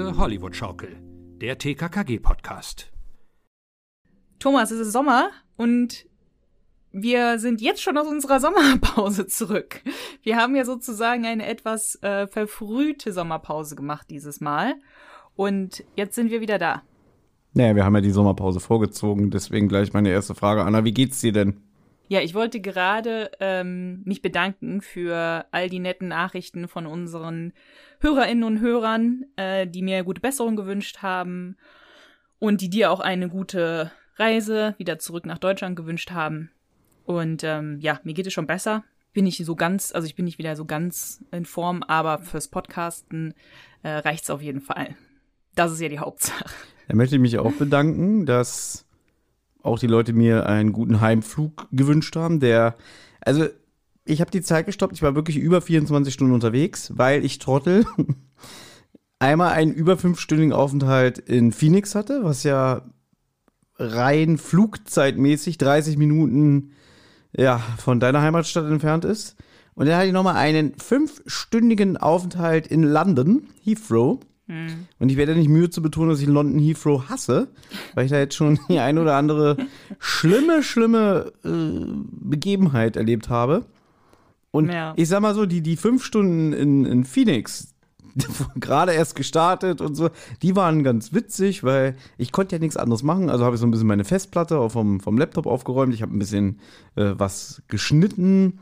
Tosende 0.00 0.18
Hollywood-Schaukel, 0.18 0.96
der 1.42 1.58
TKKG-Podcast. 1.58 2.90
Thomas, 4.38 4.70
es 4.70 4.80
ist 4.80 4.92
Sommer 4.92 5.28
und 5.58 6.06
wir 6.90 7.38
sind 7.38 7.60
jetzt 7.60 7.82
schon 7.82 7.98
aus 7.98 8.06
unserer 8.06 8.40
Sommerpause 8.40 9.26
zurück. 9.26 9.82
Wir 10.22 10.38
haben 10.38 10.56
ja 10.56 10.64
sozusagen 10.64 11.26
eine 11.26 11.46
etwas 11.46 11.96
äh, 12.02 12.26
verfrühte 12.26 13.12
Sommerpause 13.12 13.76
gemacht 13.76 14.06
dieses 14.08 14.40
Mal. 14.40 14.74
Und 15.36 15.84
jetzt 15.96 16.14
sind 16.14 16.30
wir 16.30 16.40
wieder 16.40 16.56
da. 16.58 16.82
Naja, 17.52 17.76
wir 17.76 17.84
haben 17.84 17.94
ja 17.94 18.00
die 18.00 18.10
Sommerpause 18.10 18.60
vorgezogen, 18.60 19.30
deswegen 19.30 19.68
gleich 19.68 19.92
meine 19.92 20.08
erste 20.08 20.34
Frage. 20.34 20.64
Anna, 20.64 20.82
wie 20.82 20.94
geht's 20.94 21.20
dir 21.20 21.32
denn? 21.32 21.60
Ja, 22.10 22.20
ich 22.20 22.34
wollte 22.34 22.60
gerade 22.60 23.30
ähm, 23.38 24.02
mich 24.04 24.20
bedanken 24.20 24.80
für 24.80 25.46
all 25.52 25.68
die 25.68 25.78
netten 25.78 26.08
Nachrichten 26.08 26.66
von 26.66 26.84
unseren 26.84 27.52
Hörerinnen 28.00 28.42
und 28.42 28.58
Hörern, 28.58 29.26
äh, 29.36 29.68
die 29.68 29.80
mir 29.80 30.02
gute 30.02 30.20
Besserung 30.20 30.56
gewünscht 30.56 31.02
haben 31.02 31.56
und 32.40 32.62
die 32.62 32.68
dir 32.68 32.90
auch 32.90 32.98
eine 32.98 33.28
gute 33.28 33.92
Reise 34.16 34.74
wieder 34.76 34.98
zurück 34.98 35.24
nach 35.24 35.38
Deutschland 35.38 35.76
gewünscht 35.76 36.10
haben. 36.10 36.50
Und 37.04 37.44
ähm, 37.44 37.78
ja, 37.78 38.00
mir 38.02 38.14
geht 38.14 38.26
es 38.26 38.32
schon 38.32 38.48
besser. 38.48 38.82
Bin 39.12 39.24
ich 39.24 39.36
so 39.36 39.54
ganz, 39.54 39.94
also 39.94 40.04
ich 40.04 40.16
bin 40.16 40.24
nicht 40.24 40.38
wieder 40.38 40.56
so 40.56 40.64
ganz 40.64 41.24
in 41.30 41.44
Form, 41.44 41.84
aber 41.84 42.18
fürs 42.18 42.48
Podcasten 42.48 43.34
äh, 43.84 43.88
reicht's 43.88 44.30
auf 44.30 44.42
jeden 44.42 44.62
Fall. 44.62 44.96
Das 45.54 45.70
ist 45.70 45.80
ja 45.80 45.88
die 45.88 46.00
Hauptsache. 46.00 46.50
Da 46.88 46.96
möchte 46.96 47.14
ich 47.14 47.22
mich 47.22 47.38
auch 47.38 47.52
bedanken, 47.52 48.26
dass 48.26 48.84
auch 49.62 49.78
die 49.78 49.86
Leute 49.86 50.12
mir 50.12 50.46
einen 50.46 50.72
guten 50.72 51.00
Heimflug 51.00 51.68
gewünscht 51.72 52.16
haben. 52.16 52.40
Der, 52.40 52.76
also 53.20 53.46
ich 54.04 54.20
habe 54.20 54.30
die 54.30 54.42
Zeit 54.42 54.66
gestoppt. 54.66 54.94
Ich 54.94 55.02
war 55.02 55.14
wirklich 55.14 55.36
über 55.36 55.60
24 55.60 56.12
Stunden 56.12 56.34
unterwegs, 56.34 56.92
weil 56.96 57.24
ich 57.24 57.38
Trottel 57.38 57.84
einmal 59.18 59.52
einen 59.52 59.72
über 59.72 59.96
fünfstündigen 59.96 60.52
Aufenthalt 60.52 61.18
in 61.18 61.52
Phoenix 61.52 61.94
hatte, 61.94 62.24
was 62.24 62.42
ja 62.42 62.82
rein 63.78 64.38
flugzeitmäßig 64.38 65.58
30 65.58 65.96
Minuten 65.96 66.72
ja, 67.36 67.58
von 67.78 68.00
deiner 68.00 68.22
Heimatstadt 68.22 68.66
entfernt 68.66 69.04
ist. 69.04 69.36
Und 69.74 69.86
dann 69.86 69.96
hatte 69.96 70.08
ich 70.08 70.12
nochmal 70.12 70.36
einen 70.36 70.74
fünfstündigen 70.78 71.96
Aufenthalt 71.96 72.66
in 72.66 72.82
London, 72.82 73.48
Heathrow. 73.62 74.20
Hm. 74.50 74.88
Und 74.98 75.12
ich 75.12 75.16
werde 75.16 75.36
nicht 75.36 75.48
müde 75.48 75.70
zu 75.70 75.80
betonen, 75.80 76.10
dass 76.10 76.20
ich 76.20 76.26
London 76.26 76.58
Heathrow 76.58 77.08
hasse, 77.08 77.46
weil 77.94 78.06
ich 78.06 78.10
da 78.10 78.18
jetzt 78.18 78.34
schon 78.34 78.58
die 78.68 78.80
ein 78.80 78.98
oder 78.98 79.14
andere 79.14 79.56
schlimme, 80.00 80.64
schlimme 80.64 81.32
äh, 81.44 81.48
Begebenheit 82.10 82.96
erlebt 82.96 83.28
habe. 83.28 83.64
Und 84.50 84.72
ja. 84.72 84.92
ich 84.96 85.08
sag 85.08 85.20
mal 85.20 85.36
so, 85.36 85.46
die, 85.46 85.60
die 85.60 85.76
fünf 85.76 86.04
Stunden 86.04 86.52
in, 86.52 86.84
in 86.84 87.04
Phoenix, 87.04 87.74
gerade 88.56 88.92
erst 88.92 89.14
gestartet 89.14 89.80
und 89.80 89.94
so, 89.94 90.10
die 90.42 90.56
waren 90.56 90.82
ganz 90.82 91.12
witzig, 91.12 91.62
weil 91.62 91.96
ich 92.18 92.32
konnte 92.32 92.56
ja 92.56 92.58
nichts 92.58 92.76
anderes 92.76 93.04
machen. 93.04 93.30
Also 93.30 93.44
habe 93.44 93.54
ich 93.54 93.60
so 93.60 93.68
ein 93.68 93.70
bisschen 93.70 93.86
meine 93.86 94.04
Festplatte 94.04 94.68
vom, 94.68 94.98
vom 94.98 95.16
Laptop 95.16 95.46
aufgeräumt. 95.46 95.94
Ich 95.94 96.02
habe 96.02 96.12
ein 96.12 96.18
bisschen 96.18 96.58
äh, 96.96 97.12
was 97.16 97.62
geschnitten 97.68 98.58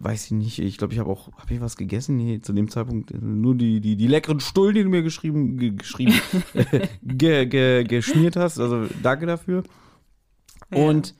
weiß 0.00 0.26
ich 0.26 0.30
nicht, 0.32 0.58
ich 0.58 0.78
glaube, 0.78 0.94
ich 0.94 0.98
habe 0.98 1.10
auch, 1.10 1.30
habe 1.36 1.54
ich 1.54 1.60
was 1.60 1.76
gegessen? 1.76 2.16
Nee, 2.16 2.40
zu 2.40 2.52
dem 2.54 2.70
Zeitpunkt 2.70 3.12
nur 3.22 3.54
die, 3.54 3.80
die, 3.80 3.96
die 3.96 4.06
leckeren 4.06 4.40
Stullen, 4.40 4.74
die 4.74 4.82
du 4.82 4.88
mir 4.88 5.02
geschrieben, 5.02 5.58
ge, 5.58 5.70
geschrieben, 5.72 6.14
ge, 7.02 7.46
ge, 7.46 7.84
geschmiert 7.84 8.36
hast. 8.36 8.58
Also 8.58 8.86
danke 9.02 9.26
dafür. 9.26 9.62
Ja. 10.70 10.78
Und 10.78 11.14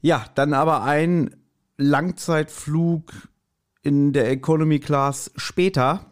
ja, 0.00 0.24
dann 0.34 0.52
aber 0.52 0.82
ein 0.82 1.36
Langzeitflug 1.76 3.12
in 3.82 4.12
der 4.12 4.30
Economy 4.30 4.80
Class 4.80 5.30
später. 5.36 6.06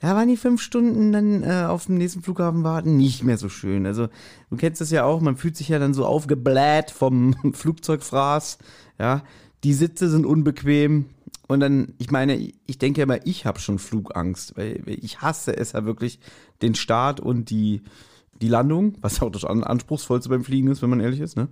Da 0.00 0.14
waren 0.14 0.28
die 0.28 0.36
fünf 0.36 0.62
Stunden 0.62 1.12
dann 1.12 1.42
äh, 1.42 1.66
auf 1.68 1.86
dem 1.86 1.96
nächsten 1.96 2.22
Flughafen 2.22 2.64
warten 2.64 2.96
nicht 2.96 3.24
mehr 3.24 3.36
so 3.36 3.48
schön. 3.48 3.84
Also 3.84 4.08
du 4.48 4.56
kennst 4.56 4.80
das 4.80 4.90
ja 4.90 5.04
auch, 5.04 5.20
man 5.20 5.36
fühlt 5.36 5.56
sich 5.56 5.68
ja 5.68 5.78
dann 5.78 5.92
so 5.92 6.06
aufgebläht 6.06 6.90
vom 6.90 7.34
Flugzeugfraß. 7.52 8.58
Ja, 8.98 9.22
die 9.64 9.74
Sitze 9.74 10.08
sind 10.08 10.26
unbequem. 10.26 11.06
Und 11.46 11.60
dann, 11.60 11.94
ich 11.98 12.10
meine, 12.10 12.36
ich 12.36 12.78
denke 12.78 13.02
immer, 13.02 13.26
ich 13.26 13.46
habe 13.46 13.58
schon 13.58 13.78
Flugangst, 13.78 14.56
weil 14.56 14.82
ich 14.86 15.22
hasse 15.22 15.56
es 15.56 15.72
ja 15.72 15.84
wirklich, 15.84 16.20
den 16.60 16.74
Start 16.74 17.20
und 17.20 17.50
die, 17.50 17.82
die 18.40 18.48
Landung, 18.48 18.96
was 19.00 19.22
auch 19.22 19.30
das 19.30 19.44
anspruchsvollste 19.44 20.28
beim 20.28 20.44
Fliegen 20.44 20.68
ist, 20.68 20.82
wenn 20.82 20.90
man 20.90 21.00
ehrlich 21.00 21.20
ist. 21.20 21.36
Ne? 21.36 21.48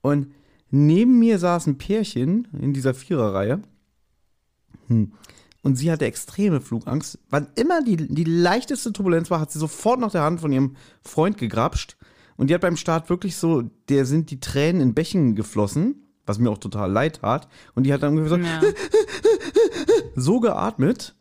Und 0.00 0.32
neben 0.70 1.18
mir 1.18 1.38
saß 1.38 1.66
ein 1.66 1.78
Pärchen 1.78 2.48
in 2.60 2.72
dieser 2.72 2.94
Viererreihe. 2.94 3.60
Hm. 4.88 5.12
Und 5.64 5.76
sie 5.76 5.92
hatte 5.92 6.06
extreme 6.06 6.60
Flugangst. 6.60 7.18
Wann 7.30 7.48
immer 7.54 7.82
die, 7.82 7.96
die 7.96 8.24
leichteste 8.24 8.92
Turbulenz 8.92 9.30
war, 9.30 9.40
hat 9.40 9.52
sie 9.52 9.60
sofort 9.60 10.00
nach 10.00 10.10
der 10.10 10.22
Hand 10.22 10.40
von 10.40 10.52
ihrem 10.52 10.76
Freund 11.02 11.38
gegrapscht. 11.38 11.96
Und 12.36 12.50
die 12.50 12.54
hat 12.54 12.62
beim 12.62 12.76
Start 12.76 13.08
wirklich 13.10 13.36
so, 13.36 13.62
der 13.88 14.04
sind 14.04 14.30
die 14.30 14.40
Tränen 14.40 14.82
in 14.82 14.94
Bächen 14.94 15.36
geflossen 15.36 16.01
was 16.26 16.38
mir 16.38 16.50
auch 16.50 16.58
total 16.58 16.90
leid 16.90 17.20
tat. 17.20 17.48
Und 17.74 17.84
die 17.84 17.92
hat 17.92 18.02
dann 18.02 18.26
so, 18.28 18.36
ja. 18.36 18.60
so 20.14 20.40
geatmet. 20.40 21.14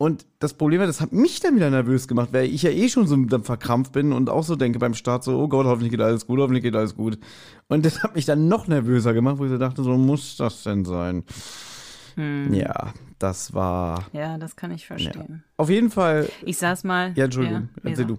Und 0.00 0.26
das 0.38 0.54
Problem 0.54 0.78
war, 0.78 0.86
das 0.86 1.00
hat 1.00 1.12
mich 1.12 1.40
dann 1.40 1.56
wieder 1.56 1.70
nervös 1.70 2.06
gemacht, 2.06 2.28
weil 2.32 2.46
ich 2.46 2.62
ja 2.62 2.70
eh 2.70 2.88
schon 2.88 3.08
so 3.08 3.16
verkrampft 3.42 3.92
bin 3.92 4.12
und 4.12 4.30
auch 4.30 4.44
so 4.44 4.54
denke 4.54 4.78
beim 4.78 4.94
Start 4.94 5.24
so, 5.24 5.36
oh 5.36 5.48
Gott, 5.48 5.66
hoffentlich 5.66 5.90
geht 5.90 6.00
alles 6.00 6.24
gut, 6.28 6.38
hoffentlich 6.38 6.62
geht 6.62 6.76
alles 6.76 6.94
gut. 6.94 7.18
Und 7.66 7.84
das 7.84 8.04
hat 8.04 8.14
mich 8.14 8.24
dann 8.24 8.46
noch 8.46 8.68
nervöser 8.68 9.12
gemacht, 9.12 9.38
wo 9.38 9.44
ich 9.44 9.50
so 9.50 9.58
dachte, 9.58 9.82
so 9.82 9.96
muss 9.96 10.36
das 10.36 10.62
denn 10.62 10.84
sein? 10.84 11.24
Hm. 12.14 12.54
Ja, 12.54 12.92
das 13.18 13.54
war. 13.54 14.04
Ja, 14.12 14.38
das 14.38 14.54
kann 14.54 14.70
ich 14.70 14.86
verstehen. 14.86 15.26
Ja. 15.28 15.52
Auf 15.56 15.68
jeden 15.68 15.90
Fall. 15.90 16.28
Ich 16.42 16.58
saß 16.58 16.84
mal. 16.84 17.12
Ja, 17.16 17.24
Entschuldigung, 17.24 17.68
ja, 17.82 17.90
erzähl 17.90 18.06
du. 18.06 18.18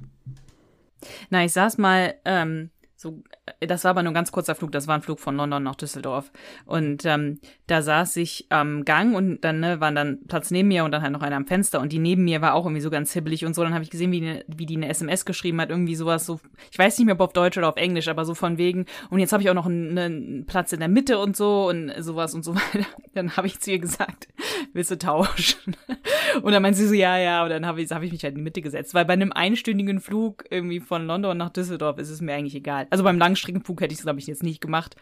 Na, 1.30 1.46
ich 1.46 1.54
saß 1.54 1.78
mal 1.78 2.16
ähm, 2.26 2.72
so, 2.98 3.24
das 3.60 3.84
war 3.84 3.92
aber 3.92 4.04
nur 4.04 4.12
ein 4.12 4.16
ganz 4.16 4.32
kurzer 4.32 4.56
Flug, 4.56 4.72
das 4.72 4.88
war 4.88 4.96
ein 4.96 5.02
Flug 5.02 5.20
von 5.20 5.36
London 5.36 5.64
nach 5.64 5.76
Düsseldorf. 5.76 6.32
Und 6.66 7.06
ähm, 7.06 7.40
da 7.68 7.82
saß 7.82 8.16
ich 8.18 8.48
am 8.50 8.86
Gang 8.86 9.16
und 9.16 9.42
dann 9.42 9.60
ne, 9.60 9.80
waren 9.80 9.96
dann 9.96 10.20
Platz 10.28 10.52
neben 10.52 10.68
mir 10.68 10.84
und 10.84 10.92
dann 10.92 11.02
halt 11.02 11.12
noch 11.12 11.22
einer 11.22 11.36
am 11.36 11.46
Fenster 11.46 11.80
und 11.80 11.92
die 11.92 12.00
neben 12.00 12.24
mir 12.24 12.42
war 12.42 12.54
auch 12.54 12.66
irgendwie 12.66 12.82
so 12.82 12.90
ganz 12.90 13.14
hibbelig 13.14 13.46
und 13.46 13.54
so. 13.56 13.64
Dann 13.64 13.74
habe 13.74 13.84
ich 13.84 13.90
gesehen, 13.90 14.12
wie 14.12 14.22
die, 14.22 14.44
wie 14.48 14.66
die 14.66 14.76
eine 14.76 14.90
SMS 14.90 15.26
geschrieben 15.26 15.60
hat, 15.62 15.70
irgendwie 15.70 15.96
sowas 15.96 16.26
so, 16.26 16.40
ich 16.72 16.80
weiß 16.80 16.98
nicht 16.98 17.06
mehr, 17.06 17.16
ob 17.16 17.22
auf 17.22 17.34
Deutsch 17.34 17.58
oder 17.58 17.70
auf 17.70 17.78
Englisch, 17.78 18.08
aber 18.08 18.26
so 18.26 18.36
von 18.36 18.58
wegen. 18.58 18.86
Und 19.10 19.20
jetzt 19.20 19.34
habe 19.34 19.44
ich 19.44 19.50
auch 19.50 19.56
noch 19.56 19.66
einen, 19.66 19.98
einen, 19.98 20.46
Platz 20.46 20.72
in 20.72 20.80
der 20.80 20.90
Mitte 20.90 21.20
und 21.20 21.36
so 21.36 21.68
und 21.68 21.92
sowas 22.00 22.34
und 22.34 22.44
so 22.44 22.56
weiter. 22.74 22.88
Dann 23.14 23.36
habe 23.38 23.48
ich 23.48 23.60
zu 23.60 23.72
ihr 23.72 23.80
gesagt, 23.80 24.28
willst 24.74 24.92
du 24.92 24.98
tauschen? 24.98 25.76
Und 26.44 26.52
dann 26.52 26.62
meinte 26.62 26.78
sie 26.78 26.88
so, 26.88 26.94
ja, 26.94 27.18
ja, 27.18 27.44
und 27.44 27.50
dann 27.50 27.66
habe 27.66 27.82
ich, 27.82 27.90
hab 27.92 28.04
ich 28.04 28.12
mich 28.12 28.24
halt 28.24 28.34
in 28.34 28.38
die 28.38 28.44
Mitte 28.44 28.62
gesetzt. 28.62 28.94
Weil 28.94 29.06
bei 29.06 29.14
einem 29.14 29.32
einstündigen 29.32 30.00
Flug 30.00 30.44
irgendwie 30.50 30.80
von 30.80 31.06
London 31.08 31.38
nach 31.38 31.50
Düsseldorf 31.50 31.98
ist 31.98 32.10
es 32.10 32.22
mir 32.22 32.34
eigentlich 32.34 32.56
egal. 32.56 32.88
Also 32.92 33.04
beim 33.04 33.18
Langstreckenflug 33.40 33.82
hätte 33.82 33.94
ich 33.94 34.00
es, 34.00 34.04
glaube 34.04 34.20
ich, 34.20 34.28
jetzt 34.28 34.44
nicht 34.44 34.62
gemacht. 34.62 34.96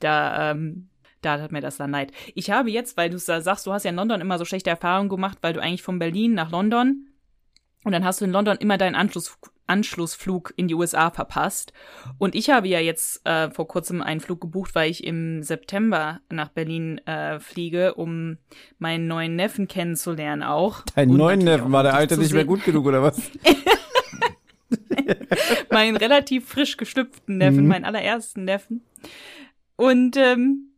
Da, 0.00 0.50
ähm, 0.50 0.88
da 1.20 1.40
hat 1.40 1.52
mir 1.52 1.60
das 1.60 1.76
dann 1.76 1.90
leid. 1.90 2.12
Ich 2.34 2.50
habe 2.50 2.70
jetzt, 2.70 2.96
weil 2.96 3.10
du 3.10 3.18
sagst, 3.18 3.66
du 3.66 3.72
hast 3.72 3.84
ja 3.84 3.90
in 3.90 3.96
London 3.96 4.20
immer 4.20 4.38
so 4.38 4.44
schlechte 4.44 4.70
Erfahrungen 4.70 5.08
gemacht, 5.08 5.38
weil 5.42 5.52
du 5.52 5.62
eigentlich 5.62 5.82
von 5.82 5.98
Berlin 5.98 6.34
nach 6.34 6.50
London 6.50 7.08
und 7.84 7.92
dann 7.92 8.04
hast 8.04 8.20
du 8.20 8.24
in 8.24 8.32
London 8.32 8.56
immer 8.58 8.78
deinen 8.78 8.94
Anschluss, 8.94 9.38
Anschlussflug 9.66 10.52
in 10.56 10.68
die 10.68 10.74
USA 10.74 11.10
verpasst. 11.10 11.72
Und 12.18 12.34
ich 12.34 12.50
habe 12.50 12.68
ja 12.68 12.80
jetzt 12.80 13.24
äh, 13.26 13.50
vor 13.50 13.68
kurzem 13.68 14.02
einen 14.02 14.20
Flug 14.20 14.40
gebucht, 14.40 14.74
weil 14.74 14.90
ich 14.90 15.04
im 15.04 15.42
September 15.42 16.20
nach 16.28 16.48
Berlin 16.48 16.98
äh, 17.06 17.38
fliege, 17.38 17.94
um 17.94 18.38
meinen 18.78 19.06
neuen 19.06 19.36
Neffen 19.36 19.68
kennenzulernen 19.68 20.42
auch. 20.42 20.82
Deinen 20.94 21.16
neuen 21.16 21.40
Neffen, 21.40 21.72
war 21.72 21.82
der 21.84 21.94
alte 21.94 22.18
nicht 22.18 22.32
mehr 22.32 22.44
gut 22.44 22.64
genug 22.64 22.86
oder 22.86 23.02
was? 23.02 23.20
meinen 25.70 25.96
relativ 25.96 26.48
frisch 26.48 26.76
gestüpften 26.76 27.38
Neffen, 27.38 27.62
mhm. 27.62 27.68
meinen 27.68 27.84
allerersten 27.84 28.44
Neffen. 28.44 28.84
Und 29.76 30.16
ähm, 30.16 30.72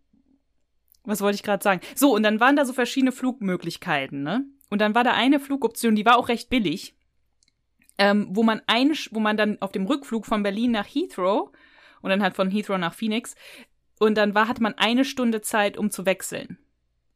was 1.04 1.20
wollte 1.20 1.36
ich 1.36 1.42
gerade 1.42 1.62
sagen? 1.62 1.80
So, 1.94 2.14
und 2.14 2.22
dann 2.22 2.40
waren 2.40 2.56
da 2.56 2.64
so 2.64 2.72
verschiedene 2.72 3.12
Flugmöglichkeiten, 3.12 4.22
ne? 4.22 4.44
Und 4.70 4.80
dann 4.80 4.94
war 4.94 5.04
da 5.04 5.12
eine 5.12 5.38
Flugoption, 5.38 5.94
die 5.94 6.06
war 6.06 6.16
auch 6.16 6.28
recht 6.28 6.48
billig, 6.48 6.96
ähm, 7.98 8.26
wo 8.30 8.42
man 8.42 8.62
ein, 8.66 8.92
wo 9.10 9.20
man 9.20 9.36
dann 9.36 9.60
auf 9.60 9.72
dem 9.72 9.86
Rückflug 9.86 10.26
von 10.26 10.42
Berlin 10.42 10.72
nach 10.72 10.86
Heathrow 10.86 11.50
und 12.00 12.10
dann 12.10 12.22
halt 12.22 12.34
von 12.34 12.50
Heathrow 12.50 12.78
nach 12.78 12.94
Phoenix 12.94 13.36
und 13.98 14.16
dann 14.16 14.34
war, 14.34 14.48
hatte 14.48 14.62
man 14.62 14.74
eine 14.74 15.04
Stunde 15.04 15.42
Zeit, 15.42 15.76
um 15.76 15.90
zu 15.90 16.06
wechseln. 16.06 16.58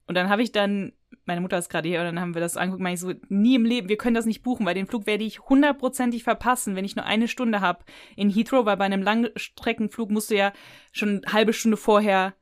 Und 0.07 0.15
dann 0.15 0.29
habe 0.29 0.43
ich 0.43 0.53
dann, 0.53 0.93
meine 1.25 1.41
Mutter 1.41 1.59
ist 1.59 1.69
gerade 1.69 1.89
hier, 1.89 2.01
und 2.01 2.07
dann 2.07 2.21
haben 2.21 2.35
wir 2.35 2.41
das 2.41 2.57
angeguckt, 2.57 2.83
meine 2.83 2.95
ich 2.95 3.01
so, 3.01 3.13
nie 3.29 3.55
im 3.55 3.65
Leben, 3.65 3.89
wir 3.89 3.97
können 3.97 4.15
das 4.15 4.27
nicht 4.27 4.43
buchen, 4.43 4.67
weil 4.67 4.75
den 4.75 4.87
Flug 4.87 5.07
werde 5.07 5.25
ich 5.25 5.41
hundertprozentig 5.41 6.25
verpassen, 6.25 6.77
wenn 6.77 6.85
ich 6.85 6.97
nur 6.97 7.05
eine 7.05 7.29
Stunde 7.29 7.61
habe 7.61 7.85
in 8.17 8.31
Heathrow, 8.31 8.65
weil 8.65 8.77
bei 8.77 8.85
einem 8.85 9.03
Langstreckenflug 9.03 10.11
musst 10.11 10.31
du 10.31 10.37
ja 10.37 10.53
schon 10.93 11.23
eine 11.23 11.33
halbe 11.33 11.53
Stunde 11.53 11.77
vorher 11.77 12.35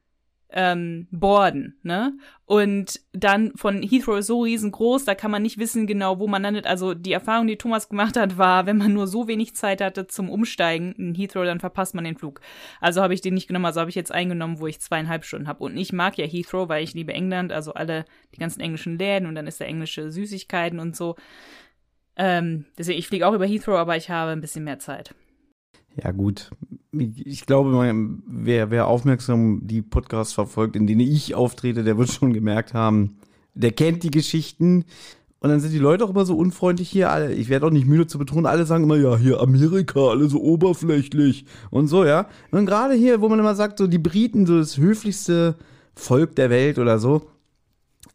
ähm, 0.50 1.08
boarden, 1.10 1.78
ne? 1.82 2.16
Und 2.44 3.00
dann 3.12 3.52
von 3.56 3.82
Heathrow 3.82 4.18
ist 4.18 4.28
so 4.28 4.42
riesengroß, 4.42 5.04
da 5.04 5.16
kann 5.16 5.32
man 5.32 5.42
nicht 5.42 5.58
wissen 5.58 5.86
genau, 5.86 6.20
wo 6.20 6.28
man 6.28 6.42
landet. 6.42 6.66
Also 6.66 6.94
die 6.94 7.12
Erfahrung, 7.12 7.48
die 7.48 7.56
Thomas 7.56 7.88
gemacht 7.88 8.16
hat, 8.16 8.38
war, 8.38 8.66
wenn 8.66 8.76
man 8.76 8.92
nur 8.92 9.08
so 9.08 9.26
wenig 9.26 9.56
Zeit 9.56 9.80
hatte 9.80 10.06
zum 10.06 10.30
Umsteigen 10.30 10.92
in 10.92 11.14
Heathrow, 11.14 11.44
dann 11.44 11.58
verpasst 11.58 11.94
man 11.94 12.04
den 12.04 12.16
Flug. 12.16 12.40
Also 12.80 13.02
habe 13.02 13.14
ich 13.14 13.20
den 13.20 13.34
nicht 13.34 13.48
genommen, 13.48 13.66
also 13.66 13.80
habe 13.80 13.90
ich 13.90 13.96
jetzt 13.96 14.12
eingenommen, 14.12 14.60
wo 14.60 14.68
ich 14.68 14.80
zweieinhalb 14.80 15.24
Stunden 15.24 15.48
habe. 15.48 15.64
Und 15.64 15.76
ich 15.76 15.92
mag 15.92 16.16
ja 16.18 16.26
Heathrow, 16.26 16.68
weil 16.68 16.84
ich 16.84 16.94
liebe 16.94 17.12
England, 17.12 17.52
also 17.52 17.74
alle 17.74 18.04
die 18.34 18.38
ganzen 18.38 18.60
englischen 18.60 18.98
Läden 18.98 19.26
und 19.26 19.34
dann 19.34 19.48
ist 19.48 19.60
da 19.60 19.64
englische 19.64 20.12
Süßigkeiten 20.12 20.78
und 20.78 20.94
so. 20.94 21.16
Ähm, 22.16 22.66
deswegen, 22.78 22.98
ich 22.98 23.08
fliege 23.08 23.26
auch 23.26 23.34
über 23.34 23.46
Heathrow, 23.46 23.76
aber 23.76 23.96
ich 23.96 24.10
habe 24.10 24.30
ein 24.30 24.40
bisschen 24.40 24.64
mehr 24.64 24.78
Zeit. 24.78 25.14
Ja, 26.02 26.10
gut. 26.12 26.50
Ich 26.92 27.46
glaube, 27.46 27.72
wer, 28.26 28.70
wer 28.70 28.86
aufmerksam 28.86 29.60
die 29.66 29.82
Podcasts 29.82 30.34
verfolgt, 30.34 30.76
in 30.76 30.86
denen 30.86 31.00
ich 31.00 31.34
auftrete, 31.34 31.84
der 31.84 31.96
wird 31.96 32.10
schon 32.10 32.34
gemerkt 32.34 32.74
haben, 32.74 33.16
der 33.54 33.72
kennt 33.72 34.02
die 34.02 34.10
Geschichten. 34.10 34.84
Und 35.40 35.50
dann 35.50 35.60
sind 35.60 35.72
die 35.72 35.78
Leute 35.78 36.04
auch 36.04 36.10
immer 36.10 36.24
so 36.24 36.36
unfreundlich 36.36 36.88
hier. 36.88 37.10
Alle, 37.10 37.32
ich 37.32 37.48
werde 37.48 37.66
auch 37.66 37.70
nicht 37.70 37.86
müde 37.86 38.06
zu 38.06 38.18
betonen, 38.18 38.46
alle 38.46 38.66
sagen 38.66 38.84
immer, 38.84 38.96
ja, 38.96 39.16
hier 39.16 39.40
Amerika, 39.40 40.08
alle 40.08 40.28
so 40.28 40.40
oberflächlich 40.42 41.46
und 41.70 41.88
so, 41.88 42.04
ja. 42.04 42.28
Und 42.50 42.66
gerade 42.66 42.94
hier, 42.94 43.20
wo 43.20 43.28
man 43.28 43.38
immer 43.38 43.54
sagt, 43.54 43.78
so 43.78 43.86
die 43.86 43.98
Briten, 43.98 44.46
so 44.46 44.58
das 44.58 44.76
höflichste 44.76 45.56
Volk 45.94 46.36
der 46.36 46.50
Welt 46.50 46.78
oder 46.78 46.98
so, 46.98 47.30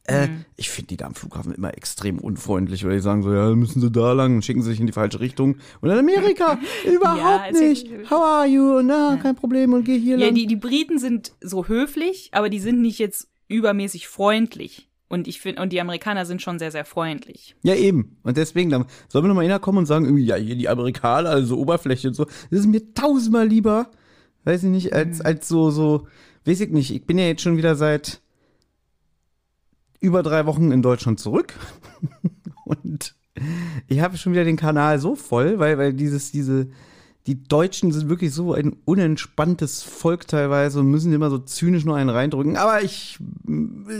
äh, 0.07 0.27
mhm. 0.27 0.45
Ich 0.55 0.69
finde 0.69 0.87
die 0.89 0.97
da 0.97 1.05
am 1.05 1.15
Flughafen 1.15 1.53
immer 1.53 1.75
extrem 1.75 2.19
unfreundlich, 2.19 2.83
weil 2.83 2.93
die 2.93 2.99
sagen 2.99 3.23
so, 3.23 3.33
ja, 3.33 3.49
müssen 3.55 3.81
sie 3.81 3.91
da 3.91 4.13
lang, 4.13 4.41
schicken 4.41 4.61
sie 4.61 4.71
sich 4.71 4.79
in 4.79 4.87
die 4.87 4.93
falsche 4.93 5.19
Richtung. 5.19 5.57
Und 5.79 5.89
in 5.89 5.97
Amerika, 5.97 6.59
überhaupt 6.91 7.53
ja, 7.53 7.59
nicht. 7.59 7.87
How 8.09 8.21
are 8.21 8.47
you? 8.47 8.81
Na, 8.81 9.15
ja. 9.15 9.17
kein 9.17 9.35
Problem 9.35 9.73
und 9.73 9.83
geh 9.83 9.97
hier 9.97 10.17
ja, 10.17 10.27
lang. 10.27 10.35
Ja, 10.35 10.41
die, 10.41 10.47
die 10.47 10.55
Briten 10.55 10.99
sind 10.99 11.33
so 11.41 11.67
höflich, 11.67 12.29
aber 12.33 12.49
die 12.49 12.59
sind 12.59 12.81
nicht 12.81 12.99
jetzt 12.99 13.27
übermäßig 13.47 14.07
freundlich. 14.07 14.87
Und 15.07 15.27
ich 15.27 15.41
finde, 15.41 15.61
und 15.61 15.73
die 15.73 15.81
Amerikaner 15.81 16.25
sind 16.25 16.41
schon 16.41 16.57
sehr, 16.57 16.71
sehr 16.71 16.85
freundlich. 16.85 17.55
Ja, 17.63 17.75
eben. 17.75 18.17
Und 18.23 18.37
deswegen, 18.37 18.69
dann 18.69 18.85
sollen 19.09 19.25
wir 19.25 19.27
nochmal 19.27 19.45
hinkommen 19.45 19.79
und 19.79 19.85
sagen, 19.85 20.05
irgendwie, 20.05 20.23
ja, 20.23 20.37
hier 20.37 20.55
die 20.55 20.69
Amerikaner, 20.69 21.29
also 21.29 21.57
Oberfläche 21.57 22.07
und 22.07 22.13
so. 22.13 22.23
Das 22.49 22.61
ist 22.61 22.67
mir 22.67 22.93
tausendmal 22.93 23.45
lieber, 23.45 23.91
weiß 24.45 24.63
ich 24.63 24.69
nicht, 24.69 24.93
als, 24.93 25.19
mhm. 25.19 25.25
als 25.25 25.49
so, 25.49 25.69
so, 25.69 26.07
weiß 26.45 26.61
ich 26.61 26.69
nicht. 26.69 26.91
Ich 26.91 27.05
bin 27.05 27.17
ja 27.17 27.25
jetzt 27.25 27.41
schon 27.41 27.57
wieder 27.57 27.75
seit 27.75 28.21
über 30.01 30.23
drei 30.23 30.45
Wochen 30.45 30.71
in 30.71 30.81
Deutschland 30.81 31.19
zurück. 31.19 31.53
und 32.65 33.15
ich 33.87 34.01
habe 34.01 34.17
schon 34.17 34.33
wieder 34.33 34.43
den 34.43 34.57
Kanal 34.57 34.99
so 34.99 35.15
voll, 35.15 35.59
weil, 35.59 35.77
weil 35.77 35.93
dieses, 35.93 36.31
diese, 36.31 36.67
die 37.27 37.43
Deutschen 37.43 37.91
sind 37.91 38.09
wirklich 38.09 38.33
so 38.33 38.53
ein 38.53 38.75
unentspanntes 38.85 39.83
Volk 39.83 40.27
teilweise 40.27 40.79
und 40.79 40.87
müssen 40.87 41.13
immer 41.13 41.29
so 41.29 41.37
zynisch 41.37 41.85
nur 41.85 41.95
einen 41.95 42.09
reindrücken. 42.09 42.57
Aber 42.57 42.81
ich, 42.81 43.19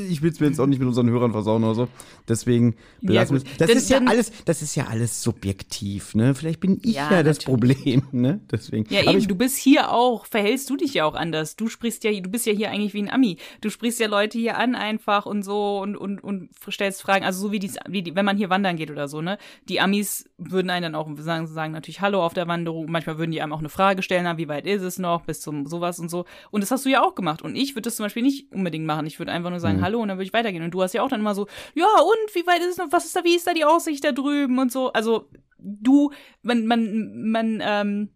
ich 0.09 0.23
will 0.23 0.31
es 0.31 0.39
mir 0.39 0.47
jetzt 0.47 0.59
auch 0.59 0.65
nicht 0.65 0.79
mit 0.79 0.87
unseren 0.87 1.09
Hörern 1.09 1.31
versauen 1.31 1.63
oder 1.63 1.75
so. 1.75 1.87
Deswegen 2.27 2.75
belassen 3.01 3.37
ja, 3.37 3.43
wir 3.43 3.67
Das 3.67 3.75
ist 3.75 3.89
ja 3.89 3.99
alles, 4.05 4.31
das 4.45 4.61
ist 4.63 4.75
ja 4.75 4.87
alles 4.87 5.21
subjektiv, 5.21 6.15
ne? 6.15 6.33
Vielleicht 6.33 6.59
bin 6.61 6.79
ich 6.83 6.95
ja, 6.95 7.11
ja 7.11 7.23
das 7.23 7.39
Problem, 7.39 8.03
ne? 8.11 8.41
Deswegen. 8.51 8.91
Ja, 8.91 9.01
eben, 9.01 9.19
ich, 9.19 9.27
du 9.27 9.35
bist 9.35 9.57
hier 9.57 9.91
auch, 9.91 10.25
verhältst 10.25 10.69
du 10.69 10.77
dich 10.77 10.95
ja 10.95 11.05
auch 11.05 11.15
anders. 11.15 11.55
Du 11.55 11.67
sprichst 11.67 12.03
ja, 12.03 12.11
du 12.19 12.29
bist 12.29 12.47
ja 12.47 12.53
hier 12.53 12.71
eigentlich 12.71 12.95
wie 12.95 13.03
ein 13.03 13.11
Ami. 13.11 13.37
Du 13.61 13.69
sprichst 13.69 13.99
ja 13.99 14.07
Leute 14.07 14.39
hier 14.39 14.57
an 14.57 14.73
einfach 14.73 15.27
und 15.27 15.43
so 15.43 15.79
und, 15.79 15.95
und, 15.95 16.23
und 16.23 16.49
stellst 16.71 17.03
Fragen. 17.03 17.23
Also 17.23 17.39
so 17.39 17.51
wie 17.51 17.59
die, 17.59 17.71
wie 17.87 18.01
die, 18.01 18.15
wenn 18.15 18.25
man 18.25 18.37
hier 18.37 18.49
wandern 18.49 18.77
geht 18.77 18.89
oder 18.89 19.07
so, 19.07 19.21
ne? 19.21 19.37
Die 19.69 19.79
Amis 19.79 20.25
würden 20.37 20.71
einen 20.71 20.93
dann 20.93 20.95
auch 20.95 21.07
sagen, 21.19 21.45
sagen 21.45 21.73
natürlich 21.73 22.01
Hallo 22.01 22.25
auf 22.25 22.33
der 22.33 22.47
Wanderung. 22.47 22.89
Manchmal 22.89 23.10
manchmal 23.11 23.17
würden 23.17 23.31
die 23.31 23.41
einem 23.41 23.53
auch 23.53 23.59
eine 23.59 23.69
Frage 23.69 24.01
stellen, 24.01 24.23
na, 24.23 24.37
wie 24.37 24.47
weit 24.47 24.65
ist 24.65 24.81
es 24.81 24.99
noch, 24.99 25.21
bis 25.23 25.41
zum 25.41 25.65
sowas 25.65 25.99
und 25.99 26.09
so. 26.09 26.25
Und 26.51 26.61
das 26.61 26.71
hast 26.71 26.85
du 26.85 26.89
ja 26.89 27.01
auch 27.01 27.15
gemacht. 27.15 27.41
Und 27.41 27.55
ich 27.55 27.75
würde 27.75 27.83
das 27.83 27.95
zum 27.95 28.05
Beispiel 28.05 28.23
nicht 28.23 28.51
unbedingt 28.53 28.85
machen. 28.85 29.05
Ich 29.05 29.19
würde 29.19 29.31
einfach 29.31 29.49
nur 29.49 29.59
sagen, 29.59 29.77
mhm. 29.77 29.83
hallo, 29.83 29.99
und 30.01 30.07
dann 30.07 30.17
würde 30.17 30.25
ich 30.25 30.33
weitergehen. 30.33 30.63
Und 30.63 30.71
du 30.71 30.81
hast 30.81 30.93
ja 30.93 31.03
auch 31.03 31.09
dann 31.09 31.19
immer 31.19 31.35
so, 31.35 31.47
ja, 31.75 31.85
und 31.85 32.35
wie 32.35 32.47
weit 32.47 32.61
ist 32.61 32.71
es 32.71 32.77
noch, 32.77 32.87
was 32.91 33.05
ist 33.05 33.15
da, 33.15 33.23
wie 33.23 33.35
ist 33.35 33.47
da 33.47 33.53
die 33.53 33.65
Aussicht 33.65 34.03
da 34.03 34.11
drüben 34.11 34.57
und 34.59 34.71
so. 34.71 34.91
Also 34.93 35.29
du, 35.57 36.11
man, 36.41 36.65
man, 36.65 37.31
man, 37.31 37.61
ähm, 37.63 38.09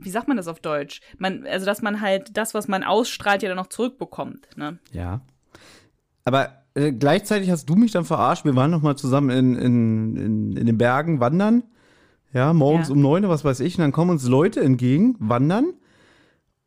wie 0.00 0.10
sagt 0.10 0.28
man 0.28 0.36
das 0.36 0.48
auf 0.48 0.60
Deutsch? 0.60 1.00
Man, 1.18 1.46
also 1.46 1.66
dass 1.66 1.82
man 1.82 2.00
halt 2.00 2.36
das, 2.36 2.54
was 2.54 2.68
man 2.68 2.84
ausstrahlt, 2.84 3.42
ja 3.42 3.48
dann 3.48 3.56
noch 3.56 3.68
zurückbekommt. 3.68 4.48
Ne? 4.56 4.78
Ja. 4.92 5.20
Aber 6.24 6.62
äh, 6.74 6.92
gleichzeitig 6.92 7.50
hast 7.50 7.66
du 7.66 7.74
mich 7.74 7.92
dann 7.92 8.04
verarscht. 8.04 8.44
Wir 8.44 8.54
waren 8.54 8.70
noch 8.70 8.82
mal 8.82 8.96
zusammen 8.96 9.30
in, 9.30 9.56
in, 9.56 10.16
in, 10.16 10.56
in 10.56 10.66
den 10.66 10.78
Bergen 10.78 11.20
wandern. 11.20 11.64
Ja, 12.32 12.52
morgens 12.52 12.88
ja. 12.88 12.94
um 12.94 13.00
neun, 13.00 13.28
was 13.28 13.44
weiß 13.44 13.60
ich. 13.60 13.76
Und 13.76 13.82
dann 13.82 13.92
kommen 13.92 14.10
uns 14.10 14.26
Leute 14.26 14.60
entgegen, 14.60 15.16
wandern. 15.18 15.72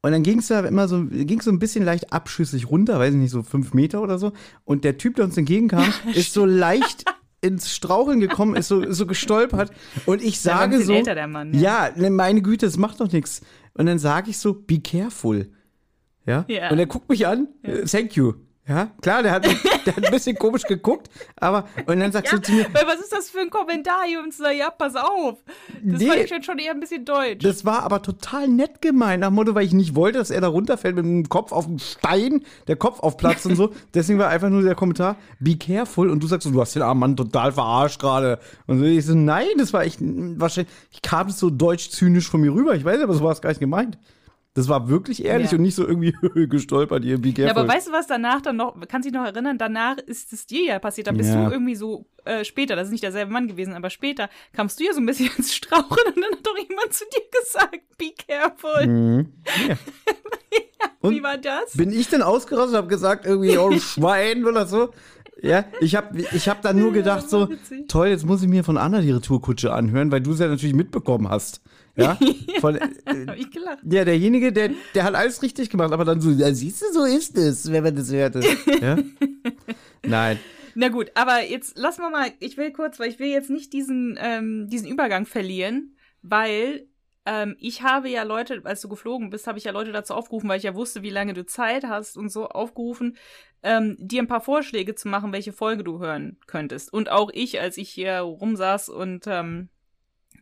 Und 0.04 0.12
dann 0.12 0.24
ging 0.24 0.40
es 0.40 0.48
da 0.48 0.62
immer 0.62 0.88
so, 0.88 1.06
ging 1.06 1.42
so 1.42 1.52
ein 1.52 1.60
bisschen 1.60 1.86
leicht 1.86 2.12
abschüssig 2.12 2.70
runter, 2.72 2.98
weiß 2.98 3.14
ich 3.14 3.20
nicht, 3.20 3.30
so 3.30 3.44
fünf 3.44 3.74
Meter 3.74 4.02
oder 4.02 4.18
so. 4.18 4.32
Und 4.66 4.84
der 4.84 4.98
Typ, 4.98 5.16
der 5.16 5.26
uns 5.26 5.38
entgegenkam, 5.38 5.86
ist 6.16 6.34
so 6.34 6.46
leicht 6.46 7.06
ins 7.42 7.72
Straucheln 7.72 8.20
gekommen, 8.20 8.56
ist 8.56 8.68
so, 8.68 8.92
so 8.92 9.06
gestolpert. 9.06 9.72
Und 10.06 10.24
ich 10.24 10.40
sage 10.40 10.82
so, 10.82 10.94
älter, 10.94 11.28
Mann, 11.28 11.54
ja. 11.54 11.88
ja, 11.88 11.92
ne, 11.96 12.10
meine 12.10 12.42
Güte, 12.42 12.66
das 12.66 12.78
macht 12.78 13.00
doch 13.00 13.12
nichts. 13.12 13.42
Und 13.74 13.86
dann 13.86 14.00
sage 14.00 14.32
ich 14.32 14.38
so, 14.38 14.54
be 14.54 14.80
careful. 14.80 15.52
Ja? 16.26 16.46
ja. 16.48 16.72
Und 16.72 16.80
er 16.80 16.86
guckt 16.88 17.10
mich 17.10 17.28
an, 17.28 17.48
ja. 17.64 17.84
thank 17.86 18.16
you. 18.16 18.34
Ja, 18.72 18.90
klar, 19.02 19.22
der 19.22 19.34
hat, 19.34 19.46
der 19.86 19.96
hat 19.98 20.06
ein 20.06 20.12
bisschen 20.12 20.38
komisch 20.38 20.64
geguckt, 20.64 21.10
aber 21.36 21.66
und 21.88 22.00
dann 22.00 22.14
sagst 22.14 22.32
ja, 22.32 22.38
du 22.38 22.44
zu 22.46 22.54
mir. 22.54 22.68
Was 22.74 23.02
ist 23.02 23.12
das 23.12 23.30
für 23.30 23.42
ein 23.42 23.50
Kommentar, 23.50 24.08
Jungs? 24.08 24.40
Ja, 24.58 24.70
pass 24.70 24.96
auf. 24.96 25.40
Das 25.84 26.00
nee, 26.00 26.08
fand 26.08 26.22
ich 26.22 26.30
jetzt 26.30 26.46
schon 26.46 26.58
eher 26.58 26.72
ein 26.72 26.80
bisschen 26.80 27.04
deutsch. 27.04 27.44
Das 27.44 27.66
war 27.66 27.84
aber 27.84 28.02
total 28.02 28.48
nett 28.48 28.82
gemeint, 28.82 29.20
nach 29.20 29.30
Motto, 29.30 29.56
weil 29.56 29.66
ich 29.66 29.74
nicht 29.74 29.94
wollte, 29.94 30.20
dass 30.20 30.32
er 30.32 30.40
da 30.40 30.48
runterfällt 30.48 30.96
mit 30.96 31.04
dem 31.04 31.28
Kopf 31.28 31.52
auf 31.52 31.66
den 31.66 31.80
Stein, 31.80 32.46
der 32.70 32.78
Kopf 32.78 33.02
aufplatzt 33.02 33.46
und 33.46 33.58
so. 33.58 33.74
Deswegen 33.94 34.20
war 34.20 34.30
einfach 34.30 34.50
nur 34.50 34.62
der 34.62 34.76
Kommentar, 34.76 35.18
be 35.42 35.58
careful. 35.58 36.10
Und 36.10 36.24
du 36.24 36.28
sagst 36.28 36.48
so, 36.48 36.52
du 36.52 36.62
hast 36.62 36.74
den 36.74 36.82
armen 36.82 37.02
Mann 37.02 37.18
total 37.18 37.52
verarscht 37.52 38.00
gerade. 38.00 38.40
Und 38.68 38.80
so, 38.80 38.86
ich 38.86 39.06
so, 39.06 39.16
nein, 39.16 39.48
das 39.58 39.74
war 39.74 39.84
echt, 39.84 40.00
wahrscheinlich, 40.00 40.74
ich 40.92 41.02
kam 41.02 41.30
so 41.30 41.50
deutsch-zynisch 41.50 42.30
von 42.30 42.40
mir 42.40 42.54
rüber. 42.54 42.74
Ich 42.74 42.86
weiß 42.86 43.02
aber, 43.02 43.16
so 43.16 43.24
war 43.26 43.34
es 43.34 43.42
gar 43.42 43.50
nicht 43.50 43.60
gemeint. 43.60 43.98
Das 44.54 44.68
war 44.68 44.90
wirklich 44.90 45.24
ehrlich 45.24 45.52
ja. 45.52 45.58
und 45.58 45.64
nicht 45.64 45.76
so 45.76 45.88
irgendwie 45.88 46.14
gestolpert, 46.48 47.06
ihr 47.06 47.18
be 47.18 47.32
careful. 47.32 47.46
Ja, 47.46 47.56
aber 47.56 47.68
weißt 47.68 47.88
du, 47.88 47.92
was 47.94 48.08
danach 48.08 48.42
dann 48.42 48.58
noch, 48.58 48.76
kannst 48.90 49.08
du 49.08 49.12
dich 49.12 49.18
noch 49.18 49.26
erinnern, 49.26 49.58
danach 49.58 49.98
ist 49.98 50.34
es 50.34 50.46
dir 50.46 50.66
ja 50.66 50.80
passiert, 50.80 51.08
da 51.08 51.14
bist 51.14 51.34
ja. 51.34 51.46
du 51.46 51.52
irgendwie 51.54 51.76
so 51.76 52.06
äh, 52.26 52.44
später, 52.44 52.76
das 52.76 52.88
ist 52.88 52.92
nicht 52.92 53.04
derselbe 53.04 53.32
Mann 53.32 53.48
gewesen, 53.48 53.74
aber 53.74 53.90
später 53.90 54.30
kamst 54.52 54.78
du 54.80 54.84
ja 54.84 54.94
so 54.94 55.00
ein 55.00 55.06
bisschen 55.06 55.30
ins 55.38 55.56
Strauchen 55.56 55.98
und 56.06 56.18
dann 56.18 56.32
hat 56.34 56.46
doch 56.46 56.58
jemand 56.58 56.94
zu 56.94 57.06
dir 57.06 57.22
gesagt, 57.42 57.98
be 57.98 58.12
careful. 58.28 58.88
Mhm. 58.88 59.34
Ja. 59.70 59.76
Wie 61.10 61.24
war 61.24 61.38
das? 61.38 61.78
Bin 61.78 61.92
ich 61.92 62.10
denn 62.10 62.22
ausgerastet 62.22 62.74
und 62.74 62.78
hab 62.78 62.90
gesagt, 62.90 63.26
irgendwie, 63.26 63.58
oh 63.58 63.72
Schwein 63.80 64.46
oder 64.46 64.66
so? 64.66 64.90
Ja, 65.42 65.66
ich 65.80 65.96
habe 65.96 66.20
ich 66.20 66.50
hab 66.50 66.62
dann 66.62 66.78
nur 66.78 66.92
gedacht 66.92 67.30
so, 67.30 67.48
toll, 67.88 68.10
jetzt 68.10 68.26
muss 68.26 68.44
ich 68.44 68.50
mir 68.50 68.64
von 68.64 68.78
Anna 68.78 69.02
die 69.02 69.12
Retourkutsche 69.12 69.74
anhören, 69.74 70.12
weil 70.12 70.22
du 70.22 70.34
es 70.34 70.40
ja 70.40 70.48
natürlich 70.48 70.76
mitbekommen 70.76 71.30
hast. 71.30 71.62
Ja, 71.96 72.18
von, 72.60 72.76
äh, 72.76 73.36
ich 73.38 73.52
gelacht. 73.52 73.80
Ja, 73.84 74.06
derjenige, 74.06 74.52
der, 74.52 74.72
der 74.96 75.04
hat 75.04 75.16
alles 75.16 75.42
richtig 75.42 75.70
gemacht, 75.70 75.92
aber 75.92 76.06
dann 76.06 76.22
so, 76.22 76.32
ja, 76.32 76.54
siehst 76.54 76.82
du, 76.82 76.94
so 76.94 77.04
ist 77.04 77.38
es, 77.38 77.72
wenn 77.72 77.84
man 77.84 77.96
das 77.96 78.12
hört. 78.12 78.36
Ja? 78.82 78.98
Nein. 80.06 80.40
Na 80.74 80.88
gut, 80.88 81.12
aber 81.16 81.44
jetzt 81.44 81.78
lassen 81.78 82.02
wir 82.02 82.10
mal, 82.10 82.32
ich 82.40 82.58
will 82.58 82.72
kurz, 82.72 83.00
weil 83.00 83.10
ich 83.10 83.20
will 83.20 83.28
jetzt 83.28 83.50
nicht 83.50 83.74
diesen, 83.74 84.18
ähm, 84.22 84.68
diesen 84.70 84.88
Übergang 84.88 85.26
verlieren, 85.26 85.98
weil 86.22 86.88
ähm, 87.26 87.56
ich 87.60 87.84
habe 87.84 88.10
ja 88.10 88.24
Leute, 88.24 88.62
als 88.64 88.82
du 88.82 88.90
geflogen 88.90 89.30
bist, 89.30 89.48
habe 89.48 89.58
ich 89.58 89.66
ja 89.66 89.72
Leute 89.72 89.92
dazu 89.92 90.14
aufgerufen, 90.14 90.50
weil 90.50 90.58
ich 90.58 90.64
ja 90.64 90.76
wusste, 90.76 91.04
wie 91.04 91.10
lange 91.10 91.34
du 91.34 91.46
Zeit 91.46 91.84
hast 91.84 92.18
und 92.18 92.32
so 92.32 92.48
aufgerufen, 92.48 93.18
ähm, 93.64 93.96
dir 94.00 94.22
ein 94.22 94.28
paar 94.28 94.42
Vorschläge 94.42 94.96
zu 94.96 95.08
machen, 95.08 95.34
welche 95.34 95.54
Folge 95.54 95.84
du 95.84 96.00
hören 96.00 96.38
könntest. 96.48 96.92
Und 96.92 97.10
auch 97.10 97.30
ich, 97.34 97.60
als 97.60 97.78
ich 97.78 97.90
hier 97.90 98.20
rumsaß 98.20 98.90
und 98.90 99.26
ähm, 99.28 99.70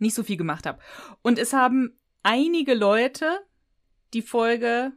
nicht 0.01 0.15
so 0.15 0.23
viel 0.23 0.37
gemacht 0.37 0.65
habe. 0.65 0.79
Und 1.21 1.39
es 1.39 1.53
haben 1.53 1.99
einige 2.23 2.73
Leute 2.73 3.25
die 4.13 4.21
Folge 4.21 4.91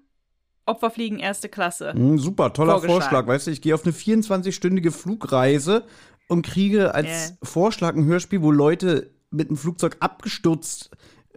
Opferfliegen 0.64 1.18
erste 1.18 1.48
Klasse. 1.48 1.92
Mm, 1.94 2.18
super, 2.18 2.52
toller 2.52 2.80
Vorschlag. 2.80 3.26
Weißt 3.26 3.46
du, 3.46 3.50
ich 3.50 3.62
gehe 3.62 3.74
auf 3.74 3.84
eine 3.84 3.92
24-stündige 3.92 4.92
Flugreise 4.92 5.84
und 6.28 6.46
kriege 6.46 6.94
als 6.94 7.08
yeah. 7.08 7.38
Vorschlag 7.42 7.96
ein 7.96 8.04
Hörspiel, 8.04 8.42
wo 8.42 8.50
Leute 8.52 9.10
mit 9.30 9.48
dem 9.48 9.56
Flugzeug 9.56 9.96
abgestürzt 10.00 10.90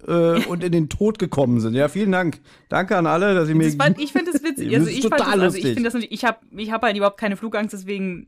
äh, 0.07 0.45
und 0.45 0.63
in 0.63 0.72
den 0.72 0.89
Tod 0.89 1.17
gekommen 1.17 1.60
sind. 1.60 1.74
Ja, 1.74 1.88
vielen 1.88 2.12
Dank. 2.12 2.41
Danke 2.69 2.98
an 2.98 3.07
alle, 3.07 3.34
dass 3.34 3.50
ihr 3.50 3.55
mir. 3.55 3.72
Fand, 3.72 4.00
ich 4.00 4.12
finde 4.12 4.31
das 4.31 4.43
witzig. 4.43 4.75
Also 4.75 4.89
ich 4.89 5.01
total 5.01 5.39
das, 5.39 5.55
also 5.55 5.57
ich 5.57 5.81
das 5.81 5.95
ich 5.95 6.24
habe 6.24 6.39
ich 6.55 6.72
hab 6.72 6.84
halt 6.84 6.95
überhaupt 6.95 7.19
keine 7.19 7.38
Flugangst, 7.38 7.74
deswegen 7.74 8.27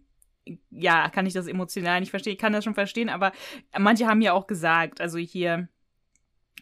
ja, 0.70 1.10
kann 1.10 1.26
ich 1.26 1.34
das 1.34 1.48
emotional 1.48 2.00
nicht 2.00 2.12
verstehen. 2.12 2.34
Ich 2.34 2.40
kann 2.40 2.54
das 2.54 2.64
schon 2.64 2.74
verstehen, 2.74 3.10
aber 3.10 3.32
manche 3.78 4.08
haben 4.08 4.22
ja 4.22 4.34
auch 4.34 4.48
gesagt, 4.48 5.02
also 5.02 5.18
hier 5.18 5.68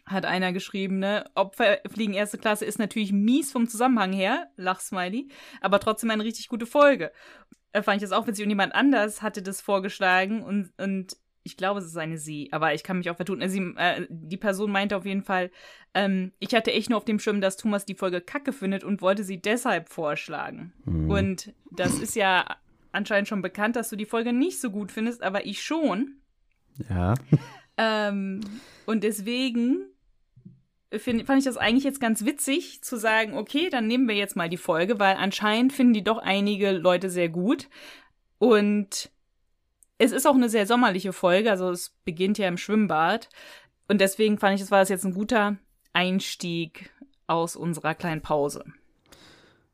hat 0.06 0.26
einer 0.26 0.54
geschrieben, 0.54 1.00
ne, 1.00 1.26
Opferfliegen 1.34 2.14
erste 2.14 2.38
Klasse 2.38 2.66
ist 2.66 2.80
natürlich 2.80 3.12
mies 3.12 3.52
vom 3.52 3.68
Zusammenhang 3.68 4.14
her, 4.14 4.50
Lachsmiley, 4.56 5.30
aber 5.62 5.80
trotzdem 5.80 6.12
eine 6.12 6.24
richtig 6.24 6.48
gute 6.48 6.66
Folge. 6.66 7.12
Da 7.72 7.82
fand 7.82 7.98
ich 7.98 8.08
das 8.08 8.12
auch 8.12 8.28
witzig 8.28 8.44
und 8.44 8.52
jemand 8.52 8.76
anders 8.76 9.22
hatte 9.22 9.42
das 9.42 9.62
vorgeschlagen 9.62 10.44
und, 10.44 10.72
und 10.78 11.18
ich 11.46 11.58
glaube, 11.58 11.80
es 11.80 11.86
ist 11.86 11.98
eine 11.98 12.18
sie, 12.18 12.50
aber 12.52 12.74
ich 12.74 12.84
kann 12.84 12.98
mich 12.98 13.10
auch 13.10 13.18
vertun. 13.18 13.48
Sie, 13.48 13.60
äh, 13.78 14.08
die 14.10 14.38
Person 14.38 14.72
meinte 14.72 14.98
auf 14.98 15.06
jeden 15.06 15.24
Fall, 15.24 15.52
ähm, 15.94 16.32
ich 16.40 16.56
hatte 16.56 16.74
echt 16.74 16.90
nur 16.90 16.98
auf 16.98 17.06
dem 17.06 17.20
Schirm, 17.20 17.40
dass 17.40 17.58
Thomas 17.58 17.86
die 17.86 17.94
Folge 17.94 18.20
kacke 18.20 18.52
findet 18.52 18.84
und 18.84 19.02
wollte 19.02 19.24
sie 19.24 19.40
deshalb 19.40 19.90
vorschlagen. 19.90 20.74
Mhm. 20.86 21.10
Und 21.10 21.54
das 21.72 22.00
ist 22.00 22.16
ja 22.16 22.58
anscheinend 22.96 23.28
schon 23.28 23.42
bekannt, 23.42 23.76
dass 23.76 23.90
du 23.90 23.96
die 23.96 24.06
Folge 24.06 24.34
nicht 24.34 24.60
so 24.60 24.72
gut 24.72 24.92
findest, 24.92 25.22
aber 25.22 25.46
ich 25.46 25.64
schon. 25.64 26.22
Ja. 26.90 27.14
Ähm, 27.78 28.40
und 28.86 29.04
deswegen 29.04 29.90
find, 30.98 31.26
fand 31.26 31.40
ich 31.40 31.46
das 31.46 31.58
eigentlich 31.58 31.84
jetzt 31.84 32.00
ganz 32.00 32.26
witzig 32.26 32.82
zu 32.84 32.98
sagen, 32.98 33.36
okay, 33.36 33.70
dann 33.70 33.88
nehmen 33.88 34.08
wir 34.08 34.16
jetzt 34.16 34.36
mal 34.36 34.50
die 34.50 34.58
Folge, 34.58 35.00
weil 35.00 35.18
anscheinend 35.18 35.74
finden 35.74 35.94
die 35.94 36.04
doch 36.04 36.18
einige 36.18 36.72
Leute 36.72 37.10
sehr 37.10 37.30
gut. 37.30 37.68
Und 38.38 39.12
es 39.98 40.12
ist 40.12 40.26
auch 40.26 40.36
eine 40.36 40.50
sehr 40.50 40.68
sommerliche 40.68 41.14
Folge, 41.14 41.52
also 41.52 41.70
es 41.70 41.96
beginnt 42.04 42.38
ja 42.38 42.48
im 42.48 42.58
Schwimmbad. 42.58 43.30
Und 43.88 44.02
deswegen 44.02 44.38
fand 44.38 44.56
ich, 44.56 44.62
das 44.62 44.72
war 44.72 44.80
das 44.80 44.90
jetzt 44.90 45.06
ein 45.06 45.14
guter 45.14 45.58
Einstieg 45.94 46.92
aus 47.28 47.56
unserer 47.56 47.96
kleinen 47.96 48.22
Pause. 48.22 48.66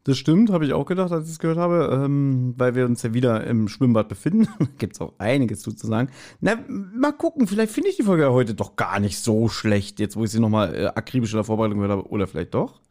Das 0.04 0.18
stimmt, 0.18 0.50
habe 0.50 0.66
ich 0.66 0.74
auch 0.74 0.86
gedacht, 0.86 1.12
als 1.12 1.26
ich 1.26 1.34
es 1.34 1.40
gehört 1.40 1.60
habe, 1.60 1.90
ähm, 1.94 2.56
weil 2.58 2.74
wir 2.74 2.86
uns 2.86 3.04
ja 3.04 3.14
wieder 3.14 3.46
im 3.46 3.68
Schwimmbad 3.68 4.10
befinden. 4.10 4.48
Gibt 4.80 4.96
es 4.96 5.02
auch 5.02 5.14
einiges 5.20 5.62
zu 5.62 5.72
sagen. 5.72 6.10
Na, 6.40 6.58
mal 6.68 7.12
gucken, 7.12 7.46
vielleicht 7.46 7.72
finde 7.72 7.90
ich 7.90 7.98
die 7.98 8.04
Folge 8.04 8.32
heute 8.32 8.56
doch 8.56 8.76
gar 8.76 9.00
nicht 9.00 9.20
so 9.20 9.48
schlecht, 9.48 10.00
jetzt 10.00 10.16
wo 10.16 10.24
ich 10.24 10.32
sie 10.32 10.40
nochmal 10.40 10.76
äh, 10.76 10.86
akribisch 10.88 11.34
in 11.34 11.38
der 11.38 11.44
Vorbereitung 11.44 11.78
gehört 11.78 11.92
habe. 11.92 12.10
Oder 12.10 12.26
vielleicht 12.26 12.56
doch. 12.56 12.82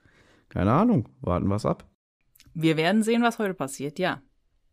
Keine 0.49 0.73
Ahnung, 0.73 1.09
warten 1.21 1.49
wir 1.49 1.57
es 1.57 1.67
ab. 1.67 1.89
Wir 2.55 2.77
werden 2.77 3.03
sehen, 3.03 3.23
was 3.23 3.39
heute 3.39 3.55
passiert, 3.55 3.99
ja. 3.99 4.23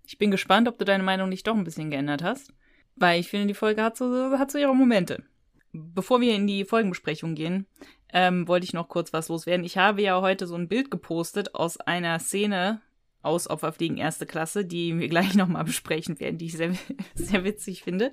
Ich 0.05 0.17
bin 0.17 0.31
gespannt, 0.31 0.67
ob 0.67 0.77
du 0.77 0.85
deine 0.85 1.03
Meinung 1.03 1.29
nicht 1.29 1.47
doch 1.47 1.55
ein 1.55 1.63
bisschen 1.63 1.89
geändert 1.89 2.23
hast. 2.23 2.53
Weil 2.95 3.19
ich 3.19 3.29
finde, 3.29 3.47
die 3.47 3.53
Folge 3.53 3.83
hat 3.83 3.97
so, 3.97 4.37
hat 4.37 4.51
so 4.51 4.57
ihre 4.57 4.75
Momente. 4.75 5.23
Bevor 5.71 6.21
wir 6.21 6.35
in 6.35 6.47
die 6.47 6.65
Folgenbesprechung 6.65 7.35
gehen, 7.35 7.67
ähm, 8.13 8.47
wollte 8.47 8.65
ich 8.65 8.73
noch 8.73 8.87
kurz 8.87 9.13
was 9.13 9.29
loswerden. 9.29 9.65
Ich 9.65 9.77
habe 9.77 10.01
ja 10.01 10.21
heute 10.21 10.47
so 10.47 10.55
ein 10.55 10.67
Bild 10.67 10.91
gepostet 10.91 11.55
aus 11.55 11.77
einer 11.77 12.19
Szene 12.19 12.81
aus 13.21 13.49
Opferfliegen 13.49 13.97
erste 13.97 14.25
Klasse, 14.25 14.65
die 14.65 14.97
wir 14.97 15.07
gleich 15.09 15.35
nochmal 15.35 15.63
besprechen 15.63 16.19
werden, 16.19 16.37
die 16.37 16.45
ich 16.45 16.57
sehr, 16.57 16.73
sehr 17.15 17.43
witzig 17.43 17.83
finde. 17.83 18.11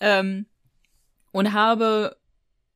Ähm, 0.00 0.46
und 1.32 1.52
habe 1.52 2.16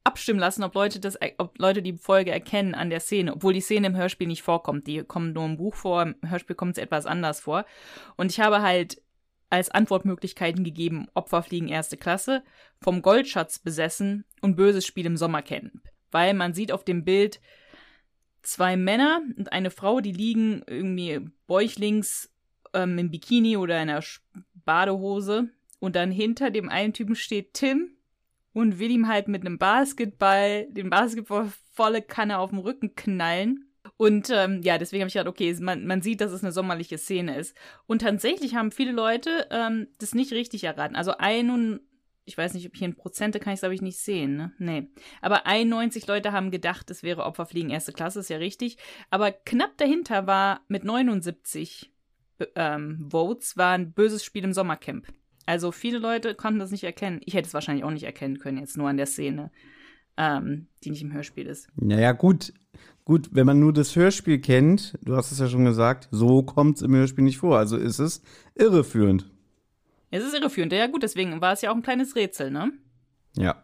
abstimmen 0.04 0.40
lassen, 0.40 0.64
ob 0.64 0.74
Leute 0.74 1.00
das, 1.00 1.18
ob 1.38 1.58
Leute 1.58 1.82
die 1.82 1.96
Folge 1.96 2.30
erkennen 2.30 2.74
an 2.74 2.90
der 2.90 3.00
Szene, 3.00 3.34
obwohl 3.34 3.52
die 3.52 3.60
Szene 3.60 3.86
im 3.86 3.96
Hörspiel 3.96 4.26
nicht 4.26 4.42
vorkommt. 4.42 4.86
Die 4.86 5.02
kommen 5.02 5.32
nur 5.32 5.44
im 5.44 5.56
Buch 5.56 5.74
vor, 5.74 6.02
im 6.02 6.16
Hörspiel 6.24 6.56
kommt 6.56 6.76
es 6.76 6.82
etwas 6.82 7.06
anders 7.06 7.40
vor. 7.40 7.64
Und 8.16 8.30
ich 8.30 8.40
habe 8.40 8.62
halt 8.62 9.02
als 9.50 9.70
Antwortmöglichkeiten 9.70 10.62
gegeben, 10.62 11.08
Opferfliegen 11.14 11.68
erste 11.68 11.96
Klasse, 11.96 12.44
vom 12.80 13.02
Goldschatz 13.02 13.58
besessen 13.58 14.24
und 14.40 14.56
böses 14.56 14.86
Spiel 14.86 15.06
im 15.06 15.16
Sommercamp 15.16 15.89
weil 16.10 16.34
man 16.34 16.54
sieht 16.54 16.72
auf 16.72 16.84
dem 16.84 17.04
Bild 17.04 17.40
zwei 18.42 18.76
Männer 18.76 19.20
und 19.36 19.52
eine 19.52 19.70
Frau, 19.70 20.00
die 20.00 20.12
liegen 20.12 20.62
irgendwie 20.66 21.20
bäuchlings 21.46 22.30
ähm, 22.72 22.98
im 22.98 23.10
Bikini 23.10 23.56
oder 23.56 23.82
in 23.82 23.90
einer 23.90 24.04
Badehose 24.64 25.50
und 25.78 25.96
dann 25.96 26.10
hinter 26.10 26.50
dem 26.50 26.68
einen 26.68 26.92
Typen 26.92 27.16
steht 27.16 27.54
Tim 27.54 27.96
und 28.52 28.78
will 28.78 28.90
ihm 28.90 29.08
halt 29.08 29.28
mit 29.28 29.42
einem 29.42 29.58
Basketball 29.58 30.66
den 30.70 30.90
Basketball 30.90 31.50
volle 31.72 32.02
Kanne 32.02 32.38
auf 32.38 32.50
dem 32.50 32.58
Rücken 32.58 32.94
knallen. 32.94 33.66
Und 33.96 34.30
ähm, 34.30 34.60
ja, 34.62 34.78
deswegen 34.78 35.02
habe 35.02 35.08
ich 35.08 35.14
gedacht, 35.14 35.28
okay, 35.28 35.54
man, 35.60 35.86
man 35.86 36.02
sieht, 36.02 36.20
dass 36.20 36.32
es 36.32 36.42
eine 36.42 36.52
sommerliche 36.52 36.98
Szene 36.98 37.36
ist. 37.36 37.54
Und 37.86 38.02
tatsächlich 38.02 38.54
haben 38.54 38.72
viele 38.72 38.92
Leute 38.92 39.46
ähm, 39.50 39.88
das 39.98 40.14
nicht 40.14 40.32
richtig 40.32 40.64
erraten. 40.64 40.96
Also 40.96 41.16
91 41.16 41.80
ich 42.30 42.38
weiß 42.38 42.54
nicht, 42.54 42.66
ob 42.66 42.76
hier 42.76 42.86
in 42.86 42.94
Prozente 42.94 43.40
kann 43.40 43.52
ich 43.52 43.56
es, 43.56 43.62
glaube 43.62 43.74
ich, 43.74 43.82
nicht 43.82 43.98
sehen, 43.98 44.36
ne? 44.36 44.52
Nee. 44.58 44.86
Aber 45.20 45.46
91 45.46 46.06
Leute 46.06 46.30
haben 46.30 46.52
gedacht, 46.52 46.88
es 46.90 47.02
wäre 47.02 47.24
Opferfliegen 47.24 47.70
erste 47.70 47.92
Klasse, 47.92 48.20
ist 48.20 48.30
ja 48.30 48.36
richtig. 48.36 48.78
Aber 49.10 49.32
knapp 49.32 49.76
dahinter 49.78 50.28
war 50.28 50.60
mit 50.68 50.84
79 50.84 51.92
ähm, 52.54 53.08
Votes 53.10 53.56
war 53.56 53.72
ein 53.72 53.92
böses 53.92 54.24
Spiel 54.24 54.44
im 54.44 54.52
Sommercamp. 54.52 55.08
Also 55.44 55.72
viele 55.72 55.98
Leute 55.98 56.36
konnten 56.36 56.60
das 56.60 56.70
nicht 56.70 56.84
erkennen. 56.84 57.20
Ich 57.24 57.34
hätte 57.34 57.48
es 57.48 57.54
wahrscheinlich 57.54 57.84
auch 57.84 57.90
nicht 57.90 58.04
erkennen 58.04 58.38
können, 58.38 58.58
jetzt 58.58 58.76
nur 58.76 58.88
an 58.88 58.96
der 58.96 59.06
Szene, 59.06 59.50
ähm, 60.16 60.68
die 60.84 60.90
nicht 60.90 61.02
im 61.02 61.12
Hörspiel 61.12 61.46
ist. 61.46 61.68
Naja, 61.74 62.12
gut. 62.12 62.52
Gut, 63.04 63.30
wenn 63.32 63.46
man 63.46 63.58
nur 63.58 63.72
das 63.72 63.96
Hörspiel 63.96 64.40
kennt, 64.40 64.96
du 65.02 65.16
hast 65.16 65.32
es 65.32 65.40
ja 65.40 65.48
schon 65.48 65.64
gesagt, 65.64 66.08
so 66.12 66.44
kommt 66.44 66.76
es 66.76 66.82
im 66.82 66.94
Hörspiel 66.94 67.24
nicht 67.24 67.38
vor. 67.38 67.58
Also 67.58 67.76
ist 67.76 67.98
es 67.98 68.22
irreführend. 68.54 69.29
Es 70.10 70.24
ist 70.24 70.34
irreführend. 70.34 70.72
Ja, 70.72 70.86
gut, 70.86 71.02
deswegen 71.02 71.40
war 71.40 71.52
es 71.52 71.62
ja 71.62 71.70
auch 71.70 71.76
ein 71.76 71.82
kleines 71.82 72.16
Rätsel, 72.16 72.50
ne? 72.50 72.72
Ja. 73.36 73.62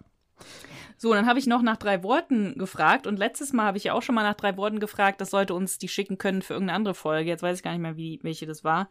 So, 0.96 1.12
dann 1.12 1.26
habe 1.26 1.38
ich 1.38 1.46
noch 1.46 1.60
nach 1.60 1.76
drei 1.76 2.02
Worten 2.02 2.54
gefragt 2.56 3.06
und 3.06 3.18
letztes 3.18 3.52
Mal 3.52 3.66
habe 3.66 3.76
ich 3.76 3.84
ja 3.84 3.92
auch 3.92 4.02
schon 4.02 4.14
mal 4.14 4.22
nach 4.22 4.34
drei 4.34 4.56
Worten 4.56 4.80
gefragt, 4.80 5.20
das 5.20 5.30
sollte 5.30 5.52
uns 5.54 5.78
die 5.78 5.88
schicken 5.88 6.16
können 6.16 6.40
für 6.40 6.54
irgendeine 6.54 6.76
andere 6.76 6.94
Folge. 6.94 7.28
Jetzt 7.28 7.42
weiß 7.42 7.58
ich 7.58 7.62
gar 7.62 7.72
nicht 7.72 7.82
mehr, 7.82 7.96
wie, 7.96 8.18
welche 8.22 8.46
das 8.46 8.64
war, 8.64 8.88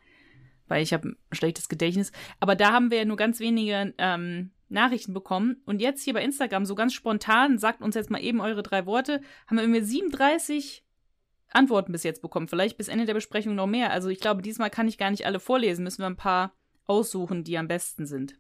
weil 0.68 0.84
ich 0.84 0.94
habe 0.94 1.10
ein 1.10 1.18
schlechtes 1.32 1.68
Gedächtnis. 1.68 2.12
Aber 2.40 2.56
da 2.56 2.74
haben 2.74 2.92
wir 2.92 3.00
ja 3.00 3.06
nur 3.06 3.18
ganz 3.18 3.40
wenige 3.40 3.94
ähm, 3.98 4.52
Nachrichten 4.70 5.14
bekommen 5.14 5.58
und 5.66 5.82
jetzt 5.82 6.04
hier 6.04 6.14
bei 6.14 6.24
Instagram 6.24 6.66
so 6.66 6.76
ganz 6.76 6.94
spontan, 6.94 7.58
sagt 7.58 7.82
uns 7.82 7.96
jetzt 7.96 8.12
mal 8.12 8.22
eben 8.22 8.40
eure 8.40 8.62
drei 8.62 8.86
Worte, 8.86 9.22
haben 9.48 9.58
wir 9.58 9.64
irgendwie 9.64 9.82
37 9.82 10.84
Antworten 11.52 11.92
bis 11.92 12.04
jetzt 12.04 12.22
bekommen. 12.22 12.48
Vielleicht 12.48 12.78
bis 12.78 12.88
Ende 12.88 13.06
der 13.06 13.14
Besprechung 13.14 13.56
noch 13.56 13.68
mehr. 13.68 13.92
Also 13.92 14.10
ich 14.10 14.20
glaube, 14.20 14.42
diesmal 14.42 14.70
kann 14.70 14.88
ich 14.88 14.98
gar 14.98 15.10
nicht 15.10 15.26
alle 15.26 15.40
vorlesen, 15.40 15.84
müssen 15.84 16.02
wir 16.02 16.08
ein 16.08 16.18
paar 16.18 16.54
aussuchen, 16.88 17.44
die 17.44 17.58
am 17.58 17.68
besten 17.68 18.06
sind. 18.06 18.36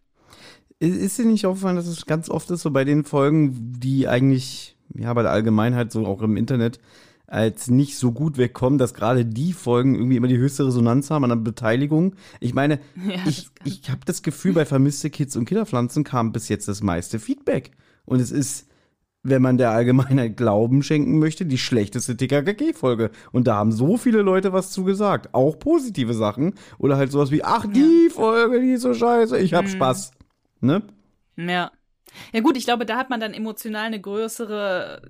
Ist 0.80 1.18
dir 1.18 1.26
nicht 1.26 1.46
aufgefallen, 1.46 1.78
dass 1.78 1.88
es 1.88 2.06
ganz 2.06 2.30
oft 2.30 2.50
ist, 2.52 2.62
so 2.62 2.72
bei 2.72 2.84
den 2.84 3.06
Folgen, 3.06 3.74
die 3.80 4.08
eigentlich, 4.08 4.76
ja, 4.94 5.14
bei 5.14 5.22
der 5.22 5.32
Allgemeinheit, 5.32 5.92
so 5.92 6.06
auch 6.06 6.22
im 6.22 6.36
Internet, 6.36 6.80
als 7.28 7.70
nicht 7.70 7.98
so 7.98 8.12
gut 8.12 8.38
wegkommen, 8.38 8.78
dass 8.78 8.94
gerade 8.94 9.26
die 9.26 9.54
Folgen 9.54 9.96
irgendwie 9.96 10.18
immer 10.18 10.28
die 10.28 10.38
höchste 10.38 10.66
Resonanz 10.68 11.10
haben 11.10 11.24
an 11.24 11.30
der 11.30 11.38
Beteiligung. 11.38 12.16
Ich 12.40 12.54
meine, 12.54 12.80
ja, 13.08 13.20
ich, 13.26 13.50
ich 13.64 13.90
habe 13.90 14.02
das 14.06 14.22
Gefühl, 14.22 14.54
bei 14.54 14.66
Vermisste 14.66 15.10
Kids 15.10 15.36
und 15.36 15.46
Kinderpflanzen 15.46 16.04
kam 16.04 16.32
bis 16.32 16.50
jetzt 16.50 16.68
das 16.68 16.84
meiste 16.84 17.20
Feedback. 17.20 17.72
Und 18.06 18.20
es 18.20 18.32
ist 18.32 18.68
wenn 19.26 19.42
man 19.42 19.58
der 19.58 19.72
Allgemeinheit 19.72 20.38
Glauben 20.38 20.84
schenken 20.84 21.18
möchte, 21.18 21.46
die 21.46 21.58
schlechteste 21.58 22.16
TKKG-Folge. 22.16 23.10
Und 23.32 23.48
da 23.48 23.56
haben 23.56 23.72
so 23.72 23.98
viele 23.98 24.22
Leute 24.22 24.54
was 24.54 24.72
zu 24.72 24.84
gesagt. 24.84 25.34
Auch 25.34 25.58
positive 25.58 26.14
Sachen. 26.14 26.54
Oder 26.78 26.98
halt 26.98 27.12
sowas 27.12 27.32
wie, 27.32 27.44
ach, 27.44 27.66
die 27.66 28.08
ja. 28.08 28.14
Folge, 28.14 28.62
die 28.62 28.74
ist 28.74 28.84
so 28.84 28.94
scheiße, 28.94 29.40
ich 29.40 29.54
hab 29.56 29.66
mhm. 29.66 29.70
Spaß. 29.70 30.12
Ne? 30.62 30.84
Ja. 31.38 31.72
Ja 32.34 32.40
gut, 32.42 32.56
ich 32.56 32.66
glaube, 32.66 32.86
da 32.86 32.98
hat 32.98 33.10
man 33.10 33.20
dann 33.20 33.34
emotional 33.34 33.88
eine 33.88 34.00
größere, 34.00 35.02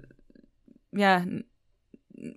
ja, 0.94 1.24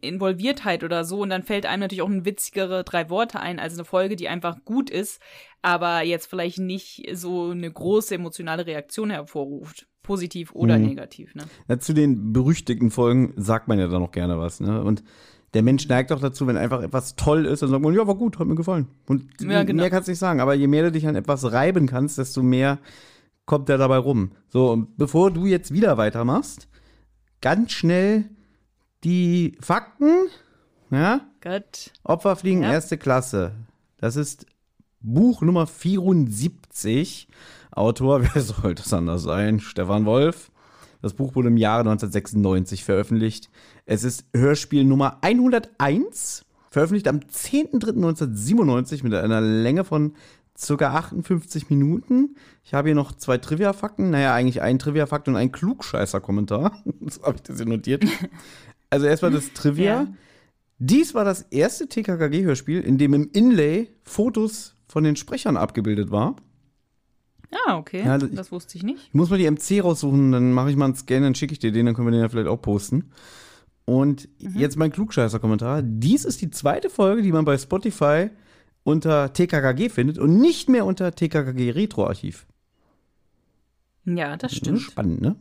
Involviertheit 0.01 0.83
oder 0.83 1.05
so 1.05 1.21
und 1.21 1.31
dann 1.31 1.45
fällt 1.45 1.65
einem 1.65 1.81
natürlich 1.81 2.03
auch 2.03 2.09
ein 2.09 2.25
witzigere 2.25 2.83
drei 2.83 3.09
Worte 3.09 3.39
ein 3.39 3.61
als 3.61 3.75
eine 3.75 3.85
Folge, 3.85 4.17
die 4.17 4.29
einfach 4.29 4.65
gut 4.65 4.91
ist, 4.91 5.23
aber 5.63 6.03
jetzt 6.03 6.27
vielleicht 6.27 6.59
nicht 6.59 7.09
so 7.13 7.51
eine 7.51 7.71
große 7.71 8.17
emotionale 8.17 8.67
Reaktion 8.67 9.11
hervorruft. 9.11 9.87
Positiv 10.09 10.53
oder 10.55 10.79
mhm. 10.79 10.87
negativ, 10.87 11.35
ne? 11.35 11.45
Ja, 11.69 11.79
zu 11.79 11.93
den 11.93 12.33
berüchtigten 12.33 12.91
Folgen 12.91 13.35
sagt 13.37 13.69
man 13.69 13.79
ja 13.79 13.89
dann 13.89 14.01
noch 14.01 14.11
gerne 14.11 14.39
was, 14.39 14.59
ne? 14.59 14.83
Und 14.83 15.05
der 15.53 15.63
Mensch 15.63 15.87
neigt 15.87 16.11
auch 16.13 16.21
dazu, 16.21 16.47
wenn 16.47 16.57
einfach 16.57 16.83
etwas 16.83 17.15
toll 17.15 17.45
ist, 17.45 17.61
dann 17.61 17.69
sagt 17.69 17.83
man, 17.83 17.95
ja, 17.95 18.07
war 18.07 18.15
gut, 18.15 18.39
hat 18.39 18.47
mir 18.47 18.55
gefallen. 18.55 18.87
Und 19.07 19.25
ja, 19.43 19.65
genau. 19.65 19.83
mehr 19.83 19.91
kannst 19.91 20.09
du 20.09 20.13
nicht 20.13 20.19
sagen. 20.19 20.41
Aber 20.41 20.55
je 20.55 20.67
mehr 20.67 20.85
du 20.85 20.93
dich 20.93 21.07
an 21.07 21.15
etwas 21.15 21.53
reiben 21.53 21.87
kannst, 21.87 22.17
desto 22.17 22.43
mehr 22.43 22.79
kommt 23.45 23.69
der 23.69 23.77
dabei 23.77 23.99
rum. 23.99 24.33
So, 24.49 24.73
und 24.73 24.97
bevor 24.97 25.31
du 25.31 25.45
jetzt 25.45 25.73
wieder 25.73 25.99
weitermachst, 25.99 26.69
ganz 27.43 27.73
schnell 27.73 28.25
die 29.05 29.57
Fakten. 29.61 30.29
Ja? 30.91 31.21
Gut. 31.43 31.93
Opferfliegen 32.03 32.63
ja. 32.63 32.73
erste 32.73 32.97
Klasse. 32.97 33.53
Das 33.99 34.17
ist 34.17 34.47
Buch 35.01 35.43
Nummer 35.43 35.67
74. 35.67 37.29
Autor, 37.79 38.23
wer 38.35 38.43
sollte 38.43 38.83
es 38.85 38.93
anders 38.93 39.23
sein? 39.23 39.61
Stefan 39.61 40.05
Wolf. 40.05 40.51
Das 41.01 41.15
Buch 41.15 41.35
wurde 41.35 41.49
im 41.49 41.57
Jahre 41.57 41.81
1996 41.81 42.85
veröffentlicht. 42.85 43.51
Es 43.87 44.05
ist 44.05 44.27
Hörspiel 44.35 44.85
Nummer 44.85 45.19
101, 45.23 46.45
veröffentlicht 46.71 47.07
am 47.07 47.21
10.03.1997 47.21 49.05
mit 49.05 49.15
einer 49.15 49.41
Länge 49.41 49.85
von 49.85 50.15
ca. 50.61 50.93
58 50.93 51.71
Minuten. 51.71 52.37
Ich 52.65 52.75
habe 52.75 52.89
hier 52.89 52.97
noch 52.97 53.13
zwei 53.13 53.39
Trivia-Fakten. 53.39 54.11
Naja, 54.11 54.35
eigentlich 54.35 54.61
ein 54.61 54.79
Trivia-Fakt 54.79 55.29
und 55.29 55.37
ein 55.37 55.53
Klugscheißer-Kommentar. 55.53 56.83
so 57.07 57.23
habe 57.23 57.37
ich 57.37 57.43
das 57.43 57.59
hier 57.59 57.67
notiert. 57.67 58.05
Also 58.91 59.07
erstmal 59.07 59.31
das 59.31 59.53
Trivia. 59.53 59.85
Ja. 59.85 60.07
Dies 60.79 61.15
war 61.15 61.25
das 61.25 61.43
erste 61.43 61.89
TKKG-Hörspiel, 61.89 62.81
in 62.81 62.99
dem 62.99 63.15
im 63.15 63.31
Inlay 63.33 63.89
Fotos 64.03 64.77
von 64.89 65.05
den 65.05 65.15
Sprechern 65.17 65.57
abgebildet 65.57 66.11
war. 66.11 66.37
Ah, 67.51 67.77
okay. 67.77 68.05
Ja, 68.05 68.19
das, 68.19 68.31
das 68.33 68.53
wusste 68.53 68.77
ich 68.77 68.83
nicht. 68.83 69.09
Ich 69.09 69.15
muss 69.15 69.31
mal 69.31 69.39
die 69.39 69.51
MC 69.51 69.83
raussuchen, 69.83 70.33
dann 70.33 70.53
mache 70.53 70.71
ich 70.71 70.77
mal 70.77 70.87
einen 70.87 70.95
Scan, 70.95 71.23
dann 71.23 71.35
schicke 71.35 71.53
ich 71.53 71.59
dir 71.59 71.73
den, 71.73 71.87
dann 71.87 71.95
können 71.95 72.09
wir 72.09 72.13
den 72.13 72.21
ja 72.21 72.29
vielleicht 72.29 72.49
auch 72.49 72.61
posten. 72.61 73.11
Und 73.85 74.29
mhm. 74.41 74.59
jetzt 74.59 74.77
mein 74.77 74.93
Klugscheißer-Kommentar. 74.93 75.83
Dies 75.83 76.27
ist 76.27 76.43
die 76.43 76.51
zweite 76.51 76.91
Folge, 76.91 77.23
die 77.23 77.33
man 77.33 77.47
bei 77.47 77.57
Spotify 77.57 78.29
unter 78.85 79.33
TKKG 79.33 79.89
findet 79.89 80.19
und 80.19 80.39
nicht 80.39 80.69
mehr 80.69 80.85
unter 80.85 81.15
TKKG 81.15 81.71
Retro-Archiv. 81.71 82.47
Ja, 84.05 84.37
das 84.37 84.55
stimmt. 84.55 84.81
Spannend, 84.81 85.21
ne? 85.21 85.37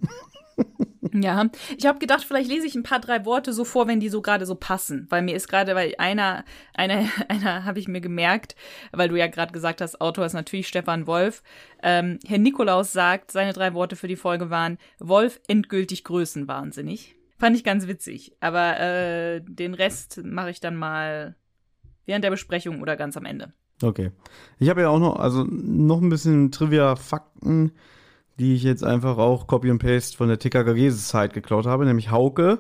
Ja, 1.14 1.50
ich 1.78 1.86
habe 1.86 2.00
gedacht, 2.00 2.24
vielleicht 2.24 2.50
lese 2.50 2.68
ich 2.68 2.76
ein 2.76 2.84
paar 2.84 3.00
drei 3.00 3.26
Worte 3.26 3.54
so 3.54 3.64
vor, 3.64 3.88
wenn 3.88 4.00
die 4.00 4.10
so 4.10 4.22
gerade 4.22 4.46
so 4.46 4.56
passen, 4.56 5.08
weil 5.10 5.22
mir 5.22 5.36
ist 5.36 5.48
gerade, 5.48 5.76
weil 5.76 5.94
einer, 5.98 6.44
einer, 6.74 7.06
einer 7.30 7.66
habe 7.66 7.80
ich 7.80 7.88
mir 7.88 8.02
gemerkt, 8.02 8.56
weil 8.92 9.10
du 9.10 9.16
ja 9.16 9.28
gerade 9.28 9.54
gesagt 9.54 9.82
hast, 9.82 10.02
Autor 10.02 10.26
ist 10.26 10.34
natürlich 10.34 10.68
Stefan 10.68 11.08
Wolf. 11.08 11.44
Ähm, 11.82 12.20
Herr 12.26 12.38
Nikolaus 12.38 12.92
sagt, 12.94 13.32
seine 13.32 13.54
drei 13.54 13.74
Worte 13.74 13.96
für 13.96 14.08
die 14.08 14.16
Folge 14.16 14.50
waren 14.50 14.78
Wolf 15.00 15.40
endgültig 15.48 16.04
größenwahnsinnig. 16.04 17.16
Fand 17.38 17.56
ich 17.56 17.64
ganz 17.64 17.88
witzig, 17.88 18.36
aber 18.40 18.80
äh, 18.80 19.42
den 19.42 19.76
Rest 19.76 20.22
mache 20.24 20.50
ich 20.50 20.60
dann 20.60 20.76
mal 20.76 21.36
während 22.06 22.24
der 22.24 22.32
Besprechung 22.32 22.82
oder 22.82 22.96
ganz 22.96 23.16
am 23.16 23.26
Ende. 23.26 23.54
Okay. 23.84 24.12
Ich 24.58 24.70
habe 24.70 24.82
ja 24.82 24.90
auch 24.90 25.00
noch, 25.00 25.18
also 25.18 25.44
noch 25.44 26.02
ein 26.02 26.10
bisschen 26.10 26.52
Trivia-Fakten, 26.52 27.74
die 28.40 28.56
ich 28.56 28.64
jetzt 28.64 28.84
einfach 28.84 29.18
auch 29.18 29.48
Copy 29.48 29.70
and 29.72 29.82
Paste 29.82 30.18
von 30.18 30.28
der 30.28 30.40
TKKG-Zeit 30.40 31.34
geklaut 31.34 31.66
habe, 31.66 31.86
nämlich 31.86 32.12
Hauke. 32.12 32.60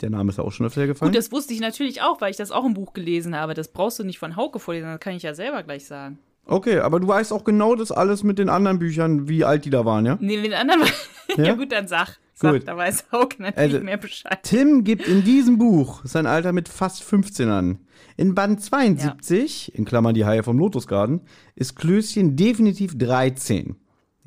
Der 0.00 0.10
Name 0.10 0.30
ist 0.30 0.38
ja 0.38 0.44
auch 0.44 0.52
schon 0.52 0.66
öfter 0.66 0.86
gefallen. 0.86 1.12
Gut, 1.12 1.18
das 1.18 1.30
wusste 1.30 1.54
ich 1.54 1.60
natürlich 1.60 2.02
auch, 2.02 2.20
weil 2.20 2.30
ich 2.30 2.36
das 2.36 2.50
auch 2.50 2.64
im 2.64 2.74
Buch 2.74 2.92
gelesen 2.92 3.36
habe. 3.36 3.54
Das 3.54 3.68
brauchst 3.68 3.98
du 3.98 4.04
nicht 4.04 4.18
von 4.18 4.36
Hauke 4.36 4.58
vorlesen, 4.58 4.86
das 4.86 5.00
kann 5.00 5.14
ich 5.14 5.22
ja 5.22 5.34
selber 5.34 5.62
gleich 5.62 5.86
sagen. 5.86 6.18
Okay, 6.46 6.78
aber 6.80 7.00
du 7.00 7.08
weißt 7.08 7.32
auch 7.32 7.44
genau 7.44 7.74
das 7.74 7.90
alles 7.90 8.22
mit 8.22 8.38
den 8.38 8.48
anderen 8.48 8.78
Büchern, 8.78 9.28
wie 9.28 9.44
alt 9.44 9.64
die 9.64 9.70
da 9.70 9.84
waren, 9.84 10.04
ja? 10.04 10.18
Nee, 10.20 10.36
mit 10.36 10.46
den 10.46 10.54
anderen. 10.54 10.82
ja? 11.36 11.44
Ja? 11.44 11.54
gut, 11.54 11.72
dann 11.72 11.86
sag. 11.88 12.18
Sag, 12.36 12.52
Gut. 12.52 12.68
da 12.68 12.76
weiß 12.76 13.12
Hauke 13.12 13.40
natürlich 13.40 13.74
Also, 13.74 13.84
mehr 13.84 13.96
Bescheid. 13.96 14.40
Tim 14.42 14.82
gibt 14.82 15.06
in 15.06 15.22
diesem 15.22 15.56
Buch 15.56 16.00
sein 16.04 16.26
Alter 16.26 16.52
mit 16.52 16.68
fast 16.68 17.04
15 17.04 17.48
an. 17.48 17.78
In 18.16 18.34
Band 18.34 18.60
72, 18.60 19.72
in 19.76 19.84
Klammern 19.84 20.14
die 20.14 20.24
Haie 20.24 20.42
vom 20.42 20.58
Lotusgarten, 20.58 21.20
ist 21.54 21.76
Klößchen 21.76 22.34
definitiv 22.34 22.98
13. 22.98 23.76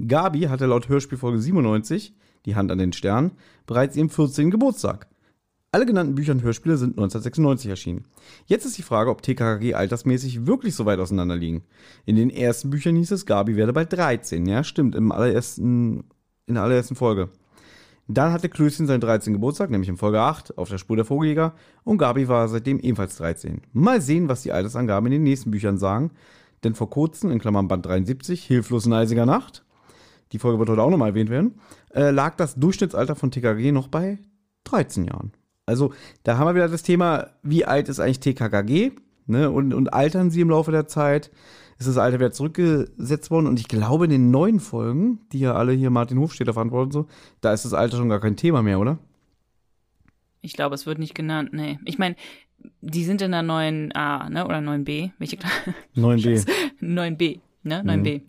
Gabi 0.05 0.41
hatte 0.41 0.65
laut 0.65 0.89
Hörspielfolge 0.89 1.39
97, 1.39 2.13
die 2.45 2.55
Hand 2.55 2.71
an 2.71 2.77
den 2.77 2.93
Stern, 2.93 3.31
bereits 3.65 3.95
ihren 3.95 4.09
14. 4.09 4.51
Geburtstag. 4.51 5.07
Alle 5.71 5.85
genannten 5.85 6.15
Bücher 6.15 6.31
und 6.31 6.43
Hörspiele 6.43 6.77
sind 6.77 6.91
1996 6.91 7.69
erschienen. 7.69 8.05
Jetzt 8.45 8.65
ist 8.65 8.77
die 8.77 8.83
Frage, 8.83 9.09
ob 9.09 9.21
TKKG 9.21 9.73
altersmäßig 9.73 10.45
wirklich 10.45 10.75
so 10.75 10.85
weit 10.85 10.99
auseinander 10.99 11.35
liegen. 11.35 11.63
In 12.05 12.15
den 12.15 12.29
ersten 12.29 12.69
Büchern 12.69 12.95
hieß 12.95 13.11
es, 13.11 13.25
Gabi 13.25 13.57
werde 13.57 13.73
bald 13.73 13.91
13. 13.91 14.45
Ja, 14.45 14.63
stimmt, 14.63 14.95
im 14.95 15.11
allerersten, 15.11 16.05
in 16.45 16.53
der 16.53 16.63
allerersten 16.63 16.95
Folge. 16.95 17.29
Dann 18.07 18.31
hatte 18.31 18.47
Klößchen 18.47 18.87
seinen 18.87 19.01
13. 19.01 19.33
Geburtstag, 19.33 19.69
nämlich 19.69 19.89
in 19.89 19.97
Folge 19.97 20.21
8, 20.21 20.57
auf 20.57 20.69
der 20.69 20.77
Spur 20.77 20.95
der 20.95 21.03
Vogeljäger, 21.03 21.53
und 21.83 21.97
Gabi 21.97 22.29
war 22.29 22.47
seitdem 22.47 22.79
ebenfalls 22.79 23.17
13. 23.17 23.61
Mal 23.73 24.01
sehen, 24.01 24.29
was 24.29 24.43
die 24.43 24.53
Altersangaben 24.53 25.07
in 25.07 25.11
den 25.11 25.23
nächsten 25.23 25.51
Büchern 25.51 25.77
sagen, 25.77 26.11
denn 26.63 26.73
vor 26.73 26.89
kurzem, 26.89 27.29
in 27.31 27.39
Klammern 27.39 27.67
Band 27.67 27.85
73, 27.85 28.45
Hilflos 28.45 28.85
in 28.85 28.93
eisiger 28.93 29.25
Nacht, 29.25 29.65
die 30.31 30.39
Folge 30.39 30.59
wird 30.59 30.69
heute 30.69 30.81
auch 30.81 30.89
nochmal 30.89 31.09
erwähnt 31.09 31.29
werden, 31.29 31.59
äh, 31.93 32.11
lag 32.11 32.35
das 32.35 32.55
Durchschnittsalter 32.55 33.15
von 33.15 33.31
TKG 33.31 33.71
noch 33.71 33.87
bei 33.87 34.19
13 34.65 35.05
Jahren. 35.05 35.31
Also, 35.65 35.93
da 36.23 36.37
haben 36.37 36.47
wir 36.47 36.55
wieder 36.55 36.69
das 36.69 36.83
Thema, 36.83 37.27
wie 37.43 37.65
alt 37.65 37.89
ist 37.89 37.99
eigentlich 37.99 38.19
TKKG, 38.21 38.91
ne, 39.27 39.51
und, 39.51 39.73
und 39.73 39.93
altern 39.93 40.31
sie 40.31 40.41
im 40.41 40.49
Laufe 40.49 40.71
der 40.71 40.87
Zeit? 40.87 41.31
Ist 41.79 41.87
das 41.87 41.97
Alter 41.97 42.19
wieder 42.19 42.31
zurückgesetzt 42.31 43.29
worden? 43.29 43.45
Und 43.45 43.59
ich 43.59 43.67
glaube, 43.67 44.05
in 44.05 44.11
den 44.11 44.31
neuen 44.31 44.59
Folgen, 44.59 45.19
die 45.31 45.39
ja 45.39 45.53
alle 45.53 45.73
hier 45.73 45.91
Martin 45.91 46.17
Hofstetter 46.17 46.53
verantworten, 46.53 46.91
so, 46.91 47.05
da 47.41 47.53
ist 47.53 47.65
das 47.65 47.73
Alter 47.73 47.97
schon 47.97 48.09
gar 48.09 48.19
kein 48.19 48.35
Thema 48.35 48.63
mehr, 48.63 48.79
oder? 48.79 48.97
Ich 50.41 50.53
glaube, 50.53 50.73
es 50.73 50.85
wird 50.85 50.97
nicht 50.97 51.13
genannt, 51.13 51.49
nee. 51.53 51.77
Ich 51.85 51.99
meine, 51.99 52.15
die 52.81 53.03
sind 53.03 53.21
in 53.21 53.31
der 53.31 53.43
9a, 53.43 54.29
ne? 54.29 54.45
Oder 54.45 54.57
9b. 54.57 55.11
Welche 55.19 55.37
9b. 55.95 56.47
9b, 56.81 57.39
ne? 57.63 57.83
9b. 57.83 58.21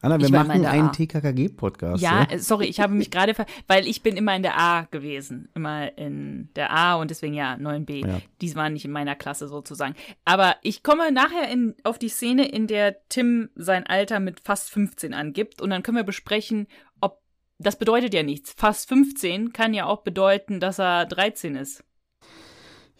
Anna, 0.00 0.20
wir 0.20 0.30
machen 0.30 0.64
einen. 0.64 0.92
TKKG-Podcast. 0.92 2.00
Ja, 2.00 2.24
äh, 2.30 2.38
sorry, 2.38 2.66
ich 2.66 2.78
habe 2.78 2.94
mich 2.94 3.10
gerade, 3.10 3.34
ver 3.34 3.46
weil 3.66 3.86
ich 3.86 4.02
bin 4.02 4.16
immer 4.16 4.34
in 4.36 4.42
der 4.42 4.58
A 4.58 4.82
gewesen, 4.90 5.48
immer 5.54 5.96
in 5.98 6.50
der 6.54 6.70
A 6.70 6.94
und 6.94 7.10
deswegen 7.10 7.34
ja 7.34 7.54
9b. 7.54 8.06
Ja. 8.06 8.20
Dies 8.40 8.54
war 8.54 8.70
nicht 8.70 8.84
in 8.84 8.92
meiner 8.92 9.16
Klasse 9.16 9.48
sozusagen. 9.48 9.94
Aber 10.24 10.56
ich 10.62 10.84
komme 10.84 11.10
nachher 11.10 11.50
in, 11.50 11.74
auf 11.82 11.98
die 11.98 12.08
Szene, 12.08 12.48
in 12.48 12.68
der 12.68 13.08
Tim 13.08 13.50
sein 13.56 13.86
Alter 13.86 14.20
mit 14.20 14.40
fast 14.40 14.70
15 14.70 15.14
angibt 15.14 15.60
und 15.60 15.70
dann 15.70 15.82
können 15.82 15.96
wir 15.96 16.04
besprechen, 16.04 16.68
ob 17.00 17.20
das 17.58 17.76
bedeutet 17.76 18.14
ja 18.14 18.22
nichts. 18.22 18.54
Fast 18.56 18.88
15 18.88 19.52
kann 19.52 19.74
ja 19.74 19.86
auch 19.86 20.02
bedeuten, 20.02 20.60
dass 20.60 20.78
er 20.78 21.06
13 21.06 21.56
ist. 21.56 21.82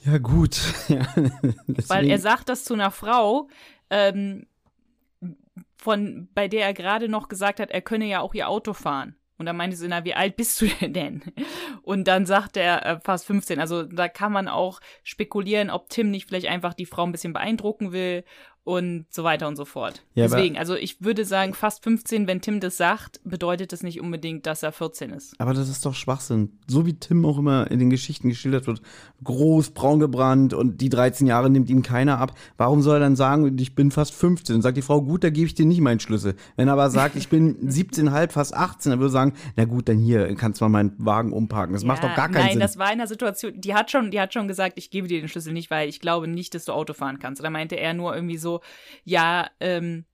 Ja, 0.04 0.18
gut. 0.18 0.60
ja, 0.88 1.06
Weil 1.86 2.08
er 2.08 2.18
sagt 2.18 2.48
das 2.48 2.64
zu 2.64 2.74
einer 2.74 2.90
Frau, 2.90 3.48
ähm, 3.90 4.46
von, 5.78 6.28
bei 6.34 6.48
der 6.48 6.66
er 6.66 6.74
gerade 6.74 7.08
noch 7.08 7.28
gesagt 7.28 7.60
hat, 7.60 7.70
er 7.70 7.80
könne 7.80 8.06
ja 8.06 8.20
auch 8.20 8.34
ihr 8.34 8.48
Auto 8.48 8.72
fahren. 8.72 9.16
Und 9.38 9.46
dann 9.46 9.56
meinte 9.56 9.76
sie, 9.76 9.86
na, 9.86 10.04
wie 10.04 10.14
alt 10.14 10.36
bist 10.36 10.60
du 10.60 10.66
denn? 10.88 11.22
Und 11.82 12.08
dann 12.08 12.26
sagt 12.26 12.56
er 12.56 12.84
äh, 12.84 13.00
fast 13.00 13.24
15. 13.26 13.60
Also 13.60 13.84
da 13.84 14.08
kann 14.08 14.32
man 14.32 14.48
auch 14.48 14.80
spekulieren, 15.04 15.70
ob 15.70 15.88
Tim 15.88 16.10
nicht 16.10 16.26
vielleicht 16.26 16.48
einfach 16.48 16.74
die 16.74 16.86
Frau 16.86 17.04
ein 17.04 17.12
bisschen 17.12 17.32
beeindrucken 17.32 17.92
will 17.92 18.24
und 18.68 19.06
so 19.08 19.24
weiter 19.24 19.48
und 19.48 19.56
so 19.56 19.64
fort. 19.64 20.02
Ja, 20.14 20.24
Deswegen, 20.26 20.58
also 20.58 20.74
ich 20.76 21.00
würde 21.02 21.24
sagen, 21.24 21.54
fast 21.54 21.82
15, 21.82 22.26
wenn 22.26 22.42
Tim 22.42 22.60
das 22.60 22.76
sagt, 22.76 23.18
bedeutet 23.24 23.72
das 23.72 23.82
nicht 23.82 23.98
unbedingt, 23.98 24.44
dass 24.44 24.62
er 24.62 24.72
14 24.72 25.10
ist. 25.10 25.34
Aber 25.40 25.54
das 25.54 25.70
ist 25.70 25.86
doch 25.86 25.94
Schwachsinn. 25.94 26.52
So 26.66 26.84
wie 26.84 26.92
Tim 26.92 27.24
auch 27.24 27.38
immer 27.38 27.70
in 27.70 27.78
den 27.78 27.88
Geschichten 27.88 28.28
geschildert 28.28 28.66
wird. 28.66 28.82
Groß, 29.24 29.70
braun 29.70 30.00
gebrannt 30.00 30.52
und 30.52 30.82
die 30.82 30.90
13 30.90 31.26
Jahre 31.26 31.48
nimmt 31.48 31.70
ihm 31.70 31.82
keiner 31.82 32.18
ab. 32.18 32.34
Warum 32.58 32.82
soll 32.82 32.96
er 32.96 33.00
dann 33.00 33.16
sagen, 33.16 33.56
ich 33.58 33.74
bin 33.74 33.90
fast 33.90 34.12
15? 34.14 34.56
Und 34.56 34.62
sagt 34.62 34.76
die 34.76 34.82
Frau, 34.82 35.00
gut, 35.00 35.24
da 35.24 35.30
gebe 35.30 35.46
ich 35.46 35.54
dir 35.54 35.64
nicht 35.64 35.80
meinen 35.80 36.00
Schlüssel. 36.00 36.34
Wenn 36.56 36.68
er 36.68 36.74
aber 36.74 36.90
sagt, 36.90 37.16
ich 37.16 37.28
bin 37.28 37.56
17,5, 37.70 38.30
fast 38.32 38.54
18, 38.54 38.90
dann 38.90 38.98
würde 39.00 39.08
er 39.08 39.12
sagen, 39.12 39.32
na 39.56 39.64
gut, 39.64 39.88
dann 39.88 39.96
hier, 39.98 40.34
kannst 40.34 40.60
du 40.60 40.66
mal 40.66 40.68
meinen 40.68 40.94
Wagen 40.98 41.32
umparken. 41.32 41.72
Das 41.72 41.84
macht 41.84 42.02
Ja, 42.02 42.10
doch 42.10 42.16
gar 42.16 42.28
keinen 42.28 42.42
nein, 42.42 42.50
Sinn. 42.52 42.60
das 42.60 42.76
war 42.76 42.88
in 42.88 42.92
einer 43.00 43.06
Situation, 43.06 43.52
die 43.58 43.74
hat 43.74 43.90
schon, 43.90 44.10
die 44.10 44.20
hat 44.20 44.34
schon 44.34 44.46
gesagt, 44.46 44.74
ich 44.76 44.90
gebe 44.90 45.08
dir 45.08 45.20
den 45.20 45.28
Schlüssel 45.28 45.54
nicht, 45.54 45.70
weil 45.70 45.88
ich 45.88 46.00
glaube 46.00 46.28
nicht, 46.28 46.54
dass 46.54 46.66
du 46.66 46.72
Auto 46.72 46.92
fahren 46.92 47.18
kannst. 47.18 47.42
Da 47.42 47.48
meinte 47.48 47.76
er 47.76 47.94
nur 47.94 48.14
irgendwie 48.14 48.36
so, 48.36 48.57
ja, 49.04 49.48
ähm, 49.60 50.04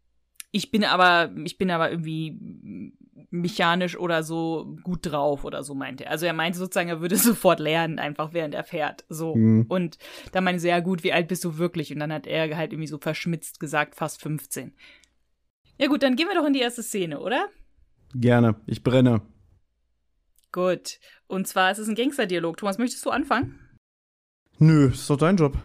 ich 0.50 0.70
bin 0.70 0.84
aber, 0.84 1.32
ich 1.44 1.58
bin 1.58 1.70
aber 1.70 1.90
irgendwie 1.90 2.92
mechanisch 3.30 3.98
oder 3.98 4.22
so 4.22 4.76
gut 4.82 5.00
drauf 5.02 5.44
oder 5.44 5.64
so 5.64 5.74
meinte 5.74 6.04
er. 6.04 6.12
Also 6.12 6.26
er 6.26 6.32
meinte 6.32 6.58
sozusagen, 6.58 6.88
er 6.88 7.00
würde 7.00 7.16
sofort 7.16 7.58
lernen, 7.58 7.98
einfach 7.98 8.32
während 8.32 8.54
er 8.54 8.64
fährt. 8.64 9.04
So. 9.08 9.34
Mhm. 9.34 9.66
Und 9.68 9.98
da 10.32 10.40
meinte 10.40 10.60
sie, 10.60 10.68
ja 10.68 10.80
gut, 10.80 11.02
wie 11.02 11.12
alt 11.12 11.28
bist 11.28 11.44
du 11.44 11.58
wirklich? 11.58 11.92
Und 11.92 11.98
dann 11.98 12.12
hat 12.12 12.26
er 12.26 12.56
halt 12.56 12.72
irgendwie 12.72 12.86
so 12.86 12.98
verschmitzt 12.98 13.60
gesagt, 13.60 13.96
fast 13.96 14.22
15. 14.22 14.72
Ja 15.78 15.88
gut, 15.88 16.02
dann 16.04 16.14
gehen 16.14 16.28
wir 16.28 16.36
doch 16.36 16.46
in 16.46 16.52
die 16.52 16.60
erste 16.60 16.82
Szene, 16.82 17.18
oder? 17.20 17.48
Gerne, 18.14 18.54
ich 18.66 18.84
brenne. 18.84 19.22
Gut. 20.52 21.00
Und 21.26 21.48
zwar 21.48 21.72
ist 21.72 21.78
es 21.78 21.88
ein 21.88 21.96
Gangsterdialog. 21.96 22.56
Thomas, 22.58 22.78
möchtest 22.78 23.04
du 23.04 23.10
anfangen? 23.10 23.58
Nö, 24.58 24.90
ist 24.90 25.10
doch 25.10 25.16
dein 25.16 25.36
Job. 25.36 25.58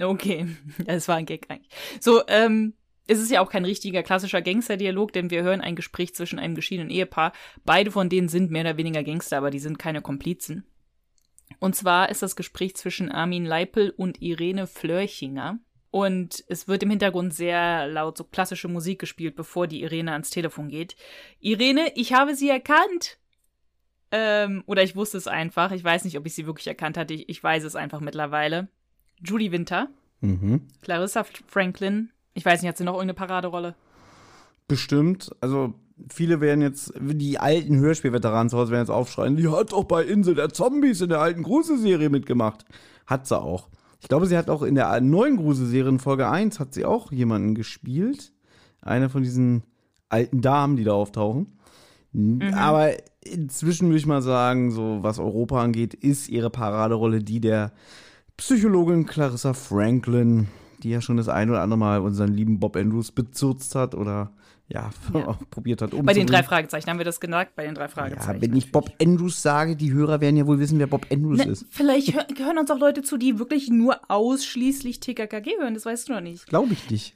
Okay, 0.00 0.46
das 0.86 1.08
war 1.08 1.16
ein 1.16 1.26
Gag 1.26 1.46
eigentlich. 1.48 1.72
So, 2.00 2.22
ähm, 2.28 2.74
es 3.06 3.20
ist 3.20 3.30
ja 3.30 3.40
auch 3.40 3.50
kein 3.50 3.64
richtiger 3.64 4.02
klassischer 4.02 4.42
Gangsterdialog, 4.42 5.12
denn 5.12 5.30
wir 5.30 5.42
hören 5.42 5.60
ein 5.60 5.76
Gespräch 5.76 6.14
zwischen 6.14 6.38
einem 6.38 6.54
geschiedenen 6.54 6.90
Ehepaar. 6.90 7.32
Beide 7.64 7.90
von 7.90 8.08
denen 8.08 8.28
sind 8.28 8.50
mehr 8.50 8.62
oder 8.62 8.76
weniger 8.76 9.04
Gangster, 9.04 9.38
aber 9.38 9.50
die 9.50 9.60
sind 9.60 9.78
keine 9.78 10.02
Komplizen. 10.02 10.64
Und 11.60 11.76
zwar 11.76 12.10
ist 12.10 12.22
das 12.22 12.36
Gespräch 12.36 12.74
zwischen 12.76 13.10
Armin 13.10 13.44
Leipel 13.44 13.90
und 13.90 14.20
Irene 14.20 14.66
Flörchinger. 14.66 15.60
Und 15.90 16.44
es 16.48 16.68
wird 16.68 16.82
im 16.82 16.90
Hintergrund 16.90 17.32
sehr 17.32 17.86
laut 17.86 18.18
so 18.18 18.24
klassische 18.24 18.68
Musik 18.68 18.98
gespielt, 18.98 19.36
bevor 19.36 19.66
die 19.66 19.82
Irene 19.82 20.12
ans 20.12 20.30
Telefon 20.30 20.68
geht. 20.68 20.96
Irene, 21.40 21.92
ich 21.94 22.12
habe 22.12 22.34
sie 22.34 22.50
erkannt. 22.50 23.18
Ähm, 24.10 24.62
oder 24.66 24.82
ich 24.82 24.96
wusste 24.96 25.16
es 25.16 25.26
einfach. 25.26 25.70
Ich 25.72 25.82
weiß 25.82 26.04
nicht, 26.04 26.18
ob 26.18 26.26
ich 26.26 26.34
sie 26.34 26.46
wirklich 26.46 26.66
erkannt 26.66 26.98
hatte. 26.98 27.14
Ich, 27.14 27.28
ich 27.28 27.42
weiß 27.42 27.64
es 27.64 27.76
einfach 27.76 28.00
mittlerweile. 28.00 28.68
Julie 29.24 29.52
Winter. 29.52 29.88
Mhm. 30.20 30.62
Clarissa 30.82 31.24
Franklin. 31.46 32.10
Ich 32.34 32.44
weiß 32.44 32.60
nicht, 32.60 32.68
hat 32.68 32.76
sie 32.76 32.84
noch 32.84 32.94
irgendeine 32.94 33.14
Paraderolle? 33.14 33.74
Bestimmt. 34.68 35.30
Also, 35.40 35.74
viele 36.10 36.40
werden 36.40 36.60
jetzt, 36.60 36.92
die 37.00 37.38
alten 37.38 37.78
Hörspielveteranen 37.78 38.50
zu 38.50 38.58
Hause 38.58 38.72
werden 38.72 38.82
jetzt 38.82 38.90
aufschreien, 38.90 39.36
die 39.36 39.48
hat 39.48 39.72
doch 39.72 39.84
bei 39.84 40.04
Insel 40.04 40.34
der 40.34 40.50
Zombies 40.50 41.00
in 41.00 41.08
der 41.08 41.20
alten 41.20 41.42
Gruselserie 41.42 42.10
mitgemacht. 42.10 42.64
Hat 43.06 43.26
sie 43.26 43.40
auch. 43.40 43.68
Ich 44.00 44.08
glaube, 44.08 44.26
sie 44.26 44.36
hat 44.36 44.50
auch 44.50 44.62
in 44.62 44.74
der 44.74 45.00
neuen 45.00 45.36
Gruselserie 45.36 45.88
in 45.88 45.98
Folge 45.98 46.28
1 46.28 46.60
hat 46.60 46.74
sie 46.74 46.84
auch 46.84 47.12
jemanden 47.12 47.54
gespielt. 47.54 48.32
Eine 48.82 49.08
von 49.08 49.22
diesen 49.22 49.62
alten 50.08 50.42
Damen, 50.42 50.76
die 50.76 50.84
da 50.84 50.92
auftauchen. 50.92 51.58
Aber 52.54 52.92
inzwischen 53.24 53.88
würde 53.88 53.98
ich 53.98 54.06
mal 54.06 54.22
sagen, 54.22 54.70
so 54.70 54.98
was 55.02 55.18
Europa 55.18 55.62
angeht, 55.62 55.94
ist 55.94 56.28
ihre 56.28 56.50
Paraderolle 56.50 57.22
die 57.22 57.40
der 57.40 57.72
Psychologin 58.36 59.06
Clarissa 59.06 59.54
Franklin, 59.54 60.48
die 60.82 60.90
ja 60.90 61.00
schon 61.00 61.16
das 61.16 61.28
ein 61.28 61.48
oder 61.50 61.62
andere 61.62 61.78
Mal 61.78 62.00
unseren 62.00 62.32
lieben 62.32 62.60
Bob 62.60 62.76
Andrews 62.76 63.10
bezürzt 63.12 63.74
hat 63.74 63.94
oder 63.94 64.32
ja, 64.68 64.90
Ja. 65.14 65.28
auch 65.28 65.38
probiert 65.50 65.80
hat 65.80 65.90
Bei 65.90 65.96
den 65.96 66.00
umzubringen. 66.00 66.26
drei 66.26 66.42
Fragezeichen 66.42 66.90
haben 66.90 66.98
wir 66.98 67.04
das 67.04 67.20
gesagt? 67.20 67.54
Bei 67.54 67.64
den 67.64 67.74
drei 67.74 67.84
Ja, 67.84 67.88
Fragezeichen. 67.88 68.42
wenn 68.42 68.56
ich 68.56 68.72
Bob 68.72 68.90
Andrews 69.00 69.40
sage, 69.40 69.76
die 69.76 69.92
Hörer 69.92 70.20
werden 70.20 70.36
ja 70.36 70.46
wohl 70.46 70.58
wissen, 70.58 70.78
wer 70.78 70.88
Bob 70.88 71.06
Andrews 71.10 71.38
Ne, 71.38 71.52
ist. 71.52 71.66
vielleicht 71.70 72.14
hör, 72.14 72.26
hören 72.36 72.58
uns 72.58 72.70
auch 72.70 72.78
Leute 72.78 73.02
zu, 73.02 73.16
die 73.16 73.38
wirklich 73.38 73.70
nur 73.70 74.00
ausschließlich 74.08 75.00
TKKG 75.00 75.52
hören. 75.60 75.74
Das 75.74 75.86
weißt 75.86 76.08
du 76.08 76.14
noch 76.14 76.20
nicht. 76.20 76.46
Glaube 76.46 76.72
ich 76.72 76.90
nicht. 76.90 77.14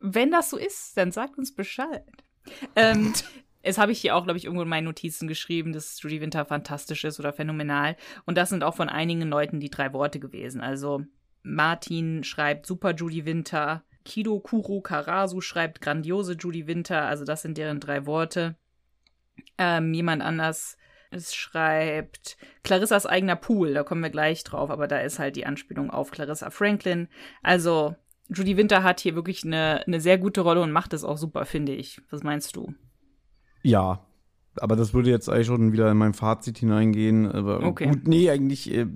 Wenn 0.00 0.30
das 0.30 0.50
so 0.50 0.56
ist, 0.58 0.96
dann 0.96 1.12
sagt 1.12 1.38
uns 1.38 1.54
Bescheid. 1.54 2.04
Ähm, 2.76 3.12
es 3.62 3.78
habe 3.78 3.92
ich 3.92 4.00
hier 4.00 4.16
auch, 4.16 4.24
glaube 4.24 4.38
ich, 4.38 4.44
irgendwo 4.44 4.62
in 4.62 4.68
meinen 4.68 4.84
Notizen 4.84 5.28
geschrieben, 5.28 5.72
dass 5.72 6.00
Judy 6.02 6.20
Winter 6.20 6.44
fantastisch 6.44 7.04
ist 7.04 7.18
oder 7.20 7.32
phänomenal. 7.32 7.96
Und 8.24 8.36
das 8.36 8.50
sind 8.50 8.64
auch 8.64 8.74
von 8.74 8.88
einigen 8.88 9.22
Leuten 9.22 9.60
die 9.60 9.70
drei 9.70 9.92
Worte 9.92 10.20
gewesen. 10.20 10.60
Also 10.60 11.02
Martin 11.42 12.24
schreibt 12.24 12.66
super 12.66 12.94
Judy 12.94 13.24
Winter, 13.24 13.84
Kido 14.04 14.40
Kuro 14.40 14.80
Karasu 14.80 15.40
schreibt 15.40 15.80
grandiose 15.80 16.34
Judy 16.34 16.66
Winter, 16.66 17.02
also 17.02 17.24
das 17.24 17.42
sind 17.42 17.56
deren 17.56 17.80
drei 17.80 18.06
Worte. 18.06 18.56
Ähm, 19.58 19.94
jemand 19.94 20.22
anders 20.22 20.76
schreibt 21.20 22.36
Clarissas 22.64 23.06
eigener 23.06 23.36
Pool, 23.36 23.74
da 23.74 23.82
kommen 23.82 24.02
wir 24.02 24.10
gleich 24.10 24.44
drauf, 24.44 24.70
aber 24.70 24.88
da 24.88 24.98
ist 24.98 25.18
halt 25.18 25.36
die 25.36 25.46
Anspielung 25.46 25.90
auf 25.90 26.10
Clarissa 26.10 26.50
Franklin. 26.50 27.08
Also 27.42 27.94
Judy 28.28 28.56
Winter 28.56 28.82
hat 28.82 29.00
hier 29.00 29.14
wirklich 29.14 29.44
eine, 29.44 29.84
eine 29.86 30.00
sehr 30.00 30.18
gute 30.18 30.40
Rolle 30.40 30.62
und 30.62 30.72
macht 30.72 30.94
es 30.94 31.04
auch 31.04 31.18
super, 31.18 31.44
finde 31.44 31.74
ich. 31.74 32.00
Was 32.10 32.22
meinst 32.22 32.56
du? 32.56 32.74
Ja, 33.62 34.00
aber 34.56 34.76
das 34.76 34.92
würde 34.92 35.10
jetzt 35.10 35.28
eigentlich 35.28 35.46
schon 35.46 35.72
wieder 35.72 35.90
in 35.90 35.96
mein 35.96 36.14
Fazit 36.14 36.58
hineingehen. 36.58 37.30
Aber 37.30 37.62
Okay. 37.62 37.88
gut, 37.88 38.06
nee, 38.06 38.28
eigentlich 38.30 38.72
äh, 38.72 38.86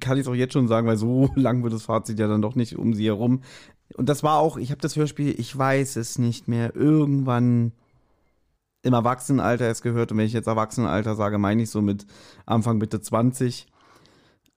kann 0.00 0.16
ich 0.16 0.22
es 0.22 0.28
auch 0.28 0.34
jetzt 0.34 0.52
schon 0.52 0.68
sagen, 0.68 0.86
weil 0.86 0.96
so 0.96 1.30
lang 1.36 1.62
wird 1.62 1.72
das 1.72 1.84
Fazit 1.84 2.18
ja 2.18 2.26
dann 2.28 2.42
doch 2.42 2.54
nicht 2.54 2.76
um 2.76 2.94
sie 2.94 3.06
herum. 3.06 3.42
Und 3.96 4.08
das 4.08 4.22
war 4.22 4.38
auch, 4.38 4.56
ich 4.56 4.70
habe 4.70 4.80
das 4.80 4.96
Hörspiel, 4.96 5.34
ich 5.38 5.56
weiß 5.56 5.96
es 5.96 6.18
nicht 6.18 6.48
mehr, 6.48 6.74
irgendwann 6.76 7.72
im 8.82 8.92
Erwachsenenalter 8.94 9.66
erst 9.66 9.82
gehört. 9.82 10.12
Und 10.12 10.18
wenn 10.18 10.26
ich 10.26 10.32
jetzt 10.32 10.46
Erwachsenenalter 10.46 11.14
sage, 11.14 11.38
meine 11.38 11.62
ich 11.62 11.70
so 11.70 11.82
mit 11.82 12.06
Anfang, 12.46 12.78
Mitte 12.78 13.00
20. 13.00 13.66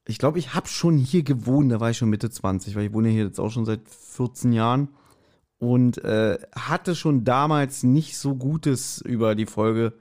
Ich 0.06 0.18
glaube, 0.18 0.40
ich 0.40 0.54
habe 0.54 0.68
schon 0.68 0.98
hier 0.98 1.24
gewohnt, 1.24 1.72
da 1.72 1.80
war 1.80 1.90
ich 1.90 1.98
schon 1.98 2.10
Mitte 2.10 2.30
20, 2.30 2.76
weil 2.76 2.86
ich 2.86 2.94
wohne 2.94 3.10
hier 3.10 3.26
jetzt 3.26 3.40
auch 3.40 3.52
schon 3.52 3.66
seit 3.66 3.88
14 3.88 4.54
Jahren 4.54 4.90
und 5.64 6.04
äh, 6.04 6.38
hatte 6.56 6.94
schon 6.94 7.24
damals 7.24 7.84
nicht 7.84 8.18
so 8.18 8.36
Gutes 8.36 9.02
über 9.02 9.34
die 9.34 9.46
Folge 9.46 9.94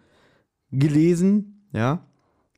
gelesen, 0.73 1.67
ja. 1.73 2.05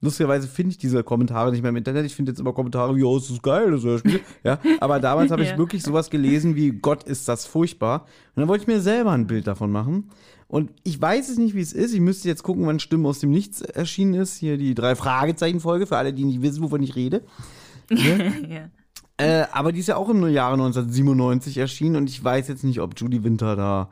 Lustigerweise 0.00 0.48
finde 0.48 0.72
ich 0.72 0.78
diese 0.78 1.02
Kommentare 1.02 1.50
nicht 1.50 1.62
mehr 1.62 1.70
im 1.70 1.76
Internet. 1.76 2.04
Ich 2.04 2.14
finde 2.14 2.32
jetzt 2.32 2.38
immer 2.38 2.52
Kommentare 2.52 2.94
wie, 2.94 3.02
oh, 3.04 3.16
ist 3.16 3.30
das 3.30 3.40
geil, 3.40 3.70
das 3.70 3.84
Hörspiel. 3.84 4.20
ja, 4.44 4.58
aber 4.80 5.00
damals 5.00 5.30
habe 5.30 5.42
ich 5.42 5.48
Ja. 5.52 5.58
wirklich 5.58 5.82
sowas 5.82 6.10
gelesen 6.10 6.56
wie, 6.56 6.72
Gott, 6.72 7.04
ist 7.04 7.26
das 7.26 7.46
furchtbar. 7.46 8.02
Und 8.34 8.40
dann 8.42 8.48
wollte 8.48 8.62
ich 8.62 8.68
mir 8.68 8.80
selber 8.82 9.12
ein 9.12 9.26
Bild 9.26 9.46
davon 9.46 9.72
machen. 9.72 10.10
Und 10.46 10.70
ich 10.82 11.00
weiß 11.00 11.30
es 11.30 11.38
nicht, 11.38 11.54
wie 11.54 11.60
es 11.62 11.72
ist. 11.72 11.94
Ich 11.94 12.00
müsste 12.00 12.28
jetzt 12.28 12.42
gucken, 12.42 12.66
wann 12.66 12.80
Stimmen 12.80 13.06
aus 13.06 13.20
dem 13.20 13.30
Nichts 13.30 13.62
erschienen 13.62 14.12
ist. 14.14 14.36
Hier 14.36 14.58
die 14.58 14.74
drei 14.74 14.94
Fragezeichen-Folge, 14.94 15.86
für 15.86 15.96
alle, 15.96 16.12
die 16.12 16.24
nicht 16.24 16.42
wissen, 16.42 16.62
wovon 16.62 16.82
ich 16.82 16.96
rede. 16.96 17.22
ja. 17.90 18.68
Äh, 19.16 19.44
aber 19.52 19.72
die 19.72 19.80
ist 19.80 19.86
ja 19.88 19.96
auch 19.96 20.08
im 20.08 20.26
Jahre 20.28 20.54
1997 20.54 21.58
erschienen 21.58 21.96
und 21.96 22.08
ich 22.10 22.22
weiß 22.22 22.48
jetzt 22.48 22.64
nicht, 22.64 22.80
ob 22.80 22.98
Judy 22.98 23.22
Winter 23.22 23.54
da 23.54 23.90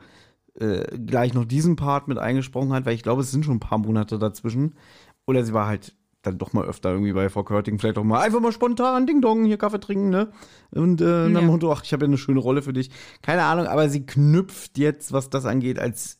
äh, 0.59 0.97
gleich 0.97 1.33
noch 1.33 1.45
diesen 1.45 1.75
Part 1.75 2.07
mit 2.07 2.17
eingesprochen 2.17 2.73
hat, 2.73 2.85
weil 2.85 2.93
ich 2.95 3.03
glaube, 3.03 3.21
es 3.21 3.31
sind 3.31 3.45
schon 3.45 3.55
ein 3.55 3.59
paar 3.61 3.77
Monate 3.77 4.19
dazwischen. 4.19 4.75
Oder 5.25 5.43
sie 5.45 5.53
war 5.53 5.67
halt 5.67 5.95
dann 6.23 6.37
doch 6.37 6.53
mal 6.53 6.65
öfter 6.65 6.91
irgendwie 6.91 7.13
bei 7.13 7.29
Frau 7.29 7.43
Körting, 7.43 7.79
vielleicht 7.79 7.97
auch 7.97 8.03
mal 8.03 8.21
einfach 8.21 8.39
mal 8.39 8.51
spontan 8.51 9.05
Ding 9.07 9.21
Dong, 9.21 9.45
hier 9.45 9.57
Kaffee 9.57 9.79
trinken, 9.79 10.09
ne? 10.09 10.31
Und 10.71 11.01
äh, 11.01 11.27
Ja. 11.29 11.39
dem 11.39 11.47
Motto, 11.47 11.71
ach, 11.71 11.83
ich 11.83 11.91
habe 11.93 12.05
ja 12.05 12.07
eine 12.07 12.17
schöne 12.17 12.39
Rolle 12.39 12.61
für 12.61 12.71
dich. 12.73 12.91
Keine 13.21 13.43
Ahnung, 13.43 13.67
aber 13.67 13.89
sie 13.89 14.05
knüpft 14.05 14.77
jetzt, 14.77 15.11
was 15.11 15.29
das 15.29 15.45
angeht, 15.45 15.79
als 15.79 16.19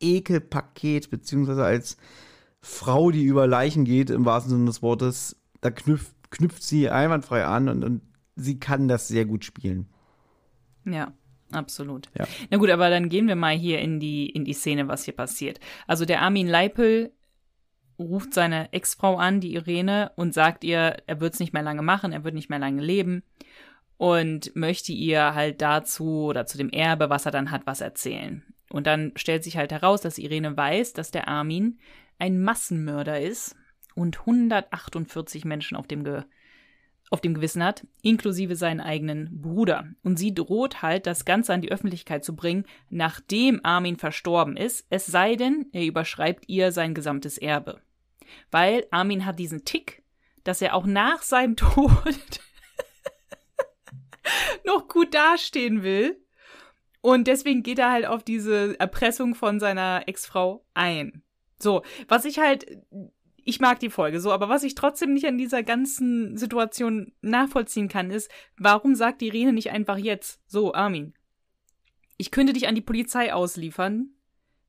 Ekelpaket, 0.00 1.10
beziehungsweise 1.10 1.64
als 1.64 1.96
Frau, 2.60 3.10
die 3.10 3.24
über 3.24 3.46
Leichen 3.46 3.84
geht, 3.84 4.10
im 4.10 4.24
wahrsten 4.24 4.50
Sinne 4.50 4.66
des 4.66 4.82
Wortes, 4.82 5.36
da 5.60 5.70
knüpft, 5.70 6.14
knüpft 6.32 6.62
sie 6.62 6.90
einwandfrei 6.90 7.44
an 7.44 7.68
und, 7.68 7.84
und 7.84 8.02
sie 8.34 8.58
kann 8.58 8.88
das 8.88 9.06
sehr 9.06 9.24
gut 9.24 9.44
spielen. 9.44 9.86
Ja, 10.84 11.12
absolut. 11.52 12.08
Ja. 12.18 12.26
Na 12.50 12.58
gut, 12.58 12.70
aber 12.70 12.90
dann 12.90 13.08
gehen 13.08 13.28
wir 13.28 13.36
mal 13.36 13.54
hier 13.54 13.78
in 13.78 14.00
die, 14.00 14.28
in 14.28 14.44
die 14.44 14.54
Szene, 14.54 14.88
was 14.88 15.04
hier 15.04 15.14
passiert. 15.14 15.60
Also 15.86 16.04
der 16.04 16.22
Armin 16.22 16.48
Leipel 16.48 17.12
ruft 17.98 18.34
seine 18.34 18.72
Ex-Frau 18.72 19.16
an, 19.16 19.40
die 19.40 19.54
Irene, 19.54 20.10
und 20.16 20.34
sagt 20.34 20.64
ihr, 20.64 20.96
er 21.06 21.20
wird 21.20 21.34
es 21.34 21.40
nicht 21.40 21.52
mehr 21.52 21.62
lange 21.62 21.82
machen, 21.82 22.12
er 22.12 22.24
wird 22.24 22.34
nicht 22.34 22.50
mehr 22.50 22.58
lange 22.58 22.82
leben 22.82 23.22
und 23.96 24.56
möchte 24.56 24.92
ihr 24.92 25.34
halt 25.34 25.62
dazu 25.62 26.24
oder 26.24 26.46
zu 26.46 26.58
dem 26.58 26.70
Erbe, 26.70 27.10
was 27.10 27.26
er 27.26 27.30
dann 27.30 27.52
hat, 27.52 27.66
was 27.66 27.80
erzählen. 27.80 28.42
Und 28.70 28.86
dann 28.86 29.12
stellt 29.14 29.44
sich 29.44 29.56
halt 29.56 29.70
heraus, 29.70 30.00
dass 30.00 30.18
Irene 30.18 30.56
weiß, 30.56 30.94
dass 30.94 31.10
der 31.10 31.28
Armin 31.28 31.78
ein 32.18 32.42
Massenmörder 32.42 33.20
ist 33.20 33.54
und 33.94 34.20
148 34.20 35.44
Menschen 35.44 35.76
auf 35.76 35.86
dem 35.86 36.04
Ge 36.04 36.24
auf 37.10 37.20
dem 37.20 37.34
Gewissen 37.34 37.62
hat, 37.62 37.86
inklusive 38.00 38.56
seinen 38.56 38.80
eigenen 38.80 39.42
Bruder. 39.42 39.86
Und 40.02 40.18
sie 40.18 40.34
droht 40.34 40.80
halt, 40.80 41.06
das 41.06 41.26
Ganze 41.26 41.52
an 41.52 41.60
die 41.60 41.70
Öffentlichkeit 41.70 42.24
zu 42.24 42.34
bringen, 42.34 42.64
nachdem 42.88 43.60
Armin 43.62 43.98
verstorben 43.98 44.56
ist, 44.56 44.86
es 44.88 45.04
sei 45.04 45.36
denn, 45.36 45.66
er 45.72 45.84
überschreibt 45.84 46.48
ihr 46.48 46.72
sein 46.72 46.94
gesamtes 46.94 47.36
Erbe. 47.36 47.82
Weil 48.50 48.86
Armin 48.90 49.26
hat 49.26 49.38
diesen 49.38 49.66
Tick, 49.66 50.02
dass 50.42 50.62
er 50.62 50.74
auch 50.74 50.86
nach 50.86 51.20
seinem 51.20 51.56
Tod 51.56 52.40
noch 54.64 54.88
gut 54.88 55.12
dastehen 55.12 55.82
will. 55.82 56.18
Und 57.02 57.26
deswegen 57.26 57.62
geht 57.62 57.78
er 57.78 57.92
halt 57.92 58.06
auf 58.06 58.22
diese 58.22 58.78
Erpressung 58.80 59.34
von 59.34 59.60
seiner 59.60 60.04
Ex-Frau 60.06 60.64
ein. 60.72 61.22
So, 61.58 61.82
was 62.08 62.24
ich 62.24 62.38
halt 62.38 62.66
ich 63.44 63.60
mag 63.60 63.80
die 63.80 63.90
Folge 63.90 64.20
so, 64.20 64.32
aber 64.32 64.48
was 64.48 64.62
ich 64.62 64.74
trotzdem 64.74 65.14
nicht 65.14 65.26
an 65.26 65.38
dieser 65.38 65.62
ganzen 65.62 66.36
Situation 66.36 67.12
nachvollziehen 67.20 67.88
kann, 67.88 68.10
ist, 68.10 68.30
warum 68.56 68.94
sagt 68.94 69.22
Irene 69.22 69.52
nicht 69.52 69.70
einfach 69.70 69.98
jetzt, 69.98 70.40
so, 70.46 70.74
Armin, 70.74 71.14
ich 72.16 72.30
könnte 72.30 72.52
dich 72.52 72.68
an 72.68 72.74
die 72.74 72.80
Polizei 72.80 73.32
ausliefern, 73.32 74.10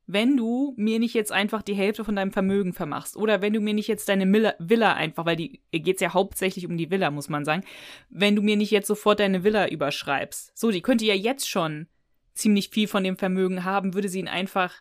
wenn 0.05 0.35
du 0.35 0.73
mir 0.75 0.99
nicht 0.99 1.13
jetzt 1.13 1.31
einfach 1.31 1.61
die 1.61 1.75
Hälfte 1.75 2.03
von 2.03 2.15
deinem 2.15 2.31
Vermögen 2.31 2.73
vermachst. 2.73 3.15
Oder 3.15 3.41
wenn 3.41 3.53
du 3.53 3.61
mir 3.61 3.73
nicht 3.73 3.87
jetzt 3.87 4.09
deine 4.09 4.25
Milla, 4.25 4.53
Villa 4.59 4.93
einfach, 4.93 5.25
weil 5.25 5.37
die 5.37 5.61
geht's 5.71 6.01
ja 6.01 6.13
hauptsächlich 6.13 6.67
um 6.67 6.77
die 6.77 6.91
Villa, 6.91 7.09
muss 7.09 7.29
man 7.29 7.45
sagen, 7.45 7.63
wenn 8.09 8.35
du 8.35 8.41
mir 8.41 8.57
nicht 8.57 8.71
jetzt 8.71 8.87
sofort 8.87 9.19
deine 9.19 9.43
Villa 9.43 9.67
überschreibst. 9.67 10.51
So, 10.57 10.71
die 10.71 10.81
könnte 10.81 11.05
ja 11.05 11.13
jetzt 11.13 11.49
schon 11.49 11.87
ziemlich 12.33 12.69
viel 12.69 12.87
von 12.87 13.03
dem 13.03 13.17
Vermögen 13.17 13.63
haben, 13.63 13.93
würde 13.93 14.09
sie 14.09 14.19
ihn 14.19 14.27
einfach 14.27 14.73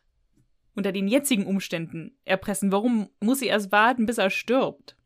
unter 0.74 0.92
den 0.92 1.08
jetzigen 1.08 1.46
Umständen 1.46 2.16
erpressen. 2.24 2.72
Warum 2.72 3.08
muss 3.20 3.40
sie 3.40 3.46
erst 3.46 3.72
warten, 3.72 4.06
bis 4.06 4.18
er 4.18 4.30
stirbt? 4.30 4.96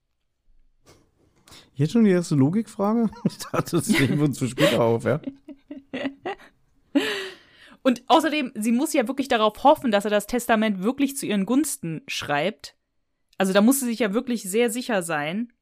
Jetzt 1.74 1.92
schon 1.92 2.04
die 2.04 2.10
erste 2.10 2.34
Logikfrage? 2.34 3.10
Ich 3.24 3.38
dachte, 3.38 3.76
das 3.76 3.88
nehmen 3.88 4.18
wir 4.18 4.24
uns 4.24 4.38
für 4.38 4.48
später 4.48 4.82
auf, 4.82 5.04
ja? 5.04 5.20
Und 7.82 8.02
außerdem, 8.08 8.52
sie 8.56 8.72
muss 8.72 8.92
ja 8.92 9.06
wirklich 9.06 9.28
darauf 9.28 9.62
hoffen, 9.62 9.92
dass 9.92 10.04
er 10.04 10.10
das 10.10 10.26
Testament 10.26 10.82
wirklich 10.82 11.16
zu 11.16 11.24
ihren 11.26 11.46
Gunsten 11.46 12.02
schreibt. 12.08 12.74
Also 13.38 13.52
da 13.52 13.60
muss 13.60 13.78
sie 13.78 13.86
sich 13.86 14.00
ja 14.00 14.12
wirklich 14.12 14.42
sehr 14.42 14.70
sicher 14.70 15.02
sein, 15.02 15.52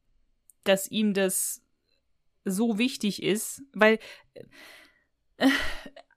dass 0.62 0.90
ihm 0.90 1.12
das 1.12 1.62
so 2.44 2.78
wichtig 2.78 3.22
ist, 3.22 3.62
weil 3.74 3.98
äh, 5.36 5.48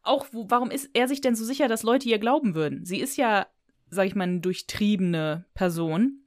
auch 0.01 0.27
wo, 0.31 0.49
warum 0.49 0.71
ist 0.71 0.89
er 0.93 1.07
sich 1.07 1.21
denn 1.21 1.35
so 1.35 1.43
sicher, 1.43 1.67
dass 1.67 1.83
Leute 1.83 2.07
ihr 2.07 2.19
glauben 2.19 2.55
würden? 2.55 2.85
Sie 2.85 2.99
ist 2.99 3.17
ja, 3.17 3.47
sag 3.89 4.07
ich 4.07 4.15
mal, 4.15 4.25
eine 4.25 4.39
durchtriebene 4.39 5.45
Person. 5.53 6.21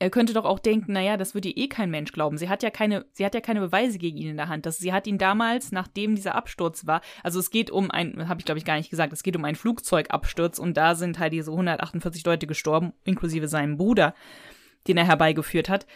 Er 0.00 0.10
könnte 0.10 0.32
doch 0.32 0.44
auch 0.44 0.60
denken, 0.60 0.92
naja, 0.92 1.16
das 1.16 1.34
würde 1.34 1.48
ihr 1.48 1.56
eh 1.56 1.68
kein 1.68 1.90
Mensch 1.90 2.12
glauben. 2.12 2.38
Sie 2.38 2.48
hat 2.48 2.62
ja 2.62 2.70
keine, 2.70 3.04
sie 3.12 3.24
hat 3.24 3.34
ja 3.34 3.40
keine 3.40 3.60
Beweise 3.60 3.98
gegen 3.98 4.16
ihn 4.16 4.30
in 4.30 4.36
der 4.36 4.48
Hand. 4.48 4.64
Das, 4.64 4.78
sie 4.78 4.92
hat 4.92 5.08
ihn 5.08 5.18
damals, 5.18 5.72
nachdem 5.72 6.14
dieser 6.14 6.36
Absturz 6.36 6.86
war, 6.86 7.00
also 7.24 7.40
es 7.40 7.50
geht 7.50 7.70
um 7.70 7.90
ein, 7.90 8.28
habe 8.28 8.40
ich 8.40 8.44
glaube 8.44 8.58
ich 8.58 8.64
gar 8.64 8.76
nicht 8.76 8.90
gesagt, 8.90 9.12
es 9.12 9.24
geht 9.24 9.36
um 9.36 9.44
einen 9.44 9.56
Flugzeugabsturz 9.56 10.60
und 10.60 10.76
da 10.76 10.94
sind 10.94 11.18
halt 11.18 11.32
diese 11.32 11.50
148 11.50 12.24
Leute 12.24 12.46
gestorben, 12.46 12.92
inklusive 13.02 13.48
seinem 13.48 13.76
Bruder, 13.76 14.14
den 14.86 14.96
er 14.98 15.06
herbeigeführt 15.06 15.68
hat. 15.68 15.86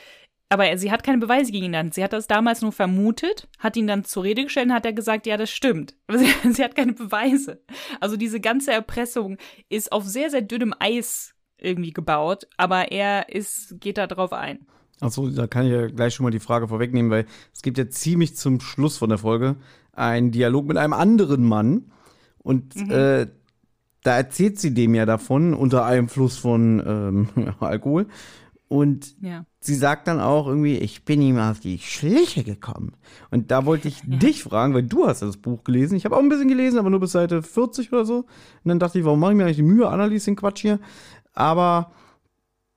Aber 0.52 0.66
er, 0.66 0.76
sie 0.76 0.90
hat 0.90 1.02
keine 1.02 1.18
Beweise 1.18 1.50
gegen 1.50 1.64
ihn 1.64 1.76
Hand. 1.76 1.94
Sie 1.94 2.04
hat 2.04 2.12
das 2.12 2.26
damals 2.26 2.60
nur 2.60 2.72
vermutet, 2.72 3.48
hat 3.58 3.74
ihn 3.76 3.86
dann 3.86 4.04
zur 4.04 4.24
Rede 4.24 4.44
gestellt 4.44 4.66
und 4.66 4.74
hat 4.74 4.84
er 4.84 4.92
gesagt, 4.92 5.26
ja, 5.26 5.38
das 5.38 5.50
stimmt. 5.50 5.94
Aber 6.06 6.18
sie, 6.18 6.26
sie 6.50 6.62
hat 6.62 6.76
keine 6.76 6.92
Beweise. 6.92 7.62
Also 8.00 8.16
diese 8.16 8.38
ganze 8.38 8.70
Erpressung 8.72 9.38
ist 9.70 9.92
auf 9.92 10.04
sehr, 10.04 10.28
sehr 10.28 10.42
dünnem 10.42 10.74
Eis 10.78 11.34
irgendwie 11.56 11.92
gebaut, 11.92 12.48
aber 12.58 12.92
er 12.92 13.28
ist, 13.28 13.80
geht 13.80 13.96
da 13.96 14.06
drauf 14.06 14.32
ein. 14.32 14.66
Achso, 15.00 15.30
da 15.30 15.46
kann 15.46 15.64
ich 15.66 15.72
ja 15.72 15.86
gleich 15.86 16.14
schon 16.14 16.24
mal 16.24 16.30
die 16.30 16.38
Frage 16.38 16.68
vorwegnehmen, 16.68 17.10
weil 17.10 17.24
es 17.54 17.62
gibt 17.62 17.78
ja 17.78 17.88
ziemlich 17.88 18.36
zum 18.36 18.60
Schluss 18.60 18.98
von 18.98 19.08
der 19.08 19.18
Folge 19.18 19.56
einen 19.92 20.32
Dialog 20.32 20.66
mit 20.66 20.76
einem 20.76 20.92
anderen 20.92 21.44
Mann. 21.44 21.92
Und 22.38 22.76
äh, 22.90 23.26
da 24.02 24.16
erzählt 24.16 24.58
sie 24.58 24.74
dem 24.74 24.94
ja 24.94 25.06
davon, 25.06 25.54
unter 25.54 25.84
Einfluss 25.84 26.36
von 26.36 26.82
ähm, 26.84 27.54
Alkohol. 27.60 28.06
Und 28.72 29.14
Ja. 29.20 29.44
sie 29.60 29.74
sagt 29.74 30.08
dann 30.08 30.18
auch 30.18 30.46
irgendwie, 30.46 30.78
ich 30.78 31.04
bin 31.04 31.20
ihm 31.20 31.38
auf 31.38 31.60
die 31.60 31.78
Schliche 31.78 32.42
gekommen. 32.42 32.92
Und 33.30 33.50
da 33.50 33.66
wollte 33.66 33.88
ich 33.88 34.00
dich 34.04 34.42
fragen, 34.42 34.72
weil 34.72 34.84
du 34.84 35.06
hast 35.06 35.20
ja 35.20 35.26
das 35.26 35.36
Buch 35.36 35.62
gelesen. 35.62 35.94
Ich 35.96 36.04
habe 36.06 36.16
auch 36.16 36.20
ein 36.20 36.28
bisschen 36.30 36.48
gelesen, 36.48 36.78
aber 36.78 36.88
nur 36.88 37.00
bis 37.00 37.12
Seite 37.12 37.42
40 37.42 37.92
oder 37.92 38.06
so. 38.06 38.16
Und 38.20 38.26
dann 38.64 38.78
dachte 38.78 38.98
ich, 38.98 39.04
warum 39.04 39.20
mache 39.20 39.32
ich 39.32 39.36
mir 39.36 39.44
eigentlich 39.44 39.56
die 39.56 39.62
Mühe, 39.62 39.88
Annalies 39.88 40.24
den 40.24 40.36
Quatsch 40.36 40.62
hier? 40.62 40.78
Aber 41.34 41.92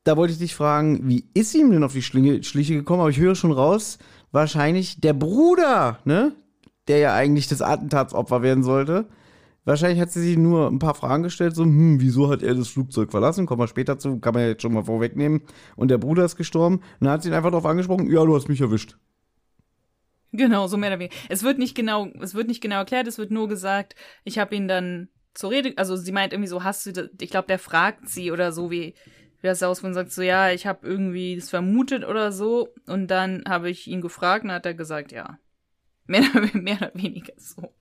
da 0.03 0.17
wollte 0.17 0.33
ich 0.33 0.39
dich 0.39 0.53
fragen, 0.53 1.07
wie 1.07 1.25
ist 1.33 1.55
ihm 1.55 1.71
denn 1.71 1.83
auf 1.83 1.93
die 1.93 2.01
Schlinge, 2.01 2.43
Schliche 2.43 2.75
gekommen? 2.75 2.99
Aber 2.99 3.09
ich 3.09 3.19
höre 3.19 3.35
schon 3.35 3.51
raus, 3.53 3.97
wahrscheinlich 4.31 4.99
der 4.99 5.13
Bruder, 5.13 5.99
ne? 6.03 6.33
Der 6.87 6.99
ja 6.99 7.15
eigentlich 7.15 7.47
das 7.47 7.61
Attentatsopfer 7.61 8.41
werden 8.43 8.63
sollte. 8.63 9.07
Wahrscheinlich 9.65 9.99
hat 9.99 10.11
sie 10.11 10.21
sich 10.21 10.37
nur 10.37 10.67
ein 10.67 10.77
paar 10.77 10.93
Fragen 10.93 11.23
gestellt, 11.23 11.55
so, 11.55 11.63
hm, 11.63 11.99
wieso 11.99 12.29
hat 12.29 12.43
er 12.43 12.53
das 12.53 12.67
Flugzeug 12.67 13.09
verlassen? 13.09 13.47
Kommen 13.47 13.61
wir 13.61 13.67
später 13.67 13.97
zu, 13.97 14.19
kann 14.19 14.35
man 14.35 14.43
ja 14.43 14.49
jetzt 14.49 14.61
schon 14.61 14.73
mal 14.73 14.83
vorwegnehmen. 14.83 15.41
Und 15.75 15.89
der 15.89 15.97
Bruder 15.97 16.23
ist 16.23 16.35
gestorben. 16.35 16.77
Und 16.77 16.83
dann 17.01 17.09
hat 17.09 17.23
sie 17.23 17.29
ihn 17.29 17.35
einfach 17.35 17.49
darauf 17.49 17.65
angesprochen, 17.65 18.09
ja, 18.09 18.23
du 18.23 18.35
hast 18.35 18.47
mich 18.47 18.61
erwischt. 18.61 18.97
Genau, 20.31 20.67
so 20.67 20.77
mehr 20.77 20.91
oder 20.91 20.99
weniger. 20.99 21.15
Es 21.29 21.43
wird 21.43 21.57
nicht 21.57 21.75
genau, 21.75 22.07
es 22.21 22.35
wird 22.35 22.47
nicht 22.47 22.61
genau 22.61 22.77
erklärt, 22.77 23.07
es 23.07 23.17
wird 23.17 23.31
nur 23.31 23.47
gesagt, 23.47 23.95
ich 24.23 24.37
habe 24.37 24.55
ihn 24.55 24.67
dann 24.67 25.09
zur 25.33 25.49
Rede, 25.49 25.73
also 25.77 25.95
sie 25.95 26.11
meint 26.11 26.33
irgendwie 26.33 26.49
so, 26.49 26.63
hast 26.63 26.85
du, 26.85 26.91
das, 26.91 27.09
ich 27.19 27.31
glaube, 27.31 27.47
der 27.47 27.59
fragt 27.59 28.07
sie 28.07 28.31
oder 28.31 28.51
so, 28.51 28.69
wie, 28.69 28.93
wie 29.41 29.47
das 29.47 29.63
aus 29.63 29.83
und 29.83 29.93
sagt 29.93 30.11
so, 30.11 30.21
ja, 30.21 30.51
ich 30.51 30.67
habe 30.67 30.85
irgendwie 30.85 31.37
das 31.37 31.49
vermutet 31.49 32.05
oder 32.05 32.31
so. 32.31 32.69
Und 32.85 33.07
dann 33.07 33.43
habe 33.47 33.69
ich 33.69 33.87
ihn 33.87 34.01
gefragt 34.01 34.43
und 34.43 34.51
hat 34.51 34.65
er 34.65 34.73
gesagt, 34.73 35.11
ja. 35.11 35.39
Mehr, 36.05 36.23
mehr 36.53 36.77
oder 36.77 36.91
weniger 36.93 37.33
so. 37.37 37.73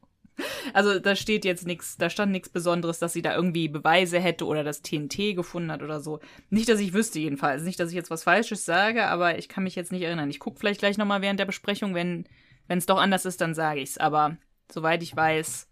Also 0.73 0.99
da 0.99 1.15
steht 1.15 1.45
jetzt 1.45 1.67
nichts, 1.67 1.97
da 1.97 2.11
stand 2.11 2.33
nichts 2.33 2.49
Besonderes, 2.49 2.99
dass 2.99 3.13
sie 3.13 3.23
da 3.23 3.35
irgendwie 3.35 3.69
Beweise 3.69 4.19
hätte 4.19 4.47
oder 4.47 4.65
das 4.65 4.83
TNT 4.83 5.37
gefunden 5.37 5.71
hat 5.71 5.83
oder 5.83 6.01
so. 6.01 6.21
Nicht, 6.51 6.69
dass 6.69 6.81
ich 6.81 6.93
wüsste 6.93 7.21
jedenfalls. 7.21 7.63
Nicht, 7.63 7.79
dass 7.79 7.91
ich 7.91 7.95
jetzt 7.95 8.11
was 8.11 8.25
Falsches 8.25 8.65
sage, 8.65 9.07
aber 9.07 9.39
ich 9.39 9.49
kann 9.49 9.65
mich 9.65 9.77
jetzt 9.77 9.93
nicht 9.93 10.03
erinnern. 10.03 10.31
Ich 10.31 10.41
gucke 10.41 10.59
vielleicht 10.59 10.81
gleich 10.81 10.99
nochmal 10.99 11.23
während 11.23 11.39
der 11.39 11.45
Besprechung, 11.45 11.95
wenn 11.95 12.27
es 12.69 12.87
doch 12.87 12.99
anders 12.99 13.25
ist, 13.25 13.41
dann 13.41 13.55
sage 13.55 13.81
ich's. 13.81 13.99
Aber 13.99 14.37
soweit 14.73 15.03
ich 15.03 15.15
weiß, 15.15 15.69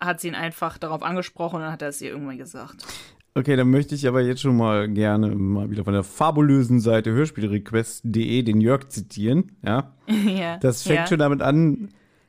hat 0.00 0.20
sie 0.20 0.28
ihn 0.28 0.34
einfach 0.34 0.78
darauf 0.78 1.02
angesprochen 1.02 1.56
und 1.56 1.62
dann 1.62 1.72
hat 1.72 1.82
er 1.82 1.88
es 1.88 2.00
ihr 2.00 2.10
irgendwann 2.10 2.38
gesagt. 2.38 2.84
Okay, 3.34 3.56
dann 3.56 3.70
möchte 3.70 3.94
ich 3.94 4.06
aber 4.06 4.20
jetzt 4.20 4.42
schon 4.42 4.56
mal 4.56 4.88
gerne 4.88 5.34
mal 5.34 5.70
wieder 5.70 5.84
von 5.84 5.94
der 5.94 6.02
fabulösen 6.02 6.80
Seite 6.80 7.12
hörspielrequest.de 7.12 8.42
den 8.42 8.60
Jörg 8.60 8.88
zitieren. 8.88 9.56
Ja. 9.64 9.94
ja. 10.26 10.58
Das 10.58 10.82
fängt 10.82 11.00
ja. 11.00 11.06
schon 11.06 11.18
damit 11.18 11.40
an. 11.40 11.88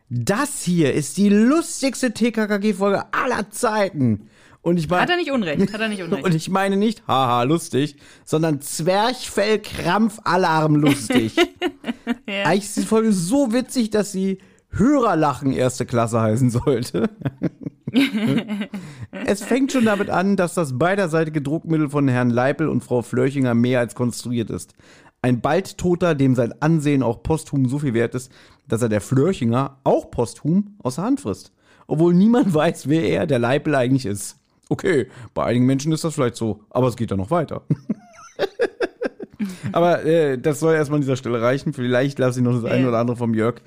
Das 0.09 0.63
hier 0.63 0.93
ist 0.93 1.17
die 1.17 1.29
lustigste 1.29 2.13
TKKG-Folge 2.13 3.13
aller 3.13 3.49
Zeiten. 3.49 4.29
Und 4.61 4.77
ich 4.77 4.89
meine. 4.89 5.03
Hat 5.03 5.09
er 5.09 5.17
nicht 5.17 5.31
Unrecht, 5.31 5.73
hat 5.73 5.81
er 5.81 5.89
nicht 5.89 6.03
Unrecht. 6.03 6.23
Und 6.23 6.33
ich 6.33 6.49
meine 6.49 6.77
nicht, 6.77 7.05
haha, 7.07 7.43
lustig, 7.43 7.97
sondern 8.25 8.61
Zwerchfell-Krampf-Alarm 8.61 10.75
lustig. 10.75 11.35
ja. 12.27 12.43
Eigentlich 12.45 12.63
ist 12.63 12.77
die 12.77 12.83
Folge 12.83 13.11
so 13.11 13.51
witzig, 13.51 13.89
dass 13.89 14.11
sie 14.11 14.37
Hörerlachen 14.69 15.51
erste 15.53 15.85
Klasse 15.85 16.21
heißen 16.21 16.49
sollte. 16.49 17.09
es 19.25 19.43
fängt 19.43 19.71
schon 19.71 19.85
damit 19.85 20.09
an, 20.09 20.35
dass 20.35 20.55
das 20.55 20.79
beiderseitige 20.79 21.41
Druckmittel 21.41 21.89
von 21.89 22.07
Herrn 22.07 22.31
Leipel 22.31 22.69
und 22.69 22.83
Frau 22.83 23.03
Flörchinger 23.03 23.53
mehr 23.53 23.79
als 23.79 23.93
konstruiert 23.93 24.49
ist. 24.49 24.73
Ein 25.23 25.39
bald 25.39 25.77
Toter, 25.77 26.15
dem 26.15 26.35
sein 26.35 26.53
Ansehen 26.61 27.01
auch 27.01 27.23
posthum 27.23 27.69
so 27.69 27.79
viel 27.79 27.93
wert 27.93 28.13
ist, 28.13 28.29
dass 28.67 28.81
er 28.81 28.89
der 28.89 28.99
Flörchinger 28.99 29.77
auch 29.85 30.11
posthum 30.11 30.75
aus 30.83 30.95
der 30.95 31.05
Hand 31.05 31.21
frisst. 31.21 31.53
Obwohl 31.87 32.13
niemand 32.13 32.53
weiß, 32.53 32.89
wer 32.89 33.03
er, 33.03 33.25
der 33.25 33.39
Leipel, 33.39 33.73
eigentlich 33.73 34.05
ist. 34.05 34.37
Okay, 34.67 35.07
bei 35.33 35.45
einigen 35.45 35.65
Menschen 35.65 35.93
ist 35.93 36.03
das 36.03 36.15
vielleicht 36.15 36.35
so, 36.35 36.59
aber 36.69 36.89
es 36.89 36.97
geht 36.97 37.09
ja 37.09 37.15
noch 37.15 37.31
weiter. 37.31 37.63
aber 39.71 40.03
äh, 40.03 40.37
das 40.37 40.59
soll 40.59 40.75
erstmal 40.75 40.97
an 40.97 41.03
dieser 41.03 41.15
Stelle 41.15 41.41
reichen. 41.41 41.71
Vielleicht 41.71 42.19
lasse 42.19 42.39
ich 42.39 42.45
noch 42.45 42.61
das 42.61 42.69
eine 42.69 42.89
oder 42.89 42.99
andere 42.99 43.15
vom 43.15 43.33
Jörg 43.33 43.61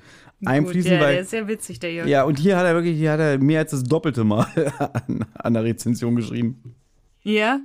einfließen, 0.45 0.91
Gut, 0.91 0.99
ja, 0.99 1.05
weil 1.05 1.13
der 1.13 1.21
ist 1.23 1.31
sehr 1.31 1.47
witzig, 1.47 1.79
der 1.79 1.91
Jörg. 1.91 2.07
ja, 2.07 2.23
und 2.23 2.37
hier 2.37 2.55
hat 2.55 2.65
er 2.65 2.75
wirklich, 2.75 2.97
hier 2.97 3.13
hat 3.13 3.19
er 3.19 3.39
mehr 3.39 3.61
als 3.61 3.71
das 3.71 3.81
Doppelte 3.81 4.23
mal 4.23 4.45
an, 5.07 5.25
an 5.33 5.53
der 5.55 5.63
Rezension 5.63 6.15
geschrieben. 6.15 6.75
Ja? 7.23 7.61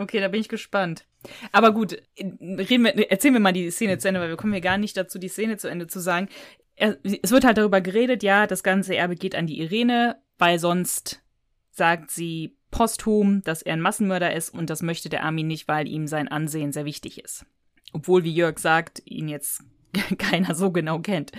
Okay, 0.00 0.18
da 0.18 0.28
bin 0.28 0.40
ich 0.40 0.48
gespannt. 0.48 1.04
Aber 1.52 1.74
gut, 1.74 2.02
reden 2.18 2.84
wir, 2.84 3.10
erzählen 3.10 3.34
wir 3.34 3.40
mal 3.40 3.52
die 3.52 3.70
Szene 3.70 3.98
zu 3.98 4.08
Ende, 4.08 4.18
weil 4.18 4.30
wir 4.30 4.38
kommen 4.38 4.54
ja 4.54 4.60
gar 4.60 4.78
nicht 4.78 4.96
dazu, 4.96 5.18
die 5.18 5.28
Szene 5.28 5.58
zu 5.58 5.68
Ende 5.68 5.88
zu 5.88 6.00
sagen. 6.00 6.30
Es 6.74 7.30
wird 7.30 7.44
halt 7.44 7.58
darüber 7.58 7.82
geredet, 7.82 8.22
ja, 8.22 8.46
das 8.46 8.62
ganze 8.62 8.96
Erbe 8.96 9.14
geht 9.14 9.34
an 9.34 9.46
die 9.46 9.60
Irene, 9.60 10.16
weil 10.38 10.58
sonst 10.58 11.22
sagt 11.70 12.10
sie 12.10 12.56
posthum, 12.70 13.42
dass 13.42 13.60
er 13.60 13.74
ein 13.74 13.82
Massenmörder 13.82 14.34
ist 14.34 14.48
und 14.48 14.70
das 14.70 14.80
möchte 14.80 15.10
der 15.10 15.22
Armin 15.22 15.48
nicht, 15.48 15.68
weil 15.68 15.86
ihm 15.86 16.06
sein 16.06 16.28
Ansehen 16.28 16.72
sehr 16.72 16.86
wichtig 16.86 17.22
ist. 17.22 17.44
Obwohl, 17.92 18.24
wie 18.24 18.32
Jörg 18.32 18.58
sagt, 18.58 19.02
ihn 19.04 19.28
jetzt 19.28 19.62
keiner 20.18 20.54
so 20.54 20.70
genau 20.70 21.00
kennt. 21.00 21.32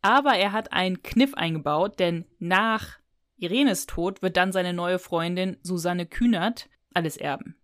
Aber 0.00 0.32
er 0.32 0.50
hat 0.50 0.72
einen 0.72 1.04
Kniff 1.04 1.34
eingebaut, 1.34 2.00
denn 2.00 2.24
nach 2.40 2.98
Irenes 3.36 3.86
Tod 3.86 4.22
wird 4.22 4.36
dann 4.36 4.50
seine 4.50 4.72
neue 4.72 4.98
Freundin 4.98 5.56
Susanne 5.62 6.06
Kühnert 6.06 6.68
alles 6.92 7.16
erben. 7.16 7.54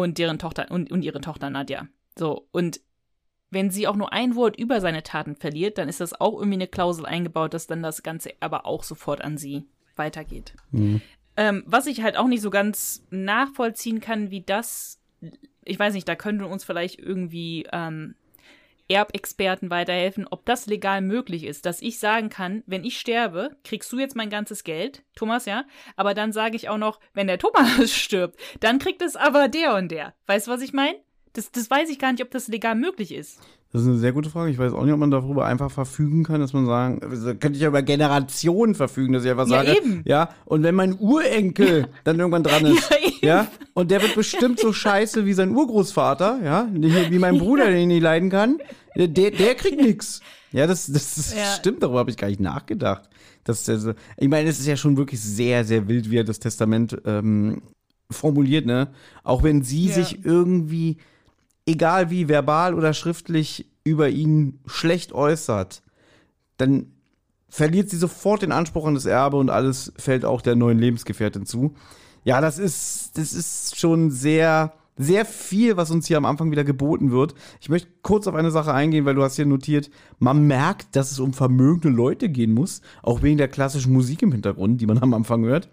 Und 0.00 0.18
deren 0.18 0.38
Tochter 0.38 0.70
und, 0.70 0.90
und 0.90 1.02
ihre 1.02 1.20
Tochter 1.20 1.50
Nadja. 1.50 1.86
So, 2.18 2.48
und 2.52 2.80
wenn 3.50 3.70
sie 3.70 3.86
auch 3.86 3.96
nur 3.96 4.12
ein 4.12 4.36
Wort 4.36 4.56
über 4.56 4.80
seine 4.80 5.02
Taten 5.02 5.36
verliert, 5.36 5.78
dann 5.78 5.88
ist 5.88 6.00
das 6.00 6.20
auch 6.20 6.34
irgendwie 6.34 6.54
eine 6.54 6.68
Klausel 6.68 7.04
eingebaut, 7.04 7.52
dass 7.52 7.66
dann 7.66 7.82
das 7.82 8.02
Ganze 8.02 8.30
aber 8.40 8.64
auch 8.64 8.84
sofort 8.84 9.22
an 9.22 9.36
sie 9.36 9.66
weitergeht. 9.96 10.54
Ähm, 11.36 11.62
was 11.66 11.86
ich 11.86 12.02
halt 12.02 12.16
auch 12.16 12.28
nicht 12.28 12.42
so 12.42 12.50
ganz 12.50 13.04
nachvollziehen 13.10 14.00
kann, 14.00 14.30
wie 14.30 14.42
das, 14.42 15.00
ich 15.64 15.78
weiß 15.78 15.94
nicht, 15.94 16.08
da 16.08 16.14
könnten 16.14 16.44
uns 16.44 16.64
vielleicht 16.64 16.98
irgendwie 16.98 17.66
ähm, 17.72 18.14
Erbexperten 18.90 19.70
weiterhelfen, 19.70 20.26
ob 20.28 20.44
das 20.44 20.66
legal 20.66 21.00
möglich 21.00 21.44
ist, 21.44 21.64
dass 21.64 21.80
ich 21.80 21.98
sagen 21.98 22.28
kann, 22.28 22.62
wenn 22.66 22.84
ich 22.84 22.98
sterbe, 22.98 23.56
kriegst 23.64 23.92
du 23.92 23.98
jetzt 23.98 24.16
mein 24.16 24.30
ganzes 24.30 24.64
Geld, 24.64 25.04
Thomas, 25.14 25.46
ja, 25.46 25.64
aber 25.96 26.14
dann 26.14 26.32
sage 26.32 26.56
ich 26.56 26.68
auch 26.68 26.78
noch, 26.78 27.00
wenn 27.14 27.28
der 27.28 27.38
Thomas 27.38 27.92
stirbt, 27.94 28.38
dann 28.60 28.78
kriegt 28.78 29.02
es 29.02 29.16
aber 29.16 29.48
der 29.48 29.74
und 29.76 29.90
der. 29.90 30.14
Weißt 30.26 30.46
du, 30.46 30.50
was 30.50 30.62
ich 30.62 30.72
meine? 30.72 30.98
Das, 31.32 31.52
das 31.52 31.70
weiß 31.70 31.88
ich 31.90 31.98
gar 32.00 32.12
nicht, 32.12 32.22
ob 32.22 32.30
das 32.32 32.48
legal 32.48 32.74
möglich 32.74 33.12
ist. 33.12 33.40
Das 33.72 33.82
ist 33.82 33.88
eine 33.88 33.98
sehr 33.98 34.12
gute 34.12 34.30
Frage. 34.30 34.50
Ich 34.50 34.58
weiß 34.58 34.72
auch 34.72 34.82
nicht, 34.84 34.92
ob 34.92 34.98
man 34.98 35.12
darüber 35.12 35.46
einfach 35.46 35.70
verfügen 35.70 36.24
kann, 36.24 36.40
dass 36.40 36.52
man 36.52 36.66
sagen, 36.66 37.00
also, 37.08 37.26
könnte 37.36 37.52
ich 37.52 37.60
ja 37.60 37.68
über 37.68 37.82
Generationen 37.82 38.74
verfügen, 38.74 39.12
dass 39.12 39.24
ich 39.24 39.30
einfach 39.30 39.46
Ja, 39.48 39.58
sage, 39.64 39.76
eben. 39.76 40.02
ja, 40.04 40.30
und 40.44 40.64
wenn 40.64 40.74
mein 40.74 40.98
Urenkel 40.98 41.86
dann 42.02 42.18
irgendwann 42.18 42.42
dran 42.42 42.64
ist, 42.64 42.90
Ja, 43.22 43.28
ja, 43.28 43.48
und 43.74 43.90
der 43.90 44.02
wird 44.02 44.14
bestimmt 44.14 44.58
so 44.58 44.72
scheiße 44.72 45.24
wie 45.26 45.34
sein 45.34 45.54
Urgroßvater, 45.54 46.40
ja, 46.42 46.68
wie 46.72 47.18
mein 47.18 47.38
Bruder, 47.38 47.66
den 47.66 47.76
ich 47.82 47.86
nicht 47.86 48.02
leiden 48.02 48.30
kann, 48.30 48.58
der, 48.96 49.06
der 49.08 49.54
kriegt 49.54 49.80
nix. 49.80 50.20
Ja, 50.52 50.66
das, 50.66 50.86
das, 50.86 51.14
das 51.14 51.34
Ja. 51.36 51.44
stimmt, 51.44 51.82
darüber 51.82 52.00
habe 52.00 52.10
ich 52.10 52.16
gar 52.16 52.26
nicht 52.28 52.40
nachgedacht. 52.40 53.08
Das 53.44 53.60
ist 53.60 53.68
ja 53.68 53.76
so, 53.76 53.92
ich 54.16 54.28
meine, 54.28 54.48
es 54.48 54.58
ist 54.58 54.66
ja 54.66 54.76
schon 54.76 54.96
wirklich 54.96 55.20
sehr, 55.20 55.64
sehr 55.64 55.86
wild, 55.86 56.10
wie 56.10 56.16
er 56.16 56.24
das 56.24 56.40
Testament 56.40 57.00
ähm, 57.04 57.62
formuliert, 58.10 58.66
ne? 58.66 58.88
Auch 59.22 59.44
wenn 59.44 59.62
sie 59.62 59.86
Ja. 59.86 59.94
sich 59.94 60.24
irgendwie, 60.24 60.96
egal 61.70 62.10
wie 62.10 62.28
verbal 62.28 62.74
oder 62.74 62.92
schriftlich, 62.94 63.66
über 63.84 64.08
ihn 64.08 64.60
schlecht 64.66 65.12
äußert, 65.12 65.82
dann 66.56 66.92
verliert 67.48 67.90
sie 67.90 67.96
sofort 67.96 68.42
den 68.42 68.52
Anspruch 68.52 68.86
an 68.86 68.94
das 68.94 69.06
Erbe 69.06 69.36
und 69.36 69.50
alles 69.50 69.92
fällt 69.96 70.24
auch 70.24 70.42
der 70.42 70.56
neuen 70.56 70.78
Lebensgefährtin 70.78 71.46
zu. 71.46 71.74
Ja, 72.24 72.40
das 72.40 72.58
ist, 72.58 73.16
das 73.16 73.32
ist 73.32 73.78
schon 73.78 74.10
sehr, 74.10 74.74
sehr 74.96 75.24
viel, 75.24 75.76
was 75.76 75.90
uns 75.90 76.06
hier 76.06 76.18
am 76.18 76.26
Anfang 76.26 76.50
wieder 76.50 76.64
geboten 76.64 77.10
wird. 77.10 77.34
Ich 77.60 77.70
möchte 77.70 77.88
kurz 78.02 78.26
auf 78.26 78.34
eine 78.34 78.50
Sache 78.50 78.74
eingehen, 78.74 79.06
weil 79.06 79.14
du 79.14 79.22
hast 79.22 79.36
hier 79.36 79.46
notiert, 79.46 79.90
man 80.18 80.46
merkt, 80.46 80.94
dass 80.94 81.10
es 81.10 81.18
um 81.18 81.32
vermögende 81.32 81.88
Leute 81.88 82.28
gehen 82.28 82.52
muss, 82.52 82.82
auch 83.02 83.22
wegen 83.22 83.38
der 83.38 83.48
klassischen 83.48 83.92
Musik 83.92 84.22
im 84.22 84.32
Hintergrund, 84.32 84.80
die 84.80 84.86
man 84.86 84.98
am 84.98 85.14
Anfang 85.14 85.44
hört. 85.44 85.70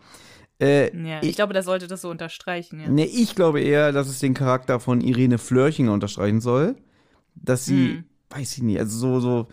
Äh, 0.59 0.95
Ja, 1.07 1.19
ich, 1.21 1.29
ich, 1.29 1.35
glaube, 1.35 1.53
das 1.53 1.65
sollte 1.65 1.87
das 1.87 2.01
so 2.01 2.09
unterstreichen, 2.09 2.79
ja. 2.79 2.89
nee, 2.89 3.03
ich 3.05 3.35
glaube 3.35 3.61
eher, 3.61 3.91
dass 3.91 4.07
es 4.09 4.19
den 4.19 4.33
Charakter 4.33 4.79
von 4.79 5.01
Irene 5.01 5.37
Flörchinger 5.37 5.93
unterstreichen 5.93 6.41
soll, 6.41 6.75
dass 7.35 7.65
sie, 7.65 7.87
Hm. 7.89 8.03
weiß 8.31 8.57
ich 8.57 8.63
nicht, 8.63 8.79
also 8.79 8.97
so, 8.97 9.19
so, 9.19 9.47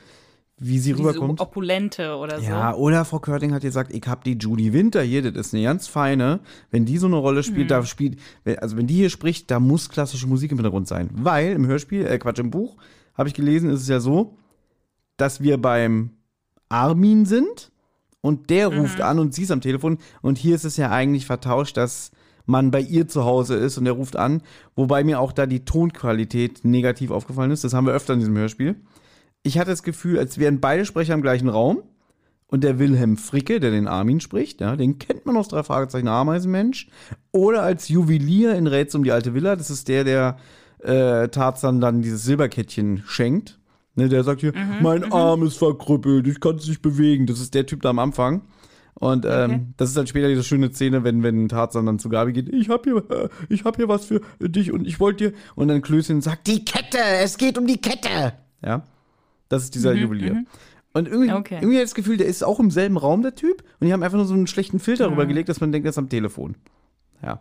wie 0.56 0.78
sie 0.78 0.92
Diese 0.94 1.08
rüberkommt. 1.08 1.40
Opulente 1.40 2.16
oder 2.16 2.38
so. 2.40 2.46
Ja, 2.46 2.74
oder 2.74 3.04
Frau 3.04 3.18
Körting 3.18 3.52
hat 3.52 3.62
gesagt, 3.62 3.92
ich 3.92 4.02
hab 4.06 4.22
die 4.24 4.34
Judy 4.38 4.72
Winter 4.72 5.02
hier, 5.02 5.20
das 5.30 5.48
ist 5.48 5.54
eine 5.54 5.64
ganz 5.64 5.88
feine. 5.88 6.40
Wenn 6.70 6.84
die 6.86 6.96
so 6.96 7.06
eine 7.08 7.16
Rolle 7.16 7.42
spielt, 7.42 7.64
Mhm. 7.66 7.68
da 7.68 7.84
spielt, 7.84 8.18
wenn- 8.44 8.58
also 8.60 8.76
wenn 8.76 8.86
die 8.86 8.94
hier 8.94 9.10
spricht, 9.10 9.50
da 9.50 9.58
muss 9.60 9.88
klassische 9.90 10.26
Musik 10.28 10.52
im 10.52 10.58
Hintergrund 10.58 10.86
sein. 10.88 11.10
Weil 11.12 11.52
im 11.52 11.66
Hörspiel, 11.66 12.06
äh 12.06 12.18
Quatsch, 12.18 12.38
im 12.38 12.50
Buch, 12.52 12.76
habe 13.14 13.28
ich 13.28 13.34
gelesen, 13.34 13.68
ist 13.68 13.82
es 13.82 13.88
ja 13.88 13.98
so, 14.00 14.38
dass 15.16 15.42
wir 15.42 15.58
beim 15.60 16.10
Armin 16.68 17.26
sind 17.26 17.70
und 18.24 18.48
der 18.48 18.70
Mhm. 18.70 18.78
ruft 18.78 19.02
an 19.02 19.18
und 19.18 19.34
sie 19.34 19.42
ist 19.42 19.50
am 19.50 19.60
Telefon. 19.60 19.98
Und 20.22 20.38
hier 20.38 20.54
ist 20.54 20.64
es 20.64 20.78
ja 20.78 20.90
eigentlich 20.90 21.26
vertauscht, 21.26 21.76
dass 21.76 22.10
man 22.46 22.70
bei 22.70 22.80
ihr 22.80 23.06
zu 23.06 23.26
Hause 23.26 23.54
ist 23.56 23.76
und 23.76 23.84
der 23.84 23.92
ruft 23.92 24.16
an, 24.16 24.40
wobei 24.74 25.04
mir 25.04 25.20
auch 25.20 25.30
da 25.30 25.44
die 25.44 25.66
Tonqualität 25.66 26.64
negativ 26.64 27.10
aufgefallen 27.10 27.50
ist. 27.50 27.64
Das 27.64 27.74
haben 27.74 27.86
wir 27.86 27.92
öfter 27.92 28.14
in 28.14 28.20
diesem 28.20 28.36
Hörspiel. 28.38 28.76
Ich 29.42 29.58
hatte 29.58 29.70
das 29.72 29.82
Gefühl, 29.82 30.18
als 30.18 30.38
wären 30.38 30.58
beide 30.60 30.86
Sprecher 30.86 31.12
im 31.12 31.20
gleichen 31.20 31.50
Raum 31.50 31.82
und 32.46 32.64
der 32.64 32.78
Wilhelm 32.78 33.18
Fricke, 33.18 33.60
der 33.60 33.70
den 33.72 33.86
Armin 33.86 34.20
spricht, 34.20 34.62
ja, 34.62 34.74
den 34.74 34.98
kennt 34.98 35.26
man 35.26 35.36
aus 35.36 35.48
drei 35.48 35.62
Fragezeichen 35.62 36.08
Ameisenmensch. 36.08 36.88
Oder 37.30 37.62
als 37.62 37.90
Juwelier 37.90 38.54
in 38.54 38.66
Rätsel 38.66 38.98
um 39.00 39.04
die 39.04 39.12
alte 39.12 39.34
Villa, 39.34 39.54
das 39.54 39.68
ist 39.68 39.88
der, 39.88 40.04
der 40.04 40.36
äh, 40.82 41.28
Tarzan 41.28 41.82
dann 41.82 42.00
dieses 42.00 42.24
Silberkettchen 42.24 43.02
schenkt. 43.06 43.58
Ne, 43.96 44.08
der 44.08 44.24
sagt 44.24 44.40
hier, 44.40 44.52
mein 44.80 45.12
Arm 45.12 45.44
ist 45.44 45.56
verkrüppelt, 45.56 46.26
ich 46.26 46.40
kann 46.40 46.56
es 46.56 46.66
nicht 46.66 46.82
bewegen. 46.82 47.26
Das 47.26 47.38
ist 47.40 47.54
der 47.54 47.64
Typ 47.66 47.82
da 47.82 47.90
am 47.90 47.98
Anfang. 48.00 48.42
Und 48.94 49.24
ähm, 49.24 49.30
Okay. 49.50 49.60
das 49.76 49.88
ist 49.90 49.96
dann 49.96 50.06
später 50.06 50.28
diese 50.28 50.42
schöne 50.44 50.72
Szene, 50.72 51.04
wenn, 51.04 51.22
wenn 51.22 51.48
Tarzan 51.48 51.86
dann 51.86 51.98
zu 51.98 52.08
Gabi 52.08 52.32
geht, 52.32 52.48
ich 52.48 52.68
hab 52.68 52.84
hier, 52.84 52.96
äh, 53.10 53.28
ich 53.48 53.64
hab 53.64 53.76
hier 53.76 53.88
was 53.88 54.04
für 54.06 54.20
dich 54.40 54.72
und 54.72 54.86
ich 54.86 55.00
wollte 55.00 55.30
dir. 55.30 55.36
Und 55.56 55.68
dann 55.68 55.82
Klößchen 55.82 56.20
sagt, 56.20 56.46
die 56.46 56.64
Kette, 56.64 56.98
es 57.22 57.36
geht 57.36 57.56
um 57.58 57.66
die 57.66 57.80
Kette. 57.80 58.34
Ja, 58.64 58.82
das 59.48 59.64
ist 59.64 59.74
dieser 59.74 59.94
Juwelier. 59.94 60.44
Und 60.92 61.08
irgendwie, 61.08 61.32
Okay. 61.32 61.58
irgendwie 61.60 61.76
hat 61.78 61.84
das 61.84 61.94
Gefühl, 61.96 62.16
der 62.16 62.26
ist 62.28 62.44
auch 62.44 62.60
im 62.60 62.70
selben 62.70 62.96
Raum, 62.96 63.22
der 63.22 63.34
Typ. 63.34 63.62
Und 63.80 63.86
die 63.88 63.92
haben 63.92 64.02
einfach 64.04 64.16
nur 64.16 64.26
so 64.26 64.34
einen 64.34 64.46
schlechten 64.46 64.78
Filter 64.78 65.10
rüber 65.10 65.26
gelegt, 65.26 65.48
dass 65.48 65.60
man 65.60 65.72
denkt, 65.72 65.86
er 65.86 65.90
ist 65.90 65.98
am 65.98 66.08
Telefon. 66.08 66.54
Ja. 67.22 67.40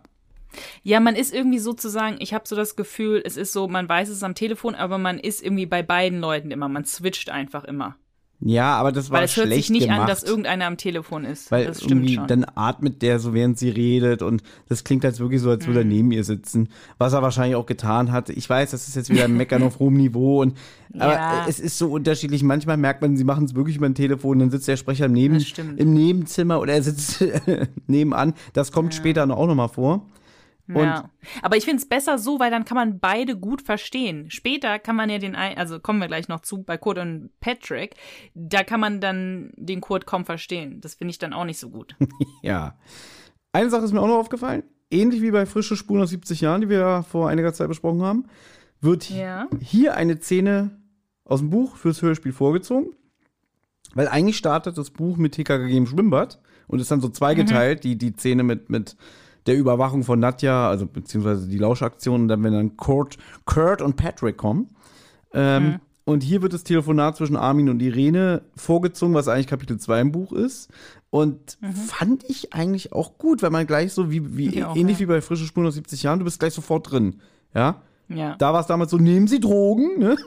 Ja, 0.83 0.99
man 0.99 1.15
ist 1.15 1.33
irgendwie 1.33 1.59
sozusagen, 1.59 2.17
ich 2.19 2.33
habe 2.33 2.47
so 2.47 2.55
das 2.55 2.75
Gefühl, 2.75 3.21
es 3.25 3.37
ist 3.37 3.53
so, 3.53 3.67
man 3.67 3.87
weiß 3.89 4.09
es 4.09 4.23
am 4.23 4.35
Telefon, 4.35 4.75
aber 4.75 4.97
man 4.97 5.19
ist 5.19 5.43
irgendwie 5.43 5.65
bei 5.65 5.83
beiden 5.83 6.19
Leuten 6.19 6.51
immer, 6.51 6.67
man 6.69 6.85
switcht 6.85 7.29
einfach 7.29 7.63
immer. 7.63 7.95
Ja, 8.45 8.75
aber 8.75 8.91
das 8.91 9.09
war 9.09 9.19
Weil 9.19 9.25
es 9.25 9.37
hört 9.37 9.45
schlecht 9.47 9.61
sich 9.67 9.69
nicht 9.69 9.83
gemacht. 9.83 10.01
an, 10.01 10.07
dass 10.07 10.21
irgendeiner 10.23 10.65
am 10.65 10.75
Telefon 10.75 11.23
ist. 11.23 11.49
Weil 11.49 11.65
das 11.65 11.77
stimmt 11.77 12.01
irgendwie 12.01 12.15
schon. 12.15 12.27
dann 12.27 12.45
atmet 12.55 13.01
der 13.01 13.19
so, 13.19 13.33
während 13.33 13.57
sie 13.57 13.69
redet 13.69 14.21
und 14.21 14.43
das 14.67 14.83
klingt 14.83 15.05
als 15.05 15.21
wirklich 15.21 15.39
so, 15.39 15.49
als 15.49 15.63
Mhm. 15.63 15.67
würde 15.69 15.79
er 15.81 15.85
neben 15.85 16.11
ihr 16.11 16.25
sitzen. 16.25 16.67
Was 16.97 17.13
er 17.13 17.21
wahrscheinlich 17.21 17.55
auch 17.55 17.65
getan 17.65 18.11
hat. 18.11 18.27
Ich 18.29 18.49
weiß, 18.49 18.71
das 18.71 18.89
ist 18.89 18.97
jetzt 18.97 19.09
wieder 19.09 19.23
ein 19.25 19.37
Meckern 19.37 19.63
auf 19.63 19.79
hohem 19.79 19.93
Niveau 19.95 20.41
und 20.41 20.57
aber 20.99 21.13
Ja. 21.13 21.45
es 21.47 21.61
ist 21.61 21.77
so 21.77 21.89
unterschiedlich. 21.89 22.43
Manchmal 22.43 22.75
merkt 22.75 23.01
man, 23.01 23.15
sie 23.15 23.23
machen 23.23 23.45
es 23.45 23.55
wirklich 23.55 23.77
über 23.77 23.85
ein 23.85 23.95
Telefon, 23.95 24.39
dann 24.39 24.51
sitzt 24.51 24.67
der 24.67 24.75
Sprecher 24.75 25.05
im, 25.05 25.13
Neben, 25.13 25.37
im 25.77 25.93
Nebenzimmer 25.93 26.59
oder 26.59 26.73
er 26.73 26.83
sitzt 26.83 27.23
nebenan. 27.87 28.33
Das 28.51 28.73
kommt 28.73 28.93
später 28.93 29.25
noch- 29.25 29.37
auch 29.37 29.47
nochmal 29.47 29.69
vor. 29.69 30.05
Und 30.67 30.77
ja. 30.77 31.09
Aber 31.41 31.57
ich 31.57 31.65
finde 31.65 31.81
es 31.81 31.89
besser 31.89 32.17
so, 32.17 32.39
weil 32.39 32.49
dann 32.49 32.63
kann 32.63 32.75
man 32.75 32.99
beide 32.99 33.35
gut 33.37 33.61
verstehen. 33.61 34.31
Später 34.31 34.79
kann 34.79 34.95
man 34.95 35.09
ja 35.09 35.17
den, 35.17 35.35
ein, 35.35 35.57
also 35.57 35.79
kommen 35.79 35.99
wir 35.99 36.07
gleich 36.07 36.29
noch 36.29 36.39
zu, 36.41 36.63
bei 36.63 36.77
Kurt 36.77 36.97
und 36.99 37.31
Patrick, 37.41 37.95
da 38.33 38.63
kann 38.63 38.79
man 38.79 39.01
dann 39.01 39.51
den 39.57 39.81
Kurt 39.81 40.05
kaum 40.05 40.25
verstehen. 40.25 40.79
Das 40.79 40.95
finde 40.95 41.11
ich 41.11 41.19
dann 41.19 41.33
auch 41.33 41.45
nicht 41.45 41.59
so 41.59 41.69
gut. 41.69 41.95
Ja. 42.41 42.75
Eine 43.51 43.69
Sache 43.69 43.83
ist 43.85 43.91
mir 43.93 44.01
auch 44.01 44.07
noch 44.07 44.17
aufgefallen. 44.17 44.63
Ähnlich 44.89 45.21
wie 45.21 45.31
bei 45.31 45.45
Frische 45.45 45.75
Spuren 45.75 46.01
aus 46.01 46.09
70 46.09 46.41
Jahren, 46.41 46.61
die 46.61 46.69
wir 46.69 46.79
ja 46.79 47.01
vor 47.03 47.29
einiger 47.29 47.53
Zeit 47.53 47.67
besprochen 47.67 48.01
haben, 48.01 48.25
wird 48.81 49.09
Ja. 49.09 49.47
hier 49.61 49.95
eine 49.95 50.19
Szene 50.19 50.71
aus 51.25 51.39
dem 51.39 51.49
Buch 51.49 51.75
fürs 51.77 52.01
Hörspiel 52.01 52.31
vorgezogen. 52.33 52.93
Weil 53.95 54.07
eigentlich 54.07 54.37
startet 54.37 54.77
das 54.77 54.89
Buch 54.91 55.17
mit 55.17 55.33
TKKG 55.33 55.77
im 55.77 55.87
Schwimmbad 55.87 56.39
und 56.67 56.79
ist 56.79 56.89
dann 56.89 57.01
so 57.01 57.09
zweigeteilt, 57.09 57.83
die, 57.83 57.97
die 57.97 58.13
Szene 58.13 58.43
mit, 58.43 58.69
mit 58.69 58.95
der 59.45 59.57
Überwachung 59.57 60.03
von 60.03 60.19
Nadja, 60.19 60.69
also 60.69 60.85
beziehungsweise 60.85 61.47
die 61.47 61.57
Lauschaktion, 61.57 62.21
und 62.21 62.27
dann, 62.27 62.43
wenn 62.43 62.53
dann 62.53 62.77
Kurt, 62.77 63.17
Kurt 63.45 63.81
und 63.81 63.95
Patrick 63.95 64.37
kommen. 64.37 64.69
Ähm, 65.33 65.79
Und 66.05 66.21
hier 66.21 66.41
wird 66.41 66.53
das 66.53 66.63
Telefonat 66.63 67.15
zwischen 67.15 67.37
Armin 67.37 67.69
und 67.69 67.81
Irene 67.81 68.41
vorgezogen, 68.57 69.13
was 69.13 69.29
eigentlich 69.29 69.47
Kapitel 69.47 69.79
2 69.79 70.01
im 70.01 70.11
Buch 70.11 70.33
ist. 70.33 70.69
Und 71.09 71.57
fand 71.87 72.23
ich 72.27 72.53
eigentlich 72.53 72.91
auch 72.91 73.17
gut, 73.17 73.41
weil 73.41 73.51
man 73.51 73.67
gleich 73.67 73.93
so, 73.93 74.11
wie, 74.11 74.35
wie 74.35 74.63
auch, 74.63 74.75
ähnlich 74.75 74.97
ja. 74.97 75.01
wie 75.01 75.05
bei 75.05 75.21
Frische 75.21 75.45
Spuren 75.45 75.67
aus 75.67 75.75
70 75.75 76.03
Jahren, 76.03 76.19
du 76.19 76.25
bist 76.25 76.39
gleich 76.39 76.53
sofort 76.53 76.91
drin. 76.91 77.21
Ja. 77.53 77.81
Ja. 78.09 78.35
Da 78.35 78.51
war 78.51 78.59
es 78.59 78.67
damals 78.67 78.91
so, 78.91 78.97
nehmen 78.97 79.27
Sie 79.27 79.39
Drogen, 79.39 79.97
ne? 79.99 80.17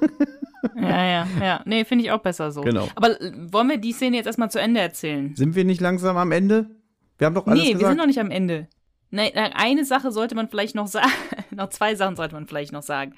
Ja, 0.76 1.04
ja, 1.04 1.26
ja. 1.40 1.60
Nee, 1.66 1.84
finde 1.84 2.04
ich 2.04 2.10
auch 2.10 2.20
besser 2.20 2.50
so. 2.50 2.62
Genau. 2.62 2.88
Aber 2.94 3.20
äh, 3.20 3.32
wollen 3.52 3.68
wir 3.68 3.78
die 3.78 3.92
Szene 3.92 4.16
jetzt 4.16 4.26
erstmal 4.26 4.50
zu 4.50 4.58
Ende 4.58 4.80
erzählen? 4.80 5.34
Sind 5.36 5.54
wir 5.54 5.64
nicht 5.64 5.80
langsam 5.80 6.16
am 6.16 6.32
Ende? 6.32 6.70
Wir 7.18 7.26
haben 7.26 7.34
doch 7.34 7.46
alles 7.46 7.62
nee, 7.62 7.68
wir 7.68 7.74
gesagt. 7.74 7.90
sind 7.90 7.98
noch 7.98 8.06
nicht 8.06 8.20
am 8.20 8.30
Ende. 8.30 8.68
Nein, 9.16 9.52
eine 9.54 9.84
Sache 9.84 10.12
sollte 10.12 10.34
man 10.34 10.48
vielleicht 10.48 10.74
noch 10.74 10.86
sagen. 10.86 11.12
noch 11.50 11.70
zwei 11.70 11.94
Sachen 11.94 12.16
sollte 12.16 12.34
man 12.34 12.46
vielleicht 12.46 12.72
noch 12.72 12.82
sagen. 12.82 13.14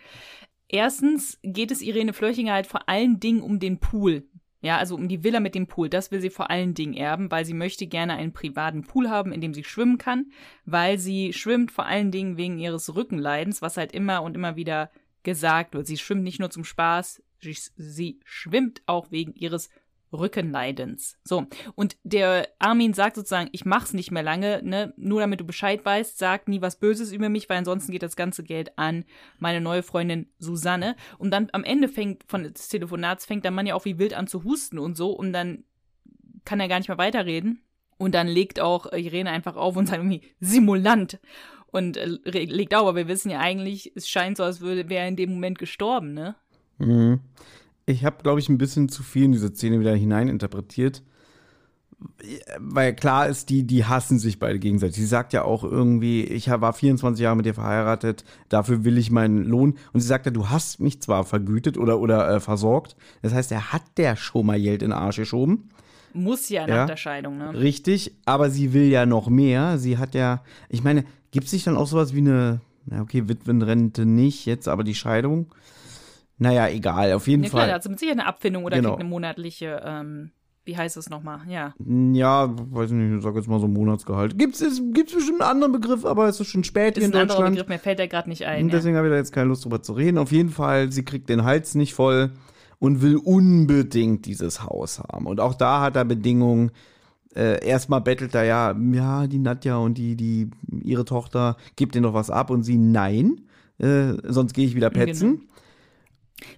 Erstens 0.68 1.38
geht 1.42 1.70
es 1.70 1.82
Irene 1.82 2.12
Flörchinger 2.12 2.52
halt 2.52 2.66
vor 2.66 2.88
allen 2.88 3.18
Dingen 3.20 3.42
um 3.42 3.58
den 3.58 3.80
Pool. 3.80 4.28
Ja, 4.60 4.78
also 4.78 4.94
um 4.96 5.08
die 5.08 5.22
Villa 5.22 5.40
mit 5.40 5.54
dem 5.54 5.66
Pool. 5.66 5.88
Das 5.88 6.10
will 6.10 6.20
sie 6.20 6.30
vor 6.30 6.50
allen 6.50 6.74
Dingen 6.74 6.94
erben, 6.94 7.30
weil 7.30 7.44
sie 7.44 7.54
möchte 7.54 7.86
gerne 7.86 8.14
einen 8.14 8.32
privaten 8.32 8.82
Pool 8.82 9.08
haben, 9.08 9.32
in 9.32 9.40
dem 9.40 9.54
sie 9.54 9.64
schwimmen 9.64 9.98
kann, 9.98 10.32
weil 10.64 10.98
sie 10.98 11.32
schwimmt 11.32 11.70
vor 11.70 11.86
allen 11.86 12.10
Dingen 12.10 12.36
wegen 12.36 12.58
ihres 12.58 12.94
Rückenleidens, 12.94 13.62
was 13.62 13.76
halt 13.76 13.92
immer 13.92 14.22
und 14.22 14.34
immer 14.34 14.56
wieder 14.56 14.90
gesagt 15.22 15.74
wird. 15.74 15.86
Sie 15.86 15.96
schwimmt 15.96 16.24
nicht 16.24 16.40
nur 16.40 16.50
zum 16.50 16.64
Spaß, 16.64 17.22
sie, 17.40 17.56
sie 17.76 18.20
schwimmt 18.24 18.82
auch 18.86 19.10
wegen 19.10 19.34
ihres 19.34 19.68
Rückenleidens. 20.12 21.18
So, 21.24 21.46
und 21.74 21.96
der 22.02 22.48
Armin 22.58 22.94
sagt 22.94 23.16
sozusagen, 23.16 23.48
ich 23.52 23.64
mach's 23.64 23.92
nicht 23.92 24.10
mehr 24.10 24.22
lange, 24.22 24.60
ne, 24.62 24.94
nur 24.96 25.20
damit 25.20 25.40
du 25.40 25.44
Bescheid 25.44 25.84
weißt, 25.84 26.18
sag 26.18 26.48
nie 26.48 26.60
was 26.60 26.78
Böses 26.78 27.12
über 27.12 27.28
mich, 27.28 27.48
weil 27.48 27.58
ansonsten 27.58 27.92
geht 27.92 28.02
das 28.02 28.16
ganze 28.16 28.42
Geld 28.42 28.78
an 28.78 29.04
meine 29.38 29.60
neue 29.60 29.82
Freundin 29.82 30.28
Susanne. 30.38 30.96
Und 31.18 31.30
dann 31.30 31.48
am 31.52 31.64
Ende 31.64 31.88
fängt 31.88 32.24
von 32.26 32.44
des 32.44 32.68
Telefonats 32.68 33.26
fängt 33.26 33.44
der 33.44 33.50
Mann 33.50 33.66
ja 33.66 33.74
auch 33.74 33.84
wie 33.84 33.98
wild 33.98 34.14
an 34.14 34.26
zu 34.26 34.44
husten 34.44 34.78
und 34.78 34.96
so 34.96 35.10
und 35.10 35.32
dann 35.32 35.64
kann 36.44 36.60
er 36.60 36.68
gar 36.68 36.78
nicht 36.78 36.88
mehr 36.88 36.98
weiterreden. 36.98 37.62
Und 37.98 38.14
dann 38.14 38.28
legt 38.28 38.60
auch 38.60 38.92
Irene 38.92 39.30
einfach 39.30 39.56
auf 39.56 39.76
und 39.76 39.86
sagt 39.86 39.98
irgendwie 39.98 40.22
Simulant. 40.40 41.18
Und 41.70 41.98
äh, 41.98 42.06
legt 42.44 42.74
auf, 42.74 42.86
aber 42.86 42.96
wir 42.96 43.08
wissen 43.08 43.30
ja 43.30 43.40
eigentlich, 43.40 43.92
es 43.94 44.08
scheint 44.08 44.38
so, 44.38 44.44
als 44.44 44.60
würde 44.60 44.88
wäre 44.88 45.02
er 45.02 45.08
in 45.08 45.16
dem 45.16 45.30
Moment 45.30 45.58
gestorben, 45.58 46.14
ne? 46.14 46.34
Mhm. 46.78 47.20
Ich 47.88 48.04
habe, 48.04 48.22
glaube 48.22 48.38
ich, 48.38 48.48
ein 48.50 48.58
bisschen 48.58 48.88
zu 48.90 49.02
viel 49.02 49.24
in 49.24 49.32
diese 49.32 49.48
Szene 49.48 49.80
wieder 49.80 49.94
hineininterpretiert. 49.94 51.02
Weil 52.58 52.94
klar 52.94 53.28
ist, 53.28 53.48
die, 53.48 53.64
die 53.66 53.84
hassen 53.86 54.18
sich 54.18 54.38
beide 54.38 54.58
gegenseitig. 54.58 54.96
Sie 54.96 55.06
sagt 55.06 55.32
ja 55.32 55.42
auch 55.42 55.64
irgendwie, 55.64 56.22
ich 56.22 56.48
war 56.48 56.72
24 56.72 57.22
Jahre 57.22 57.36
mit 57.36 57.46
dir 57.46 57.54
verheiratet, 57.54 58.24
dafür 58.50 58.84
will 58.84 58.98
ich 58.98 59.10
meinen 59.10 59.42
Lohn. 59.42 59.76
Und 59.92 60.00
sie 60.00 60.06
sagt 60.06 60.26
ja, 60.26 60.30
du 60.30 60.48
hast 60.50 60.80
mich 60.80 61.00
zwar 61.00 61.24
vergütet 61.24 61.76
oder, 61.76 61.98
oder 61.98 62.28
äh, 62.28 62.40
versorgt. 62.40 62.94
Das 63.22 63.34
heißt, 63.34 63.50
er 63.50 63.72
hat 63.72 63.82
der 63.96 64.14
schon 64.16 64.46
mal 64.46 64.60
Geld 64.60 64.82
in 64.82 64.90
den 64.90 64.98
Arsch 64.98 65.16
geschoben. 65.16 65.70
Muss 66.12 66.48
ja 66.50 66.66
nach 66.66 66.74
Ja. 66.76 66.86
der 66.86 66.96
Scheidung, 66.96 67.38
ne? 67.38 67.52
Richtig, 67.54 68.14
aber 68.26 68.50
sie 68.50 68.72
will 68.72 68.88
ja 68.88 69.04
noch 69.06 69.28
mehr. 69.28 69.78
Sie 69.78 69.98
hat 69.98 70.14
ja, 70.14 70.42
ich 70.68 70.84
meine, 70.84 71.04
gibt 71.32 71.46
es 71.46 71.52
nicht 71.52 71.66
dann 71.66 71.76
auch 71.76 71.86
sowas 71.88 72.14
wie 72.14 72.18
eine, 72.18 72.60
na 72.86 73.00
okay, 73.00 73.28
Witwenrente 73.28 74.06
nicht 74.06 74.46
jetzt, 74.46 74.68
aber 74.68 74.84
die 74.84 74.94
Scheidung? 74.94 75.46
Naja, 76.38 76.68
egal, 76.68 77.12
auf 77.12 77.26
jeden 77.26 77.42
klar, 77.42 77.60
Fall. 77.62 77.68
da 77.68 77.74
hat 77.74 77.82
sie 77.82 77.88
mit 77.88 77.98
Sicherheit 77.98 78.20
eine 78.20 78.28
Abfindung 78.28 78.64
oder 78.64 78.76
Genau. 78.76 78.90
kriegt 78.90 79.00
eine 79.00 79.08
monatliche, 79.08 79.82
ähm, 79.84 80.30
wie 80.64 80.76
heißt 80.76 80.96
es 80.96 81.08
nochmal? 81.10 81.40
Ja. 81.48 81.74
Ja, 82.12 82.48
weiß 82.54 82.90
nicht, 82.92 83.16
ich 83.16 83.22
sag 83.22 83.34
jetzt 83.34 83.48
mal 83.48 83.58
so 83.58 83.66
Monatsgehalt. 83.68 84.38
Gibt's, 84.38 84.60
es 84.60 84.80
gibt's 84.92 85.14
bestimmt 85.14 85.40
einen 85.40 85.50
anderen 85.50 85.72
Begriff, 85.72 86.04
aber 86.04 86.28
es 86.28 86.38
ist 86.40 86.48
schon 86.48 86.62
spät 86.64 86.96
Ist 86.96 87.04
hier 87.04 87.12
in 87.12 87.18
ein 87.18 87.26
Deutschland. 87.28 87.56
Begriff, 87.56 87.68
mir 87.68 87.78
fällt 87.78 87.98
der 87.98 88.08
gerade 88.08 88.28
nicht 88.28 88.44
ein. 88.46 88.64
Und 88.64 88.68
Ja. 88.70 88.76
deswegen 88.76 88.96
habe 88.96 89.06
ich 89.08 89.12
da 89.12 89.16
jetzt 89.16 89.32
keine 89.32 89.48
Lust 89.48 89.64
drüber 89.64 89.82
zu 89.82 89.94
reden. 89.94 90.18
Auf 90.18 90.30
jeden 90.30 90.50
Fall, 90.50 90.92
sie 90.92 91.04
kriegt 91.04 91.28
den 91.28 91.44
Hals 91.44 91.74
nicht 91.74 91.94
voll 91.94 92.30
und 92.78 93.02
will 93.02 93.16
unbedingt 93.16 94.26
dieses 94.26 94.62
Haus 94.62 95.00
haben. 95.00 95.26
Und 95.26 95.40
auch 95.40 95.54
da 95.54 95.80
hat 95.80 95.96
er 95.96 96.04
Bedingungen. 96.04 96.70
Äh, 97.34 97.64
erstmal 97.66 98.00
bettelt 98.00 98.34
er 98.34 98.44
ja, 98.44 98.74
ja, 98.92 99.26
die 99.26 99.38
Nadja 99.38 99.76
und 99.76 99.98
die, 99.98 100.16
die, 100.16 100.50
ihre 100.82 101.04
Tochter, 101.04 101.56
gibt 101.76 101.94
ihr 101.94 102.00
noch 102.00 102.14
was 102.14 102.30
ab 102.30 102.50
und 102.50 102.62
sie, 102.62 102.78
nein, 102.78 103.42
äh, 103.78 104.14
sonst 104.24 104.54
gehe 104.54 104.66
ich 104.66 104.74
wieder 104.74 104.90
petzen. 104.90 105.47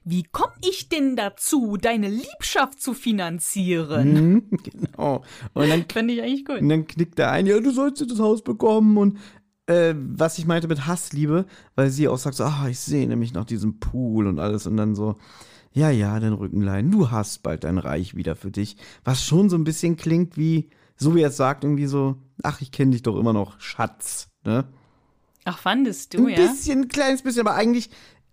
Wie 0.05 0.23
komme 0.25 0.53
ich 0.69 0.89
denn 0.89 1.17
dazu, 1.17 1.77
deine 1.77 2.09
Liebschaft 2.09 2.81
zu 2.81 2.95
finanzieren? 2.95 4.13
Mhm, 4.13 4.51
genau. 4.63 5.23
Und 5.55 5.69
dann 5.69 5.85
Fände 5.91 6.15
ich 6.15 6.23
eigentlich 6.23 6.45
gut. 6.45 6.61
Und 6.61 6.69
dann 6.69 6.87
knickt 6.87 7.19
er 7.19 7.31
ein, 7.31 7.47
ja, 7.47 7.59
du 7.61 7.71
sollst 7.71 8.01
jetzt 8.01 8.13
das 8.13 8.21
Haus 8.21 8.43
bekommen. 8.43 8.97
Und 8.97 9.19
äh, 9.67 9.95
was 9.97 10.39
ich 10.39 10.47
meinte 10.47 10.69
mit 10.69 10.87
Hassliebe, 10.87 11.47
weil 11.75 11.91
sie 11.91 12.09
auch 12.09 12.19
sagt 12.19 12.37
so, 12.37 12.45
ah, 12.45 12.69
ich 12.69 12.79
sehne 12.79 13.17
mich 13.17 13.33
nach 13.33 13.45
diesem 13.45 13.79
Pool 13.79 14.27
und 14.27 14.39
alles. 14.39 14.67
Und 14.67 14.77
dann 14.77 14.95
so, 14.95 15.17
ja, 15.73 15.91
ja, 15.91 16.19
dein 16.19 16.33
Rückenleiden, 16.33 16.91
du 16.91 17.11
hast 17.11 17.43
bald 17.43 17.65
dein 17.65 17.79
Reich 17.79 18.15
wieder 18.17 18.37
für 18.37 18.51
dich. 18.51 18.77
Was 19.05 19.25
schon 19.25 19.49
so 19.49 19.57
ein 19.57 19.65
bisschen 19.65 19.97
klingt 19.97 20.37
wie, 20.37 20.71
so 20.97 21.15
wie 21.15 21.23
er 21.23 21.29
es 21.29 21.37
sagt, 21.37 21.65
irgendwie 21.65 21.87
so, 21.87 22.17
ach, 22.43 22.61
ich 22.61 22.73
kenne 22.73 22.93
dich 22.93 23.03
doch 23.03 23.17
immer 23.19 23.33
noch, 23.33 23.61
Schatz. 23.61 24.29
Ne? 24.45 24.65
Ach, 25.45 25.59
fandest 25.59 26.15
du, 26.15 26.27
Ein 26.27 26.33
ja? 26.33 26.37
bisschen, 26.37 26.83
ein 26.83 26.89
kleines 26.89 27.23
bisschen, 27.23 27.47
aber 27.47 27.55
eigentlich, 27.55 27.91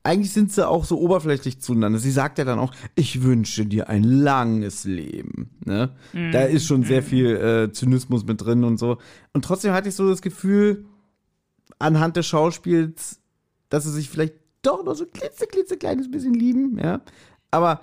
eigentlich 0.08 0.32
sind 0.32 0.54
sie 0.54 0.66
auch 0.66 0.86
so 0.86 0.98
oberflächlich 1.00 1.60
zueinander. 1.60 2.00
Sie 2.00 2.12
sagt 2.12 2.38
ja 2.38 2.46
dann 2.46 2.60
auch, 2.60 2.74
ich 2.96 3.24
wünsche 3.24 3.66
dir 3.66 3.90
ein 3.90 4.04
langes 4.06 4.86
Leben. 4.86 5.50
Ne? 5.66 5.92
Da 6.32 6.44
ist 6.44 6.66
schon 6.66 6.84
sehr 6.84 7.04
viel 7.04 7.36
äh, 7.36 7.72
Zynismus 7.74 8.26
mit 8.26 8.40
drin 8.40 8.64
und 8.64 8.78
so. 8.78 9.00
Und 9.34 9.44
trotzdem 9.44 9.74
hatte 9.74 9.90
ich 9.90 9.96
so 9.96 10.10
das 10.10 10.22
Gefühl, 10.22 10.86
anhand 11.78 12.16
des 12.16 12.26
Schauspiels, 12.26 13.20
dass 13.68 13.84
sie 13.84 13.92
sich 13.92 14.10
vielleicht 14.10 14.36
doch 14.62 14.82
noch 14.86 14.96
so 14.96 15.04
ein 15.04 15.12
klitze, 15.12 15.46
klitze 15.46 15.76
kleines 15.76 16.10
bisschen 16.10 16.34
lieben, 16.34 16.80
ja. 16.82 17.02
Aber 17.52 17.82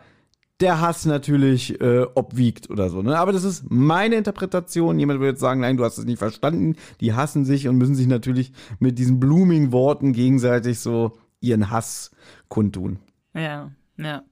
der 0.60 0.80
Hass 0.80 1.04
natürlich 1.04 1.78
äh, 1.82 2.06
obwiegt 2.14 2.70
oder 2.70 2.88
so, 2.88 3.02
ne? 3.02 3.18
Aber 3.18 3.32
das 3.32 3.44
ist 3.44 3.64
meine 3.68 4.14
Interpretation. 4.14 4.98
Jemand 4.98 5.20
würde 5.20 5.32
jetzt 5.32 5.40
sagen, 5.40 5.60
nein, 5.60 5.76
du 5.76 5.84
hast 5.84 5.98
es 5.98 6.06
nicht 6.06 6.18
verstanden. 6.18 6.76
Die 7.02 7.12
hassen 7.12 7.44
sich 7.44 7.68
und 7.68 7.76
müssen 7.76 7.94
sich 7.94 8.06
natürlich 8.06 8.52
mit 8.78 8.98
diesen 8.98 9.20
blooming 9.20 9.72
Worten 9.72 10.14
gegenseitig 10.14 10.78
so 10.80 11.18
ihren 11.44 11.70
Hass 11.70 12.10
kundtun. 12.48 12.98
Ja, 13.34 13.70
ja. 13.96 14.22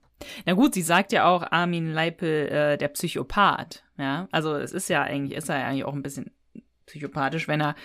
Na 0.45 0.53
gut, 0.53 0.73
sie 0.73 0.81
sagt 0.81 1.11
ja 1.11 1.25
auch 1.25 1.51
Armin 1.51 1.91
Leipel, 1.91 2.47
äh, 2.47 2.77
der 2.77 2.87
Psychopath. 2.89 3.83
Ja, 3.97 4.27
also 4.31 4.55
es 4.55 4.71
ist 4.71 4.89
ja 4.89 5.01
eigentlich, 5.01 5.37
ist 5.37 5.49
er 5.49 5.59
ja 5.59 5.67
eigentlich 5.67 5.85
auch 5.85 5.93
ein 5.93 6.03
bisschen 6.03 6.31
psychopathisch, 6.85 7.47
wenn 7.47 7.61
er 7.61 7.75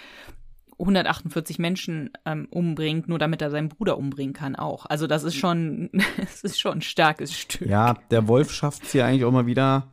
148 0.78 1.58
Menschen 1.58 2.10
ähm, 2.24 2.46
umbringt, 2.50 3.08
nur 3.08 3.18
damit 3.18 3.42
er 3.42 3.50
seinen 3.50 3.68
Bruder 3.68 3.98
umbringen 3.98 4.32
kann 4.32 4.54
auch. 4.54 4.86
Also 4.86 5.06
das 5.06 5.24
ist 5.24 5.34
schon, 5.34 5.90
es 6.22 6.44
ist 6.44 6.60
schon 6.60 6.78
ein 6.78 6.82
starkes 6.82 7.36
Stück. 7.36 7.68
Ja, 7.68 7.94
der 8.10 8.28
Wolf 8.28 8.52
schafft 8.52 8.84
es 8.84 8.92
ja 8.92 9.06
eigentlich 9.06 9.24
auch 9.24 9.32
mal 9.32 9.46
wieder, 9.46 9.88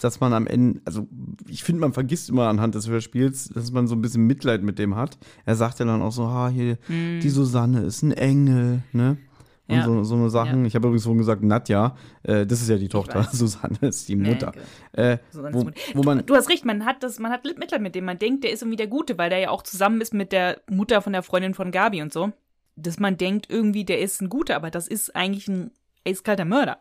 dass 0.00 0.20
man 0.20 0.32
am 0.32 0.46
Ende, 0.46 0.80
also 0.84 1.06
ich 1.48 1.64
finde, 1.64 1.80
man 1.80 1.92
vergisst 1.92 2.28
immer 2.28 2.48
anhand 2.48 2.74
des 2.74 2.88
Hörspiels, 2.88 3.48
dass 3.48 3.72
man 3.72 3.86
so 3.86 3.94
ein 3.96 4.00
bisschen 4.00 4.26
Mitleid 4.26 4.62
mit 4.62 4.78
dem 4.78 4.94
hat. 4.96 5.18
Er 5.44 5.56
sagt 5.56 5.80
ja 5.80 5.84
dann 5.84 6.02
auch 6.02 6.12
so, 6.12 6.24
ah, 6.24 6.48
hier, 6.48 6.78
die 6.88 7.28
Susanne 7.28 7.80
ist 7.80 8.02
ein 8.02 8.12
Engel, 8.12 8.82
ne? 8.92 9.18
Und 9.66 9.76
Ja. 9.76 9.84
so, 9.84 10.02
so 10.02 10.14
eine 10.14 10.30
Sachen. 10.30 10.64
Ich 10.64 10.74
habe 10.74 10.86
übrigens 10.86 11.04
vorhin 11.04 11.18
gesagt, 11.18 11.42
Nadja, 11.42 11.94
äh, 12.22 12.46
das 12.46 12.62
ist 12.62 12.70
ja 12.70 12.78
die 12.78 12.88
Tochter. 12.88 13.22
Susanne 13.32 13.76
ist 13.82 14.08
die 14.08 14.16
Mutter. 14.16 14.52
Äh, 14.92 15.18
wo, 15.32 15.70
wo 15.94 16.02
man, 16.02 16.24
Du 16.24 16.34
hast 16.34 16.48
recht, 16.48 16.64
man 16.64 16.86
hat 16.86 17.02
das, 17.02 17.18
man 17.18 17.30
hat 17.30 17.44
Mitleid 17.44 17.82
mit 17.82 17.94
dem. 17.94 18.06
Man 18.06 18.18
denkt, 18.18 18.44
der 18.44 18.52
ist 18.52 18.62
irgendwie 18.62 18.76
der 18.78 18.86
Gute, 18.86 19.18
weil 19.18 19.28
der 19.28 19.40
ja 19.40 19.50
auch 19.50 19.62
zusammen 19.62 20.00
ist 20.00 20.14
mit 20.14 20.32
der 20.32 20.62
Mutter 20.70 21.02
von 21.02 21.12
der 21.12 21.22
Freundin 21.22 21.52
von 21.52 21.70
Gabi 21.70 22.00
und 22.00 22.14
so. 22.14 22.32
Dass 22.76 22.98
man 22.98 23.18
denkt 23.18 23.48
irgendwie, 23.50 23.84
der 23.84 24.00
ist 24.00 24.22
ein 24.22 24.30
Guter, 24.30 24.56
aber 24.56 24.70
das 24.70 24.88
ist 24.88 25.14
eigentlich 25.14 25.48
ein 25.48 25.70
eiskalter 26.06 26.46
Mörder. 26.46 26.78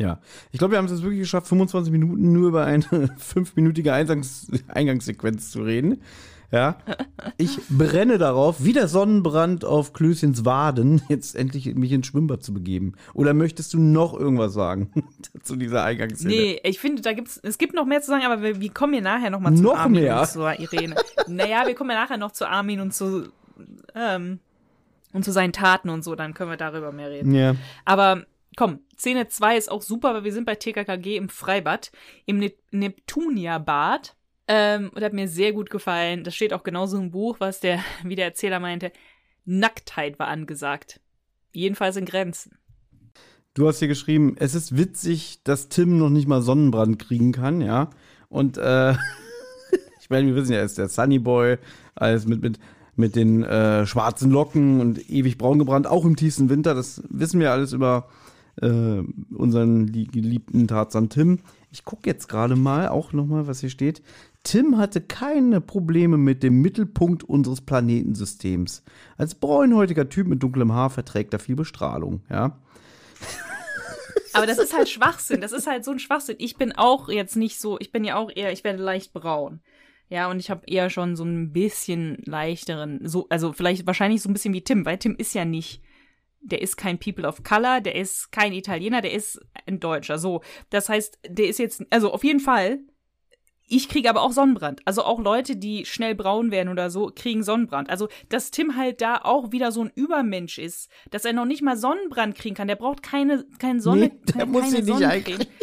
Ja. 0.00 0.18
Ich 0.50 0.58
glaube, 0.58 0.72
wir 0.72 0.78
haben 0.78 0.86
es 0.86 0.92
jetzt 0.92 1.02
wirklich 1.02 1.20
geschafft, 1.20 1.46
25 1.48 1.92
Minuten 1.92 2.32
nur 2.32 2.48
über 2.48 2.64
eine 2.64 3.10
fünfminütige 3.18 3.92
Eingangs 3.92 4.50
Eingangssequenz 4.68 5.50
zu 5.50 5.62
reden. 5.62 6.00
Ja. 6.52 6.78
Ich 7.36 7.60
brenne 7.68 8.18
darauf, 8.18 8.64
wie 8.64 8.72
der 8.72 8.88
Sonnenbrand 8.88 9.64
auf 9.64 9.92
Klößchens 9.92 10.44
Waden, 10.44 11.00
jetzt 11.08 11.36
endlich 11.36 11.74
mich 11.76 11.92
ins 11.92 12.08
Schwimmbad 12.08 12.42
zu 12.42 12.52
begeben. 12.52 12.94
Oder 13.14 13.34
möchtest 13.34 13.72
du 13.74 13.78
noch 13.78 14.18
irgendwas 14.18 14.52
sagen 14.54 14.90
zu 15.42 15.54
dieser 15.54 15.84
Eingangsszene? 15.84 16.34
Nee, 16.34 16.60
ich 16.64 16.80
finde, 16.80 17.02
da 17.02 17.12
gibt's, 17.12 17.38
es 17.42 17.58
gibt 17.58 17.74
noch 17.74 17.84
mehr 17.84 18.00
zu 18.00 18.08
sagen, 18.08 18.24
aber 18.24 18.42
wir, 18.42 18.60
wir 18.60 18.70
kommen 18.72 18.94
hier 18.94 19.02
nachher 19.02 19.30
noch 19.30 19.38
mal 19.38 19.54
zu 19.54 19.62
Noch 19.62 19.78
Armin 19.78 20.02
mehr? 20.02 20.20
und 20.20 20.26
zu 20.28 20.40
Irene. 20.40 20.96
naja, 21.28 21.66
wir 21.66 21.74
kommen 21.74 21.90
ja 21.90 22.02
nachher 22.02 22.16
noch 22.16 22.32
zu 22.32 22.48
Armin 22.48 22.80
und 22.80 22.94
zu, 22.94 23.28
ähm, 23.94 24.40
und 25.12 25.24
zu 25.24 25.30
seinen 25.30 25.52
Taten 25.52 25.88
und 25.88 26.02
so, 26.02 26.16
dann 26.16 26.34
können 26.34 26.50
wir 26.50 26.56
darüber 26.56 26.90
mehr 26.90 27.10
reden. 27.10 27.32
Ja. 27.34 27.54
Aber 27.84 28.24
komm, 28.56 28.80
Szene 28.98 29.28
2 29.28 29.56
ist 29.56 29.70
auch 29.70 29.82
super, 29.82 30.14
weil 30.14 30.24
wir 30.24 30.32
sind 30.32 30.44
bei 30.44 30.54
TKKG 30.54 31.16
im 31.16 31.28
Freibad, 31.28 31.90
im 32.26 32.38
ne 32.38 32.52
Neptunia-Bad. 32.70 34.16
Ähm, 34.52 34.90
und 34.92 35.02
hat 35.04 35.12
mir 35.12 35.28
sehr 35.28 35.52
gut 35.52 35.70
gefallen. 35.70 36.24
Das 36.24 36.34
steht 36.34 36.52
auch 36.52 36.64
genauso 36.64 36.98
im 36.98 37.12
Buch, 37.12 37.36
was 37.38 37.60
der, 37.60 37.78
wie 38.04 38.16
der 38.16 38.24
Erzähler 38.24 38.58
meinte, 38.58 38.92
Nacktheit 39.44 40.18
war 40.18 40.28
angesagt. 40.28 41.00
Jedenfalls 41.52 41.96
in 41.96 42.04
Grenzen. 42.04 42.58
Du 43.54 43.66
hast 43.66 43.80
hier 43.80 43.88
geschrieben, 43.88 44.36
es 44.38 44.54
ist 44.54 44.76
witzig, 44.76 45.40
dass 45.42 45.68
Tim 45.68 45.98
noch 45.98 46.10
nicht 46.10 46.28
mal 46.28 46.42
Sonnenbrand 46.42 46.98
kriegen 46.98 47.32
kann, 47.32 47.60
ja. 47.60 47.90
Und 48.28 48.58
äh, 48.58 48.92
ich 50.00 50.10
meine, 50.10 50.26
wir 50.28 50.34
wissen 50.36 50.52
ja, 50.52 50.58
er 50.58 50.64
ist 50.64 50.78
der 50.78 50.88
Sunny 50.88 51.18
Boy, 51.18 51.58
alles 51.94 52.26
mit, 52.26 52.42
mit, 52.42 52.60
mit 52.94 53.16
den 53.16 53.42
äh, 53.42 53.86
schwarzen 53.86 54.30
Locken 54.30 54.80
und 54.80 55.10
ewig 55.10 55.36
braun 55.38 55.58
gebrannt, 55.58 55.86
auch 55.88 56.04
im 56.04 56.16
tiefsten 56.16 56.48
Winter. 56.48 56.74
Das 56.74 57.02
wissen 57.08 57.40
wir 57.40 57.50
alles 57.50 57.72
über 57.72 58.08
äh, 58.60 59.02
unseren 59.34 59.86
lie- 59.86 60.06
geliebten 60.06 60.68
Tarzan 60.68 61.08
Tim. 61.08 61.40
Ich 61.70 61.84
gucke 61.84 62.08
jetzt 62.08 62.28
gerade 62.28 62.56
mal, 62.56 62.88
auch 62.88 63.12
nochmal, 63.12 63.46
was 63.46 63.60
hier 63.60 63.70
steht. 63.70 64.02
Tim 64.42 64.78
hatte 64.78 65.00
keine 65.00 65.60
Probleme 65.60 66.16
mit 66.16 66.42
dem 66.42 66.60
Mittelpunkt 66.62 67.24
unseres 67.24 67.60
Planetensystems. 67.60 68.82
Als 69.16 69.34
braunhäutiger 69.34 70.08
Typ 70.08 70.26
mit 70.26 70.42
dunklem 70.42 70.72
Haar 70.72 70.90
verträgt 70.90 71.32
er 71.34 71.38
viel 71.38 71.56
Bestrahlung, 71.56 72.22
ja. 72.30 72.58
Aber 74.32 74.46
das 74.46 74.58
ist 74.58 74.76
halt 74.76 74.88
Schwachsinn. 74.88 75.40
Das 75.40 75.52
ist 75.52 75.66
halt 75.66 75.84
so 75.84 75.90
ein 75.90 75.98
Schwachsinn. 75.98 76.36
Ich 76.38 76.56
bin 76.56 76.72
auch 76.72 77.08
jetzt 77.08 77.36
nicht 77.36 77.60
so, 77.60 77.78
ich 77.80 77.92
bin 77.92 78.04
ja 78.04 78.16
auch 78.16 78.30
eher, 78.34 78.52
ich 78.52 78.64
werde 78.64 78.82
leicht 78.82 79.12
braun. 79.12 79.60
Ja, 80.08 80.28
und 80.30 80.40
ich 80.40 80.50
habe 80.50 80.62
eher 80.66 80.90
schon 80.90 81.14
so 81.16 81.24
ein 81.24 81.52
bisschen 81.52 82.18
leichteren, 82.24 83.00
so, 83.06 83.26
also 83.28 83.52
vielleicht 83.52 83.86
wahrscheinlich 83.86 84.22
so 84.22 84.28
ein 84.28 84.32
bisschen 84.32 84.54
wie 84.54 84.62
Tim, 84.62 84.84
weil 84.84 84.98
Tim 84.98 85.14
ist 85.16 85.34
ja 85.34 85.44
nicht, 85.44 85.82
der 86.40 86.62
ist 86.62 86.76
kein 86.76 86.98
People 86.98 87.26
of 87.26 87.42
Color, 87.42 87.80
der 87.80 87.94
ist 87.94 88.32
kein 88.32 88.52
Italiener, 88.52 89.00
der 89.00 89.12
ist 89.12 89.40
ein 89.66 89.80
Deutscher. 89.80 90.18
So, 90.18 90.42
das 90.70 90.88
heißt, 90.88 91.18
der 91.26 91.48
ist 91.48 91.58
jetzt, 91.58 91.84
also 91.90 92.12
auf 92.12 92.24
jeden 92.24 92.40
Fall. 92.40 92.80
Ich 93.72 93.88
kriege 93.88 94.10
aber 94.10 94.22
auch 94.22 94.32
Sonnenbrand. 94.32 94.80
Also 94.84 95.04
auch 95.04 95.20
Leute, 95.20 95.54
die 95.54 95.86
schnell 95.86 96.16
braun 96.16 96.50
werden 96.50 96.70
oder 96.70 96.90
so, 96.90 97.12
kriegen 97.14 97.44
Sonnenbrand. 97.44 97.88
Also, 97.88 98.08
dass 98.28 98.50
Tim 98.50 98.76
halt 98.76 99.00
da 99.00 99.20
auch 99.22 99.52
wieder 99.52 99.70
so 99.70 99.84
ein 99.84 99.92
Übermensch 99.94 100.58
ist, 100.58 100.90
dass 101.12 101.24
er 101.24 101.32
noch 101.32 101.44
nicht 101.44 101.62
mal 101.62 101.76
Sonnenbrand 101.76 102.34
kriegen 102.34 102.56
kann. 102.56 102.66
Der 102.66 102.74
braucht 102.74 103.04
keine, 103.04 103.46
keine 103.60 103.80
Sonne, 103.80 104.00
Nee, 104.00 104.12
der 104.26 104.34
keine, 104.34 104.46
muss 104.46 104.62
keine 104.62 104.84
sie 104.84 104.92
nicht 104.92 105.06
eincremen. 105.06 105.46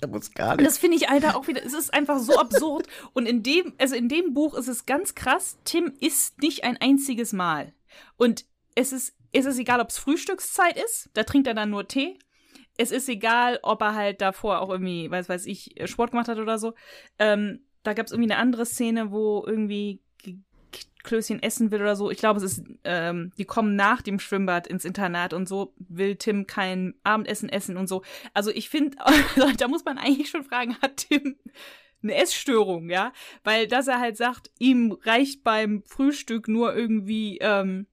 Der 0.00 0.08
muss 0.08 0.32
gar 0.32 0.54
nicht. 0.54 0.64
das 0.64 0.78
finde 0.78 0.96
ich, 0.96 1.08
Alter, 1.08 1.36
auch 1.36 1.48
wieder, 1.48 1.64
es 1.64 1.72
ist 1.72 1.92
einfach 1.92 2.20
so 2.20 2.38
absurd. 2.38 2.86
Und 3.14 3.26
in 3.26 3.42
dem, 3.42 3.72
also 3.78 3.96
in 3.96 4.08
dem 4.08 4.32
Buch 4.32 4.54
ist 4.54 4.68
es 4.68 4.86
ganz 4.86 5.16
krass, 5.16 5.58
Tim 5.64 5.92
isst 5.98 6.40
nicht 6.40 6.62
ein 6.62 6.76
einziges 6.76 7.32
Mal. 7.32 7.72
Und 8.16 8.44
es 8.76 8.92
ist, 8.92 9.17
es 9.32 9.46
ist 9.46 9.58
egal, 9.58 9.80
ob 9.80 9.88
es 9.88 9.98
Frühstückszeit 9.98 10.76
ist, 10.82 11.10
da 11.14 11.24
trinkt 11.24 11.46
er 11.46 11.54
dann 11.54 11.70
nur 11.70 11.86
Tee. 11.86 12.18
Es 12.76 12.90
ist 12.90 13.08
egal, 13.08 13.58
ob 13.62 13.82
er 13.82 13.94
halt 13.94 14.20
davor 14.20 14.60
auch 14.60 14.70
irgendwie, 14.70 15.10
weiß 15.10 15.28
weiß 15.28 15.46
ich, 15.46 15.74
Sport 15.84 16.12
gemacht 16.12 16.28
hat 16.28 16.38
oder 16.38 16.58
so. 16.58 16.74
Ähm, 17.18 17.60
da 17.82 17.92
gab 17.92 18.06
es 18.06 18.12
irgendwie 18.12 18.30
eine 18.30 18.40
andere 18.40 18.66
Szene, 18.66 19.10
wo 19.10 19.44
irgendwie 19.46 20.00
Klößchen 21.02 21.42
essen 21.42 21.70
will 21.70 21.80
oder 21.80 21.96
so. 21.96 22.10
Ich 22.10 22.18
glaube, 22.18 22.38
es 22.38 22.44
ist, 22.44 22.64
ähm, 22.84 23.32
die 23.38 23.44
kommen 23.44 23.76
nach 23.76 24.02
dem 24.02 24.18
Schwimmbad 24.18 24.66
ins 24.66 24.84
Internat 24.84 25.32
und 25.32 25.48
so 25.48 25.74
will 25.78 26.16
Tim 26.16 26.46
kein 26.46 26.94
Abendessen 27.02 27.48
essen 27.48 27.76
und 27.76 27.88
so. 27.88 28.02
Also 28.34 28.50
ich 28.50 28.68
finde, 28.68 28.98
da 29.58 29.68
muss 29.68 29.84
man 29.84 29.98
eigentlich 29.98 30.28
schon 30.28 30.44
fragen, 30.44 30.76
hat 30.82 30.98
Tim 30.98 31.36
eine 32.02 32.14
Essstörung, 32.14 32.90
ja? 32.90 33.12
Weil 33.42 33.66
dass 33.66 33.88
er 33.88 34.00
halt 34.00 34.16
sagt, 34.16 34.50
ihm 34.58 34.92
reicht 35.02 35.42
beim 35.42 35.82
Frühstück 35.86 36.46
nur 36.46 36.74
irgendwie 36.74 37.38
ähm, 37.40 37.86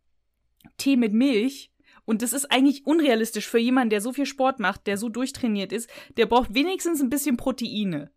Tee 0.78 0.98
mit 0.98 1.14
Milch. 1.14 1.72
Und 2.06 2.22
das 2.22 2.34
ist 2.34 2.52
eigentlich 2.52 2.86
unrealistisch 2.86 3.48
für 3.48 3.58
jemanden, 3.58 3.90
der 3.90 4.02
so 4.02 4.14
viel 4.14 4.28
Sport 4.28 4.60
macht, 4.60 4.86
der 4.86 4.98
so 4.98 5.10
durchtrainiert 5.10 5.72
ist. 5.72 5.90
Der 6.18 6.28
braucht 6.28 6.54
wenigstens 6.54 7.02
ein 7.02 7.10
bisschen 7.10 7.36
Proteine. 7.38 8.12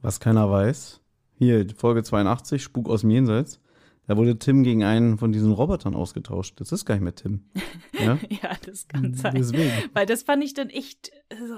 Was 0.00 0.20
keiner 0.20 0.48
weiß. 0.50 1.00
Hier, 1.34 1.66
Folge 1.76 2.02
82, 2.02 2.62
Spuk 2.62 2.88
aus 2.88 3.00
dem 3.00 3.10
Jenseits. 3.10 3.60
Da 4.06 4.16
wurde 4.16 4.38
Tim 4.38 4.62
gegen 4.62 4.84
einen 4.84 5.18
von 5.18 5.32
diesen 5.32 5.52
Robotern 5.52 5.94
ausgetauscht. 5.94 6.60
Das 6.60 6.72
ist 6.72 6.84
gar 6.86 6.94
nicht 6.94 7.04
mehr 7.04 7.14
Tim. 7.14 7.44
Ja? 7.98 8.18
Ja, 8.30 8.56
das 8.64 8.86
kann 8.86 9.12
sein. 9.12 9.34
Deswegen. 9.34 9.72
Weil 9.92 10.06
das 10.06 10.22
fand 10.22 10.44
ich 10.44 10.54
dann 10.54 10.70
echt 10.70 11.10
so, 11.30 11.56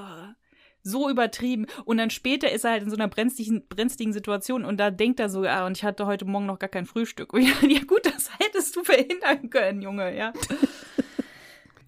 so 0.82 1.08
übertrieben. 1.10 1.66
Und 1.84 1.98
dann 1.98 2.10
später 2.10 2.50
ist 2.50 2.64
er 2.64 2.72
halt 2.72 2.82
in 2.82 2.90
so 2.90 2.96
einer 2.96 3.08
brenzligen, 3.08 3.66
brenzligen 3.68 4.12
Situation 4.12 4.64
und 4.64 4.78
da 4.78 4.90
denkt 4.90 5.20
er 5.20 5.28
so, 5.28 5.44
ah, 5.44 5.66
und 5.66 5.76
ich 5.76 5.84
hatte 5.84 6.06
heute 6.06 6.24
Morgen 6.24 6.46
noch 6.46 6.58
gar 6.58 6.68
kein 6.68 6.86
Frühstück. 6.86 7.32
Und 7.32 7.42
ja, 7.62 7.68
ja 7.68 7.80
gut, 7.86 8.06
das 8.06 8.30
hättest 8.38 8.76
du 8.76 8.84
verhindern 8.84 9.50
können, 9.50 9.82
Junge, 9.82 10.16
ja. 10.16 10.32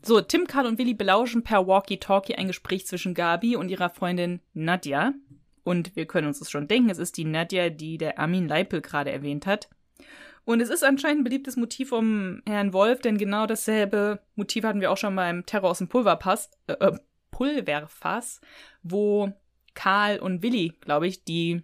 So, 0.04 0.20
Tim, 0.20 0.48
Karl 0.48 0.66
und 0.66 0.78
Willi 0.78 0.94
belauschen 0.94 1.44
per 1.44 1.68
Walkie-Talkie 1.68 2.34
ein 2.34 2.48
Gespräch 2.48 2.88
zwischen 2.88 3.14
Gabi 3.14 3.54
und 3.54 3.68
ihrer 3.68 3.88
Freundin 3.88 4.40
Nadja. 4.52 5.14
Und 5.62 5.94
wir 5.94 6.06
können 6.06 6.26
uns 6.26 6.40
das 6.40 6.50
schon 6.50 6.66
denken, 6.66 6.90
es 6.90 6.98
ist 6.98 7.16
die 7.16 7.24
Nadja, 7.24 7.70
die 7.70 7.98
der 7.98 8.18
Armin 8.18 8.48
Leipel 8.48 8.80
gerade 8.80 9.12
erwähnt 9.12 9.46
hat. 9.46 9.68
Und 10.44 10.60
es 10.60 10.70
ist 10.70 10.82
anscheinend 10.82 11.20
ein 11.20 11.24
beliebtes 11.24 11.56
Motiv 11.56 11.90
vom 11.90 12.42
Herrn 12.46 12.72
Wolf, 12.72 13.00
denn 13.00 13.16
genau 13.16 13.46
dasselbe 13.46 14.18
Motiv 14.34 14.64
hatten 14.64 14.80
wir 14.80 14.90
auch 14.90 14.96
schon 14.96 15.14
beim 15.14 15.46
Terror 15.46 15.70
aus 15.70 15.78
dem 15.78 15.88
Pulverpass, 15.88 16.50
äh, 16.66 16.72
äh, 16.72 16.98
Pulverfass, 17.32 18.40
wo 18.84 19.32
Karl 19.74 20.20
und 20.20 20.42
Willi, 20.42 20.74
glaube 20.80 21.08
ich, 21.08 21.24
die 21.24 21.62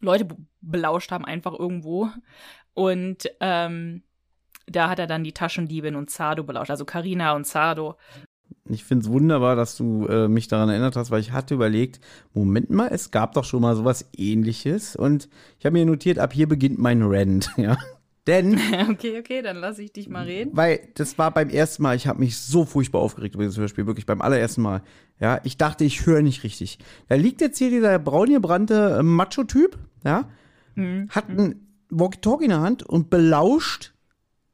Leute 0.00 0.26
be- 0.26 0.36
belauscht 0.60 1.10
haben, 1.10 1.24
einfach 1.24 1.54
irgendwo. 1.58 2.10
Und 2.74 3.30
ähm, 3.40 4.02
da 4.66 4.90
hat 4.90 4.98
er 4.98 5.06
dann 5.06 5.24
die 5.24 5.32
Taschendiebin 5.32 5.94
und 5.96 6.10
Zardo 6.10 6.44
belauscht, 6.44 6.70
also 6.70 6.84
Karina 6.84 7.34
und 7.34 7.46
Zardo. 7.46 7.96
Ich 8.68 8.84
finde 8.84 9.04
es 9.06 9.10
wunderbar, 9.10 9.54
dass 9.54 9.76
du 9.76 10.06
äh, 10.08 10.28
mich 10.28 10.48
daran 10.48 10.68
erinnert 10.68 10.96
hast, 10.96 11.10
weil 11.12 11.20
ich 11.20 11.30
hatte 11.32 11.54
überlegt, 11.54 12.00
Moment 12.34 12.68
mal, 12.70 12.88
es 12.88 13.12
gab 13.12 13.32
doch 13.34 13.44
schon 13.44 13.62
mal 13.62 13.76
sowas 13.76 14.08
ähnliches. 14.16 14.96
Und 14.96 15.28
ich 15.58 15.66
habe 15.66 15.74
mir 15.74 15.86
notiert, 15.86 16.18
ab 16.18 16.32
hier 16.32 16.48
beginnt 16.48 16.78
mein 16.78 17.02
Rant, 17.02 17.50
ja. 17.56 17.76
Denn, 18.26 18.58
Okay, 18.90 19.18
okay, 19.18 19.42
dann 19.42 19.56
lasse 19.56 19.82
ich 19.82 19.92
dich 19.92 20.08
mal 20.08 20.24
reden. 20.24 20.50
weil 20.54 20.88
das 20.94 21.16
war 21.18 21.30
beim 21.32 21.48
ersten 21.48 21.82
Mal, 21.82 21.96
ich 21.96 22.06
habe 22.06 22.18
mich 22.20 22.36
so 22.38 22.64
furchtbar 22.64 23.00
aufgeregt 23.00 23.34
über 23.34 23.44
dieses 23.44 23.58
Hörspiel, 23.58 23.86
wirklich 23.86 24.06
beim 24.06 24.20
allerersten 24.20 24.62
Mal. 24.62 24.82
Ja, 25.20 25.40
ich 25.44 25.56
dachte, 25.56 25.84
ich 25.84 26.06
höre 26.06 26.22
nicht 26.22 26.42
richtig. 26.42 26.78
Da 27.08 27.14
liegt 27.14 27.40
jetzt 27.40 27.58
hier 27.58 27.70
dieser 27.70 27.98
braungebrannte 27.98 28.96
äh, 28.98 29.02
Macho-Typ, 29.02 29.78
ja, 30.04 30.28
hat 31.08 31.28
ein 31.30 31.66
Walkie-Talkie 31.88 32.44
in 32.44 32.50
der 32.50 32.60
Hand 32.60 32.82
und 32.82 33.08
belauscht 33.08 33.94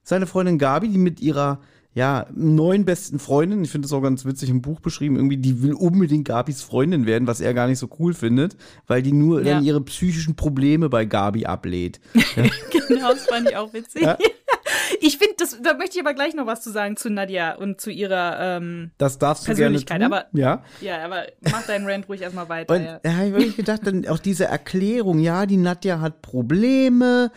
seine 0.04 0.26
Freundin 0.26 0.58
Gabi, 0.58 0.88
die 0.88 0.98
mit 0.98 1.20
ihrer 1.20 1.60
ja, 1.94 2.26
neuen 2.34 2.84
besten 2.84 3.18
Freundin, 3.18 3.62
ich 3.64 3.70
finde 3.70 3.86
das 3.86 3.92
auch 3.92 4.00
ganz 4.00 4.24
witzig 4.24 4.48
im 4.50 4.62
Buch 4.62 4.80
beschrieben, 4.80 5.16
irgendwie, 5.16 5.36
die 5.36 5.62
will 5.62 5.74
unbedingt 5.74 6.26
Gabis 6.26 6.62
Freundin 6.62 7.04
werden, 7.06 7.26
was 7.26 7.40
er 7.40 7.52
gar 7.54 7.66
nicht 7.66 7.78
so 7.78 7.88
cool 7.98 8.14
findet, 8.14 8.56
weil 8.86 9.02
die 9.02 9.12
nur 9.12 9.42
Ja. 9.42 9.54
dann 9.54 9.64
ihre 9.64 9.80
psychischen 9.82 10.34
Probleme 10.34 10.88
bei 10.88 11.04
Gabi 11.04 11.44
ablehnt. 11.46 12.00
Genau, 12.88 13.12
das 13.12 13.26
fand 13.26 13.48
ich 13.50 13.56
auch 13.56 13.72
witzig. 13.72 14.02
Ja. 14.02 14.16
Ich 15.00 15.18
finde, 15.18 15.34
das, 15.38 15.58
da 15.62 15.74
möchte 15.74 15.96
ich 15.98 16.04
aber 16.04 16.14
gleich 16.14 16.34
noch 16.34 16.46
was 16.46 16.62
zu 16.62 16.70
sagen 16.70 16.96
zu 16.96 17.10
Nadja 17.10 17.54
und 17.56 17.80
zu 17.80 17.90
ihrer, 17.90 18.38
ähm, 18.58 18.90
Das 18.98 19.18
darfst 19.18 19.42
du 19.44 19.46
gerne 19.54 19.58
Persönlichkeit, 19.78 20.00
tun. 20.00 20.12
aber- 20.12 20.26
ja. 20.32 20.62
ja, 20.80 21.04
aber 21.04 21.24
mach 21.50 21.66
deinen 21.66 21.86
Rant 21.88 22.08
ruhig 22.08 22.20
erstmal 22.20 22.48
weiter. 22.48 22.74
Und 22.74 22.84
ja. 22.84 23.00
da 23.02 23.12
habe 23.14 23.26
ich 23.28 23.32
wirklich 23.32 23.56
gedacht, 23.56 23.80
dann 23.84 24.06
auch 24.06 24.18
diese 24.18 24.44
Erklärung, 24.44 25.18
ja, 25.18 25.46
die 25.46 25.56
Nadja 25.56 26.00
hat 26.00 26.22
Probleme, 26.22 27.32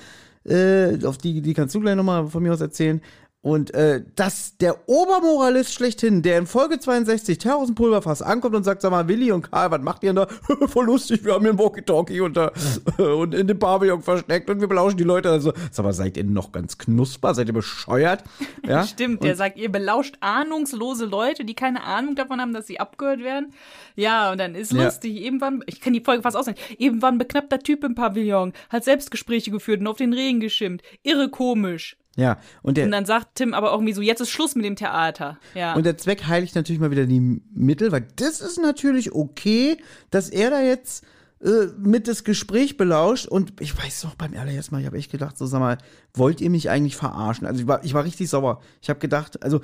äh, 0.48 1.04
auf 1.06 1.18
die, 1.18 1.42
die 1.42 1.54
kannst 1.54 1.74
du 1.76 1.80
gleich 1.80 1.96
nochmal 1.96 2.28
von 2.28 2.44
mir 2.44 2.54
aus 2.54 2.62
erzählen. 2.62 3.02
Und 3.46 3.76
äh, 3.76 4.02
dass 4.16 4.58
der 4.58 4.90
Obermoralist 4.90 5.72
schlechthin, 5.72 6.24
der 6.24 6.40
in 6.40 6.48
Folge 6.48 6.80
62 6.80 7.38
Terror 7.38 7.58
aus 7.58 7.68
dem 7.68 7.76
Pulverfass 7.76 8.24
ankommt 8.24 8.56
und 8.56 8.64
sagt, 8.64 8.82
sag 8.82 8.90
mal, 8.90 9.08
Willi 9.08 9.32
und 9.32 9.52
Karl, 9.52 9.70
was 9.70 9.82
macht 9.82 10.02
ihr 10.02 10.14
denn 10.14 10.16
da? 10.16 10.68
Voll 10.68 10.88
lustig, 10.88 11.24
wir 11.24 11.34
haben 11.34 11.44
hier 11.44 11.52
ein 11.52 11.60
Walkie-Talkie 11.60 12.22
und, 12.22 12.36
da, 12.38 12.52
und 12.98 13.36
in 13.36 13.46
dem 13.46 13.60
Pavillon 13.60 14.02
versteckt 14.02 14.50
und 14.50 14.62
wir 14.62 14.68
belauschen 14.68 14.98
die 14.98 15.04
Leute. 15.04 15.30
Also, 15.30 15.54
sag 15.70 15.86
mal, 15.86 15.94
seid 15.94 16.18
ihr 16.18 16.24
noch 16.24 16.54
ganz 16.54 16.80
knusper? 16.80 17.36
Seid 17.36 17.46
ihr 17.48 17.54
bescheuert? 17.54 18.24
Ja? 18.68 18.84
Stimmt, 18.84 19.24
der 19.24 19.36
sagt, 19.36 19.60
ihr 19.60 19.72
belauscht 19.72 20.16
ahnungslose 20.22 21.06
Leute, 21.06 21.46
die 21.46 21.54
keine 21.54 21.84
Ahnung 21.84 22.16
davon 22.16 22.42
haben, 22.42 22.52
dass 22.52 22.66
sie 22.66 22.80
abgehört 22.80 23.20
werden. 23.20 23.54
Ja, 23.96 24.32
und 24.32 24.40
dann 24.40 24.56
ist 24.56 24.72
Ja. 24.74 24.86
lustig, 24.86 25.22
irgendwann, 25.24 25.62
ich 25.68 25.82
kann 25.82 25.94
die 25.94 26.02
Folge 26.02 26.24
fast 26.24 26.36
ausnehmen, 26.36 26.60
irgendwann 26.80 27.16
ein 27.16 27.20
beknappter 27.20 27.60
Typ 27.60 27.84
im 27.84 27.94
Pavillon, 27.94 28.54
hat 28.70 28.84
Selbstgespräche 28.86 29.52
geführt 29.52 29.82
und 29.82 29.88
auf 29.88 29.98
den 29.98 30.14
Regen 30.14 30.40
geschimpft. 30.40 30.84
Irre 31.04 31.30
komisch. 31.30 31.96
Ja, 32.16 32.38
und 32.62 32.78
der, 32.78 32.86
Und 32.86 32.92
dann 32.92 33.06
sagt 33.06 33.36
Tim 33.36 33.54
aber 33.54 33.72
irgendwie 33.72 33.94
so, 33.94 34.02
jetzt 34.02 34.22
ist 34.22 34.30
Schluss 34.30 34.56
mit 34.56 34.66
dem 34.66 34.76
Theater. 34.76 35.38
Ja. 35.54 35.76
und 35.76 35.86
der 35.86 35.98
Zweck 35.98 36.28
heiligt 36.28 36.56
natürlich 36.56 36.80
mal 36.80 36.92
wieder 36.92 37.06
die 37.06 37.42
Mittel, 37.54 37.92
weil 37.92 38.08
das 38.16 38.42
ist 38.42 38.60
natürlich 38.60 39.14
okay, 39.14 39.78
dass 40.12 40.30
er 40.30 40.50
da 40.50 40.62
jetzt 40.62 41.06
äh, 41.42 41.68
mit 41.78 42.08
das 42.08 42.24
Gespräch 42.24 42.78
belauscht 42.78 43.28
und 43.28 43.60
ich 43.60 43.78
weiß 43.78 44.02
doch 44.02 44.16
beim 44.16 44.34
allerersten 44.34 44.74
Mal, 44.74 44.80
ich 44.80 44.88
habe 44.88 44.98
echt 44.98 45.12
gedacht, 45.12 45.38
so 45.38 45.46
sag 45.46 45.60
mal, 45.60 45.78
wollt 46.14 46.40
ihr 46.40 46.50
mich 46.50 46.70
eigentlich 46.70 46.96
verarschen? 46.96 47.46
Also 47.46 47.62
ich 47.62 47.68
war, 47.68 47.84
ich 47.84 47.94
war 47.94 48.06
richtig 48.06 48.30
sauer. 48.30 48.62
Ich 48.82 48.90
habe 48.90 49.00
gedacht, 49.00 49.44
also 49.44 49.60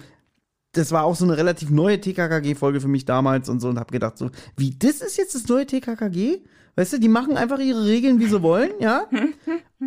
das 0.74 0.92
war 0.92 1.06
auch 1.06 1.16
so 1.16 1.26
eine 1.26 1.38
relativ 1.38 1.70
neue 1.70 2.00
TKKG-Folge 2.00 2.82
für 2.82 2.88
mich 2.88 3.06
damals 3.06 3.50
und 3.50 3.62
so 3.62 3.70
und 3.70 3.80
habe 3.80 3.92
gedacht 3.92 4.18
so, 4.18 4.30
wie, 4.58 4.72
das 4.78 5.02
ist 5.02 5.18
jetzt 5.18 5.36
das 5.36 5.48
neue 5.48 5.66
TKKG? 5.66 6.42
Weißt 6.76 6.94
du, 6.94 7.00
die 7.00 7.10
machen 7.10 7.38
einfach 7.38 7.60
ihre 7.60 7.86
Regeln, 7.86 8.20
wie 8.20 8.28
sie 8.28 8.42
wollen, 8.42 8.72
ja? 8.80 9.08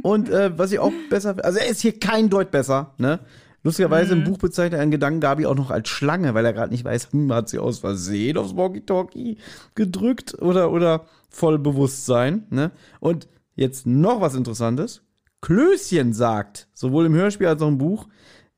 Und 0.03 0.29
äh, 0.29 0.57
was 0.59 0.73
ich 0.73 0.79
auch 0.79 0.93
besser, 1.09 1.37
also 1.43 1.59
er 1.59 1.69
ist 1.69 1.81
hier 1.81 1.99
kein 1.99 2.29
Deut 2.29 2.51
besser, 2.51 2.95
ne? 2.99 3.21
Lustigerweise 3.63 4.13
im 4.13 4.25
Buch 4.25 4.37
bezeichnet 4.37 4.75
er 4.75 4.83
einen 4.83 4.91
Gedanken 4.91 5.21
Gabi 5.21 5.47
auch 5.47 5.55
noch 5.55 5.71
als 5.71 5.89
Schlange, 5.89 6.35
weil 6.35 6.45
er 6.45 6.53
gerade 6.53 6.71
nicht 6.71 6.85
weiß, 6.85 7.13
hm, 7.13 7.33
hat 7.33 7.49
sie 7.49 7.59
aus 7.59 7.79
Versehen 7.79 8.37
aufs 8.37 8.55
Walkie-Talkie 8.55 9.39
gedrückt 9.75 10.37
oder, 10.43 10.71
oder 10.71 11.07
voll 11.31 11.59
Bewusstsein, 11.59 12.47
ne? 12.51 12.73
Und 13.01 13.27
jetzt 13.55 13.87
noch 13.87 14.21
was 14.21 14.35
Interessantes. 14.35 15.03
Klößchen 15.41 16.13
sagt, 16.13 16.69
sowohl 16.75 17.07
im 17.07 17.15
Hörspiel 17.15 17.47
als 17.47 17.63
auch 17.63 17.69
im 17.69 17.79
Buch, 17.79 18.09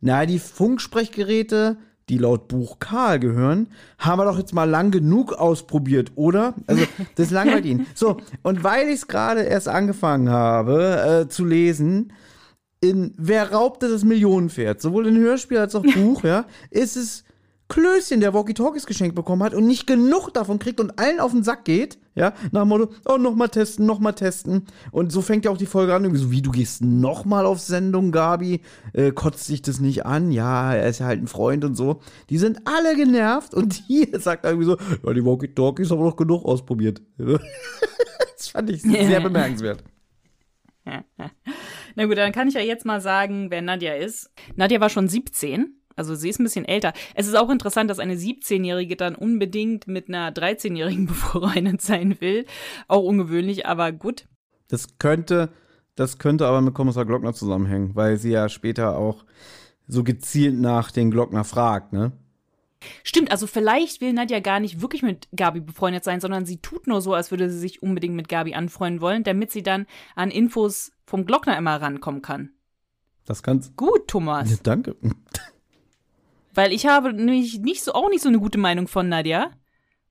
na, 0.01 0.27
die 0.27 0.41
Funksprechgeräte, 0.41 1.79
die 2.09 2.18
laut 2.18 2.48
Buch 2.48 2.78
Karl 2.78 3.18
gehören, 3.18 3.68
haben 3.98 4.20
wir 4.20 4.24
doch 4.24 4.38
jetzt 4.38 4.54
mal 4.54 4.68
lang 4.68 4.90
genug 4.90 5.32
ausprobiert, 5.32 6.12
oder? 6.14 6.54
Also, 6.66 6.84
das 7.16 7.30
langweilt 7.30 7.64
ihn. 7.64 7.86
So, 7.94 8.18
und 8.42 8.62
weil 8.62 8.88
ich 8.88 8.96
es 8.96 9.09
gerade 9.09 9.42
erst 9.42 9.68
angefangen 9.68 10.28
habe 10.28 11.24
äh, 11.24 11.28
zu 11.28 11.44
lesen, 11.44 12.12
in 12.80 13.14
Wer 13.16 13.52
raubte 13.52 13.88
das 13.88 14.04
Millionenpferd, 14.04 14.80
sowohl 14.80 15.07
in 15.07 15.16
Hörspiel 15.16 15.59
als 15.59 15.74
auch 15.74 15.82
Buch, 15.82 16.22
ja, 16.24 16.44
ist 16.70 16.96
es 16.96 17.24
Klößchen, 17.68 18.20
der 18.20 18.32
Walkie-Talkies 18.32 18.86
geschenkt 18.86 19.16
bekommen 19.16 19.42
hat 19.42 19.52
und 19.52 19.66
nicht 19.66 19.86
genug 19.86 20.30
davon 20.32 20.58
kriegt 20.58 20.78
und 20.80 20.98
allen 20.98 21.18
auf 21.18 21.32
den 21.32 21.42
Sack 21.42 21.64
geht, 21.64 21.98
ja, 22.14 22.32
nach 22.52 22.62
dem 22.62 22.68
Motto, 22.68 22.92
oh, 23.06 23.16
nochmal 23.16 23.48
testen, 23.48 23.86
nochmal 23.86 24.14
testen. 24.14 24.66
Und 24.92 25.10
so 25.10 25.20
fängt 25.20 25.44
ja 25.44 25.50
auch 25.50 25.56
die 25.56 25.66
Folge 25.66 25.94
an, 25.94 26.04
irgendwie 26.04 26.22
so, 26.22 26.30
wie, 26.30 26.42
du 26.42 26.52
gehst 26.52 26.82
nochmal 26.82 27.44
auf 27.44 27.58
Sendung, 27.58 28.12
Gabi, 28.12 28.60
äh, 28.92 29.10
kotzt 29.10 29.48
dich 29.48 29.62
das 29.62 29.80
nicht 29.80 30.06
an, 30.06 30.30
ja, 30.30 30.74
er 30.74 30.88
ist 30.88 31.00
ja 31.00 31.06
halt 31.06 31.20
ein 31.20 31.26
Freund 31.26 31.64
und 31.64 31.74
so. 31.74 32.00
Die 32.30 32.38
sind 32.38 32.60
alle 32.64 32.96
genervt 32.96 33.52
und 33.52 33.74
hier 33.86 34.20
sagt 34.20 34.44
er 34.44 34.52
irgendwie 34.52 34.66
so, 34.66 34.76
ja, 35.04 35.12
die 35.12 35.24
Walkie-Talkies 35.24 35.90
haben 35.90 36.00
doch 36.00 36.16
genug 36.16 36.44
ausprobiert. 36.44 37.02
das 37.18 38.48
fand 38.48 38.70
ich 38.70 38.82
sehr 38.82 39.20
bemerkenswert. 39.20 39.82
Na 41.96 42.04
gut, 42.04 42.16
dann 42.16 42.32
kann 42.32 42.48
ich 42.48 42.54
ja 42.54 42.60
jetzt 42.60 42.84
mal 42.84 43.00
sagen, 43.00 43.50
wer 43.50 43.62
Nadja 43.62 43.94
ist. 43.94 44.30
Nadja 44.54 44.80
war 44.80 44.90
schon 44.90 45.08
17. 45.08 45.80
Also 45.97 46.14
sie 46.14 46.28
ist 46.28 46.38
ein 46.38 46.44
bisschen 46.44 46.66
älter. 46.66 46.92
Es 47.14 47.26
ist 47.26 47.34
auch 47.34 47.51
interessant, 47.51 47.90
dass 47.90 47.99
eine 47.99 48.14
17-Jährige 48.14 48.97
dann 48.97 49.14
unbedingt 49.14 49.88
mit 49.88 50.09
einer 50.09 50.30
13-Jährigen 50.30 51.07
befreundet 51.07 51.80
sein 51.80 52.20
will. 52.20 52.47
Auch 52.86 53.03
ungewöhnlich, 53.03 53.66
aber 53.66 53.92
gut. 53.92 54.26
Das 54.68 54.99
könnte, 54.99 55.51
das 55.94 56.18
könnte 56.18 56.47
aber 56.47 56.61
mit 56.61 56.74
Kommissar 56.74 57.07
Glockner 57.07 57.32
zusammenhängen, 57.32 57.94
weil 57.94 58.18
sie 58.18 58.30
ja 58.30 58.49
später 58.49 58.97
auch 58.97 59.24
so 59.88 60.05
gezielt 60.05 60.59
nach 60.59 60.90
den 60.90 61.11
Glockner 61.11 61.44
fragt, 61.44 61.92
ne? 61.92 62.12
Stimmt, 63.03 63.30
also 63.30 63.47
vielleicht 63.47 64.01
will 64.01 64.12
Nadja 64.12 64.40
gar 64.40 64.61
nicht 64.61 64.80
wirklich 64.80 65.03
mit 65.03 65.28
Gabi 65.34 65.61
befreundet 65.61 66.05
sein, 66.05 66.20
sondern 66.20 66.44
sie 66.44 66.59
tut 66.59 66.86
nur 66.86 67.01
so, 67.01 67.14
als 67.14 67.30
würde 67.30 67.51
sie 67.51 67.59
sich 67.59 67.82
unbedingt 67.82 68.14
mit 68.14 68.28
Gabi 68.28 68.55
anfreunden 68.55 69.01
wollen, 69.01 69.24
damit 69.24 69.51
sie 69.51 69.62
dann 69.62 69.86
an 70.14 70.30
Infos 70.30 70.92
vom 71.05 71.24
Glockner 71.24 71.57
immer 71.57 71.80
rankommen 71.80 72.22
kann. 72.22 72.51
Das 73.24 73.42
kann's. 73.42 73.74
Gut, 73.76 74.09
Thomas. 74.09 74.51
Ja, 74.51 74.57
danke. 74.62 74.97
Weil 76.57 76.72
ich 76.72 76.86
habe 76.86 77.12
nämlich 77.12 77.59
nicht 77.61 77.84
so, 77.84 77.92
auch 77.92 78.09
nicht 78.09 78.22
so 78.22 78.30
eine 78.30 78.38
gute 78.38 78.57
Meinung 78.57 78.88
von 78.88 79.11
Nadja. 79.11 79.50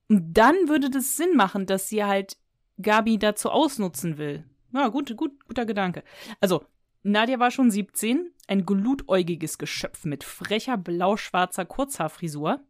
Und 0.07 0.37
dann 0.37 0.55
würde 0.67 0.91
das 0.91 1.17
Sinn 1.17 1.35
machen, 1.35 1.65
dass 1.65 1.89
sie 1.89 2.03
halt 2.03 2.37
Gabi 2.79 3.17
dazu 3.17 3.49
ausnutzen 3.49 4.19
will. 4.19 4.43
Ja, 4.71 4.89
gut, 4.89 5.17
gut, 5.17 5.43
guter 5.47 5.65
Gedanke. 5.65 6.03
Also, 6.39 6.63
Nadja 7.01 7.39
war 7.39 7.49
schon 7.49 7.71
17, 7.71 8.31
ein 8.47 8.63
glutäugiges 8.63 9.57
Geschöpf 9.57 10.05
mit 10.05 10.23
frecher 10.23 10.77
blau-schwarzer 10.77 11.65
Kurzhaarfrisur. 11.65 12.63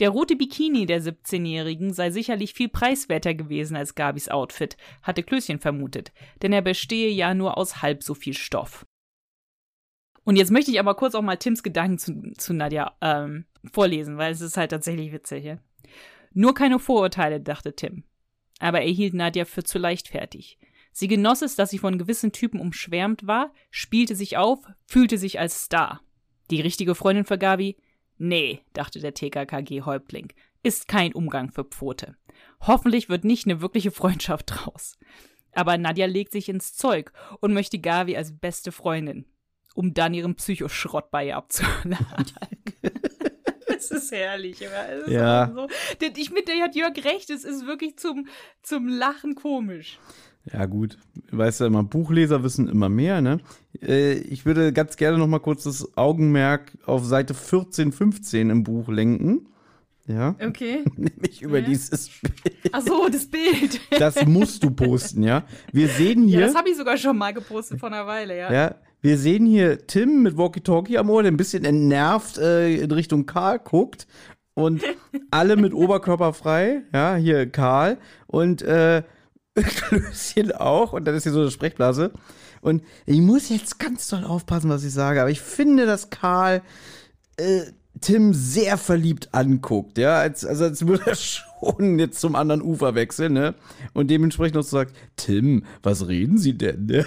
Der 0.00 0.08
rote 0.08 0.34
Bikini 0.34 0.86
der 0.86 1.02
17-Jährigen 1.02 1.92
sei 1.92 2.10
sicherlich 2.10 2.54
viel 2.54 2.70
preiswerter 2.70 3.34
gewesen 3.34 3.76
als 3.76 3.94
Gabis 3.94 4.30
Outfit, 4.30 4.78
hatte 5.02 5.22
Klößchen 5.22 5.58
vermutet, 5.58 6.12
denn 6.42 6.54
er 6.54 6.62
bestehe 6.62 7.10
ja 7.10 7.34
nur 7.34 7.58
aus 7.58 7.82
halb 7.82 8.02
so 8.02 8.14
viel 8.14 8.34
Stoff. 8.34 8.86
Und 10.24 10.36
jetzt 10.36 10.50
möchte 10.50 10.70
ich 10.70 10.80
aber 10.80 10.94
kurz 10.94 11.14
auch 11.14 11.22
mal 11.22 11.36
Tims 11.36 11.62
Gedanken 11.62 11.98
zu, 11.98 12.32
zu 12.36 12.54
Nadja 12.54 12.96
ähm, 13.00 13.44
vorlesen, 13.70 14.16
weil 14.16 14.32
es 14.32 14.40
ist 14.40 14.56
halt 14.56 14.70
tatsächlich 14.70 15.12
witzig. 15.12 15.44
Ja? 15.44 15.58
Nur 16.32 16.54
keine 16.54 16.78
Vorurteile, 16.78 17.40
dachte 17.40 17.76
Tim. 17.76 18.04
Aber 18.58 18.80
er 18.80 18.90
hielt 18.90 19.14
Nadja 19.14 19.44
für 19.44 19.64
zu 19.64 19.78
leichtfertig. 19.78 20.58
Sie 20.92 21.08
genoss 21.08 21.42
es, 21.42 21.56
dass 21.56 21.70
sie 21.70 21.78
von 21.78 21.98
gewissen 21.98 22.32
Typen 22.32 22.60
umschwärmt 22.60 23.26
war, 23.26 23.52
spielte 23.70 24.14
sich 24.14 24.36
auf, 24.36 24.60
fühlte 24.86 25.18
sich 25.18 25.40
als 25.40 25.64
Star. 25.64 26.00
Die 26.50 26.60
richtige 26.60 26.94
Freundin 26.94 27.24
für 27.24 27.36
Gabi? 27.36 27.76
Nee, 28.16 28.60
dachte 28.74 29.00
der 29.00 29.12
TKKG-Häuptling, 29.12 30.32
ist 30.62 30.86
kein 30.86 31.12
Umgang 31.12 31.50
für 31.50 31.64
Pfote. 31.64 32.16
Hoffentlich 32.60 33.08
wird 33.08 33.24
nicht 33.24 33.46
eine 33.46 33.60
wirkliche 33.60 33.90
Freundschaft 33.90 34.52
draus. 34.54 34.96
Aber 35.52 35.78
Nadja 35.78 36.06
legt 36.06 36.32
sich 36.32 36.48
ins 36.48 36.74
Zeug 36.74 37.12
und 37.40 37.52
möchte 37.52 37.78
Gabi 37.78 38.16
als 38.16 38.36
beste 38.36 38.72
Freundin, 38.72 39.24
um 39.74 39.92
dann 39.94 40.14
ihren 40.14 40.34
Psychoschrott 40.36 41.10
bei 41.10 41.26
ihr 41.28 41.36
abzuladen. 41.36 41.96
Es 43.76 43.90
ist 43.90 44.12
herrlich. 44.12 44.60
Es 44.62 45.06
ist 45.06 45.12
Ja. 45.12 45.52
So. 45.54 45.68
Ich 46.16 46.32
mit 46.32 46.48
der 46.48 46.62
hat 46.62 46.74
Jörg 46.76 46.96
recht, 47.04 47.30
es 47.30 47.44
ist 47.44 47.66
wirklich 47.66 47.96
zum, 47.98 48.26
zum 48.62 48.88
Lachen 48.88 49.34
komisch. 49.34 49.98
Ja, 50.52 50.66
gut. 50.66 50.98
Weißt 51.30 51.60
du, 51.60 51.64
immer 51.64 51.82
Buchleser 51.82 52.42
wissen 52.44 52.68
immer 52.68 52.90
mehr, 52.90 53.22
ne? 53.22 53.38
Äh, 53.80 54.12
ich 54.18 54.44
würde 54.44 54.74
ganz 54.74 54.96
gerne 54.96 55.16
noch 55.16 55.26
mal 55.26 55.38
kurz 55.38 55.64
das 55.64 55.96
Augenmerk 55.96 56.72
auf 56.84 57.04
Seite 57.04 57.32
14, 57.32 57.92
15 57.92 58.50
im 58.50 58.62
Buch 58.62 58.88
lenken. 58.88 59.48
Ja. 60.06 60.34
Okay. 60.46 60.84
Nämlich 60.96 61.40
über 61.40 61.60
Ja. 61.60 61.64
dieses 61.66 62.10
Bild. 62.20 62.34
Ach 62.72 62.82
so, 62.82 63.08
das 63.10 63.24
Bild. 63.26 63.80
Das 63.98 64.26
musst 64.26 64.62
du 64.62 64.70
posten, 64.70 65.22
ja? 65.22 65.44
Wir 65.72 65.88
sehen 65.88 66.28
Ja, 66.28 66.38
hier. 66.40 66.46
das 66.46 66.54
habe 66.54 66.68
ich 66.68 66.76
sogar 66.76 66.98
schon 66.98 67.16
mal 67.16 67.32
gepostet 67.32 67.80
vor 67.80 67.88
einer 67.88 68.06
Weile, 68.06 68.36
ja. 68.36 68.52
Ja, 68.52 68.74
wir 69.04 69.18
sehen 69.18 69.44
hier 69.44 69.86
Tim 69.86 70.22
mit 70.22 70.38
Walkie-Talkie 70.38 70.96
am 70.96 71.10
Ohr, 71.10 71.22
der 71.22 71.30
ein 71.30 71.36
bisschen 71.36 71.66
entnervt 71.66 72.38
äh, 72.38 72.74
in 72.76 72.90
Richtung 72.90 73.26
Karl 73.26 73.58
guckt. 73.58 74.06
Und 74.54 74.82
alle 75.30 75.56
mit 75.56 75.74
Oberkörper 75.74 76.32
frei. 76.32 76.84
Ja, 76.90 77.14
hier 77.14 77.46
Karl. 77.50 77.98
Und 78.26 78.62
äh, 78.62 79.02
Klößchen 79.54 80.52
auch. 80.52 80.94
Und 80.94 81.04
dann 81.04 81.14
ist 81.14 81.24
hier 81.24 81.32
so 81.32 81.42
eine 81.42 81.50
Sprechblase. 81.50 82.12
Und 82.62 82.82
ich 83.04 83.20
muss 83.20 83.50
jetzt 83.50 83.78
ganz 83.78 84.08
doll 84.08 84.24
aufpassen, 84.24 84.70
was 84.70 84.84
ich 84.84 84.94
sage. 84.94 85.20
Aber 85.20 85.30
ich 85.30 85.42
finde, 85.42 85.84
dass 85.84 86.08
Karl 86.08 86.62
äh, 87.36 87.60
Tim 88.00 88.32
sehr 88.32 88.78
verliebt 88.78 89.28
anguckt, 89.32 89.98
ja, 89.98 90.18
als, 90.18 90.46
also 90.46 90.64
als 90.64 90.86
würde 90.86 91.10
er 91.10 91.14
schon 91.14 91.98
jetzt 91.98 92.20
zum 92.20 92.36
anderen 92.36 92.62
Ufer 92.62 92.94
wechseln, 92.94 93.34
ne? 93.34 93.54
Und 93.92 94.10
dementsprechend 94.10 94.54
noch 94.54 94.62
so 94.62 94.78
sagt, 94.78 94.96
Tim, 95.16 95.64
was 95.82 96.08
reden 96.08 96.38
Sie 96.38 96.56
denn, 96.56 96.86
ne? 96.86 97.04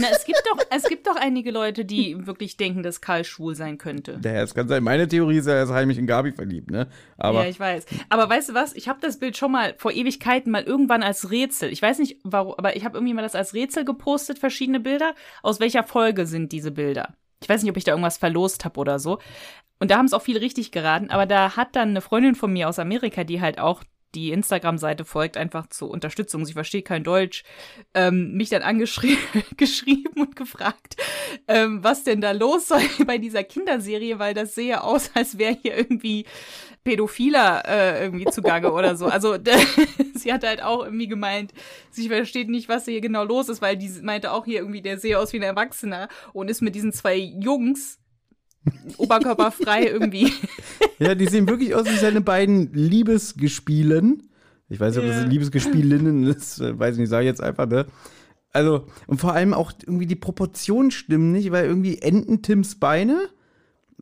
Na, 0.00 0.08
es 0.10 0.24
gibt 0.24 0.42
doch, 0.46 0.58
es 0.70 0.84
gibt 0.84 1.06
doch 1.06 1.16
einige 1.16 1.50
Leute, 1.50 1.84
die 1.84 2.26
wirklich 2.26 2.56
denken, 2.56 2.82
dass 2.82 3.00
Karl 3.00 3.24
schwul 3.24 3.54
sein 3.54 3.78
könnte. 3.78 4.18
Naja, 4.22 4.42
es 4.42 4.54
kann 4.54 4.68
sein. 4.68 4.82
Meine 4.82 5.06
Theorie 5.08 5.38
ist 5.38 5.46
ja, 5.46 5.54
er 5.54 5.64
ist 5.64 5.70
heimlich 5.70 5.98
in 5.98 6.06
Gabi 6.06 6.32
verliebt, 6.32 6.70
ne? 6.70 6.88
Aber 7.18 7.42
ja, 7.44 7.50
ich 7.50 7.60
weiß. 7.60 7.86
Aber 8.08 8.28
weißt 8.28 8.50
du 8.50 8.54
was? 8.54 8.74
Ich 8.74 8.88
habe 8.88 9.00
das 9.00 9.18
Bild 9.18 9.36
schon 9.36 9.52
mal 9.52 9.74
vor 9.78 9.92
Ewigkeiten 9.92 10.50
mal 10.50 10.62
irgendwann 10.62 11.02
als 11.02 11.30
Rätsel. 11.30 11.70
Ich 11.72 11.82
weiß 11.82 11.98
nicht 11.98 12.18
warum, 12.24 12.54
aber 12.56 12.76
ich 12.76 12.84
habe 12.84 12.96
irgendwie 12.96 13.14
mal 13.14 13.22
das 13.22 13.34
als 13.34 13.54
Rätsel 13.54 13.84
gepostet, 13.84 14.38
verschiedene 14.38 14.80
Bilder. 14.80 15.14
Aus 15.42 15.60
welcher 15.60 15.84
Folge 15.84 16.26
sind 16.26 16.52
diese 16.52 16.70
Bilder? 16.70 17.14
Ich 17.42 17.48
weiß 17.48 17.62
nicht, 17.62 17.70
ob 17.70 17.76
ich 17.76 17.84
da 17.84 17.92
irgendwas 17.92 18.18
verlost 18.18 18.64
habe 18.64 18.78
oder 18.80 18.98
so. 18.98 19.18
Und 19.78 19.90
da 19.90 19.96
haben 19.96 20.06
es 20.06 20.12
auch 20.12 20.22
viele 20.22 20.42
richtig 20.42 20.72
geraten, 20.72 21.10
aber 21.10 21.24
da 21.24 21.56
hat 21.56 21.74
dann 21.74 21.90
eine 21.90 22.02
Freundin 22.02 22.34
von 22.34 22.52
mir 22.52 22.68
aus 22.68 22.78
Amerika, 22.78 23.24
die 23.24 23.40
halt 23.40 23.58
auch 23.58 23.82
die 24.14 24.32
Instagram-Seite 24.32 25.04
folgt, 25.04 25.36
einfach 25.36 25.68
zur 25.68 25.90
Unterstützung, 25.90 26.44
sie 26.44 26.52
versteht 26.52 26.84
kein 26.84 27.04
Deutsch, 27.04 27.44
ähm, 27.94 28.32
mich 28.32 28.48
dann 28.48 28.62
angeschrieben 28.62 29.18
geschrieben 29.56 30.20
und 30.20 30.36
gefragt, 30.36 30.96
ähm, 31.48 31.82
was 31.82 32.04
denn 32.04 32.20
da 32.20 32.32
los 32.32 32.68
sei 32.68 32.82
bei 33.06 33.18
dieser 33.18 33.44
Kinderserie, 33.44 34.18
weil 34.18 34.34
das 34.34 34.54
sehe 34.54 34.82
aus, 34.82 35.10
als 35.14 35.38
wäre 35.38 35.56
hier 35.62 35.76
irgendwie 35.76 36.24
Pädophiler 36.84 37.62
äh, 37.66 38.04
irgendwie 38.04 38.24
zugange 38.26 38.72
oder 38.72 38.96
so. 38.96 39.06
Also 39.06 39.36
sie 40.14 40.32
hat 40.32 40.44
halt 40.44 40.62
auch 40.62 40.84
irgendwie 40.84 41.08
gemeint, 41.08 41.52
sie 41.90 42.08
versteht 42.08 42.48
nicht, 42.48 42.68
was 42.68 42.86
hier 42.86 43.00
genau 43.00 43.24
los 43.24 43.48
ist, 43.48 43.62
weil 43.62 43.76
die 43.76 43.90
meinte 44.02 44.32
auch 44.32 44.44
hier 44.44 44.60
irgendwie, 44.60 44.82
der 44.82 44.98
sehe 44.98 45.18
aus 45.18 45.32
wie 45.32 45.38
ein 45.38 45.42
Erwachsener 45.42 46.08
und 46.32 46.50
ist 46.50 46.62
mit 46.62 46.74
diesen 46.74 46.92
zwei 46.92 47.16
Jungs 47.16 48.00
oberkörperfrei 48.98 49.86
irgendwie. 49.86 50.32
ja, 50.98 51.14
die 51.14 51.26
sehen 51.26 51.48
wirklich 51.48 51.74
aus 51.74 51.86
wie 51.86 51.96
seine 51.96 52.20
beiden 52.20 52.72
Liebesgespielen. 52.72 54.30
Ich 54.68 54.78
weiß 54.78 54.94
nicht, 54.94 55.04
ob 55.04 55.10
Ja. 55.10 55.20
das 55.20 55.30
Liebesgespielinnen 55.30 56.24
ist, 56.24 56.60
äh, 56.60 56.78
weiß 56.78 56.94
ich 56.94 57.00
nicht, 57.00 57.08
sage 57.08 57.24
ich 57.24 57.28
jetzt 57.28 57.42
einfach, 57.42 57.66
ne? 57.66 57.86
Also, 58.52 58.86
und 59.06 59.20
vor 59.20 59.32
allem 59.32 59.54
auch 59.54 59.72
irgendwie 59.82 60.06
die 60.06 60.16
Proportionen 60.16 60.90
stimmen 60.90 61.32
nicht, 61.32 61.52
weil 61.52 61.66
irgendwie 61.66 61.98
enden 61.98 62.42
Tims 62.42 62.78
Beine, 62.80 63.28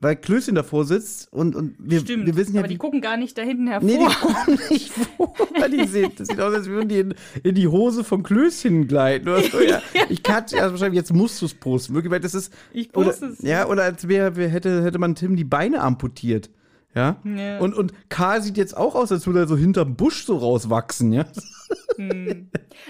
weil 0.01 0.17
Klößchen 0.17 0.55
davor 0.55 0.85
sitzt 0.85 1.33
und, 1.33 1.57
und 1.57 1.75
wir, 1.79 2.01
Stimmt. 2.01 2.27
wir 2.27 2.37
wissen 2.37 2.55
ja, 2.55 2.61
aber 2.61 2.69
die 2.69 2.77
gucken 2.77 3.01
gar 3.01 3.17
nicht 3.17 3.37
da 3.37 3.43
hinten 3.43 3.67
hervor. 3.67 3.89
Nee, 3.89 3.99
die 3.99 4.15
gucken 4.15 4.59
nicht 4.71 4.93
vor. 4.93 5.35
Die 5.69 5.87
sehen, 5.87 6.13
das 6.17 6.29
sieht 6.29 6.41
aus, 6.41 6.55
als 6.55 6.67
würden 6.67 6.89
die 6.89 7.01
in, 7.01 7.15
in 7.43 7.55
die 7.55 7.69
Hose 7.69 8.03
von 8.03 8.23
Klößchen 8.23 8.89
gleiten. 8.89 9.29
Oder 9.29 9.43
so. 9.43 9.61
ja, 9.61 9.83
ich 10.09 10.23
kann 10.23 10.45
also 10.45 10.57
wahrscheinlich, 10.57 10.97
jetzt 10.97 11.13
musst 11.13 11.43
du 11.43 11.47
es 11.47 11.53
posten. 11.53 11.95
Wirklich, 11.95 12.11
weil 12.11 12.21
das 12.21 12.35
ist. 12.35 12.55
Ich 12.73 12.95
oder, 12.97 13.09
poste 13.11 13.27
es. 13.27 13.43
Ja, 13.43 13.67
oder 13.67 13.83
als 13.83 14.09
wäre, 14.09 14.37
wär, 14.37 14.49
hätte, 14.49 14.83
hätte 14.83 14.99
man 14.99 15.15
Tim 15.15 15.37
die 15.37 15.45
Beine 15.45 15.83
amputiert. 15.83 16.49
Ja. 16.95 17.17
Ja. 17.25 17.59
Und, 17.59 17.75
und 17.75 17.93
Karl 18.09 18.41
sieht 18.41 18.57
jetzt 18.57 18.77
auch 18.77 18.95
aus, 18.95 19.13
als 19.13 19.27
würde 19.27 19.41
er 19.41 19.49
so 19.49 19.57
hinterm 19.57 19.95
Busch 19.95 20.25
so 20.25 20.39
rauswachsen, 20.39 21.13
ja. 21.13 21.27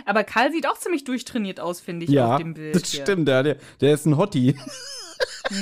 Aber 0.07 0.25
Karl 0.25 0.53
sieht 0.53 0.67
auch 0.67 0.79
ziemlich 0.79 1.05
durchtrainiert 1.05 1.61
aus, 1.61 1.81
finde 1.81 2.05
ich, 2.07 2.11
Ja, 2.13 2.35
auf 2.37 2.41
dem 2.43 2.55
Bild. 2.55 2.75
das 2.75 2.91
hier. 2.91 3.03
stimmt, 3.03 3.27
der, 3.29 3.43
der, 3.43 3.57
der 3.81 3.95
ist 3.95 4.07
ein 4.07 4.17
Hottie. 4.17 4.57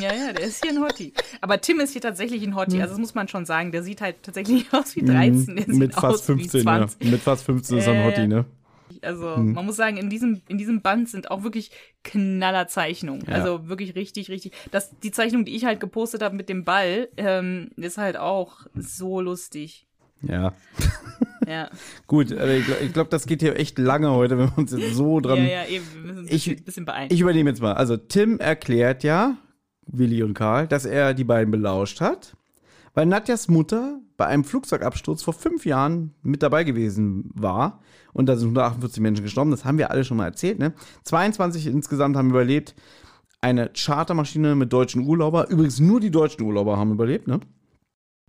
Ja, 0.01 0.13
ja, 0.13 0.33
der 0.33 0.45
ist 0.47 0.63
hier 0.65 0.73
ein 0.73 0.81
Hottie. 0.83 1.13
Aber 1.41 1.61
Tim 1.61 1.81
ist 1.81 1.93
hier 1.93 2.01
tatsächlich 2.01 2.43
ein 2.43 2.51
Hm. 2.51 2.57
Hottie. 2.57 2.81
Also 2.81 2.95
das 2.95 3.01
muss 3.01 3.15
man 3.15 3.29
schon 3.29 3.47
sagen. 3.47 3.71
Der 3.73 3.83
sieht 3.83 4.01
halt 4.01 4.17
tatsächlich 4.23 4.67
aus 4.73 4.97
wie 4.97 5.03
13. 5.05 5.57
Der 5.57 5.65
sieht 5.65 5.69
Mhm. 5.69 5.79
Mit 5.79 5.95
fast 5.95 6.05
aus 6.07 6.23
15, 6.23 6.61
wie 6.61 6.65
ja. 6.65 6.79
20. 6.89 7.11
Mit 7.11 7.21
fast 7.23 7.45
15 7.45 7.79
ist 7.79 7.87
er 7.87 7.93
ein 7.95 8.01
Äh, 8.01 8.05
Hottie, 8.05 8.27
ne? 8.27 8.45
Also 9.03 9.37
Hm. 9.37 9.53
man 9.53 9.65
muss 9.65 9.77
sagen, 9.77 9.97
in 9.97 10.11
diesem, 10.11 10.43
in 10.49 10.59
diesem 10.59 10.81
Band 10.83 11.09
sind 11.09 11.31
auch 11.31 11.43
wirklich 11.45 11.71
Knallerzeichnungen. 12.05 13.25
Ja. 13.29 13.35
Also 13.35 13.69
wirklich 13.69 13.95
richtig, 13.95 14.29
richtig. 14.31 14.53
Das, 14.73 14.91
die 15.01 15.11
Zeichnung, 15.13 15.45
die 15.45 15.55
ich 15.55 15.65
halt 15.65 15.81
gepostet 15.81 16.23
habe 16.23 16.35
mit 16.37 16.49
dem 16.49 16.65
Ball, 16.65 17.09
ähm, 17.17 17.71
ist 17.77 17.99
halt 17.99 18.17
auch 18.17 18.67
so 18.75 19.21
lustig. 19.21 19.87
Ja. 20.23 20.53
Ja, 21.47 21.71
Gut, 22.07 22.33
aber 22.33 22.51
ich 22.55 22.67
glaube, 22.67 22.89
glaub, 22.93 23.11
das 23.11 23.27
geht 23.27 23.41
hier 23.41 23.57
echt 23.59 23.79
lange 23.79 24.11
heute, 24.11 24.37
wenn 24.39 24.49
wir 24.51 24.59
uns 24.59 24.73
jetzt 24.73 24.95
so 24.95 25.21
dran. 25.21 25.39
ja, 25.39 25.45
ja, 25.45 25.67
eben. 25.67 25.85
Wir 25.95 26.01
müssen 26.03 26.19
ein 26.21 26.25
Ich- 26.35 26.45
bisschen, 26.47 26.65
bisschen 26.65 26.85
beeilen. 26.85 27.09
Ich 27.13 27.21
übernehme 27.21 27.51
jetzt 27.51 27.63
mal. 27.63 27.75
Also, 27.75 27.97
Tim 27.97 28.39
erklärt 28.41 29.05
ja, 29.05 29.37
Willi 29.87 30.23
und 30.23 30.35
Karl, 30.35 30.67
dass 30.67 30.85
er 30.85 31.15
die 31.15 31.25
beiden 31.25 31.51
belauscht 31.53 32.01
hat, 32.01 32.37
weil 32.95 33.07
Nadjas 33.07 33.47
Mutter 33.49 34.01
bei 34.17 34.27
einem 34.27 34.45
Flugzeugabsturz 34.45 35.23
vor 35.23 35.35
fünf 35.35 35.65
Jahren 35.67 36.15
mit 36.23 36.43
dabei 36.43 36.65
gewesen 36.65 37.31
war. 37.35 37.81
Und 38.13 38.27
da 38.31 38.37
sind 38.37 38.49
148 38.49 39.01
Menschen 39.03 39.23
gestorben. 39.23 39.51
Das 39.51 39.65
haben 39.67 39.77
wir 39.79 39.91
alle 39.91 40.03
schon 40.05 40.17
mal 40.17 40.25
erzählt, 40.25 40.59
ne? 40.59 40.73
22 41.05 41.67
insgesamt 41.67 42.17
haben 42.17 42.31
überlebt. 42.31 42.75
Eine 43.43 43.71
Chartermaschine 43.77 44.55
mit 44.57 44.73
deutschen 44.73 45.07
Urlauber. 45.07 45.49
Übrigens 45.51 45.79
nur 45.79 46.01
die 46.01 46.11
deutschen 46.11 46.43
Urlauber 46.43 46.79
haben 46.79 46.91
überlebt, 46.93 47.29
ne? 47.29 47.41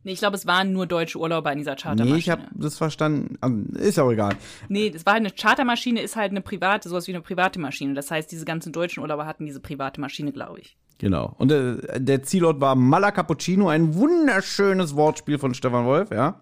Nee, 0.08 0.14
ich 0.14 0.20
glaube, 0.20 0.38
es 0.38 0.48
waren 0.48 0.72
nur 0.72 0.88
deutsche 0.88 1.20
Urlauber 1.20 1.52
in 1.52 1.58
dieser 1.58 1.76
Chartermaschine. 1.76 2.14
Nee, 2.14 2.20
ich 2.20 2.30
habe 2.30 2.44
das 2.54 2.78
verstanden. 2.78 3.38
Ähm, 3.44 3.68
Ist 3.76 4.00
auch 4.00 4.10
egal. 4.10 4.36
Nee, 4.70 4.90
das 4.90 5.06
war 5.06 5.14
halt 5.14 5.26
eine 5.26 5.32
Chartermaschine, 5.32 6.02
ist 6.02 6.16
halt 6.16 6.32
eine 6.32 6.40
private, 6.40 6.88
sowas 6.88 7.08
wie 7.08 7.12
eine 7.12 7.22
private 7.22 7.60
Maschine. 7.60 7.94
Das 7.94 8.10
heißt, 8.10 8.32
diese 8.32 8.46
ganzen 8.46 8.72
deutschen 8.72 9.02
Urlauber 9.02 9.26
hatten 9.26 9.46
diese 9.46 9.60
private 9.60 10.00
Maschine, 10.00 10.32
glaube 10.32 10.62
ich. 10.62 10.78
Genau. 10.98 11.36
Und 11.38 11.52
äh, 11.52 12.00
der 12.00 12.24
Zielort 12.24 12.62
war 12.62 12.76
Mala 12.76 13.12
Cappuccino, 13.12 13.68
ein 13.68 13.96
wunderschönes 13.96 14.96
Wortspiel 14.96 15.38
von 15.38 15.54
Stefan 15.54 15.86
Wolf, 15.86 16.10
ja. 16.12 16.40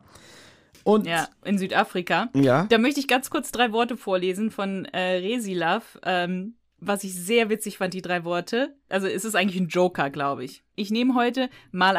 Und 0.84 1.07
Ja, 1.07 1.28
in 1.43 1.57
Südafrika. 1.57 2.30
Ja. 2.36 2.68
Da 2.70 2.78
möchte 2.78 2.99
ich 2.99 3.07
ganz 3.07 3.32
kurz 3.32 3.51
drei 3.51 3.72
Worte 3.72 3.97
vorlesen 3.97 4.51
von 4.51 4.86
äh, 4.86 5.18
Resilav, 5.18 5.97
ähm, 6.03 6.53
was 6.80 7.03
ich 7.03 7.16
sehr 7.16 7.49
witzig 7.49 7.80
fand, 7.80 7.95
die 7.95 8.03
drei 8.03 8.24
Worte. 8.26 8.76
Also 8.89 9.07
es 9.07 9.26
ist 9.26 9.36
eigentlich 9.36 9.59
ein 9.59 9.70
Joker, 9.70 10.11
glaube 10.11 10.43
ich. 10.43 10.63
Ich 10.76 10.91
nehme 10.91 11.16
heute 11.16 11.49
mal 11.72 11.97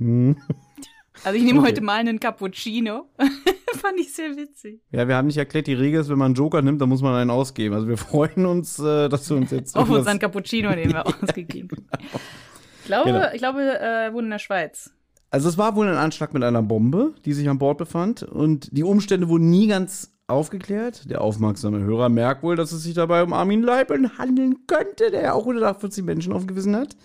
Cappuccino. 0.00 0.36
Also 1.22 1.36
ich 1.36 1.44
nehme 1.44 1.58
Okay. 1.60 1.68
heute 1.72 1.80
mal 1.82 1.96
einen 1.96 2.18
Cappuccino. 2.18 3.10
fand 3.74 3.98
ich 3.98 4.12
sehr 4.14 4.36
witzig. 4.36 4.80
Ja, 4.90 5.06
wir 5.06 5.16
haben 5.16 5.26
nicht 5.26 5.36
erklärt, 5.36 5.66
die 5.66 5.74
Regel 5.74 6.00
ist, 6.00 6.08
wenn 6.08 6.16
man 6.16 6.26
einen 6.26 6.34
Joker 6.34 6.62
nimmt, 6.62 6.80
dann 6.80 6.88
muss 6.88 7.02
man 7.02 7.14
einen 7.14 7.30
ausgeben. 7.30 7.74
Also 7.74 7.88
wir 7.88 7.98
freuen 7.98 8.46
uns, 8.46 8.78
äh, 8.78 9.08
dass 9.10 9.26
du 9.28 9.36
uns 9.36 9.50
jetzt 9.50 9.76
Auf 9.76 9.90
unseren 9.90 10.18
Cappuccino, 10.18 10.70
den 10.70 10.90
wir 10.92 11.06
ausgegeben 11.06 11.76
haben. 11.92 12.04
Ich 12.80 12.86
glaube, 12.86 13.12
Genau. 13.12 13.26
ich 13.34 13.38
glaube, 13.38 13.60
äh, 13.60 14.12
wohnen 14.14 14.26
in 14.26 14.30
der 14.30 14.38
Schweiz. 14.38 14.92
Also 15.30 15.48
es 15.50 15.58
war 15.58 15.76
wohl 15.76 15.86
ein 15.88 15.96
Anschlag 15.96 16.32
mit 16.32 16.42
einer 16.42 16.62
Bombe, 16.62 17.12
die 17.26 17.34
sich 17.34 17.48
an 17.50 17.58
Bord 17.58 17.76
befand 17.76 18.22
und 18.22 18.68
die 18.74 18.82
Umstände 18.82 19.28
wurden 19.28 19.50
nie 19.50 19.66
ganz 19.66 20.12
aufgeklärt. 20.26 21.10
Der 21.10 21.20
aufmerksame 21.20 21.80
Hörer 21.80 22.08
merkt 22.08 22.42
wohl, 22.42 22.56
dass 22.56 22.72
es 22.72 22.82
sich 22.82 22.94
dabei 22.94 23.22
um 23.22 23.32
Armin 23.34 23.62
Leibel 23.62 24.10
handeln 24.16 24.66
könnte, 24.66 25.10
der 25.10 25.22
ja 25.22 25.32
auch 25.34 25.40
148 25.46 26.02
Menschen 26.02 26.32
aufgewiesen 26.32 26.74
hat. 26.76 26.96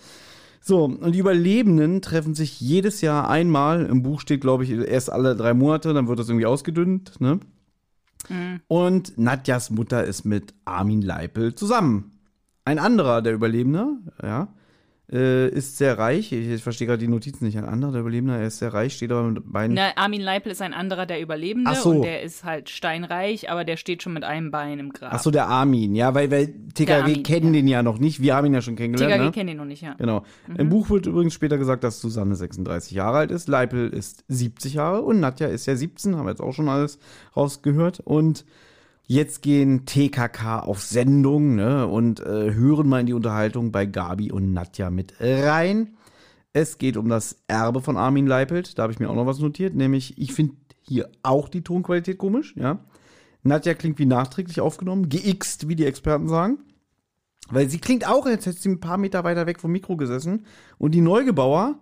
So, 0.60 0.84
und 0.84 1.12
die 1.12 1.18
Überlebenden 1.18 2.02
treffen 2.02 2.34
sich 2.34 2.60
jedes 2.60 3.00
Jahr 3.00 3.28
einmal. 3.28 3.86
Im 3.86 4.02
Buch 4.02 4.20
steht, 4.20 4.40
glaube 4.40 4.64
ich, 4.64 4.70
erst 4.70 5.10
alle 5.12 5.36
drei 5.36 5.54
Monate, 5.54 5.94
dann 5.94 6.08
wird 6.08 6.18
das 6.18 6.28
irgendwie 6.28 6.46
ausgedünnt, 6.46 7.20
ne? 7.20 7.40
Und 8.66 9.16
Nadjas 9.18 9.70
Mutter 9.70 10.04
ist 10.04 10.24
mit 10.24 10.54
Armin 10.64 11.02
Leipel 11.02 11.54
zusammen. 11.54 12.18
Ein 12.64 12.78
anderer 12.80 13.22
der 13.22 13.34
Überlebender, 13.34 13.98
ja, 14.22 14.48
äh, 15.12 15.48
ist 15.48 15.78
sehr 15.78 15.98
reich. 15.98 16.32
Ich, 16.32 16.48
ich 16.48 16.62
verstehe 16.62 16.86
gerade 16.86 16.98
die 16.98 17.08
Notizen 17.08 17.44
nicht. 17.44 17.56
Ein 17.56 17.64
anderer 17.64 17.92
der 17.92 18.00
Überlebender, 18.00 18.38
er 18.38 18.48
ist 18.48 18.58
sehr 18.58 18.74
reich, 18.74 18.94
steht 18.94 19.12
aber 19.12 19.22
mit 19.24 19.52
beiden. 19.52 19.74
Na, 19.74 19.96
Armin 19.96 20.20
Leipel 20.20 20.52
ist 20.52 20.62
ein 20.62 20.74
anderer 20.74 21.06
der 21.06 21.20
Überlebende 21.20 21.70
Ach 21.70 21.76
so. 21.76 21.90
und 21.90 22.02
der 22.02 22.22
ist 22.22 22.44
halt 22.44 22.70
steinreich, 22.70 23.50
aber 23.50 23.64
der 23.64 23.76
steht 23.76 24.02
schon 24.02 24.12
mit 24.14 24.24
einem 24.24 24.50
Bein 24.50 24.78
im 24.78 24.92
Grab. 24.92 25.12
Ach 25.14 25.20
so, 25.20 25.30
der 25.30 25.46
Armin, 25.46 25.94
ja, 25.94 26.14
weil, 26.14 26.30
weil 26.30 26.48
TKG 26.74 26.92
Armin, 26.92 27.22
kennen 27.22 27.54
ja. 27.54 27.60
den 27.60 27.68
ja 27.68 27.82
noch 27.82 27.98
nicht. 27.98 28.20
Wir 28.20 28.34
haben 28.34 28.46
ihn 28.46 28.54
ja 28.54 28.62
schon 28.62 28.74
kennengelernt. 28.74 29.12
TKG 29.14 29.24
ne? 29.24 29.32
kennt 29.32 29.50
ihn 29.50 29.56
noch 29.56 29.64
nicht, 29.64 29.82
ja. 29.82 29.94
Genau. 29.94 30.24
Im 30.56 30.68
Buch 30.68 30.90
wird 30.90 31.06
übrigens 31.06 31.34
später 31.34 31.58
gesagt, 31.58 31.84
dass 31.84 32.00
Susanne 32.00 32.34
36 32.34 32.92
Jahre 32.92 33.18
alt 33.18 33.30
ist, 33.30 33.48
Leipel 33.48 33.90
ist 33.90 34.24
70 34.28 34.74
Jahre 34.74 35.02
und 35.02 35.20
Nadja 35.20 35.46
ist 35.46 35.66
ja 35.66 35.76
17, 35.76 36.16
haben 36.16 36.26
wir 36.26 36.30
jetzt 36.30 36.40
auch 36.40 36.52
schon 36.52 36.68
alles 36.68 36.98
rausgehört. 37.36 38.00
Und 38.00 38.44
jetzt 39.06 39.42
gehen 39.42 39.86
TKK 39.86 40.60
auf 40.60 40.82
Sendung 40.82 41.56
ne, 41.56 41.86
und 41.86 42.20
äh, 42.20 42.52
hören 42.54 42.88
mal 42.88 43.00
in 43.00 43.06
die 43.06 43.12
Unterhaltung 43.12 43.72
bei 43.72 43.86
Gabi 43.86 44.32
und 44.32 44.52
Nadja 44.52 44.90
mit 44.90 45.14
rein. 45.20 45.96
Es 46.52 46.78
geht 46.78 46.96
um 46.96 47.08
das 47.08 47.36
Erbe 47.48 47.80
von 47.80 47.96
Armin 47.96 48.26
Leipelt. 48.26 48.78
Da 48.78 48.84
habe 48.84 48.92
ich 48.92 48.98
mir 48.98 49.08
auch 49.08 49.14
noch 49.14 49.26
was 49.26 49.38
notiert, 49.38 49.74
nämlich 49.74 50.18
ich 50.18 50.32
finde 50.32 50.56
hier 50.82 51.08
auch 51.22 51.48
die 51.48 51.62
Tonqualität 51.62 52.18
komisch, 52.18 52.54
ja. 52.56 52.78
Nadja 53.42 53.74
klingt 53.74 53.98
wie 53.98 54.06
nachträglich 54.06 54.60
aufgenommen, 54.60 55.08
geixt, 55.08 55.68
wie 55.68 55.76
die 55.76 55.86
Experten 55.86 56.28
sagen. 56.28 56.58
Weil 57.48 57.70
sie 57.70 57.78
klingt 57.78 58.08
auch, 58.08 58.26
als 58.26 58.46
hätte 58.46 58.58
sie 58.58 58.70
ein 58.70 58.80
paar 58.80 58.98
Meter 58.98 59.22
weiter 59.22 59.46
weg 59.46 59.60
vom 59.60 59.70
Mikro 59.70 59.96
gesessen. 59.96 60.46
Und 60.78 60.92
die 60.92 61.00
Neugebauer 61.00 61.78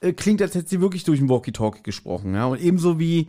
äh, 0.00 0.12
klingt, 0.12 0.42
als 0.42 0.54
hätte 0.54 0.68
sie 0.68 0.80
wirklich 0.80 1.04
durch 1.04 1.20
ein 1.20 1.30
Walkie-Talkie 1.30 1.82
gesprochen. 1.82 2.34
Ja? 2.34 2.46
Und 2.46 2.60
ebenso 2.60 2.98
wie 2.98 3.28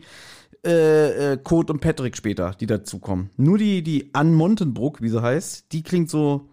äh, 0.64 1.32
äh, 1.32 1.36
Kurt 1.42 1.70
und 1.70 1.80
Patrick 1.80 2.16
später, 2.16 2.54
die 2.58 2.66
dazukommen. 2.66 3.30
Nur 3.36 3.58
die, 3.58 3.82
die 3.82 4.10
Ann 4.14 4.34
Montenbruck, 4.34 5.00
wie 5.00 5.08
sie 5.08 5.22
heißt, 5.22 5.72
die 5.72 5.82
klingt 5.82 6.10
so, 6.10 6.48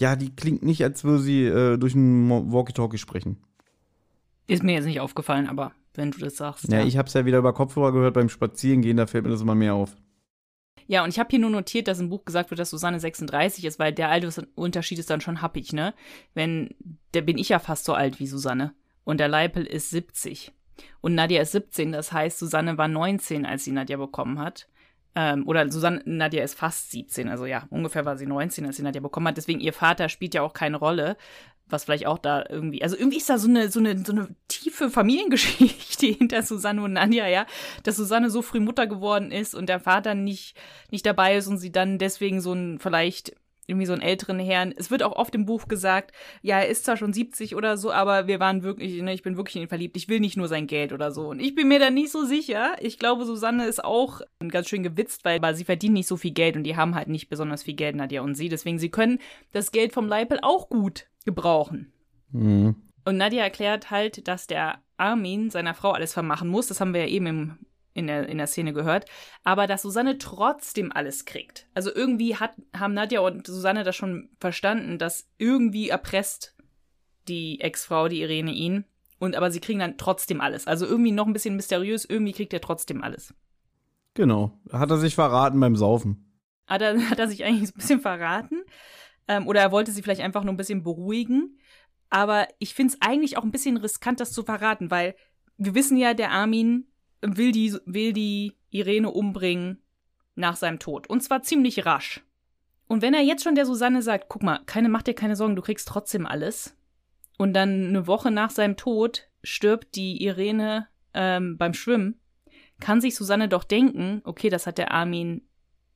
ja, 0.00 0.16
die 0.16 0.34
klingt 0.34 0.62
nicht, 0.62 0.82
als 0.82 1.04
würde 1.04 1.22
sie 1.22 1.44
äh, 1.44 1.76
durch 1.76 1.94
ein 1.94 2.52
Walkie-Talkie 2.52 2.98
sprechen. 2.98 3.38
Ist 4.46 4.62
mir 4.62 4.74
jetzt 4.74 4.86
nicht 4.86 5.00
aufgefallen, 5.00 5.48
aber 5.48 5.72
wenn 5.94 6.10
du 6.10 6.18
das 6.18 6.36
sagst. 6.36 6.70
Ja, 6.70 6.84
ich 6.84 6.96
habe 6.98 7.08
es 7.08 7.14
ja 7.14 7.24
wieder 7.24 7.38
über 7.38 7.52
Kopfhörer 7.52 7.92
gehört 7.92 8.14
beim 8.14 8.28
Spazierengehen, 8.28 8.96
da 8.96 9.06
fällt 9.06 9.24
mir 9.24 9.30
das 9.30 9.40
immer 9.40 9.54
mehr 9.54 9.74
auf. 9.74 9.96
Ja, 10.86 11.02
und 11.02 11.10
ich 11.10 11.18
habe 11.18 11.30
hier 11.30 11.38
nur 11.38 11.50
notiert, 11.50 11.88
dass 11.88 12.00
im 12.00 12.10
Buch 12.10 12.24
gesagt 12.24 12.50
wird, 12.50 12.58
dass 12.58 12.70
Susanne 12.70 13.00
36 13.00 13.64
ist, 13.64 13.78
weil 13.78 13.92
der 13.92 14.10
Altersunterschied 14.10 14.98
ist 14.98 15.08
dann 15.08 15.20
schon 15.20 15.40
happig, 15.40 15.72
ne? 15.72 15.94
Wenn, 16.34 16.74
da 17.12 17.20
bin 17.20 17.38
ich 17.38 17.48
ja 17.48 17.58
fast 17.58 17.84
so 17.84 17.94
alt 17.94 18.20
wie 18.20 18.26
Susanne. 18.26 18.74
Und 19.04 19.18
der 19.18 19.28
Leipel 19.28 19.64
ist 19.64 19.90
70. 19.90 20.52
Und 21.00 21.14
Nadja 21.14 21.42
ist 21.42 21.52
17, 21.52 21.92
das 21.92 22.12
heißt, 22.12 22.38
Susanne 22.38 22.78
war 22.78 22.88
19, 22.88 23.46
als 23.46 23.64
sie 23.64 23.72
Nadja 23.72 23.96
bekommen 23.96 24.38
hat. 24.38 24.68
Ähm, 25.16 25.46
oder 25.46 25.70
Susanne, 25.70 26.02
Nadja 26.04 26.42
ist 26.42 26.58
fast 26.58 26.90
17, 26.90 27.28
also 27.28 27.46
ja, 27.46 27.66
ungefähr 27.70 28.04
war 28.04 28.16
sie 28.16 28.26
19, 28.26 28.66
als 28.66 28.76
sie 28.76 28.82
Nadja 28.82 29.00
bekommen 29.00 29.28
hat. 29.28 29.36
Deswegen 29.36 29.60
ihr 29.60 29.72
Vater 29.72 30.08
spielt 30.08 30.34
ja 30.34 30.42
auch 30.42 30.52
keine 30.52 30.76
Rolle, 30.76 31.16
was 31.66 31.84
vielleicht 31.84 32.06
auch 32.06 32.18
da 32.18 32.44
irgendwie, 32.48 32.82
also 32.82 32.96
irgendwie 32.96 33.18
ist 33.18 33.30
da 33.30 33.38
so 33.38 33.48
eine, 33.48 33.70
so 33.70 33.80
eine, 33.80 34.04
so 34.04 34.12
eine 34.12 34.28
tiefe 34.48 34.90
Familiengeschichte 34.90 36.06
hinter 36.18 36.42
Susanne 36.42 36.82
und 36.82 36.94
Nadja, 36.94 37.28
ja, 37.28 37.46
dass 37.84 37.96
Susanne 37.96 38.28
so 38.28 38.42
früh 38.42 38.60
Mutter 38.60 38.86
geworden 38.86 39.30
ist 39.30 39.54
und 39.54 39.68
der 39.68 39.80
Vater 39.80 40.14
nicht, 40.14 40.56
nicht 40.90 41.06
dabei 41.06 41.36
ist 41.36 41.46
und 41.46 41.58
sie 41.58 41.72
dann 41.72 41.98
deswegen 41.98 42.40
so 42.40 42.52
ein, 42.52 42.78
vielleicht 42.80 43.36
irgendwie 43.66 43.86
so 43.86 43.92
einen 43.92 44.02
älteren 44.02 44.38
Herrn. 44.38 44.74
Es 44.76 44.90
wird 44.90 45.02
auch 45.02 45.12
oft 45.12 45.34
im 45.34 45.46
Buch 45.46 45.68
gesagt, 45.68 46.12
ja, 46.42 46.58
er 46.58 46.68
ist 46.68 46.84
zwar 46.84 46.96
schon 46.96 47.12
70 47.12 47.54
oder 47.54 47.76
so, 47.76 47.92
aber 47.92 48.26
wir 48.26 48.40
waren 48.40 48.62
wirklich, 48.62 49.00
ne, 49.00 49.14
ich 49.14 49.22
bin 49.22 49.36
wirklich 49.36 49.56
in 49.56 49.62
ihn 49.62 49.68
verliebt. 49.68 49.96
Ich 49.96 50.08
will 50.08 50.20
nicht 50.20 50.36
nur 50.36 50.48
sein 50.48 50.66
Geld 50.66 50.92
oder 50.92 51.12
so. 51.12 51.28
Und 51.28 51.40
ich 51.40 51.54
bin 51.54 51.68
mir 51.68 51.78
da 51.78 51.90
nicht 51.90 52.10
so 52.10 52.24
sicher. 52.24 52.76
Ich 52.80 52.98
glaube, 52.98 53.24
Susanne 53.24 53.66
ist 53.66 53.84
auch 53.84 54.20
ganz 54.48 54.68
schön 54.68 54.82
gewitzt, 54.82 55.24
weil 55.24 55.40
aber 55.44 55.54
sie 55.54 55.64
verdienen 55.64 55.94
nicht 55.94 56.08
so 56.08 56.16
viel 56.16 56.32
Geld 56.32 56.56
und 56.56 56.64
die 56.64 56.76
haben 56.76 56.94
halt 56.94 57.08
nicht 57.08 57.28
besonders 57.28 57.62
viel 57.62 57.74
Geld, 57.74 57.96
Nadja 57.96 58.22
und 58.22 58.34
sie. 58.34 58.48
Deswegen, 58.48 58.78
sie 58.78 58.90
können 58.90 59.18
das 59.52 59.72
Geld 59.72 59.92
vom 59.92 60.08
Leipel 60.08 60.38
auch 60.42 60.68
gut 60.70 61.06
gebrauchen. 61.24 61.92
Mhm. 62.30 62.76
Und 63.04 63.16
Nadja 63.18 63.42
erklärt 63.42 63.90
halt, 63.90 64.26
dass 64.26 64.46
der 64.46 64.78
Armin 64.96 65.50
seiner 65.50 65.74
Frau 65.74 65.92
alles 65.92 66.14
vermachen 66.14 66.48
muss. 66.48 66.68
Das 66.68 66.80
haben 66.80 66.94
wir 66.94 67.02
ja 67.02 67.08
eben 67.08 67.26
im, 67.26 67.58
in, 67.94 68.08
der, 68.08 68.28
in 68.28 68.38
der 68.38 68.46
Szene 68.46 68.72
gehört. 68.72 69.06
Aber 69.44 69.66
dass 69.66 69.82
Susanne 69.82 70.18
trotzdem 70.18 70.92
alles 70.92 71.24
kriegt. 71.24 71.66
Also 71.74 71.94
irgendwie 71.94 72.36
hat, 72.36 72.52
haben 72.76 72.92
Nadja 72.92 73.20
und 73.20 73.46
Susanne 73.46 73.84
das 73.84 73.96
schon 73.96 74.28
verstanden, 74.40 74.98
dass 74.98 75.28
irgendwie 75.38 75.88
erpresst 75.88 76.54
die 77.28 77.60
Ex-Frau, 77.60 78.08
die 78.08 78.20
Irene, 78.20 78.52
ihn. 78.52 78.84
Und 79.18 79.36
aber 79.36 79.50
sie 79.50 79.60
kriegen 79.60 79.78
dann 79.78 79.96
trotzdem 79.96 80.40
alles. 80.40 80.66
Also 80.66 80.84
irgendwie 80.84 81.12
noch 81.12 81.26
ein 81.26 81.32
bisschen 81.32 81.56
mysteriös, 81.56 82.04
irgendwie 82.04 82.32
kriegt 82.32 82.52
er 82.52 82.60
trotzdem 82.60 83.02
alles. 83.02 83.32
Genau. 84.12 84.60
Hat 84.70 84.90
er 84.90 84.98
sich 84.98 85.14
verraten 85.14 85.58
beim 85.60 85.76
Saufen. 85.76 86.38
hat 86.66 86.82
er, 86.82 86.98
hat 87.10 87.18
er 87.18 87.28
sich 87.28 87.44
eigentlich 87.44 87.68
so 87.68 87.74
ein 87.74 87.78
bisschen 87.78 88.00
verraten. 88.00 88.62
Ähm, 89.26 89.46
oder 89.46 89.60
er 89.60 89.72
wollte 89.72 89.92
sie 89.92 90.02
vielleicht 90.02 90.20
einfach 90.20 90.44
nur 90.44 90.52
ein 90.52 90.58
bisschen 90.58 90.82
beruhigen. 90.82 91.58
Aber 92.10 92.46
ich 92.58 92.74
finde 92.74 92.94
es 92.94 93.00
eigentlich 93.00 93.38
auch 93.38 93.44
ein 93.44 93.50
bisschen 93.50 93.76
riskant, 93.76 94.20
das 94.20 94.32
zu 94.32 94.42
verraten, 94.42 94.90
weil 94.90 95.14
wir 95.56 95.74
wissen 95.74 95.96
ja, 95.96 96.14
der 96.14 96.30
Armin 96.30 96.86
will 97.24 97.52
die, 97.52 97.74
will 97.86 98.12
die 98.12 98.54
Irene 98.70 99.10
umbringen 99.10 99.78
nach 100.34 100.56
seinem 100.56 100.78
Tod. 100.78 101.08
Und 101.08 101.22
zwar 101.22 101.42
ziemlich 101.42 101.86
rasch. 101.86 102.22
Und 102.86 103.02
wenn 103.02 103.14
er 103.14 103.22
jetzt 103.22 103.44
schon 103.44 103.54
der 103.54 103.66
Susanne 103.66 104.02
sagt, 104.02 104.26
guck 104.28 104.42
mal, 104.42 104.60
keine, 104.66 104.88
mach 104.88 105.02
dir 105.02 105.14
keine 105.14 105.36
Sorgen, 105.36 105.56
du 105.56 105.62
kriegst 105.62 105.88
trotzdem 105.88 106.26
alles. 106.26 106.76
Und 107.38 107.54
dann 107.54 107.88
eine 107.88 108.06
Woche 108.06 108.30
nach 108.30 108.50
seinem 108.50 108.76
Tod 108.76 109.28
stirbt 109.42 109.96
die 109.96 110.22
Irene 110.22 110.86
ähm, 111.14 111.56
beim 111.56 111.74
Schwimmen, 111.74 112.20
kann 112.80 113.00
sich 113.00 113.14
Susanne 113.14 113.48
doch 113.48 113.64
denken, 113.64 114.20
okay, 114.24 114.50
das 114.50 114.66
hat 114.66 114.78
der 114.78 114.92
Armin 114.92 115.42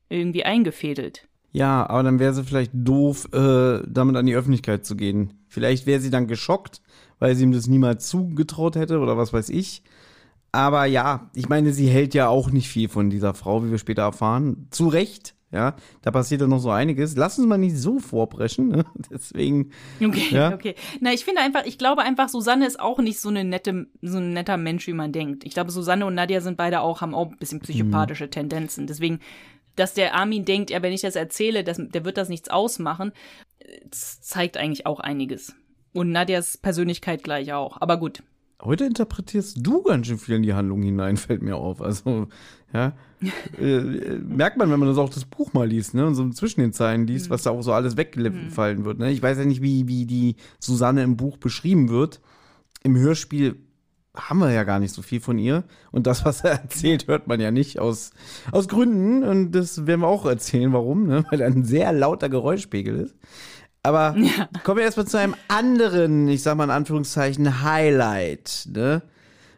irgendwie 0.09 0.45
eingefädelt. 0.45 1.29
Ja, 1.53 1.89
aber 1.89 2.03
dann 2.03 2.19
wäre 2.19 2.35
sie 2.35 2.45
vielleicht 2.45 2.73
doof, 2.75 3.29
äh, 3.33 3.83
damit 3.87 4.17
an 4.17 4.27
die 4.27 4.35
Öffentlichkeit 4.35 4.85
zu 4.85 4.97
gehen. 4.97 5.45
Vielleicht 5.49 5.87
wäre 5.87 6.01
sie 6.01 6.11
dann 6.11 6.27
geschockt, 6.27 6.83
weil 7.19 7.35
sie 7.35 7.45
ihm 7.45 7.53
das 7.53 7.67
niemals 7.67 8.09
zugetraut 8.09 8.77
hätte 8.77 8.99
oder 8.99 9.17
was 9.17 9.33
weiß 9.33 9.49
ich. 9.49 9.83
Aber 10.53 10.87
ja, 10.87 11.31
ich 11.35 11.49
meine, 11.49 11.73
sie 11.73 11.89
hält 11.89 12.15
ja 12.15 12.29
auch 12.29 12.51
nicht 12.51 12.69
viel 12.69 12.89
von 12.89 13.11
dieser 13.11 13.35
Frau, 13.35 13.65
wie 13.65 13.71
wir 13.71 13.79
später 13.79 14.03
erfahren. 14.03 14.69
Zu 14.71 14.89
Recht, 14.89 15.35
ja. 15.51 15.77
Da 16.03 16.11
passiert 16.11 16.41
ja 16.41 16.47
noch 16.47 16.59
so 16.59 16.71
einiges. 16.71 17.17
Lass 17.17 17.39
uns 17.39 17.47
mal 17.47 17.59
nicht 17.59 17.77
so 17.77 17.99
vorbrechen, 17.99 18.69
ne? 18.69 18.85
Deswegen. 19.11 19.71
Okay, 20.03 20.35
Ja. 20.35 20.53
okay. 20.55 20.75
Na, 21.01 21.13
ich 21.13 21.25
finde 21.25 21.43
einfach, 21.43 21.65
ich 21.65 21.79
glaube 21.79 22.03
einfach, 22.03 22.29
Susanne 22.29 22.67
ist 22.67 22.81
auch 22.81 22.99
nicht 22.99 23.21
so 23.21 23.29
eine 23.29 23.45
nette, 23.45 23.87
so 24.03 24.19
ein 24.19 24.33
netter 24.33 24.57
Mensch, 24.57 24.87
wie 24.87 24.93
man 24.93 25.13
denkt. 25.13 25.45
Ich 25.45 25.53
glaube, 25.53 25.71
Susanne 25.71 26.07
und 26.07 26.15
Nadja 26.15 26.41
sind 26.41 26.57
beide 26.57 26.81
auch, 26.81 27.01
haben 27.01 27.15
auch 27.15 27.31
ein 27.31 27.39
bisschen 27.39 27.61
psychopathische 27.61 28.31
Tendenzen. 28.31 28.87
Deswegen, 28.87 29.21
dass 29.77 29.95
der 29.95 30.15
Armin 30.15 30.45
denkt, 30.45 30.71
ja, 30.71 30.83
wenn 30.83 30.93
ich 30.93 31.03
das 31.03 31.15
erzähle, 31.17 31.63
das, 31.63 31.79
der 31.79 32.05
wird 32.05 32.17
das 32.17 32.29
nichts 32.29 32.49
ausmachen, 32.49 33.13
zeigt 33.91 34.57
eigentlich 34.57 34.87
auch 34.87 35.01
einiges. 35.01 35.55
Und 35.93 36.11
Nadjas 36.11 36.57
Persönlichkeit 36.59 37.23
gleich 37.23 37.53
auch. 37.53 37.81
Aber 37.81 37.99
gut. 37.99 38.23
Heute 38.61 38.87
interpretierst 38.87 39.59
du 39.61 39.83
ganz 39.83 40.09
schön 40.09 40.19
viel 40.19 40.35
in 40.35 40.43
die 40.43 40.55
Handlung 40.55 40.83
hinein, 40.83 41.17
fällt 41.17 41.43
mir 41.43 41.57
auf. 41.57 41.81
Also, 41.81 42.29
ja. 42.73 42.93
äh, 43.59 43.81
merkt 44.19 44.59
man, 44.59 44.71
wenn 44.71 44.79
man 44.79 44.89
das 44.89 44.99
auch 44.99 45.11
das 45.11 45.25
Buch 45.25 45.53
mal 45.53 45.67
liest, 45.67 45.95
ne? 45.95 46.07
Und 46.07 46.15
so 46.15 46.29
zwischen 46.31 46.61
den 46.61 46.73
Zeilen 46.73 47.07
liest, 47.07 47.31
was 47.31 47.43
da 47.43 47.51
auch 47.51 47.63
so 47.63 47.73
alles 47.73 47.97
weggefallen 47.97 48.85
wird. 48.85 48.99
Ne? 48.99 49.11
Ich 49.11 49.23
weiß 49.23 49.39
ja 49.39 49.45
nicht, 49.45 49.63
wie, 49.63 49.89
wie 49.89 50.07
die 50.07 50.37
Susanne 50.61 51.03
im 51.03 51.17
Buch 51.17 51.37
beschrieben 51.37 51.89
wird. 51.89 52.21
Im 52.85 52.97
Hörspiel 52.97 53.57
haben 54.15 54.39
wir 54.39 54.51
ja 54.51 54.65
gar 54.65 54.79
nicht 54.79 54.93
so 54.93 55.03
viel 55.03 55.21
von 55.21 55.39
ihr. 55.39 55.65
Und 55.91 56.07
das, 56.07 56.25
was 56.25 56.43
er 56.43 56.53
erzählt, 56.53 57.07
hört 57.07 57.27
man 57.27 57.41
ja 57.41 57.51
nicht 57.51 57.79
aus, 57.79 58.11
aus 58.53 58.69
Gründen. 58.69 59.23
Und 59.23 59.53
das 59.53 59.87
werden 59.87 60.01
wir 60.01 60.09
auch 60.09 60.27
erzählen, 60.27 60.73
warum, 60.73 61.07
ne? 61.07 61.25
Weil 61.31 61.41
er 61.41 61.49
ein 61.49 61.65
sehr 61.65 61.93
lauter 61.93 62.29
Geräuschpegel 62.29 62.97
ist. 63.01 63.17
Aber 63.89 64.15
kommen 64.65 64.79
wir 64.79 64.85
erstmal 64.85 65.07
zu 65.07 65.19
einem 65.19 65.35
anderen, 65.49 66.29
ich 66.29 66.43
sag 66.43 66.57
mal 66.57 66.65
in 66.65 66.71
Anführungszeichen, 66.71 67.63
Highlight, 67.63 68.69
ne? 68.75 69.03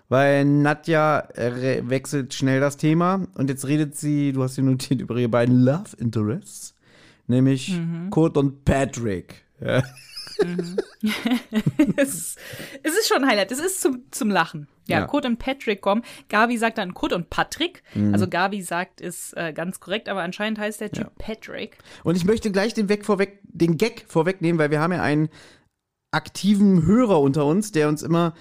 Weil 0.08 0.44
Nadja 0.44 1.20
äh, 1.34 1.82
wechselt 1.88 2.34
schnell 2.34 2.60
das 2.60 2.76
Thema 2.76 3.26
und 3.34 3.48
jetzt 3.48 3.66
redet 3.66 3.96
sie, 3.96 4.32
du 4.32 4.42
hast 4.42 4.56
sie 4.56 4.62
notiert, 4.62 5.00
über 5.00 5.16
ihre 5.16 5.28
beiden 5.28 5.60
Love 5.64 5.96
Interests, 5.98 6.74
nämlich 7.28 7.78
Kurt 8.10 8.36
und 8.36 8.64
Patrick. 8.64 9.42
Ja. 9.60 9.82
es, 11.96 12.08
ist- 12.14 12.38
es 12.82 12.92
ist 12.98 13.08
schon 13.08 13.22
ein 13.24 13.28
Highlight. 13.30 13.52
Es 13.52 13.58
ist 13.60 13.80
zum, 13.80 14.02
zum 14.10 14.30
Lachen. 14.30 14.66
Ja, 14.91 15.01
Ja. 15.01 15.07
Kurt 15.07 15.24
und 15.26 15.38
Patrick 15.38 15.80
kommen. 15.80 16.03
Gabi 16.28 16.57
sagt 16.59 16.78
dann 16.78 16.95
Kurt 16.95 17.12
und 17.12 17.30
Patrick. 17.30 17.82
Also 18.12 18.28
Gabi 18.28 18.62
sagt 18.62 19.01
ist 19.01 19.36
äh, 19.36 19.53
ganz 19.53 19.80
korrekt, 19.80 20.09
aber 20.09 20.22
anscheinend 20.22 20.59
heißt 20.59 20.80
der 20.80 20.93
Typ 20.93 21.05
Ja. 21.05 21.11
Patrick. 21.18 21.78
Und 22.05 22.16
ich 22.16 22.24
möchte 22.24 22.51
gleich 22.53 22.74
den, 22.74 22.88
Weg 22.88 23.05
vorweg, 23.05 23.41
den 23.45 23.76
Gag 23.78 24.05
vorwegnehmen, 24.09 24.59
weil 24.59 24.70
wir 24.70 24.80
haben 24.80 24.93
ja 24.93 25.03
einen 25.03 25.28
aktiven 26.12 26.84
Hörer 26.86 27.20
unter 27.20 27.47
uns, 27.47 27.72
der 27.72 27.88
uns 27.88 28.03
immer 28.03 28.34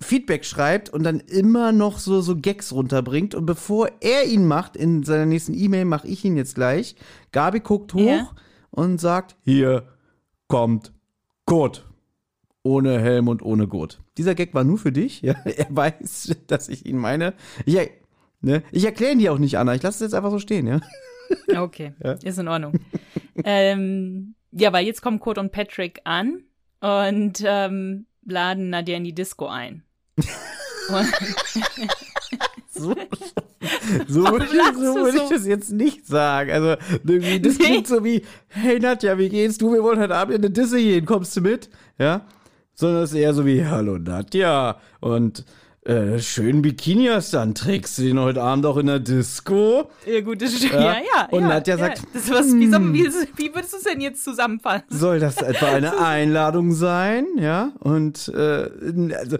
Feedback 0.00 0.44
schreibt 0.44 0.90
und 0.90 1.02
dann 1.02 1.18
immer 1.18 1.72
noch 1.72 1.98
so, 1.98 2.20
so 2.20 2.36
Gags 2.36 2.72
runterbringt. 2.72 3.34
Und 3.34 3.46
bevor 3.46 3.90
er 4.00 4.26
ihn 4.26 4.46
macht, 4.46 4.76
in 4.76 5.02
seiner 5.02 5.26
nächsten 5.26 5.54
E-Mail 5.54 5.86
mache 5.86 6.06
ich 6.06 6.24
ihn 6.24 6.36
jetzt 6.36 6.54
gleich. 6.54 6.94
Gabi 7.32 7.58
guckt 7.60 7.94
hoch 7.94 8.00
Ja. 8.06 8.30
und 8.70 9.00
sagt, 9.00 9.34
hier 9.42 9.88
kommt 10.46 10.92
Kurt. 11.46 11.87
Ohne 12.68 13.00
Helm 13.00 13.28
und 13.28 13.42
ohne 13.42 13.66
Gurt. 13.66 14.00
Dieser 14.18 14.34
Gag 14.34 14.52
war 14.52 14.62
nur 14.64 14.76
für 14.78 14.92
dich. 14.92 15.22
Ja? 15.22 15.34
Er 15.44 15.66
weiß, 15.70 16.36
dass 16.46 16.68
ich 16.68 16.84
ihn 16.86 16.98
meine. 16.98 17.32
Ich, 17.64 17.76
er- 17.76 17.88
ne? 18.42 18.62
ich 18.72 18.84
erkläre 18.84 19.12
ihn 19.12 19.18
dir 19.18 19.32
auch 19.32 19.38
nicht, 19.38 19.56
Anna. 19.58 19.74
Ich 19.74 19.82
lasse 19.82 19.96
es 20.04 20.10
jetzt 20.10 20.14
einfach 20.14 20.30
so 20.30 20.38
stehen, 20.38 20.66
ja? 20.66 20.80
Okay, 21.58 21.92
ist 22.24 22.38
in 22.38 22.48
Ordnung. 22.48 22.72
ähm, 23.44 24.34
ja, 24.50 24.72
weil 24.72 24.86
jetzt 24.86 25.02
kommen 25.02 25.20
Kurt 25.20 25.36
und 25.38 25.52
Patrick 25.52 26.00
an 26.04 26.42
und 26.80 27.42
ähm, 27.44 28.06
laden 28.24 28.70
Nadja 28.70 28.96
in 28.96 29.04
die 29.04 29.14
Disco 29.14 29.46
ein. 29.46 29.82
So, 32.70 32.94
so 34.06 34.24
würde 34.30 34.46
so 34.46 34.94
du 34.94 34.94
würd 35.02 35.14
ich 35.16 35.28
das 35.30 35.46
jetzt 35.46 35.72
nicht 35.72 36.06
sagen. 36.06 36.50
Also, 36.52 36.76
irgendwie, 37.04 37.40
das 37.40 37.58
Nee. 37.58 37.64
klingt 37.64 37.86
so 37.88 38.04
wie, 38.04 38.22
hey 38.48 38.78
Nadja, 38.78 39.18
wie 39.18 39.28
geht's 39.28 39.58
du? 39.58 39.72
Wir 39.72 39.82
wollen 39.82 39.98
heute 39.98 40.14
Abend 40.14 40.36
in 40.36 40.42
eine 40.44 40.50
Disse 40.52 40.76
gehen, 40.78 41.04
kommst 41.04 41.36
du 41.36 41.40
mit? 41.40 41.68
Ja? 41.98 42.24
Sondern 42.78 43.02
es 43.02 43.10
ist 43.10 43.18
eher 43.18 43.34
so 43.34 43.44
wie, 43.44 43.66
hallo 43.66 43.98
Nadja 43.98 44.76
und 45.00 45.44
äh, 45.88 46.18
schönen 46.20 46.60
Bikini 46.62 47.06
hast 47.06 47.32
du 47.32 47.38
an, 47.38 47.54
trägst 47.54 47.96
du 47.98 48.02
den 48.02 48.20
heute 48.20 48.42
Abend 48.42 48.66
auch 48.66 48.76
in 48.76 48.86
der 48.86 48.98
Disco? 48.98 49.90
ja, 50.06 50.20
gut, 50.20 50.42
das 50.42 50.54
stimmt. 50.56 50.74
Ja. 50.74 50.80
Ja, 50.80 50.96
ja. 50.98 51.28
Und 51.30 51.42
ja, 51.42 51.48
Nadja 51.48 51.76
ja. 51.76 51.80
sagt, 51.80 51.98
hm. 52.00 52.06
das, 52.12 52.30
was, 52.30 52.54
wie, 52.54 52.68
soll- 52.68 52.92
wie, 52.92 53.04
wie 53.36 53.54
würdest 53.54 53.72
du 53.72 53.76
es 53.78 53.84
denn 53.84 54.00
jetzt 54.02 54.22
zusammenfassen? 54.22 54.84
Soll 54.90 55.18
das 55.18 55.38
etwa 55.38 55.66
eine 55.72 55.98
Einladung 55.98 56.72
sein? 56.72 57.26
Ja? 57.38 57.72
Und 57.80 58.28
äh, 58.28 58.68
also 59.16 59.38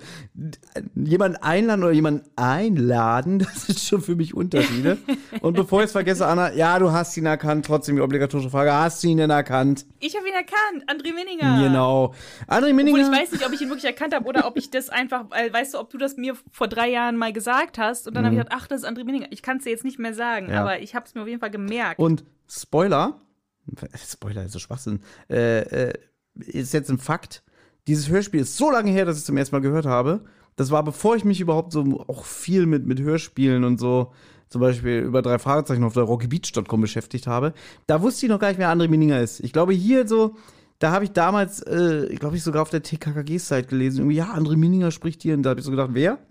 jemand 0.94 1.42
einladen 1.42 1.84
oder 1.84 1.92
jemanden 1.92 2.24
einladen, 2.36 3.38
das 3.40 3.68
ist 3.68 3.86
schon 3.86 4.00
für 4.00 4.16
mich 4.16 4.34
Unterschiede. 4.34 4.96
Und 5.42 5.54
bevor 5.54 5.80
ich 5.80 5.86
es 5.86 5.92
vergesse, 5.92 6.26
Anna, 6.26 6.52
ja, 6.54 6.78
du 6.78 6.92
hast 6.92 7.16
ihn 7.18 7.26
erkannt, 7.26 7.66
trotzdem 7.66 7.96
die 7.96 8.02
obligatorische 8.02 8.48
Frage, 8.50 8.72
hast 8.72 9.02
du 9.02 9.08
ihn 9.08 9.18
denn 9.18 9.30
erkannt? 9.30 9.84
Ich 10.00 10.16
habe 10.16 10.26
ihn 10.26 10.34
erkannt, 10.34 10.88
André 10.88 11.14
Minninger. 11.14 11.62
Genau. 11.62 12.14
André 12.46 12.56
Obwohl 12.56 12.72
Minninger. 12.72 13.12
ich 13.12 13.20
weiß 13.20 13.32
nicht, 13.32 13.46
ob 13.46 13.52
ich 13.52 13.60
ihn 13.60 13.68
wirklich 13.68 13.84
erkannt 13.84 14.14
habe 14.14 14.26
oder 14.26 14.46
ob 14.46 14.56
ich 14.56 14.70
das 14.70 14.88
einfach, 14.88 15.26
weil, 15.28 15.52
weißt 15.52 15.74
du, 15.74 15.78
ob 15.78 15.90
du 15.90 15.98
das 15.98 16.16
mir 16.16 16.37
vor 16.50 16.68
drei 16.68 16.88
Jahren 16.90 17.16
mal 17.16 17.32
gesagt 17.32 17.78
hast 17.78 18.06
und 18.08 18.14
dann 18.14 18.24
habe 18.24 18.34
ich 18.34 18.40
gedacht, 18.40 18.56
ach, 18.58 18.66
das 18.66 18.82
ist 18.82 18.88
André 18.88 19.04
Minninger. 19.04 19.28
Ich 19.30 19.42
kann 19.42 19.58
es 19.58 19.64
dir 19.64 19.70
jetzt 19.70 19.84
nicht 19.84 19.98
mehr 19.98 20.14
sagen, 20.14 20.46
Mhm. 20.46 20.52
Ja. 20.52 20.60
aber 20.62 20.80
ich 20.80 20.94
habe 20.94 21.06
es 21.06 21.14
mir 21.14 21.22
auf 21.22 21.28
jeden 21.28 21.40
Fall 21.40 21.50
gemerkt. 21.50 21.98
Und 21.98 22.24
Spoiler, 22.48 23.20
Spoiler 23.96 24.44
ist 24.44 24.52
so 24.52 24.58
Schwachsinn, 24.58 25.00
äh, 25.30 25.88
äh, 25.88 25.92
ist 26.36 26.72
jetzt 26.72 26.90
ein 26.90 26.98
Fakt. 26.98 27.42
Dieses 27.86 28.08
Hörspiel 28.08 28.40
ist 28.40 28.56
so 28.56 28.70
lange 28.70 28.90
her, 28.90 29.04
dass 29.04 29.16
ich 29.16 29.20
es 29.22 29.26
zum 29.26 29.36
ersten 29.36 29.54
Mal 29.56 29.60
gehört 29.60 29.86
habe. 29.86 30.24
Das 30.56 30.70
war 30.70 30.82
bevor 30.82 31.16
ich 31.16 31.24
mich 31.24 31.40
überhaupt 31.40 31.72
so 31.72 32.04
auch 32.08 32.24
viel 32.24 32.66
mit, 32.66 32.86
mit 32.86 33.00
Hörspielen 33.00 33.64
und 33.64 33.78
so, 33.78 34.12
zum 34.48 34.60
Beispiel 34.60 34.98
über 35.00 35.22
drei 35.22 35.38
Fragezeichen 35.38 35.84
auf 35.84 35.92
der 35.94 36.02
rockybeach.com 36.04 36.80
beschäftigt 36.80 37.26
habe. 37.26 37.52
Da 37.86 38.02
wusste 38.02 38.26
ich 38.26 38.30
noch 38.30 38.38
gar 38.40 38.48
nicht, 38.48 38.58
wer 38.58 38.70
André 38.72 38.88
Mininger 38.88 39.20
ist. 39.20 39.40
Ich 39.40 39.52
glaube, 39.52 39.72
hier 39.72 40.08
so, 40.08 40.36
da 40.78 40.92
habe 40.92 41.04
ich 41.04 41.12
damals, 41.12 41.60
äh, 41.62 42.14
glaube 42.18 42.36
ich, 42.36 42.42
sogar 42.42 42.62
auf 42.62 42.70
der 42.70 42.82
TKKG-Site 42.82 43.68
gelesen, 43.68 43.98
irgendwie, 43.98 44.16
ja, 44.16 44.32
André 44.34 44.56
Mininger 44.56 44.90
spricht 44.90 45.22
hier. 45.22 45.34
Und 45.34 45.42
da 45.42 45.50
habe 45.50 45.60
ich 45.60 45.66
so 45.66 45.70
gedacht, 45.72 45.90
wer? 45.92 46.18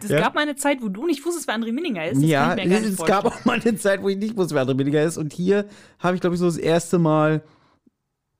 Das 0.00 0.10
Ja. 0.10 0.20
gab 0.20 0.34
mal 0.34 0.42
eine 0.42 0.56
Zeit, 0.56 0.80
wo 0.80 0.88
du 0.88 1.04
nicht 1.04 1.26
wusstest, 1.26 1.46
wer 1.46 1.54
André 1.54 1.72
Minninger 1.72 2.06
ist. 2.08 2.22
Das 2.22 2.30
ja, 2.30 2.54
es 2.56 2.96
gab 2.96 3.26
auch 3.26 3.44
mal 3.44 3.60
eine 3.60 3.76
Zeit, 3.76 4.02
wo 4.02 4.08
ich 4.08 4.16
nicht 4.16 4.36
wusste, 4.36 4.54
wer 4.54 4.64
André 4.64 4.74
Minninger 4.74 5.02
ist. 5.02 5.18
Und 5.18 5.32
hier 5.32 5.66
habe 5.98 6.14
ich, 6.14 6.20
glaube 6.22 6.34
ich, 6.34 6.40
so 6.40 6.46
das 6.46 6.56
erste 6.56 6.98
Mal 6.98 7.42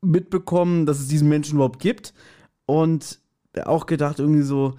mitbekommen, 0.01 0.87
dass 0.87 1.01
es 1.01 1.09
diesen 1.09 1.29
Menschen 1.29 1.57
überhaupt 1.57 1.81
gibt. 1.81 2.15
Und 2.67 3.19
auch 3.65 3.87
gedacht, 3.87 4.21
irgendwie 4.21 4.43
so, 4.43 4.75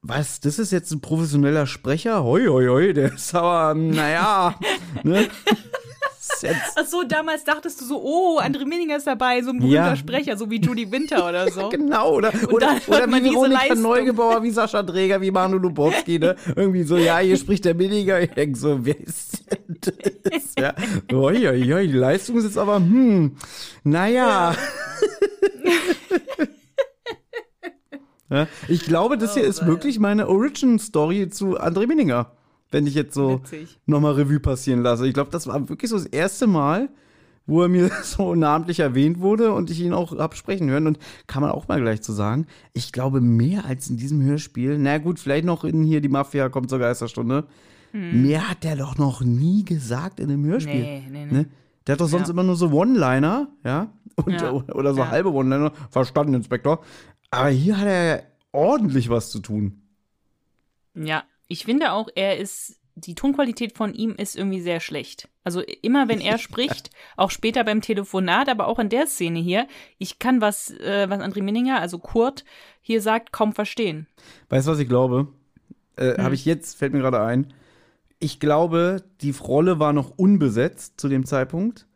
was, 0.00 0.40
das 0.40 0.58
ist 0.58 0.70
jetzt 0.72 0.90
ein 0.92 1.00
professioneller 1.00 1.66
Sprecher? 1.66 2.22
Hoi, 2.24 2.46
hoi, 2.46 2.66
hoi, 2.68 2.92
der 2.92 3.12
ist 3.12 3.34
aber, 3.34 3.74
naja, 3.78 4.54
ne? 5.02 5.28
Jetzt, 6.44 6.72
Ach 6.76 6.86
so, 6.86 7.02
damals 7.02 7.42
dachtest 7.44 7.80
du 7.80 7.84
so, 7.86 8.00
oh, 8.02 8.38
André 8.40 8.66
Minninger 8.66 8.96
ist 8.96 9.06
dabei, 9.06 9.42
so 9.42 9.50
ein 9.50 9.58
berühmter 9.58 9.74
Ja. 9.74 9.96
Sprecher, 9.96 10.36
so 10.36 10.50
wie 10.50 10.60
Judy 10.60 10.92
Winter 10.92 11.26
oder 11.28 11.50
so. 11.50 11.68
genau, 11.70 12.12
oder, 12.14 12.32
oder, 12.50 12.76
oder 12.86 13.08
wie 13.08 13.24
Veronika 13.24 13.60
Leistung. 13.60 13.82
Neugebauer, 13.82 14.42
wie 14.42 14.50
Sascha 14.50 14.82
Dräger, 14.82 15.20
wie 15.20 15.30
Manu 15.30 15.56
Lubowski, 15.58 16.18
ne? 16.18 16.36
Irgendwie 16.56 16.82
so, 16.84 16.96
ja, 16.96 17.18
hier 17.18 17.36
spricht 17.36 17.64
der 17.64 17.74
Minninger. 17.74 18.20
Ich 18.20 18.30
denk 18.30 18.56
so, 18.56 18.84
wer 18.84 19.00
ist 19.00 19.42
denn 19.86 20.20
das? 20.24 20.54
Ja, 20.58 20.74
oi, 21.16 21.48
oi, 21.48 21.74
oi, 21.74 21.86
die 21.88 21.92
Leistung 21.94 22.36
ist 22.36 22.44
jetzt 22.44 22.58
aber, 22.58 22.76
hm, 22.76 23.36
naja. 23.82 24.54
Ja, 28.30 28.46
ich 28.68 28.84
glaube, 28.84 29.18
das 29.18 29.34
hier 29.34 29.44
Oh, 29.44 29.48
ist 29.48 29.66
wirklich 29.66 29.98
meine 29.98 30.28
Origin-Story 30.28 31.28
zu 31.28 31.58
André 31.60 31.86
Minninger. 31.86 32.32
Wenn 32.74 32.88
ich 32.88 32.94
jetzt 32.94 33.14
so 33.14 33.40
nochmal 33.86 34.14
Revue 34.14 34.40
passieren 34.40 34.82
lasse. 34.82 35.06
Ich 35.06 35.14
glaube, 35.14 35.30
das 35.30 35.46
war 35.46 35.68
wirklich 35.68 35.88
so 35.90 35.96
das 35.96 36.06
erste 36.06 36.48
Mal, 36.48 36.88
wo 37.46 37.62
er 37.62 37.68
mir 37.68 37.88
so 38.02 38.34
namentlich 38.34 38.80
erwähnt 38.80 39.20
wurde 39.20 39.52
und 39.52 39.70
ich 39.70 39.80
ihn 39.80 39.92
auch 39.92 40.18
hab 40.18 40.34
sprechen 40.34 40.68
hören. 40.68 40.88
Und 40.88 40.98
kann 41.28 41.40
man 41.40 41.52
auch 41.52 41.68
mal 41.68 41.80
gleich 41.80 42.02
zu 42.02 42.12
sagen, 42.12 42.46
ich 42.72 42.90
glaube, 42.90 43.20
mehr 43.20 43.64
als 43.64 43.88
in 43.88 43.96
diesem 43.96 44.20
Hörspiel, 44.22 44.76
na 44.76 44.98
gut, 44.98 45.20
vielleicht 45.20 45.44
noch 45.44 45.62
in 45.62 45.84
hier 45.84 46.00
die 46.00 46.08
Mafia 46.08 46.48
kommt 46.48 46.68
zur 46.68 46.80
Geisterstunde, 46.80 47.46
mehr 47.92 48.50
hat 48.50 48.64
der 48.64 48.74
doch 48.74 48.98
noch 48.98 49.20
nie 49.20 49.64
gesagt 49.64 50.18
in 50.18 50.28
einem 50.30 50.44
Hörspiel. 50.44 50.80
Nee, 50.82 51.04
nee, 51.08 51.26
nee. 51.26 51.32
Ne? 51.32 51.46
Der 51.86 51.92
hat 51.92 52.00
doch 52.00 52.08
sonst 52.08 52.26
Ja. 52.26 52.32
immer 52.32 52.42
nur 52.42 52.56
so 52.56 52.72
One-Liner, 52.72 53.46
ja? 53.64 53.92
Und, 54.16 54.32
Ja. 54.40 54.50
Oder 54.50 54.94
so 54.94 55.02
Ja. 55.02 55.10
halbe 55.10 55.32
One-Liner. 55.32 55.70
Verstanden, 55.90 56.34
Inspektor. 56.34 56.80
Aber 57.30 57.50
hier 57.50 57.78
hat 57.78 57.86
er 57.86 58.22
ordentlich 58.50 59.10
was 59.10 59.30
zu 59.30 59.38
tun. 59.38 59.82
Ja, 60.96 61.22
ich 61.54 61.66
finde 61.66 61.92
auch, 61.92 62.08
er 62.16 62.36
ist, 62.38 62.80
die 62.96 63.14
Tonqualität 63.14 63.76
von 63.76 63.94
ihm 63.94 64.16
ist 64.16 64.34
irgendwie 64.34 64.60
sehr 64.60 64.80
schlecht. 64.80 65.28
Also 65.44 65.60
immer, 65.82 66.08
wenn 66.08 66.20
er 66.20 66.38
spricht, 66.46 66.90
auch 67.16 67.30
später 67.30 67.62
beim 67.62 67.80
Telefonat, 67.80 68.48
aber 68.48 68.66
auch 68.66 68.80
in 68.80 68.88
der 68.88 69.06
Szene 69.06 69.38
hier, 69.38 69.68
ich 69.98 70.18
kann 70.18 70.40
was, 70.40 70.70
äh, 70.80 71.08
was 71.08 71.20
André 71.20 71.44
Minninger, 71.44 71.80
also 71.80 72.00
Kurt, 72.00 72.44
hier 72.80 73.00
sagt, 73.00 73.32
kaum 73.32 73.52
verstehen. 73.52 74.08
Weißt 74.48 74.66
du, 74.66 74.72
was 74.72 74.80
ich 74.80 74.88
glaube? 74.88 75.28
Äh, 75.94 76.16
Hm. 76.16 76.24
Habe 76.24 76.34
ich 76.34 76.44
jetzt, 76.44 76.76
fällt 76.76 76.92
mir 76.92 76.98
gerade 76.98 77.20
ein. 77.20 77.54
Ich 78.18 78.40
glaube, 78.40 79.04
die 79.20 79.30
Rolle 79.30 79.78
war 79.78 79.92
noch 79.92 80.10
unbesetzt 80.18 81.00
zu 81.00 81.08
dem 81.08 81.24
Zeitpunkt. 81.24 81.86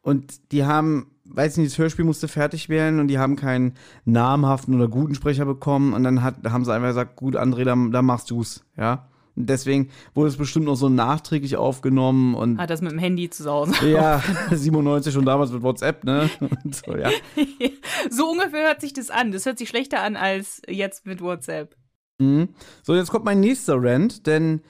Und 0.00 0.52
die 0.52 0.64
haben, 0.64 1.10
weiß 1.30 1.56
nicht, 1.56 1.70
das 1.70 1.78
Hörspiel 1.78 2.04
musste 2.04 2.28
fertig 2.28 2.68
werden 2.68 3.00
und 3.00 3.08
die 3.08 3.18
haben 3.18 3.36
keinen 3.36 3.74
namhaften 4.04 4.74
oder 4.74 4.88
guten 4.88 5.14
Sprecher 5.14 5.44
bekommen. 5.44 5.92
Und 5.92 6.04
dann 6.04 6.22
hat, 6.22 6.36
haben 6.44 6.64
sie 6.64 6.72
einfach 6.72 6.88
gesagt, 6.88 7.16
gut, 7.16 7.36
André, 7.36 7.64
dann, 7.64 7.92
dann 7.92 8.04
machst 8.04 8.30
du's, 8.30 8.64
ja. 8.76 9.08
Und 9.36 9.48
deswegen 9.48 9.90
wurde 10.14 10.30
es 10.30 10.36
bestimmt 10.36 10.64
noch 10.64 10.74
so 10.74 10.88
nachträglich 10.88 11.56
aufgenommen 11.56 12.34
und 12.34 12.58
Hat 12.58 12.70
das 12.70 12.82
mit 12.82 12.90
dem 12.90 12.98
Handy 12.98 13.30
zu 13.30 13.48
Hause. 13.48 13.88
ja, 13.88 14.20
97 14.50 15.14
schon 15.14 15.24
damals 15.24 15.52
mit 15.52 15.62
WhatsApp, 15.62 16.02
ne? 16.02 16.28
So, 16.72 16.96
ja. 16.96 17.10
So 18.10 18.30
ungefähr 18.30 18.66
hört 18.66 18.80
sich 18.80 18.92
das 18.92 19.10
an. 19.10 19.30
Das 19.30 19.46
hört 19.46 19.58
sich 19.58 19.68
schlechter 19.68 20.02
an 20.02 20.16
als 20.16 20.60
jetzt 20.68 21.06
mit 21.06 21.20
WhatsApp. 21.20 21.76
Mhm. 22.18 22.48
So, 22.82 22.96
jetzt 22.96 23.10
kommt 23.10 23.24
mein 23.24 23.38
nächster 23.38 23.76
Rant, 23.80 24.26
denn 24.26 24.60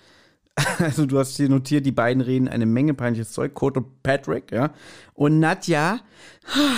also 0.79 1.07
du 1.07 1.19
hast 1.19 1.37
hier 1.37 1.49
notiert, 1.49 1.87
die 1.87 1.93
beiden 1.93 2.23
reden 2.23 2.49
eine 2.49 2.67
Menge 2.67 2.95
peinliches 2.95 3.33
Zeug, 3.33 3.55
Kurt 3.55 3.77
und 3.77 4.03
Patrick, 4.03 4.53
ja. 4.53 4.71
Und 5.15 5.41
Nadja, 5.41 6.01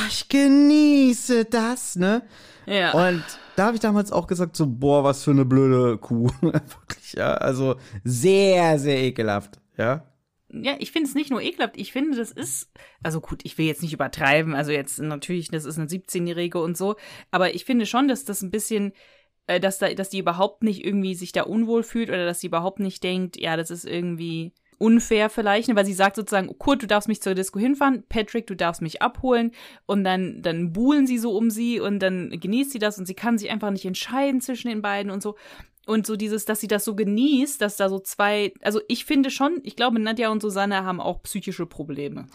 ich 0.09 0.28
genieße 0.28 1.45
das, 1.47 1.97
ne? 1.97 2.22
Ja. 2.66 2.93
Und 2.93 3.22
da 3.57 3.66
habe 3.66 3.74
ich 3.74 3.81
damals 3.81 4.12
auch 4.12 4.26
gesagt, 4.26 4.57
so, 4.57 4.66
boah, 4.66 5.05
was 5.05 5.24
für 5.24 5.31
eine 5.31 5.45
blöde 5.45 5.99
Kuh. 5.99 6.31
Wirklich, 6.41 7.14
ja. 7.14 7.35
Also 7.35 7.76
sehr, 8.05 8.78
sehr 8.78 8.99
ekelhaft, 8.99 9.61
ja. 9.76 10.07
Ja, 10.53 10.74
ich 10.81 10.91
finde 10.91 11.09
es 11.09 11.14
nicht 11.14 11.31
nur 11.31 11.41
ekelhaft, 11.41 11.76
ich 11.76 11.93
finde, 11.93 12.16
das 12.16 12.33
ist, 12.33 12.72
also 13.05 13.20
gut, 13.20 13.43
ich 13.45 13.57
will 13.57 13.66
jetzt 13.66 13.83
nicht 13.83 13.93
übertreiben, 13.93 14.57
also 14.57 14.72
jetzt 14.72 14.99
natürlich, 14.99 15.49
das 15.49 15.64
ist 15.64 15.78
eine 15.78 15.87
17-Jährige 15.87 16.61
und 16.61 16.76
so, 16.76 16.97
aber 17.31 17.55
ich 17.55 17.64
finde 17.64 17.87
schon, 17.87 18.09
dass 18.09 18.24
das 18.24 18.43
ein 18.43 18.51
bisschen, 18.51 18.93
äh, 19.51 19.59
dass 19.59 19.78
da, 19.78 19.92
dass 19.92 20.11
die 20.11 20.20
überhaupt 20.20 20.62
nicht 20.62 20.84
irgendwie 20.84 21.14
sich 21.14 21.32
da 21.32 21.42
unwohl 21.42 21.82
fühlt 21.82 22.09
oder 22.09 22.24
dass 22.24 22.40
sie 22.40 22.46
überhaupt 22.46 22.78
nicht 22.78 23.03
denkt, 23.03 23.36
ja, 23.36 23.57
das 23.57 23.70
ist 23.70 23.84
irgendwie 23.84 24.53
unfair 24.78 25.28
vielleicht, 25.28 25.68
ne, 25.68 25.74
weil 25.74 25.84
sie 25.84 25.92
sagt 25.92 26.14
sozusagen, 26.14 26.57
Kurt, 26.57 26.82
du 26.82 26.86
darfst 26.86 27.09
mich 27.09 27.20
zur 27.20 27.34
Disco 27.34 27.59
hinfahren, 27.59 28.05
Patrick, 28.09 28.46
du 28.46 28.55
darfst 28.55 28.80
mich 28.80 29.03
abholen 29.03 29.51
und 29.86 30.05
dann, 30.05 30.40
dann 30.40 30.72
buhlen 30.72 31.07
sie 31.07 31.18
so 31.18 31.36
um 31.36 31.51
sie 31.51 31.80
und 31.80 31.98
dann 31.98 32.30
genießt 32.30 32.70
sie 32.70 32.78
das 32.78 32.96
und 32.96 33.07
sie 33.07 33.14
kann 33.14 33.38
sich 33.38 33.51
einfach 33.51 33.70
nicht 33.70 33.84
entscheiden 33.84 34.40
zwischen 34.40 34.68
den 34.68 34.82
beiden 34.82 35.11
und 35.11 35.20
so. 35.22 35.36
Und 35.86 36.07
so 36.07 36.14
dieses, 36.14 36.44
dass 36.44 36.61
sie 36.61 36.68
das 36.68 36.84
so 36.84 36.94
genießt, 36.94 37.61
dass 37.61 37.76
da 37.76 37.88
so 37.88 37.98
zwei, 37.98 38.55
also 38.62 38.80
ich 38.86 39.05
finde 39.05 39.30
schon, 39.30 39.61
ich 39.64 39.74
glaube, 39.74 39.98
Nadja 39.98 40.30
und 40.30 40.40
Susanne 40.40 40.84
haben 40.84 41.01
auch 41.01 41.22
psychische 41.24 41.66
Probleme. 41.66 42.26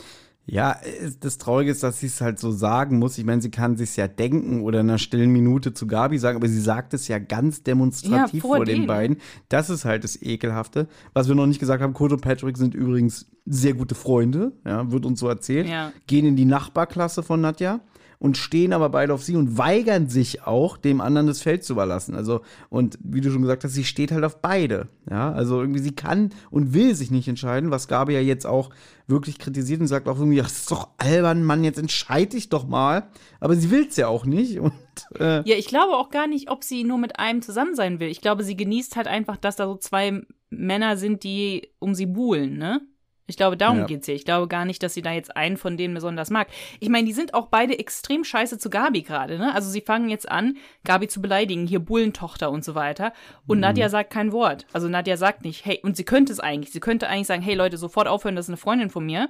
Ja, 0.47 0.79
das 1.21 1.39
Traurige 1.39 1.71
ist, 1.71 1.81
dass 1.81 1.99
sie 1.99 2.05
es 2.05 2.21
halt 2.21 2.37
so 2.37 2.51
sagen 2.51 2.99
muss. 2.99 3.17
Ich 3.17 3.25
meine, 3.25 3.41
sie 3.41 3.49
kann 3.49 3.77
sich 3.77 3.95
ja 3.97 4.07
denken 4.07 4.61
oder 4.61 4.81
in 4.81 4.89
einer 4.89 4.99
stillen 4.99 5.31
Minute 5.31 5.73
zu 5.73 5.87
Gabi 5.87 6.19
sagen, 6.19 6.37
aber 6.37 6.47
sie 6.47 6.61
sagt 6.61 6.93
es 6.93 7.07
ja 7.07 7.17
ganz 7.17 7.63
demonstrativ 7.63 8.33
Ja, 8.33 8.41
vor 8.41 8.57
vor 8.57 8.65
den 8.65 8.85
beiden. 8.85 9.17
Das 9.49 9.71
ist 9.71 9.85
halt 9.85 10.03
das 10.03 10.21
Ekelhafte. 10.21 10.87
Was 11.13 11.27
wir 11.27 11.35
noch 11.35 11.47
nicht 11.47 11.59
gesagt 11.59 11.81
haben, 11.81 11.93
Kurt 11.93 12.11
und 12.11 12.21
Patrick 12.21 12.57
sind 12.57 12.75
übrigens 12.75 13.27
sehr 13.45 13.73
gute 13.73 13.95
Freunde, 13.95 14.51
ja, 14.65 14.91
wird 14.91 15.05
uns 15.05 15.19
so 15.19 15.27
erzählt. 15.27 15.67
Ja. 15.67 15.91
Gehen 16.05 16.25
in 16.25 16.35
die 16.35 16.45
Nachbarklasse 16.45 17.23
von 17.23 17.41
Nadja 17.41 17.79
und 18.25 18.37
stehen 18.37 18.73
aber 18.73 18.89
beide 18.89 19.13
auf 19.13 19.21
sie 19.21 19.35
und 19.35 19.59
weigern 19.59 20.09
sich 20.09 20.47
auch, 20.47 20.77
dem 20.77 20.99
anderen 20.99 21.27
das 21.27 21.43
Feld 21.43 21.63
zu 21.63 21.73
überlassen. 21.73 22.15
Also, 22.15 22.41
und 22.69 22.97
wie 23.03 23.21
du 23.21 23.29
schon 23.29 23.43
gesagt 23.43 23.63
hast, 23.63 23.73
sie 23.73 23.83
steht 23.83 24.11
halt 24.11 24.23
auf 24.23 24.41
beide. 24.41 24.87
Ja, 25.07 25.31
also 25.31 25.61
irgendwie 25.61 25.79
sie 25.79 25.93
kann 25.93 26.31
und 26.49 26.73
will 26.73 26.95
sich 26.95 27.11
nicht 27.11 27.27
entscheiden, 27.27 27.69
was 27.69 27.87
Gabi 27.87 28.13
ja 28.13 28.21
jetzt 28.21 28.47
auch 28.47 28.71
wirklich 29.05 29.37
kritisiert 29.37 29.79
und 29.79 29.85
sagt 29.85 30.07
auch 30.07 30.17
irgendwie, 30.17 30.37
das 30.39 30.53
ist 30.53 30.71
doch 30.71 30.89
albern, 30.97 31.43
Mann, 31.43 31.63
jetzt 31.63 31.77
entscheide 31.77 32.31
dich 32.31 32.49
doch 32.49 32.67
mal. 32.67 33.09
Aber 33.39 33.55
sie 33.55 33.69
will 33.69 33.85
es 33.87 33.95
ja 33.95 34.07
auch 34.07 34.25
nicht. 34.25 34.59
Und 34.59 34.73
äh, 35.19 35.47
Ja, 35.47 35.55
ich 35.55 35.67
glaube 35.67 35.93
auch 35.93 36.09
gar 36.09 36.25
nicht, 36.25 36.49
ob 36.49 36.63
sie 36.63 36.83
nur 36.83 36.97
mit 36.97 37.19
einem 37.19 37.43
zusammen 37.43 37.75
sein 37.75 37.99
will. 37.99 38.07
Ich 38.07 38.21
glaube, 38.21 38.43
sie 38.43 38.57
genießt 38.57 38.95
halt 38.95 39.05
einfach, 39.05 39.37
dass 39.37 39.55
da 39.55 39.67
so 39.67 39.75
zwei 39.75 40.23
Männer 40.49 40.97
sind, 40.97 41.23
die 41.23 41.69
um 41.77 41.93
sie 41.93 42.07
buhlen, 42.07 42.57
ne? 42.57 42.81
Ich 43.27 43.37
glaube, 43.37 43.57
darum 43.57 43.79
Ja. 43.79 43.85
geht's 43.85 44.07
ihr. 44.07 44.13
Ich 44.15 44.25
glaube 44.25 44.47
gar 44.47 44.65
nicht, 44.65 44.83
dass 44.83 44.93
sie 44.93 45.01
da 45.01 45.11
jetzt 45.11 45.35
einen 45.35 45.57
von 45.57 45.77
denen 45.77 45.93
besonders 45.93 46.29
mag. 46.29 46.47
Ich 46.79 46.89
meine, 46.89 47.05
die 47.07 47.13
sind 47.13 47.33
auch 47.33 47.47
beide 47.47 47.77
extrem 47.79 48.23
scheiße 48.23 48.57
zu 48.59 48.69
Gabi 48.69 49.01
gerade, 49.01 49.37
ne? 49.39 49.53
Also 49.53 49.69
sie 49.69 49.81
fangen 49.81 50.09
jetzt 50.09 50.29
an, 50.29 50.57
Gabi 50.83 51.07
zu 51.07 51.21
beleidigen, 51.21 51.65
hier 51.65 51.79
Bullentochter 51.79 52.51
und 52.51 52.63
so 52.63 52.75
weiter. 52.75 53.13
Und 53.47 53.59
Nadja 53.61 53.89
sagt 53.89 54.11
kein 54.11 54.31
Wort. 54.31 54.67
Also 54.73 54.87
Nadja 54.87 55.17
sagt 55.17 55.43
nicht, 55.43 55.65
hey, 55.65 55.79
und 55.83 55.97
sie 55.97 56.03
könnte 56.05 56.31
es 56.31 56.39
eigentlich. 56.39 56.71
Sie 56.71 56.79
könnte 56.79 57.07
eigentlich 57.09 57.27
sagen, 57.27 57.41
hey 57.41 57.55
Leute, 57.55 57.77
sofort 57.77 58.07
aufhören, 58.07 58.35
das 58.35 58.45
ist 58.45 58.49
eine 58.49 58.57
Freundin 58.57 58.89
von 58.89 59.05
mir. 59.05 59.29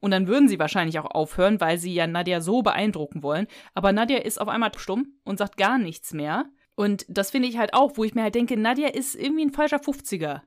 Und 0.00 0.10
dann 0.12 0.26
würden 0.26 0.48
sie 0.48 0.58
wahrscheinlich 0.58 0.98
auch 0.98 1.10
aufhören, 1.10 1.60
weil 1.60 1.78
sie 1.78 1.92
ja 1.94 2.06
Nadja 2.06 2.40
so 2.40 2.62
beeindrucken 2.62 3.22
wollen. 3.22 3.46
Aber 3.74 3.92
Nadja 3.92 4.18
ist 4.18 4.40
auf 4.40 4.48
einmal 4.48 4.72
stumm 4.76 5.14
und 5.24 5.38
sagt 5.38 5.56
gar 5.56 5.78
nichts 5.78 6.12
mehr. 6.12 6.46
Und 6.74 7.04
das 7.08 7.30
finde 7.30 7.48
ich 7.48 7.58
halt 7.58 7.74
auch, 7.74 7.96
wo 7.96 8.04
ich 8.04 8.14
mir 8.14 8.22
halt 8.22 8.34
denke, 8.34 8.56
Nadja 8.56 8.88
ist 8.88 9.14
irgendwie 9.14 9.44
ein 9.44 9.52
falscher 9.52 9.76
50er. 9.78 10.40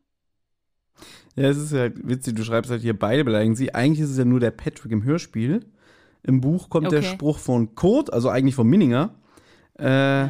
Ja, 1.36 1.50
es 1.50 1.58
ist 1.58 1.74
halt 1.74 2.08
witzig, 2.08 2.36
du 2.36 2.44
schreibst 2.44 2.70
halt 2.72 2.82
hier, 2.82 2.98
beide 2.98 3.24
beleidigen 3.24 3.56
sie. 3.56 3.74
Eigentlich 3.74 4.02
ist 4.02 4.12
es 4.12 4.18
ja 4.18 4.26
nur 4.26 4.40
der 4.40 4.52
Patrick 4.52 4.92
im 4.92 5.04
Hörspiel. 5.04 5.66
Im 6.24 6.42
Buch 6.42 6.70
kommt 6.70 6.92
der 6.92 7.00
Okay. 7.00 7.08
Spruch 7.10 7.38
von 7.40 7.76
Kurt, 7.76 8.14
also 8.14 8.30
eigentlich 8.30 8.56
von 8.56 8.68
Minninger. 8.68 9.14
Äh, 9.78 10.28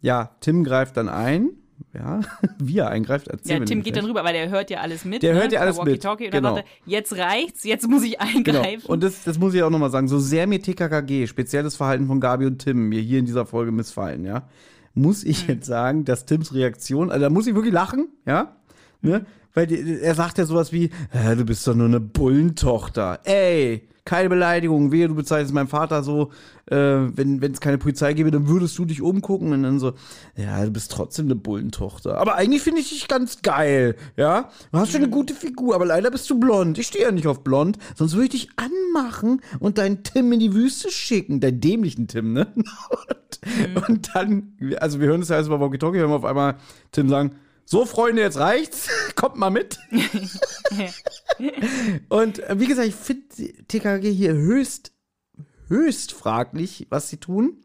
ja. 0.00 0.30
Tim 0.40 0.64
greift 0.64 0.96
dann 0.96 1.08
ein. 1.08 1.50
Ja, 1.94 2.20
wie 2.58 2.78
er 2.78 2.88
eingreift, 2.88 3.28
erzähl 3.28 3.58
Ja, 3.58 3.64
Tim 3.64 3.82
geht 3.82 3.96
dann 3.96 4.04
gleich. 4.04 4.10
rüber, 4.10 4.24
weil 4.24 4.32
der 4.34 4.48
hört 4.50 4.70
ja 4.70 4.80
alles 4.80 5.04
mit. 5.04 5.22
Der 5.22 5.34
ne, 5.34 5.40
hört 5.40 5.52
ja 5.52 5.60
alles 5.60 5.82
mit, 5.82 6.02
dann 6.04 6.16
genau. 6.30 6.56
er, 6.56 6.64
jetzt 6.86 7.16
reicht's, 7.18 7.64
jetzt 7.64 7.88
muss 7.88 8.02
ich 8.04 8.18
Genau. 8.18 8.60
eingreifen. 8.60 8.86
Und 8.86 9.02
das, 9.02 9.24
das 9.24 9.38
muss 9.38 9.52
ich 9.52 9.62
auch 9.62 9.68
nochmal 9.70 9.90
sagen, 9.90 10.06
so 10.08 10.18
sehr 10.20 10.46
mir 10.46 10.62
TKKG, 10.62 11.26
spezielles 11.26 11.74
Verhalten 11.76 12.06
von 12.06 12.20
Gabi 12.20 12.46
und 12.46 12.60
Tim, 12.60 12.88
mir 12.88 13.00
hier 13.00 13.18
in 13.18 13.26
dieser 13.26 13.46
Folge 13.46 13.72
missfallen, 13.72 14.24
ja, 14.24 14.48
muss 14.94 15.24
ich 15.24 15.48
Mhm. 15.48 15.54
jetzt 15.54 15.66
sagen, 15.66 16.04
dass 16.04 16.24
Tims 16.24 16.54
Reaktion, 16.54 17.10
also 17.10 17.20
da 17.24 17.30
muss 17.30 17.46
ich 17.48 17.54
wirklich 17.54 17.74
lachen, 17.74 18.08
ja, 18.26 18.56
ne, 19.02 19.26
weil 19.54 19.66
die, 19.66 20.00
er 20.00 20.14
sagt 20.14 20.38
ja 20.38 20.46
sowas 20.46 20.72
wie, 20.72 20.90
äh, 21.12 21.36
du 21.36 21.44
bist 21.44 21.66
doch 21.66 21.74
nur 21.74 21.86
eine 21.86 22.00
Bullentochter, 22.00 23.20
ey, 23.24 23.88
keine 24.04 24.28
Beleidigung, 24.28 24.90
wehe, 24.90 25.06
du 25.06 25.14
bezeichnest 25.14 25.54
meinen 25.54 25.68
Vater 25.68 26.02
so, 26.02 26.32
äh, 26.66 26.76
wenn 26.76 27.40
es 27.40 27.60
keine 27.60 27.78
Polizei 27.78 28.14
gäbe, 28.14 28.32
dann 28.32 28.48
würdest 28.48 28.76
du 28.78 28.84
dich 28.84 29.00
umgucken 29.00 29.52
und 29.52 29.62
dann 29.62 29.78
so, 29.78 29.92
ja, 30.36 30.64
du 30.64 30.72
bist 30.72 30.90
trotzdem 30.90 31.26
eine 31.26 31.36
Bullentochter. 31.36 32.18
Aber 32.18 32.34
eigentlich 32.34 32.62
finde 32.62 32.80
ich 32.80 32.88
dich 32.88 33.06
ganz 33.06 33.42
geil, 33.42 33.94
ja. 34.16 34.50
Du 34.72 34.78
hast 34.78 34.90
schon 34.90 35.02
eine 35.02 35.10
gute 35.10 35.34
Figur, 35.34 35.76
aber 35.76 35.86
leider 35.86 36.10
bist 36.10 36.28
du 36.30 36.40
blond. 36.40 36.78
Ich 36.78 36.88
stehe 36.88 37.04
ja 37.04 37.12
nicht 37.12 37.28
auf 37.28 37.44
blond, 37.44 37.78
sonst 37.94 38.14
würde 38.14 38.24
ich 38.24 38.30
dich 38.30 38.48
anmachen 38.56 39.40
und 39.60 39.78
deinen 39.78 40.02
Tim 40.02 40.32
in 40.32 40.40
die 40.40 40.52
Wüste 40.52 40.90
schicken. 40.90 41.40
Deinen 41.40 41.60
dämlichen 41.60 42.08
Tim, 42.08 42.32
ne? 42.32 42.48
Und, 43.74 43.88
und 43.88 44.10
dann, 44.14 44.52
also 44.78 45.00
wir 45.00 45.08
hören 45.08 45.20
das 45.20 45.30
ja 45.30 45.34
alles 45.34 45.48
über 45.48 45.58
Walkie-Talkie, 45.58 45.98
hören 45.98 46.10
wir 46.10 46.16
auf 46.16 46.24
einmal 46.24 46.56
Tim 46.92 47.08
sagen, 47.08 47.32
so 47.64 47.84
Freunde, 47.84 48.22
jetzt 48.22 48.38
reicht's, 48.38 48.88
kommt 49.16 49.36
mal 49.36 49.50
mit. 49.50 49.78
Und 52.08 52.38
äh, 52.40 52.58
wie 52.58 52.66
gesagt, 52.66 52.88
ich 52.88 52.94
finde 52.94 53.28
TKG 53.68 54.12
hier 54.12 54.34
höchst, 54.34 54.92
höchst 55.68 56.12
fraglich, 56.12 56.86
was 56.90 57.08
sie 57.08 57.18
tun. 57.18 57.58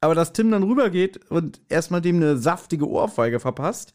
Aber 0.00 0.14
dass 0.16 0.32
Tim 0.32 0.50
dann 0.50 0.64
rübergeht 0.64 1.30
und 1.30 1.60
erstmal 1.68 2.00
dem 2.00 2.16
eine 2.16 2.36
saftige 2.36 2.88
Ohrfeige 2.88 3.38
verpasst, 3.38 3.94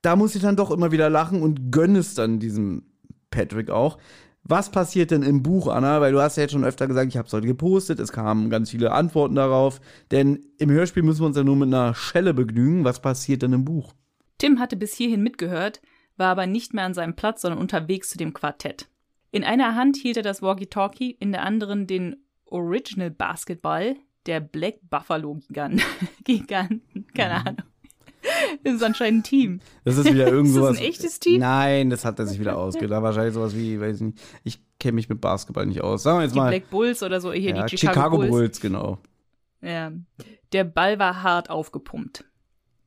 da 0.00 0.16
muss 0.16 0.34
ich 0.34 0.40
dann 0.40 0.56
doch 0.56 0.70
immer 0.70 0.92
wieder 0.92 1.10
lachen 1.10 1.42
und 1.42 1.70
gönne 1.70 1.98
es 1.98 2.14
dann 2.14 2.40
diesem 2.40 2.84
Patrick 3.30 3.68
auch. 3.68 3.98
Was 4.42 4.70
passiert 4.70 5.10
denn 5.10 5.22
im 5.22 5.42
Buch, 5.42 5.68
Anna? 5.68 6.00
Weil 6.00 6.12
du 6.12 6.20
hast 6.20 6.36
ja 6.36 6.44
jetzt 6.44 6.52
schon 6.52 6.64
öfter 6.64 6.86
gesagt, 6.86 7.08
ich 7.08 7.18
habe 7.18 7.28
es 7.28 7.34
heute 7.34 7.46
gepostet, 7.46 8.00
es 8.00 8.12
kamen 8.12 8.48
ganz 8.48 8.70
viele 8.70 8.92
Antworten 8.92 9.34
darauf. 9.34 9.82
Denn 10.10 10.46
im 10.58 10.70
Hörspiel 10.70 11.02
müssen 11.02 11.20
wir 11.20 11.26
uns 11.26 11.36
ja 11.36 11.44
nur 11.44 11.56
mit 11.56 11.68
einer 11.68 11.94
Schelle 11.94 12.32
begnügen. 12.32 12.84
Was 12.84 13.02
passiert 13.02 13.42
denn 13.42 13.52
im 13.52 13.66
Buch? 13.66 13.92
Tim 14.40 14.58
hatte 14.58 14.76
bis 14.76 14.94
hierhin 14.94 15.22
mitgehört, 15.22 15.80
war 16.16 16.28
aber 16.28 16.46
nicht 16.46 16.72
mehr 16.74 16.84
an 16.84 16.94
seinem 16.94 17.14
Platz, 17.14 17.42
sondern 17.42 17.60
unterwegs 17.60 18.08
zu 18.08 18.18
dem 18.18 18.32
Quartett. 18.32 18.88
In 19.30 19.44
einer 19.44 19.74
Hand 19.74 19.96
hielt 19.96 20.16
er 20.16 20.22
das 20.22 20.42
Walkie-Talkie, 20.42 21.16
in 21.20 21.30
der 21.30 21.44
anderen 21.44 21.86
den 21.86 22.16
Original 22.46 23.10
Basketball 23.10 23.96
der 24.26 24.40
Black 24.40 24.76
Buffalo 24.88 25.34
Giganten. 25.34 25.82
Giganten, 26.24 27.06
keine 27.14 27.34
Ahnung. 27.46 27.62
Das 28.64 28.74
ist 28.74 28.82
anscheinend 28.82 29.20
ein 29.20 29.24
Team. 29.24 29.60
Das 29.84 29.96
ist 29.96 30.12
wieder 30.12 30.26
irgend 30.26 30.48
Ist 30.54 30.56
das 30.56 30.78
ein 30.78 30.84
echtes 30.84 31.20
Team? 31.20 31.40
Nein, 31.40 31.90
das 31.90 32.04
hat 32.04 32.18
er 32.18 32.26
sich 32.26 32.40
wieder 32.40 32.58
ausgedacht. 32.58 33.02
Wahrscheinlich 33.02 33.34
sowas 33.34 33.54
wie, 33.54 33.80
weiß 33.80 33.96
ich 33.96 34.02
nicht. 34.02 34.18
Ich 34.44 34.60
kenne 34.78 34.94
mich 34.94 35.08
mit 35.08 35.20
Basketball 35.20 35.66
nicht 35.66 35.82
aus. 35.82 36.02
Sagen 36.02 36.18
wir 36.18 36.24
jetzt 36.24 36.34
Die 36.34 36.38
mal. 36.38 36.48
Black 36.48 36.70
Bulls 36.70 37.02
oder 37.02 37.20
so, 37.20 37.32
hier 37.32 37.56
ja, 37.56 37.66
die 37.66 37.78
Chicago, 37.78 38.18
Bulls. 38.18 38.60
genau. 38.60 38.98
Ja. 39.62 39.92
Der 40.52 40.64
Ball 40.64 40.98
war 40.98 41.22
hart 41.22 41.48
aufgepumpt. 41.50 42.24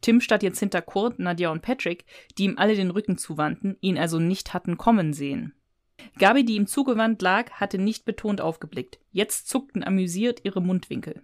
Tim 0.03 0.19
stand 0.19 0.43
jetzt 0.43 0.59
hinter 0.59 0.81
Kurt, 0.81 1.17
Nadja 1.17 1.49
und 1.49 1.61
Patrick, 1.61 2.03
die 2.37 2.43
ihm 2.43 2.57
alle 2.57 2.75
den 2.75 2.91
Rücken 2.91 3.17
zuwandten, 3.17 3.77
ihn 3.79 3.97
also 3.97 4.19
nicht 4.19 4.53
hatten 4.53 4.77
kommen 4.77 5.13
sehen. 5.13 5.53
Gabi, 6.19 6.43
die 6.43 6.55
ihm 6.55 6.67
zugewandt 6.67 7.21
lag, 7.21 7.51
hatte 7.53 7.77
nicht 7.77 8.03
betont 8.03 8.41
aufgeblickt. 8.41 8.99
Jetzt 9.11 9.47
zuckten 9.47 9.81
amüsiert 9.81 10.41
ihre 10.43 10.61
Mundwinkel. 10.61 11.23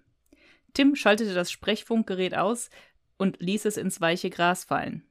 Tim 0.74 0.96
schaltete 0.96 1.34
das 1.34 1.52
Sprechfunkgerät 1.52 2.36
aus 2.36 2.70
und 3.18 3.42
ließ 3.42 3.66
es 3.66 3.76
ins 3.76 4.00
weiche 4.00 4.30
Gras 4.30 4.64
fallen. 4.64 5.04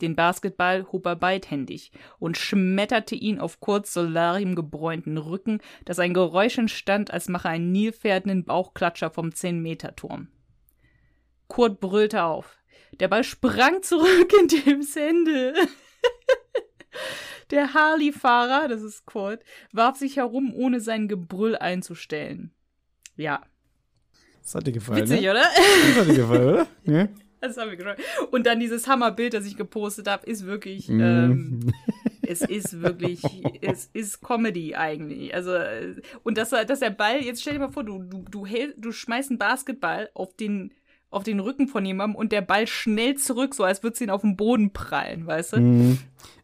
Den 0.00 0.14
Basketball 0.14 0.86
hob 0.92 1.06
er 1.06 1.16
beidhändig 1.16 1.90
und 2.20 2.36
schmetterte 2.36 3.16
ihn 3.16 3.40
auf 3.40 3.58
kurz 3.58 3.92
Solarium 3.92 4.54
gebräunten 4.54 5.18
Rücken, 5.18 5.60
dass 5.84 5.98
ein 5.98 6.14
Geräusch 6.14 6.58
entstand, 6.58 7.10
als 7.10 7.28
mache 7.28 7.48
ein 7.48 7.72
Nilpferd 7.72 8.26
einen 8.26 8.44
Bauchklatscher 8.44 9.10
vom 9.10 9.34
Zehn-Meter-Turm. 9.34 10.28
Kurt 11.48 11.80
brüllte 11.80 12.22
auf. 12.22 12.55
Der 12.92 13.08
Ball 13.08 13.24
sprang 13.24 13.82
zurück 13.82 14.32
in 14.40 14.48
Tims 14.48 14.94
Hände. 14.96 15.54
Der 17.50 17.74
Harley-Fahrer, 17.74 18.68
das 18.68 18.82
ist 18.82 19.06
Kurt, 19.06 19.42
warf 19.72 19.96
sich 19.98 20.16
herum, 20.16 20.52
ohne 20.54 20.80
sein 20.80 21.06
Gebrüll 21.06 21.54
einzustellen. 21.56 22.52
Ja. 23.16 23.42
Das 24.42 24.54
hat 24.56 24.66
dir 24.66 24.72
gefallen, 24.72 25.02
Witzig, 25.02 25.20
ne? 25.22 25.30
oder? 25.30 25.42
Das 25.42 25.96
hat 25.96 26.08
dir 26.08 26.14
gefallen, 26.14 26.48
oder? 26.48 26.66
Ja. 26.84 27.08
Das 27.40 27.56
habe 27.58 27.72
ich 27.72 27.78
geschaut. 27.78 27.98
Und 28.32 28.46
dann 28.46 28.58
dieses 28.58 28.88
Hammerbild, 28.88 29.34
das 29.34 29.46
ich 29.46 29.56
gepostet 29.56 30.08
habe, 30.08 30.26
ist 30.26 30.46
wirklich, 30.46 30.88
Mhm. 30.88 31.00
ähm, 31.00 31.72
es 32.22 32.40
ist 32.40 32.80
wirklich, 32.80 33.22
es 33.60 33.90
ist 33.92 34.22
Comedy 34.22 34.74
eigentlich. 34.74 35.32
Also, 35.34 35.52
äh, 35.54 35.94
und 36.24 36.38
dass, 36.38 36.50
dass 36.50 36.80
der 36.80 36.90
Ball, 36.90 37.22
jetzt 37.22 37.42
stell 37.42 37.52
dir 37.52 37.58
mal 37.60 37.70
vor, 37.70 37.84
du, 37.84 38.02
du, 38.02 38.24
du, 38.28 38.46
hält, 38.46 38.74
du 38.78 38.90
schmeißt 38.90 39.30
einen 39.30 39.38
Basketball 39.38 40.10
auf 40.14 40.34
den, 40.34 40.72
auf 41.16 41.24
den 41.24 41.40
Rücken 41.40 41.66
von 41.66 41.84
jemandem 41.84 42.14
und 42.14 42.30
der 42.30 42.42
Ball 42.42 42.66
schnell 42.66 43.16
zurück, 43.16 43.54
so 43.54 43.64
als 43.64 43.82
würde 43.82 43.94
es 43.94 44.00
ihn 44.00 44.10
auf 44.10 44.20
den 44.20 44.36
Boden 44.36 44.72
prallen, 44.72 45.26
weißt 45.26 45.54
du? 45.54 45.60
Mhm. 45.60 45.98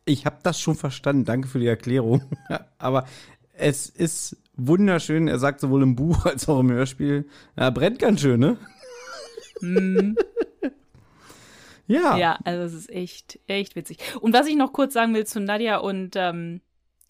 Ich 0.04 0.26
habe 0.26 0.38
das 0.42 0.58
schon 0.58 0.74
verstanden. 0.74 1.24
Danke 1.24 1.46
für 1.46 1.60
die 1.60 1.66
Erklärung. 1.66 2.22
Aber 2.78 3.04
es 3.52 3.88
ist 3.88 4.36
wunderschön. 4.54 5.28
Er 5.28 5.38
sagt 5.38 5.60
sowohl 5.60 5.82
im 5.82 5.94
Buch 5.94 6.26
als 6.26 6.48
auch 6.48 6.60
im 6.60 6.72
Hörspiel, 6.72 7.28
er 7.54 7.70
brennt 7.70 7.98
ganz 7.98 8.20
schön, 8.20 8.40
ne? 8.40 8.56
ja. 11.86 12.16
Ja, 12.16 12.38
also 12.44 12.64
es 12.64 12.72
ist 12.74 12.90
echt, 12.90 13.38
echt 13.46 13.76
witzig. 13.76 13.98
Und 14.20 14.32
was 14.32 14.48
ich 14.48 14.56
noch 14.56 14.72
kurz 14.72 14.94
sagen 14.94 15.14
will 15.14 15.26
zu 15.26 15.40
Nadja 15.40 15.76
und, 15.76 16.16
ähm, 16.16 16.62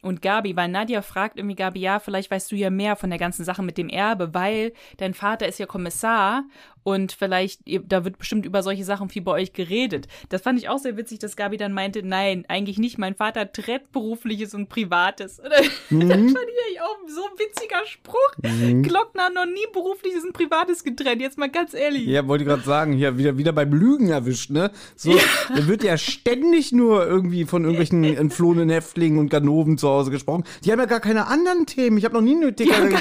und 0.02 0.20
Gabi, 0.20 0.54
weil 0.56 0.68
Nadja 0.68 1.00
fragt 1.00 1.38
irgendwie 1.38 1.54
Gabi, 1.54 1.80
ja, 1.80 1.98
vielleicht 1.98 2.30
weißt 2.30 2.52
du 2.52 2.56
ja 2.56 2.68
mehr 2.68 2.96
von 2.96 3.08
der 3.08 3.18
ganzen 3.18 3.44
Sache 3.44 3.62
mit 3.62 3.78
dem 3.78 3.88
Erbe, 3.88 4.34
weil 4.34 4.72
dein 4.98 5.14
Vater 5.14 5.48
ist 5.48 5.58
ja 5.58 5.66
Kommissar 5.66 6.44
und 6.85 7.12
vielleicht, 7.12 7.61
da 7.89 8.05
wird 8.05 8.18
bestimmt 8.18 8.47
über 8.47 8.62
solche 8.62 8.85
Sachen 8.85 9.09
viel 9.09 9.22
bei 9.22 9.33
euch 9.33 9.53
geredet. 9.53 10.09
Das 10.28 10.43
fand 10.43 10.59
ich 10.59 10.68
auch 10.68 10.78
sehr 10.78 10.97
witzig, 10.97 11.18
dass 11.20 11.37
Gabi 11.37 11.57
dann 11.57 11.72
meinte, 11.72 12.03
nein, 12.03 12.45
eigentlich 12.49 12.78
nicht, 12.78 12.99
mein 12.99 13.14
Vater 13.14 13.51
trennt 13.53 13.93
berufliches 13.93 14.55
und 14.55 14.68
privates. 14.68 15.39
Und 15.39 15.51
das 16.09 16.16
fand 16.16 16.37
ich 16.70 16.80
auch 16.80 16.97
so 17.09 17.22
ein 17.22 17.39
witziger 17.39 17.87
Spruch. 17.87 18.83
Glockner 18.83 19.24
hat 19.24 19.35
noch 19.35 19.47
nie 19.47 19.66
berufliches 19.72 20.24
und 20.24 20.33
privates 20.33 20.85
getrennt, 20.85 21.20
jetzt 21.20 21.39
mal 21.39 21.51
ganz 21.51 21.74
ehrlich. 21.74 22.07
Ja, 22.07 22.26
wollte 22.26 22.45
ich 22.45 22.49
gerade 22.49 22.62
sagen, 22.62 22.93
hier 22.93 23.16
wieder, 23.18 23.37
wieder 23.39 23.53
beim 23.53 23.72
Lügen 23.72 24.09
erwischt, 24.09 24.51
ne? 24.51 24.70
So, 24.97 25.14
da 25.55 25.66
wird 25.66 25.85
ja 25.85 25.97
ständig 25.97 26.72
nur 26.72 27.07
irgendwie 27.07 27.45
von 27.45 27.62
irgendwelchen 27.62 28.05
entflohenen 28.16 28.70
Häftlingen 28.70 29.18
und 29.18 29.30
Ganoven 29.30 29.78
zu 29.78 29.89
Hause 29.89 30.11
gesprochen. 30.11 30.45
Die 30.64 30.72
haben 30.72 30.78
ja 30.78 30.87
gar 30.87 31.01
keine 31.01 31.26
anderen 31.26 31.66
Themen. 31.66 31.99
Ich 31.99 32.05
habe 32.05 32.14
noch 32.14 32.22
nie 32.22 32.37
eine 32.37 32.55
TKG. 32.55 32.97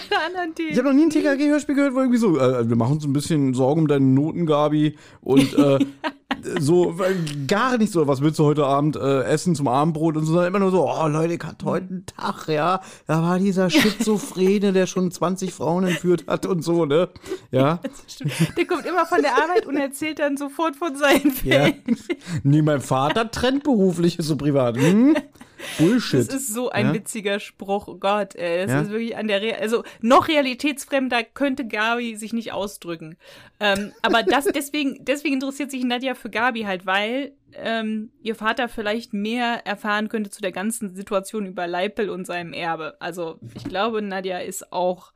Ich 0.69 0.77
habe 0.77 0.87
noch 0.87 0.93
nie 0.93 1.03
ein 1.03 1.09
TKG-Hörspiel 1.09 1.75
gehört, 1.75 1.93
wo 1.93 1.99
irgendwie 1.99 2.17
so, 2.17 2.37
äh, 2.37 2.67
wir 2.67 2.75
machen 2.75 2.93
uns 2.93 3.05
ein 3.05 3.13
bisschen 3.13 3.53
Sorgen 3.53 3.70
um 3.77 3.87
deine 3.87 4.05
Noten, 4.05 4.45
Gabi. 4.45 4.97
Und 5.21 5.53
äh, 5.57 5.79
so, 6.59 6.95
gar 7.47 7.77
nicht 7.77 7.91
so, 7.91 8.07
was 8.07 8.21
willst 8.21 8.39
du 8.39 8.45
heute 8.45 8.65
Abend 8.65 8.95
äh, 8.95 9.23
essen 9.23 9.55
zum 9.55 9.67
Abendbrot 9.67 10.17
und 10.17 10.25
so, 10.25 10.33
sondern 10.33 10.47
immer 10.49 10.59
nur 10.59 10.71
so, 10.71 10.89
oh 10.89 11.07
Leute, 11.07 11.33
ich 11.33 11.43
hatte 11.43 11.65
heute 11.65 11.87
einen 11.89 12.05
Tag, 12.05 12.47
ja. 12.47 12.81
Da 13.07 13.21
war 13.21 13.39
dieser 13.39 13.69
Schizophrene, 13.69 14.73
der 14.73 14.87
schon 14.87 15.11
20 15.11 15.53
Frauen 15.53 15.85
entführt 15.85 16.25
hat 16.27 16.45
und 16.45 16.63
so, 16.63 16.85
ne? 16.85 17.09
Ja. 17.51 17.79
Stimmt. 18.07 18.33
Der 18.57 18.65
kommt 18.65 18.85
immer 18.85 19.05
von 19.05 19.21
der 19.21 19.35
Arbeit 19.35 19.65
und 19.65 19.77
erzählt 19.77 20.19
dann 20.19 20.37
sofort 20.37 20.75
von 20.75 20.95
seinen 20.95 21.33
ja. 21.43 21.65
Fällen. 21.65 21.97
Nee, 22.43 22.61
mein 22.61 22.81
Vater 22.81 23.29
trennt 23.31 23.63
berufliches 23.63 24.29
und 24.29 24.37
privat. 24.37 24.77
Hm? 24.77 25.15
Bullshit. 25.77 26.19
Das 26.27 26.35
ist 26.35 26.53
so 26.53 26.69
ein 26.69 26.87
Ja? 26.87 26.93
witziger 26.93 27.39
Spruch. 27.39 27.87
Oh 27.87 27.95
Gott, 27.95 28.35
ey, 28.35 28.65
das 28.65 28.71
Ja? 28.71 28.81
ist 28.81 28.89
wirklich 28.89 29.17
an 29.17 29.27
der, 29.27 29.41
Re 29.41 29.57
also 29.59 29.83
noch 30.01 30.27
realitätsfremder 30.27 31.23
könnte 31.23 31.67
Gabi 31.67 32.15
sich 32.15 32.33
nicht 32.33 32.51
ausdrücken. 32.53 33.17
Ähm, 33.59 33.91
aber 34.01 34.23
das, 34.23 34.45
deswegen, 34.55 35.03
deswegen 35.05 35.35
interessiert 35.35 35.71
sich 35.71 35.83
Nadja 35.83 36.15
für 36.15 36.29
Gabi 36.29 36.61
halt, 36.63 36.85
weil 36.85 37.33
ähm, 37.53 38.11
ihr 38.21 38.35
Vater 38.35 38.69
vielleicht 38.69 39.13
mehr 39.13 39.65
erfahren 39.65 40.07
könnte 40.09 40.29
zu 40.29 40.41
der 40.41 40.51
ganzen 40.51 40.95
Situation 40.95 41.45
über 41.45 41.67
Leipel 41.67 42.09
und 42.09 42.25
seinem 42.25 42.53
Erbe. 42.53 42.95
Also 42.99 43.39
ich 43.55 43.63
glaube, 43.65 44.01
Nadja 44.01 44.39
ist 44.39 44.71
auch 44.71 45.11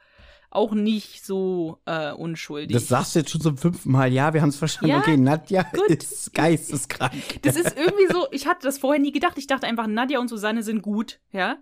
auch 0.55 0.73
nicht 0.73 1.25
so 1.25 1.79
äh, 1.85 2.11
unschuldig. 2.11 2.75
das 2.75 2.87
sagst 2.87 3.15
du 3.15 3.19
jetzt 3.19 3.31
schon 3.31 3.41
zum 3.41 3.57
fünften 3.57 3.91
Mal. 3.91 4.11
Ja, 4.11 4.33
wir 4.33 4.41
haben 4.41 4.49
es 4.49 4.57
verstanden. 4.57 4.91
Ja, 4.91 4.99
okay, 4.99 5.17
Nadja 5.17 5.63
gut. 5.63 5.89
ist 5.89 6.33
geisteskrank. 6.33 7.41
Das 7.41 7.55
ist 7.55 7.77
irgendwie 7.77 8.07
so, 8.11 8.27
ich 8.31 8.47
hatte 8.47 8.61
das 8.63 8.77
vorher 8.77 9.01
nie 9.01 9.11
gedacht. 9.11 9.37
Ich 9.37 9.47
dachte 9.47 9.67
einfach, 9.67 9.87
Nadja 9.87 10.19
und 10.19 10.29
Susanne 10.29 10.63
sind 10.63 10.81
gut, 10.81 11.19
ja. 11.31 11.57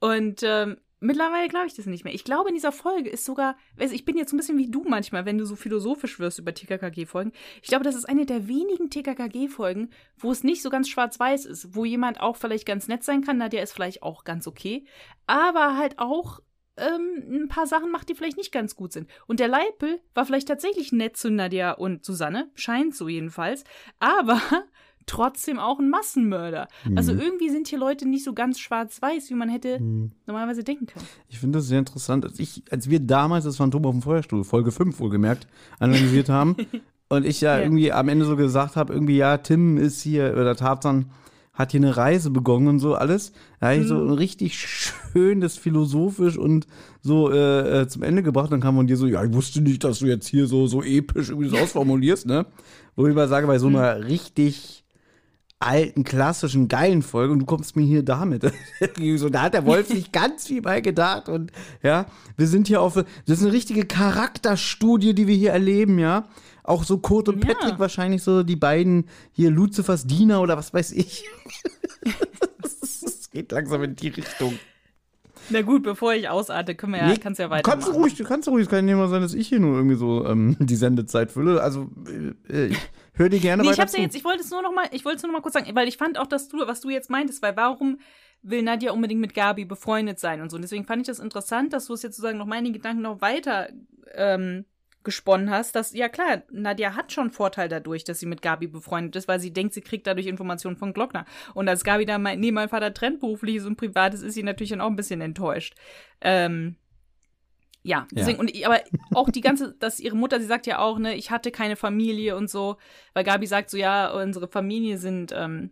Und 0.00 0.42
ähm, 0.42 0.78
mittlerweile 1.02 1.48
glaube 1.48 1.66
ich 1.66 1.74
das 1.74 1.86
nicht 1.86 2.04
mehr. 2.04 2.14
Ich 2.14 2.24
glaube, 2.24 2.48
in 2.48 2.54
dieser 2.54 2.72
Folge 2.72 3.10
ist 3.10 3.24
sogar, 3.24 3.56
also 3.78 3.94
ich 3.94 4.04
bin 4.04 4.16
jetzt 4.16 4.32
ein 4.32 4.36
bisschen 4.36 4.58
wie 4.58 4.70
du 4.70 4.84
manchmal, 4.86 5.26
wenn 5.26 5.38
du 5.38 5.44
so 5.44 5.56
philosophisch 5.56 6.18
wirst 6.18 6.38
über 6.38 6.54
TKKG-Folgen. 6.54 7.32
Ich 7.60 7.68
glaube, 7.68 7.84
das 7.84 7.94
ist 7.94 8.08
eine 8.08 8.24
der 8.24 8.48
wenigen 8.48 8.88
TKKG-Folgen, 8.88 9.90
wo 10.16 10.30
es 10.30 10.44
nicht 10.44 10.62
so 10.62 10.70
ganz 10.70 10.88
schwarz-weiß 10.88 11.44
ist, 11.44 11.74
wo 11.74 11.84
jemand 11.84 12.20
auch 12.20 12.36
vielleicht 12.36 12.66
ganz 12.66 12.88
nett 12.88 13.04
sein 13.04 13.22
kann. 13.22 13.38
Nadja 13.38 13.62
ist 13.62 13.72
vielleicht 13.72 14.02
auch 14.02 14.24
ganz 14.24 14.46
okay, 14.46 14.86
aber 15.26 15.76
halt 15.76 15.98
auch 15.98 16.40
ähm, 16.76 17.42
ein 17.44 17.48
paar 17.48 17.66
Sachen 17.66 17.90
macht, 17.90 18.08
die 18.08 18.14
vielleicht 18.14 18.36
nicht 18.36 18.52
ganz 18.52 18.76
gut 18.76 18.92
sind. 18.92 19.08
Und 19.26 19.40
der 19.40 19.48
Leipel 19.48 20.00
war 20.14 20.24
vielleicht 20.24 20.48
tatsächlich 20.48 20.92
nett 20.92 21.16
zu 21.16 21.30
Nadja 21.30 21.72
und 21.72 22.04
Susanne, 22.04 22.50
scheint 22.54 22.94
so 22.94 23.08
jedenfalls, 23.08 23.64
aber 24.00 24.40
trotzdem 25.06 25.58
auch 25.58 25.80
ein 25.80 25.90
Massenmörder. 25.90 26.68
Also 26.94 27.12
irgendwie 27.12 27.50
sind 27.50 27.66
hier 27.68 27.78
Leute 27.78 28.08
nicht 28.08 28.24
so 28.24 28.34
ganz 28.34 28.60
schwarz-weiß, 28.60 29.30
wie 29.30 29.34
man 29.34 29.48
hätte 29.48 29.80
normalerweise 30.26 30.62
denken 30.62 30.86
können. 30.86 31.06
Ich 31.28 31.40
finde 31.40 31.58
das 31.58 31.66
sehr 31.66 31.80
interessant. 31.80 32.24
Als, 32.24 32.38
ich, 32.38 32.62
als 32.70 32.88
wir 32.88 33.00
damals 33.00 33.44
das 33.44 33.56
Phantom 33.56 33.84
auf 33.86 33.92
dem 33.92 34.02
Feuerstuhl, 34.02 34.44
Folge 34.44 34.70
5 34.70 35.00
wohlgemerkt, 35.00 35.48
analysiert 35.80 36.28
haben 36.28 36.56
und 37.08 37.26
ich 37.26 37.40
ja, 37.40 37.56
Ja. 37.58 37.64
irgendwie 37.64 37.90
am 37.90 38.08
Ende 38.08 38.24
so 38.24 38.36
gesagt 38.36 38.76
habe, 38.76 38.92
irgendwie, 38.92 39.16
ja, 39.16 39.38
Tim 39.38 39.76
ist 39.76 40.00
hier, 40.02 40.32
oder 40.34 40.54
Tarzan 40.54 41.10
hat 41.52 41.72
hier 41.72 41.80
eine 41.80 41.96
Reise 41.96 42.30
begonnen 42.30 42.68
und 42.68 42.78
so 42.78 42.94
alles. 42.94 43.32
Da 43.60 43.68
habe 43.68 43.80
ich 43.80 43.86
so 43.86 43.96
ein 43.96 44.10
richtig 44.10 44.58
schönes 44.58 45.58
philosophisch 45.58 46.38
und 46.38 46.66
so 47.02 47.30
äh, 47.30 47.82
äh, 47.82 47.88
zum 47.88 48.02
Ende 48.02 48.22
gebracht. 48.22 48.50
Dann 48.50 48.60
kam 48.60 48.76
von 48.76 48.86
dir 48.86 48.96
so, 48.96 49.06
ja, 49.06 49.22
ich 49.22 49.32
wusste 49.32 49.60
nicht, 49.60 49.84
dass 49.84 49.98
du 49.98 50.06
jetzt 50.06 50.26
hier 50.26 50.46
so, 50.46 50.66
so 50.66 50.82
episch 50.82 51.28
irgendwie 51.28 51.50
das 51.50 51.60
ausformulierst, 51.60 52.26
ne? 52.26 52.46
Wo 52.96 53.06
ich 53.06 53.14
mal 53.14 53.28
sage, 53.28 53.46
bei 53.46 53.58
so 53.58 53.66
einer 53.66 54.04
richtig 54.06 54.82
alten, 55.62 56.04
klassischen, 56.04 56.68
geilen 56.68 57.02
Folge 57.02 57.32
und 57.32 57.40
du 57.40 57.46
kommst 57.46 57.76
mir 57.76 57.84
hier 57.84 58.02
damit. 58.02 58.42
so, 59.16 59.28
da 59.28 59.42
hat 59.42 59.54
der 59.54 59.64
Wolf 59.66 59.88
sich 59.88 60.10
ganz 60.10 60.46
viel 60.46 60.60
bei 60.60 60.80
gedacht 60.80 61.28
und 61.28 61.52
ja, 61.82 62.06
wir 62.36 62.46
sind 62.46 62.66
hier 62.66 62.80
auf, 62.82 62.94
das 62.94 63.38
ist 63.38 63.42
eine 63.42 63.52
richtige 63.52 63.84
Charakterstudie, 63.84 65.14
die 65.14 65.26
wir 65.26 65.36
hier 65.36 65.52
erleben, 65.52 65.98
ja. 65.98 66.26
Auch 66.64 66.84
so 66.84 66.98
Kurt 66.98 67.28
und 67.28 67.44
Ja. 67.44 67.54
Patrick 67.54 67.78
wahrscheinlich 67.78 68.22
so 68.22 68.42
die 68.42 68.56
beiden 68.56 69.08
hier 69.32 69.50
Luzifers 69.50 70.06
Diener 70.06 70.40
oder 70.42 70.56
was 70.56 70.72
weiß 70.72 70.92
ich. 70.92 71.24
Es 72.82 73.30
geht 73.30 73.52
langsam 73.52 73.82
in 73.82 73.96
die 73.96 74.08
Richtung. 74.08 74.58
Na 75.50 75.60
gut, 75.62 75.82
bevor 75.82 76.14
ich 76.14 76.28
ausarte, 76.28 76.76
können 76.76 76.92
wir 76.92 77.00
ja, 77.00 77.08
Nee, 77.08 77.16
kannst 77.16 77.40
ja 77.40 77.48
Kannst 77.48 77.66
du 77.66 77.70
weitermachen. 77.72 77.94
ruhig, 78.00 78.14
du 78.14 78.22
kannst 78.24 78.46
du 78.46 78.52
ruhig, 78.52 78.62
es 78.64 78.68
kann 78.70 78.84
nicht 78.84 78.92
immer 78.92 79.08
sein, 79.08 79.22
dass 79.22 79.34
ich 79.34 79.48
hier 79.48 79.58
nur 79.58 79.74
irgendwie 79.76 79.96
so 79.96 80.24
ähm, 80.24 80.56
die 80.60 80.76
Sendezeit 80.76 81.32
fülle. 81.32 81.60
Also 81.60 81.90
äh, 82.48 82.66
ich 82.66 82.78
höre 83.14 83.28
dir 83.28 83.40
gerne 83.40 83.62
Nee, 83.62 83.68
ich 83.70 83.72
weiter 83.72 83.82
hab's 83.82 83.92
zu. 83.92 83.98
ja 83.98 84.04
jetzt, 84.04 84.14
ich 84.14 84.24
wollte 84.24 84.42
es 84.42 84.50
nur 84.50 84.62
noch 84.62 84.72
mal, 84.72 84.86
ich 84.92 85.04
wollte 85.04 85.16
es 85.16 85.22
nur 85.24 85.32
noch 85.32 85.38
mal 85.38 85.42
kurz 85.42 85.54
sagen, 85.54 85.66
weil 85.74 85.88
ich 85.88 85.96
fand 85.96 86.16
auch, 86.16 86.28
dass 86.28 86.48
du, 86.48 86.58
was 86.66 86.80
du 86.80 86.90
jetzt 86.90 87.10
meintest, 87.10 87.42
weil 87.42 87.56
warum 87.56 87.98
will 88.42 88.62
Nadja 88.62 88.92
unbedingt 88.92 89.20
mit 89.20 89.34
Gabi 89.34 89.64
befreundet 89.64 90.20
sein 90.20 90.40
und 90.42 90.50
so. 90.50 90.56
Und 90.56 90.62
deswegen 90.62 90.84
fand 90.84 91.02
ich 91.02 91.08
das 91.08 91.18
interessant, 91.18 91.72
dass 91.72 91.86
du 91.86 91.94
es 91.94 92.02
jetzt 92.02 92.16
sozusagen 92.16 92.38
noch 92.38 92.46
meine 92.46 92.70
Gedanken 92.70 93.02
noch 93.02 93.20
weiter 93.20 93.68
ähm, 94.14 94.64
gesponnen 95.04 95.50
hast, 95.50 95.74
dass, 95.74 95.92
ja 95.92 96.08
klar, 96.08 96.42
Nadja 96.50 96.94
hat 96.94 97.12
schon 97.12 97.30
Vorteil 97.30 97.68
dadurch, 97.68 98.04
dass 98.04 98.20
sie 98.20 98.26
mit 98.26 98.42
Gabi 98.42 98.66
befreundet 98.66 99.16
ist, 99.16 99.28
weil 99.28 99.40
sie 99.40 99.52
denkt, 99.52 99.74
sie 99.74 99.80
kriegt 99.80 100.06
dadurch 100.06 100.26
Informationen 100.26 100.76
von 100.76 100.92
Glockner. 100.92 101.24
Und 101.54 101.68
als 101.68 101.84
Gabi 101.84 102.04
da 102.04 102.18
meint, 102.18 102.40
nee, 102.40 102.52
mein 102.52 102.68
Vater 102.68 102.94
trennt 102.94 103.20
berufliches 103.20 103.66
und 103.66 103.76
privates, 103.76 104.22
ist 104.22 104.34
sie 104.34 104.42
natürlich 104.42 104.70
dann 104.70 104.80
auch 104.80 104.88
ein 104.90 104.96
bisschen 104.96 105.20
enttäuscht. 105.20 105.74
Ähm, 106.20 106.76
ja, 107.84 108.06
deswegen, 108.12 108.38
und 108.38 108.54
ich, 108.54 108.64
aber 108.66 108.80
auch 109.12 109.28
die 109.30 109.40
ganze, 109.40 109.74
dass 109.80 110.00
ihre 110.00 110.16
Mutter, 110.16 110.40
sie 110.40 110.46
sagt 110.46 110.66
ja 110.66 110.78
auch, 110.78 110.98
ne, 110.98 111.14
ich 111.16 111.30
hatte 111.30 111.50
keine 111.50 111.76
Familie 111.76 112.36
und 112.36 112.48
so, 112.48 112.76
weil 113.12 113.24
Gabi 113.24 113.46
sagt 113.46 113.70
so, 113.70 113.76
ja, 113.76 114.12
unsere 114.12 114.48
Familie 114.48 114.98
sind, 114.98 115.32
ähm, 115.36 115.70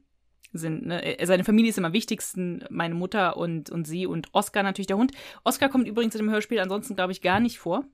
sind, 0.53 0.87
ne, 0.87 1.19
äh, 1.21 1.27
seine 1.27 1.45
Familie 1.45 1.71
ist 1.71 1.79
immer 1.79 1.89
am 1.89 1.93
wichtigsten, 1.93 2.65
meine 2.71 2.95
Mutter 2.95 3.37
und, 3.37 3.71
und 3.71 3.87
sie 3.87 4.07
und 4.07 4.29
Oscar 4.33 4.63
natürlich 4.63 4.89
der 4.89 4.97
Hund. 4.97 5.13
Oscar 5.45 5.69
kommt 5.69 5.87
übrigens 5.87 6.15
in 6.15 6.23
dem 6.23 6.31
Hörspiel 6.31 6.59
ansonsten, 6.59 6.97
glaube 6.97 7.13
ich, 7.13 7.23
gar 7.23 7.39
nicht 7.39 7.59
vor. 7.59 7.85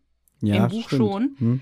Ja, 0.41 0.65
im 0.65 0.71
Buch 0.71 0.87
stimmt. 0.87 1.01
schon. 1.01 1.37
Hm. 1.39 1.61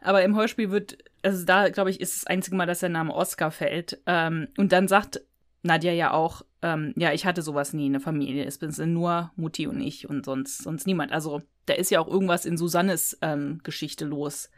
aber 0.00 0.22
im 0.22 0.36
Hörspiel 0.36 0.70
wird, 0.70 0.98
also 1.22 1.44
da, 1.44 1.68
glaube 1.68 1.90
ich, 1.90 2.00
ist 2.00 2.16
das 2.16 2.26
einzige 2.26 2.56
Mal, 2.56 2.66
dass 2.66 2.80
der 2.80 2.88
Name 2.88 3.14
Oscar 3.14 3.50
fällt. 3.50 4.00
Ähm, 4.06 4.48
und 4.56 4.72
dann 4.72 4.88
sagt 4.88 5.20
Nadja 5.62 5.92
ja 5.92 6.12
auch, 6.12 6.42
ähm, 6.62 6.92
ja, 6.96 7.12
ich 7.12 7.26
hatte 7.26 7.42
sowas 7.42 7.72
nie 7.72 7.86
in 7.86 7.92
der 7.92 8.00
Familie. 8.00 8.44
Es 8.44 8.56
sind 8.56 8.92
nur 8.92 9.32
Mutti 9.36 9.66
und 9.66 9.80
ich 9.80 10.08
und 10.08 10.24
sonst, 10.24 10.62
sonst 10.62 10.86
niemand. 10.86 11.12
Also 11.12 11.42
da 11.66 11.74
ist 11.74 11.90
ja 11.90 12.00
auch 12.00 12.08
irgendwas 12.08 12.44
in 12.44 12.58
Susannes 12.58 13.18
ähm, 13.22 13.60
Geschichte 13.62 14.04
los 14.04 14.50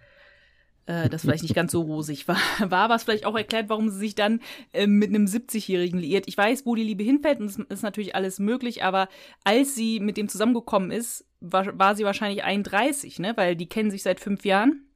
äh, 0.87 1.09
das 1.09 1.23
vielleicht 1.23 1.43
nicht 1.43 1.55
ganz 1.55 1.73
so 1.73 1.83
rosig 1.83 2.27
war. 2.29 2.39
War 2.71 2.89
was 2.89 3.05
vielleicht 3.05 3.27
auch 3.27 3.37
erklärt, 3.37 3.69
warum 3.69 3.91
sie 3.91 3.99
sich 3.99 4.15
dann 4.15 4.41
äh, 4.73 4.87
mit 4.87 5.11
einem 5.11 5.27
70-Jährigen 5.27 5.99
liiert. 5.99 6.29
Ich 6.29 6.39
weiß, 6.39 6.65
wo 6.65 6.75
die 6.75 6.85
Liebe 6.85 7.05
hinfällt 7.05 7.41
und 7.41 7.47
es 7.47 7.59
ist 7.59 7.83
natürlich 7.83 8.15
alles 8.15 8.39
möglich, 8.39 8.83
aber 8.83 9.09
als 9.45 9.75
sie 9.75 10.01
mit 10.01 10.17
dem 10.17 10.29
zusammengekommen 10.29 10.91
ist, 10.91 11.27
war, 11.41 11.79
war 11.79 11.95
sie 11.95 12.05
wahrscheinlich 12.05 12.45
31, 12.45 13.19
ne? 13.19 13.37
Weil 13.37 13.57
die 13.57 13.69
kennen 13.69 13.91
sich 13.91 14.03
seit 14.03 14.21
fünf 14.21 14.45
Jahren 14.45 14.87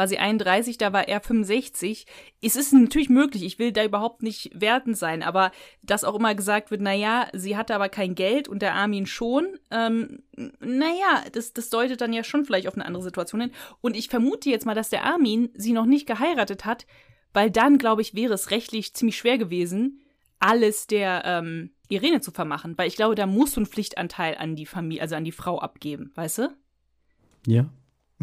war 0.00 0.08
sie 0.08 0.18
31, 0.18 0.78
da 0.78 0.94
war 0.94 1.08
er 1.08 1.20
65. 1.20 2.06
Es 2.40 2.56
ist 2.56 2.72
natürlich 2.72 3.10
möglich, 3.10 3.44
ich 3.44 3.58
will 3.58 3.70
da 3.70 3.84
überhaupt 3.84 4.22
nicht 4.22 4.50
wertend 4.58 4.96
sein, 4.96 5.22
aber 5.22 5.52
dass 5.82 6.04
auch 6.04 6.14
immer 6.14 6.34
gesagt 6.34 6.70
wird, 6.70 6.80
naja, 6.80 7.28
sie 7.34 7.54
hatte 7.54 7.74
aber 7.74 7.90
kein 7.90 8.14
Geld 8.14 8.48
und 8.48 8.62
der 8.62 8.74
Armin 8.74 9.04
schon, 9.04 9.58
ähm, 9.70 10.22
naja, 10.58 11.22
das, 11.32 11.52
das 11.52 11.68
deutet 11.68 12.00
dann 12.00 12.14
ja 12.14 12.24
schon 12.24 12.46
vielleicht 12.46 12.66
auf 12.66 12.76
eine 12.76 12.86
andere 12.86 13.02
Situation 13.02 13.42
hin. 13.42 13.50
Und 13.82 13.94
ich 13.94 14.08
vermute 14.08 14.48
jetzt 14.48 14.64
mal, 14.64 14.74
dass 14.74 14.88
der 14.88 15.04
Armin 15.04 15.50
sie 15.52 15.74
noch 15.74 15.84
nicht 15.84 16.06
geheiratet 16.06 16.64
hat, 16.64 16.86
weil 17.34 17.50
dann, 17.50 17.76
glaube 17.76 18.00
ich, 18.00 18.14
wäre 18.14 18.32
es 18.32 18.50
rechtlich 18.50 18.94
ziemlich 18.94 19.18
schwer 19.18 19.36
gewesen, 19.36 20.00
alles 20.38 20.86
der 20.86 21.24
ähm, 21.26 21.72
Irene 21.88 22.22
zu 22.22 22.30
vermachen, 22.30 22.78
weil 22.78 22.88
ich 22.88 22.96
glaube, 22.96 23.16
da 23.16 23.26
musst 23.26 23.56
du 23.56 23.60
einen 23.60 23.66
Pflichtanteil 23.66 24.34
an 24.38 24.56
die 24.56 24.64
Familie, 24.64 25.02
also 25.02 25.14
an 25.14 25.24
die 25.24 25.32
Frau 25.32 25.58
abgeben, 25.58 26.10
weißt 26.14 26.38
du? 26.38 26.56
Ja 27.46 27.68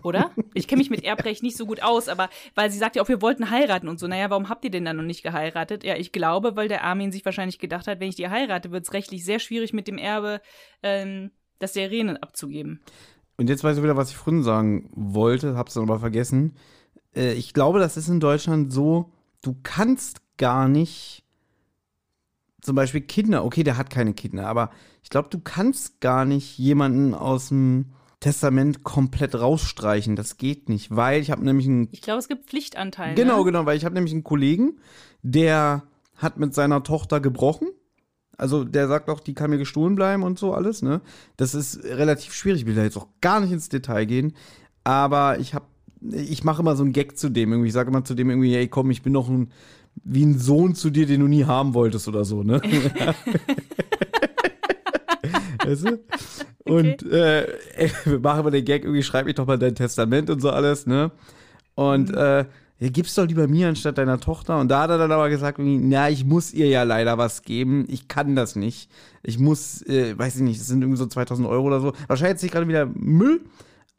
oder? 0.04 0.32
Ich 0.54 0.68
kenne 0.68 0.80
mich 0.80 0.89
mit 0.89 1.04
Erbrecht 1.04 1.43
nicht 1.43 1.58
so 1.58 1.66
gut 1.66 1.82
aus, 1.82 2.08
aber 2.08 2.30
weil 2.56 2.72
sie 2.72 2.78
sagt 2.78 2.95
ja 2.95 3.02
auch, 3.02 3.10
wir 3.10 3.22
wollten 3.22 3.50
heiraten 3.50 3.88
und 3.88 4.00
so. 4.00 4.08
Naja, 4.08 4.30
warum 4.30 4.50
habt 4.50 4.64
ihr 4.64 4.72
denn 4.72 4.86
dann 4.86 4.98
noch 4.98 5.04
nicht 5.04 5.24
geheiratet? 5.24 5.84
Ja, 5.84 5.95
ich 5.95 6.12
glaube, 6.12 6.56
weil 6.56 6.68
der 6.68 6.84
Armin 6.84 7.12
sich 7.12 7.26
wahrscheinlich 7.26 7.60
gedacht 7.60 7.88
hat, 7.88 8.00
wenn 8.00 8.10
ich 8.10 8.16
die 8.16 8.30
heirate, 8.30 8.72
wird 8.72 8.86
es 8.86 8.93
rechtlich 8.93 9.26
sehr 9.26 9.39
schwierig 9.39 9.74
mit 9.74 9.88
dem 9.88 9.98
Erbe, 9.98 10.41
ähm, 10.84 11.32
das 11.60 11.74
der 11.74 11.86
Irene 11.86 12.22
abzugeben. 12.22 12.82
Und 13.38 13.50
jetzt 13.50 13.64
weiß 13.64 13.78
ich 13.78 13.84
wieder, 13.84 13.98
was 13.98 14.10
ich 14.10 14.18
vorhin 14.18 14.43
sagen 14.43 14.89
wollte, 14.93 15.56
hab's 15.56 15.76
dann 15.76 15.84
aber 15.84 16.00
vergessen. 16.00 16.56
Äh, 17.16 17.34
ich 17.34 17.54
glaube, 17.54 17.80
das 17.80 17.98
ist 17.98 18.08
in 18.08 18.20
Deutschland 18.20 18.74
so, 18.74 19.12
du 19.41 19.56
kannst 19.64 20.22
gar 20.38 20.68
nicht 20.68 21.24
zum 22.62 22.76
Beispiel 22.76 23.02
Kinder, 23.02 23.45
okay, 23.45 23.64
der 23.64 23.78
hat 23.78 23.89
keine 23.89 24.14
Kinder, 24.14 24.48
aber 24.48 24.72
ich 25.02 25.10
glaube, 25.10 25.30
du 25.30 25.39
kannst 25.39 26.02
gar 26.02 26.26
nicht 26.26 26.58
jemanden 26.58 27.14
aus 27.14 27.48
dem 27.50 27.93
Testament 28.28 28.84
komplett 28.84 29.36
rausstreichen. 29.36 30.17
Das 30.17 30.36
geht 30.36 30.67
nicht, 30.67 30.93
weil 30.93 31.21
ich 31.21 31.32
habe 31.32 31.45
nämlich 31.45 31.65
einen. 31.65 31.88
Ich 31.93 32.01
glaube, 32.01 32.19
es 32.19 32.28
gibt 32.28 32.49
Pflichtanteile. 32.49 33.15
Genau, 33.15 33.39
ne? 33.39 33.45
genau, 33.45 33.65
weil 33.65 33.78
ich 33.78 33.86
habe 33.86 33.95
nämlich 33.95 34.11
einen 34.11 34.25
Kollegen, 34.25 34.82
der 35.21 35.84
hat 36.17 36.38
mit 36.38 36.53
seiner 36.53 36.84
Tochter 36.84 37.21
gebrochen. 37.21 37.69
Also 38.36 38.65
der 38.65 38.89
sagt 38.89 39.09
auch, 39.09 39.21
die 39.21 39.34
kann 39.34 39.49
mir 39.49 39.57
gestohlen 39.57 39.95
bleiben 39.95 40.23
und 40.23 40.38
so 40.38 40.53
alles, 40.53 40.82
ne? 40.82 40.99
Das 41.38 41.55
ist 41.55 41.86
relativ 41.86 42.34
schwierig. 42.34 42.61
Ich 42.61 42.67
will 42.67 42.75
da 42.75 42.84
jetzt 42.84 42.97
auch 42.97 43.07
gar 43.21 43.39
nicht 43.39 43.53
ins 43.53 43.69
Detail 43.69 44.03
gehen. 44.03 44.34
Aber 44.84 45.39
ich 45.39 45.53
habe, 45.53 45.65
ich 46.01 46.43
mache 46.43 46.61
immer 46.61 46.75
so 46.75 46.84
einen 46.84 46.91
Gag 46.91 47.17
zu 47.17 47.30
dem 47.30 47.53
irgendwie. 47.53 47.69
Ich 47.69 47.73
sage 47.73 47.89
immer 47.89 48.03
zu 48.03 48.13
dem 48.13 48.30
irgendwie, 48.30 48.53
hey 48.53 48.67
komm, 48.67 48.91
ich 48.91 49.03
bin 49.03 49.13
doch 49.13 49.30
ein, 49.30 49.53
wie 50.03 50.25
ein 50.25 50.38
Sohn 50.38 50.75
zu 50.75 50.89
dir, 50.89 51.05
den 51.05 51.21
du 51.21 51.28
nie 51.28 51.45
haben 51.45 51.73
wolltest 51.73 52.09
oder 52.09 52.25
so, 52.25 52.43
ne? 52.43 52.61
weißt 55.68 55.86
du? 55.86 55.99
Und 56.63 57.03
äh, 57.11 57.47
wir 58.05 58.20
machen 58.20 58.43
mal 58.43 58.51
den 58.51 58.65
Gag, 58.65 58.84
irgendwie 58.84 59.03
schreib 59.03 59.26
mich 59.26 59.36
doch 59.36 59.47
mal 59.47 59.57
dein 59.57 59.76
Testament 59.76 60.30
und 60.30 60.41
so 60.41 60.49
alles, 60.49 60.86
ne? 60.86 61.11
Und 61.76 62.09
mhm. 62.09 62.18
äh, 62.18 62.45
ja, 62.80 62.89
gib's 62.89 63.15
doch 63.15 63.26
lieber 63.26 63.47
mir 63.47 63.70
anstatt 63.70 63.97
deiner 63.97 64.20
Tochter. 64.20 64.59
Und 64.59 64.70
da 64.70 64.82
hat 64.82 64.89
er 64.89 64.97
dann 64.97 65.11
aber 65.11 65.30
gesagt, 65.30 65.57
na, 65.59 66.09
ich 66.09 66.26
muss 66.26 66.53
ihr 66.53 66.68
ja 66.68 66.84
leider 66.84 67.18
was 67.18 67.41
geben. 67.41 67.86
Ich 67.88 68.07
kann 68.07 68.36
das 68.36 68.55
nicht. 68.55 68.91
Ich 69.24 69.39
muss, 69.39 69.82
äh, 69.84 70.18
weiß 70.18 70.36
ich 70.36 70.41
nicht, 70.41 70.59
das 70.59 70.68
sind 70.68 70.82
irgendwie 70.82 70.97
so 70.97 71.07
2000 71.07 71.47
Euro 71.47 71.65
oder 71.65 71.80
so. 71.80 71.93
Wahrscheinlich 72.07 72.34
jetzt 72.34 72.43
nicht 72.43 72.51
gerade 72.51 72.68
wieder 72.68 72.86
Müll, 72.86 73.41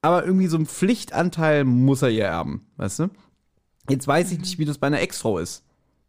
aber 0.01 0.25
irgendwie 0.25 0.47
so 0.47 0.57
ein 0.57 0.67
Pflichtanteil 0.67 1.65
muss 1.65 2.03
er 2.03 2.11
ihr 2.11 2.27
erben, 2.27 2.67
weißt 2.77 3.01
du? 3.01 3.11
Jetzt 3.89 4.07
weiß 4.07 4.31
ich 4.31 4.39
mhm. 4.39 4.43
nicht, 4.43 4.59
wie 4.59 4.65
das 4.65 4.79
bei 4.79 4.87
einer 4.87 5.01
Ex-Frau 5.01 5.39
ist, 5.39 5.65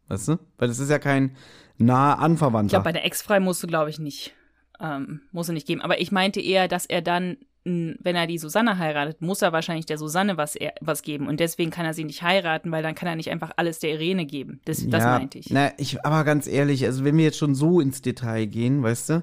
weißt 0.08 0.28
du? 0.28 0.38
Weil 0.58 0.68
das 0.68 0.78
ist 0.78 0.90
ja 0.90 0.98
kein 0.98 1.36
naher 1.76 2.20
Anverwandter. 2.20 2.66
Ich 2.66 2.70
glaube, 2.70 2.84
bei 2.84 2.92
der 2.92 3.04
Ex-Frau 3.04 3.40
musst 3.40 3.62
du, 3.62 3.66
glaube 3.66 3.90
ich, 3.90 3.98
nicht 3.98 4.34
ähm, 4.80 5.20
muss 5.32 5.48
er 5.48 5.54
nicht 5.54 5.66
geben. 5.66 5.80
Aber 5.80 6.00
ich 6.00 6.12
meinte 6.12 6.40
eher, 6.40 6.68
dass 6.68 6.86
er 6.86 7.02
dann, 7.02 7.36
wenn 7.64 8.16
er 8.16 8.26
die 8.26 8.38
Susanne 8.38 8.78
heiratet, 8.78 9.20
muss 9.20 9.42
er 9.42 9.52
wahrscheinlich 9.52 9.86
der 9.86 9.98
Susanne 9.98 10.36
was, 10.36 10.56
er, 10.56 10.72
was 10.80 11.02
geben. 11.02 11.28
Und 11.28 11.40
deswegen 11.40 11.70
kann 11.70 11.86
er 11.86 11.94
sie 11.94 12.04
nicht 12.04 12.22
heiraten, 12.22 12.72
weil 12.72 12.82
dann 12.82 12.94
kann 12.94 13.08
er 13.08 13.16
nicht 13.16 13.30
einfach 13.30 13.52
alles 13.56 13.78
der 13.78 13.90
Irene 13.90 14.26
geben. 14.26 14.60
Das, 14.64 14.86
das 14.88 15.04
ja, 15.04 15.18
meinte 15.18 15.38
ich. 15.38 15.50
Na, 15.50 15.72
ich. 15.76 16.04
Aber 16.04 16.24
ganz 16.24 16.46
ehrlich, 16.46 16.84
also 16.86 17.04
wenn 17.04 17.16
wir 17.16 17.24
jetzt 17.24 17.38
schon 17.38 17.54
so 17.54 17.80
ins 17.80 18.02
Detail 18.02 18.46
gehen, 18.46 18.82
weißt 18.82 19.10
du, 19.10 19.22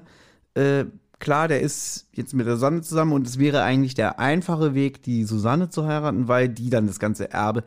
äh, 0.54 0.84
klar, 1.18 1.48
der 1.48 1.60
ist 1.60 2.08
jetzt 2.12 2.32
mit 2.32 2.46
der 2.46 2.54
Susanne 2.54 2.82
zusammen 2.82 3.12
und 3.12 3.26
es 3.26 3.38
wäre 3.38 3.62
eigentlich 3.62 3.94
der 3.94 4.20
einfache 4.20 4.74
Weg, 4.74 5.02
die 5.02 5.24
Susanne 5.24 5.68
zu 5.68 5.86
heiraten, 5.86 6.28
weil 6.28 6.48
die 6.48 6.70
dann 6.70 6.86
das 6.86 7.00
ganze 7.00 7.30
Erbe 7.32 7.64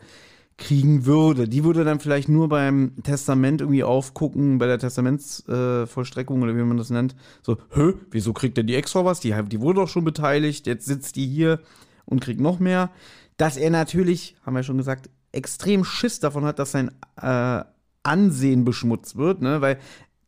kriegen 0.57 1.05
würde. 1.05 1.47
Die 1.47 1.63
würde 1.63 1.83
dann 1.83 1.99
vielleicht 1.99 2.29
nur 2.29 2.49
beim 2.49 2.93
Testament 3.03 3.61
irgendwie 3.61 3.83
aufgucken, 3.83 4.59
bei 4.59 4.67
der 4.67 4.79
Testamentsvollstreckung 4.79 6.39
äh, 6.39 6.43
oder 6.43 6.55
wie 6.55 6.63
man 6.63 6.77
das 6.77 6.89
nennt. 6.89 7.15
So, 7.41 7.57
hä, 7.73 7.93
wieso 8.11 8.33
kriegt 8.33 8.57
denn 8.57 8.67
die 8.67 8.75
extra 8.75 9.03
was? 9.03 9.19
Die, 9.19 9.33
die 9.47 9.61
wurde 9.61 9.81
doch 9.81 9.89
schon 9.89 10.03
beteiligt, 10.03 10.67
jetzt 10.67 10.85
sitzt 10.85 11.15
die 11.15 11.25
hier 11.25 11.59
und 12.05 12.21
kriegt 12.21 12.39
noch 12.39 12.59
mehr. 12.59 12.91
Dass 13.37 13.57
er 13.57 13.71
natürlich, 13.71 14.35
haben 14.45 14.55
wir 14.55 14.63
schon 14.63 14.77
gesagt, 14.77 15.09
extrem 15.31 15.83
Schiss 15.83 16.19
davon 16.19 16.45
hat, 16.45 16.59
dass 16.59 16.71
sein 16.71 16.91
äh, 17.19 17.63
Ansehen 18.03 18.65
beschmutzt 18.65 19.15
wird, 19.15 19.41
ne? 19.41 19.61
Weil 19.61 19.79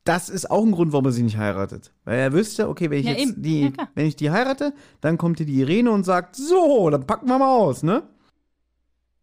das 0.04 0.30
ist 0.30 0.52
auch 0.52 0.64
ein 0.64 0.72
Grund, 0.72 0.92
warum 0.92 1.06
er 1.06 1.12
sie 1.12 1.24
nicht 1.24 1.38
heiratet. 1.38 1.94
Weil 2.04 2.20
er 2.20 2.34
wüsste, 2.34 2.68
okay, 2.68 2.90
wenn 2.90 3.00
ich 3.00 3.06
ja, 3.06 3.14
jetzt 3.14 3.22
eben. 3.22 3.42
die, 3.42 3.62
ja, 3.62 3.72
wenn 3.96 4.06
ich 4.06 4.16
die 4.16 4.32
heirate, 4.32 4.74
dann 5.00 5.18
kommt 5.18 5.38
hier 5.38 5.46
die 5.46 5.62
Irene 5.62 5.92
und 5.92 6.04
sagt, 6.04 6.36
so, 6.36 6.90
dann 6.90 7.08
packen 7.08 7.28
wir 7.28 7.38
mal 7.40 7.56
aus, 7.56 7.84
ne? 7.84 8.04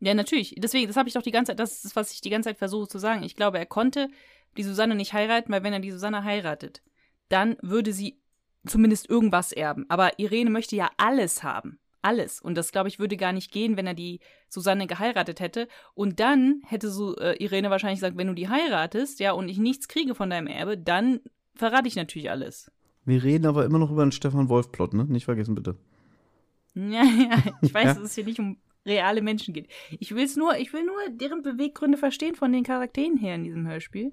Ja, 0.00 0.14
natürlich. 0.14 0.54
Deswegen, 0.58 0.86
das 0.86 0.96
habe 0.96 1.08
ich 1.08 1.14
doch 1.14 1.22
die 1.22 1.30
ganze 1.30 1.50
Zeit, 1.50 1.60
das 1.60 1.84
ist, 1.84 1.94
was 1.94 2.12
ich 2.12 2.20
die 2.20 2.30
ganze 2.30 2.48
Zeit 2.48 2.58
versuche 2.58 2.88
zu 2.88 2.98
sagen. 2.98 3.22
Ich 3.22 3.36
glaube, 3.36 3.58
er 3.58 3.66
konnte 3.66 4.08
die 4.56 4.62
Susanne 4.62 4.94
nicht 4.94 5.12
heiraten, 5.12 5.52
weil 5.52 5.62
wenn 5.62 5.72
er 5.72 5.80
die 5.80 5.90
Susanne 5.90 6.24
heiratet, 6.24 6.82
dann 7.28 7.56
würde 7.60 7.92
sie 7.92 8.18
zumindest 8.66 9.08
irgendwas 9.08 9.52
erben. 9.52 9.86
Aber 9.88 10.18
Irene 10.18 10.50
möchte 10.50 10.76
ja 10.76 10.90
alles 10.96 11.42
haben. 11.42 11.78
Alles. 12.02 12.40
Und 12.40 12.54
das, 12.54 12.72
glaube 12.72 12.88
ich, 12.88 12.98
würde 12.98 13.18
gar 13.18 13.32
nicht 13.32 13.52
gehen, 13.52 13.76
wenn 13.76 13.86
er 13.86 13.94
die 13.94 14.20
Susanne 14.48 14.86
geheiratet 14.86 15.38
hätte. 15.38 15.68
Und 15.94 16.18
dann 16.18 16.62
hätte 16.66 16.90
so 16.90 17.14
äh, 17.16 17.36
Irene 17.42 17.68
wahrscheinlich 17.68 17.98
gesagt, 17.98 18.16
wenn 18.16 18.26
du 18.26 18.34
die 18.34 18.48
heiratest, 18.48 19.20
ja, 19.20 19.32
und 19.32 19.50
ich 19.50 19.58
nichts 19.58 19.86
kriege 19.86 20.14
von 20.14 20.30
deinem 20.30 20.46
Erbe, 20.46 20.78
dann 20.78 21.20
verrate 21.54 21.88
ich 21.88 21.96
natürlich 21.96 22.30
alles. 22.30 22.72
Wir 23.04 23.22
reden 23.22 23.46
aber 23.46 23.66
immer 23.66 23.78
noch 23.78 23.90
über 23.90 24.00
einen 24.00 24.12
Stefan 24.12 24.48
Wolf-Plot, 24.48 24.94
ne? 24.94 25.04
Nicht 25.04 25.26
vergessen, 25.26 25.54
bitte. 25.54 25.76
Ja, 26.74 27.02
ja. 27.02 27.36
Ich 27.62 27.74
weiß, 27.74 27.96
ja? 27.96 28.02
es 28.02 28.14
hier 28.14 28.24
nicht 28.24 28.38
um 28.38 28.56
reale 28.86 29.22
Menschen 29.22 29.54
geht. 29.54 29.68
Ich 29.98 30.14
will's 30.14 30.36
nur, 30.36 30.56
ich 30.56 30.72
will 30.72 30.84
nur 30.84 30.96
deren 31.10 31.42
Beweggründe 31.42 31.98
verstehen 31.98 32.34
von 32.34 32.52
den 32.52 32.64
Charakteren 32.64 33.16
her 33.16 33.34
in 33.34 33.44
diesem 33.44 33.66
Hörspiel. 33.66 34.12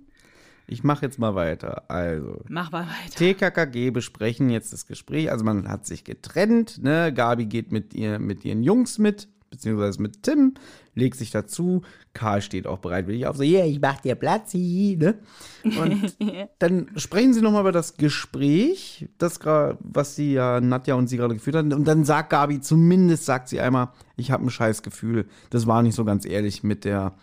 Ich 0.70 0.84
mache 0.84 1.06
jetzt 1.06 1.18
mal 1.18 1.34
weiter. 1.34 1.90
Also. 1.90 2.44
Mach 2.50 2.72
mal 2.72 2.86
weiter. 2.86 3.16
TKKG 3.16 3.92
besprechen 3.92 4.50
jetzt 4.50 4.74
das 4.74 4.86
Gespräch. 4.86 5.32
Also 5.32 5.46
man 5.46 5.70
hat 5.70 5.86
sich 5.86 6.04
getrennt, 6.04 6.84
ne? 6.84 7.14
Gabi 7.14 7.46
geht 7.46 7.72
mit 7.72 7.94
ihr, 7.94 8.20
mit 8.20 8.44
ihren 8.44 8.64
Jungs 8.64 8.98
mit 8.98 9.30
beziehungsweise 9.50 10.02
mit 10.02 10.24
Tim, 10.24 10.56
legt 10.94 11.18
sich 11.18 11.32
dazu. 11.32 11.84
Karl 12.14 12.42
steht 12.42 12.68
auch 12.68 12.80
bereitwillig 12.80 13.28
auf, 13.28 13.38
so, 13.38 13.44
yeah, 13.44 13.66
ich 13.66 13.80
mach 13.80 14.02
dir 14.02 14.16
Platz, 14.16 14.54
ne? 14.54 15.20
Und 15.64 16.18
dann 16.60 16.90
sprechen 16.96 17.34
sie 17.34 17.42
nochmal 17.42 17.62
über 17.62 17.72
das 17.72 17.96
Gespräch, 17.98 19.08
das 19.18 19.40
was 19.44 20.16
sie 20.16 20.34
ja, 20.34 20.60
Nadja 20.60 20.96
und 20.96 21.08
sie 21.08 21.16
gerade 21.18 21.36
geführt 21.36 21.56
hatten. 21.56 21.72
Und 21.74 21.86
dann 21.86 22.04
sagt 22.04 22.32
Gabi, 22.32 22.62
zumindest 22.62 23.26
sagt 23.26 23.50
sie 23.50 23.60
einmal, 23.60 23.90
ich 24.16 24.32
habe 24.32 24.46
ein 24.46 24.50
scheiß 24.50 24.82
Gefühl. 24.82 25.28
Das 25.50 25.68
war 25.68 25.84
nicht 25.84 25.96
so 25.96 26.06
ganz 26.06 26.26
ehrlich 26.26 26.64
mit 26.64 26.86
der 26.86 27.14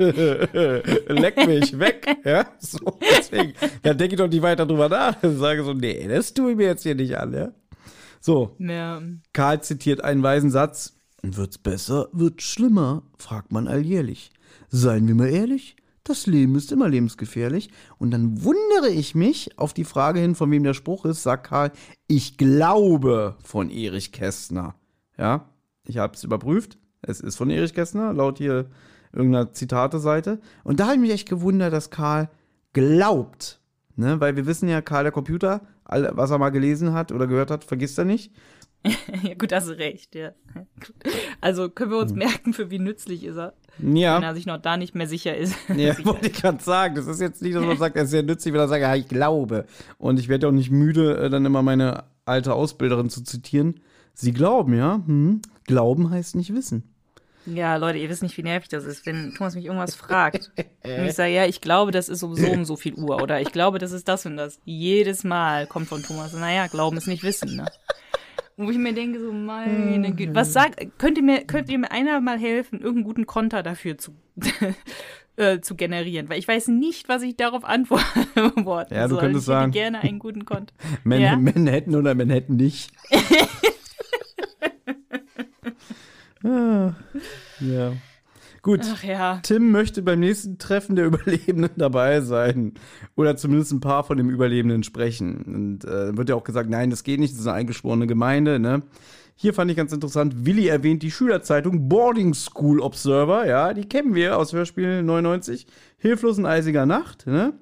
leck 1.12 1.36
mich 1.47 1.78
weg. 1.78 2.06
Ja, 2.24 2.47
so 2.59 2.78
deswegen. 3.01 3.52
Da 3.82 3.93
denke 3.93 4.14
ich 4.14 4.18
doch 4.18 4.28
nicht 4.28 4.40
weiter 4.43 4.64
drüber 4.66 4.89
nach. 4.89 5.22
Ich 5.22 5.36
sage 5.39 5.62
so, 5.64 5.74
nee, 5.74 6.06
das 6.09 6.32
tue 6.32 6.52
ich 6.52 6.56
mir 6.56 6.66
jetzt 6.66 6.82
hier 6.85 6.94
nicht 6.94 7.16
an, 7.18 7.35
ja. 7.35 7.52
So, 8.20 8.56
Ja. 8.59 9.02
Karl 9.35 9.62
zitiert 9.62 10.02
einen 10.02 10.22
weisen 10.22 10.51
Satz. 10.51 10.97
Wird's 11.22 11.59
besser, 11.59 12.09
wird's 12.12 12.44
schlimmer, 12.44 13.02
fragt 13.18 13.51
man 13.52 13.66
alljährlich. 13.68 14.31
Seien 14.68 15.06
wir 15.09 15.14
mal 15.14 15.28
ehrlich, 15.28 15.76
das 16.05 16.26
Leben 16.26 16.55
ist 16.55 16.70
immer 16.70 16.89
lebensgefährlich. 16.89 17.70
Und 17.98 18.10
dann 18.10 18.44
wundere 18.44 18.90
ich 18.90 19.14
mich 19.14 19.59
auf 19.59 19.72
die 19.72 19.85
Frage 19.85 20.20
hin, 20.20 20.35
von 20.35 20.51
wem 20.51 20.62
der 20.62 20.74
Spruch 20.74 21.05
ist, 21.05 21.22
sagt 21.22 21.47
Karl, 21.48 21.72
ich 22.06 22.36
glaube 22.36 23.36
von 23.43 23.70
Erich 23.70 24.12
Kästner. 24.12 24.74
Ja, 25.18 25.48
ich 25.86 25.98
habe 25.98 26.14
es 26.14 26.24
überprüft. 26.24 26.78
Es 27.02 27.20
ist 27.20 27.36
von 27.36 27.51
Erich 27.51 27.74
Kästner, 27.74 28.12
laut 28.12 28.39
hier 28.39 28.66
irgendeiner 29.12 29.52
Zitate-Seite. 29.52 30.40
Und 30.62 30.81
da 30.81 30.85
habe 30.85 30.94
ich 30.94 31.01
mich 31.01 31.12
echt 31.12 31.28
gewundert, 31.28 31.72
dass 31.72 31.90
Karl 31.90 32.28
glaubt. 32.72 33.60
Ne? 33.97 34.20
Weil 34.20 34.36
wir 34.36 34.47
wissen 34.47 34.68
ja, 34.68 34.82
Karl 34.82 35.05
der 35.05 35.12
Computer, 35.12 35.62
was 35.86 36.31
er 36.31 36.39
mal 36.39 36.51
gelesen 36.51 36.93
hat 36.93 37.12
oder 37.12 37.26
gehört 37.26 37.51
hat, 37.51 37.64
vergisst 37.64 37.98
er 37.98 38.05
nicht. 38.05 38.32
ja, 39.23 39.35
gut, 39.35 39.52
hast 39.52 39.69
du 39.69 39.78
recht, 39.78 40.15
ja. 40.15 40.32
Also 41.40 41.69
können 41.70 41.90
wir 41.90 41.98
uns 41.98 42.12
merken, 42.12 42.52
für 42.52 42.70
wie 42.70 42.78
nützlich 42.78 43.24
ist 43.24 43.36
er, 43.36 43.55
Hm. 43.78 43.97
Ja. 43.97 44.16
wenn 44.16 44.23
er 44.23 44.35
sich 44.35 44.47
noch 44.47 44.59
da 44.59 44.77
nicht 44.77 44.94
mehr 44.94 45.09
sicher 45.09 45.36
ist. 45.36 45.56
Ja, 45.77 45.94
wollte 46.05 46.28
ich 46.28 46.35
gerade 46.35 46.62
sagen. 46.62 46.94
Das 46.94 47.06
ist 47.06 47.20
jetzt 47.20 47.43
nicht, 47.43 47.56
dass 47.56 47.65
man 47.65 47.78
sagt, 47.78 47.97
er 47.97 48.05
ist 48.05 48.11
sehr 48.11 48.23
nützlich, 48.23 48.52
wenn 48.55 48.61
er 48.61 48.69
sagt, 48.69 48.82
ja, 48.82 48.94
ich 48.94 49.09
glaube. 49.09 49.66
Und 49.98 50.20
ich 50.20 50.28
werde 50.28 50.48
auch 50.48 50.52
nicht 50.52 50.70
müde, 50.70 51.16
äh, 51.19 51.31
dann 51.31 51.44
immer 51.44 51.62
meine 51.62 52.05
alte 52.24 52.55
Ausbilderin 52.55 53.11
zu 53.11 53.23
zitieren. 53.24 53.81
Sie 54.15 54.32
glauben, 54.32 54.74
ja? 54.77 55.02
Hm. 55.06 55.43
Glauben 55.66 56.11
heißt 56.11 56.36
nicht 56.36 56.55
wissen. 56.55 56.94
Ja, 57.47 57.77
Leute, 57.77 57.98
ihr 57.98 58.09
wisst 58.09 58.23
nicht, 58.23 58.36
wie 58.39 58.43
nervig 58.43 58.69
das 58.70 58.85
ist, 58.85 59.05
wenn 59.05 59.35
Thomas 59.36 59.55
mich 59.55 59.66
irgendwas 59.66 59.94
fragt. 59.94 60.51
Und 60.82 61.05
ich 61.06 61.12
sage, 61.15 61.32
ja, 61.32 61.44
ich 61.44 61.61
glaube, 61.61 61.90
das 61.90 62.09
ist 62.09 62.23
um 62.23 62.35
so 62.35 62.47
um 62.47 62.65
so 62.65 62.77
viel 62.77 62.94
Uhr. 62.94 63.23
Oder 63.23 63.40
ich 63.40 63.52
glaube, 63.52 63.78
das 63.78 63.93
ist 63.93 64.09
das 64.09 64.24
und 64.24 64.36
das. 64.39 64.59
Jedes 64.65 65.24
Mal 65.24 65.66
kommt 65.66 65.89
von 65.89 66.02
Thomas, 66.02 66.32
naja, 66.32 66.69
Glauben 66.69 66.97
ist 66.97 67.06
nicht 67.06 67.23
Wissen, 67.23 67.56
ne? 67.56 67.66
Wo 68.56 68.70
ich 68.70 68.78
mir 68.78 68.93
denke, 68.94 69.18
so, 69.20 69.32
meine 69.32 70.12
Güte, 70.14 70.35
was 70.35 70.52
sagt, 70.52 70.81
könnt 70.98 71.18
ihr 71.18 71.24
mir, 71.24 71.44
könnt 71.44 71.68
ihr 71.68 71.78
mir 71.78 71.90
einer 71.90 72.20
mal 72.20 72.39
helfen, 72.39 72.78
irgendeinen 72.81 73.05
guten 73.05 73.26
Konter 73.26 73.64
dafür 73.64 73.98
zu, 73.98 74.12
äh, 75.36 75.59
zu 75.60 75.74
generieren? 75.74 76.28
Weil 76.28 76.39
ich 76.39 76.47
weiß 76.47 76.68
nicht, 76.68 77.09
was 77.09 77.22
ich 77.22 77.36
darauf 77.36 77.64
antworten 77.64 78.06
Ja, 78.36 79.09
du 79.09 79.14
soll. 79.14 79.20
könntest 79.20 79.48
ich 79.48 79.55
hätte 79.55 79.60
sagen- 79.60 79.72
gerne 79.72 80.01
einen 80.02 80.20
guten 80.20 80.44
Konter. 80.44 80.72
Man 81.05 81.20
Ja. 81.20 81.36
Manhattan 81.39 81.97
oder 81.97 82.14
Manhattan 82.14 82.56
nicht. 82.56 82.93
ah, 86.44 86.93
ja. 87.60 87.93
Gut. 88.65 88.81
Ach 88.82 89.05
ja. 89.05 89.41
Tim 89.43 89.73
möchte 89.73 90.01
beim 90.01 90.20
nächsten 90.20 90.57
Treffen 90.57 90.97
der 90.97 91.05
Überlebenden 91.05 91.73
dabei 91.77 92.23
sein. 92.23 92.73
Oder 93.15 93.36
zumindest 93.36 93.73
ein 93.73 93.81
paar 93.81 94.05
von 94.05 94.16
dem 94.16 94.31
Überlebenden 94.31 94.82
sprechen. 94.82 95.43
Und 95.43 95.85
äh, 95.85 96.16
wird 96.16 96.31
ja 96.31 96.35
auch 96.35 96.45
gesagt, 96.45 96.70
nein, 96.70 96.89
das 96.89 97.05
geht 97.05 97.20
nicht, 97.20 97.35
das 97.35 97.41
ist 97.41 97.47
eine 97.47 97.57
eingeschworene 97.57 98.07
Gemeinde, 98.07 98.59
ne? 98.59 98.82
Hier 99.36 99.53
fand 99.53 99.70
ich 99.70 99.77
ganz 99.77 99.93
interessant, 99.93 100.47
Willi 100.47 100.69
erwähnt 100.69 101.03
die 101.03 101.11
Schülerzeitung 101.11 101.89
Boarding 101.89 102.35
School 102.35 102.81
Observer, 102.81 103.47
ja, 103.47 103.74
die 103.74 103.86
kennen 103.86 104.15
wir 104.15 104.39
aus 104.39 104.53
Hörspiel 104.53 105.03
99. 105.03 105.66
Hilflos 105.99 106.39
in 106.39 106.47
eisiger 106.47 106.86
Nacht, 106.86 107.27
ne? 107.27 107.53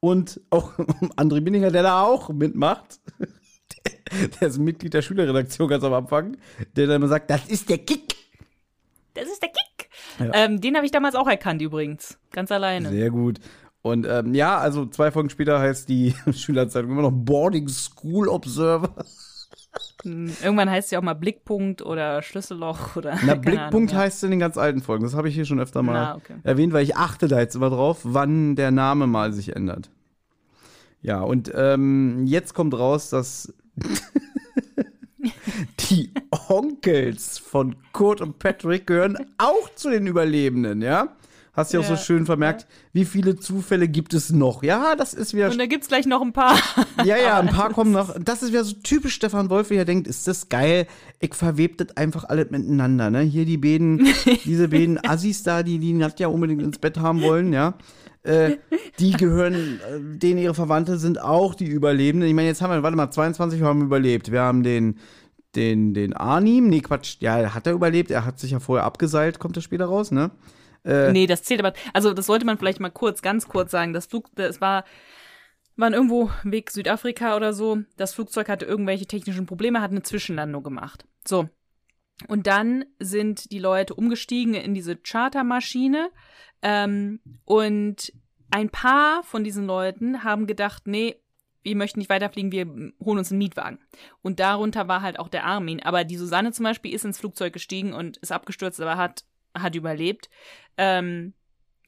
Und 0.00 0.40
auch 0.48 0.72
André 1.16 1.42
Binninger, 1.42 1.70
der 1.70 1.82
da 1.82 2.02
auch 2.02 2.30
mitmacht. 2.30 3.00
Der 4.40 4.48
ist 4.48 4.58
Mitglied 4.58 4.94
der 4.94 5.02
Schülerredaktion 5.02 5.68
ganz 5.68 5.82
am 5.82 5.92
Anfang, 5.92 6.36
der 6.76 6.86
dann 6.86 6.96
immer 6.96 7.08
sagt, 7.08 7.28
das 7.28 7.48
ist 7.48 7.68
der 7.68 7.78
Kick. 7.78 8.14
Das 9.14 9.26
ist 9.26 9.42
der 9.42 9.48
Kick. 9.48 9.65
Ja. 10.18 10.30
Ähm, 10.32 10.60
den 10.60 10.76
habe 10.76 10.86
ich 10.86 10.92
damals 10.92 11.14
auch 11.14 11.28
erkannt 11.28 11.62
übrigens. 11.62 12.18
Ganz 12.32 12.50
alleine. 12.50 12.88
Sehr 12.88 13.10
gut. 13.10 13.38
Und 13.82 14.06
ähm, 14.06 14.34
ja, 14.34 14.58
also 14.58 14.86
zwei 14.86 15.12
Folgen 15.12 15.30
später 15.30 15.60
heißt 15.60 15.88
die 15.88 16.14
Schülerzeitung 16.32 16.90
immer 16.90 17.02
noch 17.02 17.12
Boarding 17.12 17.68
School 17.68 18.28
Observer. 18.28 18.94
Hm, 20.02 20.32
Irgendwann 20.42 20.70
heißt 20.70 20.90
ja 20.90 20.98
auch 20.98 21.02
mal 21.02 21.14
Blickpunkt 21.14 21.82
oder 21.82 22.22
Schlüsselloch 22.22 22.96
oder. 22.96 23.16
Na, 23.24 23.34
Blickpunkt 23.36 23.92
Ahnung, 23.92 24.04
heißt 24.04 24.18
es 24.18 24.22
in 24.22 24.30
den 24.30 24.40
ganz 24.40 24.58
alten 24.58 24.82
Folgen. 24.82 25.04
Das 25.04 25.14
habe 25.14 25.28
ich 25.28 25.34
hier 25.34 25.44
schon 25.44 25.60
öfter 25.60 25.82
mal 25.82 25.92
Na, 25.92 26.16
okay. 26.16 26.34
erwähnt, 26.42 26.72
weil 26.72 26.82
ich 26.82 26.96
achte 26.96 27.28
da 27.28 27.38
jetzt 27.38 27.54
immer 27.54 27.70
drauf, 27.70 28.00
wann 28.02 28.56
der 28.56 28.70
Name 28.70 29.06
mal 29.06 29.32
sich 29.32 29.54
ändert. 29.54 29.90
Ja, 31.02 31.20
und 31.20 31.52
ähm, 31.54 32.26
jetzt 32.26 32.54
kommt 32.54 32.76
raus, 32.76 33.10
dass 33.10 33.54
die 35.90 36.10
Onkels 36.48 37.38
von 37.38 37.76
Kurt 37.92 38.20
und 38.20 38.38
Patrick 38.38 38.86
gehören 38.86 39.16
auch 39.38 39.74
zu 39.74 39.90
den 39.90 40.06
Überlebenden, 40.06 40.82
ja? 40.82 41.16
Hast 41.56 41.72
du 41.72 41.78
ja 41.78 41.80
auch 41.82 41.86
so 41.86 41.94
Ja, 41.94 41.98
schön 41.98 42.26
vermerkt, 42.26 42.66
wie 42.92 43.06
viele 43.06 43.36
Zufälle 43.36 43.88
gibt 43.88 44.12
es 44.12 44.30
noch? 44.30 44.62
Ja, 44.62 44.94
das 44.94 45.14
ist 45.14 45.32
wieder 45.32 45.50
Und 45.50 45.58
da 45.58 45.64
gibt's 45.64 45.88
gleich 45.88 46.04
noch 46.04 46.20
ein 46.20 46.34
paar. 46.34 46.58
Ja, 47.02 47.16
ja, 47.16 47.40
ein 47.40 47.48
paar 47.48 47.70
kommen 47.72 47.92
noch. 47.92 48.14
Das 48.22 48.42
ist 48.42 48.50
wieder 48.50 48.62
so 48.62 48.74
typisch 48.82 49.14
Stefan 49.14 49.48
Wolf, 49.48 49.70
wie 49.70 49.76
er 49.76 49.86
denkt, 49.86 50.06
ist 50.06 50.28
das 50.28 50.50
geil. 50.50 50.86
Ich 51.18 51.34
verwebt 51.34 51.80
das 51.80 51.96
einfach 51.96 52.24
alles 52.24 52.50
miteinander, 52.50 53.10
ne? 53.10 53.20
Hier 53.20 53.46
die 53.46 53.56
beiden, 53.56 54.06
diese 54.44 54.68
beiden 54.68 55.02
Assis 55.08 55.44
da, 55.44 55.62
die 55.62 55.78
die 55.78 55.94
Nadja 55.94 56.28
unbedingt 56.28 56.60
ins 56.60 56.78
Bett 56.78 56.98
haben 56.98 57.22
wollen, 57.22 57.54
ja. 57.54 57.72
Äh, 58.22 58.58
die 58.98 59.12
gehören, 59.12 59.54
äh, 59.54 60.18
denen 60.18 60.38
ihre 60.38 60.54
Verwandte 60.54 60.98
sind 60.98 61.22
auch 61.22 61.54
die 61.54 61.66
Überlebenden. 61.66 62.28
Ich 62.28 62.34
meine, 62.34 62.48
jetzt 62.48 62.60
haben 62.60 62.72
wir, 62.72 62.82
warte 62.82 62.96
mal, 62.96 63.10
22 63.10 63.62
haben 63.62 63.80
überlebt. 63.80 64.30
Wir 64.30 64.42
haben 64.42 64.62
den, 64.62 64.98
den, 65.56 65.94
den 65.94 66.12
Arnim, 66.12 66.68
nee, 66.68 66.80
Quatsch, 66.80 67.16
ja, 67.20 67.54
hat 67.54 67.66
er 67.66 67.72
überlebt. 67.72 68.10
Er 68.10 68.24
hat 68.24 68.38
sich 68.38 68.52
ja 68.52 68.60
vorher 68.60 68.84
abgeseilt, 68.84 69.38
kommt 69.38 69.56
er 69.56 69.62
später 69.62 69.86
raus, 69.86 70.10
ne? 70.10 70.30
nee, 71.12 71.26
das 71.26 71.42
zählt 71.42 71.60
aber. 71.60 71.72
Also, 71.92 72.12
das 72.12 72.26
sollte 72.26 72.46
man 72.46 72.58
vielleicht 72.58 72.80
mal 72.80 72.90
kurz, 72.90 73.22
ganz 73.22 73.48
kurz 73.48 73.70
sagen. 73.70 73.92
Das 73.92 74.06
Flug, 74.06 74.30
das 74.36 74.60
war, 74.60 74.84
waren 75.76 75.94
irgendwo 75.94 76.30
Weg 76.44 76.70
Südafrika 76.70 77.36
oder 77.36 77.52
so. 77.52 77.78
Das 77.96 78.14
Flugzeug 78.14 78.48
hatte 78.48 78.66
irgendwelche 78.66 79.06
technischen 79.06 79.46
Probleme, 79.46 79.80
hat 79.80 79.90
eine 79.90 80.02
Zwischenlandung 80.02 80.62
gemacht. 80.62 81.06
So. 81.26 81.48
Und 82.28 82.46
dann 82.46 82.84
sind 82.98 83.50
die 83.50 83.58
Leute 83.58 83.94
umgestiegen 83.94 84.54
in 84.54 84.74
diese 84.74 84.96
Chartermaschine. 84.96 86.10
Ähm, 86.62 87.20
und 87.44 88.12
ein 88.50 88.70
paar 88.70 89.22
von 89.22 89.44
diesen 89.44 89.66
Leuten 89.66 90.24
haben 90.24 90.46
gedacht, 90.46 90.86
nee, 90.86 91.16
wir 91.66 91.76
möchten 91.76 91.98
nicht 91.98 92.08
weiterfliegen, 92.10 92.52
wir 92.52 92.66
holen 93.04 93.18
uns 93.18 93.30
einen 93.30 93.38
Mietwagen. 93.38 93.78
Und 94.22 94.40
darunter 94.40 94.88
war 94.88 95.02
halt 95.02 95.18
auch 95.18 95.28
der 95.28 95.44
Armin. 95.44 95.82
Aber 95.82 96.04
die 96.04 96.16
Susanne 96.16 96.52
zum 96.52 96.64
Beispiel 96.64 96.94
ist 96.94 97.04
ins 97.04 97.18
Flugzeug 97.18 97.52
gestiegen 97.52 97.92
und 97.92 98.16
ist 98.18 98.32
abgestürzt, 98.32 98.80
aber 98.80 98.96
hat, 98.96 99.24
hat 99.56 99.74
überlebt. 99.74 100.28
Ähm, 100.76 101.34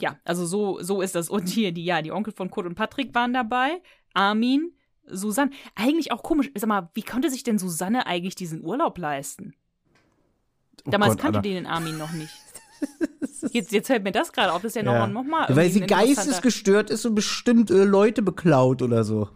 ja, 0.00 0.18
also 0.24 0.46
so, 0.46 0.80
so 0.82 1.00
ist 1.00 1.14
das. 1.14 1.28
Und 1.28 1.48
hier, 1.48 1.72
die, 1.72 1.84
ja, 1.84 2.02
die 2.02 2.12
Onkel 2.12 2.32
von 2.32 2.50
Kurt 2.50 2.66
und 2.66 2.74
Patrick 2.74 3.14
waren 3.14 3.32
dabei. 3.32 3.80
Armin, 4.14 4.72
Susanne. 5.06 5.50
Eigentlich 5.74 6.12
auch 6.12 6.22
komisch. 6.22 6.50
Sag 6.54 6.68
mal, 6.68 6.90
wie 6.94 7.02
konnte 7.02 7.30
sich 7.30 7.42
denn 7.42 7.58
Susanne 7.58 8.06
eigentlich 8.06 8.34
diesen 8.34 8.64
Urlaub 8.64 8.98
leisten? 8.98 9.54
Oh 10.86 10.90
Damals 10.90 11.12
Gott, 11.14 11.22
kannte 11.22 11.38
Alter. 11.38 11.48
die 11.48 11.54
den 11.54 11.66
Armin 11.66 11.98
noch 11.98 12.12
nicht. 12.12 12.32
Jetzt, 13.52 13.72
jetzt 13.72 13.86
fällt 13.86 14.02
mir 14.02 14.12
das 14.12 14.32
gerade 14.32 14.52
auf, 14.52 14.62
das 14.62 14.70
ist 14.74 14.76
ja, 14.76 14.82
Ja. 14.82 15.06
noch, 15.06 15.22
noch 15.22 15.28
mal 15.28 15.46
Weil 15.54 15.70
sie 15.70 15.80
geistesgestört 15.80 16.90
ist 16.90 17.06
und 17.06 17.14
bestimmt 17.14 17.70
äh, 17.70 17.84
Leute 17.84 18.20
beklaut 18.20 18.82
oder 18.82 19.04
so. 19.04 19.28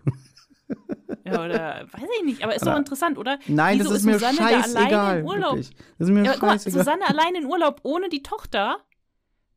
Ja, 1.24 1.44
oder 1.44 1.86
weiß 1.92 2.08
ich 2.20 2.24
nicht, 2.24 2.42
aber 2.44 2.54
ist 2.54 2.66
doch 2.66 2.76
interessant, 2.76 3.16
oder? 3.18 3.38
Nein, 3.46 3.78
Wieso 3.78 3.90
das 3.90 3.98
ist 4.00 4.04
mir 4.06 4.14
Susanne 4.14 4.38
da 4.38 4.48
scheißegal. 4.62 5.24
Wirklich. 5.24 5.70
Das 5.98 6.08
ist 6.08 6.14
mir 6.14 6.24
Ja, 6.24 6.32
guck 6.32 6.42
mal, 6.42 6.52
scheißegal. 6.52 6.80
Susanne 6.84 7.08
allein 7.08 7.34
in 7.36 7.46
Urlaub 7.46 7.80
ohne 7.84 8.08
die 8.08 8.22
Tochter 8.22 8.78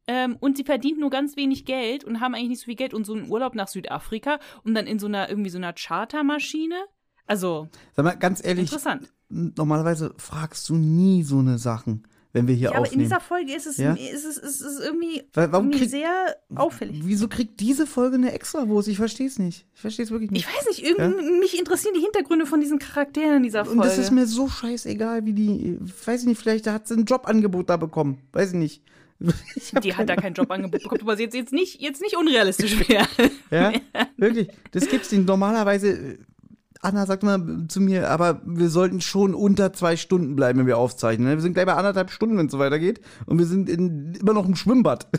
ähm, 0.08 0.38
und 0.40 0.58
sie 0.58 0.64
verdient 0.64 1.00
nur 1.00 1.10
ganz 1.10 1.36
wenig 1.36 1.66
Geld 1.66 2.04
und 2.04 2.20
haben 2.20 2.36
eigentlich 2.36 2.50
nicht 2.50 2.60
so 2.60 2.66
viel 2.66 2.76
Geld 2.76 2.94
und 2.94 3.06
so 3.06 3.14
einen 3.14 3.30
Urlaub 3.30 3.56
nach 3.56 3.68
Südafrika 3.68 4.40
und 4.64 4.76
dann 4.76 4.86
in 4.86 5.00
so 5.00 5.08
einer 5.08 5.30
irgendwie 5.30 5.50
so 5.50 5.58
einer 5.58 5.74
Chartermaschine. 5.74 6.76
Also 7.26 7.70
Sag 7.96 8.06
mal, 8.06 8.16
ganz 8.16 8.46
ehrlich, 8.46 8.66
interessant. 8.66 9.12
normalerweise 9.30 10.14
fragst 10.18 10.70
du 10.70 10.76
nie 10.76 11.24
so 11.24 11.40
eine 11.40 11.58
Sachen, 11.58 12.04
wenn 12.36 12.48
wir 12.48 12.54
hier 12.56 12.66
Ja, 12.66 12.70
aber 12.72 12.80
in 12.80 12.84
aufnehmen. 12.86 13.04
dieser 13.06 13.20
Folge 13.20 13.54
ist 13.56 13.66
es, 13.66 13.78
Ja? 13.78 13.94
ist 13.94 14.26
es, 14.26 14.38
ist 14.38 14.62
es 14.62 14.80
irgendwie, 14.80 15.24
warum 15.34 15.68
irgendwie 15.72 15.80
krieg- 15.80 15.90
sehr 15.90 16.36
auffällig. 16.54 17.00
Wieso 17.04 17.28
kriegt 17.28 17.60
diese 17.60 17.88
Folge 17.88 18.16
eine 18.18 18.32
Extrawurst? 18.34 18.88
Ich 18.88 18.98
verstehe 18.98 19.28
es 19.28 19.40
nicht. 19.40 19.66
Ich 19.74 19.82
verstehe 19.82 20.06
es 20.06 20.12
wirklich 20.12 20.30
nicht. 20.32 20.46
Ich 20.48 20.56
weiß 20.56 20.68
nicht, 20.68 20.84
irgendwie, 20.86 21.40
mich 21.40 21.58
interessieren 21.58 21.96
die 21.96 22.02
Hintergründe 22.02 22.46
von 22.46 22.60
diesen 22.62 22.78
Charakteren 22.78 23.38
in 23.38 23.44
dieser 23.44 23.66
Folge. 23.66 23.80
Und 23.80 23.86
das 23.88 23.98
ist 23.98 24.12
mir 24.12 24.28
so 24.28 24.48
scheißegal, 24.48 25.26
wie 25.26 25.34
die, 25.34 25.78
weiß 26.06 26.22
ich 26.22 26.28
nicht, 26.28 26.40
vielleicht 26.40 26.68
hat 26.68 26.88
sie 26.88 26.94
ein 26.96 27.06
Jobangebot 27.06 27.70
da 27.70 27.78
bekommen. 27.78 28.20
Weiß 28.34 28.50
ich 28.50 28.56
nicht. 28.58 28.84
Ich 29.56 29.72
die 29.82 29.96
hat 29.96 30.10
da 30.10 30.18
kein 30.18 30.34
Jobangebot 30.34 30.84
bekommen, 30.84 31.02
aber 31.02 31.18
jetzt, 31.18 31.34
jetzt, 31.34 31.54
nicht, 31.54 31.80
jetzt 31.82 32.02
nicht 32.02 32.18
unrealistisch 32.18 32.78
wäre. 32.90 33.08
Ja, 33.50 33.72
wirklich. 34.18 34.50
Das 34.72 34.90
gibt's 34.90 35.10
nicht. 35.14 35.26
Normalerweise, 35.26 35.88
äh, 35.90 36.18
Anna 36.82 37.06
sagt 37.06 37.24
mal 37.24 37.42
zu 37.68 37.82
mir, 37.82 38.10
aber 38.10 38.42
wir 38.46 38.70
sollten 38.70 39.02
schon 39.02 39.34
unter 39.34 39.74
zwei 39.74 39.98
Stunden 39.98 40.36
bleiben, 40.36 40.60
wenn 40.60 40.68
wir 40.68 40.78
aufzeichnen. 40.78 41.28
ne? 41.28 41.36
Wir 41.36 41.42
sind 41.42 41.54
gleich 41.54 41.66
bei 41.66 41.74
anderthalb 41.74 42.12
Stunden, 42.12 42.38
wenn 42.38 42.46
es 42.48 42.52
so 42.52 42.60
weitergeht. 42.60 43.02
Und 43.26 43.40
wir 43.40 43.46
sind 43.46 43.70
in, 43.70 44.14
immer 44.20 44.34
noch 44.34 44.46
im 44.46 44.56
Schwimmbad. 44.56 45.08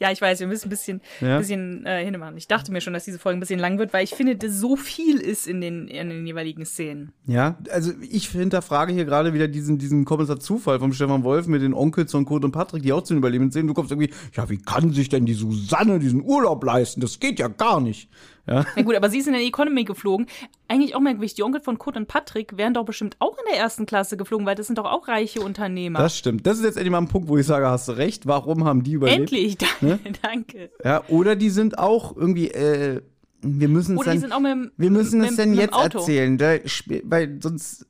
Ja, 0.00 0.10
ich 0.10 0.20
weiß, 0.20 0.40
wir 0.40 0.46
müssen 0.48 0.66
ein 0.66 0.70
bisschen, 0.70 1.00
Ja. 1.20 1.38
bisschen 1.38 1.86
äh, 1.86 2.04
hinmachen. 2.04 2.36
Ich 2.36 2.48
dachte 2.48 2.72
mir 2.72 2.80
schon, 2.80 2.92
dass 2.92 3.04
diese 3.04 3.18
Folge 3.18 3.38
ein 3.38 3.40
bisschen 3.40 3.60
lang 3.60 3.78
wird, 3.78 3.92
weil 3.92 4.02
ich 4.02 4.10
finde, 4.10 4.34
dass 4.34 4.58
so 4.58 4.74
viel 4.76 5.18
ist 5.20 5.46
in 5.46 5.60
den, 5.60 5.86
in 5.88 6.08
den 6.10 6.26
jeweiligen 6.26 6.64
Szenen. 6.66 7.12
Ja, 7.26 7.56
also 7.70 7.92
ich 8.00 8.28
hinterfrage 8.28 8.92
hier 8.92 9.04
gerade 9.04 9.34
wieder 9.34 9.46
diesen, 9.46 9.78
diesen 9.78 10.04
Kommissar 10.04 10.40
Zufall 10.40 10.80
vom 10.80 10.92
Stefan 10.92 11.22
Wolf 11.22 11.46
mit 11.46 11.62
den 11.62 11.74
Onkels 11.74 12.10
von 12.10 12.24
Kurt 12.24 12.44
und 12.44 12.50
Patrick, 12.52 12.82
die 12.82 12.92
auch 12.92 13.02
zu 13.02 13.14
den 13.14 13.18
Überlebenden 13.18 13.52
sehen. 13.52 13.66
Du 13.68 13.74
kommst 13.74 13.92
irgendwie, 13.92 14.10
ja, 14.34 14.48
wie 14.50 14.58
kann 14.58 14.92
sich 14.92 15.08
denn 15.10 15.26
die 15.26 15.34
Susanne 15.34 15.98
diesen 16.00 16.22
Urlaub 16.22 16.64
leisten? 16.64 17.00
Das 17.00 17.20
geht 17.20 17.38
ja 17.38 17.48
gar 17.48 17.80
nicht. 17.80 18.08
Ja, 18.46 18.66
Na 18.76 18.82
gut, 18.82 18.94
aber 18.94 19.08
sie 19.08 19.18
ist 19.18 19.26
in 19.26 19.32
der 19.32 19.42
Economy 19.42 19.84
geflogen. 19.84 20.26
Eigentlich 20.68 20.94
auch 20.94 21.00
merkwürdig, 21.00 21.34
die 21.34 21.42
Onkel 21.42 21.62
von 21.62 21.78
Kurt 21.78 21.96
und 21.96 22.08
Patrick 22.08 22.56
wären 22.58 22.74
doch 22.74 22.84
bestimmt 22.84 23.16
auch 23.18 23.38
in 23.38 23.44
der 23.50 23.58
ersten 23.58 23.86
Klasse 23.86 24.16
geflogen, 24.18 24.44
weil 24.46 24.54
das 24.54 24.66
sind 24.66 24.76
doch 24.78 24.84
auch 24.84 25.08
reiche 25.08 25.40
Unternehmer. 25.40 25.98
das 25.98 26.16
stimmt. 26.18 26.46
Das 26.46 26.58
ist 26.58 26.64
jetzt 26.64 26.76
endlich 26.76 26.90
mal 26.92 26.98
ein 26.98 27.08
Punkt, 27.08 27.28
wo 27.28 27.38
ich 27.38 27.46
sage, 27.46 27.66
hast 27.68 27.88
du 27.88 27.92
recht. 27.92 28.26
Warum 28.26 28.64
haben 28.64 28.82
die 28.82 28.92
überlebt? 28.92 29.20
Endlich, 29.32 29.56
danke. 29.56 29.98
danke. 30.22 30.70
Ja, 30.84 31.02
oder 31.08 31.36
die 31.36 31.48
sind 31.50 31.78
auch 31.78 32.14
irgendwie, 32.16 32.50
äh, 32.50 33.00
wir 33.40 33.68
müssen 33.68 33.96
es 33.98 34.04
dann, 34.04 34.18
sind 34.20 34.32
auch 34.32 34.40
mit 34.40 34.52
dem 34.52 34.70
wir 34.76 34.90
müssen 34.90 35.20
mit, 35.20 35.30
es 35.30 35.36
denn 35.36 35.54
jetzt 35.54 35.72
Auto. 35.74 35.98
erzählen, 35.98 36.36
da, 36.38 36.52
sp- 36.68 37.02
weil 37.04 37.38
sonst 37.42 37.86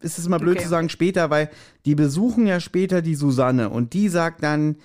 ist 0.00 0.18
es 0.18 0.26
immer 0.26 0.38
blöd 0.40 0.54
Okay. 0.56 0.64
zu 0.64 0.68
sagen 0.70 0.88
später, 0.88 1.30
weil 1.30 1.48
die 1.86 1.94
besuchen 1.94 2.46
ja 2.48 2.58
später 2.58 3.02
die 3.02 3.14
Susanne 3.14 3.70
und 3.70 3.92
die 3.92 4.08
sagt 4.08 4.42
dann, 4.42 4.76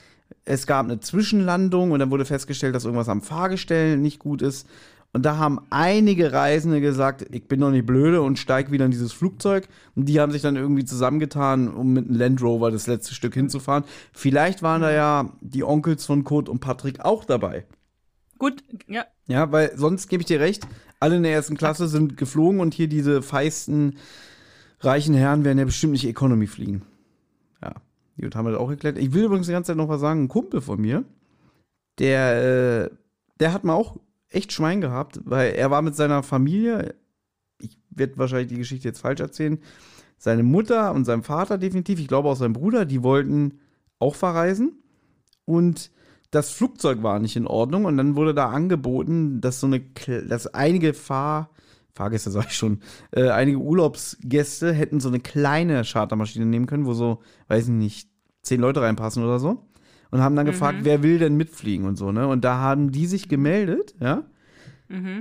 es 0.46 0.68
gab 0.68 0.86
eine 0.86 1.00
Zwischenlandung 1.00 1.92
und 1.92 2.00
dann 2.00 2.10
wurde 2.12 2.26
festgestellt, 2.26 2.74
dass 2.76 2.86
irgendwas 2.86 3.10
am 3.10 3.22
Fahrgestell 3.22 3.98
nicht 3.98 4.20
gut 4.20 4.42
ist. 4.42 4.68
Und 5.14 5.26
da 5.26 5.38
haben 5.38 5.60
einige 5.70 6.32
Reisende 6.32 6.82
gesagt, 6.82 7.26
ich 7.32 7.48
bin 7.48 7.62
doch 7.62 7.72
nicht 7.72 7.86
blöde 7.86 8.22
und 8.22 8.38
steig 8.38 8.72
wieder 8.72 8.86
in 8.86 8.92
dieses 8.92 9.14
Flugzeug. 9.14 9.68
Und 9.96 10.06
die 10.06 10.20
haben 10.20 10.32
sich 10.32 10.42
dann 10.42 10.56
irgendwie 10.56 10.86
zusammengetan, 10.86 11.70
um 11.70 11.94
mit 11.94 12.08
einem 12.08 12.20
Land 12.20 12.42
Rover 12.42 12.72
das 12.72 12.88
letzte 12.88 13.16
Stück 13.16 13.34
hinzufahren. 13.34 13.84
Vielleicht 14.14 14.62
waren 14.62 14.82
da 14.82 14.92
ja 14.92 15.32
die 15.42 15.64
Onkels 15.64 16.06
von 16.06 16.24
Kurt 16.24 16.50
und 16.50 16.60
Patrick 16.60 17.00
auch 17.00 17.26
dabei. 17.26 17.66
Gut, 18.38 18.64
ja. 18.88 19.06
Ja, 19.28 19.52
weil 19.52 19.76
sonst 19.76 20.08
gebe 20.10 20.22
ich 20.22 20.28
dir 20.28 20.40
recht, 20.40 20.68
alle 21.00 21.18
in 21.18 21.24
der 21.24 21.34
ersten 21.34 21.58
Klasse 21.58 21.88
sind 21.88 22.18
geflogen 22.18 22.60
und 22.60 22.74
hier 22.74 22.88
diese 22.88 23.22
feisten 23.22 23.98
reichen 24.82 25.16
Herren 25.16 25.44
werden 25.44 25.58
ja 25.58 25.66
bestimmt 25.66 25.94
nicht 25.94 26.06
Economy 26.06 26.48
fliegen. 26.48 26.84
Ja, 27.64 27.74
gut, 28.22 28.36
haben 28.36 28.46
wir 28.46 28.52
das 28.52 28.60
auch 28.60 28.70
geklärt. 28.70 28.98
Ich 28.98 29.14
will 29.14 29.26
übrigens 29.26 29.48
die 29.48 29.54
ganze 29.54 29.70
Zeit 29.70 29.78
noch 29.78 29.90
was 29.90 30.02
sagen. 30.02 30.24
Ein 30.24 30.28
Kumpel 30.28 30.62
von 30.62 30.80
mir, 30.80 31.04
der, 31.98 32.90
äh, 32.92 32.96
der 33.40 33.54
hat 33.54 33.64
mal 33.64 33.74
auch 33.74 33.98
echt 34.30 34.52
Schwein 34.52 34.82
gehabt, 34.82 35.20
weil 35.24 35.54
er 35.54 35.72
war 35.72 35.82
mit 35.82 35.96
seiner 35.96 36.24
Familie, 36.24 36.96
ich 37.60 37.78
werde 37.90 38.18
wahrscheinlich 38.18 38.50
die 38.50 38.58
Geschichte 38.58 38.88
jetzt 38.88 39.02
falsch 39.02 39.20
erzählen, 39.20 39.60
seine 40.18 40.44
Mutter 40.44 40.94
und 40.94 41.06
sein 41.06 41.24
Vater 41.24 41.58
definitiv, 41.58 42.00
ich 42.00 42.08
glaube 42.08 42.30
auch 42.30 42.36
sein 42.36 42.54
Bruder, 42.54 42.86
die 42.86 43.04
wollten 43.04 43.60
auch 44.00 44.16
verreisen 44.16 44.84
und 45.46 45.92
das 46.32 46.52
Flugzeug 46.52 47.04
war 47.04 47.20
nicht 47.20 47.36
in 47.36 47.48
Ordnung 47.48 47.86
und 47.86 47.98
dann 47.98 48.16
wurde 48.16 48.34
da 48.34 48.50
angeboten, 48.50 49.40
dass 49.40 49.60
so 49.60 49.68
eine, 49.68 49.80
dass 50.28 50.48
einige 50.48 50.94
Fahr, 50.94 51.52
Fahrgäste 51.94 52.32
sag 52.32 52.48
ich 52.48 52.58
schon, 52.58 52.82
äh, 53.12 53.30
einige 53.30 53.60
Urlaubsgäste 53.60 54.74
hätten 54.74 55.00
so 55.00 55.08
eine 55.08 55.20
kleine 55.20 55.84
Chartermaschine 55.84 56.46
nehmen 56.46 56.66
können, 56.66 56.86
wo 56.86 56.94
so, 56.94 57.22
weiß 57.48 57.66
ich 57.66 57.74
nicht, 57.74 58.10
zehn 58.42 58.60
Leute 58.60 58.82
reinpassen 58.82 59.24
oder 59.24 59.40
so. 59.40 59.68
Und 60.12 60.22
haben 60.22 60.36
dann 60.36 60.46
gefragt, 60.46 60.80
wer 60.84 61.04
will 61.04 61.20
denn 61.20 61.36
mitfliegen 61.36 61.86
und 61.86 61.98
so, 61.98 62.12
ne? 62.12 62.28
Und 62.28 62.44
da 62.46 62.58
haben 62.60 62.92
die 62.92 63.08
sich 63.08 63.28
gemeldet, 63.28 63.96
ja? 64.00 64.24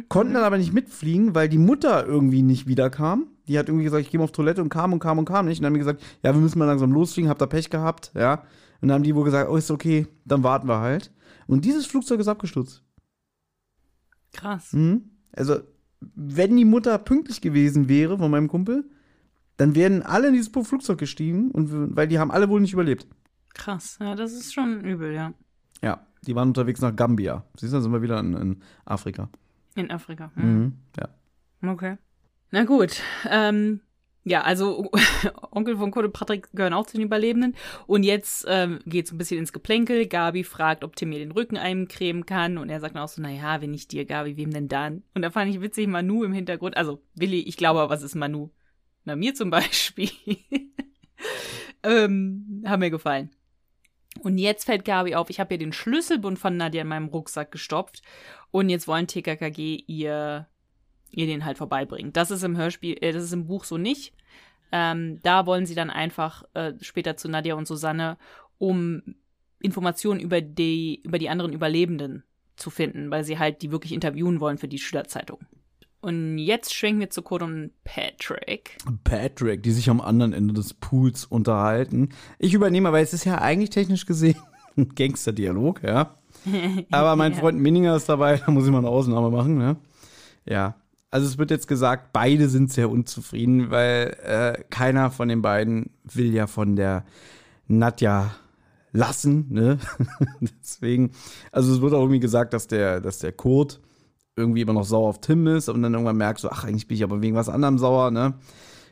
Konnten 0.08 0.34
dann 0.34 0.44
aber 0.44 0.58
nicht 0.58 0.72
mitfliegen, 0.72 1.34
weil 1.34 1.48
die 1.48 1.58
Mutter 1.58 2.06
irgendwie 2.06 2.42
nicht 2.42 2.68
wiederkam. 2.68 3.26
Die 3.48 3.58
hat 3.58 3.68
irgendwie 3.68 3.84
gesagt, 3.84 4.02
ich 4.02 4.10
gehe 4.10 4.18
mal 4.18 4.24
auf 4.24 4.32
Toilette 4.32 4.62
und 4.62 4.68
kam 4.68 4.92
und 4.92 5.00
kam 5.00 5.18
und 5.18 5.24
kam 5.24 5.46
nicht. 5.46 5.58
Und 5.58 5.62
dann 5.64 5.70
haben 5.70 5.74
die 5.74 5.80
gesagt, 5.80 6.02
ja, 6.22 6.32
wir 6.32 6.40
müssen 6.40 6.58
mal 6.58 6.66
langsam 6.66 6.92
losfliegen, 6.92 7.28
habt 7.28 7.42
ihr 7.42 7.48
Pech 7.48 7.68
gehabt, 7.70 8.12
ja? 8.14 8.44
Und 8.80 8.88
dann 8.88 8.96
haben 8.96 9.02
die 9.02 9.14
wohl 9.14 9.24
gesagt, 9.24 9.50
oh, 9.50 9.56
ist 9.56 9.70
okay, 9.70 10.06
dann 10.24 10.44
warten 10.44 10.68
wir 10.68 10.78
halt. 10.78 11.12
Und 11.46 11.64
dieses 11.64 11.86
Flugzeug 11.86 12.20
ist 12.20 12.28
abgestürzt. 12.28 12.84
Krass. 14.32 14.72
Mhm. 14.72 15.10
Also, 15.32 15.56
wenn 16.14 16.56
die 16.56 16.64
Mutter 16.64 16.96
pünktlich 16.98 17.40
gewesen 17.40 17.88
wäre 17.88 18.18
von 18.18 18.30
meinem 18.30 18.48
Kumpel, 18.48 18.84
dann 19.56 19.74
wären 19.74 20.02
alle 20.02 20.28
in 20.28 20.34
dieses 20.34 20.48
Flugzeug 20.48 20.98
gestiegen, 20.98 21.50
und, 21.50 21.96
weil 21.96 22.06
die 22.06 22.18
haben 22.18 22.30
alle 22.30 22.48
wohl 22.48 22.60
nicht 22.60 22.72
überlebt. 22.72 23.06
Krass. 23.56 23.98
Ja, 24.00 24.14
das 24.14 24.32
ist 24.32 24.52
schon 24.52 24.84
übel, 24.84 25.14
ja. 25.14 25.32
Ja, 25.82 26.06
die 26.26 26.34
waren 26.34 26.48
unterwegs 26.48 26.80
nach 26.80 26.94
Gambia. 26.94 27.44
Siehst 27.56 27.72
du, 27.72 27.78
da 27.78 27.82
sind 27.82 27.92
wir 27.92 28.02
wieder 28.02 28.20
in, 28.20 28.34
in 28.34 28.62
Afrika. 28.84 29.28
In 29.74 29.90
Afrika. 29.90 30.30
Hm. 30.34 30.44
Mhm. 30.44 30.72
Ja. 30.98 31.70
Okay. 31.72 31.96
Na 32.50 32.64
gut. 32.64 33.00
Ähm, 33.28 33.80
ja, 34.24 34.42
also 34.42 34.90
Onkel 35.52 35.76
von 35.76 35.90
Kurt 35.90 36.06
und 36.06 36.12
Patrick 36.12 36.50
gehören 36.52 36.72
auch 36.72 36.86
zu 36.86 36.96
den 36.96 37.06
Überlebenden. 37.06 37.54
Und 37.86 38.02
jetzt 38.02 38.44
ähm, 38.48 38.80
geht 38.84 39.06
es 39.06 39.12
ein 39.12 39.18
bisschen 39.18 39.38
ins 39.38 39.52
Geplänkel. 39.52 40.06
Gabi 40.06 40.42
fragt, 40.44 40.84
ob 40.84 40.96
Tim 40.96 41.10
mir 41.10 41.18
den 41.18 41.32
Rücken 41.32 41.56
eincremen 41.56 42.26
kann. 42.26 42.58
Und 42.58 42.68
er 42.68 42.80
sagt 42.80 42.96
dann 42.96 43.02
auch 43.02 43.08
so, 43.08 43.22
naja, 43.22 43.60
wenn 43.60 43.70
nicht 43.70 43.92
dir, 43.92 44.04
Gabi, 44.04 44.36
wem 44.36 44.52
denn 44.52 44.68
dann? 44.68 45.02
Und 45.14 45.22
da 45.22 45.30
fand 45.30 45.50
ich 45.50 45.60
witzig, 45.60 45.86
Manu 45.86 46.24
im 46.24 46.32
Hintergrund. 46.32 46.76
Also, 46.76 47.02
Willi, 47.14 47.40
ich 47.40 47.56
glaube, 47.56 47.80
aber, 47.80 47.90
was 47.90 48.02
ist 48.02 48.16
Manu? 48.16 48.50
Na, 49.04 49.14
mir 49.16 49.34
zum 49.34 49.50
Beispiel. 49.50 50.10
ähm, 51.84 52.64
haben 52.66 52.80
mir 52.80 52.90
gefallen. 52.90 53.30
Und 54.22 54.38
jetzt 54.38 54.64
fällt 54.64 54.84
Gabi 54.84 55.14
auf, 55.14 55.30
ich 55.30 55.40
habe 55.40 55.54
ihr 55.54 55.58
den 55.58 55.72
Schlüsselbund 55.72 56.38
von 56.38 56.56
Nadja 56.56 56.82
in 56.82 56.88
meinem 56.88 57.08
Rucksack 57.08 57.50
gestopft. 57.50 58.02
Und 58.50 58.68
jetzt 58.68 58.88
wollen 58.88 59.06
TKKG 59.06 59.84
ihr 59.86 60.46
ihr 61.10 61.26
den 61.26 61.44
halt 61.44 61.58
vorbeibringen. 61.58 62.12
Das 62.12 62.30
ist 62.30 62.44
im 62.44 62.56
Hörspiel, 62.56 62.96
äh, 63.00 63.12
das 63.12 63.24
ist 63.24 63.32
im 63.32 63.46
Buch 63.46 63.64
so 63.64 63.78
nicht. 63.78 64.12
Ähm, 64.72 65.20
da 65.22 65.46
wollen 65.46 65.66
sie 65.66 65.74
dann 65.74 65.90
einfach 65.90 66.44
äh, 66.54 66.74
später 66.80 67.16
zu 67.16 67.28
Nadja 67.28 67.54
und 67.54 67.66
Susanne, 67.66 68.18
um 68.58 69.02
Informationen 69.60 70.20
über 70.20 70.40
die, 70.40 71.00
über 71.02 71.18
die 71.18 71.28
anderen 71.28 71.52
Überlebenden 71.52 72.24
zu 72.56 72.70
finden, 72.70 73.10
weil 73.10 73.24
sie 73.24 73.38
halt 73.38 73.62
die 73.62 73.70
wirklich 73.70 73.92
interviewen 73.92 74.40
wollen 74.40 74.58
für 74.58 74.68
die 74.68 74.78
Schülerzeitung. 74.78 75.40
Und 76.00 76.38
jetzt 76.38 76.74
schwenken 76.74 77.00
wir 77.00 77.10
zu 77.10 77.22
Kurt 77.22 77.42
und 77.42 77.70
Patrick. 77.84 78.76
Patrick, 79.02 79.62
die 79.62 79.72
sich 79.72 79.90
am 79.90 80.00
anderen 80.00 80.32
Ende 80.32 80.54
des 80.54 80.74
Pools 80.74 81.24
unterhalten. 81.24 82.10
Ich 82.38 82.54
übernehme, 82.54 82.92
weil 82.92 83.02
es 83.02 83.12
ist 83.12 83.24
ja 83.24 83.38
eigentlich 83.38 83.70
technisch 83.70 84.06
gesehen 84.06 84.36
ein 84.76 84.90
Gangsterdialog, 84.94 85.82
ja. 85.82 86.16
Aber 86.90 87.16
mein 87.16 87.32
Ja. 87.32 87.38
Freund 87.38 87.58
Minninger 87.58 87.96
ist 87.96 88.08
dabei, 88.08 88.36
da 88.46 88.52
muss 88.52 88.66
ich 88.66 88.70
mal 88.70 88.78
eine 88.78 88.88
Ausnahme 88.88 89.30
machen, 89.30 89.58
ne? 89.58 89.76
Ja. 90.44 90.76
Also 91.10 91.26
es 91.26 91.38
wird 91.38 91.50
jetzt 91.50 91.66
gesagt, 91.68 92.12
beide 92.12 92.48
sind 92.48 92.70
sehr 92.70 92.90
unzufrieden, 92.90 93.70
weil 93.70 94.16
äh, 94.22 94.62
keiner 94.70 95.10
von 95.10 95.28
den 95.28 95.40
beiden 95.40 95.90
will 96.04 96.34
ja 96.34 96.46
von 96.46 96.76
der 96.76 97.04
Nadja 97.68 98.34
lassen, 98.92 99.46
ne? 99.50 99.78
Deswegen, 100.40 101.12
also 101.52 101.72
es 101.72 101.80
wird 101.80 101.94
auch 101.94 102.00
irgendwie 102.00 102.20
gesagt, 102.20 102.52
dass 102.52 102.66
der, 102.66 103.00
dass 103.00 103.18
der 103.18 103.32
Kurt 103.32 103.80
irgendwie 104.36 104.60
immer 104.60 104.74
noch 104.74 104.84
sauer 104.84 105.08
auf 105.08 105.20
Tim 105.20 105.46
ist 105.46 105.68
und 105.68 105.82
dann 105.82 105.94
irgendwann 105.94 106.16
merkt 106.16 106.40
so, 106.40 106.50
ach, 106.50 106.64
eigentlich 106.64 106.86
bin 106.86 106.96
ich 106.96 107.04
aber 107.04 107.22
wegen 107.22 107.34
was 107.34 107.48
anderem 107.48 107.78
sauer, 107.78 108.10
ne? 108.10 108.34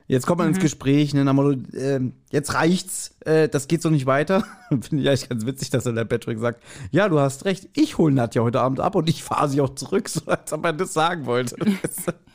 Jetzt 0.07 0.27
kommt 0.27 0.39
man 0.39 0.49
ins 0.49 0.59
Gespräch, 0.59 1.15
ne, 1.15 1.25
Motto, 1.33 1.53
äh, 1.75 2.01
jetzt 2.31 2.53
reicht's, 2.53 3.15
äh, 3.21 3.49
das 3.49 3.69
geht 3.69 3.81
so 3.81 3.89
nicht 3.89 4.05
weiter. 4.05 4.45
Finde 4.69 5.03
ich 5.03 5.09
eigentlich 5.09 5.29
ganz 5.31 5.47
witzig, 5.47 5.71
dass 5.71 5.85
dann 5.85 5.95
der 5.95 6.05
Patrick 6.05 6.39
sagt, 6.39 6.63
ja, 6.91 7.09
du 7.09 7.21
hast 7.21 7.47
recht, 7.47 7.71
ich 7.73 7.97
hole 7.97 8.15
Nadja 8.15 8.43
heute 8.43 8.61
Abend 8.61 8.81
ab 8.81 8.97
und 8.97 9.09
ich 9.09 9.23
fahre 9.25 9.49
sie 9.49 9.63
auch 9.63 9.75
zurück, 9.75 10.09
so 10.11 10.21
als 10.27 10.53
ob 10.53 10.65
er 10.65 10.75
das 10.75 10.93
sagen 10.93 11.25
wollte. 11.25 11.57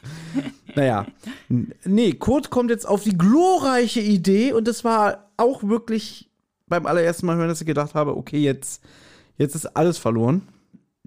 naja, 0.76 1.06
nee, 1.48 2.14
Kurt 2.14 2.50
kommt 2.50 2.72
jetzt 2.72 2.88
auf 2.88 3.04
die 3.04 3.18
glorreiche 3.18 4.02
Idee 4.02 4.54
und 4.54 4.68
das 4.68 4.84
war 4.84 5.30
auch 5.38 5.62
wirklich 5.62 6.28
beim 6.68 6.88
allerersten 6.88 7.28
Mal 7.28 7.36
hören, 7.36 7.50
dass 7.50 7.62
ich 7.62 7.68
gedacht 7.68 7.94
habe, 7.94 8.18
okay, 8.18 8.40
jetzt, 8.40 8.84
jetzt 9.38 9.54
ist 9.54 9.68
alles 9.76 10.00
verloren. 10.00 10.42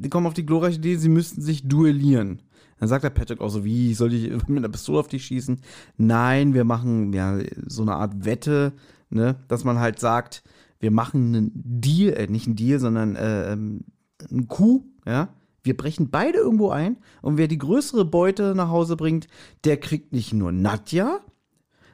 Die 0.02 0.10
kommen 0.10 0.26
auf 0.26 0.34
die 0.34 0.46
glorreiche 0.46 0.78
Idee, 0.78 0.96
sie 0.96 1.08
müssten 1.08 1.42
sich 1.42 1.66
duellieren. 1.68 2.42
Dann 2.78 2.88
sagt 2.88 3.04
der 3.04 3.10
Patrick 3.10 3.40
auch 3.40 3.48
so, 3.48 3.64
wie, 3.64 3.94
soll 3.94 4.12
ich 4.12 4.30
mit 4.48 4.58
einer 4.58 4.68
Pistole 4.68 4.98
auf 4.98 5.08
dich 5.08 5.24
schießen? 5.24 5.60
Nein, 5.96 6.54
wir 6.54 6.64
machen 6.64 7.12
ja 7.12 7.38
so 7.66 7.82
eine 7.82 7.94
Art 7.94 8.24
Wette, 8.24 8.72
ne, 9.08 9.36
dass 9.48 9.64
man 9.64 9.78
halt 9.78 10.00
sagt, 10.00 10.42
wir 10.80 10.90
machen 10.90 11.34
einen 11.34 11.52
Deal, 11.54 12.12
äh, 12.14 12.26
nicht 12.26 12.46
einen 12.46 12.56
Deal, 12.56 12.80
sondern 12.80 13.14
äh, 13.14 13.52
ähm, 13.52 13.84
einen 14.30 14.48
Coup, 14.48 14.84
ja. 15.06 15.28
Wir 15.64 15.76
brechen 15.76 16.10
beide 16.10 16.38
irgendwo 16.38 16.70
ein 16.70 16.96
und 17.20 17.38
wer 17.38 17.46
die 17.46 17.58
größere 17.58 18.04
Beute 18.04 18.56
nach 18.56 18.68
Hause 18.68 18.96
bringt, 18.96 19.28
der 19.62 19.76
kriegt 19.76 20.12
nicht 20.12 20.32
nur 20.32 20.50
Nadja, 20.50 21.20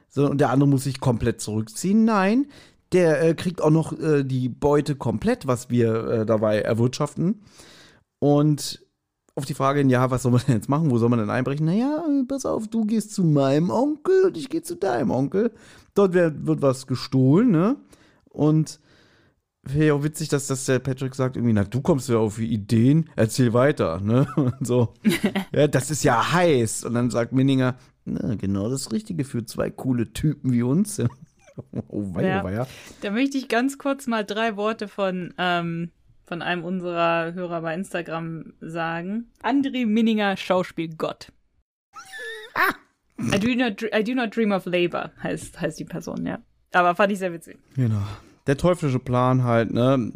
so, 0.09 0.27
und 0.27 0.41
der 0.41 0.49
andere 0.49 0.67
muss 0.67 0.85
sich 0.85 0.99
komplett 0.99 1.39
zurückziehen. 1.39 2.03
Nein, 2.03 2.47
der 2.91 3.21
äh, 3.23 3.33
kriegt 3.35 3.61
auch 3.61 3.69
noch 3.69 3.97
äh, 3.99 4.23
die 4.23 4.49
Beute 4.49 4.95
komplett, 4.95 5.45
was 5.47 5.69
wir 5.69 6.07
äh, 6.07 6.25
dabei 6.25 6.61
erwirtschaften. 6.61 7.41
Und 8.19 8.85
auf 9.35 9.45
die 9.45 9.53
Frage, 9.53 9.79
hin, 9.79 9.89
ja, 9.89 10.11
was 10.11 10.23
soll 10.23 10.31
man 10.33 10.41
denn 10.45 10.55
jetzt 10.55 10.69
machen? 10.69 10.91
Wo 10.91 10.97
soll 10.97 11.09
man 11.09 11.19
denn 11.19 11.29
einbrechen? 11.29 11.65
Naja, 11.65 12.03
pass 12.27 12.45
auf, 12.45 12.67
du 12.67 12.85
gehst 12.85 13.13
zu 13.13 13.23
meinem 13.23 13.69
Onkel 13.69 14.25
und 14.25 14.37
ich 14.37 14.49
gehe 14.49 14.61
zu 14.61 14.75
deinem 14.75 15.11
Onkel. 15.11 15.51
Dort 15.93 16.13
wird, 16.13 16.45
wird 16.45 16.61
was 16.61 16.87
gestohlen, 16.87 17.51
ne? 17.51 17.77
Und 18.25 18.79
wäre 19.63 19.87
ja 19.87 19.93
auch 19.93 20.03
witzig, 20.03 20.27
dass 20.29 20.47
das 20.47 20.65
der 20.65 20.79
Patrick 20.79 21.15
sagt, 21.15 21.37
irgendwie, 21.37 21.53
na, 21.53 21.63
du 21.63 21.81
kommst 21.81 22.09
ja 22.09 22.17
auf 22.17 22.39
Ideen, 22.39 23.09
erzähl 23.15 23.53
weiter, 23.53 23.99
ne? 24.01 24.27
Und 24.35 24.65
so. 24.65 24.93
ja, 25.53 25.67
das 25.67 25.89
ist 25.89 26.03
ja 26.03 26.33
heiß. 26.33 26.83
Und 26.83 26.93
dann 26.93 27.09
sagt 27.09 27.31
Minninger, 27.31 27.75
na, 28.05 28.35
genau 28.35 28.69
das 28.69 28.91
Richtige 28.91 29.23
für 29.23 29.45
zwei 29.45 29.69
coole 29.69 30.11
Typen 30.11 30.51
wie 30.51 30.63
uns. 30.63 30.99
oh, 31.87 32.13
weia, 32.13 32.27
Ja. 32.37 32.43
weia. 32.43 32.67
Da 33.01 33.11
möchte 33.11 33.37
ich 33.37 33.47
ganz 33.47 33.77
kurz 33.77 34.05
mal 34.07 34.25
drei 34.25 34.57
Worte 34.57 34.87
von, 34.89 35.33
ähm, 35.37 35.91
von 36.29 36.43
einem 36.43 36.63
unserer 36.63 37.33
Hörer 37.33 37.61
bei 37.61 37.73
Instagram 37.73 38.53
sagen. 38.61 39.31
André 39.43 39.87
Minninger 39.87 40.37
Schauspielgott. 40.37 41.33
Ah! 42.53 42.75
I 43.35 43.39
do 43.39 43.53
not, 43.55 43.81
I 43.93 44.03
do 44.03 44.13
not 44.13 44.33
dream 44.33 44.51
of 44.51 44.65
labor, 44.65 45.11
heißt, 45.21 45.59
heißt 45.59 45.79
die 45.79 45.85
Person, 45.85 46.25
ja. 46.25 46.39
Aber 46.71 46.95
fand 46.95 47.11
ich 47.11 47.19
sehr 47.19 47.33
witzig. 47.33 47.57
Genau. 47.75 48.03
Der 48.45 48.57
teuflische 48.57 48.99
Plan 48.99 49.43
halt, 49.43 49.73
ne? 49.73 50.13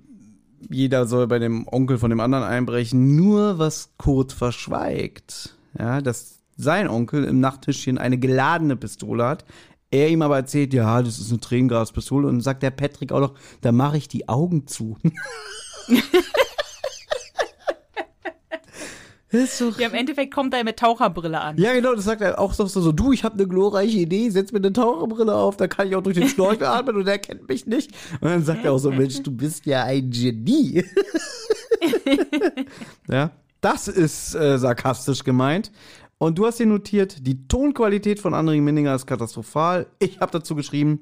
Jeder 0.70 1.08
soll 1.08 1.28
bei 1.28 1.40
dem 1.40 1.68
Onkel 1.68 1.98
von 1.98 2.12
dem 2.12 2.20
anderen 2.20 2.44
einbrechen, 2.44 3.16
nur 3.16 3.58
was 3.58 3.94
Kurt 3.98 4.32
verschweigt. 4.32 5.58
Ja, 5.78 6.00
dass 6.00 6.44
sein 6.56 6.88
Onkel 6.88 7.24
im 7.26 7.40
Nachttischchen 7.40 7.98
eine 7.98 8.20
geladene 8.20 8.78
Pistole 8.78 9.26
hat. 9.26 9.46
Er 9.90 10.10
ihm 10.10 10.22
aber 10.22 10.38
erzählt, 10.38 10.74
ja, 10.74 11.02
das 11.02 11.20
ist 11.20 11.32
eine 11.32 11.40
Tränengaspistole. 11.40 12.28
Und 12.28 12.42
sagt 12.42 12.64
der 12.64 12.72
Patrick 12.72 13.12
auch 13.12 13.20
noch, 13.20 13.34
da 13.62 13.72
mache 13.72 13.98
ich 13.98 14.08
die 14.08 14.30
Augen 14.30 14.68
zu. 14.68 14.98
So 19.48 19.70
ja, 19.80 19.88
im 19.88 19.96
Endeffekt 19.96 20.32
kommt 20.32 20.54
er 20.54 20.64
mit 20.64 20.78
Taucherbrille 20.78 21.42
an. 21.42 21.58
Ja, 21.58 21.74
genau, 21.74 21.96
das 21.96 22.06
sagt 22.06 22.22
er 22.22 22.38
auch 22.38 22.54
so, 22.54 22.68
so 22.68 22.92
du, 22.92 23.14
ich 23.14 23.24
habe 23.24 23.34
eine 23.34 23.48
glorreiche 23.48 23.98
Idee, 23.98 24.30
setz 24.30 24.52
mir 24.52 24.60
eine 24.60 24.72
Taucherbrille 24.72 25.34
auf, 25.34 25.58
da 25.58 25.68
kann 25.68 25.88
ich 25.88 25.96
auch 25.96 26.04
durch 26.04 26.16
den 26.16 26.28
Schnorchel 26.28 26.66
atmen 26.66 26.98
und 26.98 27.08
er 27.08 27.18
kennt 27.18 27.50
mich 27.50 27.66
nicht. 27.66 27.90
Und 28.22 28.30
dann 28.30 28.44
sagt 28.44 28.64
er 28.64 28.74
auch 28.74 28.78
so, 28.78 28.92
Mensch, 28.92 29.24
du 29.24 29.32
bist 29.32 29.66
ja 29.66 29.86
ein 29.86 30.12
Genie. 30.12 30.86
ja, 33.10 33.32
das 33.60 33.88
ist 33.88 34.36
äh, 34.36 34.60
sarkastisch 34.60 35.24
gemeint. 35.24 35.72
Und 36.20 36.38
du 36.38 36.46
hast 36.46 36.58
hier 36.58 36.68
notiert, 36.68 37.26
die 37.26 37.48
Tonqualität 37.48 38.20
von 38.20 38.36
André 38.36 38.62
Minninger 38.62 38.94
ist 38.94 39.08
katastrophal. 39.08 39.88
Ich 39.98 40.20
habe 40.20 40.32
dazu 40.32 40.54
geschrieben, 40.54 41.02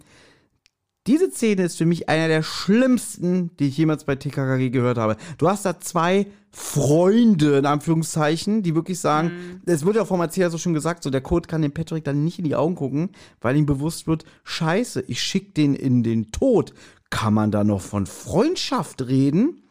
diese 1.08 1.32
Szene 1.32 1.64
ist 1.64 1.78
für 1.78 1.86
mich 1.86 2.10
einer 2.10 2.28
der 2.28 2.44
schlimmsten, 2.44 3.56
die 3.58 3.70
ich 3.70 3.78
jemals 3.78 4.04
bei 4.04 4.16
TKKG 4.16 4.70
gehört 4.70 4.98
habe. 4.98 5.18
Du 5.38 5.50
hast 5.50 5.66
da 5.66 5.80
zwei 5.80 6.28
Freunde, 6.52 7.58
in 7.58 7.66
Anführungszeichen, 7.66 8.62
die 8.62 8.76
wirklich 8.76 9.00
sagen, 9.00 9.30
mhm. 9.30 9.62
es 9.66 9.86
wird 9.86 9.96
ja 9.96 10.06
vom 10.06 10.22
Erzähler 10.22 10.50
so 10.50 10.58
schon 10.58 10.74
gesagt, 10.74 11.02
so 11.02 11.10
der 11.10 11.22
Code 11.22 11.48
kann 11.48 11.62
dem 11.62 11.74
Patrick 11.74 12.04
dann 12.04 12.24
nicht 12.24 12.38
in 12.38 12.46
die 12.46 12.56
Augen 12.56 12.76
gucken, 12.76 13.10
weil 13.40 13.56
ihm 13.56 13.66
bewusst 13.66 14.06
wird, 14.06 14.26
scheiße, 14.44 15.06
ich 15.08 15.24
schick 15.24 15.56
den 15.56 15.74
in 15.74 16.04
den 16.04 16.32
Tod. 16.32 16.74
Kann 17.10 17.34
man 17.34 17.52
da 17.52 17.64
noch 17.64 17.82
von 17.82 18.06
Freundschaft 18.06 19.02
reden? 19.08 19.64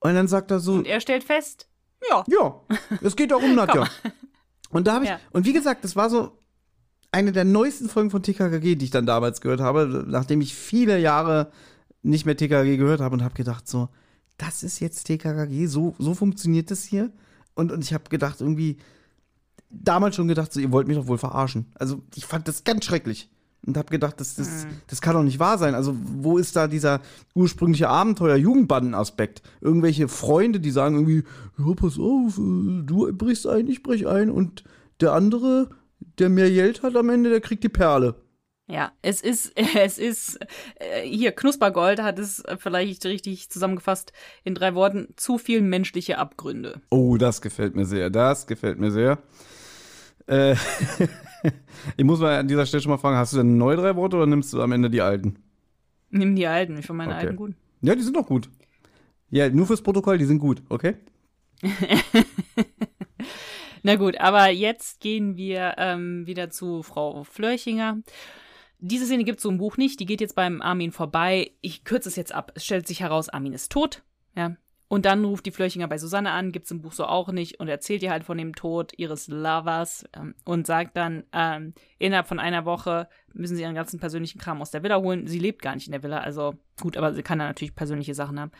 Und 0.00 0.14
dann 0.14 0.28
sagt 0.28 0.50
er 0.50 0.60
so. 0.60 0.74
Und 0.74 0.86
er 0.86 1.00
stellt 1.00 1.24
fest, 1.24 1.68
ja. 2.10 2.24
Ja, 2.26 2.60
es 3.00 3.16
geht 3.16 3.32
auch 3.32 3.42
um 3.42 3.54
Nadja. 3.54 3.88
und 4.70 4.86
da 4.86 4.94
habe 4.94 5.04
ich, 5.04 5.10
ja. 5.10 5.20
und 5.32 5.46
wie 5.46 5.52
gesagt, 5.52 5.84
das 5.84 5.96
war 5.96 6.10
so, 6.10 6.38
eine 7.14 7.32
der 7.32 7.44
neuesten 7.44 7.88
Folgen 7.88 8.10
von 8.10 8.22
TKKG, 8.22 8.74
die 8.74 8.86
ich 8.86 8.90
dann 8.90 9.06
damals 9.06 9.40
gehört 9.40 9.60
habe, 9.60 10.04
nachdem 10.08 10.40
ich 10.40 10.54
viele 10.54 10.98
Jahre 10.98 11.52
nicht 12.02 12.26
mehr 12.26 12.36
TKKG 12.36 12.76
gehört 12.76 13.00
habe 13.00 13.14
und 13.14 13.22
habe 13.22 13.34
gedacht 13.34 13.68
so, 13.68 13.88
das 14.36 14.64
ist 14.64 14.80
jetzt 14.80 15.04
TKKG, 15.04 15.66
so, 15.66 15.94
so 15.98 16.14
funktioniert 16.14 16.72
das 16.72 16.82
hier. 16.82 17.12
Und, 17.54 17.70
und 17.70 17.84
ich 17.84 17.94
habe 17.94 18.10
gedacht 18.10 18.40
irgendwie, 18.40 18.78
damals 19.70 20.16
schon 20.16 20.26
gedacht 20.26 20.52
so, 20.52 20.58
ihr 20.58 20.72
wollt 20.72 20.88
mich 20.88 20.96
doch 20.96 21.06
wohl 21.06 21.18
verarschen. 21.18 21.66
Also 21.74 22.02
ich 22.16 22.26
fand 22.26 22.48
das 22.48 22.64
ganz 22.64 22.84
schrecklich 22.84 23.30
und 23.64 23.76
habe 23.76 23.90
gedacht, 23.90 24.18
das, 24.18 24.34
das, 24.34 24.64
mhm. 24.64 24.70
das 24.88 25.00
kann 25.00 25.14
doch 25.14 25.22
nicht 25.22 25.38
wahr 25.38 25.56
sein. 25.56 25.76
Also, 25.76 25.96
wo 25.96 26.36
ist 26.36 26.56
da 26.56 26.66
dieser 26.66 27.00
ursprüngliche 27.34 27.88
Abenteuer-Jugendbanden-Aspekt? 27.88 29.42
Irgendwelche 29.60 30.08
Freunde, 30.08 30.60
die 30.60 30.72
sagen 30.72 30.96
irgendwie, 30.96 31.24
ja, 31.58 31.74
pass 31.74 31.98
auf, 31.98 32.38
äh, 32.38 32.82
du 32.82 33.12
brichst 33.12 33.46
ein, 33.46 33.68
ich 33.68 33.82
brech 33.82 34.06
ein 34.06 34.30
und 34.30 34.64
der 35.00 35.12
andere, 35.12 35.70
der 36.18 36.28
mehr 36.28 36.50
Geld 36.50 36.82
hat 36.82 36.96
am 36.96 37.10
Ende, 37.10 37.30
der 37.30 37.40
kriegt 37.40 37.64
die 37.64 37.68
Perle. 37.68 38.14
Ja, 38.66 38.92
es 39.02 39.20
ist, 39.20 39.52
es 39.76 39.98
ist, 39.98 40.38
äh, 40.76 41.02
hier, 41.02 41.32
Knuspergold 41.32 42.02
hat 42.02 42.18
es 42.18 42.42
vielleicht 42.58 43.04
richtig 43.04 43.50
zusammengefasst 43.50 44.12
in 44.42 44.54
drei 44.54 44.74
Worten, 44.74 45.08
zu 45.16 45.38
viel 45.38 45.60
menschliche 45.60 46.18
Abgründe. 46.18 46.80
Oh, 46.90 47.16
das 47.16 47.42
gefällt 47.42 47.76
mir 47.76 47.84
sehr, 47.84 48.10
das 48.10 48.46
gefällt 48.46 48.78
mir 48.78 48.90
sehr. 48.90 49.18
Äh, 50.26 50.54
ich 51.96 52.04
muss 52.04 52.20
mal 52.20 52.38
an 52.38 52.48
dieser 52.48 52.64
Stelle 52.64 52.82
schon 52.82 52.90
mal 52.90 52.98
fragen, 52.98 53.16
hast 53.16 53.32
du 53.34 53.38
denn 53.38 53.58
neue 53.58 53.76
drei 53.76 53.96
Worte 53.96 54.16
oder 54.16 54.26
nimmst 54.26 54.52
du 54.52 54.62
am 54.62 54.72
Ende 54.72 54.88
die 54.88 55.02
alten? 55.02 55.36
Nimm 56.10 56.36
die 56.36 56.46
alten, 56.46 56.78
ich 56.78 56.86
finde 56.86 56.98
meine 56.98 57.14
okay. 57.14 57.26
alten 57.26 57.36
gut. 57.36 57.54
Ja, 57.82 57.94
die 57.94 58.02
sind 58.02 58.16
doch 58.16 58.26
gut. 58.26 58.48
Ja, 59.30 59.48
nur 59.50 59.66
fürs 59.66 59.82
Protokoll, 59.82 60.16
die 60.16 60.24
sind 60.24 60.38
gut, 60.38 60.62
okay? 60.68 60.94
Na 63.86 63.96
gut, 63.96 64.18
aber 64.18 64.48
jetzt 64.48 65.00
gehen 65.00 65.36
wir 65.36 65.74
ähm, 65.76 66.26
wieder 66.26 66.48
zu 66.48 66.82
Frau 66.82 67.22
Flörchinger. 67.22 67.98
Diese 68.78 69.04
Szene 69.04 69.24
gibt 69.24 69.40
es 69.40 69.42
so 69.42 69.50
im 69.50 69.58
Buch 69.58 69.76
nicht, 69.76 70.00
die 70.00 70.06
geht 70.06 70.22
jetzt 70.22 70.34
beim 70.34 70.62
Armin 70.62 70.90
vorbei. 70.90 71.50
Ich 71.60 71.84
kürze 71.84 72.08
es 72.08 72.16
jetzt 72.16 72.34
ab. 72.34 72.50
Es 72.54 72.64
stellt 72.64 72.88
sich 72.88 73.00
heraus, 73.00 73.28
Armin 73.28 73.52
ist 73.52 73.70
tot. 73.70 74.02
Ja. 74.34 74.56
Und 74.88 75.04
dann 75.04 75.22
ruft 75.22 75.44
die 75.44 75.50
Flörchinger 75.50 75.86
bei 75.86 75.98
Susanne 75.98 76.30
an, 76.30 76.50
gibt 76.50 76.64
es 76.64 76.70
im 76.70 76.80
Buch 76.80 76.94
so 76.94 77.04
auch 77.04 77.30
nicht 77.30 77.60
und 77.60 77.68
erzählt 77.68 78.02
ihr 78.02 78.10
halt 78.10 78.24
von 78.24 78.38
dem 78.38 78.54
Tod 78.54 78.92
ihres 78.96 79.28
Lovers 79.28 80.06
ähm, 80.16 80.34
und 80.46 80.66
sagt 80.66 80.96
dann, 80.96 81.24
ähm, 81.34 81.74
innerhalb 81.98 82.26
von 82.26 82.40
einer 82.40 82.64
Woche 82.64 83.06
müssen 83.34 83.54
sie 83.54 83.62
ihren 83.62 83.74
ganzen 83.74 84.00
persönlichen 84.00 84.40
Kram 84.40 84.62
aus 84.62 84.70
der 84.70 84.82
Villa 84.82 84.96
holen. 84.96 85.26
Sie 85.26 85.38
lebt 85.38 85.60
gar 85.60 85.74
nicht 85.74 85.88
in 85.88 85.92
der 85.92 86.02
Villa, 86.02 86.20
also 86.20 86.54
gut, 86.80 86.96
aber 86.96 87.12
sie 87.12 87.22
kann 87.22 87.38
da 87.38 87.46
natürlich 87.46 87.74
persönliche 87.74 88.14
Sachen 88.14 88.40
haben. 88.40 88.52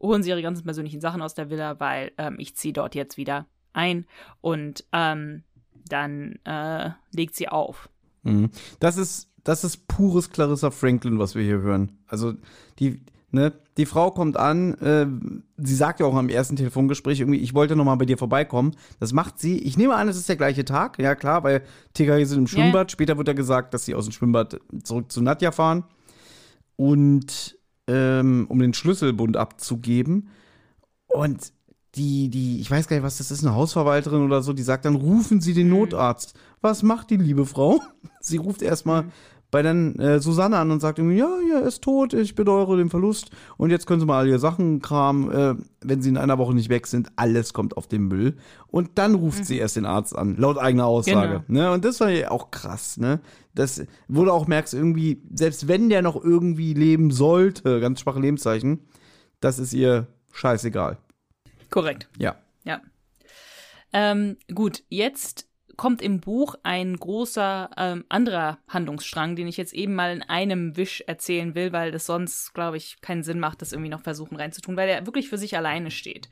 Holen 0.00 0.22
sie 0.22 0.30
ihre 0.30 0.40
ganzen 0.40 0.64
persönlichen 0.64 1.02
Sachen 1.02 1.20
aus 1.20 1.34
der 1.34 1.50
Villa, 1.50 1.78
weil 1.80 2.12
ähm, 2.16 2.36
ich 2.38 2.56
ziehe 2.56 2.72
dort 2.72 2.94
jetzt 2.94 3.18
wieder 3.18 3.46
ein 3.72 4.06
und 4.40 4.84
ähm, 4.92 5.42
dann 5.88 6.38
äh, 6.44 6.90
legt 7.12 7.36
sie 7.36 7.48
auf. 7.48 7.88
Mhm. 8.22 8.50
Das 8.78 8.96
ist, 8.96 9.28
das 9.44 9.64
ist 9.64 9.88
pures 9.88 10.30
Clarissa 10.30 10.70
Franklin, 10.70 11.18
was 11.18 11.34
wir 11.34 11.42
hier 11.42 11.60
hören. 11.60 11.98
Also 12.06 12.34
die, 12.78 13.00
ne, 13.30 13.52
die 13.76 13.86
Frau 13.86 14.10
kommt 14.10 14.36
an, 14.36 14.74
äh, 14.74 15.06
sie 15.56 15.74
sagt 15.74 16.00
ja 16.00 16.06
auch 16.06 16.14
am 16.14 16.28
ersten 16.28 16.56
Telefongespräch 16.56 17.20
irgendwie, 17.20 17.38
ich 17.38 17.54
wollte 17.54 17.76
noch 17.76 17.84
mal 17.84 17.96
bei 17.96 18.04
dir 18.04 18.18
vorbeikommen. 18.18 18.76
Das 18.98 19.12
macht 19.12 19.38
sie. 19.38 19.58
Ich 19.58 19.76
nehme 19.76 19.94
an, 19.94 20.08
es 20.08 20.16
ist 20.16 20.28
der 20.28 20.36
gleiche 20.36 20.64
Tag, 20.64 20.98
ja 20.98 21.14
klar, 21.14 21.44
weil 21.44 21.62
TKG 21.94 22.24
sind 22.24 22.38
im 22.38 22.46
Schwimmbad. 22.46 22.90
Ja. 22.90 22.92
Später 22.92 23.16
wird 23.16 23.28
ja 23.28 23.34
gesagt, 23.34 23.74
dass 23.74 23.84
sie 23.84 23.94
aus 23.94 24.04
dem 24.04 24.12
Schwimmbad 24.12 24.60
zurück 24.82 25.10
zu 25.10 25.22
Nadja 25.22 25.52
fahren. 25.52 25.84
Und 26.76 27.58
ähm, 27.86 28.46
um 28.48 28.58
den 28.58 28.74
Schlüsselbund 28.74 29.36
abzugeben. 29.36 30.28
Und 31.08 31.52
die, 31.96 32.28
die, 32.28 32.60
ich 32.60 32.70
weiß 32.70 32.86
gar 32.86 32.96
nicht, 32.96 33.04
was 33.04 33.18
das 33.18 33.30
ist, 33.30 33.44
eine 33.44 33.54
Hausverwalterin 33.54 34.22
oder 34.22 34.42
so, 34.42 34.52
die 34.52 34.62
sagt 34.62 34.84
dann, 34.84 34.94
rufen 34.94 35.40
Sie 35.40 35.54
den 35.54 35.68
mhm. 35.68 35.74
Notarzt. 35.74 36.34
Was 36.60 36.82
macht 36.82 37.10
die 37.10 37.16
liebe 37.16 37.46
Frau? 37.46 37.80
Sie 38.20 38.36
ruft 38.36 38.62
erstmal 38.62 39.04
mhm. 39.04 39.12
bei 39.50 39.62
dann 39.62 39.96
äh, 39.96 40.20
Susanne 40.20 40.58
an 40.58 40.70
und 40.70 40.78
sagt 40.78 40.98
irgendwie, 40.98 41.18
ja, 41.18 41.28
er 41.52 41.62
ist 41.62 41.82
tot, 41.82 42.14
ich 42.14 42.36
bedauere 42.36 42.76
den 42.76 42.90
Verlust 42.90 43.30
und 43.56 43.70
jetzt 43.70 43.86
können 43.86 43.98
Sie 43.98 44.06
mal 44.06 44.20
all 44.20 44.28
Ihre 44.28 44.38
Sachen 44.38 44.80
kramen. 44.80 45.32
Äh, 45.32 45.54
wenn 45.82 46.00
Sie 46.00 46.10
in 46.10 46.16
einer 46.16 46.38
Woche 46.38 46.54
nicht 46.54 46.68
weg 46.68 46.86
sind, 46.86 47.08
alles 47.16 47.52
kommt 47.54 47.76
auf 47.76 47.88
den 47.88 48.02
Müll. 48.02 48.36
Und 48.68 48.90
dann 48.94 49.16
ruft 49.16 49.40
mhm. 49.40 49.44
sie 49.44 49.58
erst 49.58 49.74
den 49.74 49.86
Arzt 49.86 50.16
an, 50.16 50.36
laut 50.36 50.58
eigener 50.58 50.86
Aussage. 50.86 51.42
Genau. 51.48 51.60
Ne? 51.60 51.72
Und 51.72 51.84
das 51.84 51.98
war 51.98 52.10
ja 52.10 52.30
auch 52.30 52.52
krass, 52.52 52.98
ne? 52.98 53.20
Das, 53.52 53.82
du 54.08 54.30
auch 54.30 54.46
merkst, 54.46 54.74
irgendwie, 54.74 55.22
selbst 55.34 55.66
wenn 55.66 55.88
der 55.88 56.02
noch 56.02 56.22
irgendwie 56.22 56.72
leben 56.72 57.10
sollte, 57.10 57.80
ganz 57.80 57.98
schwache 57.98 58.20
Lebenszeichen, 58.20 58.78
das 59.40 59.58
ist 59.58 59.72
ihr 59.72 60.06
scheißegal. 60.30 60.98
Korrekt. 61.70 62.08
Ja. 62.18 62.36
Ja. 62.64 62.82
Ähm, 63.92 64.36
gut, 64.52 64.82
jetzt 64.88 65.50
kommt 65.80 66.02
im 66.02 66.20
Buch 66.20 66.56
ein 66.62 66.94
großer 66.94 67.70
ähm, 67.78 68.04
anderer 68.10 68.58
Handlungsstrang, 68.68 69.34
den 69.34 69.48
ich 69.48 69.56
jetzt 69.56 69.72
eben 69.72 69.94
mal 69.94 70.12
in 70.12 70.22
einem 70.22 70.76
Wisch 70.76 71.02
erzählen 71.06 71.54
will, 71.54 71.72
weil 71.72 71.90
das 71.90 72.04
sonst, 72.04 72.52
glaube 72.52 72.76
ich, 72.76 73.00
keinen 73.00 73.22
Sinn 73.22 73.40
macht, 73.40 73.62
das 73.62 73.72
irgendwie 73.72 73.88
noch 73.88 74.02
versuchen 74.02 74.36
reinzutun, 74.36 74.76
weil 74.76 74.90
er 74.90 75.06
wirklich 75.06 75.30
für 75.30 75.38
sich 75.38 75.56
alleine 75.56 75.90
steht. 75.90 76.28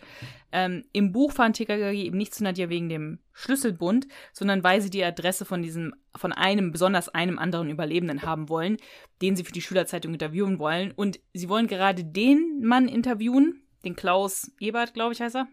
Ähm, 0.52 0.85
Im 0.93 1.12
Buch 1.12 1.32
fahren 1.32 1.55
TKG 1.55 1.93
eben 1.94 2.19
nicht 2.19 2.35
zu 2.35 2.44
Nadja 2.44 2.69
wegen 2.69 2.90
dem 2.90 3.20
Schlüsselbund, 3.32 4.06
sondern 4.35 4.62
weil 4.65 4.82
sie 4.82 4.90
die 4.90 5.02
Adresse 5.02 5.47
von 5.47 5.62
diesem, 5.62 5.94
von 6.15 6.32
einem, 6.32 6.70
besonders 6.70 7.09
einem 7.09 7.39
anderen 7.39 7.70
Überlebenden 7.70 8.20
haben 8.20 8.51
wollen, 8.51 8.77
den 9.23 9.35
sie 9.35 9.44
für 9.44 9.52
die 9.52 9.62
Schülerzeitung 9.62 10.12
interviewen 10.12 10.59
wollen. 10.59 10.93
Und 10.93 11.20
sie 11.32 11.48
wollen 11.48 11.69
gerade 11.69 12.05
den 12.05 12.60
Mann 12.62 12.86
interviewen, 12.86 13.62
den 13.84 13.96
Klaus 13.96 14.50
Ebert, 14.60 14.94
glaube 14.94 15.12
ich, 15.12 15.20
heißt 15.20 15.36
er, 15.36 15.48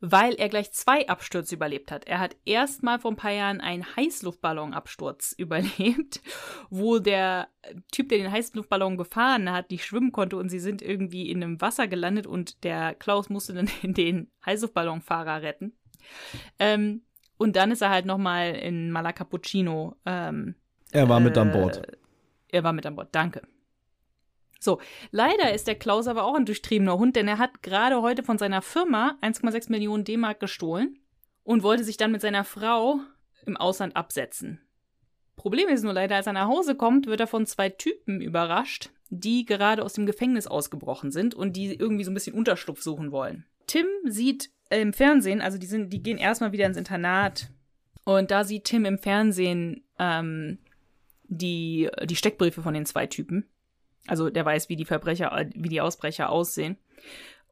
weil 0.00 0.34
er 0.34 0.48
gleich 0.48 0.72
zwei 0.72 1.08
Abstürze 1.08 1.54
überlebt 1.54 1.92
hat. 1.92 2.06
Er 2.06 2.18
hat 2.18 2.36
erstmal 2.44 2.98
vor 2.98 3.12
ein 3.12 3.16
paar 3.16 3.30
Jahren 3.30 3.60
einen 3.60 3.86
Heißluftballonabsturz 3.96 5.32
überlebt, 5.38 6.20
wo 6.70 6.98
der 6.98 7.48
Typ, 7.92 8.08
der 8.08 8.18
den 8.18 8.32
Heißluftballon 8.32 8.96
gefahren 8.96 9.50
hat, 9.52 9.70
nicht 9.70 9.86
schwimmen 9.86 10.10
konnte 10.10 10.36
und 10.36 10.48
sie 10.48 10.58
sind 10.58 10.82
irgendwie 10.82 11.30
in 11.30 11.42
einem 11.42 11.60
Wasser 11.60 11.86
gelandet 11.86 12.26
und 12.26 12.64
der 12.64 12.94
Klaus 12.96 13.30
musste 13.30 13.54
dann 13.54 13.70
den 13.82 14.30
Heißluftballonfahrer 14.44 15.42
retten. 15.42 15.72
Ähm, 16.58 17.02
und 17.38 17.54
dann 17.54 17.70
ist 17.70 17.82
er 17.82 17.90
halt 17.90 18.04
nochmal 18.04 18.56
in 18.56 18.90
Malacapuccino. 18.90 19.96
Ähm, 20.04 20.56
er 20.90 21.08
war 21.08 21.20
mit 21.20 21.38
an 21.38 21.52
Bord. 21.52 21.76
Äh, 21.76 21.96
er 22.48 22.64
war 22.64 22.72
mit 22.72 22.86
an 22.86 22.96
Bord, 22.96 23.08
danke. 23.12 23.42
So, 24.62 24.78
leider 25.10 25.52
ist 25.52 25.66
der 25.66 25.74
Klaus 25.74 26.06
aber 26.06 26.22
auch 26.22 26.36
ein 26.36 26.46
durchtriebener 26.46 26.96
Hund, 26.96 27.16
denn 27.16 27.26
er 27.26 27.38
hat 27.38 27.64
gerade 27.64 28.00
heute 28.00 28.22
von 28.22 28.38
seiner 28.38 28.62
Firma 28.62 29.18
1,6 29.20 29.72
Millionen 29.72 30.04
D-Mark 30.04 30.38
gestohlen 30.38 31.00
und 31.42 31.64
wollte 31.64 31.82
sich 31.82 31.96
dann 31.96 32.12
mit 32.12 32.20
seiner 32.20 32.44
Frau 32.44 33.00
im 33.44 33.56
Ausland 33.56 33.96
absetzen. 33.96 34.60
Problem 35.34 35.68
ist 35.68 35.82
nur 35.82 35.92
leider, 35.92 36.14
als 36.14 36.28
er 36.28 36.34
nach 36.34 36.46
Hause 36.46 36.76
kommt, 36.76 37.08
wird 37.08 37.18
er 37.18 37.26
von 37.26 37.44
zwei 37.44 37.70
Typen 37.70 38.20
überrascht, 38.20 38.90
die 39.08 39.44
gerade 39.44 39.82
aus 39.82 39.94
dem 39.94 40.06
Gefängnis 40.06 40.46
ausgebrochen 40.46 41.10
sind 41.10 41.34
und 41.34 41.56
die 41.56 41.74
irgendwie 41.74 42.04
so 42.04 42.12
ein 42.12 42.14
bisschen 42.14 42.36
Unterschlupf 42.36 42.82
suchen 42.82 43.10
wollen. 43.10 43.44
Tim 43.66 43.86
sieht 44.04 44.50
im 44.70 44.92
Fernsehen, 44.92 45.40
also 45.40 45.58
die 45.58 45.66
sind, 45.66 45.92
die 45.92 46.04
gehen 46.04 46.18
erstmal 46.18 46.52
wieder 46.52 46.66
ins 46.66 46.76
Internat 46.76 47.50
und 48.04 48.30
da 48.30 48.44
sieht 48.44 48.66
Tim 48.66 48.84
im 48.84 48.98
Fernsehen 48.98 49.82
ähm, 49.98 50.58
die, 51.24 51.90
die 52.04 52.16
Steckbriefe 52.16 52.62
von 52.62 52.74
den 52.74 52.86
zwei 52.86 53.08
Typen. 53.08 53.48
Also 54.06 54.30
der 54.30 54.44
weiß, 54.44 54.68
wie 54.68 54.76
die 54.76 54.84
Verbrecher, 54.84 55.46
wie 55.54 55.68
die 55.68 55.80
Ausbrecher 55.80 56.30
aussehen. 56.30 56.76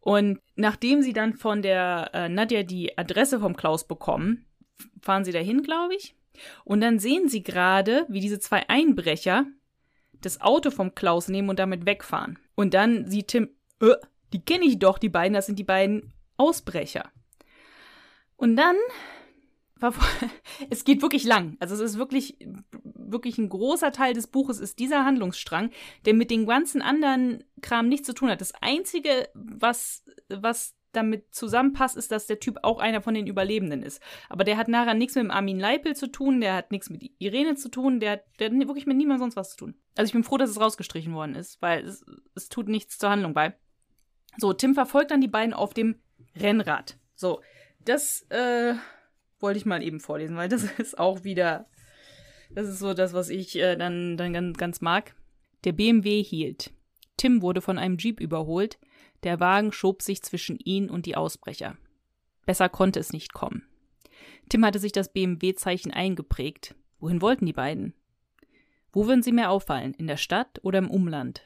Und 0.00 0.40
nachdem 0.56 1.02
sie 1.02 1.12
dann 1.12 1.34
von 1.34 1.62
der 1.62 2.10
äh, 2.14 2.28
Nadja 2.28 2.62
die 2.62 2.96
Adresse 2.96 3.40
vom 3.40 3.56
Klaus 3.56 3.86
bekommen, 3.86 4.46
fahren 5.00 5.24
sie 5.24 5.32
dahin, 5.32 5.62
glaube 5.62 5.94
ich. 5.94 6.14
Und 6.64 6.80
dann 6.80 6.98
sehen 6.98 7.28
sie 7.28 7.42
gerade, 7.42 8.06
wie 8.08 8.20
diese 8.20 8.40
zwei 8.40 8.68
Einbrecher 8.68 9.46
das 10.20 10.40
Auto 10.40 10.70
vom 10.70 10.94
Klaus 10.94 11.28
nehmen 11.28 11.50
und 11.50 11.58
damit 11.58 11.86
wegfahren. 11.86 12.38
Und 12.54 12.74
dann 12.74 13.06
sieht 13.06 13.28
Tim, 13.28 13.50
äh, 13.80 13.94
die 14.32 14.44
kenne 14.44 14.64
ich 14.64 14.78
doch, 14.78 14.98
die 14.98 15.08
beiden, 15.08 15.34
das 15.34 15.46
sind 15.46 15.58
die 15.58 15.64
beiden 15.64 16.12
Ausbrecher. 16.36 17.10
Und 18.36 18.56
dann 18.56 18.76
es 20.70 20.84
geht 20.84 21.02
wirklich 21.02 21.24
lang. 21.24 21.56
Also 21.60 21.74
es 21.74 21.80
ist 21.80 21.98
wirklich, 21.98 22.38
wirklich 22.84 23.38
ein 23.38 23.48
großer 23.48 23.92
Teil 23.92 24.14
des 24.14 24.26
Buches 24.26 24.58
ist 24.60 24.78
dieser 24.78 25.04
Handlungsstrang, 25.04 25.70
der 26.04 26.14
mit 26.14 26.30
den 26.30 26.46
ganzen 26.46 26.82
anderen 26.82 27.44
Kram 27.62 27.88
nichts 27.88 28.06
zu 28.06 28.14
tun 28.14 28.30
hat. 28.30 28.40
Das 28.40 28.54
einzige, 28.60 29.28
was, 29.34 30.04
was 30.28 30.76
damit 30.92 31.32
zusammenpasst, 31.34 31.96
ist, 31.96 32.10
dass 32.10 32.26
der 32.26 32.40
Typ 32.40 32.58
auch 32.62 32.78
einer 32.78 33.00
von 33.00 33.14
den 33.14 33.26
Überlebenden 33.26 33.82
ist. 33.82 34.02
Aber 34.28 34.44
der 34.44 34.56
hat 34.56 34.68
nachher 34.68 34.94
nichts 34.94 35.14
mit 35.14 35.30
Armin 35.30 35.60
Leipel 35.60 35.94
zu 35.94 36.08
tun, 36.08 36.40
der 36.40 36.54
hat 36.54 36.72
nichts 36.72 36.90
mit 36.90 37.10
Irene 37.18 37.54
zu 37.54 37.68
tun, 37.68 38.00
der 38.00 38.12
hat, 38.12 38.24
der 38.38 38.50
hat 38.50 38.58
wirklich 38.58 38.86
mit 38.86 38.96
niemandem 38.96 39.20
sonst 39.20 39.36
was 39.36 39.50
zu 39.50 39.56
tun. 39.58 39.74
Also 39.96 40.08
ich 40.08 40.12
bin 40.12 40.24
froh, 40.24 40.36
dass 40.36 40.50
es 40.50 40.60
rausgestrichen 40.60 41.14
worden 41.14 41.34
ist, 41.34 41.60
weil 41.62 41.84
es, 41.84 42.04
es 42.34 42.48
tut 42.48 42.68
nichts 42.68 42.98
zur 42.98 43.10
Handlung 43.10 43.34
bei. 43.34 43.54
So, 44.38 44.52
Tim 44.52 44.74
verfolgt 44.74 45.10
dann 45.10 45.20
die 45.20 45.28
beiden 45.28 45.54
auf 45.54 45.74
dem 45.74 46.00
Rennrad. 46.36 46.98
So, 47.14 47.40
das 47.84 48.22
äh, 48.30 48.74
wollte 49.42 49.58
ich 49.58 49.66
mal 49.66 49.82
eben 49.82 50.00
vorlesen, 50.00 50.36
weil 50.36 50.48
das 50.48 50.64
ist 50.78 50.98
auch 50.98 51.24
wieder, 51.24 51.66
das 52.50 52.68
ist 52.68 52.78
so 52.78 52.94
das, 52.94 53.12
was 53.12 53.28
ich 53.28 53.56
äh, 53.56 53.76
dann, 53.76 54.16
dann 54.16 54.32
ganz, 54.32 54.58
ganz 54.58 54.80
mag. 54.80 55.14
Der 55.64 55.72
BMW 55.72 56.22
hielt. 56.22 56.72
Tim 57.16 57.42
wurde 57.42 57.60
von 57.60 57.78
einem 57.78 57.98
Jeep 57.98 58.20
überholt. 58.20 58.78
Der 59.22 59.40
Wagen 59.40 59.72
schob 59.72 60.00
sich 60.00 60.22
zwischen 60.22 60.58
ihn 60.58 60.88
und 60.88 61.04
die 61.04 61.16
Ausbrecher. 61.16 61.76
Besser 62.46 62.68
konnte 62.70 62.98
es 62.98 63.12
nicht 63.12 63.34
kommen. 63.34 63.66
Tim 64.48 64.64
hatte 64.64 64.78
sich 64.78 64.92
das 64.92 65.12
BMW-Zeichen 65.12 65.92
eingeprägt. 65.92 66.74
Wohin 66.98 67.20
wollten 67.20 67.46
die 67.46 67.52
beiden? 67.52 67.94
Wo 68.92 69.06
würden 69.06 69.22
sie 69.22 69.32
mehr 69.32 69.50
auffallen, 69.50 69.94
in 69.94 70.06
der 70.06 70.16
Stadt 70.16 70.58
oder 70.62 70.78
im 70.78 70.90
Umland? 70.90 71.44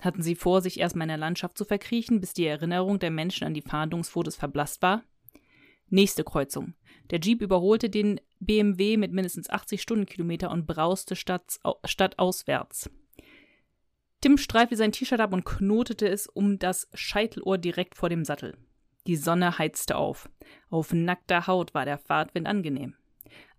Hatten 0.00 0.22
sie 0.22 0.34
vor, 0.34 0.62
sich 0.62 0.78
erstmal 0.78 1.06
in 1.06 1.10
der 1.10 1.18
Landschaft 1.18 1.58
zu 1.58 1.64
verkriechen, 1.64 2.20
bis 2.20 2.32
die 2.32 2.46
Erinnerung 2.46 2.98
der 2.98 3.10
Menschen 3.10 3.46
an 3.46 3.54
die 3.54 3.62
Fahndungsfotos 3.62 4.36
verblasst 4.36 4.82
war? 4.82 5.02
Nächste 5.88 6.24
Kreuzung. 6.24 6.74
Der 7.10 7.20
Jeep 7.20 7.42
überholte 7.42 7.88
den 7.88 8.20
BMW 8.40 8.96
mit 8.96 9.12
mindestens 9.12 9.48
80 9.48 9.80
Stundenkilometer 9.80 10.50
und 10.50 10.66
brauste 10.66 11.16
stadt, 11.16 11.58
stadtauswärts. 11.84 12.90
Tim 14.20 14.38
streifte 14.38 14.76
sein 14.76 14.92
T-Shirt 14.92 15.20
ab 15.20 15.32
und 15.32 15.44
knotete 15.44 16.08
es 16.08 16.26
um 16.26 16.58
das 16.58 16.88
Scheitelohr 16.94 17.58
direkt 17.58 17.94
vor 17.94 18.08
dem 18.08 18.24
Sattel. 18.24 18.56
Die 19.06 19.16
Sonne 19.16 19.58
heizte 19.58 19.96
auf. 19.96 20.28
Auf 20.68 20.92
nackter 20.92 21.46
Haut 21.46 21.74
war 21.74 21.84
der 21.84 21.98
Fahrtwind 21.98 22.46
angenehm. 22.46 22.94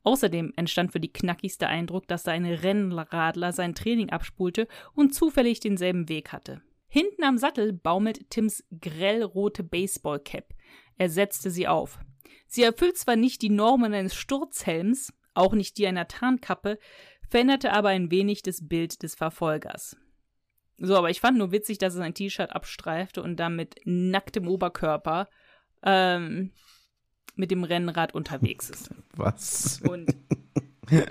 Außerdem 0.04 0.54
entstand 0.56 0.92
für 0.92 1.00
die 1.00 1.12
Knackis 1.12 1.58
der 1.58 1.70
Eindruck, 1.70 2.08
dass 2.08 2.24
da 2.24 2.32
ein 2.32 2.46
Rennradler 2.46 3.52
sein 3.52 3.76
Training 3.76 4.10
abspulte 4.10 4.68
und 4.94 5.14
zufällig 5.14 5.60
denselben 5.60 6.10
Weg 6.10 6.32
hatte. 6.32 6.62
Hinten 6.88 7.24
am 7.24 7.38
Sattel 7.38 7.74
baumelt 7.74 8.30
Tims 8.30 8.64
grellrote 8.80 9.64
Baseballcap. 9.64 10.54
Er 10.98 11.10
setzte 11.10 11.52
sie 11.52 11.68
auf. 11.68 12.00
Sie 12.48 12.64
erfüllt 12.64 12.98
zwar 12.98 13.16
nicht 13.16 13.42
die 13.42 13.50
Normen 13.50 13.94
eines 13.94 14.16
Sturzhelms, 14.16 15.14
auch 15.34 15.54
nicht 15.54 15.78
die 15.78 15.88
einer 15.88 16.08
Tarnkappe, 16.08 16.80
veränderte 17.30 17.74
aber 17.74 17.90
ein 17.90 18.10
wenig 18.10 18.42
das 18.42 18.68
Bild 18.68 19.04
des 19.04 19.16
Verfolgers. 19.16 19.98
So, 20.80 20.96
aber 20.96 21.10
ich 21.10 21.22
fand 21.22 21.38
nur 21.38 21.52
witzig, 21.52 21.78
dass 21.78 21.96
er 21.96 22.00
sein 22.00 22.14
T-Shirt 22.14 22.52
abstreifte 22.52 23.22
und 23.22 23.38
dann 23.38 23.56
mit 23.56 23.82
nacktem 23.86 24.48
Oberkörper 24.48 25.28
ähm, 25.84 26.52
mit 27.36 27.52
dem 27.52 27.64
Rennrad 27.64 28.14
unterwegs 28.14 28.70
ist. 28.70 28.92
Was? 29.16 29.82
Und 29.82 30.16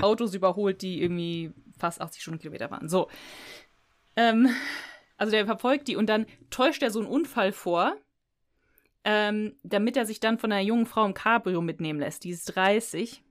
Autos 0.00 0.34
überholt, 0.34 0.82
die 0.82 1.02
irgendwie 1.02 1.52
fast 1.78 2.00
80 2.00 2.22
Stundenkilometer 2.22 2.70
waren. 2.70 2.88
So. 2.88 3.08
Ähm, 4.16 4.48
also 5.16 5.32
der 5.32 5.46
verfolgt 5.46 5.88
die 5.88 5.96
und 5.96 6.06
dann 6.06 6.26
täuscht 6.50 6.82
er 6.82 6.90
so 6.90 7.00
einen 7.00 7.08
Unfall 7.08 7.52
vor, 7.52 7.96
ähm, 9.08 9.54
damit 9.62 9.96
er 9.96 10.04
sich 10.04 10.18
dann 10.18 10.36
von 10.36 10.50
einer 10.50 10.62
jungen 10.62 10.84
Frau 10.84 11.06
im 11.06 11.14
Cabrio 11.14 11.62
mitnehmen 11.62 12.00
lässt. 12.00 12.24
Die 12.24 12.30
ist 12.30 12.56
30. 12.56 13.22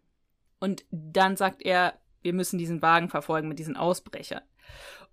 Und 0.61 0.85
dann 0.89 1.35
sagt 1.35 1.61
er, 1.64 1.99
wir 2.22 2.31
müssen 2.31 2.57
diesen 2.57 2.81
Wagen 2.81 3.10
verfolgen 3.10 3.49
mit 3.49 3.60
diesen 3.60 3.76
Ausbrechern. 3.76 4.41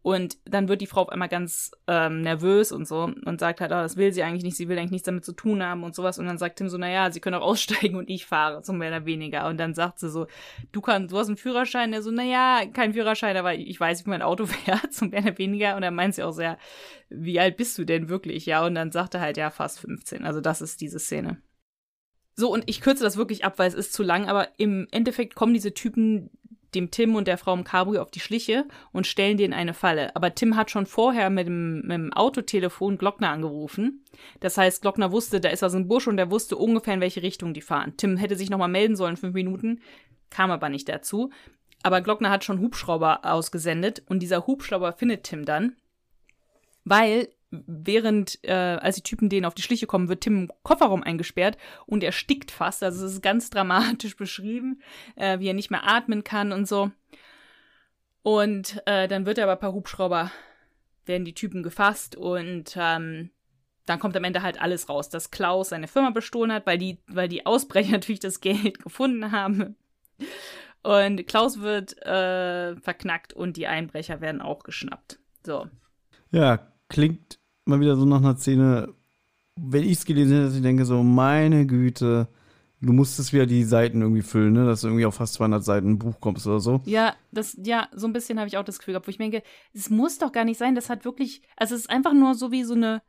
Und 0.02 0.36
dann 0.44 0.68
wird 0.68 0.80
die 0.80 0.88
Frau 0.88 1.02
auf 1.02 1.10
einmal 1.10 1.28
ganz 1.28 1.70
ähm, 1.86 2.22
nervös 2.22 2.72
und 2.72 2.88
so 2.88 3.12
und 3.24 3.38
sagt 3.38 3.60
halt, 3.60 3.70
oh, 3.70 3.76
das 3.76 3.96
will 3.96 4.12
sie 4.12 4.24
eigentlich 4.24 4.42
nicht, 4.42 4.56
sie 4.56 4.68
will 4.68 4.76
eigentlich 4.76 4.90
nichts 4.90 5.06
damit 5.06 5.24
zu 5.24 5.32
tun 5.32 5.62
haben 5.62 5.84
und 5.84 5.94
sowas. 5.94 6.18
Und 6.18 6.26
dann 6.26 6.38
sagt 6.38 6.56
Tim 6.56 6.68
so, 6.68 6.76
naja, 6.76 7.12
sie 7.12 7.20
können 7.20 7.36
auch 7.36 7.46
aussteigen 7.46 7.96
und 7.96 8.10
ich 8.10 8.26
fahre, 8.26 8.64
so 8.64 8.72
mehr 8.72 8.88
oder 8.88 9.06
weniger. 9.06 9.46
Und 9.46 9.58
dann 9.58 9.74
sagt 9.74 10.00
sie 10.00 10.10
so, 10.10 10.26
du 10.72 10.80
kannst, 10.80 11.12
du 11.12 11.18
hast 11.18 11.28
einen 11.28 11.36
Führerschein, 11.36 11.92
der 11.92 12.02
so, 12.02 12.10
naja, 12.10 12.62
kein 12.72 12.94
Führerschein, 12.94 13.36
aber 13.36 13.54
ich 13.54 13.78
weiß, 13.78 14.04
wie 14.04 14.10
mein 14.10 14.22
Auto 14.22 14.46
fährt, 14.46 14.92
so 14.92 15.06
mehr 15.06 15.22
oder 15.22 15.38
weniger. 15.38 15.76
Und 15.76 15.82
dann 15.82 15.94
meint 15.94 16.16
sie 16.16 16.24
auch 16.24 16.32
sehr, 16.32 16.58
wie 17.08 17.38
alt 17.38 17.56
bist 17.56 17.78
du 17.78 17.84
denn 17.84 18.08
wirklich? 18.08 18.44
Ja, 18.44 18.66
und 18.66 18.74
dann 18.74 18.90
sagt 18.90 19.14
er 19.14 19.20
halt, 19.20 19.36
ja, 19.36 19.50
fast 19.50 19.78
15. 19.78 20.24
Also 20.24 20.40
das 20.40 20.62
ist 20.62 20.80
diese 20.80 20.98
Szene. 20.98 21.40
So, 22.34 22.50
und 22.52 22.64
ich 22.66 22.80
kürze 22.80 23.04
das 23.04 23.16
wirklich 23.16 23.44
ab, 23.44 23.58
weil 23.58 23.68
es 23.68 23.74
ist 23.74 23.92
zu 23.92 24.02
lang, 24.02 24.26
aber 24.26 24.48
im 24.56 24.88
Endeffekt 24.90 25.34
kommen 25.34 25.52
diese 25.52 25.74
Typen 25.74 26.30
dem 26.74 26.90
Tim 26.90 27.15
und 27.15 27.28
der 27.28 27.39
Frau 27.39 27.55
im 27.55 27.65
Cabrio 27.65 28.03
auf 28.03 28.11
die 28.11 28.20
Schliche 28.20 28.66
und 28.93 29.07
stellen 29.07 29.36
denen 29.36 29.53
eine 29.53 29.74
Falle. 29.74 30.15
Aber 30.16 30.35
Tim 30.35 30.57
hat 30.57 30.70
schon 30.70 30.86
vorher 30.86 31.31
mit 31.31 31.47
dem, 31.47 31.81
mit 31.82 31.93
dem 31.93 32.12
Autotelefon 32.12 32.99
Glockner 32.99 33.31
angerufen. 33.31 34.05
Das 34.40 34.59
heißt, 34.59 34.82
Glockner 34.82 35.12
wusste, 35.12 35.40
da 35.40 35.49
ist 35.49 35.62
was 35.62 35.74
im 35.74 35.89
Busch 35.89 36.09
und 36.09 36.16
der 36.16 36.31
wusste 36.31 36.57
ungefähr, 36.57 36.94
in 36.94 37.01
welche 37.01 37.23
Richtung 37.23 37.55
die 37.55 37.61
fahren. 37.61 37.94
Tim 37.97 38.16
hätte 38.16 38.36
sich 38.36 38.51
nochmal 38.51 38.69
melden 38.69 38.97
sollen, 38.97 39.16
fünf 39.16 39.35
Minuten, 39.35 39.81
kam 40.31 40.51
aber 40.51 40.69
nicht 40.69 40.89
dazu. 40.89 41.31
Aber 41.82 42.01
Glockner 42.01 42.31
hat 42.31 42.44
schon 42.44 42.61
Hubschrauber 42.61 43.20
ausgesendet 43.24 44.03
und 44.07 44.20
dieser 44.20 44.47
Hubschrauber 44.47 44.93
findet 44.93 45.24
Tim 45.24 45.44
dann, 45.44 45.77
weil 46.85 47.28
während, 47.52 48.38
äh, 48.42 48.52
als 48.52 48.96
die 48.96 49.02
Typen 49.02 49.28
denen 49.28 49.44
auf 49.44 49.54
die 49.54 49.62
Schliche 49.62 49.86
kommen, 49.86 50.08
wird 50.08 50.22
Tim 50.22 50.36
im 50.36 50.52
Kofferraum 50.62 51.02
eingesperrt 51.02 51.58
und 51.86 52.02
er 52.02 52.12
stickt 52.12 52.50
fast. 52.50 52.82
Also 52.82 53.06
es 53.06 53.12
ist 53.12 53.22
ganz 53.22 53.50
dramatisch 53.50 54.16
beschrieben, 54.16 54.82
äh, 55.16 55.38
wie 55.38 55.48
er 55.48 55.54
nicht 55.54 55.70
mehr 55.70 55.86
atmen 55.86 56.24
kann 56.24 56.52
und 56.52 56.66
so. 56.66 56.90
Und 58.22 58.82
äh, 58.86 59.08
dann 59.08 59.26
wird 59.26 59.38
er 59.38 59.44
aber 59.44 59.56
per 59.56 59.72
Hubschrauber, 59.72 60.30
werden 61.04 61.24
die 61.24 61.34
Typen 61.34 61.62
gefasst 61.62 62.16
und 62.16 62.76
ähm, 62.76 63.30
dann 63.84 63.98
kommt 63.98 64.16
am 64.16 64.24
Ende 64.24 64.42
halt 64.42 64.60
alles 64.60 64.88
raus, 64.88 65.08
dass 65.08 65.30
Klaus 65.30 65.70
seine 65.70 65.88
Firma 65.88 66.10
bestohlen 66.10 66.52
hat, 66.52 66.66
weil 66.66 66.78
die, 66.78 66.98
weil 67.08 67.28
die 67.28 67.44
Ausbrecher 67.46 67.92
natürlich 67.92 68.20
das 68.20 68.40
Geld 68.40 68.78
gefunden 68.78 69.32
haben. 69.32 69.76
Und 70.82 71.26
Klaus 71.26 71.60
wird 71.60 72.00
äh, 72.04 72.76
verknackt 72.76 73.32
und 73.32 73.56
die 73.56 73.66
Einbrecher 73.66 74.20
werden 74.20 74.40
auch 74.40 74.64
geschnappt. 74.64 75.18
So. 75.44 75.68
Ja, 76.30 76.72
klingt 76.88 77.38
mal 77.64 77.80
wieder 77.80 77.97
so 77.97 78.05
nach 78.05 78.18
einer 78.18 78.36
Szene, 78.36 78.94
wenn 79.56 79.84
ich 79.84 79.98
es 79.98 80.05
gelesen 80.05 80.32
hätte, 80.32 80.44
dass 80.47 80.56
ich 80.56 80.62
denke 80.62 80.84
so, 80.84 81.02
meine 81.02 81.66
Güte, 81.66 82.28
du 82.80 82.93
musstest 82.93 83.32
wieder 83.32 83.47
die 83.47 83.64
Seiten 83.64 84.02
irgendwie 84.02 84.22
füllen, 84.22 84.55
ne? 84.55 84.66
dass 84.66 84.80
du 84.80 84.89
irgendwie 84.89 85.06
auf 85.06 85.14
fast 85.14 85.34
200 85.34 85.64
Seiten 85.64 85.90
ein 85.90 85.98
Buch 85.98 86.20
kommst 86.20 86.47
oder 86.47 86.60
so. 86.60 86.80
Ja, 86.84 87.14
das, 87.30 87.56
ja, 87.62 87.89
so 87.94 88.06
ein 88.06 88.12
bisschen 88.12 88.39
habe 88.39 88.48
ich 88.48 88.59
auch 88.59 88.64
das 88.64 88.78
Gefühl 88.78 88.93
gehabt, 88.93 89.06
wo 89.06 89.10
ich 89.10 89.18
denke, 89.18 89.43
es 89.72 89.90
muss 89.90 90.18
doch 90.18 90.32
gar 90.32 90.44
nicht 90.44 90.59
sein, 90.59 90.74
das 90.74 90.90
hat 90.90 91.05
wirklich, 91.05 91.43
also 91.56 91.74
es 91.74 91.82
ist 91.82 91.90
einfach 91.90 92.12
nur 92.12 92.34
so 92.34 92.51
wie 92.51 92.64
so 92.64 92.74
eine, 92.74 93.02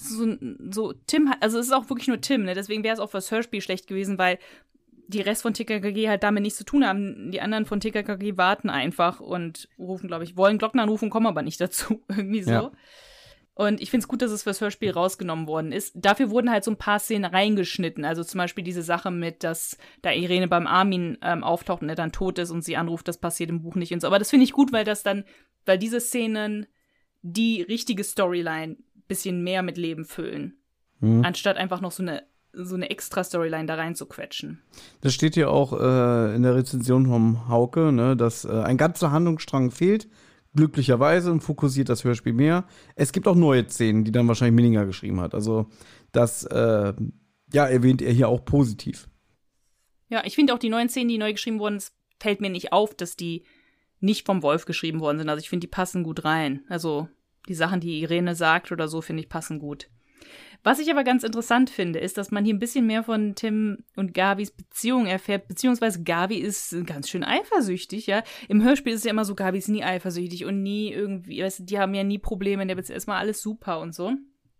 so, 0.00 0.36
so 0.70 0.94
Tim, 1.06 1.32
also 1.40 1.58
es 1.58 1.66
ist 1.66 1.72
auch 1.72 1.90
wirklich 1.90 2.08
nur 2.08 2.20
Tim, 2.20 2.44
ne? 2.44 2.54
deswegen 2.54 2.82
wäre 2.82 2.94
es 2.94 3.00
auch 3.00 3.10
fürs 3.10 3.30
Hörspiel 3.30 3.60
schlecht 3.60 3.86
gewesen, 3.86 4.18
weil 4.18 4.38
die 5.08 5.20
Rest 5.20 5.42
von 5.42 5.54
TKKG 5.54 6.08
halt 6.08 6.22
damit 6.22 6.42
nichts 6.42 6.58
zu 6.58 6.64
tun 6.64 6.86
haben. 6.86 7.30
Die 7.30 7.40
anderen 7.40 7.66
von 7.66 7.80
TKKG 7.80 8.36
warten 8.36 8.70
einfach 8.70 9.20
und 9.20 9.68
rufen, 9.78 10.08
glaube 10.08 10.24
ich, 10.24 10.36
wollen 10.36 10.58
Glocken 10.58 10.80
anrufen, 10.80 11.10
kommen 11.10 11.26
aber 11.26 11.42
nicht 11.42 11.60
dazu. 11.60 12.02
Irgendwie 12.08 12.42
so. 12.42 12.50
Ja. 12.50 12.72
Und 13.62 13.80
ich 13.80 13.90
finde 13.90 14.02
es 14.02 14.08
gut, 14.08 14.22
dass 14.22 14.32
es 14.32 14.42
fürs 14.42 14.60
Hörspiel 14.60 14.90
rausgenommen 14.90 15.46
worden 15.46 15.70
ist. 15.70 15.92
Dafür 15.94 16.30
wurden 16.30 16.50
halt 16.50 16.64
so 16.64 16.72
ein 16.72 16.78
paar 16.78 16.98
Szenen 16.98 17.24
reingeschnitten. 17.24 18.04
Also 18.04 18.24
zum 18.24 18.38
Beispiel 18.38 18.64
diese 18.64 18.82
Sache 18.82 19.12
mit, 19.12 19.44
dass 19.44 19.78
da 20.02 20.10
Irene 20.10 20.48
beim 20.48 20.66
Armin 20.66 21.16
ähm, 21.22 21.44
auftaucht 21.44 21.80
und 21.80 21.88
er 21.88 21.94
dann 21.94 22.10
tot 22.10 22.40
ist 22.40 22.50
und 22.50 22.64
sie 22.64 22.76
anruft, 22.76 23.06
das 23.06 23.18
passiert 23.18 23.50
im 23.50 23.62
Buch 23.62 23.76
nicht 23.76 23.92
und 23.92 24.00
so. 24.00 24.08
Aber 24.08 24.18
das 24.18 24.30
finde 24.30 24.42
ich 24.42 24.52
gut, 24.52 24.72
weil 24.72 24.84
das 24.84 25.04
dann, 25.04 25.22
weil 25.64 25.78
diese 25.78 26.00
Szenen 26.00 26.66
die 27.22 27.62
richtige 27.62 28.02
Storyline 28.02 28.78
bisschen 29.06 29.44
mehr 29.44 29.62
mit 29.62 29.76
Leben 29.76 30.06
füllen. 30.06 30.54
Mhm. 30.98 31.24
Anstatt 31.24 31.56
einfach 31.56 31.80
noch 31.80 31.92
so 31.92 32.02
eine 32.02 32.24
so 32.54 32.74
eine 32.74 32.90
extra 32.90 33.24
Storyline 33.24 33.66
da 33.66 33.76
rein 33.76 33.94
zu 33.94 34.06
quetschen. 34.06 34.60
Das 35.00 35.14
steht 35.14 35.36
ja 35.36 35.48
auch 35.48 35.72
äh, 35.72 36.34
in 36.34 36.42
der 36.42 36.54
Rezension 36.54 37.06
vom 37.06 37.48
Hauke, 37.48 37.92
ne, 37.92 38.14
dass 38.14 38.44
äh, 38.44 38.50
ein 38.50 38.76
ganzer 38.76 39.10
Handlungsstrang 39.10 39.70
fehlt 39.70 40.08
glücklicherweise 40.54 41.32
und 41.32 41.40
fokussiert 41.40 41.88
das 41.88 42.04
Hörspiel 42.04 42.32
mehr. 42.32 42.66
Es 42.94 43.12
gibt 43.12 43.26
auch 43.26 43.34
neue 43.34 43.66
Szenen, 43.68 44.04
die 44.04 44.12
dann 44.12 44.28
wahrscheinlich 44.28 44.54
Minninger 44.54 44.86
geschrieben 44.86 45.20
hat. 45.20 45.34
Also 45.34 45.66
das 46.12 46.44
äh, 46.44 46.92
ja, 47.52 47.66
erwähnt 47.66 48.02
er 48.02 48.12
hier 48.12 48.28
auch 48.28 48.44
positiv. 48.44 49.08
Ja, 50.08 50.22
ich 50.24 50.34
finde 50.34 50.54
auch 50.54 50.58
die 50.58 50.68
neuen 50.68 50.88
Szenen, 50.88 51.08
die 51.08 51.18
neu 51.18 51.32
geschrieben 51.32 51.58
wurden, 51.58 51.76
es 51.76 51.92
fällt 52.20 52.40
mir 52.40 52.50
nicht 52.50 52.72
auf, 52.72 52.94
dass 52.94 53.16
die 53.16 53.44
nicht 54.00 54.26
vom 54.26 54.42
Wolf 54.42 54.66
geschrieben 54.66 55.00
worden 55.00 55.18
sind. 55.18 55.28
Also 55.28 55.40
ich 55.40 55.48
finde, 55.48 55.66
die 55.66 55.70
passen 55.70 56.02
gut 56.02 56.24
rein. 56.24 56.64
Also 56.68 57.08
die 57.48 57.54
Sachen, 57.54 57.80
die 57.80 58.00
Irene 58.02 58.34
sagt 58.34 58.72
oder 58.72 58.88
so, 58.88 59.00
finde 59.00 59.22
ich, 59.22 59.28
passen 59.28 59.58
gut. 59.58 59.88
Was 60.64 60.78
ich 60.78 60.90
aber 60.90 61.02
ganz 61.02 61.24
interessant 61.24 61.70
finde, 61.70 61.98
ist, 61.98 62.18
dass 62.18 62.30
man 62.30 62.44
hier 62.44 62.54
ein 62.54 62.60
bisschen 62.60 62.86
mehr 62.86 63.02
von 63.02 63.34
Tim 63.34 63.84
und 63.96 64.14
Gavis 64.14 64.52
Beziehung 64.52 65.06
erfährt, 65.06 65.48
beziehungsweise 65.48 66.04
Gavi 66.04 66.36
ist 66.36 66.74
ganz 66.86 67.08
schön 67.08 67.24
eifersüchtig, 67.24 68.06
ja. 68.06 68.22
Im 68.48 68.62
Hörspiel 68.62 68.92
ist 68.92 69.00
es 69.00 69.04
ja 69.04 69.10
immer 69.10 69.24
so, 69.24 69.34
Gavi 69.34 69.58
ist 69.58 69.68
nie 69.68 69.82
eifersüchtig 69.82 70.44
und 70.44 70.62
nie 70.62 70.92
irgendwie, 70.92 71.42
weißt 71.42 71.60
du, 71.60 71.64
die 71.64 71.78
haben 71.78 71.94
ja 71.94 72.04
nie 72.04 72.18
Probleme 72.18 72.62
in 72.62 72.68
der 72.68 72.76
Beziehung, 72.76 72.96
ist 72.96 73.08
mal 73.08 73.18
alles 73.18 73.42
super 73.42 73.80
und 73.80 73.94
so. 73.94 74.12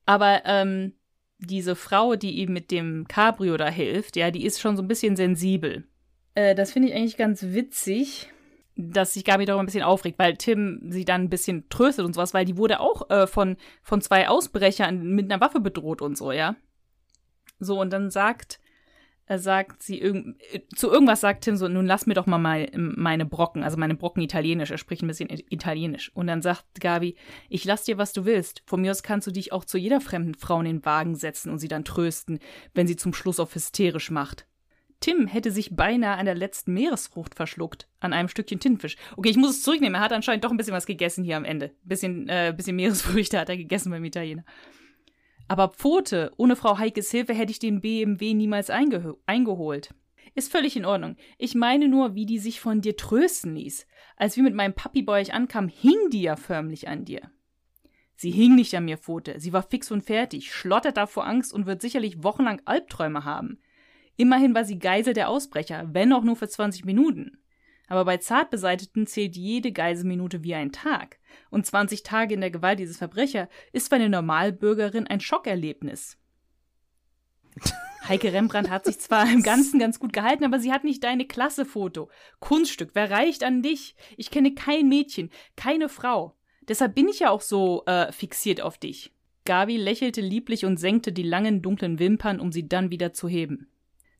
Aber 0.04 0.42
ähm, 0.44 0.94
diese 1.38 1.76
Frau, 1.76 2.16
die 2.16 2.38
ihm 2.38 2.52
mit 2.52 2.70
dem 2.70 3.06
Cabrio 3.06 3.56
da 3.56 3.68
hilft, 3.68 4.16
ja, 4.16 4.30
die 4.30 4.44
ist 4.44 4.60
schon 4.60 4.76
so 4.76 4.82
ein 4.82 4.88
bisschen 4.88 5.14
sensibel. 5.14 5.84
Äh, 6.34 6.54
das 6.54 6.72
finde 6.72 6.88
ich 6.88 6.94
eigentlich 6.94 7.16
ganz 7.16 7.42
witzig 7.42 8.28
dass 8.76 9.14
sich 9.14 9.24
Gabi 9.24 9.44
darüber 9.44 9.62
ein 9.62 9.66
bisschen 9.66 9.82
aufregt, 9.82 10.18
weil 10.18 10.36
Tim 10.36 10.80
sie 10.88 11.04
dann 11.04 11.22
ein 11.22 11.30
bisschen 11.30 11.68
tröstet 11.68 12.04
und 12.04 12.14
sowas, 12.14 12.34
weil 12.34 12.44
die 12.44 12.56
wurde 12.56 12.80
auch 12.80 13.10
äh, 13.10 13.26
von, 13.26 13.56
von 13.82 14.00
zwei 14.00 14.28
Ausbrechern 14.28 15.14
mit 15.14 15.30
einer 15.30 15.40
Waffe 15.40 15.60
bedroht 15.60 16.02
und 16.02 16.16
so, 16.16 16.32
ja. 16.32 16.56
So, 17.58 17.80
und 17.80 17.92
dann 17.92 18.10
sagt, 18.10 18.58
er 19.26 19.38
sagt 19.38 19.82
sie, 19.82 20.00
irg 20.00 20.36
zu 20.74 20.90
irgendwas 20.90 21.20
sagt 21.20 21.44
Tim 21.44 21.56
so, 21.56 21.68
nun 21.68 21.86
lass 21.86 22.06
mir 22.06 22.14
doch 22.14 22.26
mal 22.26 22.38
meine, 22.38 22.68
meine 22.76 23.24
Brocken, 23.24 23.62
also 23.62 23.76
meine 23.76 23.94
Brocken 23.94 24.22
italienisch, 24.22 24.70
er 24.70 24.78
spricht 24.78 25.02
ein 25.02 25.06
bisschen 25.06 25.30
italienisch. 25.30 26.10
Und 26.14 26.26
dann 26.26 26.42
sagt 26.42 26.80
Gabi, 26.80 27.16
ich 27.48 27.64
lass 27.64 27.84
dir, 27.84 27.98
was 27.98 28.12
du 28.12 28.24
willst. 28.24 28.62
Von 28.66 28.80
mir 28.80 28.90
aus 28.90 29.02
kannst 29.02 29.26
du 29.26 29.30
dich 29.30 29.52
auch 29.52 29.64
zu 29.64 29.78
jeder 29.78 30.00
fremden 30.00 30.34
Frau 30.34 30.58
in 30.58 30.66
den 30.66 30.84
Wagen 30.84 31.14
setzen 31.14 31.50
und 31.50 31.58
sie 31.60 31.68
dann 31.68 31.84
trösten, 31.84 32.40
wenn 32.74 32.86
sie 32.86 32.96
zum 32.96 33.14
Schluss 33.14 33.38
auf 33.38 33.54
hysterisch 33.54 34.10
macht. 34.10 34.46
Tim 35.02 35.26
hätte 35.26 35.50
sich 35.50 35.76
beinahe 35.76 36.16
an 36.16 36.24
der 36.24 36.34
letzten 36.34 36.72
Meeresfrucht 36.72 37.34
verschluckt, 37.34 37.88
an 38.00 38.12
einem 38.12 38.28
Stückchen 38.28 38.60
Tintenfisch. 38.60 38.96
Okay, 39.16 39.28
ich 39.28 39.36
muss 39.36 39.50
es 39.50 39.62
zurücknehmen, 39.62 39.96
er 39.96 40.04
hat 40.04 40.12
anscheinend 40.12 40.44
doch 40.44 40.50
ein 40.50 40.56
bisschen 40.56 40.72
was 40.72 40.86
gegessen 40.86 41.24
hier 41.24 41.36
am 41.36 41.44
Ende. 41.44 41.66
Ein 41.66 41.88
bisschen, 41.88 42.28
äh, 42.28 42.54
bisschen 42.56 42.76
Meeresfrüchte 42.76 43.38
hat 43.38 43.48
er 43.48 43.56
gegessen 43.56 43.90
beim 43.90 44.04
Italiener. 44.04 44.44
Aber 45.48 45.68
Pfote, 45.68 46.32
ohne 46.36 46.56
Frau 46.56 46.78
Heikes 46.78 47.10
Hilfe 47.10 47.34
hätte 47.34 47.50
ich 47.50 47.58
den 47.58 47.80
BMW 47.80 48.32
niemals 48.32 48.70
einge 48.70 49.16
eingeholt. 49.26 49.92
Ist 50.34 50.50
völlig 50.50 50.76
in 50.76 50.86
Ordnung. 50.86 51.16
Ich 51.36 51.54
meine 51.54 51.88
nur, 51.88 52.14
wie 52.14 52.24
die 52.24 52.38
sich 52.38 52.60
von 52.60 52.80
dir 52.80 52.96
trösten 52.96 53.54
ließ. 53.54 53.86
Als 54.16 54.36
wir 54.36 54.44
mit 54.44 54.54
meinem 54.54 54.72
Papi 54.72 55.02
bei 55.02 55.20
euch 55.20 55.34
ankamen, 55.34 55.68
hing 55.68 56.10
die 56.10 56.22
ja 56.22 56.36
förmlich 56.36 56.88
an 56.88 57.04
dir. 57.04 57.30
Sie 58.14 58.30
hing 58.30 58.54
nicht 58.54 58.74
an 58.76 58.84
mir, 58.84 58.98
Pfote. 58.98 59.40
Sie 59.40 59.52
war 59.52 59.62
fix 59.62 59.90
und 59.90 60.02
fertig, 60.02 60.54
schlottert 60.54 60.96
da 60.96 61.06
vor 61.06 61.26
Angst 61.26 61.52
und 61.52 61.66
wird 61.66 61.82
sicherlich 61.82 62.22
wochenlang 62.22 62.62
Albträume 62.64 63.24
haben. 63.24 63.58
Immerhin 64.16 64.54
war 64.54 64.64
sie 64.64 64.78
Geisel 64.78 65.14
der 65.14 65.28
Ausbrecher, 65.28 65.88
wenn 65.92 66.12
auch 66.12 66.22
nur 66.22 66.36
für 66.36 66.48
20 66.48 66.84
Minuten. 66.84 67.38
Aber 67.88 68.04
bei 68.04 68.16
Zartbeseiteten 68.16 69.06
zählt 69.06 69.36
jede 69.36 69.72
Geiselminute 69.72 70.42
wie 70.42 70.54
ein 70.54 70.72
Tag. 70.72 71.18
Und 71.50 71.66
20 71.66 72.02
Tage 72.02 72.34
in 72.34 72.40
der 72.40 72.50
Gewalt 72.50 72.78
dieses 72.78 72.96
Verbrecher 72.96 73.48
ist 73.72 73.88
für 73.88 73.96
eine 73.96 74.08
Normalbürgerin 74.08 75.06
ein 75.06 75.20
Schockerlebnis. 75.20 76.18
Heike 78.08 78.32
Rembrandt 78.32 78.70
hat 78.70 78.86
sich 78.86 78.98
zwar 78.98 79.30
im 79.30 79.42
Ganzen 79.42 79.78
ganz 79.78 80.00
gut 80.00 80.12
gehalten, 80.12 80.44
aber 80.44 80.58
sie 80.58 80.72
hat 80.72 80.84
nicht 80.84 81.04
deine 81.04 81.26
Klassefoto. 81.26 82.10
Kunststück, 82.40 82.90
wer 82.94 83.10
reicht 83.10 83.44
an 83.44 83.62
dich? 83.62 83.94
Ich 84.16 84.30
kenne 84.30 84.54
kein 84.54 84.88
Mädchen, 84.88 85.30
keine 85.56 85.88
Frau. 85.88 86.34
Deshalb 86.68 86.94
bin 86.94 87.08
ich 87.08 87.20
ja 87.20 87.30
auch 87.30 87.40
so 87.40 87.84
äh, 87.86 88.10
fixiert 88.12 88.60
auf 88.60 88.78
dich. 88.78 89.12
Gabi 89.44 89.76
lächelte 89.76 90.20
lieblich 90.20 90.64
und 90.64 90.78
senkte 90.78 91.12
die 91.12 91.24
langen 91.24 91.62
dunklen 91.62 91.98
Wimpern, 91.98 92.40
um 92.40 92.52
sie 92.52 92.68
dann 92.68 92.90
wieder 92.90 93.12
zu 93.12 93.28
heben. 93.28 93.68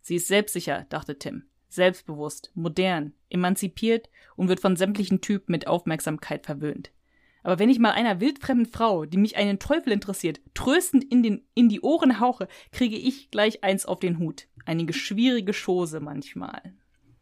Sie 0.03 0.17
ist 0.17 0.29
selbstsicher, 0.29 0.87
dachte 0.89 1.19
Tim. 1.19 1.45
Selbstbewusst, 1.69 2.51
modern, 2.55 3.15
emanzipiert 3.31 4.11
und 4.37 4.49
wird 4.49 4.61
von 4.61 4.77
sämtlichen 4.77 5.23
Typen 5.23 5.53
mit 5.53 5.67
Aufmerksamkeit 5.67 6.45
verwöhnt. 6.45 6.93
Aber 7.45 7.59
wenn 7.59 7.71
ich 7.71 7.79
mal 7.79 7.93
einer 7.93 8.21
wildfremden 8.21 8.67
Frau, 8.67 9.05
die 9.05 9.17
mich 9.17 9.37
einen 9.37 9.59
Teufel 9.59 9.93
interessiert, 9.93 10.41
tröstend 10.55 11.05
in, 11.05 11.23
den, 11.23 11.43
in 11.55 11.69
die 11.69 11.81
Ohren 11.81 12.21
hauche, 12.21 12.47
kriege 12.71 12.97
ich 12.97 13.31
gleich 13.31 13.65
eins 13.65 13.87
auf 13.87 14.01
den 14.01 14.19
Hut. 14.19 14.49
Eine 14.65 14.93
schwierige 14.93 15.53
Chose 15.53 16.01
manchmal. 16.01 16.61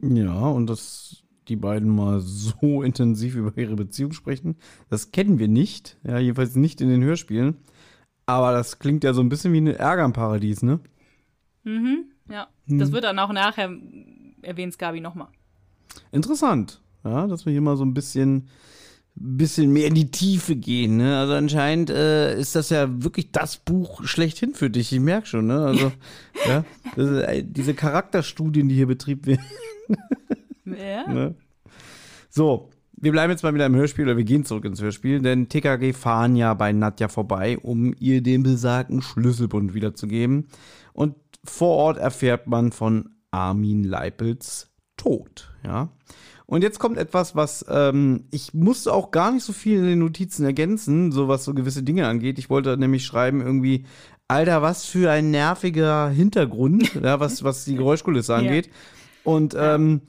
Ja, 0.01 0.48
und 0.48 0.66
dass 0.66 1.23
die 1.48 1.57
beiden 1.57 1.94
mal 1.94 2.20
so 2.20 2.82
intensiv 2.82 3.35
über 3.35 3.57
ihre 3.57 3.77
Beziehung 3.77 4.12
sprechen, 4.12 4.57
das 4.89 5.11
kennen 5.11 5.39
wir 5.39 5.48
nicht. 5.48 5.98
Ja, 6.05 6.19
jedenfalls 6.19 6.57
nicht 6.57 6.81
in 6.81 6.89
den 6.89 7.05
Hörspielen. 7.05 7.57
Aber 8.27 8.52
das 8.52 8.78
klingt 8.78 9.05
ja 9.05 9.12
so 9.12 9.23
ein 9.23 9.28
bisschen 9.28 9.52
wie 9.52 9.61
ein 9.61 9.66
Ärger 9.66 10.05
im 10.05 10.12
Paradies, 10.12 10.62
ne? 10.62 10.81
Mhm. 11.65 12.12
Ja, 12.31 12.48
hm. 12.66 12.78
das 12.78 12.93
wird 12.93 13.05
dann 13.05 13.19
auch 13.19 13.32
nachher 13.32 13.70
erwähnt 14.43 14.78
Gabi 14.78 15.01
nochmal. 15.01 15.28
Interessant, 16.12 16.81
ja, 17.05 17.27
dass 17.27 17.44
wir 17.44 17.52
hier 17.52 17.61
mal 17.61 17.77
so 17.77 17.85
ein 17.85 17.94
bisschen, 17.94 18.48
bisschen 19.15 19.73
mehr 19.73 19.86
in 19.86 19.94
die 19.94 20.11
Tiefe 20.11 20.57
gehen. 20.57 20.97
Ne? 20.97 21.19
Also 21.19 21.35
anscheinend 21.35 21.90
äh, 21.90 22.39
ist 22.39 22.55
das 22.55 22.70
ja 22.70 22.89
wirklich 23.02 23.32
das 23.32 23.57
Buch 23.57 24.05
schlechthin 24.05 24.55
für 24.55 24.70
dich. 24.70 24.93
Ich 24.93 25.01
merke 25.01 25.27
schon, 25.27 25.47
ne? 25.47 25.65
Also 25.65 25.93
ja, 26.47 26.65
ist, 26.97 27.11
äh, 27.11 27.44
diese 27.44 27.74
Charakterstudien, 27.74 28.69
die 28.69 28.77
hier 28.77 28.86
betrieben 28.86 29.27
werden. 29.27 29.44
ja. 30.66 31.07
Ne? 31.12 31.35
So, 32.28 32.70
wir 32.93 33.11
bleiben 33.11 33.32
jetzt 33.32 33.43
mal 33.43 33.55
wieder 33.55 33.66
im 33.66 33.74
Hörspiel 33.74 34.05
oder 34.05 34.16
wir 34.16 34.24
gehen 34.24 34.44
zurück 34.44 34.65
ins 34.65 34.81
Hörspiel, 34.81 35.20
denn 35.20 35.48
TKG 35.48 35.93
fahren 35.93 36.36
ja 36.36 36.55
bei 36.55 36.73
Nadja 36.73 37.09
vorbei, 37.09 37.59
um 37.59 37.94
ihr 37.98 38.23
den 38.23 38.43
besagten 38.43 39.02
Schlüsselbund 39.02 39.74
wiederzugeben. 39.74 40.47
Und 40.93 41.16
vor 41.45 41.77
Ort 41.77 41.99
erfährt 41.99 42.47
man 42.47 42.73
von 42.73 43.11
Armin 43.31 43.85
Leipels 43.85 44.71
Tod. 44.97 45.53
Ja. 45.65 45.91
Und 46.47 46.62
jetzt 46.62 46.81
kommt 46.81 46.99
etwas, 46.99 47.37
was 47.37 47.65
ähm, 47.69 48.25
ich 48.33 48.53
musste 48.55 48.93
auch 48.93 49.12
gar 49.12 49.31
nicht 49.31 49.45
so 49.45 49.53
viel 49.53 49.79
in 49.79 49.87
den 49.87 49.99
Notizen 50.01 50.45
ergänzen, 50.45 51.12
so 51.12 51.29
was 51.29 51.45
so 51.45 51.55
gewisse 51.55 51.83
Dinge 51.83 52.09
angeht. 52.09 52.39
Ich 52.39 52.51
wollte 52.51 52.77
nämlich 52.77 53.07
schreiben 53.07 53.41
irgendwie, 53.41 53.87
Alter, 54.27 54.61
was 54.61 54.85
für 54.85 55.11
ein 55.11 55.31
nerviger 55.31 56.09
Hintergrund, 56.09 56.95
ja, 57.03 57.21
was, 57.21 57.45
was 57.45 57.65
die 57.65 57.77
Geräuschkulisse 57.77 58.35
angeht. 58.35 58.67
Ja. 58.67 58.73
Und 59.25 59.55
ähm, 59.57 60.03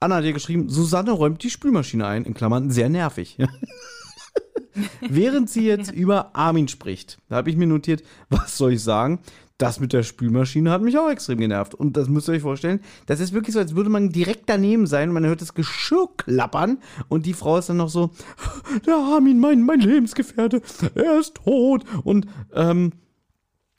Anna 0.00 0.16
hat 0.16 0.24
hier 0.24 0.32
geschrieben, 0.32 0.68
Susanne 0.68 1.12
räumt 1.12 1.42
die 1.42 1.50
Spülmaschine 1.50 2.06
ein, 2.06 2.24
in 2.24 2.34
Klammern, 2.34 2.70
sehr 2.70 2.88
nervig. 2.88 3.38
Während 5.00 5.48
sie 5.48 5.66
jetzt 5.66 5.90
über 5.94 6.36
Armin 6.36 6.68
spricht, 6.68 7.18
da 7.28 7.36
habe 7.36 7.50
ich 7.50 7.56
mir 7.56 7.66
notiert, 7.66 8.02
was 8.28 8.56
soll 8.56 8.74
ich 8.74 8.82
sagen? 8.82 9.20
Das 9.58 9.80
mit 9.80 9.92
der 9.92 10.02
Spülmaschine 10.02 10.70
hat 10.70 10.82
mich 10.82 10.98
auch 10.98 11.10
extrem 11.10 11.38
genervt. 11.38 11.74
Und 11.74 11.96
das 11.96 12.08
müsst 12.08 12.28
ihr 12.28 12.32
euch 12.32 12.42
vorstellen, 12.42 12.80
das 13.06 13.20
ist 13.20 13.32
wirklich 13.32 13.54
so, 13.54 13.60
als 13.60 13.74
würde 13.74 13.90
man 13.90 14.10
direkt 14.10 14.48
daneben 14.48 14.86
sein 14.86 15.12
man 15.12 15.24
hört 15.24 15.40
das 15.40 15.54
Geschirr 15.54 16.08
klappern 16.16 16.78
und 17.08 17.26
die 17.26 17.32
Frau 17.32 17.56
ist 17.56 17.68
dann 17.68 17.78
noch 17.78 17.88
so, 17.88 18.10
der 18.86 18.96
Armin, 18.96 19.38
mein, 19.38 19.62
mein 19.62 19.80
Lebensgefährte, 19.80 20.60
er 20.94 21.18
ist 21.18 21.36
tot. 21.36 21.84
Und 22.04 22.26
ähm, 22.52 22.92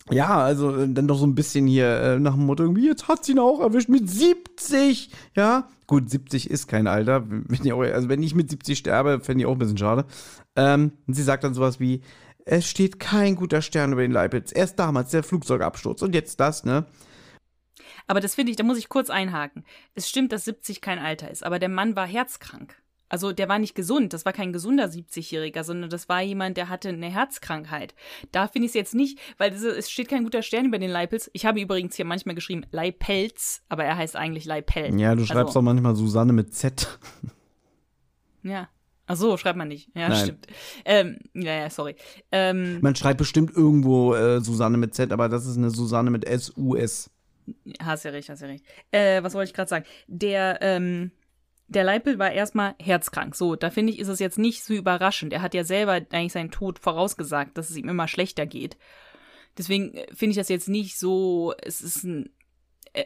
ja, 0.09 0.37
also 0.37 0.75
äh, 0.75 0.87
dann 0.89 1.07
doch 1.07 1.17
so 1.17 1.25
ein 1.25 1.35
bisschen 1.35 1.67
hier 1.67 1.87
äh, 1.87 2.19
nach 2.19 2.33
dem 2.33 2.45
Motto, 2.45 2.63
irgendwie, 2.63 2.87
jetzt 2.87 3.07
hat 3.07 3.25
sie 3.25 3.33
ihn 3.33 3.39
auch 3.39 3.59
erwischt 3.59 3.89
mit 3.89 4.09
70, 4.09 5.11
ja. 5.35 5.67
Gut, 5.85 6.09
70 6.09 6.49
ist 6.49 6.67
kein 6.67 6.85
Alter. 6.85 7.25
Also 7.93 8.09
wenn 8.09 8.21
ich 8.21 8.35
mit 8.35 8.49
70 8.49 8.77
sterbe, 8.77 9.21
fände 9.21 9.41
ich 9.41 9.45
auch 9.45 9.53
ein 9.53 9.57
bisschen 9.57 9.77
schade. 9.77 10.05
Ähm, 10.55 10.91
und 11.07 11.13
sie 11.13 11.23
sagt 11.23 11.45
dann 11.45 11.53
sowas 11.53 11.79
wie, 11.79 12.01
es 12.47 12.69
steht 12.69 12.99
kein 12.99 13.35
guter 13.35 13.61
Stern 13.61 13.91
über 13.91 14.01
den 14.01 14.11
Leibniz. 14.11 14.51
Erst 14.51 14.79
damals 14.79 15.11
der 15.11 15.23
Flugzeugabsturz 15.23 16.01
und 16.01 16.15
jetzt 16.15 16.39
das, 16.39 16.63
ne? 16.63 16.85
Aber 18.07 18.21
das 18.21 18.35
finde 18.35 18.51
ich, 18.51 18.55
da 18.55 18.63
muss 18.63 18.77
ich 18.77 18.87
kurz 18.87 19.09
einhaken. 19.09 19.65
Es 19.93 20.07
stimmt, 20.07 20.31
dass 20.31 20.45
70 20.45 20.79
kein 20.79 20.97
Alter 20.97 21.29
ist, 21.29 21.43
aber 21.43 21.59
der 21.59 21.69
Mann 21.69 21.95
war 21.95 22.07
herzkrank. 22.07 22.81
Also 23.09 23.31
der 23.31 23.47
war 23.47 23.59
nicht 23.59 23.75
gesund, 23.75 24.11
das 24.11 24.25
war 24.25 24.33
kein 24.33 24.51
gesunder 24.51 24.85
70-Jähriger, 24.85 25.63
sondern 25.63 25.89
das 25.89 26.09
war 26.09 26.21
jemand, 26.21 26.57
der 26.57 26.67
hatte 26.67 26.89
eine 26.89 27.09
Herzkrankheit. 27.09 27.95
Da 28.31 28.47
finde 28.47 28.65
ich 28.65 28.71
es 28.71 28.75
jetzt 28.75 28.95
nicht, 28.95 29.19
weil 29.37 29.53
es 29.53 29.89
steht 29.89 30.09
kein 30.09 30.23
guter 30.23 30.41
Stern 30.41 30.65
über 30.65 30.77
den 30.77 30.89
Leipels. 30.89 31.29
Ich 31.33 31.45
habe 31.45 31.61
übrigens 31.61 31.95
hier 31.95 32.05
manchmal 32.05 32.35
geschrieben 32.35 32.65
Leipelz, 32.71 33.61
aber 33.69 33.85
er 33.85 33.95
heißt 33.95 34.15
eigentlich 34.17 34.45
Leipel. 34.45 34.99
Ja, 34.99 35.15
du 35.15 35.25
schreibst 35.25 35.47
also, 35.47 35.59
auch 35.59 35.63
manchmal 35.63 35.95
Susanne 35.95 36.33
mit 36.33 36.53
Z. 36.53 36.99
Ja. 38.43 38.69
Ach 39.07 39.15
so, 39.15 39.37
schreibt 39.37 39.57
man 39.57 39.69
nicht. 39.69 39.89
Ja, 39.95 40.09
Nein. 40.09 40.17
stimmt. 40.17 40.47
Ähm, 40.83 41.19
ja, 41.33 41.53
ja, 41.53 41.69
sorry. 41.69 41.95
Ähm, 42.31 42.79
man 42.81 42.95
schreibt 42.95 43.17
bestimmt 43.17 43.55
irgendwo 43.55 44.13
äh, 44.13 44.41
Susanne 44.41 44.77
mit 44.77 44.93
Z, 44.93 45.13
aber 45.13 45.29
das 45.29 45.45
ist 45.45 45.57
eine 45.57 45.69
Susanne 45.69 46.11
mit 46.11 46.25
S-U-S. 46.25 47.09
Hast 47.81 48.03
ja 48.03 48.11
recht, 48.11 48.29
hast 48.29 48.41
ja 48.41 48.47
recht. 48.47 48.65
Äh, 48.91 49.23
was 49.23 49.33
wollte 49.33 49.49
ich 49.49 49.53
gerade 49.53 49.69
sagen? 49.69 49.85
Der, 50.07 50.59
ähm, 50.61 51.11
der 51.69 51.85
Leipel 51.85 52.19
war 52.19 52.31
erstmal 52.31 52.75
herzkrank. 52.81 53.33
So, 53.35 53.55
da 53.55 53.69
finde 53.69 53.93
ich, 53.93 53.99
ist 53.99 54.09
es 54.09 54.19
jetzt 54.19 54.37
nicht 54.37 54.65
so 54.65 54.73
überraschend. 54.73 55.31
Er 55.31 55.41
hat 55.41 55.53
ja 55.53 55.63
selber 55.63 55.93
eigentlich 55.93 56.33
seinen 56.33 56.51
Tod 56.51 56.77
vorausgesagt, 56.77 57.57
dass 57.57 57.69
es 57.69 57.77
ihm 57.77 57.87
immer 57.87 58.09
schlechter 58.09 58.45
geht. 58.45 58.77
Deswegen 59.57 59.93
äh, 59.93 60.07
finde 60.13 60.31
ich 60.31 60.37
das 60.37 60.49
jetzt 60.49 60.67
nicht 60.67 60.99
so, 60.99 61.53
es 61.61 61.81
ist 61.81 62.03
ein, 62.03 62.29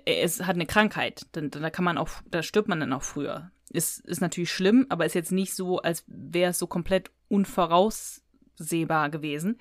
es 0.06 0.42
hat 0.42 0.56
eine 0.56 0.66
Krankheit. 0.66 1.28
Da, 1.34 1.42
da 1.42 1.70
kann 1.70 1.86
man 1.86 2.00
auch, 2.00 2.10
da 2.26 2.42
stirbt 2.42 2.70
man 2.70 2.80
dann 2.80 2.94
auch 2.94 3.04
früher. 3.04 3.52
Ist, 3.72 4.00
ist 4.02 4.22
natürlich 4.22 4.52
schlimm, 4.52 4.86
aber 4.90 5.06
ist 5.06 5.16
jetzt 5.16 5.32
nicht 5.32 5.56
so, 5.56 5.80
als 5.80 6.04
wäre 6.08 6.52
es 6.52 6.60
so 6.60 6.68
komplett 6.68 7.12
unvoraussehbar 7.30 9.10
gewesen. 9.10 9.60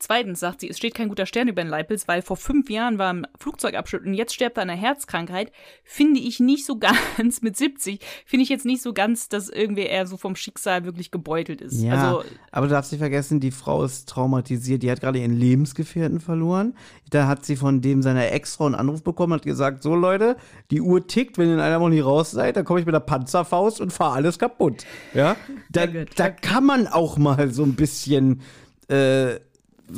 Zweitens 0.00 0.40
sagt 0.40 0.62
sie, 0.62 0.70
es 0.70 0.78
steht 0.78 0.94
kein 0.94 1.10
guter 1.10 1.26
Stern 1.26 1.48
über 1.48 1.62
den 1.62 1.68
Leipels, 1.68 2.08
weil 2.08 2.22
vor 2.22 2.38
fünf 2.38 2.70
Jahren 2.70 2.96
war 2.96 3.12
ein 3.12 3.26
Flugzeugabschnitt 3.38 4.06
und 4.06 4.14
jetzt 4.14 4.32
stirbt 4.34 4.56
er 4.56 4.62
an 4.62 4.70
einer 4.70 4.80
Herzkrankheit. 4.80 5.52
Finde 5.84 6.20
ich 6.20 6.40
nicht 6.40 6.64
so 6.64 6.78
ganz, 7.18 7.42
mit 7.42 7.54
70, 7.54 8.00
finde 8.24 8.42
ich 8.42 8.48
jetzt 8.48 8.64
nicht 8.64 8.80
so 8.80 8.94
ganz, 8.94 9.28
dass 9.28 9.50
irgendwie 9.50 9.84
er 9.84 10.06
so 10.06 10.16
vom 10.16 10.36
Schicksal 10.36 10.86
wirklich 10.86 11.10
gebeutelt 11.10 11.60
ist. 11.60 11.82
Ja, 11.82 11.92
also, 11.92 12.24
aber 12.50 12.66
du 12.66 12.72
darfst 12.72 12.92
nicht 12.92 13.00
vergessen, 13.00 13.40
die 13.40 13.50
Frau 13.50 13.84
ist 13.84 14.08
traumatisiert. 14.08 14.82
Die 14.82 14.90
hat 14.90 15.02
gerade 15.02 15.18
ihren 15.18 15.34
Lebensgefährten 15.34 16.18
verloren. 16.18 16.74
Da 17.10 17.26
hat 17.26 17.44
sie 17.44 17.56
von 17.56 17.82
dem 17.82 18.00
seiner 18.00 18.32
Ex-Frau 18.32 18.64
einen 18.64 18.76
Anruf 18.76 19.02
bekommen, 19.02 19.34
hat 19.34 19.42
gesagt, 19.42 19.82
so 19.82 19.94
Leute, 19.94 20.36
die 20.70 20.80
Uhr 20.80 21.06
tickt, 21.06 21.36
wenn 21.36 21.48
ihr 21.48 21.54
in 21.54 21.60
einer 21.60 21.78
Woche 21.78 21.90
nicht 21.90 22.04
raus 22.06 22.30
seid, 22.30 22.56
dann 22.56 22.64
komme 22.64 22.80
ich 22.80 22.86
mit 22.86 22.94
der 22.94 23.00
Panzerfaust 23.00 23.82
und 23.82 23.92
fahre 23.92 24.14
alles 24.14 24.38
kaputt. 24.38 24.86
Ja, 25.12 25.36
da, 25.70 25.86
da 25.86 26.30
kann 26.30 26.64
man 26.64 26.86
auch 26.86 27.18
mal 27.18 27.52
so 27.52 27.64
ein 27.64 27.74
bisschen 27.74 28.40
äh, 28.88 29.38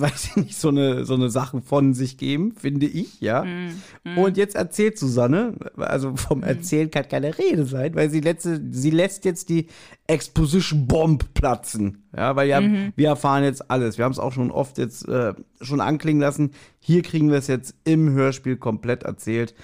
weiß 0.00 0.24
ich 0.24 0.36
nicht, 0.36 0.56
so 0.56 0.68
eine, 0.68 1.04
so 1.04 1.14
eine 1.14 1.30
Sachen 1.30 1.62
von 1.62 1.94
sich 1.94 2.16
geben, 2.16 2.52
finde 2.52 2.86
ich, 2.86 3.20
ja. 3.20 3.44
Mm, 3.44 4.18
Und 4.18 4.36
jetzt 4.36 4.54
erzählt 4.54 4.98
Susanne, 4.98 5.54
also 5.76 6.16
vom 6.16 6.42
Erzählen 6.42 6.90
kann 6.90 7.08
keine 7.08 7.36
Rede 7.38 7.64
sein, 7.66 7.94
weil 7.94 8.10
sie 8.10 8.20
letzte, 8.20 8.60
sie 8.70 8.90
lässt 8.90 9.24
jetzt 9.24 9.48
die 9.48 9.66
Exposition 10.06 10.86
Bomb 10.86 11.34
platzen, 11.34 12.04
ja, 12.16 12.36
weil 12.36 12.48
ja, 12.48 12.60
wir 12.96 13.08
erfahren 13.08 13.44
jetzt 13.44 13.70
alles. 13.70 13.98
Wir 13.98 14.04
haben 14.04 14.12
es 14.12 14.18
auch 14.18 14.32
schon 14.32 14.50
oft 14.50 14.78
jetzt 14.78 15.08
äh, 15.08 15.34
schon 15.60 15.80
anklingen 15.80 16.20
lassen. 16.20 16.50
Hier 16.80 17.02
kriegen 17.02 17.30
wir 17.30 17.38
es 17.38 17.46
jetzt 17.46 17.74
im 17.84 18.10
Hörspiel 18.10 18.56
komplett 18.56 19.04
erzählt. 19.04 19.54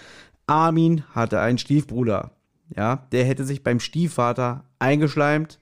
Armin 0.47 1.05
hatte 1.11 1.41
einen 1.41 1.59
Stiefbruder, 1.59 2.33
ja, 2.75 3.07
der 3.13 3.25
hätte 3.25 3.45
sich 3.45 3.63
beim 3.63 3.81
Stiefvater 3.81 4.65
eingeschleimt. 4.79 5.59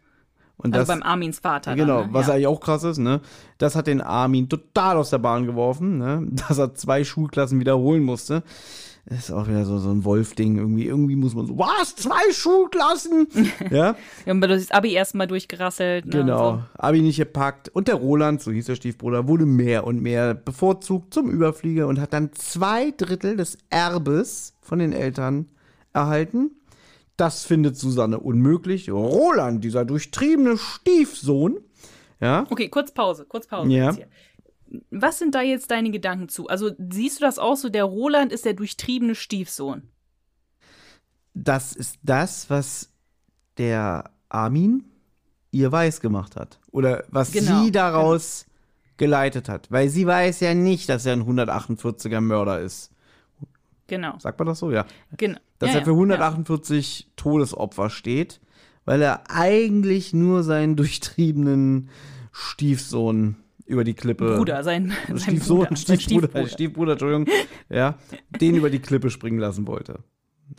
Und 0.59 0.75
also 0.75 0.87
das, 0.87 0.89
beim 0.89 1.03
Armins 1.03 1.39
Vater. 1.39 1.75
Genau, 1.75 2.01
dann, 2.01 2.09
ne? 2.09 2.15
was 2.15 2.29
ja. 2.29 2.35
eigentlich 2.35 2.47
auch 2.47 2.61
krass 2.61 2.83
ist, 2.83 2.99
ne? 2.99 3.21
Das 3.59 3.77
hat 3.77 3.87
den 3.87 4.01
Armin 4.01 4.49
total 4.49 4.97
aus 4.97 5.11
der 5.11 5.19
Bahn 5.19 5.47
geworfen, 5.47 5.99
ne? 5.99 6.27
Dass 6.49 6.59
er 6.59 6.75
zwei 6.75 7.05
Schulklassen 7.05 7.61
wiederholen 7.61 8.03
musste. 8.03 8.43
Das 9.09 9.21
ist 9.21 9.31
auch 9.31 9.47
wieder 9.47 9.65
so, 9.65 9.79
so 9.79 9.91
ein 9.91 10.05
Wolf-Ding. 10.05 10.57
Irgendwie, 10.57 10.85
irgendwie 10.87 11.15
muss 11.15 11.35
man 11.35 11.47
so, 11.47 11.57
was? 11.57 11.95
Zwei 11.95 12.33
Schulklassen? 12.33 13.29
ja, 13.71 13.95
Wir 14.25 14.31
haben 14.31 14.41
das 14.41 14.73
Abi 14.73 14.95
erstmal 14.95 15.29
durchgerasselt. 15.29 16.07
Ne, 16.07 16.11
genau. 16.11 16.55
und 16.55 16.63
Abi 16.77 17.03
nicht 17.03 17.19
gepackt. 17.19 17.69
Und 17.69 17.87
der 17.87 17.95
Roland, 17.95 18.43
so 18.43 18.51
hieß 18.51 18.67
der 18.67 18.75
Stiefbruder, 18.75 19.29
wurde 19.29 19.47
mehr 19.47 19.87
und 19.87 20.03
mehr 20.03 20.35
bevorzugt 20.35 21.15
zum 21.15 21.31
Überflieger 21.31 21.87
und 21.87 22.01
hat 22.01 22.13
dann 22.13 22.33
zwei 22.33 22.91
Drittel 22.97 23.37
des 23.37 23.59
Erbes 23.71 24.55
von 24.61 24.81
den 24.81 24.93
Eltern 24.93 25.47
erhalten. 25.93 26.51
Das 27.17 27.45
findet 27.45 27.77
Susanne 27.77 28.21
unmöglich. 28.21 28.91
Roland, 28.91 29.65
dieser 29.65 29.85
durchtriebene 29.85 30.59
Stiefsohn, 30.59 31.59
ja. 32.21 32.47
Okay, 32.51 32.69
kurz 32.69 32.93
Pause, 32.93 33.27
kurz 33.27 33.47
Pause 33.47 33.71
Ja. 33.71 33.95
Was 34.91 35.19
sind 35.19 35.35
da 35.35 35.43
jetzt 35.43 35.71
deine 35.71 35.91
Gedanken 35.91 36.29
zu? 36.29 36.49
Also 36.49 36.71
siehst 36.91 37.21
du 37.21 37.25
das 37.25 37.39
auch 37.39 37.57
so, 37.57 37.69
der 37.69 37.85
Roland 37.85 38.33
ist 38.33 38.45
der 38.45 38.55
durchtriebene 38.55 39.15
Stiefsohn. 39.15 39.83
das 41.35 41.75
ist 41.75 41.99
das, 42.03 42.51
was 42.51 42.91
der 43.59 44.11
Armin 44.29 44.85
ihr 45.51 45.71
weiß 45.71 46.01
gemacht 46.01 46.37
hat. 46.37 46.59
Oder 46.73 47.05
was 47.09 47.33
Genau, 47.33 47.65
sie 47.65 47.71
daraus 47.71 48.47
geleitet 48.97 49.49
hat. 49.49 49.71
Weil 49.71 49.89
sie 49.89 50.07
weiß 50.07 50.41
ja 50.41 50.55
nicht, 50.55 50.89
dass 50.89 51.07
er 51.07 51.13
ein 51.13 51.23
148er 51.23 52.21
Mörder 52.21 52.61
ist. 52.61 52.91
Genau. 53.87 54.19
Sagt 54.19 54.39
man 54.39 54.47
das 54.47 54.59
so? 54.59 54.71
Ja. 54.71 54.87
genau. 55.17 55.39
Dass 55.59 55.71
ja, 55.71 55.77
er 55.77 55.85
für 55.85 55.91
ja, 55.91 55.97
148 55.97 57.13
Todesopfer 57.17 57.91
steht, 57.91 58.41
weil 58.85 59.01
er 59.03 59.31
eigentlich 59.31 60.13
nur 60.13 60.43
seinen 60.43 60.77
durchtriebenen 60.77 61.89
Stiefsohn 62.33 63.37
über 63.67 63.85
die 63.85 63.95
Klippe. 63.95 64.31
Ja. 64.31 64.37
Bruder, 64.37 64.65
sein, 64.65 64.93
sein 65.09 65.19
Stiefsohn, 65.19 65.59
Bruder, 65.67 65.77
sein 65.77 66.01
Stiefbruder, 66.01 66.49
Stiefbruder, 66.49 66.93
Entschuldigung, 66.93 67.27
ja, 67.69 67.95
den 68.41 68.55
über 68.55 68.71
die 68.71 68.79
Klippe 68.79 69.11
springen 69.11 69.39
lassen 69.39 69.67
wollte. 69.67 70.01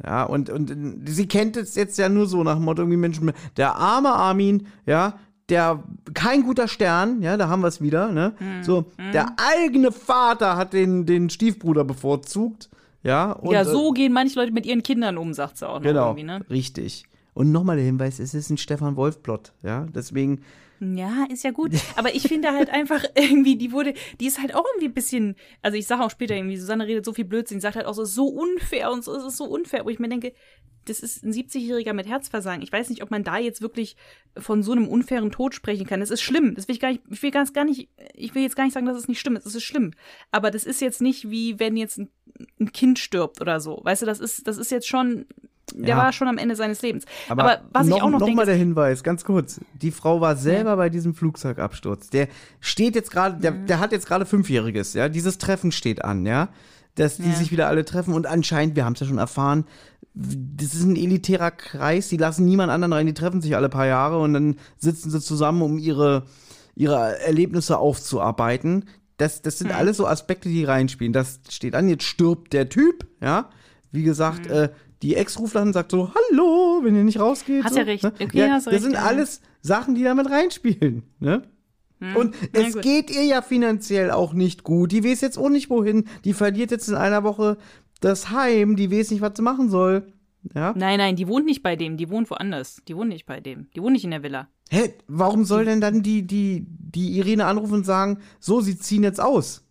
Ja, 0.03 0.23
und, 0.23 0.49
und 0.49 1.07
sie 1.07 1.27
kennt 1.27 1.55
es 1.55 1.75
jetzt 1.75 1.97
ja 1.97 2.09
nur 2.09 2.27
so 2.27 2.43
nach 2.43 2.55
dem 2.55 2.65
Motto 2.65 2.81
irgendwie 2.81 2.97
Menschen, 2.97 3.31
der 3.55 3.75
arme 3.75 4.11
Armin, 4.11 4.67
ja, 4.85 5.17
der 5.49 5.81
kein 6.13 6.43
guter 6.43 6.67
Stern, 6.67 7.21
ja, 7.21 7.37
da 7.37 7.47
haben 7.47 7.61
wir 7.61 7.67
es 7.67 7.81
wieder, 7.81 8.11
ne? 8.11 8.33
Hm, 8.37 8.63
So, 8.63 8.91
der 9.13 9.27
eigene 9.37 9.93
Vater 9.93 10.57
hat 10.57 10.73
den, 10.73 11.05
den 11.05 11.29
Stiefbruder 11.29 11.85
bevorzugt, 11.85 12.69
ja. 13.07 13.31
Und, 13.31 13.53
ja, 13.53 13.61
äh, 13.61 13.65
so 13.65 13.91
gehen 13.91 14.13
manche 14.13 14.37
Leute 14.39 14.51
mit 14.51 14.65
ihren 14.65 14.83
Kindern 14.83 15.17
um, 15.17 15.33
sagt 15.33 15.57
sie 15.57 15.67
auch 15.67 15.75
noch 15.79 15.83
Genau, 15.83 16.07
irgendwie, 16.09 16.23
ne? 16.23 16.45
richtig. 16.49 17.05
Und 17.33 17.51
nochmal 17.51 17.75
der 17.77 17.85
Hinweis, 17.85 18.19
es 18.19 18.33
ist 18.33 18.49
ein 18.49 18.57
Stefan 18.57 18.95
Wolf-Plot, 18.95 19.53
ja, 19.63 19.85
deswegen, 19.93 20.41
Ja, 20.79 21.25
ist 21.31 21.43
ja 21.43 21.51
gut. 21.51 21.71
Aber 21.95 22.13
ich 22.13 22.23
finde 22.23 22.51
halt 22.51 22.69
einfach 22.69 23.03
irgendwie, 23.15 23.57
die 23.57 23.71
wurde, 23.71 23.93
die 24.19 24.27
ist 24.27 24.39
halt 24.39 24.53
auch 24.55 24.63
irgendwie 24.73 24.87
ein 24.89 24.93
bisschen, 24.93 25.35
also 25.61 25.77
ich 25.77 25.87
sage 25.87 26.03
auch 26.03 26.11
später 26.11 26.35
irgendwie, 26.35 26.57
Susanne 26.57 26.85
redet 26.87 27.05
so 27.05 27.13
viel 27.13 27.25
Blödsinn, 27.25 27.59
sagt 27.61 27.75
halt 27.75 27.85
auch 27.87 27.93
so, 27.93 28.01
es 28.03 28.09
ist 28.09 28.15
so 28.15 28.27
unfair 28.27 28.91
und 28.91 29.03
so, 29.03 29.15
es 29.15 29.23
ist 29.23 29.37
so 29.37 29.45
unfair, 29.45 29.85
wo 29.85 29.89
ich 29.89 29.99
mir 29.99 30.09
denke, 30.09 30.33
das 30.89 30.99
ist 30.99 31.23
ein 31.23 31.31
70-Jähriger 31.33 31.93
mit 31.93 32.07
Herzversagen. 32.07 32.61
Ich 32.61 32.71
weiß 32.71 32.89
nicht, 32.89 33.03
ob 33.03 33.11
man 33.11 33.23
da 33.23 33.37
jetzt 33.37 33.61
wirklich 33.61 33.95
von 34.37 34.63
so 34.63 34.71
einem 34.71 34.87
unfairen 34.87 35.31
Tod 35.31 35.53
sprechen 35.55 35.85
kann. 35.87 35.99
Das 35.99 36.09
ist 36.09 36.21
schlimm. 36.21 36.55
Das 36.55 36.67
will 36.67 36.75
ich 36.75 36.81
gar 36.81 36.89
nicht, 36.91 37.01
ich 37.09 37.21
will 37.23 37.31
ganz 37.31 37.53
gar 37.53 37.65
nicht, 37.65 37.89
ich 38.13 38.35
will 38.35 38.43
jetzt 38.43 38.55
gar 38.55 38.63
nicht 38.63 38.73
sagen, 38.73 38.85
dass 38.85 38.97
es 38.97 39.07
nicht 39.07 39.19
schlimm 39.19 39.35
ist. 39.35 39.45
Es 39.45 39.55
ist 39.55 39.63
schlimm. 39.63 39.91
Aber 40.31 40.51
das 40.51 40.63
ist 40.63 40.81
jetzt 40.81 41.01
nicht 41.01 41.29
wie 41.29 41.59
wenn 41.59 41.77
jetzt 41.77 41.97
ein, 41.97 42.09
ein 42.59 42.71
Kind 42.71 42.99
stirbt 42.99 43.41
oder 43.41 43.59
so. 43.59 43.79
Weißt 43.83 44.01
du, 44.01 44.05
das 44.05 44.19
ist, 44.19 44.47
das 44.47 44.57
ist 44.57 44.71
jetzt 44.71 44.87
schon, 44.87 45.25
der 45.73 45.89
Ja. 45.89 45.97
war 45.97 46.13
schon 46.13 46.27
am 46.27 46.37
Ende 46.37 46.55
seines 46.55 46.81
Lebens. 46.81 47.05
Aber, 47.29 47.43
Aber, 47.43 47.61
was 47.73 47.87
noch, 47.87 47.97
ich 47.97 48.03
auch 48.03 48.09
noch, 48.09 48.19
noch 48.19 48.25
denke, 48.27 48.37
mal 48.37 48.45
der 48.45 48.55
Hinweis, 48.55 49.03
ganz 49.03 49.25
kurz. 49.25 49.59
Die 49.81 49.91
Frau 49.91 50.21
war 50.21 50.35
selber 50.35 50.77
bei 50.77 50.89
diesem 50.89 51.13
Flugzeugabsturz. 51.13 52.09
Der 52.09 52.27
steht 52.61 52.95
jetzt 52.95 53.11
gerade, 53.11 53.39
der, 53.41 53.51
Mhm. 53.51 53.65
der 53.67 53.79
hat 53.79 53.91
jetzt 53.91 54.07
gerade 54.07 54.25
Fünfjähriges, 54.25 54.93
ja. 54.93 55.09
Dieses 55.09 55.37
Treffen 55.37 55.71
steht 55.71 56.03
an, 56.05 56.25
ja. 56.25 56.49
Dass 56.97 57.17
die 57.17 57.29
Ja. 57.29 57.35
sich 57.35 57.51
wieder 57.51 57.67
alle 57.67 57.85
treffen 57.85 58.13
und 58.13 58.27
anscheinend, 58.27 58.75
wir 58.75 58.83
haben 58.85 58.93
es 58.93 58.99
ja 58.99 59.07
schon 59.07 59.17
erfahren, 59.17 59.63
das 60.13 60.73
ist 60.73 60.83
ein 60.83 60.95
elitärer 60.95 61.51
Kreis, 61.51 62.09
die 62.09 62.17
lassen 62.17 62.45
niemand 62.45 62.71
anderen 62.71 62.91
rein, 62.93 63.05
die 63.05 63.13
treffen 63.13 63.39
sich 63.41 63.55
alle 63.55 63.69
paar 63.69 63.85
Jahre 63.85 64.19
und 64.19 64.33
dann 64.33 64.55
sitzen 64.77 65.09
sie 65.11 65.21
zusammen, 65.21 65.61
um 65.61 65.77
ihre, 65.77 66.23
ihre 66.75 67.19
Erlebnisse 67.21 67.77
aufzuarbeiten. 67.77 68.85
Das, 69.17 69.41
das 69.41 69.55
Mhm. 69.55 69.67
sind 69.67 69.75
alles 69.77 69.97
so 69.97 70.07
Aspekte, 70.07 70.49
die 70.49 70.63
reinspielen. 70.63 71.13
Das 71.13 71.39
steht 71.49 71.75
an, 71.75 71.87
jetzt 71.89 72.03
stirbt 72.03 72.53
der 72.53 72.69
Typ, 72.69 73.05
ja. 73.21 73.49
Wie 73.91 74.03
gesagt, 74.03 74.45
Mhm. 74.47 74.51
äh, 74.55 74.69
die 75.03 75.15
Ex 75.15 75.37
ruft 75.39 75.55
an 75.55 75.67
und 75.67 75.73
sagt 75.73 75.91
so, 75.91 76.11
hallo, 76.13 76.81
wenn 76.83 76.95
ihr 76.95 77.03
nicht 77.03 77.19
rausgeht. 77.19 77.63
Hast 77.63 77.73
so, 77.73 77.79
ja 77.79 77.85
recht. 77.85 78.03
ne? 78.03 78.11
Okay, 78.19 78.39
ja, 78.39 78.49
hast 78.53 78.65
Das 78.67 78.73
recht, 78.73 78.83
sind 78.83 78.93
ja. 78.93 79.03
alles 79.03 79.41
Sachen, 79.61 79.93
die 79.95 80.03
damit 80.03 80.29
reinspielen, 80.29 81.03
ne? 81.19 81.43
Und 81.99 82.35
na 82.53 82.61
es 82.61 82.73
gut. 82.73 82.83
geht 82.83 83.11
ihr 83.11 83.23
ja 83.23 83.41
finanziell 83.41 84.11
auch 84.11 84.33
nicht 84.33 84.63
gut. 84.63 84.91
Die 84.91 85.03
weiß 85.03 85.21
jetzt 85.21 85.37
auch 85.37 85.49
nicht 85.49 85.69
wohin. 85.69 86.05
Die 86.25 86.33
verliert 86.33 86.71
jetzt 86.71 86.87
in 86.87 86.95
einer 86.95 87.23
Woche 87.23 87.57
das 88.01 88.29
Heim. 88.29 88.75
Die 88.75 88.91
weiß 88.91 89.11
nicht, 89.11 89.21
was 89.21 89.33
sie 89.35 89.41
machen 89.41 89.69
soll. 89.69 90.13
Ja? 90.53 90.73
Nein, 90.75 90.97
nein, 90.99 91.15
die 91.15 91.27
wohnt 91.27 91.45
nicht 91.45 91.63
bei 91.63 91.75
dem, 91.75 91.97
die 91.97 92.09
wohnt 92.09 92.29
woanders. 92.29 92.81
Die 92.87 92.95
wohnt 92.95 93.09
nicht 93.09 93.25
bei 93.25 93.39
dem. 93.39 93.67
Die 93.75 93.81
wohnt 93.81 93.93
nicht 93.93 94.05
in 94.05 94.11
der 94.11 94.23
Villa. 94.23 94.47
Hä, 94.69 94.93
warum 95.07 95.45
soll 95.45 95.65
denn 95.65 95.81
dann 95.81 96.03
die, 96.03 96.27
die, 96.27 96.65
die 96.67 97.17
Irene 97.17 97.45
anrufen 97.45 97.75
und 97.75 97.85
sagen, 97.85 98.19
so, 98.39 98.61
sie 98.61 98.77
ziehen 98.77 99.03
jetzt 99.03 99.21
aus? 99.21 99.66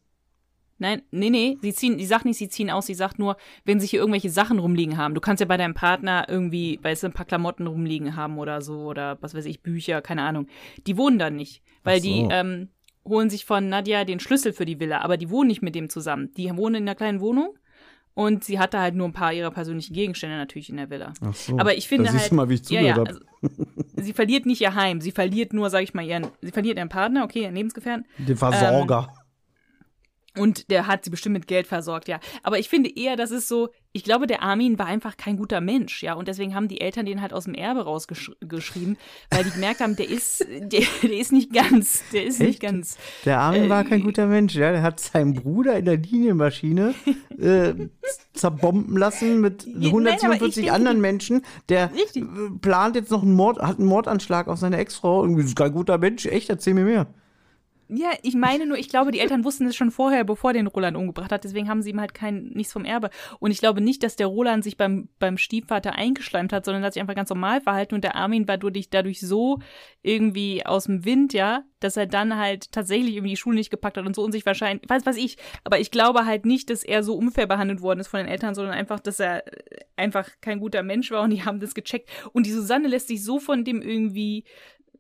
Nein, 0.78 1.03
nee, 1.11 1.31
nee, 1.31 1.57
sie 1.62 1.73
ziehen, 1.73 1.97
die 1.97 2.05
sagt 2.05 2.27
nicht, 2.27 2.36
sie 2.36 2.48
ziehen 2.48 2.70
aus, 2.70 2.86
sie 2.86 2.94
sagt 2.94 3.19
nur, 3.19 3.36
wenn 3.65 3.81
sich 3.81 3.90
hier 3.90 4.01
irgendwelche 4.01 4.31
Sachen 4.31 4.59
rumliegen 4.59 4.98
haben. 4.98 5.15
Du 5.15 5.20
kannst 5.20 5.40
ja 5.40 5.47
bei 5.47 5.57
deinem 5.57 5.74
Partner 5.74 6.27
irgendwie, 6.28 6.78
weißt 6.82 7.03
du, 7.03 7.07
ein 7.09 7.12
paar 7.12 7.24
Klamotten 7.24 7.66
rumliegen 7.66 8.15
haben 8.15 8.39
oder 8.39 8.61
so 8.61 8.81
oder 8.81 9.16
was 9.23 9.35
weiß 9.35 9.47
ich, 9.47 9.62
Bücher, 9.62 10.03
keine 10.03 10.23
Ahnung. 10.23 10.48
Die 10.86 10.98
wohnen 10.98 11.19
dann 11.19 11.36
nicht, 11.36 11.62
weil 11.82 12.01
so. 12.01 12.09
die 12.09 12.28
ähm, 12.31 12.69
holen 13.05 13.31
sich 13.31 13.44
von 13.44 13.69
Nadja 13.69 14.05
den 14.05 14.20
Schlüssel 14.20 14.53
für 14.53 14.66
die 14.66 14.78
Villa, 14.78 15.01
aber 15.01 15.16
die 15.16 15.31
wohnen 15.31 15.48
nicht 15.48 15.62
mit 15.62 15.74
dem 15.74 15.89
zusammen. 15.89 16.31
Die 16.36 16.55
wohnen 16.57 16.77
in 16.77 16.82
einer 16.82 16.94
kleinen 16.94 17.20
Wohnung 17.20 17.57
und 18.16 18.44
sie 18.44 18.59
hatte 18.59 18.81
halt 18.81 18.94
nur 18.94 19.07
ein 19.07 19.12
paar 19.12 19.32
ihrer 19.32 19.51
persönlichen 19.51 19.93
Gegenstände 19.93 20.36
natürlich 20.36 20.70
in 20.70 20.78
der 20.78 20.89
Villa. 20.89 21.12
Ach 21.20 21.35
so. 21.35 21.59
Aber 21.59 21.77
ich 21.77 21.86
finde 21.86 22.07
da 22.07 22.12
siehst 22.12 22.24
halt, 22.24 22.32
mal, 22.32 22.48
wie 22.48 22.55
ich 22.55 22.69
ja, 22.70 22.81
ja, 22.81 22.94
zugehört 22.94 23.20
habe. 23.20 23.27
also, 23.43 24.03
sie 24.03 24.12
verliert 24.15 24.47
nicht 24.47 24.61
ihr 24.62 24.74
Heim, 24.74 25.03
sie 25.03 25.12
verliert 25.12 25.53
nur, 25.53 25.69
sag 25.69 25.82
ich 25.82 25.93
mal, 25.93 26.05
ihren, 26.05 26.27
sie 26.40 26.51
verliert 26.51 26.78
ihren 26.78 26.89
Partner, 26.89 27.24
okay, 27.24 27.43
ihren 27.43 27.55
Lebensgefährten, 27.55 28.07
Den 28.19 28.36
Versorger. 28.36 29.12
Und 30.39 30.71
der 30.71 30.87
hat 30.87 31.05
sie 31.05 31.11
bestimmt 31.11 31.35
mit 31.35 31.47
Geld 31.47 31.67
versorgt, 31.67 32.09
ja. 32.09 32.21
Aber 32.43 32.59
ich 32.59 32.69
finde 32.69 32.91
eher, 32.95 33.17
das 33.17 33.31
ist 33.31 33.49
so, 33.49 33.69
ich 33.93 34.05
glaube, 34.05 34.27
der 34.27 34.43
Armin 34.43 34.79
war 34.79 34.87
einfach 34.87 35.17
kein 35.17 35.37
guter 35.37 35.61
Mensch, 35.61 36.03
ja. 36.03 36.15
Und 36.15 36.29
deswegen 36.29 36.55
haben 36.55 36.69
die 36.69 36.81
Eltern 36.81 37.07
den 37.07 37.23
halt 37.23 37.33
aus 37.33 37.45
dem 37.45 37.55
Erbe 37.55 37.83
rausgeschrieben, 37.85 38.97
weil 39.31 39.45
die 39.45 39.51
gemerkt 39.51 39.81
haben, 39.81 39.97
der 39.97 40.09
ist, 40.09 40.41
der, 40.49 40.83
der 41.03 41.13
ist 41.19 41.33
nicht 41.33 41.53
ganz, 41.53 42.03
der 42.13 42.25
ist 42.27 42.41
nicht 42.41 42.49
Echt? 42.51 42.61
ganz. 42.61 42.99
Der 43.25 43.41
Armin 43.41 43.65
äh, 43.65 43.69
war 43.71 43.85
kein 43.85 44.03
guter 44.03 44.27
Mensch, 44.27 44.55
ja. 44.55 44.71
Der 44.73 44.83
hat 44.83 45.01
seinen 45.01 45.35
Bruder 45.35 45.79
in 45.79 45.85
der 45.87 45.97
Linienmaschine 45.97 46.95
äh, 47.39 47.73
zerbomben 48.35 48.97
lassen 48.97 49.41
mit 49.41 49.63
aber 49.67 49.79
ich 49.81 49.87
147 49.87 50.55
denke, 50.57 50.73
anderen 50.73 50.97
die- 50.99 51.01
Menschen. 51.01 51.43
Der 51.69 51.93
Richtig. 51.93 52.25
äh, 52.25 52.51
plant 52.61 52.97
jetzt 52.97 53.11
noch 53.11 53.23
einen 53.23 53.35
Mord, 53.35 53.59
hat 53.61 53.79
einen 53.79 53.89
Mordanschlag 53.89 54.49
auf 54.49 54.59
seine 54.59 54.77
Ex-Frau. 54.77 55.23
Irgendwie 55.23 55.43
ist 55.45 55.57
kein 55.57 55.73
guter 55.73 55.99
Mensch. 55.99 56.27
Echt, 56.27 56.51
erzähl 56.51 56.75
mir 56.75 56.85
mehr. 56.85 57.07
Ja, 57.89 58.11
ich 58.23 58.35
meine 58.35 58.67
nur, 58.67 58.77
ich 58.79 58.89
glaube, 58.89 59.13
die 59.13 59.21
Eltern 59.21 59.45
wussten 59.45 59.67
es 59.67 59.77
schon 59.77 59.93
vorher, 59.93 60.25
bevor 60.25 60.53
den 60.53 60.67
Roland 60.67 60.97
umgebracht 60.97 61.31
hat. 61.31 61.45
Deswegen 61.45 61.69
haben 61.69 61.83
sie 61.83 61.91
ihm 61.91 62.01
halt 62.01 62.15
kein 62.15 62.51
nichts 62.55 62.73
vom 62.73 62.85
Erbe. 62.85 63.11
Und 63.39 63.53
ich 63.53 63.59
glaube 63.59 63.81
nicht, 63.81 64.03
dass 64.03 64.17
der 64.17 64.27
Roland 64.27 64.65
sich 64.65 64.77
beim, 64.77 65.09
beim 65.21 65.39
Stiefvater 65.39 65.95
eingeschleimt 65.95 66.53
hat, 66.53 66.65
sondern 66.65 66.83
hat 66.83 66.95
sich 66.95 67.01
einfach 67.01 67.15
ganz 67.15 67.31
normal 67.31 67.61
verhalten. 67.61 67.95
Und 67.95 68.03
der 68.03 68.17
Armin 68.17 68.49
war 68.49 68.59
dadurch, 68.59 68.91
dadurch 68.91 69.21
so 69.21 69.61
irgendwie 70.03 70.67
aus 70.67 70.85
dem 70.85 71.05
Wind, 71.05 71.33
ja, 71.33 71.63
dass 71.79 71.97
er 71.97 72.07
dann 72.07 72.37
halt 72.37 72.73
tatsächlich 72.73 73.15
irgendwie 73.15 73.31
die 73.31 73.37
Schule 73.37 73.57
nicht 73.57 73.71
gepackt 73.71 73.99
hat 73.99 74.07
und 74.07 74.17
so 74.17 74.25
und 74.25 74.33
sich 74.33 74.47
wahrscheinlich, 74.47 74.89
weiß 74.89 75.07
was 75.07 75.17
ich. 75.17 75.37
Aber 75.63 75.79
ich 75.79 75.93
glaube 75.93 76.27
halt 76.27 76.45
nicht, 76.45 76.71
dass 76.71 76.83
er 76.83 77.05
so 77.05 77.15
unfair 77.15 77.47
behandelt 77.47 77.83
worden 77.83 78.01
ist 78.01 78.09
von 78.09 78.19
den 78.19 78.29
Eltern, 78.29 78.55
sondern 78.57 78.75
einfach, 78.75 78.99
dass 78.99 79.21
er 79.21 79.45
einfach 79.95 80.29
kein 80.41 80.59
guter 80.59 80.83
Mensch 80.83 81.11
war 81.13 81.23
und 81.23 81.31
die 81.31 81.45
haben 81.45 81.61
das 81.61 81.75
gecheckt. 81.75 82.11
Und 82.33 82.47
die 82.47 82.53
Susanne 82.53 82.89
lässt 82.89 83.09
sich 83.09 83.23
so 83.23 83.39
von 83.39 83.65
dem 83.65 83.81
irgendwie 83.81 84.45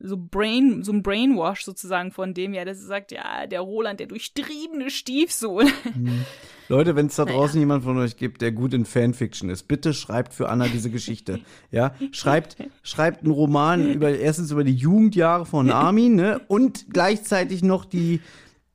so 0.00 0.16
Brain, 0.16 0.82
so 0.82 0.92
ein 0.92 1.02
Brainwash 1.02 1.64
sozusagen 1.64 2.10
von 2.12 2.34
dem, 2.34 2.54
ja, 2.54 2.64
dass 2.64 2.78
er 2.78 2.86
sagt, 2.86 3.12
ja, 3.12 3.46
der 3.46 3.60
Roland, 3.60 4.00
der 4.00 4.06
durchtriebene 4.06 4.90
Stiefsohn. 4.90 5.70
Mhm. 5.94 6.24
Leute, 6.68 6.96
wenn 6.96 7.06
es 7.06 7.16
da 7.16 7.24
draußen 7.26 7.56
naja. 7.56 7.60
jemand 7.60 7.84
von 7.84 7.98
euch 7.98 8.16
gibt, 8.16 8.42
der 8.42 8.52
gut 8.52 8.74
in 8.74 8.84
Fanfiction 8.84 9.50
ist, 9.50 9.68
bitte 9.68 9.94
schreibt 9.94 10.32
für 10.32 10.48
Anna 10.48 10.66
diese 10.68 10.90
Geschichte. 10.90 11.40
Ja, 11.70 11.94
schreibt, 12.12 12.56
schreibt 12.82 13.22
einen 13.22 13.32
Roman 13.32 13.92
über, 13.92 14.10
erstens 14.10 14.50
über 14.50 14.64
die 14.64 14.74
Jugendjahre 14.74 15.46
von 15.46 15.70
Armin, 15.70 16.14
ne, 16.14 16.40
und 16.48 16.86
gleichzeitig 16.92 17.62
noch 17.62 17.84
die, 17.84 18.20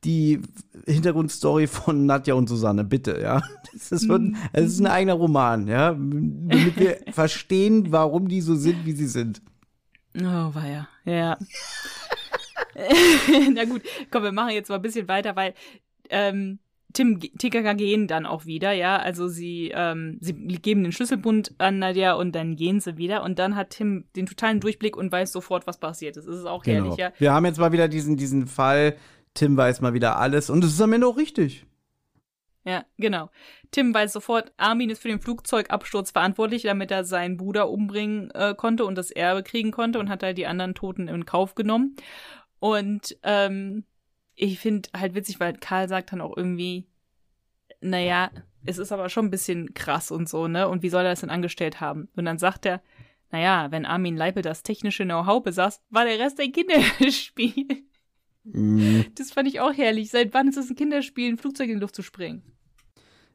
die 0.04 0.40
Hintergrundstory 0.86 1.66
von 1.66 2.06
Nadja 2.06 2.34
und 2.34 2.48
Susanne, 2.48 2.84
bitte, 2.84 3.20
ja. 3.20 3.42
Das 3.72 3.90
ist, 3.90 4.10
ein, 4.10 4.36
das 4.52 4.64
ist 4.64 4.80
ein 4.80 4.86
eigener 4.86 5.14
Roman, 5.14 5.66
ja, 5.66 5.92
damit 5.92 6.78
wir 6.78 6.98
verstehen, 7.12 7.86
warum 7.90 8.28
die 8.28 8.42
so 8.42 8.54
sind, 8.54 8.84
wie 8.84 8.92
sie 8.92 9.06
sind. 9.06 9.40
Oh, 10.18 10.54
war 10.54 10.66
ja. 10.66 10.88
Ja. 11.04 11.38
Na 13.54 13.64
gut, 13.64 13.82
komm, 14.10 14.22
wir 14.22 14.32
machen 14.32 14.50
jetzt 14.52 14.68
mal 14.68 14.76
ein 14.76 14.82
bisschen 14.82 15.08
weiter, 15.08 15.36
weil 15.36 15.54
ähm, 16.10 16.58
Tim 16.92 17.20
TKK 17.20 17.74
gehen 17.74 18.06
dann 18.06 18.26
auch 18.26 18.44
wieder, 18.44 18.72
ja. 18.72 18.96
Also 18.98 19.28
sie, 19.28 19.72
ähm, 19.74 20.18
sie 20.20 20.34
geben 20.34 20.82
den 20.82 20.92
Schlüsselbund 20.92 21.54
an 21.58 21.78
Nadja 21.78 22.14
und 22.14 22.32
dann 22.32 22.56
gehen 22.56 22.80
sie 22.80 22.98
wieder 22.98 23.22
und 23.22 23.38
dann 23.38 23.56
hat 23.56 23.70
Tim 23.70 24.04
den 24.16 24.26
totalen 24.26 24.60
Durchblick 24.60 24.96
und 24.96 25.10
weiß 25.10 25.32
sofort, 25.32 25.66
was 25.66 25.78
passiert 25.78 26.16
ist. 26.16 26.28
Das 26.28 26.36
ist 26.36 26.46
auch 26.46 26.62
genau. 26.62 26.84
herrlich, 26.84 26.98
ja. 26.98 27.12
Wir 27.18 27.32
haben 27.32 27.46
jetzt 27.46 27.58
mal 27.58 27.72
wieder 27.72 27.88
diesen, 27.88 28.16
diesen 28.16 28.46
Fall, 28.46 28.96
Tim 29.34 29.56
weiß 29.56 29.80
mal 29.80 29.94
wieder 29.94 30.18
alles 30.18 30.50
und 30.50 30.62
es 30.64 30.72
ist 30.72 30.80
am 30.80 30.92
Ende 30.92 31.06
auch 31.06 31.16
richtig. 31.16 31.66
Ja, 32.64 32.84
genau. 32.96 33.30
Tim 33.72 33.92
weiß 33.92 34.12
sofort, 34.12 34.52
Armin 34.56 34.90
ist 34.90 35.02
für 35.02 35.08
den 35.08 35.20
Flugzeugabsturz 35.20 36.12
verantwortlich, 36.12 36.62
damit 36.62 36.92
er 36.92 37.04
seinen 37.04 37.36
Bruder 37.36 37.68
umbringen 37.68 38.30
äh, 38.32 38.54
konnte 38.54 38.84
und 38.84 38.96
das 38.96 39.10
Erbe 39.10 39.42
kriegen 39.42 39.72
konnte 39.72 39.98
und 39.98 40.08
hat 40.08 40.22
halt 40.22 40.38
die 40.38 40.46
anderen 40.46 40.74
Toten 40.74 41.08
in 41.08 41.26
Kauf 41.26 41.56
genommen. 41.56 41.96
Und 42.60 43.16
ähm, 43.24 43.84
ich 44.36 44.60
finde 44.60 44.88
halt 44.96 45.14
witzig, 45.14 45.40
weil 45.40 45.54
Karl 45.54 45.88
sagt 45.88 46.12
dann 46.12 46.20
auch 46.20 46.36
irgendwie, 46.36 46.86
naja, 47.80 48.30
es 48.64 48.78
ist 48.78 48.92
aber 48.92 49.08
schon 49.08 49.26
ein 49.26 49.30
bisschen 49.30 49.74
krass 49.74 50.12
und 50.12 50.28
so, 50.28 50.46
ne? 50.46 50.68
Und 50.68 50.84
wie 50.84 50.88
soll 50.88 51.02
er 51.02 51.10
das 51.10 51.20
denn 51.20 51.30
angestellt 51.30 51.80
haben? 51.80 52.08
Und 52.14 52.24
dann 52.24 52.38
sagt 52.38 52.64
er, 52.64 52.80
naja, 53.32 53.70
wenn 53.70 53.86
Armin 53.86 54.16
Leipel 54.16 54.42
das 54.42 54.62
technische 54.62 55.04
Know-how 55.04 55.42
besaß, 55.42 55.82
war 55.90 56.04
der 56.04 56.18
Rest 56.18 56.38
ein 56.38 56.52
Kinderspiel. 56.52 57.84
Mhm. 58.44 59.06
Das 59.16 59.32
fand 59.32 59.48
ich 59.48 59.60
auch 59.60 59.72
herrlich. 59.72 60.10
Seit 60.10 60.34
wann 60.34 60.48
ist 60.48 60.56
es 60.56 60.70
ein 60.70 60.76
Kinderspiel, 60.76 61.32
ein 61.32 61.38
Flugzeug 61.38 61.68
in 61.68 61.76
die 61.76 61.80
Luft 61.80 61.94
zu 61.94 62.02
springen? 62.02 62.42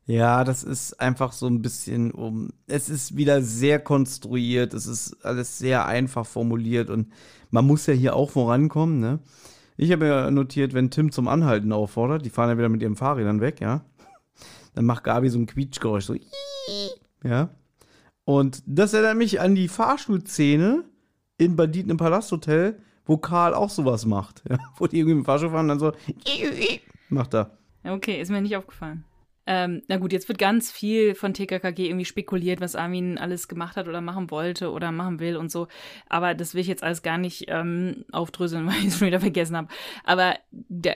Ja, 0.06 0.46
das 0.46 0.64
ist 0.64 1.02
einfach 1.02 1.34
so 1.34 1.48
ein 1.48 1.62
bisschen 1.62 2.12
um. 2.12 2.50
Es 2.66 2.90
ist 2.90 3.18
wieder 3.18 3.42
sehr 3.42 3.80
konstruiert, 3.80 4.74
es 4.74 4.88
ist 4.88 5.26
alles 5.26 5.58
sehr 5.58 5.86
einfach 5.86 6.26
formuliert 6.26 6.90
und 6.90 7.12
man 7.52 7.68
muss 7.68 7.86
ja 7.88 7.94
hier 7.94 8.16
auch 8.16 8.32
vorankommen, 8.32 9.02
ne? 9.02 9.20
Ich 9.76 9.92
habe 9.92 10.08
ja 10.08 10.32
notiert, 10.32 10.74
wenn 10.74 10.90
Tim 10.90 11.12
zum 11.12 11.28
Anhalten 11.28 11.72
auffordert, 11.74 12.26
die 12.26 12.30
fahren 12.30 12.50
ja 12.50 12.58
wieder 12.58 12.70
mit 12.70 12.82
ihren 12.82 12.96
Fahrrädern 12.96 13.42
weg, 13.42 13.60
ja? 13.60 13.84
Dann 14.76 14.86
macht 14.86 15.04
Gabi 15.04 15.30
so 15.30 15.40
ein 15.40 15.46
Quietschgeräusch, 15.46 16.06
so. 16.06 16.16
Ja. 17.24 17.50
Und 18.24 18.64
das 18.66 18.94
erinnert 18.94 19.18
mich 19.18 19.42
an 19.42 19.56
die 19.56 19.68
Fahrstuhlszene 19.68 20.86
in 21.38 21.56
Banditen 21.58 21.92
im 21.92 21.98
Palasthotel, 21.98 22.80
wo 23.08 23.18
Karl 23.18 23.54
auch 23.54 23.70
sowas 23.70 24.06
macht. 24.06 24.44
Ja? 24.50 24.58
Wo 24.78 24.88
die 24.88 25.00
irgendwie 25.00 25.18
im 25.18 25.26
Fahrstuhl 25.26 25.50
fahren 25.50 25.70
und 25.70 25.80
dann 25.80 25.80
so. 25.80 25.92
Macht 27.10 27.34
er. 27.34 27.58
Okay, 27.84 28.20
ist 28.22 28.30
mir 28.30 28.42
nicht 28.42 28.58
aufgefallen. 28.58 29.06
Ähm, 29.50 29.82
na 29.88 29.96
gut, 29.96 30.12
jetzt 30.12 30.28
wird 30.28 30.40
ganz 30.40 30.72
viel 30.72 31.16
von 31.16 31.34
TKKG 31.34 31.88
irgendwie 31.88 32.04
spekuliert, 32.04 32.60
was 32.60 32.76
Armin 32.76 33.18
alles 33.18 33.48
gemacht 33.48 33.78
hat 33.78 33.88
oder 33.88 34.02
machen 34.02 34.30
wollte 34.30 34.72
oder 34.72 34.92
machen 34.92 35.22
will 35.22 35.38
und 35.38 35.50
so. 35.50 35.70
Aber 36.10 36.34
das 36.34 36.54
will 36.54 36.60
ich 36.60 36.68
jetzt 36.68 36.84
alles 36.84 37.02
gar 37.02 37.18
nicht 37.18 37.46
ähm, 37.48 38.04
aufdröseln, 38.12 38.68
weil 38.68 38.76
ich 38.80 38.88
es 38.88 38.98
schon 38.98 39.08
wieder 39.08 39.22
vergessen 39.22 39.56
habe. 39.56 39.70
Aber 40.04 40.36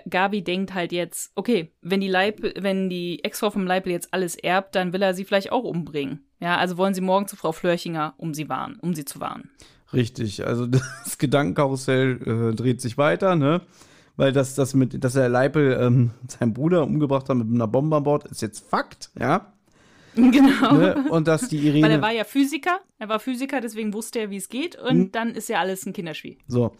Gabi 0.10 0.44
denkt 0.44 0.74
halt 0.74 0.92
jetzt, 0.92 1.32
okay, 1.36 1.72
wenn 1.82 2.02
die 2.02 2.10
Leib, 2.10 2.42
wenn 2.60 2.90
die 2.90 3.24
Ex-Frau 3.24 3.52
vom 3.52 3.66
Leipel 3.66 3.94
jetzt 3.94 4.14
alles 4.14 4.36
erbt, 4.36 4.76
dann 4.76 4.92
will 4.92 5.02
er 5.02 5.14
sie 5.14 5.24
vielleicht 5.24 5.54
auch 5.54 5.64
umbringen. 5.64 6.26
Ja, 6.42 6.58
also 6.58 6.76
wollen 6.76 6.94
sie 6.94 7.02
morgen 7.02 7.28
zu 7.28 7.38
Frau 7.38 7.54
Flörchinger, 7.54 8.16
um 8.18 8.34
sie 8.34 8.50
warnen, 8.50 8.80
um 8.82 8.94
sie 8.94 9.06
zu 9.06 9.22
warnen. 9.22 9.50
Richtig, 9.94 10.46
also 10.46 10.66
das 11.04 11.18
Gedankenkarussell 11.18 12.52
äh, 12.52 12.56
dreht 12.56 12.82
sich 12.82 12.98
weiter, 12.98 13.36
ne? 13.36 13.62
weil 14.18 14.32
das, 14.32 14.56
das 14.56 14.74
mit, 14.74 15.04
dass 15.04 15.16
er 15.16 15.30
Leipel 15.30 15.78
ähm, 15.82 16.12
seinen 16.28 16.54
Bruder 16.54 16.84
umgebracht 16.84 17.30
hat 17.30 17.38
mit 17.38 17.48
einer 17.48 17.68
Bombe 17.68 17.98
an 17.98 18.04
Bord, 18.04 18.28
ist 18.28 18.42
jetzt 18.42 18.68
Fakt, 18.68 19.12
ja. 19.20 19.54
Genau. 20.16 20.74
Ne? 20.74 21.10
Und 21.10 21.28
dass 21.30 21.48
die 21.48 21.58
Irene. 21.58 21.84
Weil 21.84 21.92
er 21.92 22.02
war 22.02 22.12
ja 22.12 22.26
Physiker, 22.26 22.82
er 23.00 23.08
war 23.08 23.20
Physiker, 23.20 23.62
deswegen 23.62 23.94
wusste 23.94 24.20
er, 24.20 24.30
wie 24.30 24.38
es 24.38 24.50
geht 24.50 24.76
und 24.76 24.90
hm. 24.90 25.12
dann 25.12 25.30
ist 25.36 25.48
ja 25.48 25.60
alles 25.60 25.86
ein 25.86 25.94
Kinderspiel. 25.94 26.38
So. 26.48 26.76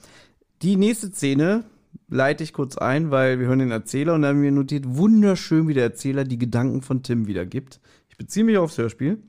Die 0.62 0.76
nächste 0.76 1.12
Szene 1.12 1.64
leite 2.10 2.44
ich 2.44 2.52
kurz 2.54 2.78
ein, 2.78 3.10
weil 3.10 3.40
wir 3.40 3.48
hören 3.48 3.60
den 3.60 3.72
Erzähler 3.72 4.14
und 4.14 4.24
dann 4.24 4.36
haben 4.36 4.44
wir 4.44 4.52
notiert, 4.52 4.84
wunderschön, 4.86 5.68
wie 5.68 5.74
der 5.74 5.84
Erzähler 5.84 6.26
die 6.26 6.38
Gedanken 6.38 6.82
von 6.82 7.04
Tim 7.04 7.26
wiedergibt. 7.26 7.80
Ich 8.10 8.18
beziehe 8.18 8.46
mich 8.46 8.58
aufs 8.58 8.78
Hörspiel. 8.78 9.24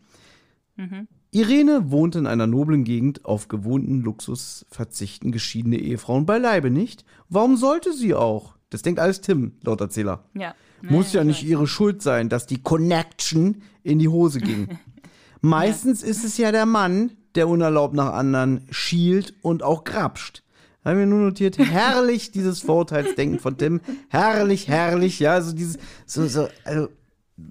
Mhm. 0.76 1.06
Irene 1.34 1.90
wohnt 1.90 2.14
in 2.14 2.26
einer 2.26 2.46
noblen 2.46 2.84
Gegend, 2.84 3.24
auf 3.24 3.48
gewohnten 3.48 4.02
Luxus 4.02 4.66
verzichten 4.70 5.32
geschiedene 5.32 5.78
Ehefrauen 5.78 6.26
beileibe 6.26 6.70
nicht. 6.70 7.06
Warum 7.30 7.56
sollte 7.56 7.94
sie 7.94 8.14
auch? 8.14 8.54
Das 8.68 8.82
denkt 8.82 9.00
alles 9.00 9.22
Tim, 9.22 9.52
laut 9.62 9.80
Erzähler. 9.80 10.24
Ja. 10.34 10.54
Muss 10.82 11.14
ja 11.14 11.24
nicht 11.24 11.42
ihre 11.42 11.66
Schuld 11.66 12.02
sein, 12.02 12.28
dass 12.28 12.46
die 12.46 12.62
Connection 12.62 13.62
in 13.82 13.98
die 13.98 14.08
Hose 14.08 14.40
ging. 14.40 14.78
Meistens 15.40 16.02
ja. 16.02 16.08
ist 16.08 16.22
es 16.22 16.36
ja 16.36 16.52
der 16.52 16.66
Mann, 16.66 17.12
der 17.34 17.48
unerlaubt 17.48 17.94
nach 17.94 18.12
anderen 18.12 18.66
schielt 18.70 19.32
und 19.40 19.62
auch 19.62 19.84
grapscht. 19.84 20.42
Haben 20.84 20.98
wir 20.98 21.06
nur 21.06 21.20
notiert, 21.20 21.56
herrlich 21.58 22.30
dieses 22.32 22.60
Vorurteilsdenken 22.60 23.38
von 23.38 23.56
Tim. 23.56 23.80
Herrlich, 24.08 24.68
herrlich, 24.68 25.18
ja, 25.18 25.32
also 25.32 25.54
dieses, 25.54 25.78
so, 26.04 26.26
so, 26.26 26.48
also 26.64 26.88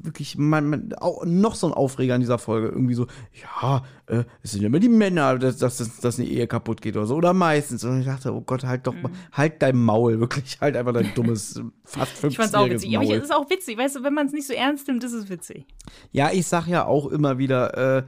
wirklich 0.03 0.37
man, 0.37 0.69
man, 0.69 0.93
auch 0.93 1.25
noch 1.25 1.55
so 1.55 1.67
ein 1.67 1.73
Aufreger 1.73 2.15
in 2.15 2.21
dieser 2.21 2.37
Folge. 2.37 2.67
Irgendwie 2.67 2.93
so, 2.93 3.07
ja, 3.41 3.83
äh, 4.07 4.23
es 4.41 4.51
sind 4.51 4.63
immer 4.63 4.79
die 4.79 4.89
Männer, 4.89 5.37
dass, 5.37 5.57
dass, 5.57 5.99
dass 5.99 6.19
eine 6.19 6.27
Ehe 6.27 6.47
kaputt 6.47 6.81
geht 6.81 6.95
oder 6.97 7.05
so. 7.05 7.15
Oder 7.15 7.33
meistens. 7.33 7.83
Und 7.83 7.99
ich 7.99 8.05
dachte, 8.05 8.33
oh 8.33 8.41
Gott, 8.41 8.63
halt 8.63 8.87
doch 8.87 8.93
mal, 8.93 9.09
mhm. 9.09 9.15
halt 9.31 9.61
dein 9.61 9.77
Maul, 9.77 10.19
wirklich, 10.19 10.59
halt 10.61 10.75
einfach 10.75 10.93
dein 10.93 11.13
dummes, 11.15 11.61
fast 11.83 12.11
15 12.11 12.29
Ich 12.29 12.37
fand's 12.37 12.53
auch 12.53 12.69
witzig. 12.69 12.91
Maul. 12.91 13.05
Aber 13.05 13.15
es 13.15 13.23
ist 13.23 13.33
auch 13.33 13.49
witzig, 13.49 13.77
weißt 13.77 13.97
du, 13.97 14.03
wenn 14.03 14.13
man 14.13 14.27
es 14.27 14.33
nicht 14.33 14.47
so 14.47 14.53
ernst 14.53 14.87
nimmt, 14.87 15.03
ist 15.03 15.13
es 15.13 15.29
witzig. 15.29 15.65
Ja, 16.11 16.31
ich 16.31 16.47
sag 16.47 16.67
ja 16.67 16.85
auch 16.85 17.07
immer 17.07 17.37
wieder, 17.37 17.97
äh, 17.97 18.03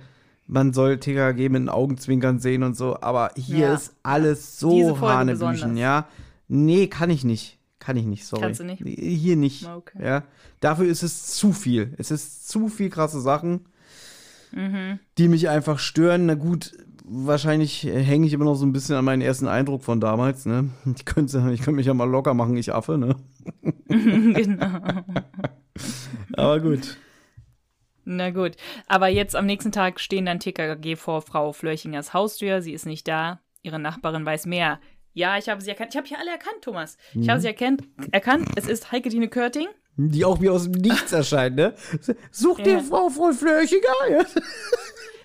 man 0.48 0.74
soll 0.74 1.00
TKG 1.00 1.50
mit 1.50 1.62
den 1.62 1.70
Augenzwinkern 1.70 2.40
sehen 2.40 2.64
und 2.64 2.76
so, 2.76 2.98
aber 3.02 3.32
hier 3.36 3.68
ja. 3.68 3.74
ist 3.74 3.96
alles 4.04 4.60
so 4.60 5.00
Hanebüchen, 5.00 5.78
ja. 5.78 6.08
Nee, 6.48 6.88
kann 6.88 7.10
ich 7.10 7.24
nicht. 7.24 7.60
Kann 7.84 7.98
ich 7.98 8.06
nicht, 8.06 8.26
sorry. 8.26 8.44
Kannst 8.44 8.62
du 8.62 8.64
nicht? 8.64 8.82
Hier 8.86 9.36
nicht. 9.36 9.68
Okay. 9.68 10.02
Ja. 10.02 10.24
Dafür 10.62 10.86
ist 10.86 11.04
es 11.04 11.28
zu 11.36 11.52
viel. 11.52 11.94
Es 11.98 12.12
ist 12.12 12.48
zu 12.48 12.70
viel 12.70 12.90
krasse 12.90 13.20
Sachen, 13.20 13.66
mhm. 14.54 15.00
die 15.18 15.28
mich 15.28 15.50
einfach 15.50 15.80
stören. 15.80 16.26
Na 16.26 16.36
gut, 16.36 16.72
wahrscheinlich 17.04 17.84
hänge 17.84 18.26
ich 18.26 18.32
immer 18.32 18.46
noch 18.46 18.56
so 18.56 18.66
ein 18.66 18.72
bisschen 18.72 18.96
an 18.96 19.04
meinen 19.04 19.22
ersten 19.22 19.48
Eindruck 19.48 19.84
von 19.84 20.00
damals. 20.00 20.46
Ne? 20.46 20.70
Ich 20.96 21.04
könnte 21.04 21.52
ich 21.54 21.62
könnte 21.62 21.76
mich 21.76 21.88
ja 21.88 21.94
mal 21.94 22.10
locker 22.10 22.34
machen, 22.34 22.56
ich 22.56 22.74
Affe, 22.74 22.98
ne? 22.98 23.18
genau. 23.90 24.80
Aber 26.38 26.60
gut. 26.62 26.98
Na 28.06 28.32
gut. 28.32 28.56
Aber 28.88 29.10
jetzt 29.10 29.36
am 29.36 29.46
nächsten 29.46 29.74
Tag 29.74 30.00
stehen 30.00 30.26
dann 30.26 30.40
TKG 30.40 30.96
vor 30.96 31.22
Frau 31.22 31.52
Flörchingers 31.52 32.14
Haustür. 32.14 32.62
Sie 32.62 32.72
ist 32.72 32.86
nicht 32.86 33.10
da. 33.10 33.42
Ihre 33.62 33.80
Nachbarin 33.80 34.26
weiß 34.26 34.46
mehr. 34.46 34.80
Ja, 35.14 35.38
ich 35.38 35.50
habe 35.50 35.62
sie 35.62 35.70
erkannt. 35.70 35.92
Ich 35.92 35.98
habe 35.98 36.08
hier 36.08 36.20
alle 36.20 36.32
erkannt, 36.32 36.62
Thomas. 36.62 36.98
Ich 37.12 37.28
mhm. 37.28 37.30
habe 37.30 37.40
sie 37.40 37.48
erkannt, 37.48 37.84
erkannt. 38.12 38.50
Es 38.56 38.68
ist 38.68 38.92
Heike 38.92 39.10
Dine 39.10 39.28
Körting. 39.28 39.68
Die 39.96 40.26
auch 40.26 40.42
wie 40.42 40.50
aus 40.50 40.64
dem 40.64 40.74
Nichts 40.74 41.12
erscheint, 41.12 41.56
ne? 41.56 41.76
Such 42.32 42.60
ja. 42.60 42.66
dir 42.66 42.80
Frau 42.82 43.10
voll 43.10 43.34
Flöchiger. 43.34 43.94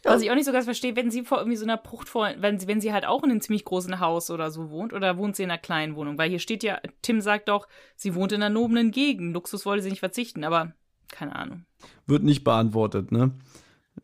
Ja. 0.04 0.12
Was 0.12 0.22
ich 0.22 0.30
auch 0.30 0.36
nicht 0.36 0.44
so 0.44 0.52
ganz 0.52 0.64
verstehe, 0.64 0.94
wenn 0.94 1.10
sie 1.10 1.24
vor 1.24 1.38
irgendwie 1.38 1.56
so 1.56 1.64
einer 1.64 1.76
Brucht 1.76 2.08
vor, 2.08 2.30
wenn 2.38 2.58
sie, 2.60 2.68
wenn 2.68 2.80
sie 2.80 2.92
halt 2.92 3.04
auch 3.04 3.24
in 3.24 3.32
einem 3.32 3.40
ziemlich 3.40 3.64
großen 3.64 3.98
Haus 3.98 4.30
oder 4.30 4.52
so 4.52 4.70
wohnt, 4.70 4.92
oder 4.92 5.18
wohnt 5.18 5.34
sie 5.34 5.42
in 5.42 5.50
einer 5.50 5.58
kleinen 5.58 5.96
Wohnung? 5.96 6.16
Weil 6.18 6.30
hier 6.30 6.38
steht 6.38 6.62
ja, 6.62 6.78
Tim 7.02 7.20
sagt 7.20 7.48
doch, 7.48 7.66
sie 7.96 8.14
wohnt 8.14 8.30
in 8.30 8.40
einer 8.40 8.54
noblen 8.54 8.92
Gegend. 8.92 9.34
Luxus 9.34 9.66
wollte 9.66 9.82
sie 9.82 9.90
nicht 9.90 9.98
verzichten, 9.98 10.44
aber 10.44 10.72
keine 11.10 11.34
Ahnung. 11.34 11.64
Wird 12.06 12.22
nicht 12.22 12.44
beantwortet, 12.44 13.10
ne? 13.10 13.32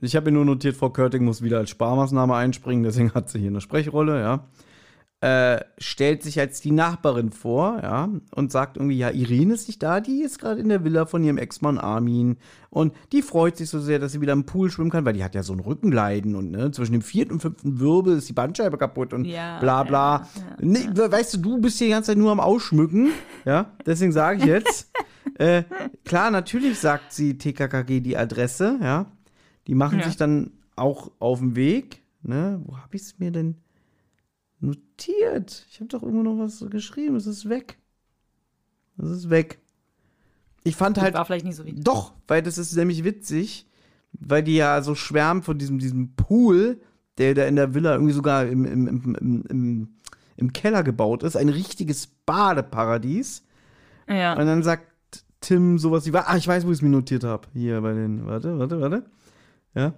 Ich 0.01 0.17
habe 0.17 0.31
mir 0.31 0.37
nur 0.37 0.45
notiert, 0.45 0.77
Frau 0.77 0.91
Körting 0.91 1.25
muss 1.25 1.43
wieder 1.43 1.59
als 1.59 1.71
Sparmaßnahme 1.71 2.35
einspringen, 2.35 2.83
deswegen 2.83 3.15
hat 3.15 3.29
sie 3.29 3.39
hier 3.39 3.51
eine 3.51 3.61
Sprechrolle, 3.61 4.21
ja. 4.21 4.49
Äh, 5.25 5.65
stellt 5.79 6.23
sich 6.23 6.39
als 6.39 6.61
die 6.61 6.71
Nachbarin 6.71 7.33
vor, 7.33 7.81
ja, 7.83 8.11
und 8.33 8.53
sagt 8.53 8.77
irgendwie, 8.77 8.99
ja, 8.99 9.09
Irene 9.09 9.55
ist 9.55 9.69
nicht 9.69 9.83
da, 9.83 10.01
die 10.01 10.21
ist 10.21 10.39
gerade 10.39 10.61
in 10.61 10.69
der 10.69 10.85
Villa 10.85 11.07
von 11.07 11.25
ihrem 11.25 11.39
Ex-Mann 11.39 11.79
Armin. 11.79 12.37
Und 12.69 12.93
die 13.11 13.23
freut 13.23 13.57
sich 13.57 13.71
so 13.71 13.81
sehr, 13.81 13.99
dass 13.99 14.13
sie 14.13 14.21
wieder 14.21 14.35
im 14.35 14.45
Pool 14.45 14.71
schwimmen 14.71 14.91
kann, 14.91 15.07
weil 15.07 15.15
die 15.15 15.25
hat 15.25 15.35
ja 15.35 15.43
so 15.43 15.55
ein 15.55 15.61
Rückenleiden 15.61 16.35
und 16.35 16.51
ne, 16.51 16.73
zwischen 16.73 16.93
dem 16.93 17.01
vierten 17.01 17.33
und 17.33 17.41
fünften 17.41 17.81
Wirbel 17.81 18.19
ist 18.19 18.29
die 18.29 18.35
Bandscheibe 18.35 18.77
kaputt 18.77 19.15
und 19.15 19.25
Ja, 19.25 19.61
bla 19.61 19.83
bla. 19.85 20.29
ja, 20.37 20.43
ja, 20.43 20.57
nee, 20.61 20.89
Weißt 20.95 21.33
du, 21.33 21.39
du 21.39 21.59
bist 21.59 21.79
hier 21.79 21.87
die 21.87 21.93
ganze 21.95 22.11
Zeit 22.11 22.19
nur 22.19 22.31
am 22.31 22.41
Ausschmücken, 22.41 23.09
ja, 23.47 23.71
deswegen 23.87 24.13
sage 24.13 24.41
ich 24.41 24.45
jetzt, 24.45 24.91
äh, 25.39 25.63
klar, 26.05 26.31
natürlich 26.33 26.79
sagt 26.79 27.15
sie 27.15 27.39
TKKG 27.39 28.01
die 28.01 28.19
Adresse, 28.19 28.79
ja. 28.83 29.07
Die 29.69 29.75
machen 29.75 30.03
sich 30.03 30.19
dann 30.19 30.51
auch 30.77 31.13
auf 31.19 31.39
den 31.39 31.57
Weg, 31.57 32.03
ne? 32.23 32.61
Wo 32.67 32.77
habe 32.77 32.95
ich 32.95 33.01
es 33.01 33.19
mir 33.19 33.31
denn 33.31 33.57
notiert? 34.65 35.67
Ich 35.71 35.81
habe 35.81 35.89
doch 35.89 36.03
irgendwo 36.03 36.23
noch 36.23 36.39
was 36.39 36.65
geschrieben, 36.71 37.17
es 37.17 37.27
ist 37.27 37.49
weg. 37.49 37.79
Es 38.99 39.11
ist 39.11 39.31
weg. 39.31 39.59
Ich 40.65 40.77
fand 40.77 41.01
halt 41.01 41.15
War 41.15 41.25
vielleicht 41.25 41.45
nicht 41.45 41.57
so 41.57 41.65
wichtig. 41.65 41.85
doch, 41.85 42.15
weil 42.27 42.43
das 42.43 42.57
ist 42.57 42.75
nämlich 42.75 43.05
witzig, 43.05 43.67
weil 44.13 44.43
die 44.43 44.57
ja 44.57 44.81
so 44.83 44.95
schwärmen 44.95 45.43
von 45.43 45.59
diesem, 45.59 45.79
diesem 45.79 46.15
Pool, 46.15 46.81
der 47.19 47.35
da 47.35 47.45
in 47.45 47.57
der 47.57 47.75
Villa 47.75 47.93
irgendwie 47.93 48.15
sogar 48.15 48.47
im, 48.47 48.65
im, 48.65 48.89
im, 48.89 49.45
im, 49.49 49.89
im, 50.37 50.53
Keller 50.53 50.83
gebaut 50.83 51.23
ist. 51.23 51.37
Ein 51.37 51.51
richtiges 51.51 52.07
Badeparadies. 52.25 53.45
Ja. 54.09 54.33
Und 54.33 54.47
dann 54.47 54.63
sagt 54.63 54.87
Tim 55.41 55.79
sowas 55.79 56.07
wie, 56.07 56.17
ah, 56.17 56.37
ich 56.37 56.49
weiß, 56.49 56.67
wo 56.67 56.71
ich 56.71 56.79
es 56.79 56.83
mir 56.83 56.89
notiert 56.89 57.25
habe. 57.25 57.47
Hier 57.53 57.81
bei 57.83 57.93
den, 57.93 58.27
warte, 58.27 58.59
warte, 58.59 58.81
warte. 58.81 59.05
Ja. 59.75 59.93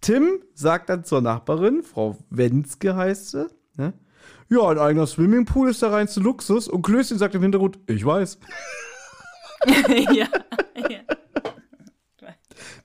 Tim 0.00 0.40
sagt 0.54 0.88
dann 0.88 1.04
zur 1.04 1.20
Nachbarin, 1.20 1.84
Frau 1.84 2.18
Wenske 2.28 2.96
heißt 2.96 3.30
sie, 3.30 3.46
ne? 3.76 3.92
Ja, 4.48 4.68
ein 4.68 4.78
eigener 4.78 5.06
Swimmingpool 5.06 5.70
ist 5.70 5.82
der 5.82 5.92
reinste 5.92 6.20
Luxus. 6.20 6.68
Und 6.68 6.82
Klößchen 6.82 7.18
sagt 7.18 7.34
im 7.34 7.42
Hintergrund, 7.42 7.78
ich 7.86 8.04
weiß. 8.04 8.38
ja. 10.12 10.26
ja. 10.88 10.98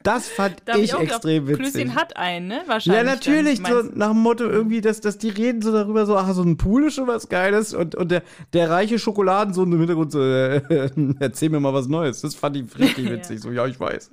Das 0.03 0.29
fand 0.29 0.61
Da 0.65 0.75
ich 0.77 0.91
gedacht, 0.91 1.03
extrem 1.03 1.47
witzig. 1.47 1.73
Klößchen 1.73 1.95
hat 1.95 2.15
einen, 2.15 2.47
ne? 2.47 2.61
Ja, 2.63 2.67
Wahrscheinlich. 2.67 3.03
natürlich, 3.03 3.61
dann. 3.61 3.73
so 3.73 3.89
Ich 3.89 3.95
nach 3.95 4.11
dem 4.11 4.19
Motto 4.19 4.45
irgendwie, 4.45 4.79
dass, 4.79 5.01
dass 5.01 5.17
die 5.17 5.29
reden 5.29 5.61
so 5.61 5.73
darüber, 5.73 6.05
so, 6.05 6.15
ach, 6.15 6.31
so 6.33 6.43
ein 6.43 6.55
Pool 6.55 6.85
ist 6.85 6.93
schon 6.95 7.07
was 7.07 7.27
Geiles 7.27 7.73
und, 7.73 7.95
und 7.95 8.09
der, 8.11 8.23
der 8.53 8.69
reiche 8.69 8.99
Schokoladensohn 8.99 9.69
im 9.71 9.79
Hintergrund 9.79 10.11
so, 10.13 10.21
äh, 10.23 10.61
erzähl 11.19 11.49
mir 11.49 11.59
mal 11.59 11.73
was 11.73 11.87
Neues. 11.87 12.21
Das 12.21 12.35
fand 12.35 12.55
ich 12.55 12.79
richtig 12.79 13.05
Ja. 13.05 13.11
witzig, 13.11 13.41
so, 13.41 13.51
ja, 13.51 13.65
ich 13.67 13.79
weiß. 13.79 14.11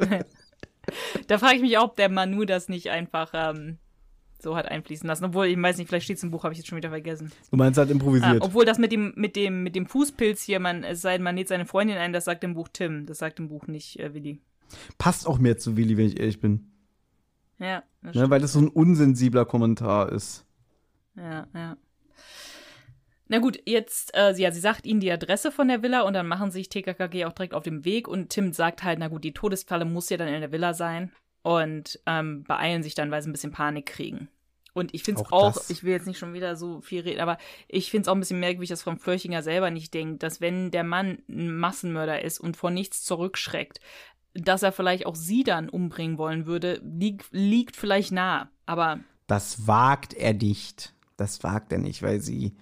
Da 1.29 1.39
frage 1.39 1.57
ich 1.57 1.63
mich 1.63 1.79
auch, 1.79 1.85
ob 1.91 1.97
der 1.97 2.09
Manu 2.11 2.45
das 2.45 2.69
nicht 2.69 2.91
einfach 2.91 3.31
ähm, 3.33 3.79
so 4.45 4.55
hat 4.57 4.67
einfließen 4.67 5.07
lassen. 5.07 5.25
Obwohl, 5.25 5.47
ich 5.47 5.61
weiß 5.61 5.79
nicht, 5.79 5.89
vielleicht 5.89 6.05
steht 6.05 6.19
es 6.19 6.23
im 6.23 6.31
Buch, 6.31 6.45
habe 6.45 6.53
ich 6.53 6.59
jetzt 6.59 6.69
schon 6.69 6.77
wieder 6.77 6.91
vergessen. 6.91 7.33
Du 7.51 7.57
meinst 7.57 7.79
halt 7.79 7.89
Ah, 7.89 7.93
improvisiert. 7.93 8.43
obwohl 8.43 8.65
das 8.65 8.79
mit 8.79 8.93
dem, 8.93 9.13
mit 9.17 9.35
dem, 9.35 9.63
mit 9.65 9.75
dem 9.75 9.87
Fußpilz 9.87 10.43
hier, 10.43 10.61
man, 10.61 10.85
es 10.85 11.01
sei 11.03 11.19
man 11.19 11.35
näht 11.35 11.49
seine 11.49 11.67
Freundin 11.67 11.97
ein, 11.99 12.13
das 12.13 12.25
sagt 12.27 12.45
im 12.45 12.55
Buch 12.55 12.69
Tim. 12.73 13.07
Das 13.07 13.19
sagt 13.19 13.41
im 13.41 13.49
Buch 13.49 13.67
nicht 13.67 13.99
äh, 13.99 14.15
Willi. 14.15 14.41
Passt 14.99 15.27
auch 15.27 15.39
mehr 15.39 15.59
zu 15.59 15.77
Willi, 15.77 15.97
wenn 15.97 16.07
ich 16.07 16.21
ehrlich 16.21 16.41
bin. 16.41 16.71
Ja, 17.59 17.83
das 18.03 18.15
Ne, 18.15 18.31
weil 18.31 18.41
das 18.41 18.53
so 18.53 18.61
ein 18.61 18.69
unsensibler 18.69 19.45
Kommentar 19.45 20.11
ist. 20.13 20.45
Ja, 21.17 21.47
ja. 21.55 21.77
Na 23.29 23.39
gut, 23.39 23.59
jetzt, 23.65 24.15
äh, 24.15 24.35
ja, 24.37 24.53
sie 24.53 24.61
sagt 24.61 24.85
ihnen 24.87 25.01
die 25.01 25.11
Adresse 25.11 25.51
von 25.51 25.69
der 25.69 25.83
Villa 25.83 26.03
und 26.03 26.13
dann 26.13 26.27
machen 26.27 26.51
sich 26.51 26.69
TKKG 26.69 27.25
auch 27.25 27.33
direkt 27.33 27.55
auf 27.55 27.63
dem 27.63 27.85
Weg 27.85 28.07
und 28.07 28.29
Tim 28.29 28.53
sagt 28.53 28.83
halt, 28.85 28.99
na 28.99 29.09
gut, 29.09 29.25
die 29.25 29.33
Todesfalle 29.33 29.85
muss 29.87 30.11
ja 30.11 30.19
dann 30.19 30.29
in 30.29 30.41
der 30.41 30.53
Villa 30.53 30.75
sein 30.75 31.11
und 31.43 32.01
ähm, 32.07 32.45
beeilen 32.45 32.83
sich 32.83 32.95
dann, 32.95 33.11
weil 33.11 33.23
sie 33.23 33.31
ein 33.31 33.33
bisschen 33.33 33.53
Panik 33.53 33.87
kriegen. 33.87 34.29
Und 34.75 34.93
ich 34.93 35.05
finde 35.05 35.23
es 35.23 35.27
Auch 35.29 35.57
auch, 35.57 35.71
ich 35.71 35.85
will 35.85 35.93
jetzt 35.93 36.07
nicht 36.07 36.19
schon 36.19 36.35
wieder 36.35 36.57
so 36.57 36.81
viel 36.81 37.01
reden, 37.01 37.21
aber 37.21 37.39
ich 37.69 37.91
finde 37.91 38.03
es 38.03 38.09
auch 38.09 38.15
ein 38.15 38.21
bisschen 38.21 38.41
merkwürdig, 38.41 38.69
dass 38.71 38.83
Frau 38.83 38.95
Flörchinger 38.97 39.43
selber 39.43 39.71
nicht 39.71 39.95
denkt, 39.95 40.23
dass 40.23 40.41
wenn 40.41 40.71
der 40.73 40.85
Mann 40.85 41.19
ein 41.29 41.57
Massenmörder 41.57 42.23
ist 42.23 42.41
und 42.41 42.57
vor 42.57 42.71
nichts 42.71 43.05
zurückschreckt, 43.05 43.81
dass 44.35 44.65
er 44.65 44.73
vielleicht 44.73 45.07
auch 45.07 45.15
sie 45.15 45.45
dann 45.45 45.69
umbringen 45.69 46.19
wollen 46.19 46.47
würde, 46.47 46.81
liegt, 46.85 47.27
liegt 47.31 47.77
vielleicht 47.77 48.11
nah. 48.11 48.51
Aber 48.67 48.99
Das 49.29 49.67
wagt 49.69 50.13
er 50.13 50.35
nicht. 50.35 50.93
Das 51.17 51.45
wagt 51.45 51.73
er 51.73 51.79
nicht, 51.79 52.03
weil 52.03 52.21
sie 52.21 52.57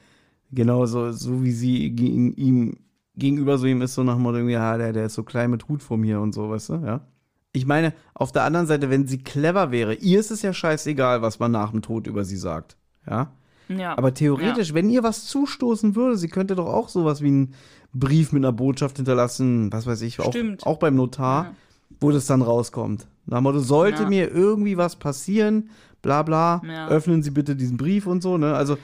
genauso, 0.51 1.13
so 1.13 1.43
wie 1.43 1.53
sie 1.53 1.91
gegen 1.91 2.35
ihm 2.35 2.77
gegenüber 3.15 3.59
so 3.59 3.67
ihm 3.67 3.83
ist, 3.83 3.95
so 3.95 4.03
nach 4.03 4.15
dem 4.15 4.23
Motto, 4.23 4.37
irgendwie, 4.37 4.55
ja, 4.55 4.77
der, 4.77 4.93
der 4.93 5.07
ist 5.07 5.15
so 5.15 5.23
klein 5.23 5.51
mit 5.51 5.69
Hut 5.69 5.83
vor 5.83 5.97
mir 5.97 6.21
und 6.21 6.33
so, 6.35 6.51
weißt 6.51 6.69
du, 6.71 6.75
ja. 6.85 7.07
Ich 7.53 7.67
meine, 7.67 7.93
auf 8.15 8.33
der 8.33 8.45
anderen 8.45 8.67
Seite, 8.67 8.89
wenn 8.89 9.07
sie 9.07 9.19
clever 9.19 9.71
wäre, 9.71 9.95
ihr 9.95 10.19
ist 10.21 10.31
es 10.31 10.41
ja 10.43 10.53
scheißegal, 10.55 11.21
was 11.23 11.39
man 11.39 11.53
nach 11.53 11.71
dem 11.71 11.83
Tod 11.83 12.07
über 12.07 12.25
sie 12.25 12.37
sagt, 12.39 12.77
ja. 13.07 13.33
ja. 13.69 13.97
Aber 13.99 14.15
theoretisch, 14.15 14.73
wenn 14.73 14.89
ihr 14.89 15.03
was 15.03 15.27
zustoßen 15.27 15.95
würde, 15.95 16.17
sie 16.17 16.29
könnte 16.29 16.55
doch 16.55 16.67
auch 16.67 16.89
sowas 16.89 17.21
wie 17.21 17.29
einen 17.29 17.55
Brief 17.93 18.33
mit 18.33 18.41
einer 18.43 18.53
Botschaft 18.53 18.97
hinterlassen, 18.97 19.71
was 19.71 19.87
weiß 19.87 20.01
ich, 20.01 20.19
auch, 20.21 20.35
auch 20.63 20.79
beim 20.79 20.95
Notar, 20.95 21.45
Ja. 21.45 21.55
wo 22.01 22.11
das 22.11 22.25
dann 22.27 22.41
rauskommt. 22.41 23.07
Nach 23.27 23.39
dem 23.39 23.43
Motto, 23.45 23.59
sollte 23.61 24.05
Ja. 24.05 24.09
mir 24.09 24.31
irgendwie 24.31 24.79
was 24.79 24.97
passieren, 24.97 25.69
bla 26.01 26.23
bla, 26.23 26.63
Ja. 26.67 26.89
öffnen 26.89 27.23
Sie 27.23 27.31
bitte 27.31 27.55
diesen 27.55 27.77
Brief 27.77 28.07
und 28.07 28.23
so, 28.23 28.39
ne? 28.39 28.55
Also 28.55 28.79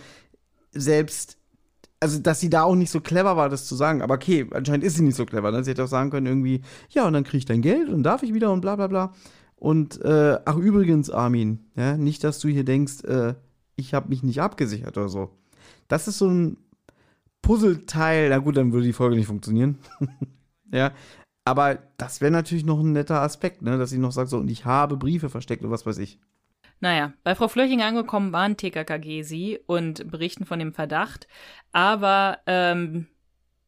selbst, 0.73 1.38
also 2.01 2.19
dass 2.21 2.41
sie 2.41 2.51
da 2.51 2.63
auch 2.63 2.75
nicht 2.75 2.91
so 2.91 3.01
clever 3.01 3.37
war, 3.37 3.49
das 3.49 3.67
zu 3.67 3.75
sagen, 3.75 4.03
aber 4.03 4.15
okay, 4.15 4.47
anscheinend 4.53 4.85
ist 4.85 4.97
sie 4.97 5.03
nicht 5.03 5.17
so 5.17 5.27
clever, 5.27 5.51
ne? 5.51 5.65
Sie 5.65 5.71
hätte 5.71 5.85
auch 5.85 5.89
sagen 5.89 6.11
können, 6.11 6.27
irgendwie, 6.27 6.63
ja, 6.91 7.07
und 7.07 7.13
dann 7.13 7.25
kriege 7.25 7.39
ich 7.39 7.45
dein 7.45 7.63
Geld 7.63 7.89
und 7.89 8.03
darf 8.03 8.23
ich 8.23 8.35
wieder 8.35 8.53
und 8.53 8.61
bla 8.61 8.77
bla 8.77 8.87
bla. 8.87 9.13
Und 9.57 10.01
äh, 10.03 10.39
ach 10.45 10.57
übrigens, 10.57 11.11
Armin, 11.11 11.61
ja, 11.75 11.97
nicht, 11.97 12.23
dass 12.23 12.39
du 12.39 12.49
hier 12.49 12.65
denkst, 12.65 13.03
äh, 13.05 13.35
ich 13.75 13.95
habe 13.95 14.09
mich 14.09 14.23
nicht 14.23 14.41
abgesichert 14.41 14.97
oder 14.97 15.09
so. 15.09 15.31
Das 15.89 16.07
ist 16.07 16.19
so 16.19 16.29
ein 16.29 16.59
Puzzleteil. 17.43 18.29
Na 18.29 18.39
gut, 18.39 18.57
dann 18.57 18.73
würde 18.73 18.87
die 18.87 18.93
Folge 18.93 19.17
nicht 19.17 19.27
funktionieren. 19.27 19.79
ja. 20.73 20.93
Aber 21.45 21.79
das 21.97 22.21
wäre 22.21 22.31
natürlich 22.31 22.67
noch 22.67 22.81
ein 22.81 22.93
netter 22.93 23.23
Aspekt, 23.23 23.63
ne? 23.63 23.79
dass 23.79 23.91
sie 23.91 23.99
noch 23.99 24.13
sagt, 24.13 24.29
so, 24.29 24.39
und 24.39 24.51
ich 24.51 24.67
habe 24.67 24.99
Briefe 24.99 25.31
versteckt 25.31 25.63
oder 25.63 25.71
was 25.71 25.87
weiß 25.87 25.99
ich. 25.99 26.21
Naja, 26.81 27.13
bei 27.25 27.35
Frau 27.35 27.49
Flöchinger 27.49 27.87
angekommen 27.87 28.33
waren 28.33 28.57
TKKG 28.57 29.23
sie 29.23 29.59
und 29.67 30.11
berichten 30.11 30.47
von 30.47 30.59
dem 30.59 30.73
Verdacht, 30.73 31.27
aber 31.73 32.39
ähm, 32.47 33.07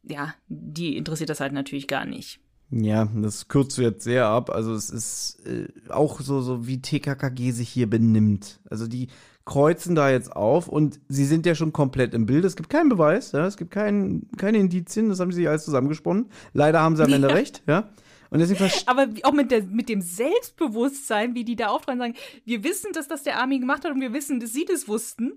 ja, 0.03 0.35
die 0.49 0.97
interessiert 0.97 1.31
das 1.31 1.41
halt 1.41 1.53
natürlich 1.53 1.89
gar 1.89 2.07
nicht. 2.07 2.41
Ja, 2.71 3.09
das 3.17 3.49
kürzt 3.49 3.79
jetzt 3.79 4.05
sehr 4.05 4.27
ab. 4.27 4.51
Also 4.51 4.75
es 4.75 4.91
ist 4.91 5.45
äh, 5.45 5.67
auch 5.91 6.21
so, 6.21 6.41
so, 6.41 6.69
wie 6.69 6.81
TKKG 6.81 7.51
sich 7.51 7.69
hier 7.69 7.91
benimmt. 7.91 8.61
Also 8.71 8.87
die 8.87 9.09
kreuzen 9.45 9.97
da 9.97 10.09
jetzt 10.09 10.35
auf 10.37 10.69
und 10.69 11.01
sie 11.09 11.25
sind 11.25 11.47
ja 11.47 11.57
schon 11.57 11.73
komplett 11.73 12.15
im 12.15 12.27
Bild. 12.27 12.45
Es 12.45 12.55
gibt 12.55 12.71
keinen 12.71 12.89
Beweis, 12.89 13.33
ja? 13.33 13.47
es 13.47 13.57
gibt 13.57 13.73
kein, 13.73 14.29
keine 14.37 14.59
Indizien, 14.59 15.09
das 15.09 15.19
haben 15.19 15.33
sie 15.33 15.41
sich 15.41 15.49
alles 15.49 15.65
zusammengesponnen. 15.65 16.27
Leider 16.53 16.81
haben 16.81 16.95
sie 16.95 17.03
am 17.03 17.13
Ende 17.13 17.29
Ja. 17.29 17.35
recht, 17.35 17.63
ja. 17.67 17.91
Und 18.31 18.39
deswegen 18.39 18.71
Aber 18.87 19.09
auch 19.25 19.33
mit, 19.33 19.51
der, 19.51 19.65
mit 19.65 19.89
dem 19.89 20.01
Selbstbewusstsein, 20.01 21.35
wie 21.35 21.45
die 21.45 21.57
da 21.57 21.69
auftreten, 21.69 21.99
sagen, 21.99 22.15
wir 22.45 22.63
wissen, 22.63 22.93
dass 22.93 23.09
das 23.09 23.25
der 23.25 23.39
Armin 23.39 23.61
gemacht 23.61 23.85
hat 23.85 23.93
und 23.93 24.01
wir 24.01 24.13
wissen, 24.13 24.41
dass 24.41 24.53
sie 24.53 24.65
das 24.65 24.87
wussten. 24.87 25.33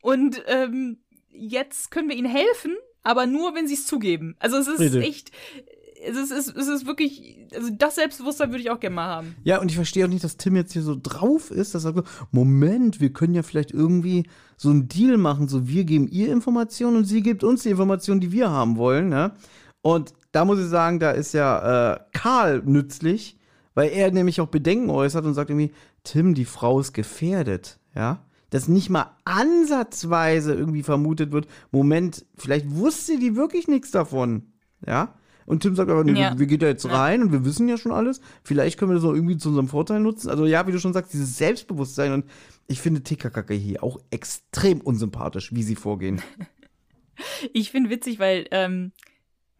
Und 0.00 0.42
ähm, 0.46 0.98
jetzt 1.30 1.90
können 1.90 2.08
wir 2.08 2.16
ihnen 2.16 2.30
helfen, 2.30 2.76
aber 3.02 3.26
nur, 3.26 3.54
wenn 3.54 3.66
sie 3.66 3.74
es 3.74 3.86
zugeben. 3.86 4.36
Also 4.38 4.56
es 4.56 4.68
ist 4.68 4.80
Richtig. 4.80 5.02
echt, 5.04 5.32
es 6.04 6.16
ist, 6.16 6.30
es 6.30 6.68
ist, 6.68 6.86
wirklich, 6.86 7.38
also 7.52 7.70
das 7.70 7.96
Selbstbewusstsein 7.96 8.50
würde 8.50 8.62
ich 8.62 8.70
auch 8.70 8.80
gerne 8.80 8.96
mal 8.96 9.08
haben. 9.08 9.36
Ja, 9.42 9.60
und 9.60 9.70
ich 9.70 9.76
verstehe 9.76 10.04
auch 10.04 10.08
nicht, 10.08 10.22
dass 10.22 10.36
Tim 10.36 10.56
jetzt 10.56 10.72
hier 10.72 10.82
so 10.82 10.96
drauf 11.00 11.50
ist, 11.50 11.74
dass 11.74 11.84
er 11.84 11.94
sagt, 11.94 12.08
Moment, 12.30 13.00
wir 13.00 13.12
können 13.12 13.34
ja 13.34 13.42
vielleicht 13.42 13.72
irgendwie 13.72 14.24
so 14.56 14.70
einen 14.70 14.88
Deal 14.88 15.16
machen, 15.16 15.48
so 15.48 15.68
wir 15.68 15.84
geben 15.84 16.08
ihr 16.08 16.32
Informationen 16.32 16.98
und 16.98 17.04
sie 17.04 17.22
gibt 17.22 17.42
uns 17.42 17.64
die 17.64 17.70
Informationen, 17.70 18.20
die 18.20 18.32
wir 18.32 18.50
haben 18.50 18.76
wollen, 18.76 19.08
ne? 19.08 19.32
Und 19.80 20.12
da 20.38 20.44
muss 20.44 20.60
ich 20.60 20.66
sagen, 20.66 21.00
da 21.00 21.10
ist 21.10 21.34
ja 21.34 21.94
äh, 21.94 22.00
Karl 22.12 22.62
nützlich, 22.64 23.36
weil 23.74 23.90
er 23.90 24.12
nämlich 24.12 24.40
auch 24.40 24.46
Bedenken 24.46 24.88
äußert 24.88 25.24
und 25.24 25.34
sagt 25.34 25.50
irgendwie, 25.50 25.72
Tim, 26.04 26.32
die 26.34 26.44
Frau 26.44 26.78
ist 26.78 26.92
gefährdet, 26.92 27.80
ja? 27.92 28.24
Dass 28.50 28.68
nicht 28.68 28.88
mal 28.88 29.16
ansatzweise 29.24 30.54
irgendwie 30.54 30.84
vermutet 30.84 31.32
wird, 31.32 31.48
Moment, 31.72 32.24
vielleicht 32.36 32.70
wusste 32.70 33.18
die 33.18 33.34
wirklich 33.34 33.66
nichts 33.66 33.90
davon, 33.90 34.52
ja? 34.86 35.12
Und 35.44 35.64
Tim 35.64 35.74
sagt 35.74 35.90
aber, 35.90 36.04
nee, 36.04 36.12
Ja. 36.20 36.30
wir, 36.34 36.38
wir 36.38 36.46
gehen 36.46 36.60
da 36.60 36.68
jetzt 36.68 36.84
Ja. 36.84 36.92
rein 36.96 37.20
und 37.20 37.32
wir 37.32 37.44
wissen 37.44 37.68
ja 37.68 37.76
schon 37.78 37.90
alles. 37.90 38.20
Vielleicht 38.44 38.78
können 38.78 38.92
wir 38.92 38.94
das 38.96 39.04
auch 39.04 39.12
irgendwie 39.14 39.38
zu 39.38 39.48
unserem 39.48 39.66
Vorteil 39.66 39.98
nutzen. 39.98 40.30
Also 40.30 40.46
ja, 40.46 40.64
wie 40.68 40.72
du 40.72 40.78
schon 40.78 40.92
sagst, 40.92 41.12
dieses 41.12 41.36
Selbstbewusstsein. 41.36 42.12
Und 42.12 42.26
ich 42.68 42.80
finde 42.80 43.02
TKKG 43.02 43.58
hier 43.58 43.82
auch 43.82 43.98
extrem 44.10 44.80
unsympathisch, 44.82 45.52
wie 45.52 45.64
sie 45.64 45.74
vorgehen. 45.74 46.22
Ich 47.52 47.72
finde 47.72 47.90
witzig, 47.90 48.20
weil 48.20 48.46
ähm, 48.52 48.92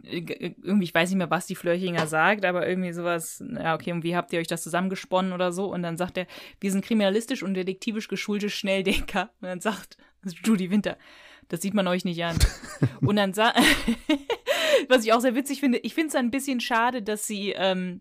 irgendwie, 0.02 0.84
ich 0.84 0.94
weiß 0.94 1.10
nicht 1.10 1.18
mehr, 1.18 1.30
was 1.30 1.46
die 1.46 1.54
Flörchinger 1.54 2.06
sagt, 2.06 2.44
aber 2.44 2.68
irgendwie 2.68 2.92
sowas, 2.92 3.42
ja, 3.54 3.74
okay, 3.74 3.92
und 3.92 4.04
wie 4.04 4.16
habt 4.16 4.32
ihr 4.32 4.40
euch 4.40 4.46
das 4.46 4.62
zusammengesponnen 4.62 5.32
oder 5.32 5.52
so? 5.52 5.72
Und 5.72 5.82
dann 5.82 5.96
sagt 5.96 6.18
er, 6.18 6.26
wir 6.60 6.70
sind 6.70 6.84
kriminalistisch 6.84 7.42
und 7.42 7.54
detektivisch 7.54 8.08
geschulte 8.08 8.50
Schnelldenker. 8.50 9.30
Und 9.40 9.48
dann 9.48 9.60
sagt 9.60 9.96
Judy 10.44 10.70
Winter, 10.70 10.96
das 11.48 11.62
sieht 11.62 11.74
man 11.74 11.86
euch 11.86 12.04
nicht 12.04 12.22
an. 12.24 12.38
und 13.00 13.16
dann, 13.16 13.32
sa 13.32 13.54
Was 14.88 15.04
ich 15.04 15.12
auch 15.12 15.20
sehr 15.20 15.34
witzig 15.34 15.60
finde, 15.60 15.78
ich 15.78 15.94
finde 15.94 16.08
es 16.08 16.14
ein 16.14 16.30
bisschen 16.30 16.60
schade, 16.60 17.02
dass 17.02 17.26
sie 17.26 17.50
ähm, 17.50 18.00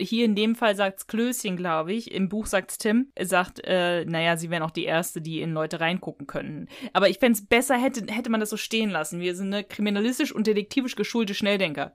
hier 0.00 0.24
in 0.24 0.34
dem 0.34 0.54
Fall 0.54 0.74
sagt's 0.74 1.06
Klößchen, 1.06 1.56
glaube 1.56 1.92
ich. 1.92 2.12
Im 2.12 2.28
Buch 2.28 2.46
sagt's 2.46 2.78
Tim, 2.78 3.12
sagt, 3.20 3.60
äh, 3.64 4.04
naja, 4.04 4.36
sie 4.36 4.50
wären 4.50 4.62
auch 4.62 4.70
die 4.70 4.84
Erste, 4.84 5.20
die 5.20 5.40
in 5.40 5.52
Leute 5.52 5.80
reingucken 5.80 6.26
können. 6.26 6.68
Aber 6.92 7.08
ich 7.08 7.18
fände 7.18 7.38
es 7.38 7.46
besser, 7.46 7.76
hätte, 7.76 8.12
hätte 8.12 8.30
man 8.30 8.40
das 8.40 8.50
so 8.50 8.56
stehen 8.56 8.90
lassen. 8.90 9.20
Wir 9.20 9.34
sind 9.34 9.54
eine 9.54 9.64
kriminalistisch 9.64 10.32
und 10.32 10.46
detektivisch 10.46 10.96
geschulte 10.96 11.34
Schnelldenker. 11.34 11.94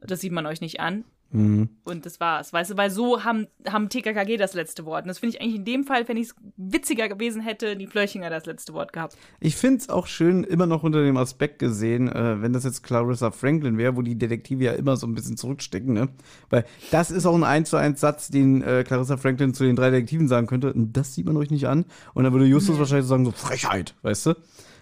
Das 0.00 0.20
sieht 0.20 0.32
man 0.32 0.46
euch 0.46 0.60
nicht 0.60 0.80
an. 0.80 1.04
Mhm. 1.34 1.68
Und 1.82 2.06
das 2.06 2.20
war's. 2.20 2.52
Weißt 2.52 2.70
du, 2.70 2.76
weil 2.76 2.90
so 2.90 3.24
haben, 3.24 3.48
haben 3.68 3.88
TKKG 3.88 4.36
das 4.36 4.54
letzte 4.54 4.84
Wort. 4.84 5.02
Und 5.02 5.08
das 5.08 5.18
finde 5.18 5.36
ich 5.36 5.42
eigentlich 5.42 5.56
in 5.56 5.64
dem 5.64 5.84
Fall, 5.84 6.06
wenn 6.06 6.16
ich 6.16 6.28
es 6.28 6.36
witziger 6.56 7.08
gewesen 7.08 7.42
hätte, 7.42 7.76
die 7.76 7.88
Flöchinger 7.88 8.30
das 8.30 8.46
letzte 8.46 8.72
Wort 8.72 8.92
gehabt. 8.92 9.16
Ich 9.40 9.56
finde 9.56 9.78
es 9.78 9.88
auch 9.88 10.06
schön, 10.06 10.44
immer 10.44 10.66
noch 10.66 10.84
unter 10.84 11.02
dem 11.02 11.16
Aspekt 11.16 11.58
gesehen, 11.58 12.10
äh, 12.10 12.40
wenn 12.40 12.52
das 12.52 12.62
jetzt 12.62 12.84
Clarissa 12.84 13.32
Franklin 13.32 13.76
wäre, 13.78 13.96
wo 13.96 14.02
die 14.02 14.16
Detektive 14.16 14.62
ja 14.62 14.72
immer 14.72 14.96
so 14.96 15.08
ein 15.08 15.14
bisschen 15.14 15.36
zurückstecken, 15.36 15.92
ne? 15.92 16.08
Weil 16.50 16.64
das 16.92 17.10
ist 17.10 17.26
auch 17.26 17.34
ein 17.34 17.42
1 17.42 17.68
zu 17.68 17.76
1 17.76 18.00
Satz, 18.00 18.28
den 18.28 18.62
äh, 18.62 18.84
Clarissa 18.86 19.16
Franklin 19.16 19.54
zu 19.54 19.64
den 19.64 19.74
drei 19.74 19.90
Detektiven 19.90 20.28
sagen 20.28 20.46
könnte. 20.46 20.72
Und 20.72 20.96
das 20.96 21.14
sieht 21.14 21.26
man 21.26 21.36
euch 21.36 21.50
nicht 21.50 21.66
an. 21.66 21.84
Und 22.14 22.22
dann 22.22 22.32
würde 22.32 22.46
Justus 22.46 22.78
wahrscheinlich 22.78 23.08
sagen, 23.08 23.24
so 23.24 23.32
Frechheit, 23.32 23.96
weißt 24.02 24.26
du? 24.26 24.34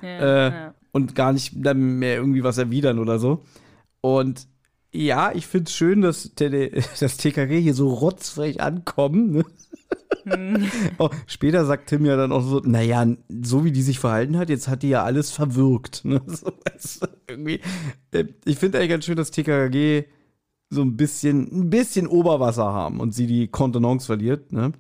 Ja, 0.03 0.09
äh, 0.09 0.51
ja. 0.51 0.75
Und 0.93 1.15
gar 1.15 1.33
nicht 1.33 1.55
mehr 1.55 2.17
irgendwie 2.17 2.45
was 2.45 2.59
erwidern 2.59 2.99
oder 2.99 3.19
so. 3.19 3.43
Und 4.03 4.47
ja, 4.93 5.33
ich 5.35 5.47
finde 5.47 5.69
es 5.69 5.75
schön, 5.75 6.03
dass 6.03 6.33
das 6.37 7.17
TKG 7.17 7.61
hier 7.61 7.75
so 7.75 7.93
rotzfrech 7.93 8.61
ankommen. 8.61 9.33
Ne? 9.33 9.45
oh, 10.99 11.11
später 11.27 11.65
sagt 11.65 11.89
Tim 11.89 12.05
ja 12.05 12.17
dann 12.17 12.33
auch 12.33 12.43
so, 12.43 12.61
naja, 12.61 13.07
so 13.43 13.65
wie 13.65 13.73
die 13.73 13.83
sich 13.83 13.99
verhalten 13.99 14.39
hat, 14.39 14.51
jetzt 14.51 14.69
hat 14.69 14.83
die 14.83 14.91
ja 14.91 15.03
alles 15.03 15.31
verwirkt. 15.31 16.05
Ne? 16.05 16.21
So, 16.27 16.53
weißt 16.65 17.03
du, 17.03 17.07
irgendwie. 17.29 17.61
Äh, 18.13 18.27
Ich 18.45 18.59
finde 18.59 18.79
eigentlich 18.79 18.91
ganz 18.91 19.05
schön, 19.05 19.17
dass 19.17 19.31
TKG 19.31 20.05
so 20.71 20.83
ein 20.83 20.97
bisschen, 20.97 21.51
ein 21.53 21.71
bisschen 21.71 22.07
Oberwasser 22.07 22.73
haben 22.73 23.01
und 23.01 23.13
sie 23.13 23.27
die 23.27 23.49
Kontenance 23.49 24.07
verliert, 24.07 24.53
ne? 24.53 24.73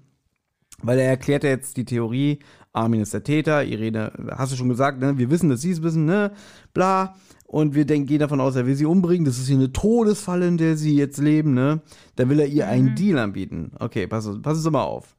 Weil 0.82 0.98
er 0.98 1.08
erklärt 1.08 1.44
ja 1.44 1.50
jetzt 1.50 1.76
die 1.76 1.84
Theorie, 1.84 2.40
Armin 2.72 3.02
ist 3.02 3.14
der 3.14 3.22
Täter, 3.22 3.62
Irene, 3.64 4.10
hast 4.36 4.52
du 4.52 4.56
schon 4.56 4.70
gesagt, 4.70 5.00
ne? 5.00 5.18
Wir 5.18 5.30
wissen, 5.30 5.50
dass 5.50 5.60
sie 5.60 5.70
es 5.70 5.82
wissen, 5.82 6.06
ne? 6.06 6.32
Bla. 6.72 7.14
Und 7.52 7.74
wir 7.74 7.84
denken, 7.84 8.06
gehen 8.06 8.20
davon 8.20 8.40
aus, 8.40 8.56
er 8.56 8.64
will 8.66 8.74
sie 8.74 8.86
umbringen. 8.86 9.26
Das 9.26 9.36
ist 9.36 9.46
hier 9.46 9.56
eine 9.56 9.70
Todesfalle, 9.70 10.48
in 10.48 10.56
der 10.56 10.78
sie 10.78 10.96
jetzt 10.96 11.18
leben, 11.18 11.52
ne? 11.52 11.82
Da 12.16 12.26
will 12.30 12.40
er 12.40 12.46
ihr 12.46 12.66
einen 12.66 12.94
Deal 12.94 13.18
anbieten. 13.18 13.72
Okay, 13.78 14.06
pass, 14.06 14.26
passen 14.40 14.62
Sie 14.62 14.70
mal 14.70 14.84
auf. 14.84 15.14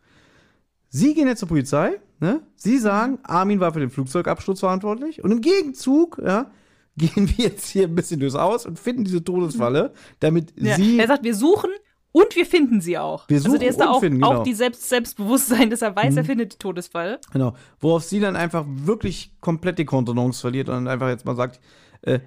Sie 0.89 1.14
gehen 1.14 1.27
jetzt 1.27 1.41
zur 1.41 1.47
Polizei, 1.47 1.99
ne? 2.19 2.41
Sie 2.55 2.80
sagen, 2.80 3.19
Armin 3.22 3.60
war 3.60 3.72
für 3.72 3.81
den 3.81 3.91
Flugzeugabsturz 3.91 4.61
verantwortlich. 4.61 5.23
Und 5.23 5.30
im 5.30 5.41
Gegenzug, 5.41 6.19
ja, 6.26 6.49
gehen 6.97 7.30
wir 7.38 7.45
jetzt 7.45 7.68
hier 7.69 7.84
ein 7.88 7.93
bisschen 7.93 8.19
durchs 8.19 8.34
Aus 8.34 8.65
und 8.65 8.80
finden 8.80 9.03
diese 9.03 9.23
Todesfalle, 9.23 9.93
damit 10.19 10.53
Ja. 10.60 10.76
sie. 10.76 10.97
Er 10.97 11.05
sagt, 11.05 11.23
wir 11.23 11.35
suchen 11.35 11.69
und 12.14 12.35
wir 12.35 12.47
finden 12.47 12.81
sie 12.81 12.97
auch. 12.97 13.30
Wir 13.30 13.38
also 13.38 13.49
suchen 13.49 13.60
der 13.60 13.69
ist 13.69 13.80
da 13.80 13.91
auch, 13.91 13.99
finden, 13.99 14.22
genau. 14.22 14.39
auch 14.39 14.43
die 14.43 14.55
Selbst 14.55 14.89
Selbstbewusstsein, 14.89 15.69
dass 15.69 15.84
er 15.84 15.95
weiß, 15.95 16.18
er 16.18 16.26
findet 16.26 16.53
die 16.53 16.57
Todesfall. 16.57 17.19
Genau. 17.31 17.53
Worauf 17.80 18.03
sie 18.03 18.19
dann 18.19 18.35
einfach 18.35 18.65
wirklich 18.68 19.34
komplett 19.39 19.77
die 19.77 19.85
Kontenance 19.85 20.41
verliert 20.41 20.69
und 20.69 20.88
einfach 20.88 21.10
jetzt 21.10 21.26
mal 21.26 21.35
sagt, 21.35 21.60
äh, 22.03 22.19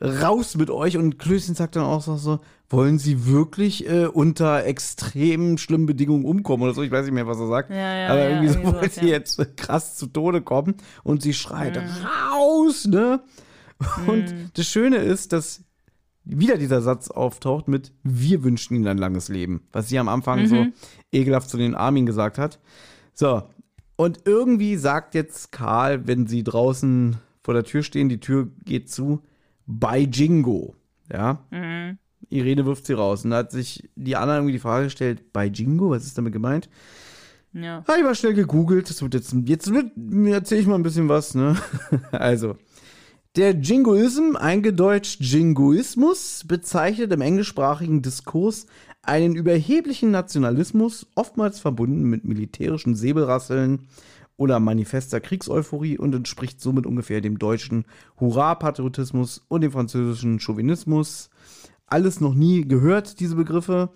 raus 0.00 0.56
mit 0.56 0.70
euch. 0.70 0.96
Und 0.96 1.18
Klößchen 1.18 1.54
sagt 1.54 1.76
dann 1.76 1.84
auch 1.84 2.00
so, 2.02 2.16
so 2.16 2.40
wollen 2.68 2.98
sie 2.98 3.26
wirklich 3.26 3.88
äh, 3.88 4.06
unter 4.06 4.64
extrem 4.64 5.56
schlimmen 5.58 5.86
Bedingungen 5.86 6.24
umkommen 6.24 6.64
oder 6.64 6.74
so? 6.74 6.82
Ich 6.82 6.90
weiß 6.90 7.04
nicht 7.04 7.14
mehr, 7.14 7.26
was 7.26 7.38
er 7.38 7.48
sagt. 7.48 7.70
Ja, 7.70 7.76
ja, 7.96 8.08
Aber 8.08 8.18
ja, 8.20 8.28
irgendwie 8.30 8.48
so 8.48 8.54
irgendwie 8.54 8.72
wollen 8.72 8.82
sowas, 8.82 8.94
sie 8.96 9.00
ja. 9.06 9.12
jetzt 9.12 9.38
äh, 9.38 9.46
krass 9.56 9.96
zu 9.96 10.06
Tode 10.06 10.42
kommen. 10.42 10.74
Und 11.02 11.22
sie 11.22 11.34
schreit, 11.34 11.76
raus, 11.76 12.86
ne? 12.86 13.20
Und 14.06 14.32
Mhm. 14.32 14.50
das 14.54 14.66
Schöne 14.66 14.96
ist, 14.96 15.32
dass 15.34 15.62
wieder 16.24 16.56
dieser 16.58 16.80
Satz 16.82 17.08
auftaucht 17.10 17.68
mit 17.68 17.92
Wir 18.02 18.42
wünschen 18.42 18.74
ihnen 18.74 18.88
ein 18.88 18.98
langes 18.98 19.28
Leben. 19.28 19.68
Was 19.72 19.88
sie 19.88 19.98
am 19.98 20.08
Anfang 20.08 20.42
Mhm. 20.42 20.46
so 20.46 20.66
ekelhaft 21.12 21.48
zu 21.50 21.56
den 21.56 21.74
Armin 21.74 22.04
gesagt 22.06 22.38
hat. 22.38 22.58
So, 23.14 23.42
und 23.96 24.20
irgendwie 24.24 24.76
sagt 24.76 25.14
jetzt 25.14 25.52
Karl, 25.52 26.06
wenn 26.08 26.26
sie 26.26 26.42
draußen 26.42 27.18
vor 27.46 27.54
der 27.54 27.62
Tür 27.62 27.84
stehen, 27.84 28.08
die 28.08 28.18
Tür 28.18 28.48
geht 28.64 28.90
zu, 28.90 29.22
bei 29.66 30.00
Jingo. 30.00 30.74
Ja. 31.12 31.44
Mhm. 31.52 31.96
Irene 32.28 32.66
wirft 32.66 32.86
sie 32.86 32.94
raus. 32.94 33.24
Und 33.24 33.30
da 33.30 33.36
hat 33.36 33.52
sich 33.52 33.88
die 33.94 34.16
Anna 34.16 34.34
irgendwie 34.34 34.54
die 34.54 34.58
Frage 34.58 34.86
gestellt, 34.86 35.32
bei 35.32 35.46
Jingo, 35.46 35.90
was 35.90 36.04
ist 36.04 36.18
damit 36.18 36.32
gemeint? 36.32 36.68
Ja. 37.52 37.84
Habe 37.86 37.98
ich 37.98 38.02
mal 38.04 38.16
schnell 38.16 38.34
gegoogelt. 38.34 38.90
Das 38.90 39.00
wird 39.00 39.14
jetzt, 39.14 39.32
jetzt 39.44 39.72
wird, 39.72 39.92
erzähle 40.26 40.60
ich 40.60 40.66
mal 40.66 40.74
ein 40.74 40.82
bisschen 40.82 41.08
was, 41.08 41.36
ne? 41.36 41.56
Also, 42.10 42.56
der 43.36 43.52
Jingoism, 43.52 44.34
eingedeutscht 44.34 45.20
Jingoismus, 45.20 46.42
bezeichnet 46.48 47.12
im 47.12 47.20
englischsprachigen 47.20 48.02
Diskurs 48.02 48.66
einen 49.02 49.36
überheblichen 49.36 50.10
Nationalismus, 50.10 51.06
oftmals 51.14 51.60
verbunden 51.60 52.02
mit 52.10 52.24
militärischen 52.24 52.96
Säbelrasseln 52.96 53.86
oder 54.36 54.60
manifester 54.60 55.20
Kriegseuphorie 55.20 55.98
und 55.98 56.14
entspricht 56.14 56.60
somit 56.60 56.86
ungefähr 56.86 57.20
dem 57.20 57.38
deutschen 57.38 57.84
Hurra-Patriotismus 58.20 59.44
und 59.48 59.62
dem 59.62 59.72
französischen 59.72 60.40
Chauvinismus. 60.40 61.30
Alles 61.86 62.20
noch 62.20 62.34
nie 62.34 62.66
gehört, 62.66 63.20
diese 63.20 63.36
Begriffe. 63.36 63.90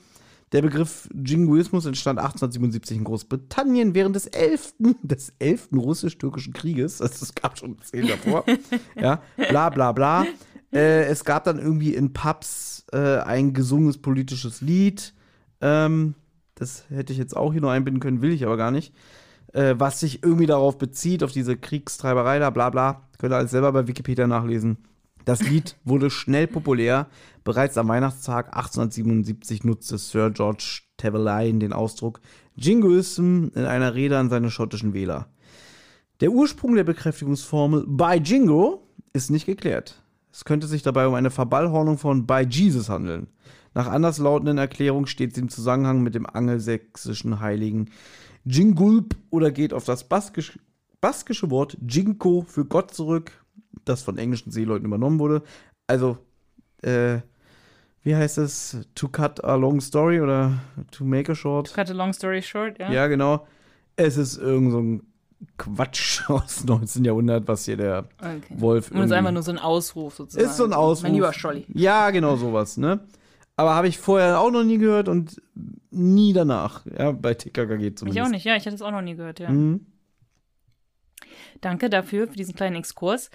Der 0.52 0.62
Begriff 0.62 1.08
Jingoismus 1.14 1.86
entstand 1.86 2.18
1877 2.18 2.96
in 2.96 3.04
Großbritannien 3.04 3.94
während 3.94 4.16
des 4.16 4.26
11. 4.26 4.74
des 5.02 5.32
11. 5.38 5.68
russisch-türkischen 5.74 6.52
Krieges. 6.52 7.00
Also 7.00 7.22
es 7.22 7.34
gab 7.34 7.58
schon 7.58 7.76
zehn 7.82 8.08
davor. 8.08 8.44
ja, 9.00 9.22
bla 9.36 9.70
bla 9.70 9.92
bla. 9.92 10.26
Äh, 10.72 11.04
es 11.04 11.24
gab 11.24 11.44
dann 11.44 11.58
irgendwie 11.58 11.94
in 11.94 12.12
Pubs 12.12 12.84
äh, 12.92 13.18
ein 13.18 13.52
gesungenes 13.52 13.98
politisches 13.98 14.60
Lied. 14.60 15.14
Ähm, 15.60 16.14
das 16.54 16.84
hätte 16.90 17.12
ich 17.12 17.18
jetzt 17.18 17.36
auch 17.36 17.52
hier 17.52 17.60
noch 17.60 17.70
einbinden 17.70 18.00
können, 18.00 18.22
will 18.22 18.32
ich 18.32 18.44
aber 18.44 18.56
gar 18.56 18.70
nicht. 18.70 18.92
Äh, 19.52 19.74
was 19.78 20.00
sich 20.00 20.22
irgendwie 20.22 20.46
darauf 20.46 20.78
bezieht, 20.78 21.24
auf 21.24 21.32
diese 21.32 21.56
Kriegstreiberei 21.56 22.38
da, 22.38 22.50
bla 22.50 22.70
bla. 22.70 23.02
Könnt 23.18 23.32
ihr 23.32 23.36
alles 23.36 23.50
selber 23.50 23.72
bei 23.72 23.86
Wikipedia 23.86 24.26
nachlesen. 24.26 24.78
Das 25.24 25.42
Lied 25.42 25.76
wurde 25.84 26.10
schnell 26.10 26.46
populär. 26.46 27.08
Bereits 27.44 27.78
am 27.78 27.88
Weihnachtstag 27.88 28.54
1877 28.56 29.64
nutzte 29.64 29.98
Sir 29.98 30.30
George 30.30 30.82
Trevelyan 30.98 31.60
den 31.60 31.72
Ausdruck 31.72 32.20
Jingoism 32.54 33.48
in 33.54 33.64
einer 33.64 33.94
Rede 33.94 34.18
an 34.18 34.28
seine 34.28 34.50
schottischen 34.50 34.92
Wähler. 34.92 35.28
Der 36.20 36.30
Ursprung 36.30 36.74
der 36.74 36.84
Bekräftigungsformel 36.84 37.86
by 37.86 38.20
Jingo 38.22 38.86
ist 39.12 39.30
nicht 39.30 39.46
geklärt. 39.46 40.02
Es 40.32 40.44
könnte 40.44 40.66
sich 40.66 40.82
dabei 40.82 41.06
um 41.06 41.14
eine 41.14 41.30
Verballhornung 41.30 41.98
von 41.98 42.26
by 42.26 42.46
Jesus 42.48 42.88
handeln. 42.88 43.28
Nach 43.72 43.88
anderslautenden 43.88 44.58
Erklärungen 44.58 45.06
steht 45.06 45.34
sie 45.34 45.40
im 45.40 45.48
Zusammenhang 45.48 46.02
mit 46.02 46.14
dem 46.14 46.26
angelsächsischen 46.26 47.40
Heiligen 47.40 47.90
Jingulp 48.44 49.16
oder 49.30 49.50
geht 49.50 49.72
auf 49.72 49.84
das 49.84 50.04
baskisch, 50.04 50.58
baskische 51.00 51.50
Wort 51.50 51.76
Jinko 51.86 52.44
für 52.46 52.64
Gott 52.64 52.92
zurück, 52.92 53.32
das 53.84 54.02
von 54.02 54.18
englischen 54.18 54.50
Seeleuten 54.50 54.86
übernommen 54.86 55.18
wurde. 55.18 55.42
Also, 55.86 56.18
äh, 56.82 57.18
wie 58.02 58.16
heißt 58.16 58.38
es? 58.38 58.78
To 58.94 59.08
cut 59.08 59.44
a 59.44 59.54
long 59.56 59.80
story 59.80 60.20
oder 60.20 60.58
to 60.90 61.04
make 61.04 61.30
a 61.30 61.34
short? 61.34 61.72
Cut 61.74 61.90
a 61.90 61.94
long 61.94 62.12
story 62.12 62.40
short, 62.42 62.78
ja. 62.78 62.90
Ja, 62.90 63.06
genau. 63.08 63.46
Es 63.96 64.16
ist 64.16 64.38
irgend 64.38 64.72
so 64.72 64.80
ein 64.80 65.02
Quatsch 65.58 66.22
aus 66.30 66.58
dem 66.60 66.66
19. 66.66 67.04
Jahrhundert, 67.04 67.46
was 67.48 67.64
hier 67.66 67.76
der 67.76 68.08
Okay. 68.18 68.40
Wolf 68.50 68.90
Und 68.90 68.98
es 69.00 69.06
ist 69.06 69.12
einfach 69.12 69.32
nur 69.32 69.42
so 69.42 69.50
ein 69.50 69.58
Ausruf 69.58 70.14
sozusagen. 70.14 70.48
ist 70.48 70.56
so 70.56 70.64
ein 70.64 70.72
Ausruf. 70.72 71.02
Mein 71.04 71.14
lieber 71.14 71.32
Scholli. 71.32 71.66
Ja, 71.74 72.10
genau 72.10 72.36
sowas, 72.36 72.76
ne? 72.78 73.00
Aber 73.56 73.74
habe 73.74 73.88
ich 73.88 73.98
vorher 73.98 74.40
auch 74.40 74.50
noch 74.50 74.64
nie 74.64 74.78
gehört 74.78 75.08
und 75.08 75.42
nie 75.90 76.32
danach, 76.32 76.86
ja, 76.86 77.12
bei 77.12 77.34
TKKG 77.34 77.94
zumindest. 77.94 78.16
Ich 78.16 78.22
auch 78.22 78.28
nicht, 78.28 78.44
ja, 78.44 78.56
ich 78.56 78.66
hatte 78.66 78.74
es 78.74 78.82
auch 78.82 78.90
noch 78.90 79.02
nie 79.02 79.16
gehört, 79.16 79.40
ja. 79.40 79.50
Mhm. 79.50 79.86
Danke 81.60 81.90
dafür, 81.90 82.28
für 82.28 82.36
diesen 82.36 82.54
kleinen 82.54 82.76
Exkurs. 82.76 83.30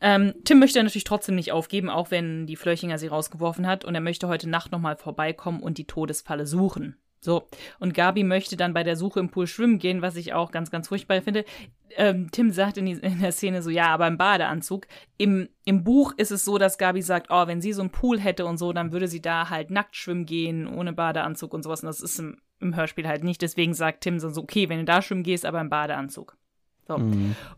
Ähm, 0.00 0.34
Tim 0.44 0.58
möchte 0.58 0.82
natürlich 0.82 1.04
trotzdem 1.04 1.36
nicht 1.36 1.52
aufgeben, 1.52 1.88
auch 1.88 2.10
wenn 2.10 2.46
die 2.46 2.56
Flöchinger 2.56 2.98
sie 2.98 3.06
rausgeworfen 3.06 3.68
hat. 3.68 3.84
Und 3.84 3.94
er 3.94 4.00
möchte 4.00 4.26
heute 4.26 4.50
Nacht 4.50 4.72
nochmal 4.72 4.96
vorbeikommen 4.96 5.60
und 5.62 5.78
die 5.78 5.86
Todesfalle 5.86 6.44
suchen. 6.44 6.96
So. 7.24 7.48
Und 7.78 7.94
Gabi 7.94 8.24
möchte 8.24 8.56
dann 8.56 8.74
bei 8.74 8.82
der 8.82 8.96
Suche 8.96 9.20
im 9.20 9.30
Pool 9.30 9.46
schwimmen 9.46 9.78
gehen, 9.78 10.02
was 10.02 10.16
ich 10.16 10.32
auch 10.32 10.50
ganz, 10.50 10.72
ganz 10.72 10.88
furchtbar 10.88 11.22
finde. 11.22 11.44
Ähm, 11.96 12.30
Tim 12.32 12.50
sagt 12.50 12.78
in, 12.78 12.86
die, 12.86 12.92
in 12.92 13.20
der 13.20 13.30
Szene 13.30 13.62
so, 13.62 13.70
ja, 13.70 13.86
aber 13.86 14.08
im 14.08 14.18
Badeanzug. 14.18 14.88
Im, 15.18 15.48
Im 15.64 15.84
Buch 15.84 16.14
ist 16.16 16.32
es 16.32 16.44
so, 16.44 16.58
dass 16.58 16.78
Gabi 16.78 17.00
sagt, 17.00 17.28
oh, 17.30 17.46
wenn 17.46 17.60
sie 17.60 17.72
so 17.72 17.82
einen 17.82 17.90
Pool 17.90 18.18
hätte 18.18 18.44
und 18.44 18.58
so, 18.58 18.72
dann 18.72 18.90
würde 18.92 19.06
sie 19.06 19.22
da 19.22 19.50
halt 19.50 19.70
nackt 19.70 19.94
schwimmen 19.94 20.26
gehen, 20.26 20.66
ohne 20.66 20.92
Badeanzug 20.92 21.54
und 21.54 21.62
sowas. 21.62 21.82
Und 21.82 21.86
das 21.86 22.00
ist 22.00 22.18
im, 22.18 22.38
im 22.58 22.74
Hörspiel 22.74 23.06
halt 23.06 23.22
nicht. 23.22 23.40
Deswegen 23.40 23.74
sagt 23.74 24.00
Tim 24.00 24.18
so, 24.18 24.28
okay, 24.40 24.68
wenn 24.68 24.78
du 24.78 24.84
da 24.84 25.00
schwimmen 25.00 25.22
gehst, 25.22 25.46
aber 25.46 25.60
im 25.60 25.70
Badeanzug. 25.70 26.36
So. 26.88 26.96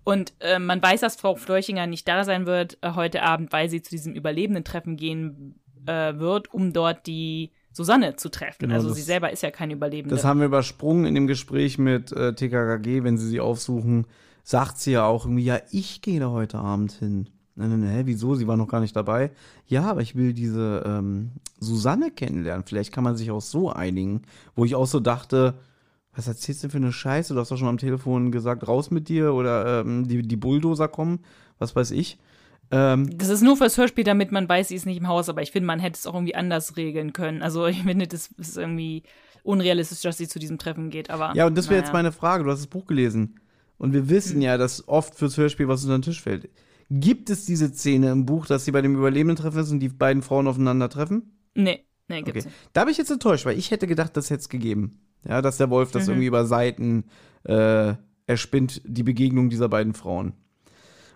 Und 0.04 0.34
äh, 0.40 0.58
man 0.58 0.82
weiß, 0.82 1.00
dass 1.00 1.16
Frau 1.16 1.36
Fleuchinger 1.36 1.86
nicht 1.86 2.06
da 2.06 2.24
sein 2.24 2.44
wird 2.44 2.76
äh, 2.82 2.92
heute 2.92 3.22
Abend, 3.22 3.50
weil 3.52 3.70
sie 3.70 3.80
zu 3.80 3.90
diesem 3.90 4.12
Überlebenden-Treffen 4.12 4.96
gehen 4.96 5.58
äh, 5.86 6.18
wird, 6.18 6.52
um 6.52 6.74
dort 6.74 7.06
die 7.06 7.52
Susanne 7.74 8.14
zu 8.14 8.30
treffen. 8.30 8.68
Genau, 8.68 8.74
also 8.74 8.92
sie 8.92 9.02
selber 9.02 9.32
ist 9.32 9.42
ja 9.42 9.50
keine 9.50 9.74
Überlebende. 9.74 10.14
Das 10.14 10.24
haben 10.24 10.38
wir 10.38 10.46
übersprungen 10.46 11.06
in 11.06 11.14
dem 11.14 11.26
Gespräch 11.26 11.76
mit 11.76 12.12
äh, 12.12 12.32
TKKG, 12.32 13.02
wenn 13.02 13.18
sie 13.18 13.26
sie 13.26 13.40
aufsuchen, 13.40 14.06
sagt 14.44 14.78
sie 14.78 14.92
ja 14.92 15.04
auch 15.04 15.26
irgendwie, 15.26 15.44
ja, 15.44 15.58
ich 15.72 16.00
gehe 16.00 16.20
da 16.20 16.30
heute 16.30 16.58
Abend 16.58 16.92
hin. 16.92 17.28
Nein, 17.56 17.70
nein, 17.70 17.80
nein, 17.80 18.06
wieso? 18.06 18.36
Sie 18.36 18.46
war 18.46 18.56
noch 18.56 18.68
gar 18.68 18.80
nicht 18.80 18.94
dabei. 18.94 19.32
Ja, 19.66 19.90
aber 19.90 20.02
ich 20.02 20.14
will 20.14 20.32
diese 20.32 20.82
ähm, 20.86 21.32
Susanne 21.58 22.12
kennenlernen. 22.12 22.64
Vielleicht 22.64 22.92
kann 22.92 23.04
man 23.04 23.16
sich 23.16 23.32
auch 23.32 23.42
so 23.42 23.70
einigen. 23.70 24.22
Wo 24.54 24.64
ich 24.64 24.76
auch 24.76 24.86
so 24.86 25.00
dachte, 25.00 25.54
was 26.14 26.28
erzählst 26.28 26.62
du 26.62 26.68
für 26.68 26.76
eine 26.76 26.92
Scheiße? 26.92 27.34
Du 27.34 27.40
hast 27.40 27.50
doch 27.50 27.58
schon 27.58 27.68
am 27.68 27.78
Telefon 27.78 28.30
gesagt, 28.30 28.68
raus 28.68 28.92
mit 28.92 29.08
dir 29.08 29.34
oder 29.34 29.80
ähm, 29.80 30.06
die, 30.06 30.22
die 30.22 30.36
Bulldozer 30.36 30.86
kommen, 30.86 31.20
was 31.58 31.74
weiß 31.74 31.90
ich. 31.90 32.18
Ähm, 32.70 33.16
Das 33.18 33.28
ist 33.28 33.42
nur 33.42 33.56
fürs 33.56 33.76
Hörspiel, 33.78 34.04
damit 34.04 34.32
man 34.32 34.48
weiß, 34.48 34.68
sie 34.68 34.74
ist 34.74 34.86
nicht 34.86 34.96
im 34.98 35.08
Haus, 35.08 35.28
aber 35.28 35.42
ich 35.42 35.52
finde, 35.52 35.66
man 35.66 35.80
hätte 35.80 35.98
es 35.98 36.06
auch 36.06 36.14
irgendwie 36.14 36.34
anders 36.34 36.76
regeln 36.76 37.12
können. 37.12 37.42
Also 37.42 37.66
ich 37.66 37.82
finde, 37.82 38.06
das 38.06 38.28
ist 38.38 38.56
irgendwie 38.56 39.02
unrealistisch, 39.42 40.00
dass 40.00 40.16
sie 40.18 40.28
zu 40.28 40.38
diesem 40.38 40.58
Treffen 40.58 40.90
geht, 40.90 41.10
aber. 41.10 41.34
ja, 41.36 41.46
und 41.46 41.56
das 41.56 41.66
wäre 41.66 41.76
naja. 41.76 41.84
jetzt 41.86 41.92
meine 41.92 42.12
Frage. 42.12 42.44
Du 42.44 42.50
hast 42.50 42.60
das 42.60 42.66
Buch 42.66 42.86
gelesen. 42.86 43.40
Und 43.76 43.92
wir 43.92 44.08
wissen 44.08 44.40
ja, 44.40 44.56
dass 44.56 44.86
oft 44.88 45.14
fürs 45.16 45.36
Hörspiel 45.36 45.68
was 45.68 45.82
unter 45.84 45.98
den 45.98 46.02
Tisch 46.02 46.22
fällt. 46.22 46.48
Gibt 46.90 47.28
es 47.28 47.44
diese 47.44 47.72
Szene 47.72 48.10
im 48.12 48.24
Buch, 48.24 48.46
dass 48.46 48.64
sie 48.64 48.70
bei 48.72 48.80
dem 48.82 48.94
Überlebenden 48.94 49.36
treffen 49.36 49.58
ist 49.58 49.70
und 49.70 49.80
die 49.80 49.88
beiden 49.88 50.22
Frauen 50.22 50.46
aufeinander 50.46 50.88
treffen? 50.88 51.38
Nee, 51.54 51.84
nee, 52.08 52.22
gibt's 52.22 52.30
Okay. 52.44 52.48
nicht. 52.48 52.70
Da 52.72 52.84
bin 52.84 52.92
ich 52.92 52.98
jetzt 52.98 53.10
enttäuscht, 53.10 53.44
weil 53.46 53.58
ich 53.58 53.70
hätte 53.70 53.86
gedacht, 53.86 54.16
das 54.16 54.30
hätte 54.30 54.40
es 54.40 54.48
gegeben. 54.48 55.00
Ja, 55.28 55.42
dass 55.42 55.56
der 55.56 55.70
Wolf 55.70 55.88
Mhm. 55.88 55.92
das 55.98 56.08
irgendwie 56.08 56.26
über 56.26 56.46
Seiten 56.46 57.04
äh, 57.44 57.94
erspinnt, 58.26 58.80
die 58.86 59.02
Begegnung 59.02 59.50
dieser 59.50 59.68
beiden 59.68 59.92
Frauen. 59.94 60.34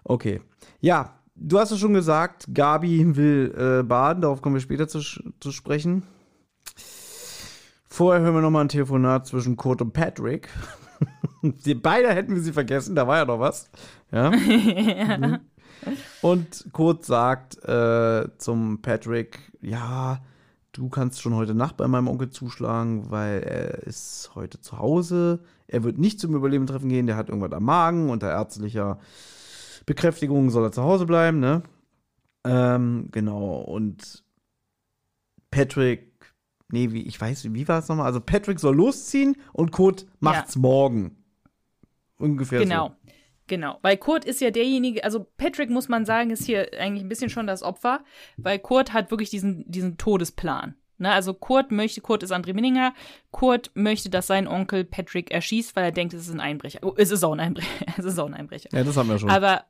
Okay. 0.05 0.41
Ja, 0.81 1.18
du 1.41 1.59
hast 1.59 1.71
es 1.71 1.79
schon 1.79 1.95
gesagt, 1.95 2.47
Gabi 2.53 3.17
will 3.17 3.55
äh, 3.57 3.83
baden, 3.83 4.23
darauf 4.23 4.43
kommen 4.43 4.57
wir 4.57 4.61
später 4.61 4.89
zu, 4.89 5.01
zu 5.41 5.53
sprechen. 5.53 6.03
Vorher 7.89 8.23
hören 8.23 8.35
wir 8.35 8.43
nochmal 8.43 8.65
ein 8.65 8.69
Telefonat 8.69 9.27
zwischen 9.27 9.57
Kurt 9.57 9.83
und 9.83 9.93
Patrick. 9.93 10.49
die 11.43 11.75
beide 11.75 12.09
hätten 12.09 12.35
wir 12.35 12.43
sie 12.43 12.53
vergessen, 12.53 12.95
da 12.95 13.07
war 13.07 13.19
ja 13.19 13.25
noch 13.25 13.41
was. 13.41 13.71
Ja. 14.11 14.31
Mhm. 15.19 15.41
Und 16.23 16.73
Kurt 16.73 17.05
sagt 17.05 17.63
äh, 17.65 18.27
zum 18.39 18.83
Patrick, 18.83 19.53
ja, 19.61 20.21
du 20.73 20.89
kannst 20.89 21.23
schon 21.23 21.35
heute 21.35 21.55
Nacht 21.55 21.77
bei 21.77 21.87
meinem 21.87 22.09
Onkel 22.09 22.31
zuschlagen, 22.31 23.11
weil 23.11 23.43
er 23.45 23.85
ist 23.85 24.33
heute 24.35 24.61
zu 24.61 24.79
Hause. 24.79 25.39
Er 25.69 25.85
wird 25.85 25.99
nicht 25.99 26.19
zum 26.19 26.35
Überlebendentreffen 26.35 26.89
gehen, 26.89 27.07
der 27.07 27.17
hat 27.17 27.29
irgendwas 27.29 27.53
am 27.53 27.65
Magen. 27.65 28.11
Unter 28.11 28.29
ärztlicher 28.29 28.99
Bekräftigung 29.89 30.51
soll 30.51 30.65
er 30.65 30.73
zu 30.73 30.83
Hause 30.83 31.07
bleiben, 31.07 31.41
ne? 31.41 31.63
Ähm, 32.45 33.09
genau, 33.11 33.57
und 33.57 34.23
Patrick, 35.51 36.13
nee, 36.71 36.93
wie, 36.93 37.03
ich 37.07 37.19
weiß, 37.19 37.55
wie 37.55 37.67
war 37.69 37.79
es 37.79 37.89
nochmal? 37.89 38.05
Also 38.05 38.21
Patrick 38.21 38.61
soll 38.61 38.77
losziehen 38.77 39.37
und 39.55 39.73
Kurt 39.73 40.07
macht's 40.21 40.57
morgen. 40.57 41.17
Ungefähr 42.19 42.61
Genau. 42.61 42.89
so. 42.89 42.95
Genau, 43.47 43.79
weil 43.81 43.97
Kurt 43.97 44.27
ist 44.27 44.43
ja 44.43 44.51
derjenige, 44.51 45.03
also 45.05 45.27
Patrick 45.39 45.71
muss 45.71 45.89
man 45.89 46.05
sagen, 46.05 46.29
ist 46.29 46.45
hier 46.45 46.69
eigentlich 46.79 47.03
ein 47.03 47.09
bisschen 47.09 47.31
schon 47.31 47.47
das 47.47 47.63
Opfer, 47.63 48.05
weil 48.37 48.59
Kurt 48.59 48.93
hat 48.93 49.11
wirklich 49.11 49.31
diesen, 49.31 49.65
diesen 49.71 49.97
Todesplan. 49.97 50.75
Ne, 50.99 51.11
also 51.11 51.33
Kurt 51.33 51.71
möchte, 51.71 52.03
Kurt 52.03 52.23
ist 52.23 52.33
André 52.33 52.53
Minninger, 52.53 52.93
Kurt 53.31 53.71
möchte, 53.75 54.11
dass 54.11 54.27
sein 54.27 54.47
Onkel 54.47 54.85
Patrick 54.85 55.31
erschießt, 55.31 55.77
weil 55.77 55.85
er 55.85 55.93
denkt, 55.93 56.13
es 56.13 56.27
ist 56.27 56.35
ein 56.35 56.41
Einbrecher. 56.41 56.81
Oh, 56.83 56.93
es 56.95 57.11
ist 57.11 57.25
auch 57.25 57.33
ein 57.33 57.41
Einbrecher. 57.41 57.71
es 57.97 58.05
ist 58.05 58.19
auch 58.19 58.27
ein 58.27 58.35
Einbrecher. 58.35 58.69
Ja, 58.73 58.85
das 58.85 58.97
haben 58.99 59.09
wir 59.09 59.19
schon. 59.19 59.31
Aber 59.31 59.65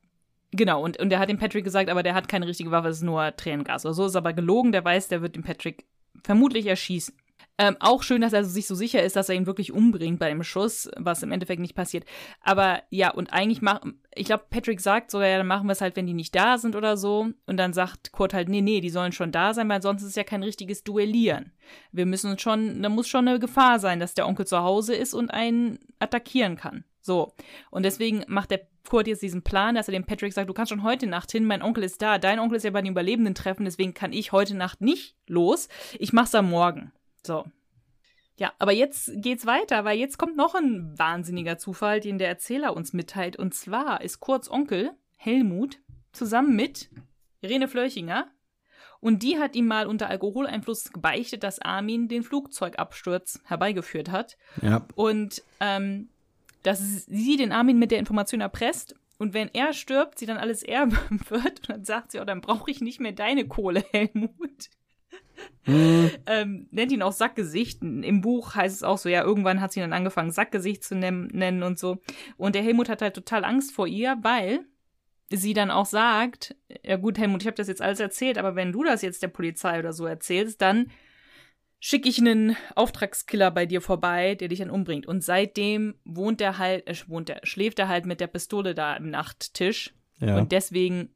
genau, 0.53 0.83
und, 0.83 0.99
und 0.99 1.13
er 1.13 1.19
hat 1.19 1.29
dem 1.29 1.39
Patrick 1.39 1.65
gesagt, 1.65 1.91
aber 1.91 2.03
der 2.03 2.15
hat 2.15 2.29
keine 2.29 2.47
richtige 2.47 2.71
Waffe, 2.71 2.89
es 2.89 2.99
ist 2.99 3.03
nur 3.03 3.35
Tränengas. 3.37 3.85
Oder 3.85 3.95
so 3.95 4.07
ist 4.07 4.17
aber 4.17 4.33
gelogen, 4.33 4.73
der 4.73 4.85
weiß, 4.85 5.09
der 5.09 5.23
wird 5.23 5.37
den 5.37 5.43
Patrick 5.43 5.87
vermutlich 6.23 6.67
erschießen. 6.67 7.15
Ähm, 7.61 7.77
auch 7.81 8.05
schön, 8.05 8.21
dass 8.21 8.33
er 8.33 8.45
sich 8.45 8.69
so 8.69 8.77
sicher 8.77 9.03
ist, 9.03 9.17
dass 9.17 9.29
er 9.29 9.35
ihn 9.35 9.47
wirklich 9.47 9.73
umbringt 9.73 10.21
bei 10.21 10.29
dem 10.29 10.45
Schuss, 10.45 10.89
was 10.97 11.25
im 11.25 11.33
Endeffekt 11.33 11.61
nicht 11.61 11.75
passiert. 11.75 12.05
Aber 12.41 12.83
ja, 12.91 13.11
und 13.11 13.33
eigentlich 13.33 13.63
macht, 13.63 13.83
ich 14.15 14.27
glaube, 14.27 14.45
Patrick 14.49 14.81
sagt 14.81 15.11
sogar, 15.11 15.27
ja, 15.27 15.39
dann 15.39 15.49
machen 15.49 15.67
wir 15.67 15.73
es 15.73 15.81
halt, 15.81 15.97
wenn 15.97 16.07
die 16.07 16.15
nicht 16.15 16.37
da 16.37 16.57
sind 16.57 16.77
oder 16.77 16.97
so. 16.97 17.31
Und 17.47 17.57
dann 17.57 17.73
sagt 17.73 18.13
Kurt 18.13 18.33
halt, 18.33 18.49
nee, 18.49 18.61
nee, 18.61 18.81
die 18.81 18.91
sollen 18.91 19.11
schon 19.11 19.33
da 19.33 19.55
sein, 19.55 19.69
weil 19.69 19.83
sonst 19.83 20.03
ist 20.03 20.11
es 20.11 20.15
ja 20.15 20.23
kein 20.23 20.45
richtiges 20.45 20.85
Duellieren. 20.85 21.53
Wir 21.91 22.07
müssen 22.07 22.39
schon, 22.39 22.81
da 22.81 22.89
muss 22.89 23.09
schon 23.09 23.27
eine 23.27 23.41
Gefahr 23.41 23.81
sein, 23.81 23.99
dass 23.99 24.15
der 24.15 24.29
Onkel 24.29 24.47
zu 24.47 24.59
Hause 24.59 24.95
ist 24.95 25.13
und 25.13 25.31
einen 25.31 25.81
attackieren 25.99 26.57
kann. 26.57 26.85
So. 27.01 27.35
Und 27.73 27.83
deswegen 27.83 28.23
macht 28.29 28.53
der 28.53 28.69
Kurt 28.89 29.07
jetzt 29.07 29.23
diesen 29.23 29.43
Plan, 29.43 29.75
dass 29.75 29.89
er 29.89 29.93
dem 29.93 30.05
Patrick 30.05 30.33
sagt, 30.33 30.49
du 30.49 30.55
kannst 30.55 30.71
schon 30.71 30.83
heute 30.83 31.07
Nacht 31.07 31.31
hin, 31.31 31.45
mein 31.45 31.63
Onkel 31.63 31.85
ist 31.85 32.03
da, 32.03 32.19
dein 32.19 32.39
Onkel 32.39 32.57
ist 32.57 32.65
ja 32.65 32.71
bei 32.71 32.83
den 32.83 32.93
Überlebenden 32.93 33.35
treffen, 33.35 33.65
deswegen 33.65 33.95
kann 33.95 34.13
ich 34.13 34.33
heute 34.33 34.57
Nacht 34.57 34.81
nicht 34.81 35.17
los. 35.27 35.69
Ich 35.99 36.13
mach's 36.13 36.35
am 36.35 36.51
Morgen. 36.51 36.93
So. 37.25 37.45
Ja, 38.39 38.53
aber 38.59 38.73
jetzt 38.73 39.11
geht's 39.17 39.47
weiter, 39.47 39.85
weil 39.85 39.99
jetzt 39.99 40.17
kommt 40.17 40.37
noch 40.37 40.55
ein 40.55 40.97
wahnsinniger 40.97 41.59
Zufall, 41.59 42.01
den 42.01 42.19
der 42.19 42.29
Erzähler 42.29 42.75
uns 42.75 42.93
mitteilt. 42.93 43.37
Und 43.37 43.53
zwar 43.53 44.01
ist 44.01 44.21
Kurts 44.21 44.51
Onkel, 44.51 44.93
Helmut, 45.17 45.79
zusammen 46.13 46.55
mit 46.55 46.89
Irene 47.41 47.69
Flörchinger. 47.69 48.29
Und 49.01 49.23
die 49.23 49.39
hat 49.39 49.55
ihm 49.55 49.67
mal 49.67 49.87
unter 49.87 50.09
Alkoholeinfluss 50.09 50.93
gebeichtet, 50.93 51.43
dass 51.43 51.61
Armin 51.61 52.09
den 52.09 52.23
Flugzeugabsturz 52.23 53.41
herbeigeführt 53.45 54.11
hat. 54.11 54.37
ja. 54.63 54.87
Und 54.95 55.43
ähm, 55.61 56.09
dass 56.63 57.07
sie 57.07 57.37
den 57.37 57.53
Armin 57.53 57.79
mit 57.79 57.91
der 57.91 57.99
Information 57.99 58.41
erpresst. 58.41 58.95
Und 59.19 59.35
wenn 59.35 59.51
er 59.53 59.73
stirbt, 59.73 60.19
sie 60.19 60.27
dann 60.27 60.37
alles 60.37 60.63
erben 60.63 60.99
wird. 61.29 61.61
Und 61.61 61.71
dann 61.71 61.85
sagt 61.85 62.13
sie, 62.13 62.21
oh, 62.21 62.25
dann 62.25 62.41
brauche 62.41 62.71
ich 62.71 62.81
nicht 62.81 63.01
mehr 63.01 63.13
deine 63.13 63.47
Kohle, 63.47 63.85
Helmut. 63.93 64.71
ähm, 65.67 66.69
nennt 66.71 66.93
ihn 66.93 67.03
auch 67.03 67.13
Sackgesicht. 67.13 67.83
Im 67.83 68.21
Buch 68.21 68.55
heißt 68.55 68.77
es 68.77 68.83
auch 68.83 68.99
so, 68.99 69.09
ja, 69.09 69.23
irgendwann 69.23 69.61
hat 69.61 69.73
sie 69.73 69.81
dann 69.81 69.93
angefangen, 69.93 70.31
Sackgesicht 70.31 70.85
zu 70.85 70.95
nennen, 70.95 71.29
nennen 71.33 71.63
und 71.63 71.79
so. 71.79 71.99
Und 72.37 72.55
der 72.55 72.63
Helmut 72.63 72.89
hat 72.89 73.03
halt 73.03 73.15
total 73.15 73.45
Angst 73.45 73.73
vor 73.73 73.87
ihr, 73.87 74.17
weil 74.23 74.61
sie 75.31 75.53
dann 75.53 75.71
auch 75.71 75.87
sagt, 75.87 76.57
ja 76.83 76.97
gut, 76.97 77.19
Helmut, 77.19 77.43
ich 77.43 77.47
habe 77.47 77.57
das 77.57 77.69
jetzt 77.69 77.83
alles 77.83 78.01
erzählt, 78.01 78.39
aber 78.39 78.57
wenn 78.57 78.73
du 78.73 78.83
das 78.83 79.03
jetzt 79.03 79.23
der 79.23 79.29
Polizei 79.29 79.79
oder 79.79 79.93
so 79.93 80.07
erzählst, 80.07 80.63
dann 80.63 80.91
schicke 81.81 82.09
ich 82.09 82.19
einen 82.19 82.57
Auftragskiller 82.75 83.51
bei 83.51 83.67
dir 83.67 83.81
vorbei, 83.81 84.35
der 84.35 84.49
dich 84.49 84.59
dann 84.59 84.71
umbringt. 84.71 85.07
Und 85.07 85.23
seitdem 85.23 85.95
wohnt 86.05 86.41
er 86.41 86.59
halt, 86.59 86.87
äh, 86.89 86.95
wohnt 87.07 87.31
er, 87.31 87.41
schläft 87.45 87.79
er 87.79 87.89
halt 87.89 88.07
mit 88.07 88.21
der 88.21 88.27
Pistole 88.27 88.75
da 88.75 88.95
im 88.97 89.11
Nachttisch. 89.11 89.95
Ja. 90.21 90.37
Und 90.39 90.51
deswegen 90.53 91.11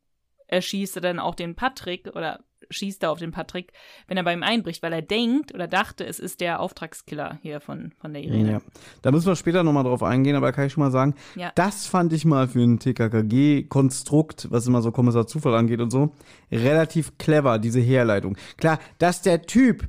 erschießt 0.46 0.96
er 0.96 1.02
dann 1.02 1.18
auch 1.18 1.34
den 1.34 1.54
Patrick 1.54 2.08
oder 2.14 2.44
schießt 2.70 3.02
er 3.02 3.10
auf 3.10 3.18
den 3.18 3.32
Patrick, 3.32 3.72
wenn 4.06 4.16
er 4.16 4.22
bei 4.22 4.32
ihm 4.32 4.42
einbricht, 4.42 4.82
weil 4.82 4.92
er 4.92 5.02
denkt 5.02 5.52
oder 5.52 5.66
dachte, 5.66 6.06
es 6.06 6.18
ist 6.18 6.40
der 6.40 6.60
Auftragskiller 6.60 7.38
hier 7.42 7.60
von, 7.60 7.92
von 8.00 8.12
der 8.14 8.22
Irene. 8.22 8.52
Ja. 8.52 8.60
Da 9.02 9.10
müssen 9.10 9.26
wir 9.26 9.36
später 9.36 9.62
nochmal 9.62 9.84
drauf 9.84 10.02
eingehen, 10.02 10.36
aber 10.36 10.52
kann 10.52 10.66
ich 10.66 10.72
schon 10.72 10.82
mal 10.84 10.90
sagen, 10.90 11.14
Ja. 11.34 11.52
das 11.54 11.86
fand 11.86 12.12
ich 12.12 12.24
mal 12.24 12.48
für 12.48 12.60
ein 12.62 12.78
TKKG-Konstrukt, 12.78 14.50
was 14.50 14.66
immer 14.66 14.82
so 14.82 14.92
Kommissar 14.92 15.26
Zufall 15.26 15.54
angeht 15.54 15.80
und 15.80 15.90
so, 15.90 16.12
relativ 16.50 17.18
clever, 17.18 17.58
diese 17.58 17.80
Herleitung. 17.80 18.36
Klar, 18.56 18.78
dass 18.98 19.22
der 19.22 19.42
Typ, 19.42 19.88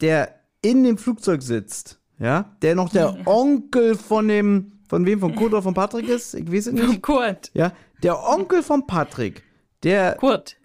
der 0.00 0.40
in 0.62 0.84
dem 0.84 0.98
Flugzeug 0.98 1.42
sitzt, 1.42 1.98
ja, 2.18 2.56
der 2.62 2.74
noch 2.74 2.88
der 2.88 3.26
Onkel 3.26 3.94
von 3.94 4.28
dem, 4.28 4.72
von 4.88 5.04
wem, 5.06 5.20
von 5.20 5.34
Kurt 5.34 5.52
oder 5.52 5.62
von 5.62 5.74
Patrick 5.74 6.08
ist, 6.08 6.34
ich 6.34 6.50
weiß 6.50 6.68
es 6.68 6.72
nicht, 6.72 7.02
Kurt. 7.02 7.50
ja, 7.54 7.72
der 8.02 8.22
Onkel 8.26 8.62
von 8.62 8.86
Patrick, 8.86 9.42
der 9.82 10.14
Kurt. 10.14 10.56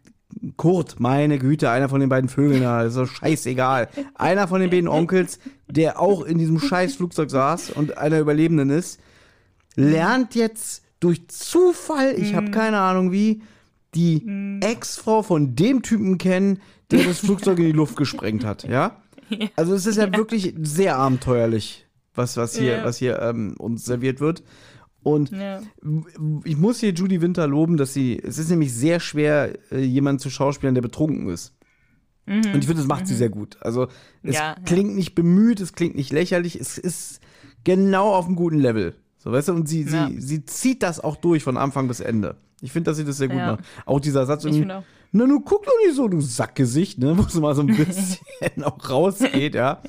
Kurt, 0.56 1.00
meine 1.00 1.38
Güte, 1.40 1.70
einer 1.70 1.90
von 1.90 2.00
den 2.00 2.10
beiden 2.10 2.30
Vögeln 2.30 2.62
da, 2.62 2.84
ist 2.84 2.94
so 2.94 3.06
scheißegal. 3.06 3.90
Einer 4.16 4.48
von 4.48 4.62
den 4.62 4.70
beiden 4.70 4.88
Onkels, 4.88 5.40
der 5.68 6.00
auch 6.00 6.24
in 6.24 6.38
diesem 6.38 6.58
scheiß 6.58 6.96
Flugzeug 6.96 7.30
saß 7.30 7.72
und 7.72 7.98
einer 7.98 8.20
Überlebenden 8.20 8.70
ist, 8.70 9.02
lernt 9.76 10.36
jetzt 10.36 10.84
durch 11.02 11.28
Zufall, 11.28 12.14
ich 12.18 12.34
habe 12.34 12.52
keine 12.52 12.80
Ahnung 12.80 13.12
wie, 13.12 13.42
die 13.94 14.26
Ex-Frau 14.62 15.22
von 15.22 15.56
dem 15.56 15.82
Typen 15.82 16.18
kennen, 16.18 16.62
der 16.92 17.04
das 17.04 17.20
Flugzeug 17.20 17.60
in 17.60 17.66
die 17.66 17.72
Luft 17.74 17.98
gesprengt 17.98 18.46
hat, 18.46 18.64
ja? 18.64 19.01
Also 19.56 19.74
es 19.74 19.86
ist 19.86 19.98
ja, 19.98 20.12
wirklich 20.16 20.54
sehr 20.62 20.98
abenteuerlich, 20.98 21.88
was, 22.16 22.38
was 22.38 22.58
hier, 22.58 22.78
Ja. 22.78 22.84
was 22.84 22.98
hier 22.98 23.20
ähm, 23.22 23.56
uns 23.58 23.86
serviert 23.86 24.20
wird. 24.20 24.44
Und 25.04 25.32
Ja. 25.32 25.62
ich 26.44 26.58
muss 26.58 26.80
hier 26.80 26.92
Judy 26.92 27.22
Winter 27.22 27.48
loben, 27.48 27.78
dass 27.78 27.94
sie, 27.94 28.20
es 28.22 28.38
ist 28.38 28.50
nämlich 28.50 28.74
sehr 28.74 29.00
schwer, 29.00 29.58
äh, 29.72 29.80
jemanden 29.80 30.20
zu 30.20 30.30
schauspielen, 30.30 30.76
der 30.76 30.82
betrunken 30.84 31.28
ist. 31.30 31.56
Und 32.28 32.46
ich 32.46 32.52
finde, 32.68 32.76
das 32.76 32.88
macht 32.88 33.08
sie 33.08 33.16
sehr 33.16 33.30
gut. 33.30 33.58
Also, 33.62 33.86
es 33.86 33.90
Mhm. 34.24 34.32
Ja, 34.34 34.40
ja. 34.50 34.56
klingt 34.64 34.96
nicht 34.96 35.16
bemüht, 35.16 35.60
es 35.60 35.74
klingt 35.74 35.96
nicht 35.96 36.12
lächerlich, 36.14 36.56
es 36.56 36.78
ist 36.78 37.20
genau 37.64 38.14
auf 38.14 38.28
einem 38.28 38.36
guten 38.36 38.60
Level. 38.60 38.96
So, 39.18 39.32
weißt 39.32 39.50
du, 39.50 39.54
und 39.54 39.68
sie, 39.68 39.84
Ja. 39.84 40.08
sie, 40.08 40.22
sie 40.22 40.46
zieht 40.46 40.84
das 40.84 41.00
auch 41.00 41.16
durch 41.16 41.44
von 41.44 41.58
Anfang 41.58 41.88
bis 41.88 42.00
Ende. 42.00 42.38
Ich 42.62 42.72
finde, 42.72 42.92
dass 42.92 42.98
sie 42.98 43.06
das 43.06 43.18
sehr 43.18 43.28
gut 43.28 43.38
Ja. 43.38 43.54
macht. 43.54 43.64
Auch 43.88 44.00
dieser 44.00 44.26
Satz, 44.28 44.46
Ich 44.46 44.56
irgendwie. 44.56 44.68
Na, 45.12 45.26
du 45.26 45.40
guck 45.42 45.66
doch 45.66 45.72
nicht 45.86 45.96
so, 45.96 46.08
du 46.08 46.22
Sackgesicht, 46.22 46.98
ne, 47.00 47.18
wo 47.18 47.22
es 47.24 47.34
mal 47.36 47.56
so 47.56 47.62
ein 47.62 47.68
bisschen 47.68 48.20
auch 48.64 48.90
rausgeht, 48.90 49.56
ja. 49.56 49.82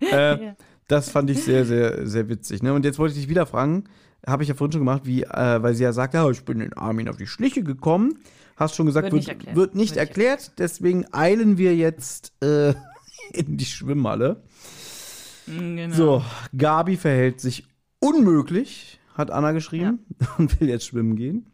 Äh, 0.00 0.44
Ja. 0.46 0.56
Das 0.86 1.10
fand 1.10 1.28
ich 1.28 1.42
sehr, 1.44 1.66
sehr, 1.66 2.06
sehr 2.06 2.30
witzig. 2.30 2.62
Ne? 2.62 2.72
Und 2.72 2.82
jetzt 2.86 2.98
wollte 2.98 3.12
ich 3.14 3.20
dich 3.20 3.28
wieder 3.28 3.44
fragen, 3.44 3.84
habe 4.26 4.42
ich 4.42 4.48
ja 4.48 4.54
vorhin 4.54 4.72
schon 4.72 4.80
gemacht, 4.80 5.02
wie, 5.04 5.22
äh, 5.22 5.62
weil 5.62 5.74
sie 5.74 5.82
ja 5.84 5.92
sagt, 5.92 6.14
ja, 6.14 6.28
ich 6.30 6.44
bin 6.46 6.60
den 6.60 6.72
Armin 6.72 7.10
auf 7.10 7.18
die 7.18 7.26
Schliche 7.26 7.62
gekommen. 7.62 8.20
Hast 8.56 8.74
schon 8.74 8.86
gesagt, 8.86 9.12
Wird 9.12 9.12
wird, 9.12 9.20
nicht 9.20 9.28
erklärt. 9.28 9.56
wird 9.56 9.74
nicht 9.74 9.90
Wird 9.90 9.96
nicht 9.96 9.96
erklärt. 9.98 10.52
Deswegen 10.58 11.04
eilen 11.12 11.58
wir 11.58 11.76
jetzt 11.76 12.32
äh, 12.42 12.72
in 13.34 13.58
die 13.58 13.66
Schwimmhalle. 13.66 14.42
Mm, 15.46 15.76
Genau. 15.76 15.94
So, 15.94 16.22
Gabi 16.56 16.96
verhält 16.96 17.40
sich 17.42 17.66
unmöglich, 18.00 18.98
hat 19.14 19.30
Anna 19.30 19.52
geschrieben 19.52 19.98
und 20.38 20.58
will 20.60 20.68
jetzt 20.70 20.86
schwimmen 20.86 21.16
gehen. 21.16 21.47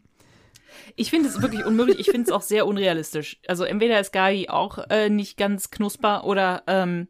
Ich 0.96 1.10
finde 1.10 1.28
es 1.28 1.42
wirklich 1.42 1.64
unmöglich. 1.64 1.98
Ich 1.98 2.06
finde 2.06 2.22
es 2.22 2.30
auch 2.30 2.42
sehr 2.42 2.66
unrealistisch. 2.66 3.40
Also 3.48 3.64
entweder 3.64 3.98
ist 4.00 4.12
Gabi 4.12 4.48
auch 4.48 4.78
äh, 4.90 5.08
nicht 5.10 5.36
ganz 5.36 5.70
knusper 5.70 6.24
oder 6.24 6.62
ähm, 6.66 7.08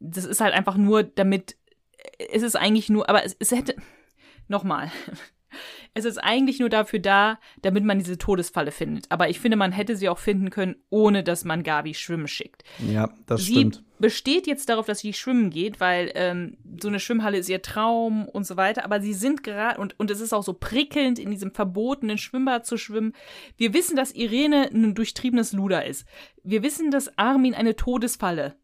das 0.00 0.24
ist 0.24 0.40
halt 0.40 0.54
einfach 0.54 0.76
nur 0.76 1.02
damit. 1.02 1.56
Es 2.32 2.42
ist 2.42 2.56
eigentlich 2.56 2.88
nur, 2.88 3.08
aber 3.08 3.24
es, 3.24 3.36
es 3.38 3.52
hätte. 3.52 3.76
Nochmal. 4.48 4.90
Es 5.94 6.06
ist 6.06 6.16
eigentlich 6.16 6.58
nur 6.58 6.70
dafür 6.70 7.00
da, 7.00 7.38
damit 7.60 7.84
man 7.84 7.98
diese 7.98 8.16
Todesfalle 8.16 8.70
findet. 8.70 9.04
Aber 9.10 9.28
ich 9.28 9.38
finde, 9.38 9.58
man 9.58 9.72
hätte 9.72 9.94
sie 9.94 10.08
auch 10.08 10.18
finden 10.18 10.48
können, 10.48 10.76
ohne 10.88 11.22
dass 11.22 11.44
man 11.44 11.62
Gabi 11.62 11.92
schwimmen 11.92 12.26
schickt. 12.26 12.64
Ja, 12.78 13.10
das 13.26 13.42
sie 13.44 13.52
stimmt. 13.52 13.84
Besteht 14.02 14.46
jetzt 14.48 14.68
darauf, 14.68 14.84
dass 14.84 14.98
sie 14.98 15.12
schwimmen 15.14 15.48
geht, 15.48 15.80
weil 15.80 16.10
ähm, 16.16 16.58
so 16.82 16.88
eine 16.88 17.00
Schwimmhalle 17.00 17.38
ist 17.38 17.48
ihr 17.48 17.62
Traum 17.62 18.28
und 18.28 18.44
so 18.44 18.56
weiter. 18.58 18.84
Aber 18.84 19.00
sie 19.00 19.14
sind 19.14 19.44
gerade, 19.44 19.80
und, 19.80 19.98
und 19.98 20.10
es 20.10 20.20
ist 20.20 20.34
auch 20.34 20.42
so 20.42 20.52
prickelnd, 20.52 21.18
in 21.20 21.30
diesem 21.30 21.52
verbotenen 21.54 22.18
Schwimmbad 22.18 22.66
zu 22.66 22.76
schwimmen. 22.76 23.14
Wir 23.56 23.72
wissen, 23.72 23.96
dass 23.96 24.10
Irene 24.12 24.68
ein 24.70 24.94
durchtriebenes 24.96 25.52
Luder 25.52 25.86
ist. 25.86 26.04
Wir 26.42 26.62
wissen, 26.64 26.90
dass 26.90 27.16
Armin 27.16 27.54
eine 27.54 27.76
Todesfalle 27.76 28.56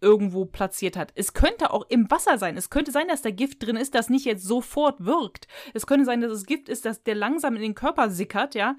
irgendwo 0.00 0.44
platziert 0.46 0.96
hat. 0.96 1.12
Es 1.16 1.34
könnte 1.34 1.72
auch 1.72 1.84
im 1.90 2.08
Wasser 2.10 2.38
sein. 2.38 2.56
Es 2.56 2.70
könnte 2.70 2.92
sein, 2.92 3.08
dass 3.08 3.22
da 3.22 3.30
Gift 3.30 3.66
drin 3.66 3.76
ist, 3.76 3.94
das 3.94 4.08
nicht 4.08 4.24
jetzt 4.24 4.44
sofort 4.44 5.04
wirkt. 5.04 5.48
Es 5.74 5.84
könnte 5.86 6.06
sein, 6.06 6.20
dass 6.20 6.30
es 6.32 6.46
Gift 6.46 6.68
ist, 6.68 6.84
dass 6.84 7.02
der 7.02 7.16
langsam 7.16 7.56
in 7.56 7.62
den 7.62 7.74
Körper 7.74 8.08
sickert, 8.08 8.54
ja, 8.54 8.76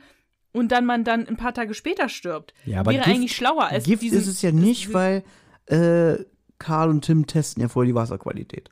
und 0.53 0.71
dann 0.71 0.85
man 0.85 1.03
dann 1.03 1.27
ein 1.27 1.37
paar 1.37 1.53
Tage 1.53 1.73
später 1.73 2.09
stirbt. 2.09 2.53
Ja, 2.65 2.79
aber 2.79 2.91
Wäre 2.91 3.03
Gift- 3.03 3.15
eigentlich 3.15 3.35
schlauer 3.35 3.65
als 3.65 3.83
Gift 3.85 4.01
diesen, 4.01 4.17
ist 4.19 4.27
es 4.27 4.41
ja 4.41 4.51
nicht, 4.51 4.93
weil 4.93 5.23
äh, 5.67 6.17
Karl 6.59 6.89
und 6.89 7.01
Tim 7.05 7.25
testen 7.27 7.61
ja 7.61 7.67
vorher 7.69 7.87
die 7.91 7.95
Wasserqualität. 7.95 8.69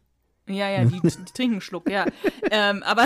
Ja, 0.47 0.69
ja, 0.69 0.85
die, 0.85 0.99
die 1.03 1.09
trinken 1.33 1.53
einen 1.55 1.61
Schluck, 1.61 1.89
ja. 1.89 2.05
ähm, 2.51 2.81
aber 2.83 3.05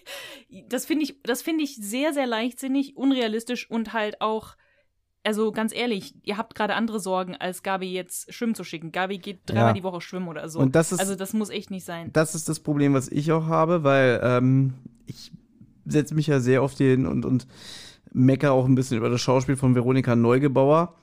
das 0.68 0.86
finde 0.86 1.04
ich, 1.04 1.20
das 1.22 1.42
finde 1.42 1.64
ich 1.64 1.76
sehr, 1.76 2.12
sehr 2.12 2.26
leichtsinnig, 2.26 2.96
unrealistisch 2.96 3.68
und 3.70 3.92
halt 3.92 4.20
auch, 4.20 4.56
also 5.24 5.50
ganz 5.50 5.74
ehrlich, 5.74 6.14
ihr 6.22 6.36
habt 6.36 6.54
gerade 6.54 6.74
andere 6.74 7.00
Sorgen, 7.00 7.34
als 7.34 7.62
Gabi 7.64 7.92
jetzt 7.92 8.32
schwimmen 8.32 8.54
zu 8.54 8.62
schicken. 8.62 8.92
Gabi 8.92 9.18
geht 9.18 9.40
dreimal 9.46 9.68
Ja. 9.68 9.72
die 9.72 9.82
Woche 9.82 10.00
schwimmen 10.00 10.28
oder 10.28 10.48
so. 10.48 10.60
Und 10.60 10.76
das 10.76 10.92
ist- 10.92 11.00
also 11.00 11.16
das 11.16 11.32
muss 11.32 11.50
echt 11.50 11.70
nicht 11.70 11.84
sein. 11.84 12.12
Das 12.12 12.34
ist 12.36 12.48
das 12.48 12.60
Problem, 12.60 12.94
was 12.94 13.08
ich 13.08 13.32
auch 13.32 13.46
habe, 13.46 13.82
weil 13.82 14.20
ähm, 14.22 14.74
ich 15.06 15.32
setze 15.84 16.14
mich 16.14 16.28
ja 16.28 16.38
sehr 16.40 16.62
auf 16.62 16.74
den 16.76 17.06
und, 17.06 17.24
und 17.24 17.46
mecker 18.12 18.52
auch 18.52 18.64
ein 18.66 18.74
bisschen 18.76 18.96
über 18.98 19.10
das 19.10 19.20
Schauspiel 19.20 19.56
von 19.56 19.74
Veronika 19.74 20.14
Neugebauer, 20.16 20.94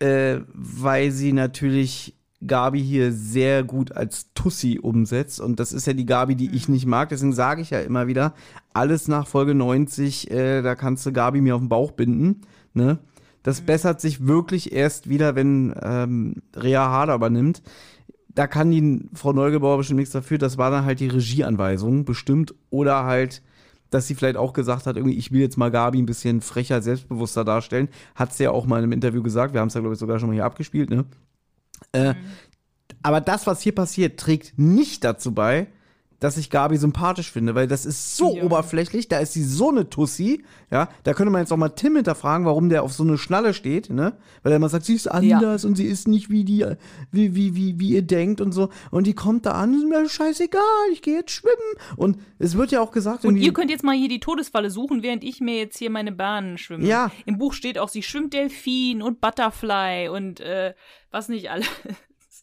äh, 0.00 0.40
weil 0.52 1.10
sie 1.10 1.32
natürlich 1.32 2.14
Gabi 2.46 2.82
hier 2.82 3.12
sehr 3.12 3.64
gut 3.64 3.92
als 3.92 4.32
Tussi 4.34 4.78
umsetzt. 4.80 5.40
Und 5.40 5.58
das 5.58 5.72
ist 5.72 5.86
ja 5.86 5.94
die 5.94 6.06
Gabi, 6.06 6.36
die 6.36 6.54
ich 6.54 6.68
nicht 6.68 6.86
mag. 6.86 7.08
Deswegen 7.08 7.32
sage 7.32 7.62
ich 7.62 7.70
ja 7.70 7.80
immer 7.80 8.06
wieder, 8.06 8.34
alles 8.74 9.08
nach 9.08 9.26
Folge 9.26 9.54
90, 9.54 10.30
äh, 10.30 10.62
da 10.62 10.74
kannst 10.74 11.06
du 11.06 11.12
Gabi 11.12 11.40
mir 11.40 11.54
auf 11.54 11.62
den 11.62 11.68
Bauch 11.68 11.92
binden. 11.92 12.42
Ne? 12.74 12.98
Das 13.42 13.62
bessert 13.62 14.00
sich 14.00 14.26
wirklich 14.26 14.72
erst 14.72 15.08
wieder, 15.08 15.34
wenn 15.34 15.74
ähm, 15.82 16.42
Rea 16.54 16.88
Harder 16.88 17.14
übernimmt 17.14 17.62
da 18.36 18.46
kann 18.46 18.70
die 18.70 19.08
Frau 19.14 19.32
Neugebauer 19.32 19.78
bestimmt 19.78 19.98
nichts 19.98 20.12
dafür. 20.12 20.36
Das 20.36 20.58
war 20.58 20.70
dann 20.70 20.84
halt 20.84 21.00
die 21.00 21.08
Regieanweisung 21.08 22.04
bestimmt. 22.04 22.54
Oder 22.68 23.04
halt, 23.04 23.42
dass 23.96 24.06
sie 24.06 24.14
vielleicht 24.14 24.36
auch 24.36 24.52
gesagt 24.52 24.86
hat, 24.86 24.96
irgendwie, 24.96 25.16
ich 25.16 25.32
will 25.32 25.40
jetzt 25.40 25.56
mal 25.56 25.70
Gabi 25.70 26.00
ein 26.00 26.06
bisschen 26.06 26.42
frecher, 26.42 26.82
selbstbewusster 26.82 27.44
darstellen. 27.44 27.88
Hat 28.14 28.34
sie 28.34 28.44
ja 28.44 28.50
auch 28.50 28.66
mal 28.66 28.78
in 28.78 28.84
einem 28.84 28.92
Interview 28.92 29.22
gesagt. 29.22 29.54
Wir 29.54 29.60
haben 29.60 29.68
es 29.68 29.74
ja, 29.74 29.80
glaube 29.80 29.94
ich, 29.94 29.98
sogar 29.98 30.18
schon 30.18 30.28
mal 30.28 30.34
hier 30.34 30.44
abgespielt, 30.44 30.90
ne? 30.90 31.06
Äh, 31.92 32.14
aber 33.02 33.20
das, 33.20 33.46
was 33.46 33.62
hier 33.62 33.74
passiert, 33.74 34.20
trägt 34.20 34.58
nicht 34.58 35.02
dazu 35.04 35.32
bei, 35.32 35.68
dass 36.20 36.36
ich 36.36 36.50
Gabi 36.50 36.76
sympathisch 36.76 37.30
finde, 37.30 37.54
weil 37.54 37.66
das 37.66 37.84
ist 37.86 38.16
so 38.16 38.36
Ja. 38.36 38.42
oberflächlich, 38.44 39.08
da 39.08 39.18
ist 39.18 39.32
sie 39.34 39.44
so 39.44 39.68
eine 39.70 39.90
Tussi, 39.90 40.44
ja, 40.70 40.88
da 41.04 41.14
könnte 41.14 41.30
man 41.30 41.42
jetzt 41.42 41.52
auch 41.52 41.56
mal 41.56 41.68
Tim 41.70 41.96
hinterfragen, 41.96 42.46
warum 42.46 42.68
der 42.68 42.82
auf 42.82 42.92
so 42.92 43.02
eine 43.02 43.18
Schnalle 43.18 43.52
steht, 43.54 43.90
ne, 43.90 44.16
weil 44.42 44.52
er 44.52 44.56
immer 44.56 44.68
sagt, 44.68 44.84
sie 44.86 44.94
ist 44.94 45.08
anders 45.08 45.64
und 45.64 45.76
sie 45.76 45.84
ist 45.86 46.08
nicht 46.08 46.30
wie 46.30 46.44
die, 46.44 46.64
wie, 47.12 47.34
wie, 47.34 47.54
wie, 47.54 47.78
wie 47.78 47.90
ihr 47.90 48.02
denkt 48.02 48.40
und 48.40 48.52
so 48.52 48.70
und 48.90 49.06
die 49.06 49.14
kommt 49.14 49.46
da 49.46 49.52
an, 49.52 49.74
ist 49.74 49.86
mir 49.86 50.08
scheißegal, 50.08 50.62
ich 50.92 51.02
gehe 51.02 51.16
jetzt 51.18 51.32
schwimmen 51.32 51.56
und 51.96 52.18
es 52.38 52.56
wird 52.56 52.70
ja 52.72 52.80
auch 52.80 52.92
gesagt, 52.92 53.24
Und 53.24 53.36
ihr 53.36 53.52
könnt 53.52 53.70
jetzt 53.70 53.84
mal 53.84 53.94
hier 53.96 54.08
die 54.08 54.20
Todesfalle 54.20 54.70
suchen, 54.70 55.02
während 55.02 55.22
ich 55.24 55.40
mir 55.40 55.56
jetzt 55.58 55.78
hier 55.78 55.90
meine 55.90 56.12
Bahnen 56.12 56.58
schwimme. 56.58 56.86
Ja. 56.86 57.10
Im 57.26 57.38
Buch 57.38 57.52
steht 57.52 57.78
auch, 57.78 57.88
sie 57.88 58.02
schwimmt 58.02 58.32
Delfin 58.32 59.02
und 59.02 59.20
Butterfly 59.20 60.08
und 60.08 60.40
äh, 60.40 60.74
was 61.10 61.28
nicht 61.28 61.50
alles. 61.50 61.66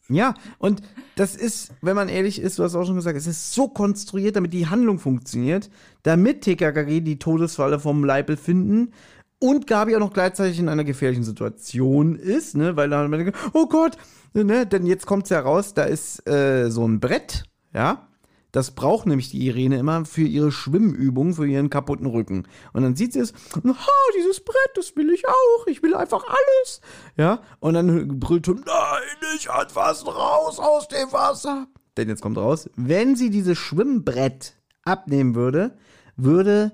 Ja, 0.09 0.33
und 0.57 0.81
das 1.15 1.35
ist, 1.35 1.71
wenn 1.81 1.95
man 1.95 2.09
ehrlich 2.09 2.41
ist, 2.41 2.59
du 2.59 2.63
hast 2.63 2.75
auch 2.75 2.85
schon 2.85 2.95
gesagt, 2.95 3.17
es 3.17 3.27
ist 3.27 3.53
so 3.53 3.69
konstruiert, 3.69 4.35
damit 4.35 4.51
die 4.51 4.67
Handlung 4.67 4.99
funktioniert, 4.99 5.69
damit 6.03 6.41
TKKG 6.41 6.99
die 6.99 7.19
Todesfalle 7.19 7.79
vom 7.79 8.03
Leibel 8.03 8.35
finden 8.35 8.91
und 9.39 9.65
Gabi 9.65 9.95
auch 9.95 10.01
noch 10.01 10.13
gleichzeitig 10.13 10.59
in 10.59 10.67
einer 10.67 10.83
gefährlichen 10.83 11.23
Situation 11.23 12.15
ist, 12.15 12.55
ne, 12.55 12.75
weil 12.75 12.89
dann 12.89 13.33
oh 13.53 13.67
Gott, 13.67 13.97
ne, 14.33 14.65
denn 14.65 14.85
jetzt 14.85 15.05
kommt's 15.05 15.29
ja 15.29 15.39
raus, 15.39 15.73
da 15.73 15.83
ist 15.83 16.27
äh, 16.27 16.69
so 16.69 16.85
ein 16.85 16.99
Brett, 16.99 17.43
ja, 17.73 18.07
das 18.53 18.71
braucht 18.71 19.07
nämlich 19.07 19.31
die 19.31 19.47
Irene 19.47 19.79
immer 19.79 20.05
für 20.05 20.21
ihre 20.21 20.51
Schwimmübung, 20.51 21.33
für 21.33 21.47
ihren 21.47 21.71
kaputten 21.71 22.05
Rücken. 22.05 22.47
Und 22.71 22.83
dann 22.83 22.95
sieht 22.95 23.11
sie 23.11 23.19
es, 23.19 23.33
ha, 23.55 23.91
dieses 24.15 24.41
Brett, 24.45 24.71
das 24.75 24.95
will 24.95 25.09
ich 25.09 25.27
auch, 25.27 25.67
ich 25.67 25.81
will 25.81 25.95
einfach 25.95 26.23
alles. 26.23 26.79
Ja, 27.17 27.41
und 27.59 27.73
dann 27.73 28.19
brüllt 28.19 28.45
Tim, 28.45 28.63
nein, 28.65 29.33
ich 29.35 29.49
was 29.49 30.05
raus 30.05 30.59
aus 30.59 30.87
dem 30.87 31.11
Wasser. 31.11 31.67
Denn 31.97 32.09
jetzt 32.09 32.21
kommt 32.21 32.37
raus, 32.37 32.69
wenn 32.75 33.15
sie 33.15 33.31
dieses 33.31 33.57
Schwimmbrett 33.57 34.53
abnehmen 34.83 35.33
würde, 35.33 35.75
würde 36.15 36.73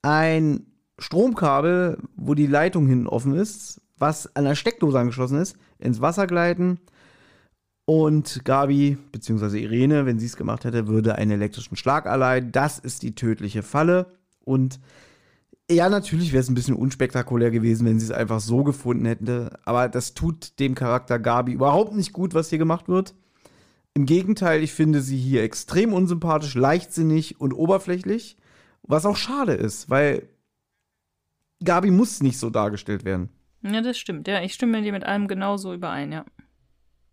ein 0.00 0.66
Stromkabel, 0.98 1.98
wo 2.16 2.34
die 2.34 2.46
Leitung 2.46 2.86
hinten 2.86 3.06
offen 3.06 3.34
ist, 3.34 3.82
was 3.98 4.34
an 4.34 4.44
der 4.44 4.54
Steckdose 4.54 4.98
angeschlossen 4.98 5.38
ist, 5.38 5.56
ins 5.78 6.00
Wasser 6.00 6.26
gleiten 6.26 6.80
und 7.84 8.44
Gabi, 8.44 8.96
beziehungsweise 9.10 9.58
Irene, 9.58 10.06
wenn 10.06 10.18
sie 10.18 10.26
es 10.26 10.36
gemacht 10.36 10.64
hätte, 10.64 10.86
würde 10.86 11.16
einen 11.16 11.32
elektrischen 11.32 11.76
Schlag 11.76 12.06
erleiden. 12.06 12.52
Das 12.52 12.78
ist 12.78 13.02
die 13.02 13.14
tödliche 13.14 13.62
Falle. 13.62 14.06
Und 14.44 14.80
ja, 15.70 15.88
natürlich 15.88 16.32
wäre 16.32 16.42
es 16.42 16.48
ein 16.48 16.54
bisschen 16.54 16.76
unspektakulär 16.76 17.50
gewesen, 17.50 17.86
wenn 17.86 17.98
sie 17.98 18.06
es 18.06 18.12
einfach 18.12 18.40
so 18.40 18.62
gefunden 18.62 19.06
hätte. 19.06 19.58
Aber 19.64 19.88
das 19.88 20.14
tut 20.14 20.58
dem 20.60 20.74
Charakter 20.74 21.18
Gabi 21.18 21.52
überhaupt 21.52 21.94
nicht 21.94 22.12
gut, 22.12 22.34
was 22.34 22.50
hier 22.50 22.58
gemacht 22.58 22.88
wird. 22.88 23.14
Im 23.94 24.06
Gegenteil, 24.06 24.62
ich 24.62 24.72
finde 24.72 25.02
sie 25.02 25.18
hier 25.18 25.42
extrem 25.42 25.92
unsympathisch, 25.92 26.54
leichtsinnig 26.54 27.40
und 27.40 27.52
oberflächlich. 27.52 28.36
Was 28.82 29.06
auch 29.06 29.16
schade 29.16 29.52
ist, 29.52 29.90
weil 29.90 30.28
Gabi 31.62 31.90
muss 31.90 32.22
nicht 32.22 32.38
so 32.38 32.50
dargestellt 32.50 33.04
werden. 33.04 33.28
Ja, 33.62 33.80
das 33.80 33.98
stimmt. 33.98 34.26
Ja, 34.26 34.42
ich 34.42 34.54
stimme 34.54 34.82
dir 34.82 34.92
mit 34.92 35.04
allem 35.04 35.28
genauso 35.28 35.72
überein, 35.72 36.10
ja. 36.10 36.24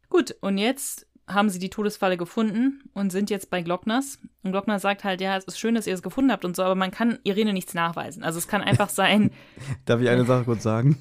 Gut, 0.10 0.36
und 0.42 0.58
jetzt 0.58 1.06
haben 1.28 1.50
sie 1.50 1.60
die 1.60 1.70
Todesfalle 1.70 2.18
gefunden 2.18 2.82
und 2.94 3.12
sind 3.12 3.30
jetzt 3.30 3.52
bei 3.52 3.62
Glockners. 3.62 4.18
Und 4.44 4.52
Glockner 4.52 4.80
sagt 4.80 5.04
halt, 5.04 5.22
ja, 5.22 5.38
es 5.38 5.44
ist 5.44 5.60
schön, 5.60 5.76
dass 5.76 5.86
ihr 5.86 5.94
es 5.94 6.02
gefunden 6.02 6.32
habt 6.32 6.44
und 6.44 6.56
so, 6.56 6.64
aber 6.64 6.74
man 6.76 6.90
kann 6.90 7.20
Irene 7.24 7.54
nichts 7.54 7.76
nachweisen. 7.76 8.24
Also 8.24 8.40
es 8.40 8.48
kann 8.48 8.62
einfach 8.62 8.90
sein, 8.90 9.30
Darf 9.86 10.02
ich 10.02 10.10
eine 10.10 10.26
Sache 10.26 10.46
kurz 10.46 10.64
sagen? 10.64 10.98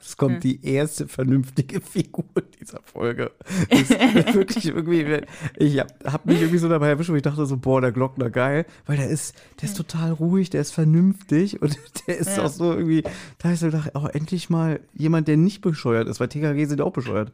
Es 0.00 0.16
kommt 0.16 0.42
die 0.42 0.64
erste 0.64 1.06
vernünftige 1.06 1.80
Figur 1.80 2.24
dieser 2.58 2.80
Folge. 2.82 3.30
Das 3.70 3.82
ist 3.82 3.90
wirklich 4.34 4.66
irgendwie, 4.66 5.20
ich 5.58 5.78
hab, 5.78 5.88
hab 6.04 6.26
mich 6.26 6.40
irgendwie 6.40 6.58
so 6.58 6.68
dabei 6.68 6.88
erwischt, 6.88 7.10
wo 7.10 7.14
ich 7.14 7.22
dachte 7.22 7.46
so, 7.46 7.56
boah, 7.56 7.80
der 7.80 7.92
Glockner 7.92 8.30
geil, 8.30 8.66
weil 8.86 8.96
der 8.96 9.08
ist, 9.08 9.36
der 9.60 9.68
ist 9.68 9.76
total 9.76 10.10
ruhig, 10.12 10.50
der 10.50 10.62
ist 10.62 10.72
vernünftig 10.72 11.62
und 11.62 11.78
der 12.08 12.18
ist 12.18 12.36
Ja. 12.36 12.44
auch 12.44 12.50
so 12.50 12.72
irgendwie, 12.72 13.02
da 13.02 13.44
hab 13.44 13.52
ich 13.52 13.60
so 13.60 13.66
gedacht, 13.66 13.90
oh, 13.94 14.06
endlich 14.12 14.50
mal 14.50 14.80
jemand, 14.94 15.28
der 15.28 15.36
nicht 15.36 15.60
bescheuert 15.60 16.08
ist, 16.08 16.18
weil 16.18 16.28
TKG 16.28 16.64
sind 16.64 16.80
auch 16.80 16.92
bescheuert. 16.92 17.30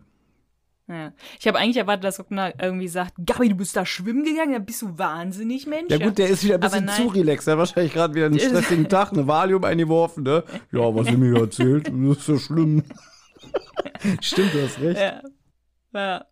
Ja. 0.89 1.13
Ich 1.39 1.47
habe 1.47 1.59
eigentlich 1.59 1.77
erwartet, 1.77 2.05
dass 2.05 2.17
Glockner 2.17 2.55
irgendwie 2.61 2.89
sagt, 2.89 3.15
Gabi, 3.25 3.49
du 3.49 3.55
bist 3.55 3.77
da 3.77 3.87
schwimmen 3.87 4.25
gegangen, 4.25 4.53
dann 4.53 4.65
bist 4.65 4.83
du 4.83 4.99
wahnsinnig, 4.99 5.67
Mensch. 5.67 5.91
Ja 5.91 5.99
gut, 5.99 6.19
der 6.19 6.29
ist 6.29 6.45
wieder 6.45 6.55
ein 6.55 6.61
bisschen 6.61 6.89
zu 6.89 7.09
relaxed. 7.09 7.49
Er 7.49 7.53
hat 7.53 7.59
wahrscheinlich 7.59 7.93
gerade 7.93 8.15
wieder 8.15 8.27
einen 8.27 8.37
Der 8.37 8.47
stressigen 8.49 8.89
Tag, 8.89 9.13
eine 9.13 9.27
Valium 9.27 9.65
eingeworfen, 9.65 10.25
ne? 10.25 10.45
Ja, 10.73 10.95
was 10.95 11.09
ihr 11.09 11.19
mir 11.19 11.39
erzählt, 11.39 11.89
das 11.89 12.19
ist 12.19 12.27
so 12.27 12.39
schlimm. 12.39 12.85
Stimmt, 14.21 14.55
du 14.55 14.63
hast 14.63 14.81
recht. 14.81 15.01
Ja. 15.01 15.23
ja. 15.95 16.27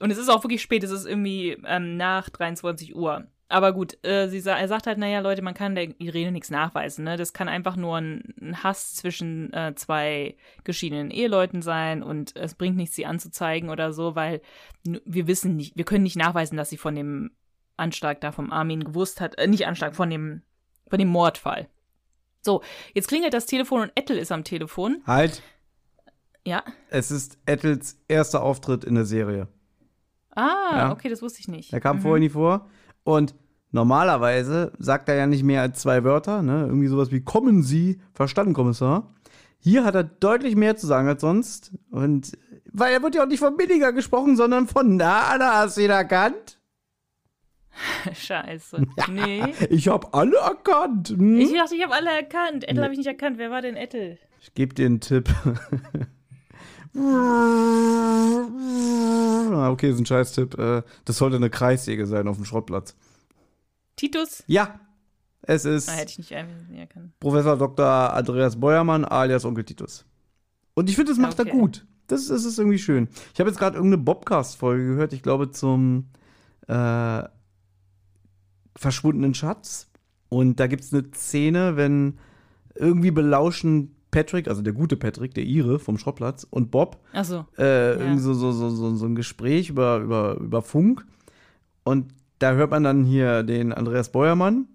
Und 0.00 0.10
es 0.10 0.18
ist 0.18 0.28
auch 0.28 0.42
wirklich 0.44 0.62
spät, 0.62 0.84
es 0.84 0.90
ist 0.90 1.06
irgendwie 1.06 1.56
ähm, 1.66 1.96
nach 1.96 2.28
23 2.28 2.94
Uhr. 2.94 3.26
Aber 3.50 3.72
gut, 3.72 3.96
äh, 4.04 4.28
sie 4.28 4.40
sa 4.40 4.58
er 4.58 4.68
sagt 4.68 4.86
halt, 4.86 4.98
naja, 4.98 5.20
Leute, 5.20 5.40
man 5.40 5.54
kann 5.54 5.74
der 5.74 5.98
Irene 6.00 6.32
nichts 6.32 6.50
nachweisen, 6.50 7.04
ne? 7.04 7.16
Das 7.16 7.32
kann 7.32 7.48
einfach 7.48 7.76
nur 7.76 7.96
ein, 7.96 8.34
ein 8.40 8.62
Hass 8.62 8.94
zwischen 8.94 9.50
äh, 9.54 9.74
zwei 9.74 10.36
geschiedenen 10.64 11.10
Eheleuten 11.10 11.62
sein 11.62 12.02
und 12.02 12.36
es 12.36 12.54
bringt 12.54 12.76
nichts, 12.76 12.94
sie 12.94 13.06
anzuzeigen 13.06 13.70
oder 13.70 13.94
so, 13.94 14.14
weil 14.14 14.42
wir 14.84 15.26
wissen 15.26 15.56
nicht, 15.56 15.76
wir 15.76 15.84
können 15.86 16.02
nicht 16.02 16.16
nachweisen, 16.16 16.58
dass 16.58 16.68
sie 16.68 16.76
von 16.76 16.94
dem 16.94 17.30
Anschlag 17.78 18.20
da 18.20 18.32
vom 18.32 18.52
Armin 18.52 18.84
gewusst 18.84 19.18
hat, 19.20 19.38
äh, 19.38 19.46
nicht 19.46 19.66
Anschlag, 19.66 19.94
von 19.94 20.10
dem, 20.10 20.42
von 20.90 20.98
dem 20.98 21.08
Mordfall. 21.08 21.68
So, 22.42 22.62
jetzt 22.92 23.08
klingelt 23.08 23.32
das 23.32 23.46
Telefon 23.46 23.80
und 23.82 23.92
Ettel 23.94 24.18
ist 24.18 24.30
am 24.30 24.44
Telefon. 24.44 25.02
Halt, 25.06 25.42
Ja. 26.44 26.62
es 26.90 27.10
ist 27.10 27.38
Ettels 27.46 27.98
erster 28.08 28.42
Auftritt 28.42 28.84
in 28.84 28.94
der 28.94 29.04
Serie. 29.06 29.48
Ah, 30.36 30.76
Ja. 30.76 30.92
okay, 30.92 31.08
das 31.08 31.22
wusste 31.22 31.40
ich 31.40 31.48
nicht. 31.48 31.72
Der 31.72 31.80
kam 31.80 31.96
Mhm. 31.96 32.00
vorher 32.02 32.20
nie 32.20 32.28
vor. 32.28 32.68
Und 33.08 33.34
Normalerweise 33.70 34.72
sagt 34.78 35.08
er 35.08 35.16
ja 35.16 35.26
nicht 35.26 35.44
mehr 35.44 35.60
als 35.60 35.80
zwei 35.80 36.02
Wörter, 36.02 36.42
ne? 36.42 36.64
Irgendwie 36.66 36.86
sowas 36.86 37.10
wie 37.10 37.20
kommen 37.20 37.62
Sie, 37.62 38.00
verstanden, 38.14 38.54
Kommissar. 38.54 39.14
Hier 39.58 39.84
hat 39.84 39.94
er 39.94 40.04
deutlich 40.04 40.56
mehr 40.56 40.76
zu 40.76 40.86
sagen 40.86 41.08
als 41.08 41.20
sonst. 41.20 41.72
Und 41.90 42.32
weil 42.72 42.94
er 42.94 43.02
wird 43.02 43.14
ja 43.14 43.24
auch 43.24 43.28
nicht 43.28 43.40
von 43.40 43.56
billiger 43.56 43.92
gesprochen, 43.92 44.36
sondern 44.36 44.68
von 44.68 44.96
na, 44.96 45.36
na, 45.38 45.58
hast 45.58 45.76
du 45.76 45.82
ihn 45.82 45.90
erkannt? 45.90 46.58
Scheiße. 48.14 48.86
Nee. 49.10 49.52
Ich 49.68 49.88
habe 49.88 50.14
alle 50.14 50.36
erkannt. 50.36 51.10
Hm? 51.10 51.38
Ich 51.38 51.52
dachte, 51.52 51.76
ich 51.76 51.82
habe 51.82 51.94
alle 51.94 52.10
erkannt. 52.10 52.66
Ettel 52.66 52.82
habe 52.82 52.92
ich 52.92 52.98
nicht 52.98 53.06
erkannt. 53.06 53.36
Wer 53.36 53.50
war 53.50 53.60
denn 53.60 53.76
Ettel? 53.76 54.18
Ich 54.40 54.54
gebe 54.54 54.74
dir 54.74 54.86
einen 54.86 55.00
Tipp. 55.00 55.28
Ah, 59.50 59.70
okay, 59.70 59.90
ist 59.90 59.98
ein 59.98 60.06
Scheiß-Tipp. 60.06 60.58
Äh, 60.58 60.82
Das 61.04 61.18
sollte 61.18 61.36
eine 61.36 61.50
Kreissäge 61.50 62.06
sein 62.06 62.28
auf 62.28 62.36
dem 62.36 62.44
Schrottplatz. 62.44 62.94
Titus? 63.96 64.42
Ja, 64.46 64.78
es 65.42 65.64
ist 65.64 65.88
Ah, 65.88 65.92
hätte 65.92 66.12
ich 66.12 66.18
nicht 66.18 66.34
ein- 66.34 66.74
erkannt. 66.76 67.12
Professor 67.20 67.56
Dr. 67.56 67.86
Andreas 67.86 68.58
Beuermann 68.60 69.04
alias 69.04 69.44
Onkel 69.44 69.64
Titus. 69.64 70.04
Und 70.74 70.88
ich 70.88 70.96
finde, 70.96 71.10
das 71.12 71.18
macht 71.18 71.38
Okay. 71.40 71.48
er 71.50 71.54
gut. 71.56 71.86
Das, 72.06 72.28
das 72.28 72.44
ist 72.44 72.58
irgendwie 72.58 72.78
schön. 72.78 73.08
Ich 73.34 73.40
habe 73.40 73.50
jetzt 73.50 73.58
gerade 73.58 73.76
irgendeine 73.76 74.02
Bobcast-Folge 74.02 74.86
gehört, 74.86 75.12
ich 75.12 75.22
glaube 75.22 75.50
zum 75.50 76.06
äh, 76.68 77.22
verschwundenen 78.76 79.34
Schatz. 79.34 79.90
Und 80.28 80.60
da 80.60 80.66
gibt 80.68 80.84
es 80.84 80.92
eine 80.92 81.04
Szene, 81.14 81.76
wenn 81.76 82.18
irgendwie 82.74 83.10
belauschen 83.10 83.96
Patrick, 84.10 84.48
also 84.48 84.62
der 84.62 84.72
gute 84.72 84.96
Patrick, 84.96 85.34
der 85.34 85.44
Ire 85.44 85.78
vom 85.78 85.98
Schrottplatz, 85.98 86.46
und 86.48 86.70
Bob 86.70 86.98
Achso. 87.12 87.46
äh, 87.58 87.92
irgendwie 87.94 88.22
so, 88.22 88.34
so, 88.34 88.52
so, 88.52 88.70
so, 88.70 88.94
so 88.94 89.06
ein 89.06 89.14
Gespräch 89.14 89.68
über, 89.68 89.98
über, 89.98 90.36
über 90.36 90.62
Funk. 90.62 91.04
Und 91.84 92.12
da 92.38 92.52
hört 92.52 92.70
man 92.70 92.84
dann 92.84 93.04
hier 93.04 93.42
den 93.42 93.72
Andreas 93.72 94.10
Beuermann, 94.10 94.68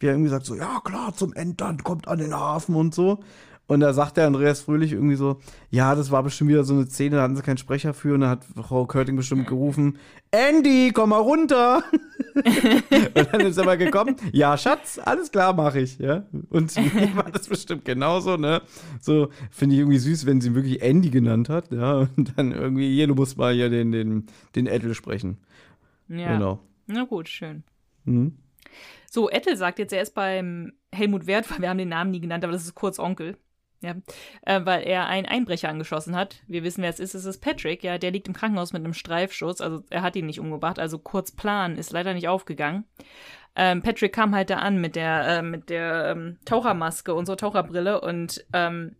wie 0.00 0.06
er 0.06 0.12
irgendwie 0.12 0.30
sagt: 0.30 0.46
So, 0.46 0.54
ja, 0.54 0.80
klar, 0.84 1.14
zum 1.14 1.32
Entern 1.32 1.82
kommt 1.82 2.08
an 2.08 2.18
den 2.18 2.34
Hafen 2.34 2.74
und 2.74 2.94
so. 2.94 3.20
Und 3.68 3.80
da 3.80 3.92
sagt 3.92 4.16
der 4.16 4.28
Andreas 4.28 4.60
Fröhlich 4.60 4.92
irgendwie 4.92 5.16
so: 5.16 5.40
Ja, 5.70 5.94
das 5.94 6.10
war 6.12 6.22
bestimmt 6.22 6.50
wieder 6.50 6.62
so 6.62 6.74
eine 6.74 6.86
Szene, 6.86 7.16
da 7.16 7.22
hatten 7.22 7.34
sie 7.34 7.42
keinen 7.42 7.58
Sprecher 7.58 7.94
für. 7.94 8.14
Und 8.14 8.20
dann 8.20 8.30
hat 8.30 8.44
Frau 8.44 8.86
Körting 8.86 9.16
bestimmt 9.16 9.48
gerufen: 9.48 9.98
Andy, 10.30 10.92
komm 10.94 11.10
mal 11.10 11.18
runter. 11.18 11.82
und 12.34 13.28
dann 13.32 13.40
ist 13.40 13.56
er 13.56 13.64
mal 13.64 13.76
gekommen: 13.76 14.16
Ja, 14.32 14.56
Schatz, 14.56 15.00
alles 15.04 15.32
klar, 15.32 15.52
mache 15.52 15.80
ich. 15.80 15.98
Ja? 15.98 16.26
Und 16.48 16.76
mir 16.76 17.16
war 17.16 17.30
das 17.30 17.48
bestimmt 17.48 17.84
genauso, 17.84 18.36
ne? 18.36 18.62
So 19.00 19.30
finde 19.50 19.74
ich 19.74 19.80
irgendwie 19.80 19.98
süß, 19.98 20.26
wenn 20.26 20.40
sie 20.40 20.54
wirklich 20.54 20.80
Andy 20.82 21.10
genannt 21.10 21.48
hat, 21.48 21.72
ja. 21.72 22.08
Und 22.16 22.34
dann 22.36 22.52
irgendwie, 22.52 22.94
hier, 22.94 23.08
du 23.08 23.16
musst 23.16 23.36
mal 23.36 23.52
hier 23.52 23.68
den, 23.68 23.90
den, 23.90 24.26
den 24.54 24.68
Ettel 24.68 24.94
sprechen. 24.94 25.38
Ja. 26.08 26.34
Genau. 26.34 26.60
Na 26.86 27.02
gut, 27.02 27.28
schön. 27.28 27.64
Mhm. 28.04 28.36
So, 29.10 29.28
Ettel 29.28 29.56
sagt 29.56 29.80
jetzt, 29.80 29.92
er 29.92 30.02
ist 30.02 30.14
beim 30.14 30.72
Helmut 30.92 31.26
Wert, 31.26 31.50
weil 31.50 31.60
wir 31.60 31.68
haben 31.68 31.78
den 31.78 31.88
Namen 31.88 32.12
nie 32.12 32.20
genannt, 32.20 32.44
aber 32.44 32.52
das 32.52 32.64
ist 32.64 32.74
kurz 32.74 32.98
Onkel. 33.00 33.36
Ja, 33.82 33.94
äh, 34.42 34.64
weil 34.64 34.86
er 34.86 35.06
einen 35.06 35.26
Einbrecher 35.26 35.68
angeschossen 35.68 36.16
hat. 36.16 36.42
Wir 36.46 36.64
wissen, 36.64 36.82
wer 36.82 36.90
es 36.90 36.98
ist. 36.98 37.14
Es 37.14 37.26
ist 37.26 37.40
Patrick, 37.40 37.84
ja, 37.84 37.98
der 37.98 38.10
liegt 38.10 38.26
im 38.26 38.34
Krankenhaus 38.34 38.72
mit 38.72 38.82
einem 38.82 38.94
Streifschuss. 38.94 39.60
Also 39.60 39.84
er 39.90 40.02
hat 40.02 40.16
ihn 40.16 40.26
nicht 40.26 40.40
umgebracht. 40.40 40.78
Also 40.78 40.98
kurz 40.98 41.30
Plan 41.30 41.76
ist 41.76 41.92
leider 41.92 42.14
nicht 42.14 42.28
aufgegangen. 42.28 42.84
Ähm, 43.54 43.82
Patrick 43.82 44.12
kam 44.12 44.34
halt 44.34 44.50
da 44.50 44.56
an 44.56 44.80
mit 44.80 44.96
der 44.96 45.38
äh, 45.38 45.42
mit 45.42 45.70
der 45.70 46.10
ähm, 46.10 46.38
Tauchermaske 46.44 47.14
und 47.14 47.26
Taucherbrille 47.26 48.00
und 48.00 48.44
ähm, 48.52 48.96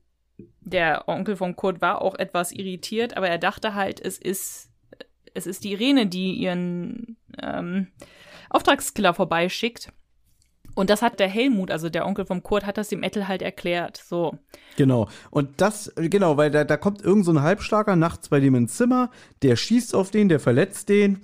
der 0.60 1.08
Onkel 1.08 1.36
von 1.36 1.56
Kurt 1.56 1.80
war 1.80 2.02
auch 2.02 2.14
etwas 2.14 2.52
irritiert, 2.52 3.16
aber 3.16 3.28
er 3.28 3.38
dachte 3.38 3.74
halt, 3.74 4.00
es 4.00 4.18
ist 4.18 4.70
es 5.34 5.46
ist 5.46 5.64
die 5.64 5.72
Irene, 5.72 6.06
die 6.06 6.32
ihren 6.32 7.16
ähm, 7.40 7.88
Auftragskiller 8.48 9.12
vorbeischickt. 9.12 9.92
Und 10.76 10.90
das 10.90 11.02
hat 11.02 11.18
der 11.18 11.26
Helmut, 11.28 11.70
also 11.72 11.88
der 11.88 12.06
Onkel 12.06 12.26
vom 12.26 12.42
Kurt, 12.42 12.66
hat 12.66 12.76
das 12.78 12.88
dem 12.88 13.02
Ettel 13.02 13.26
halt 13.26 13.42
erklärt. 13.42 13.96
So. 14.06 14.38
Genau. 14.76 15.08
Und 15.30 15.48
das, 15.56 15.90
genau, 15.96 16.36
weil 16.36 16.50
da, 16.50 16.64
da 16.64 16.76
kommt 16.76 17.02
irgend 17.02 17.24
so 17.24 17.32
ein 17.32 17.42
Halbstarker 17.42 17.96
nachts 17.96 18.28
bei 18.28 18.40
dem 18.40 18.54
ins 18.54 18.76
Zimmer, 18.76 19.10
der 19.42 19.56
schießt 19.56 19.94
auf 19.94 20.10
den, 20.10 20.28
der 20.28 20.38
verletzt 20.38 20.88
den. 20.90 21.22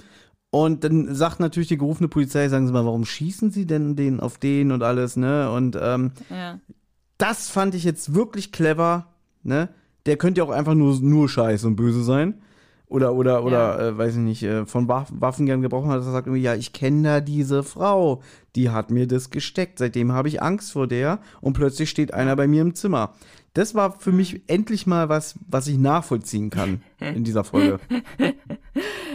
Und 0.50 0.84
dann 0.84 1.14
sagt 1.14 1.38
natürlich 1.38 1.68
die 1.68 1.78
gerufene 1.78 2.08
Polizei, 2.08 2.48
sagen 2.48 2.66
Sie 2.66 2.72
mal, 2.72 2.84
warum 2.84 3.04
schießen 3.04 3.50
Sie 3.50 3.66
denn 3.66 3.94
den 3.94 4.20
auf 4.20 4.38
den 4.38 4.72
und 4.72 4.82
alles, 4.82 5.16
ne? 5.16 5.50
Und 5.50 5.78
ähm, 5.80 6.12
Ja. 6.30 6.58
das 7.18 7.48
fand 7.48 7.74
ich 7.74 7.84
jetzt 7.84 8.14
wirklich 8.14 8.52
clever, 8.52 9.14
ne? 9.42 9.68
Der 10.06 10.16
könnte 10.16 10.40
ja 10.40 10.44
auch 10.44 10.50
einfach 10.50 10.74
nur, 10.74 10.98
nur 11.00 11.28
scheiße 11.28 11.66
und 11.66 11.76
böse 11.76 12.02
sein. 12.02 12.40
Oder, 12.92 13.14
oder, 13.14 13.42
oder, 13.42 13.80
äh, 13.80 13.98
weiß 13.98 14.16
ich 14.16 14.20
nicht, 14.20 14.42
äh, 14.42 14.66
von 14.66 14.86
Waff 14.86 15.08
Waffen 15.12 15.46
gern 15.46 15.62
gebrochen 15.62 15.90
hat, 15.90 15.98
dass 15.98 16.06
er 16.06 16.12
sagt 16.12 16.26
irgendwie, 16.26 16.42
ja, 16.42 16.54
ich 16.54 16.74
kenne 16.74 17.02
da 17.02 17.20
diese 17.20 17.62
Frau, 17.62 18.20
die 18.54 18.68
hat 18.68 18.90
mir 18.90 19.06
das 19.06 19.30
gesteckt, 19.30 19.78
seitdem 19.78 20.12
habe 20.12 20.28
ich 20.28 20.42
Angst 20.42 20.72
vor 20.72 20.86
der 20.86 21.20
und 21.40 21.54
plötzlich 21.54 21.88
steht 21.88 22.12
einer 22.12 22.36
bei 22.36 22.46
mir 22.46 22.60
im 22.60 22.74
Zimmer. 22.74 23.14
Das 23.54 23.74
war 23.74 23.98
für 23.98 24.12
mich 24.12 24.42
endlich 24.46 24.86
mal 24.86 25.08
was, 25.08 25.38
was 25.48 25.68
ich 25.68 25.78
nachvollziehen 25.78 26.50
kann 26.50 26.82
in 27.00 27.24
dieser 27.24 27.44
Folge. 27.44 27.80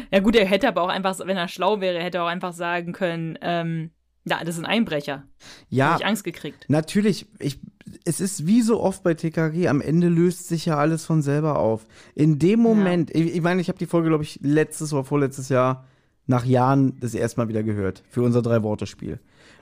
Ja 0.10 0.20
gut, 0.20 0.38
er 0.38 0.46
hätte 0.46 0.70
aber 0.70 0.84
auch 0.84 0.90
einfach, 0.90 1.20
wenn 1.20 1.36
er 1.36 1.50
schlau 1.50 1.82
wäre, 1.82 2.00
hätte 2.00 2.20
er 2.20 2.24
auch 2.24 2.30
einfach 2.30 2.54
sagen 2.54 2.94
können, 2.94 3.38
ähm, 3.42 3.92
ja, 4.28 4.44
das 4.44 4.56
ist 4.56 4.60
ein 4.60 4.66
Einbrecher. 4.66 5.24
Ja, 5.70 5.92
Hab 5.94 6.00
ich 6.02 6.06
Angst 6.06 6.24
gekriegt. 6.24 6.66
Natürlich, 6.68 7.26
ich, 7.40 7.60
es 8.06 8.20
ist 8.20 8.46
wie 8.48 8.62
so 8.62 8.82
oft 8.82 9.04
bei 9.04 9.14
TKG, 9.14 9.68
am 9.68 9.82
Ende 9.82 10.08
löst 10.10 10.48
sich 10.48 10.66
ja 10.66 10.78
alles 10.78 11.06
von 11.06 11.22
selber 11.22 11.60
auf. 11.60 11.86
In 12.16 12.40
dem 12.40 12.60
Moment, 12.60 13.14
ich, 13.16 13.36
ich 13.36 13.42
meine, 13.42 13.62
ich 13.62 13.70
habe 13.70 13.78
die 13.80 13.86
Folge, 13.86 14.10
glaube 14.10 14.24
ich, 14.24 14.40
letztes 14.42 14.94
oder 14.94 15.04
vorletztes 15.04 15.50
Jahr 15.50 15.86
nach 16.26 16.44
Jahren 16.46 17.00
das 17.00 17.14
erste 17.14 17.40
Mal 17.40 17.48
wieder 17.48 17.64
gehört 17.64 18.04
für 18.10 18.22
unser 18.22 18.42
Drei-Worte-Spiel. 18.42 19.20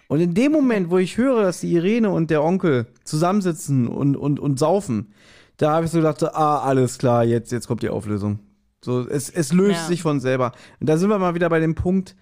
Und 0.07 0.19
in 0.19 0.33
dem 0.33 0.51
Moment, 0.51 0.89
wo 0.91 0.97
ich 0.97 1.17
höre, 1.17 1.41
dass 1.43 1.61
die 1.61 1.73
Irene 1.73 2.09
und 2.09 2.29
der 2.29 2.43
Onkel 2.43 2.87
zusammensitzen 3.03 3.87
und, 3.87 4.15
und, 4.15 4.39
und 4.39 4.59
saufen, 4.59 5.13
da 5.57 5.71
habe 5.73 5.85
ich 5.85 5.91
so 5.91 5.97
gedacht, 5.99 6.19
so, 6.19 6.27
ah, 6.27 6.59
alles 6.59 6.97
klar, 6.97 7.23
jetzt, 7.23 7.51
jetzt 7.51 7.67
kommt 7.67 7.81
die 7.81 7.89
Auflösung. 7.89 8.39
So, 8.83 9.07
es, 9.07 9.29
es 9.29 9.51
löst 9.53 9.81
Ja. 9.81 9.87
sich 9.87 10.01
von 10.03 10.19
selber. 10.19 10.51
Und 10.79 10.87
da 10.89 10.97
sind 10.97 11.09
wir 11.09 11.17
mal 11.17 11.33
wieder 11.33 11.49
bei 11.49 11.59
dem 11.59 11.73
Punkt, 11.75 12.15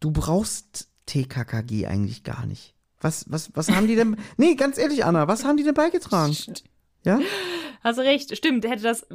du 0.00 0.10
brauchst 0.10 0.88
TKKG 1.06 1.86
eigentlich 1.86 2.24
gar 2.24 2.46
nicht. 2.46 2.74
Was, 3.00 3.26
was, 3.28 3.50
was 3.54 3.70
haben 3.70 3.86
die 3.86 3.96
denn? 3.96 4.16
Nee, 4.36 4.54
ganz 4.54 4.78
ehrlich, 4.78 5.04
Anna, 5.04 5.28
was 5.28 5.44
haben 5.44 5.56
die 5.56 5.64
denn 5.64 5.74
beigetragen? 5.74 6.34
Ja? 7.04 7.20
Hast 7.84 7.98
du 7.98 8.02
recht, 8.02 8.36
stimmt. 8.36 8.68
Hätte 8.68 8.82
das, 8.82 9.06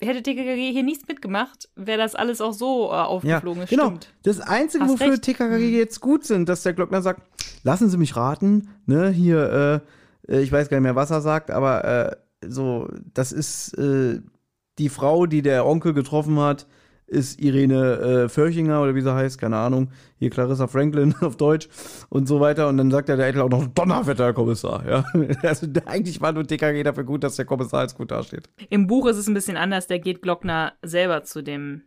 hätte 0.00 0.22
TKKG 0.22 0.70
hier 0.72 0.82
nichts 0.84 1.08
mitgemacht, 1.08 1.68
wäre 1.74 1.98
das 1.98 2.14
alles 2.14 2.40
auch 2.40 2.52
so 2.52 2.88
äh, 2.88 2.92
Ja, 2.92 3.04
aufgeflogen. 3.06 3.62
Das 3.62 3.70
genau. 3.70 3.86
Stimmt. 3.86 4.14
Das 4.22 4.40
Einzige, 4.40 4.84
Hast 4.84 4.92
wofür 4.92 5.12
recht. 5.12 5.22
TKKG 5.22 5.76
jetzt 5.76 6.00
gut 6.00 6.24
sind, 6.24 6.48
dass 6.48 6.62
der 6.62 6.74
Glockner 6.74 7.02
sagt, 7.02 7.22
lassen 7.64 7.88
Sie 7.90 7.96
mich 7.96 8.14
raten, 8.14 8.68
ne, 8.86 9.08
hier, 9.10 9.82
äh, 10.28 10.32
äh, 10.32 10.40
ich 10.42 10.52
weiß 10.52 10.68
gar 10.68 10.76
nicht 10.76 10.84
mehr, 10.84 10.94
was 10.94 11.10
er 11.10 11.20
sagt, 11.20 11.50
aber 11.50 11.84
äh, 11.84 12.16
so, 12.48 12.88
das 13.12 13.32
ist 13.32 13.76
äh, 13.76 14.20
die 14.78 14.88
Frau, 14.88 15.26
die 15.26 15.42
der 15.42 15.66
Onkel 15.66 15.94
getroffen 15.94 16.38
hat, 16.38 16.66
ist 17.06 17.40
Irene 17.40 18.24
äh, 18.24 18.28
Förchinger 18.28 18.82
oder 18.82 18.94
wie 18.94 19.00
sie 19.00 19.14
heißt, 19.14 19.38
keine 19.38 19.56
Ahnung, 19.56 19.90
hier 20.18 20.30
Clarissa 20.30 20.66
Franklin 20.66 21.14
auf 21.20 21.36
Deutsch 21.36 21.68
und 22.08 22.26
so 22.26 22.40
weiter. 22.40 22.68
Und 22.68 22.76
dann 22.78 22.90
sagt 22.90 23.08
ja 23.08 23.16
der 23.16 23.28
Edel 23.28 23.42
auch 23.42 23.48
noch 23.48 23.66
Donnerwetter, 23.68 24.32
Kommissar. 24.32 24.86
Ja? 24.86 25.04
Also 25.42 25.66
eigentlich 25.86 26.20
war 26.20 26.32
nur 26.32 26.46
TKG 26.46 26.82
dafür 26.82 27.04
gut, 27.04 27.22
dass 27.22 27.36
der 27.36 27.44
Kommissar 27.44 27.82
jetzt 27.82 27.96
gut 27.96 28.10
dasteht. 28.10 28.48
Im 28.70 28.86
Buch 28.86 29.06
ist 29.06 29.16
es 29.16 29.28
ein 29.28 29.34
bisschen 29.34 29.56
anders. 29.56 29.86
Da 29.86 29.98
geht 29.98 30.22
Glockner 30.22 30.72
selber 30.82 31.22
zu 31.22 31.42
dem, 31.42 31.82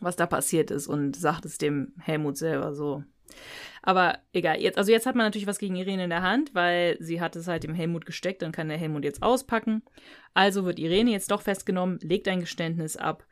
was 0.00 0.16
da 0.16 0.26
passiert 0.26 0.70
ist 0.70 0.86
und 0.86 1.16
sagt 1.16 1.44
es 1.44 1.58
dem 1.58 1.92
Helmut 1.98 2.36
selber 2.36 2.74
so. 2.74 3.02
Aber 3.82 4.18
egal, 4.32 4.60
jetzt, 4.60 4.76
also 4.76 4.92
jetzt 4.92 5.06
hat 5.06 5.14
man 5.14 5.26
natürlich 5.26 5.46
was 5.46 5.58
gegen 5.58 5.76
Irene 5.76 6.04
in 6.04 6.10
der 6.10 6.22
Hand, 6.22 6.54
weil 6.54 6.96
sie 7.00 7.20
hat 7.20 7.34
es 7.36 7.48
halt 7.48 7.64
dem 7.64 7.74
Helmut 7.74 8.04
gesteckt, 8.04 8.42
dann 8.42 8.52
kann 8.52 8.68
der 8.68 8.76
Helmut 8.76 9.04
jetzt 9.04 9.22
auspacken. 9.22 9.82
Also 10.34 10.64
wird 10.64 10.78
Irene 10.78 11.10
jetzt 11.10 11.30
doch 11.30 11.42
festgenommen, 11.42 11.98
legt 12.02 12.28
ein 12.28 12.40
Geständnis 12.40 12.96
ab. 12.96 13.24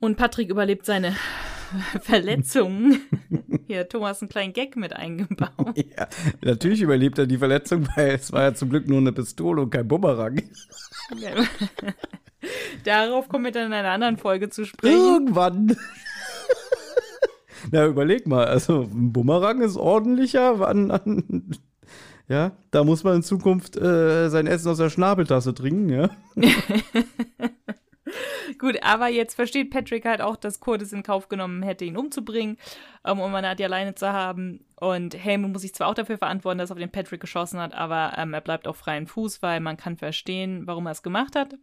Und 0.00 0.16
Patrick 0.16 0.48
überlebt 0.48 0.86
seine 0.86 1.16
Verletzungen. 2.02 3.00
Hier, 3.66 3.88
Thomas 3.88 4.22
einen 4.22 4.28
kleinen 4.28 4.52
Gag 4.52 4.76
mit 4.76 4.94
eingebaut. 4.94 5.52
Ja, 5.96 6.08
natürlich 6.42 6.80
überlebt 6.80 7.18
er 7.18 7.26
die 7.26 7.38
Verletzung, 7.38 7.86
weil 7.96 8.10
es 8.10 8.32
war 8.32 8.42
ja 8.42 8.54
zum 8.54 8.70
Glück 8.70 8.88
nur 8.88 8.98
eine 8.98 9.12
Pistole 9.12 9.62
und 9.62 9.70
kein 9.70 9.86
Bumerang. 9.86 10.40
Darauf 12.84 13.28
kommen 13.28 13.44
wir 13.44 13.52
dann 13.52 13.66
in 13.66 13.72
einer 13.72 13.90
anderen 13.90 14.16
Folge 14.16 14.48
zu 14.48 14.64
sprechen. 14.64 14.96
Irgendwann. 14.96 15.76
Na, 17.72 17.86
überleg 17.86 18.26
mal, 18.26 18.46
also 18.46 18.82
ein 18.82 19.12
Bumerang 19.12 19.60
ist 19.60 19.76
ordentlicher. 19.76 20.66
An, 20.66 20.90
an, 20.90 21.50
ja, 22.28 22.52
da 22.70 22.84
muss 22.84 23.04
man 23.04 23.16
in 23.16 23.22
Zukunft 23.22 23.76
äh, 23.76 24.28
sein 24.28 24.46
Essen 24.46 24.70
aus 24.70 24.78
der 24.78 24.90
Schnabeltasse 24.90 25.54
trinken, 25.54 25.88
ja. 25.88 26.10
Gut, 28.58 28.82
aber 28.82 29.08
jetzt 29.08 29.34
versteht 29.34 29.70
Patrick 29.70 30.04
halt 30.04 30.20
auch, 30.20 30.36
dass 30.36 30.60
Kurt 30.60 30.82
es 30.82 30.92
in 30.92 31.02
Kauf 31.02 31.28
genommen 31.28 31.62
hätte, 31.62 31.84
ihn 31.84 31.96
umzubringen, 31.96 32.56
ähm, 33.04 33.20
um 33.20 33.30
Manati 33.30 33.64
alleine 33.64 33.94
zu 33.94 34.12
haben. 34.12 34.64
Und 34.76 35.14
Helmut 35.16 35.52
muss 35.52 35.62
sich 35.62 35.74
zwar 35.74 35.88
auch 35.88 35.94
dafür 35.94 36.18
verantworten, 36.18 36.58
dass 36.58 36.70
er 36.70 36.74
auf 36.74 36.78
den 36.78 36.90
Patrick 36.90 37.20
geschossen 37.20 37.60
hat, 37.60 37.74
aber 37.74 38.14
ähm, 38.16 38.32
er 38.32 38.40
bleibt 38.40 38.68
auf 38.68 38.76
freien 38.76 39.06
Fuß, 39.06 39.42
weil 39.42 39.60
man 39.60 39.76
kann 39.76 39.96
verstehen, 39.96 40.66
warum 40.66 40.86
er 40.86 40.92
es 40.92 41.02
gemacht 41.02 41.34
hat. 41.34 41.54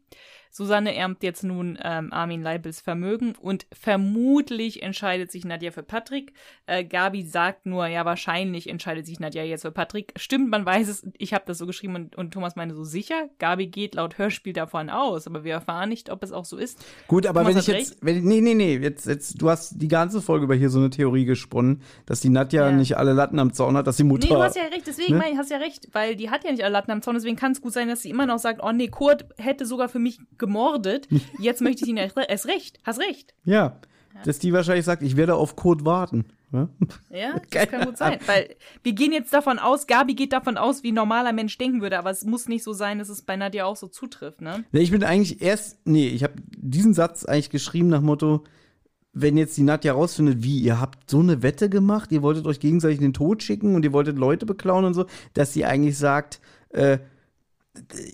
Susanne 0.56 0.96
erbt 0.96 1.22
jetzt 1.22 1.44
nun 1.44 1.78
ähm, 1.84 2.14
Armin 2.14 2.42
Leibels 2.42 2.80
Vermögen 2.80 3.36
und 3.42 3.66
vermutlich 3.78 4.82
entscheidet 4.84 5.30
sich 5.30 5.44
Nadja 5.44 5.72
für 5.72 5.84
Patrick. 5.84 6.32
Äh, 6.66 6.86
Gabi 6.86 7.24
sagt 7.24 7.66
nur, 7.66 7.88
ja, 7.88 8.06
wahrscheinlich 8.06 8.70
entscheidet 8.70 9.06
sich 9.06 9.20
Nadja 9.20 9.44
jetzt 9.44 9.64
für 9.64 9.74
Patrick. 9.74 10.14
Stimmt, 10.16 10.50
man 10.50 10.66
weiß 10.66 10.88
es, 10.88 11.06
ich 11.18 11.34
habe 11.34 11.44
das 11.46 11.58
so 11.58 11.66
geschrieben 11.66 11.96
und, 11.96 12.16
und 12.16 12.32
Thomas 12.32 12.56
meine 12.56 12.74
so 12.74 12.86
sicher. 12.86 13.28
Gabi 13.38 13.68
geht 13.68 13.96
laut 13.96 14.18
Hörspiel 14.18 14.54
davon 14.54 14.90
aus, 14.90 15.28
aber 15.28 15.44
wir 15.44 15.52
erfahren 15.52 15.90
nicht, 15.90 16.10
ob 16.10 16.24
es 16.24 16.32
auch 16.32 16.46
so 16.46 16.56
ist. 16.56 16.86
Gut, 17.10 17.26
aber 17.26 17.42
Thomas 17.42 17.68
wenn 17.68 17.76
ich 17.76 17.88
jetzt, 17.88 17.98
wenn, 18.00 18.24
nee, 18.24 18.40
nee, 18.40 18.54
nee, 18.54 18.78
jetzt, 18.78 19.08
jetzt, 19.08 19.42
du 19.42 19.50
hast 19.50 19.82
die 19.82 19.90
ganze 19.90 20.22
Folge 20.22 20.46
über 20.46 20.56
hier 20.56 20.70
so 20.70 20.80
eine 20.80 20.90
Theorie 20.90 21.26
gesponnen, 21.26 21.82
dass 22.06 22.22
die 22.22 22.30
Nadja 22.30 22.70
Ja. 22.70 22.72
nicht 22.72 22.96
alle 22.96 23.12
Latten 23.12 23.40
am 23.40 23.52
Zaun 23.52 23.76
hat, 23.76 23.88
dass 23.88 23.98
die 23.98 24.06
Mutter. 24.06 24.26
Nee, 24.30 24.34
du 24.34 24.42
hast 24.42 24.56
ja 24.56 24.64
recht, 24.64 24.88
deswegen 24.88 25.16
ne? 25.16 25.20
mein, 25.20 25.38
hast 25.38 25.52
ja 25.52 25.58
recht, 25.58 25.90
weil 25.92 26.16
die 26.16 26.30
hat 26.30 26.46
ja 26.46 26.52
nicht 26.52 26.64
alle 26.64 26.72
Latten 26.72 26.92
am 26.92 27.02
Zaun, 27.02 27.16
deswegen 27.16 27.36
kann 27.36 27.52
es 27.52 27.60
gut 27.60 27.74
sein, 27.74 27.90
dass 27.90 28.04
sie 28.04 28.10
immer 28.10 28.26
noch 28.26 28.40
sagt, 28.40 28.62
oh 28.64 28.72
nee, 28.72 28.88
Kurt 28.88 29.26
hätte 29.38 29.66
sogar 29.66 29.90
für 29.90 30.00
mich 30.00 30.18
gemordet, 30.46 31.08
jetzt 31.40 31.62
möchte 31.62 31.84
ich 31.84 31.90
ihn 31.90 31.98
erst 31.98 32.48
recht, 32.48 32.80
hast 32.84 33.00
recht. 33.00 33.34
Ja, 33.44 33.80
dass 34.24 34.40
die 34.40 34.54
wahrscheinlich 34.54 34.86
sagt, 34.86 35.02
ich 35.02 35.18
werde 35.18 35.36
auf 35.36 35.56
Code 35.56 35.86
warten. 35.86 36.26
Ja? 36.52 36.70
Ja, 37.10 37.40
das 37.50 37.68
kann 37.70 37.86
gut 37.86 37.98
sein, 37.98 38.20
weil 38.28 38.56
wir 38.84 38.94
gehen 38.94 39.12
jetzt 39.12 39.34
davon 39.34 39.60
aus, 39.60 39.88
Gabi 39.88 40.14
geht 40.14 40.32
davon 40.32 40.58
aus, 40.58 40.84
wie 40.84 40.92
ein 40.92 40.96
normaler 40.96 41.34
Mensch 41.34 41.58
denken 41.58 41.82
würde, 41.82 42.00
aber 42.00 42.12
es 42.12 42.24
muss 42.24 42.48
nicht 42.48 42.64
so 42.64 42.74
sein, 42.74 43.00
dass 43.00 43.10
es 43.10 43.24
bei 43.24 43.36
Nadja 43.36 43.66
auch 43.66 43.76
so 43.76 43.88
zutrifft, 43.88 44.42
ne? 44.42 44.64
Ich 44.72 44.92
bin 44.92 45.04
eigentlich 45.04 45.42
erst, 45.42 45.86
nee, 45.86 46.08
ich 46.08 46.24
habe 46.24 46.36
diesen 46.56 46.94
Satz 46.94 47.26
eigentlich 47.26 47.50
geschrieben 47.50 47.90
nach 47.90 48.02
Motto, 48.02 48.44
wenn 49.12 49.38
jetzt 49.38 49.58
die 49.58 49.64
Nadja 49.64 49.94
rausfindet, 49.94 50.44
wie, 50.44 50.60
ihr 50.60 50.80
habt 50.80 51.10
so 51.10 51.20
eine 51.20 51.42
Wette 51.42 51.70
gemacht, 51.70 52.12
ihr 52.12 52.22
wolltet 52.22 52.46
euch 52.46 52.60
gegenseitig 52.60 52.98
in 52.98 53.04
den 53.04 53.14
Tod 53.14 53.44
schicken 53.44 53.76
und 53.76 53.84
ihr 53.86 53.94
wolltet 53.94 54.18
Leute 54.18 54.46
beklauen 54.46 54.86
und 54.86 54.94
so, 54.94 55.06
dass 55.34 55.54
sie 55.54 55.66
eigentlich 55.66 55.98
sagt, 55.98 56.42
äh, 56.70 57.00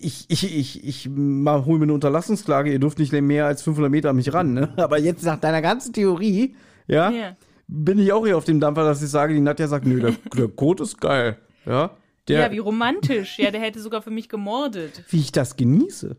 ich, 0.00 0.26
ich, 0.28 0.56
ich, 0.56 0.84
ich 0.84 1.08
mal, 1.10 1.64
hol 1.64 1.78
mir 1.78 1.84
eine 1.84 1.92
Unterlassungsklage, 1.94 2.72
ihr 2.72 2.78
dürft 2.78 2.98
nicht 2.98 3.12
mehr 3.12 3.46
als 3.46 3.62
500 3.62 3.90
Meter 3.90 4.10
an 4.10 4.16
mich 4.16 4.32
ran, 4.32 4.52
ne? 4.54 4.72
Aber 4.76 4.98
jetzt 4.98 5.24
nach 5.24 5.38
deiner 5.40 5.62
ganzen 5.62 5.92
Theorie, 5.92 6.54
ja, 6.86 7.10
Ja. 7.10 7.36
bin 7.68 7.98
ich 7.98 8.12
auch 8.12 8.24
hier 8.26 8.36
auf 8.36 8.44
dem 8.44 8.60
Dampfer, 8.60 8.84
dass 8.84 9.02
ich 9.02 9.10
sage, 9.10 9.34
die 9.34 9.40
Nadja 9.40 9.68
sagt, 9.68 9.86
nö, 9.86 10.00
der, 10.00 10.12
der 10.36 10.48
Code 10.48 10.82
ist 10.82 11.00
geil, 11.00 11.38
ja. 11.66 11.96
Der, 12.28 12.40
ja, 12.42 12.50
wie 12.52 12.58
romantisch. 12.58 13.36
Ja, 13.40 13.50
der 13.50 13.60
hätte 13.60 13.80
sogar 13.80 14.00
für 14.00 14.12
mich 14.12 14.28
gemordet. 14.28 15.02
wie 15.10 15.18
ich 15.18 15.32
das 15.32 15.56
genieße. 15.56 16.16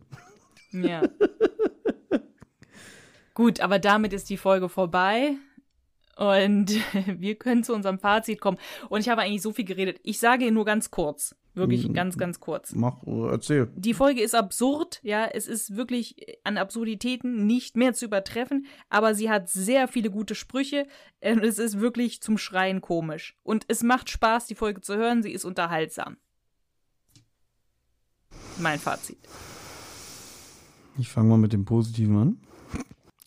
Ja. 0.73 1.01
Gut, 3.33 3.61
aber 3.61 3.79
damit 3.79 4.13
ist 4.13 4.29
die 4.29 4.37
Folge 4.37 4.69
vorbei. 4.69 5.33
Und 6.15 6.71
wir 7.05 7.35
können 7.35 7.63
zu 7.63 7.73
unserem 7.73 7.99
Fazit 7.99 8.39
kommen. 8.41 8.57
Und 8.89 9.01
ich 9.01 9.09
habe 9.09 9.21
eigentlich 9.21 9.41
so 9.41 9.51
viel 9.51 9.65
geredet. 9.65 9.99
Ich 10.03 10.19
sage 10.19 10.51
nur 10.51 10.65
ganz 10.65 10.91
kurz. 10.91 11.35
Wirklich 11.55 11.93
ganz, 11.93 12.17
ganz 12.17 12.39
kurz. 12.39 12.73
Mach, 12.73 13.03
äh, 13.05 13.29
erzähl. 13.29 13.71
Die 13.75 13.93
Folge 13.93 14.21
ist 14.21 14.33
absurd, 14.33 14.99
ja, 15.03 15.25
es 15.25 15.47
ist 15.47 15.75
wirklich 15.75 16.15
an 16.43 16.57
Absurditäten 16.57 17.45
nicht 17.45 17.77
mehr 17.77 17.93
zu 17.93 18.05
übertreffen, 18.05 18.65
aber 18.89 19.13
sie 19.13 19.29
hat 19.29 19.49
sehr 19.49 19.87
viele 19.87 20.09
gute 20.09 20.33
Sprüche 20.33 20.87
und 21.21 21.43
es 21.43 21.59
ist 21.59 21.79
wirklich 21.79 22.23
zum 22.23 22.39
Schreien 22.39 22.81
komisch. 22.81 23.37
Und 23.43 23.65
es 23.67 23.83
macht 23.83 24.09
Spaß, 24.09 24.47
die 24.47 24.55
Folge 24.55 24.81
zu 24.81 24.95
hören, 24.95 25.21
sie 25.21 25.31
ist 25.31 25.45
unterhaltsam. 25.45 26.17
Mein 28.57 28.79
Fazit. 28.79 29.19
Ich 30.97 31.09
fange 31.09 31.29
mal 31.29 31.37
mit 31.37 31.53
dem 31.53 31.65
Positiven 31.65 32.17
an. 32.17 32.41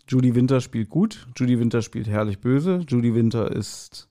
Judy 0.09 0.35
Winter 0.35 0.61
spielt 0.61 0.89
gut. 0.89 1.27
Judy 1.37 1.59
Winter 1.59 1.83
spielt 1.83 2.09
herrlich 2.09 2.41
böse. 2.41 2.81
Judy 2.89 3.15
Winter 3.15 3.51
ist 3.51 4.09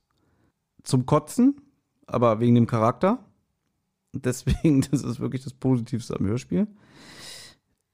zum 0.82 1.06
Kotzen, 1.06 1.60
aber 2.06 2.40
wegen 2.40 2.54
dem 2.54 2.66
Charakter. 2.66 3.24
Deswegen, 4.12 4.82
das 4.82 5.02
ist 5.02 5.20
wirklich 5.20 5.44
das 5.44 5.52
Positivste 5.52 6.18
am 6.18 6.26
Hörspiel. 6.26 6.66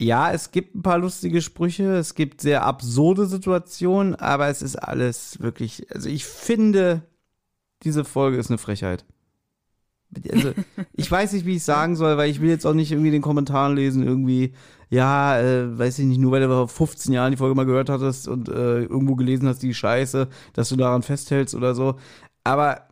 Ja, 0.01 0.33
es 0.33 0.51
gibt 0.51 0.75
ein 0.75 0.83
paar 0.83 0.99
lustige 0.99 1.41
Sprüche, 1.41 1.95
es 1.95 2.15
gibt 2.17 2.41
sehr 2.41 2.65
absurde 2.65 3.27
Situationen, 3.27 4.17
aber 4.17 4.49
es 4.49 4.61
ist 4.61 4.75
alles 4.75 5.41
wirklich, 5.41 5.93
also 5.93 6.09
ich 6.09 6.25
finde, 6.25 7.03
diese 7.85 8.05
Folge 8.05 8.37
ist 8.37 8.51
eine 8.51 8.59
Frechheit. 8.59 9.05
Also, 10.33 10.53
ich 10.95 11.11
weiß 11.11 11.33
nicht, 11.33 11.47
wie 11.47 11.57
ich 11.57 11.65
sagen 11.65 11.97
soll, 11.97 12.17
weil 12.17 12.31
ich 12.31 12.41
will 12.41 12.51
jetzt 12.51 12.67
auch 12.67 12.75
nicht 12.75 12.93
irgendwie 12.93 13.11
den 13.11 13.23
Kommentaren 13.23 13.75
lesen, 13.75 14.07
irgendwie, 14.07 14.53
ja, 14.91 15.39
äh, 15.41 15.79
weiß 15.79 15.99
ich 16.01 16.07
nicht, 16.07 16.21
nur 16.21 16.33
weil 16.33 16.43
du 16.43 16.49
vor 16.49 16.69
15 16.69 17.15
Jahren 17.15 17.31
die 17.31 17.37
Folge 17.39 17.55
mal 17.55 17.65
gehört 17.67 17.89
hattest 17.89 18.29
und 18.29 18.49
äh, 18.49 18.83
irgendwo 18.83 19.17
gelesen 19.17 19.49
hast, 19.49 19.63
die 19.63 19.75
Scheiße, 19.75 20.29
dass 20.53 20.69
du 20.69 20.77
daran 20.77 21.03
festhältst 21.03 21.55
oder 21.55 21.75
so. 21.75 21.97
Aber 22.45 22.89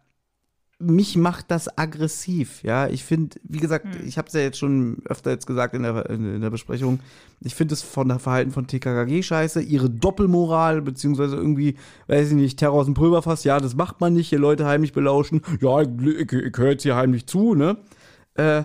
mich 0.80 1.16
macht 1.16 1.50
das 1.50 1.76
aggressiv, 1.78 2.62
ja. 2.62 2.88
Ich 2.88 3.04
finde, 3.04 3.38
wie 3.44 3.58
gesagt, 3.58 3.86
ich 4.06 4.16
habe 4.18 4.28
es 4.28 4.34
ja 4.34 4.40
jetzt 4.40 4.58
schon 4.58 4.98
öfter 5.04 5.30
jetzt 5.30 5.46
gesagt 5.46 5.74
in 5.74 5.82
der, 5.82 6.08
in, 6.08 6.40
der 6.40 6.50
Besprechung, 6.50 7.00
ich 7.42 7.54
finde 7.54 7.74
es 7.74 7.82
von 7.82 8.08
der 8.08 8.18
Verhalten 8.18 8.50
von 8.50 8.66
TKKG 8.66 9.22
scheiße, 9.22 9.60
ihre 9.60 9.90
Doppelmoral, 9.90 10.80
beziehungsweise 10.82 11.36
irgendwie, 11.36 11.76
weiß 12.06 12.28
ich 12.28 12.34
nicht, 12.34 12.58
Terror 12.58 12.80
aus 12.80 12.86
dem 12.86 12.94
Pulverfass, 12.94 13.44
ja, 13.44 13.60
das 13.60 13.74
macht 13.76 14.00
man 14.00 14.14
nicht, 14.14 14.28
hier 14.30 14.38
Leute 14.38 14.66
heimlich 14.66 14.92
belauschen, 14.92 15.42
ja, 15.60 15.82
ich, 15.82 15.88
ich, 16.06 16.32
ich 16.32 16.56
höre 16.56 16.70
jetzt 16.70 16.82
hier 16.82 16.96
heimlich 16.96 17.26
zu, 17.26 17.54
ne? 17.54 17.76
Äh, 18.34 18.64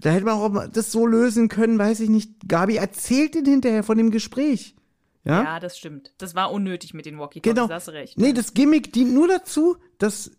Da 0.00 0.10
hätte 0.10 0.24
man 0.24 0.34
auch 0.34 0.66
das 0.72 0.90
so 0.90 1.06
lösen 1.06 1.48
können, 1.48 1.78
weiß 1.78 2.00
ich 2.00 2.08
nicht. 2.08 2.48
Gabi 2.48 2.76
erzählt 2.76 3.36
ihn 3.36 3.44
hinterher 3.44 3.82
von 3.84 3.98
dem 3.98 4.10
Gespräch. 4.10 4.74
Ja? 5.24 5.42
Ja, 5.44 5.60
das 5.60 5.78
stimmt. 5.78 6.12
Das 6.18 6.34
war 6.34 6.50
unnötig 6.50 6.94
mit 6.94 7.06
den 7.06 7.18
Walkie-Talkies, 7.18 7.54
Genau. 7.62 7.72
hast 7.72 7.90
recht. 7.90 8.18
Nee, 8.18 8.32
das 8.32 8.54
Gimmick 8.54 8.92
dient 8.92 9.12
nur 9.14 9.28
dazu, 9.28 9.76
dass 9.98 10.32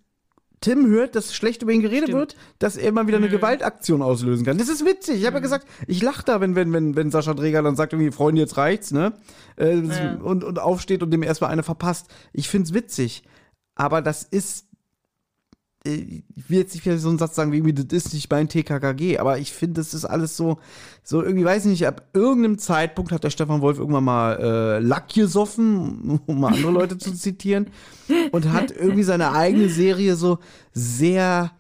Tim 0.64 0.88
hört, 0.88 1.16
dass 1.16 1.36
schlecht 1.36 1.62
über 1.62 1.72
ihn 1.74 1.82
geredet 1.82 2.06
Stimmt. 2.10 2.16
Mhm. 2.16 2.20
wird, 2.20 2.36
dass 2.60 2.78
er 2.78 2.92
mal 2.94 3.06
wieder 3.06 3.18
eine 3.18 3.28
Gewaltaktion 3.30 4.02
auslösen 4.02 4.46
kann. 4.46 4.58
Das 4.58 4.70
ist 4.70 4.86
witzig. 4.86 5.20
Ich 5.20 5.26
habe 5.26 5.36
ja 5.36 5.42
gesagt, 5.42 5.68
ich 5.88 6.02
lache 6.02 6.24
da, 6.26 6.40
wenn, 6.42 6.56
wenn, 6.56 6.72
wenn, 6.72 6.96
wenn 6.96 7.12
Sascha 7.12 7.34
Dräger 7.34 7.62
dann 7.62 7.76
sagt, 7.76 7.92
irgendwie, 7.94 8.12
Freunde, 8.12 8.40
jetzt 8.42 8.56
reicht's, 8.58 8.92
ne? 8.92 9.14
Äh, 9.58 9.76
Ja. 9.82 10.16
und, 10.16 10.44
und 10.44 10.60
aufsteht 10.60 11.04
und 11.04 11.12
dem 11.12 11.22
erstmal 11.22 11.52
eine 11.52 11.64
verpasst. 11.64 12.08
Ich 12.32 12.48
find's 12.50 12.74
witzig. 12.74 13.24
Aber 13.76 14.02
das 14.02 14.24
ist. 14.24 14.68
Äh, 15.86 16.22
Ich 16.36 16.50
will 16.50 16.60
jetzt 16.60 16.74
nicht 16.74 16.86
wieder 16.86 16.98
so 16.98 17.10
einen 17.10 17.18
Satz 17.18 17.36
sagen, 17.36 17.52
wie 17.52 17.58
irgendwie, 17.58 17.74
das 17.74 18.06
ist 18.06 18.14
nicht 18.14 18.30
mein 18.32 18.50
TKKG, 18.50 19.18
aber 19.20 19.40
ich 19.40 19.52
finde, 19.52 19.82
das 19.82 19.94
ist 19.94 20.06
alles 20.06 20.38
so, 20.38 20.60
so 21.04 21.22
irgendwie, 21.22 21.46
weiß 21.46 21.66
ich 21.66 21.72
nicht, 21.72 21.88
ab 21.88 22.08
irgendeinem 22.14 22.58
Zeitpunkt 22.58 23.12
hat 23.12 23.24
der 23.24 23.30
Stefan 23.30 23.62
Wolf 23.62 23.80
irgendwann 23.80 24.04
mal 24.04 24.40
äh, 24.40 24.80
Lack 24.80 25.10
gesoffen, 25.14 26.20
um 26.26 26.40
mal 26.40 26.54
andere 26.54 26.72
Leute 26.72 26.98
zu 26.98 27.14
zitieren, 27.14 27.68
und 28.32 28.52
hat 28.52 28.72
irgendwie 28.72 29.04
seine 29.04 29.32
eigene 29.32 29.70
Serie 29.70 30.16
so 30.16 30.40
sehr 30.74 31.52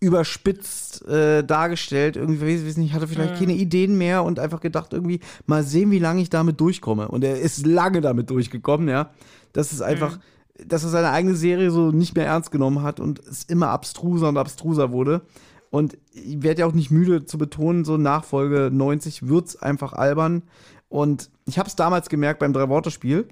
überspitzt 0.00 1.06
äh, 1.08 1.42
dargestellt. 1.42 2.16
Irgendwie, 2.16 2.40
weiß 2.40 2.62
ich 2.62 2.76
nicht, 2.76 2.92
hatte 2.92 3.08
vielleicht 3.08 3.38
keine 3.38 3.54
Ideen 3.54 3.96
mehr 3.96 4.24
und 4.24 4.38
einfach 4.38 4.60
gedacht, 4.60 4.92
irgendwie, 4.92 5.20
mal 5.46 5.62
sehen, 5.62 5.90
wie 5.90 5.98
lange 5.98 6.22
ich 6.22 6.30
damit 6.30 6.60
durchkomme. 6.60 7.08
Und 7.08 7.24
er 7.24 7.40
ist 7.40 7.66
lange 7.66 8.00
damit 8.00 8.30
durchgekommen, 8.30 8.88
ja. 8.88 9.10
Das 9.52 9.72
ist 9.72 9.80
einfach, 9.80 10.18
dass 10.64 10.84
er 10.84 10.90
seine 10.90 11.10
eigene 11.10 11.34
Serie 11.34 11.70
so 11.70 11.90
nicht 11.90 12.14
mehr 12.14 12.26
ernst 12.26 12.50
genommen 12.50 12.82
hat 12.82 13.00
und 13.00 13.18
es 13.20 13.44
immer 13.44 13.68
abstruser 13.68 14.28
und 14.28 14.38
abstruser 14.38 14.92
wurde. 14.92 15.22
Und 15.70 15.98
ich 16.12 16.42
werde 16.42 16.60
ja 16.60 16.66
auch 16.66 16.72
nicht 16.72 16.90
müde 16.90 17.24
zu 17.24 17.38
betonen, 17.38 17.84
so 17.84 17.96
nach 17.96 18.24
Folge 18.24 18.70
90 18.72 19.28
wird's 19.28 19.56
einfach 19.56 19.92
albern. 19.92 20.42
Und 20.88 21.30
ich 21.44 21.58
habe 21.58 21.68
es 21.68 21.76
damals 21.76 22.08
gemerkt 22.08 22.40
beim 22.40 22.52
Drei-Worte-Spiel. 22.52 23.28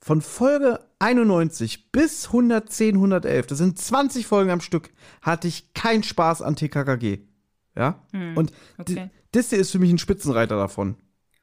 Von 0.00 0.22
Folge 0.22 0.80
91 1.00 1.90
bis 1.90 2.26
110, 2.26 2.94
111, 2.94 3.46
das 3.46 3.58
sind 3.58 3.78
20 3.78 4.26
Folgen 4.26 4.50
am 4.50 4.60
Stück, 4.60 4.90
hatte 5.22 5.48
ich 5.48 5.74
keinen 5.74 6.04
Spaß 6.04 6.40
an 6.40 6.56
TKKG. 6.56 7.18
Ja? 7.76 8.02
Und 8.36 8.52
okay. 8.78 9.10
das 9.32 9.50
hier 9.50 9.58
ist 9.58 9.72
für 9.72 9.78
mich 9.78 9.90
ein 9.90 9.98
Spitzenreiter 9.98 10.56
davon. 10.56 10.96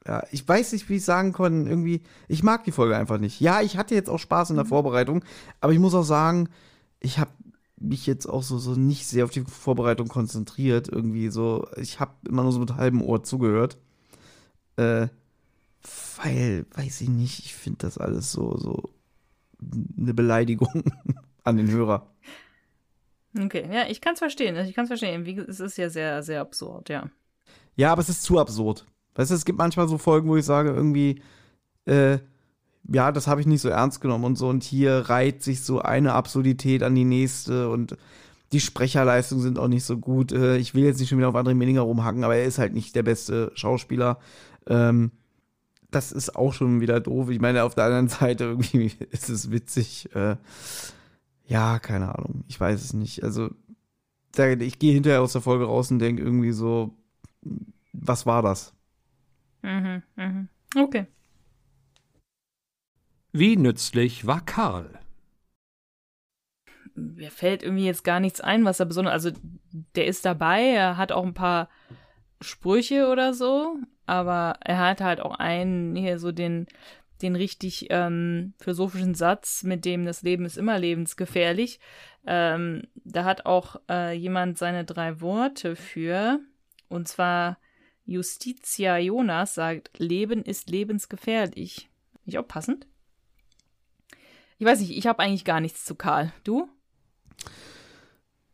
Ja, 0.06 0.22
ich 0.30 0.46
weiß 0.46 0.72
nicht, 0.72 0.88
wie 0.88 0.96
ich 0.96 1.04
sagen 1.04 1.32
kann, 1.32 1.66
irgendwie, 1.66 2.02
ich 2.28 2.42
mag 2.42 2.64
die 2.64 2.72
Folge 2.72 2.96
einfach 2.96 3.18
nicht. 3.18 3.40
Ja, 3.40 3.60
ich 3.60 3.76
hatte 3.76 3.94
jetzt 3.94 4.08
auch 4.08 4.18
Spaß 4.18 4.50
in 4.50 4.56
der 4.56 4.64
Vorbereitung, 4.64 5.24
aber 5.60 5.72
ich 5.72 5.78
muss 5.78 5.94
auch 5.94 6.04
sagen, 6.04 6.48
ich 7.00 7.18
habe 7.18 7.32
mich 7.78 8.06
jetzt 8.06 8.26
auch 8.26 8.42
so, 8.42 8.58
so 8.58 8.74
nicht 8.74 9.06
sehr 9.06 9.24
auf 9.24 9.30
die 9.30 9.42
Vorbereitung 9.42 10.08
konzentriert, 10.08 10.88
irgendwie 10.88 11.28
so, 11.28 11.66
ich 11.76 11.98
habe 11.98 12.12
immer 12.28 12.42
nur 12.42 12.52
so 12.52 12.60
mit 12.60 12.76
halbem 12.76 13.02
Ohr 13.02 13.22
zugehört. 13.22 13.78
Äh, 14.76 15.08
weil, 16.22 16.66
weiß 16.74 17.00
ich 17.00 17.08
nicht, 17.08 17.40
ich 17.40 17.54
finde 17.54 17.78
das 17.78 17.98
alles 17.98 18.32
so, 18.32 18.56
so 18.56 18.90
eine 19.98 20.14
Beleidigung 20.14 20.84
an 21.44 21.56
den 21.56 21.70
Hörer. 21.70 22.10
Okay, 23.38 23.68
ja, 23.70 23.86
ich 23.88 24.00
kann 24.00 24.14
es 24.14 24.20
verstehen. 24.20 24.56
Ich 24.56 24.74
kann 24.74 24.84
es 24.84 24.88
verstehen. 24.88 25.26
Wie, 25.26 25.36
es 25.38 25.60
ist 25.60 25.76
ja 25.76 25.90
sehr, 25.90 26.22
sehr 26.22 26.40
absurd, 26.40 26.88
ja. 26.88 27.10
Ja, 27.76 27.92
aber 27.92 28.00
es 28.00 28.08
ist 28.08 28.22
zu 28.22 28.38
absurd. 28.38 28.86
Weißt 29.16 29.30
du, 29.30 29.34
es 29.34 29.44
gibt 29.44 29.58
manchmal 29.58 29.88
so 29.88 29.98
Folgen, 29.98 30.28
wo 30.28 30.36
ich 30.36 30.44
sage, 30.44 30.70
irgendwie, 30.70 31.22
äh, 31.86 32.18
ja, 32.92 33.10
das 33.12 33.26
habe 33.26 33.40
ich 33.40 33.46
nicht 33.46 33.62
so 33.62 33.68
ernst 33.68 34.00
genommen 34.00 34.24
und 34.24 34.36
so. 34.36 34.48
Und 34.48 34.62
hier 34.62 35.08
reiht 35.08 35.42
sich 35.42 35.62
so 35.62 35.80
eine 35.80 36.12
Absurdität 36.12 36.82
an 36.82 36.94
die 36.94 37.04
nächste 37.04 37.68
und 37.70 37.96
die 38.52 38.60
Sprecherleistungen 38.60 39.42
sind 39.42 39.58
auch 39.58 39.68
nicht 39.68 39.84
so 39.84 39.98
gut. 39.98 40.32
Äh, 40.32 40.58
ich 40.58 40.74
will 40.74 40.84
jetzt 40.84 41.00
nicht 41.00 41.08
schon 41.08 41.18
wieder 41.18 41.28
auf 41.28 41.34
André 41.34 41.54
Meninger 41.54 41.80
rumhacken, 41.80 42.24
aber 42.24 42.36
er 42.36 42.44
ist 42.44 42.58
halt 42.58 42.74
nicht 42.74 42.94
der 42.94 43.02
beste 43.02 43.50
Schauspieler. 43.54 44.18
Ähm, 44.68 45.10
das 45.90 46.12
ist 46.12 46.36
auch 46.36 46.52
schon 46.52 46.80
wieder 46.80 47.00
doof. 47.00 47.30
Ich 47.30 47.40
meine, 47.40 47.64
auf 47.64 47.74
der 47.74 47.84
anderen 47.84 48.08
Seite 48.08 48.44
irgendwie 48.44 48.92
ist 49.10 49.28
es 49.28 49.50
witzig. 49.50 50.14
Äh, 50.14 50.36
ja, 51.46 51.78
keine 51.78 52.14
Ahnung. 52.16 52.44
Ich 52.48 52.58
weiß 52.58 52.82
es 52.82 52.92
nicht. 52.92 53.24
Also, 53.24 53.50
ich 54.36 54.78
gehe 54.78 54.92
hinterher 54.92 55.22
aus 55.22 55.32
der 55.32 55.40
Folge 55.40 55.64
raus 55.64 55.90
und 55.90 55.98
denke 55.98 56.22
irgendwie 56.22 56.52
so, 56.52 56.94
was 57.92 58.26
war 58.26 58.42
das? 58.42 58.75
Mhm, 59.66 60.02
mhm. 60.14 60.48
Okay. 60.76 61.06
Wie 63.32 63.56
nützlich 63.56 64.24
war 64.24 64.44
Karl? 64.44 65.00
Mir 66.94 67.32
fällt 67.32 67.64
irgendwie 67.64 67.84
jetzt 67.84 68.04
gar 68.04 68.20
nichts 68.20 68.40
ein, 68.40 68.64
was 68.64 68.78
er 68.78 68.86
besonders. 68.86 69.12
Also, 69.12 69.32
der 69.96 70.06
ist 70.06 70.24
dabei, 70.24 70.62
er 70.62 70.96
hat 70.96 71.10
auch 71.10 71.24
ein 71.24 71.34
paar 71.34 71.68
Sprüche 72.40 73.08
oder 73.08 73.34
so, 73.34 73.76
aber 74.06 74.54
er 74.60 74.78
hat 74.78 75.00
halt 75.00 75.20
auch 75.20 75.34
einen 75.34 75.96
hier 75.96 76.20
so 76.20 76.30
den, 76.30 76.66
den 77.20 77.34
richtig 77.34 77.88
ähm, 77.90 78.54
philosophischen 78.60 79.14
Satz, 79.14 79.64
mit 79.64 79.84
dem 79.84 80.06
das 80.06 80.22
Leben 80.22 80.44
ist 80.44 80.56
immer 80.56 80.78
lebensgefährlich. 80.78 81.80
Ähm, 82.24 82.84
da 83.04 83.24
hat 83.24 83.46
auch 83.46 83.80
äh, 83.90 84.12
jemand 84.12 84.58
seine 84.58 84.84
drei 84.84 85.20
Worte 85.20 85.74
für, 85.74 86.38
und 86.88 87.08
zwar 87.08 87.58
Justitia 88.06 88.98
Jonas 88.98 89.54
sagt, 89.54 89.98
Leben 89.98 90.42
ist 90.42 90.70
lebensgefährlich. 90.70 91.90
Nicht 92.24 92.38
auch 92.38 92.46
passend? 92.48 92.86
Ich 94.58 94.66
weiß 94.66 94.80
nicht, 94.80 94.96
ich 94.96 95.06
habe 95.06 95.18
eigentlich 95.18 95.44
gar 95.44 95.60
nichts 95.60 95.84
zu 95.84 95.94
Karl. 95.94 96.32
Du? 96.44 96.68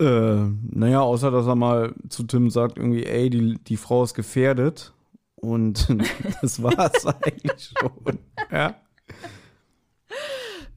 Äh, 0.00 0.48
naja, 0.70 1.00
außer 1.00 1.30
dass 1.30 1.46
er 1.46 1.54
mal 1.54 1.94
zu 2.08 2.24
Tim 2.24 2.50
sagt, 2.50 2.78
irgendwie, 2.78 3.04
ey, 3.04 3.30
die, 3.30 3.58
die 3.62 3.76
Frau 3.76 4.02
ist 4.02 4.14
gefährdet. 4.14 4.92
Und 5.36 5.88
das 6.42 6.62
war 6.62 6.90
es 6.92 7.06
eigentlich 7.22 7.72
schon. 7.78 8.18
Ja. 8.50 8.81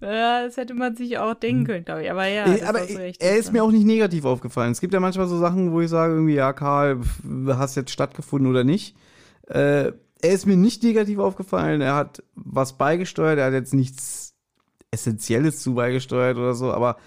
Ja, 0.05 0.45
das 0.45 0.57
hätte 0.57 0.73
man 0.75 0.95
sich 0.95 1.17
auch 1.17 1.33
denken 1.33 1.65
können, 1.65 1.85
glaube 1.85 2.03
ich. 2.03 2.11
Aber 2.11 2.27
ja, 2.27 2.45
äh, 2.45 2.61
aber 2.63 2.81
recht, 2.81 3.21
er 3.21 3.37
ist 3.37 3.51
mir 3.51 3.63
auch 3.63 3.71
nicht 3.71 3.85
negativ 3.85 4.25
aufgefallen. 4.25 4.71
Es 4.71 4.81
gibt 4.81 4.93
ja 4.93 4.99
manchmal 4.99 5.27
so 5.27 5.37
Sachen, 5.37 5.71
wo 5.71 5.81
ich 5.81 5.89
sage, 5.89 6.13
irgendwie, 6.13 6.35
ja, 6.35 6.53
Karl, 6.53 7.01
hast 7.47 7.75
jetzt 7.75 7.91
stattgefunden 7.91 8.49
oder 8.49 8.63
nicht. 8.63 8.95
Äh, 9.47 9.91
er 10.21 10.31
ist 10.31 10.45
mir 10.45 10.57
nicht 10.57 10.83
negativ 10.83 11.19
aufgefallen. 11.19 11.81
Er 11.81 11.95
hat 11.95 12.23
was 12.35 12.77
beigesteuert. 12.77 13.39
Er 13.39 13.47
hat 13.47 13.53
jetzt 13.53 13.73
nichts 13.73 14.35
Essentielles 14.91 15.59
zu 15.59 15.73
beigesteuert 15.73 16.37
oder 16.37 16.53
so, 16.53 16.71
aber 16.71 16.97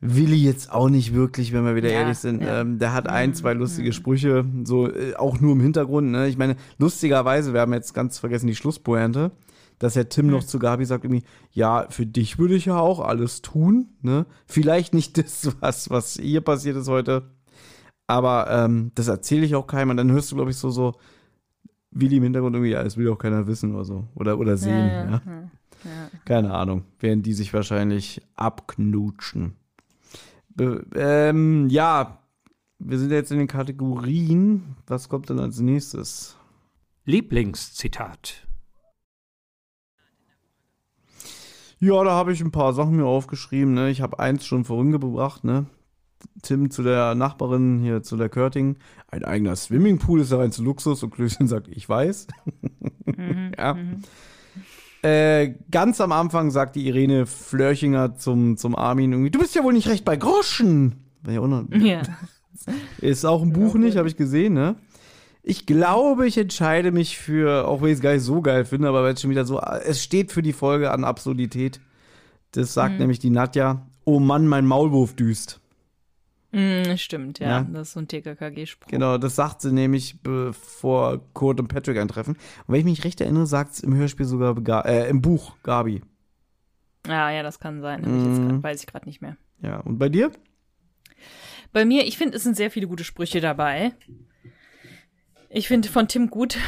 Willi 0.00 0.36
jetzt 0.36 0.70
auch 0.70 0.88
nicht 0.88 1.14
wirklich, 1.14 1.52
wenn 1.52 1.64
wir 1.64 1.74
wieder 1.74 1.90
ja, 1.90 2.00
ehrlich 2.00 2.18
sind. 2.18 2.42
Ja. 2.42 2.60
Ähm, 2.60 2.78
der 2.78 2.92
hat 2.92 3.08
ein, 3.08 3.34
zwei 3.34 3.54
mhm, 3.54 3.60
lustige 3.60 3.88
mhm. 3.88 3.92
Sprüche, 3.92 4.44
so 4.64 4.90
äh, 4.90 5.14
auch 5.14 5.40
nur 5.40 5.52
im 5.52 5.60
Hintergrund. 5.60 6.10
Ne? 6.10 6.28
Ich 6.28 6.36
meine, 6.36 6.56
lustigerweise, 6.78 7.52
wir 7.54 7.60
haben 7.60 7.72
jetzt 7.72 7.94
ganz 7.94 8.18
vergessen 8.18 8.46
die 8.46 8.54
Schlusspointe, 8.54 9.30
dass 9.78 9.96
Herr 9.96 10.08
Tim 10.08 10.26
mhm. 10.26 10.32
noch 10.32 10.44
zu 10.44 10.58
Gabi 10.58 10.84
sagt 10.84 11.04
irgendwie, 11.04 11.24
ja, 11.52 11.86
für 11.90 12.06
dich 12.06 12.38
würde 12.38 12.54
ich 12.54 12.66
ja 12.66 12.78
auch 12.78 13.00
alles 13.00 13.42
tun. 13.42 13.90
Ne? 14.02 14.26
Vielleicht 14.46 14.94
nicht 14.94 15.18
das, 15.18 15.56
was, 15.60 15.90
was 15.90 16.14
hier 16.14 16.40
passiert 16.40 16.76
ist 16.76 16.88
heute, 16.88 17.30
aber 18.06 18.48
ähm, 18.50 18.92
das 18.94 19.08
erzähle 19.08 19.44
ich 19.44 19.54
auch 19.54 19.66
keinem. 19.66 19.90
Und 19.90 19.96
dann 19.96 20.12
hörst 20.12 20.30
du, 20.30 20.36
glaube 20.36 20.50
ich, 20.50 20.56
so, 20.56 20.70
so 20.70 20.94
Willi 21.90 22.16
im 22.16 22.22
Hintergrund 22.22 22.54
irgendwie, 22.54 22.72
ja, 22.72 22.82
das 22.82 22.96
will 22.96 23.10
auch 23.10 23.18
keiner 23.18 23.46
wissen 23.46 23.74
oder 23.74 23.84
so. 23.84 24.04
Oder, 24.14 24.38
oder 24.38 24.56
sehen. 24.56 24.88
Ja, 24.88 25.22
ja. 25.24 25.50
Keine 26.24 26.54
Ahnung. 26.54 26.84
Werden 27.00 27.22
die 27.22 27.32
sich 27.32 27.52
wahrscheinlich 27.52 28.22
abknutschen. 28.34 29.56
Ähm, 30.94 31.68
ja, 31.68 32.18
wir 32.78 32.98
sind 32.98 33.10
jetzt 33.10 33.32
in 33.32 33.38
den 33.38 33.46
Kategorien. 33.46 34.76
Was 34.86 35.08
kommt 35.08 35.28
denn 35.28 35.38
als 35.38 35.60
nächstes? 35.60 36.36
Lieblingszitat. 37.04 38.46
Ja, 41.86 42.02
da 42.02 42.10
habe 42.10 42.32
ich 42.32 42.40
ein 42.40 42.50
paar 42.50 42.72
Sachen 42.72 42.96
mir 42.96 43.06
aufgeschrieben. 43.06 43.72
Ne? 43.72 43.90
Ich 43.90 44.00
habe 44.00 44.18
eins 44.18 44.44
schon 44.44 44.64
vorhingebracht. 44.64 45.44
Ne? 45.44 45.66
Tim 46.42 46.70
zu 46.70 46.82
der 46.82 47.14
Nachbarin 47.14 47.78
hier, 47.80 48.02
zu 48.02 48.16
der 48.16 48.28
Körting. 48.28 48.76
Ein 49.06 49.24
eigener 49.24 49.54
Swimmingpool 49.54 50.20
ist 50.20 50.32
ja 50.32 50.40
ein 50.40 50.50
Luxus. 50.58 51.04
Und 51.04 51.10
Klößchen 51.10 51.46
sagt, 51.46 51.68
ich 51.68 51.88
weiß. 51.88 52.26
Mhm, 53.04 53.52
ja. 53.58 53.74
Mhm. 53.74 54.02
Äh, 55.02 55.54
ganz 55.70 56.00
am 56.00 56.10
Anfang 56.10 56.50
sagt 56.50 56.74
die 56.74 56.88
Irene 56.88 57.24
Flörchinger 57.24 58.16
zum, 58.16 58.56
zum 58.56 58.74
Armin 58.74 59.12
irgendwie, 59.12 59.30
du 59.30 59.38
bist 59.38 59.54
ja 59.54 59.62
wohl 59.62 59.72
nicht 59.72 59.88
recht 59.88 60.04
bei 60.04 60.16
Groschen. 60.16 61.04
Ja, 61.24 61.64
ja. 61.70 62.02
Ist 63.00 63.24
auch 63.24 63.42
ein 63.42 63.52
Buch 63.52 63.74
nicht, 63.74 63.96
habe 63.96 64.08
ich 64.08 64.16
gesehen, 64.16 64.54
ne? 64.54 64.74
Ich 65.48 65.64
glaube, 65.64 66.26
ich 66.26 66.38
entscheide 66.38 66.90
mich 66.90 67.18
für, 67.18 67.68
auch 67.68 67.80
wenn 67.80 67.90
ich 67.90 67.94
es 67.94 68.00
gar 68.00 68.14
nicht 68.14 68.24
so 68.24 68.42
geil 68.42 68.64
finde, 68.64 68.88
aber 68.88 69.04
weil 69.04 69.16
schon 69.16 69.30
wieder 69.30 69.44
so, 69.44 69.60
es 69.60 70.02
steht 70.02 70.32
für 70.32 70.42
die 70.42 70.52
Folge 70.52 70.90
an 70.90 71.04
Absurdität. 71.04 71.78
Das 72.50 72.74
sagt 72.74 72.94
mhm. 72.94 72.98
nämlich 72.98 73.20
die 73.20 73.30
Nadja, 73.30 73.86
oh 74.04 74.18
Mann, 74.18 74.48
mein 74.48 74.66
Maulwurf 74.66 75.14
düst. 75.14 75.60
Mm, 76.50 76.96
stimmt, 76.96 77.38
ja. 77.38 77.48
ja. 77.48 77.66
Das 77.72 77.88
ist 77.88 77.92
so 77.92 78.00
ein 78.00 78.08
TKKG-Spruch. 78.08 78.90
Genau, 78.90 79.18
das 79.18 79.36
sagt 79.36 79.60
sie 79.60 79.70
nämlich, 79.70 80.20
bevor 80.20 81.20
Kurt 81.32 81.60
und 81.60 81.68
Patrick 81.68 81.98
eintreffen. 81.98 82.34
Und 82.34 82.72
wenn 82.72 82.80
ich 82.80 82.84
mich 82.84 83.04
recht 83.04 83.20
erinnere, 83.20 83.46
sagt 83.46 83.74
es 83.74 83.80
im 83.80 83.94
Hörspiel 83.94 84.26
sogar, 84.26 84.84
äh, 84.84 85.08
im 85.08 85.22
Buch 85.22 85.54
Gabi. 85.62 86.02
Ja, 87.06 87.30
ja, 87.30 87.44
das 87.44 87.60
kann 87.60 87.80
sein. 87.82 88.00
Mm. 88.00 88.32
Ich 88.32 88.48
grad, 88.48 88.62
weiß 88.64 88.80
ich 88.80 88.86
gerade 88.88 89.06
nicht 89.06 89.22
mehr. 89.22 89.36
Ja, 89.62 89.78
und 89.78 89.98
bei 89.98 90.08
dir? 90.08 90.32
Bei 91.72 91.84
mir, 91.84 92.04
ich 92.04 92.18
finde, 92.18 92.36
es 92.36 92.42
sind 92.42 92.56
sehr 92.56 92.72
viele 92.72 92.88
gute 92.88 93.04
Sprüche 93.04 93.40
dabei. 93.40 93.92
Ich 95.48 95.68
finde 95.68 95.88
von 95.88 96.08
Tim 96.08 96.28
gut, 96.28 96.58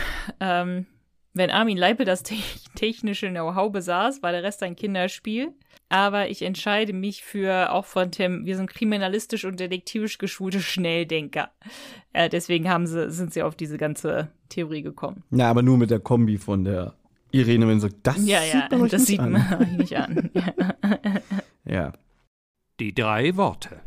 ähm, 0.40 0.86
wenn 1.34 1.50
Armin 1.50 1.78
Leipe 1.78 2.04
das 2.04 2.22
te 2.22 2.36
technische 2.74 3.28
Know-how 3.30 3.70
besaß, 3.72 4.22
war 4.22 4.32
der 4.32 4.42
Rest 4.42 4.62
ein 4.62 4.76
Kinderspiel 4.76 5.54
aber 5.88 6.28
ich 6.28 6.42
entscheide 6.42 6.92
mich 6.92 7.22
für 7.22 7.72
auch 7.72 7.86
von 7.86 8.10
Tim, 8.10 8.44
wir 8.44 8.56
sind 8.56 8.68
kriminalistisch 8.68 9.44
und 9.44 9.58
detektivisch 9.58 10.18
geschulte 10.18 10.60
Schnelldenker. 10.60 11.50
Äh, 12.12 12.28
deswegen 12.28 12.68
haben 12.68 12.86
sie, 12.86 13.10
sind 13.10 13.32
sie 13.32 13.42
auf 13.42 13.54
diese 13.54 13.78
ganze 13.78 14.28
Theorie 14.48 14.82
gekommen. 14.82 15.22
Ja, 15.30 15.50
aber 15.50 15.62
nur 15.62 15.78
mit 15.78 15.90
der 15.90 16.00
Kombi 16.00 16.36
von 16.36 16.64
der 16.64 16.94
Irene, 17.30 17.68
wenn 17.68 17.80
sie 17.80 17.88
sagt, 17.88 17.96
das 18.02 18.26
ja, 18.26 18.42
ja, 18.42 18.68
sieht 18.68 18.78
man 18.78 18.88
das 18.88 19.06
sieht 19.06 19.20
an. 19.20 19.32
man 19.32 19.62
euch 19.62 19.72
nicht 19.72 19.96
an. 19.96 20.30
ja. 21.64 21.92
Die 22.80 22.94
drei 22.94 23.36
Worte. 23.36 23.80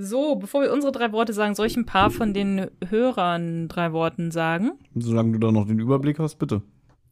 So, 0.00 0.36
bevor 0.36 0.62
wir 0.62 0.72
unsere 0.72 0.92
drei 0.92 1.10
Worte 1.10 1.32
sagen, 1.32 1.56
soll 1.56 1.66
ich 1.66 1.76
ein 1.76 1.84
paar 1.84 2.12
von 2.12 2.32
den 2.32 2.70
Hörern 2.88 3.66
drei 3.66 3.92
Worten 3.92 4.30
sagen? 4.30 4.78
Solange 4.94 5.32
du 5.32 5.38
da 5.40 5.50
noch 5.50 5.66
den 5.66 5.80
Überblick 5.80 6.20
hast, 6.20 6.36
bitte. 6.36 6.62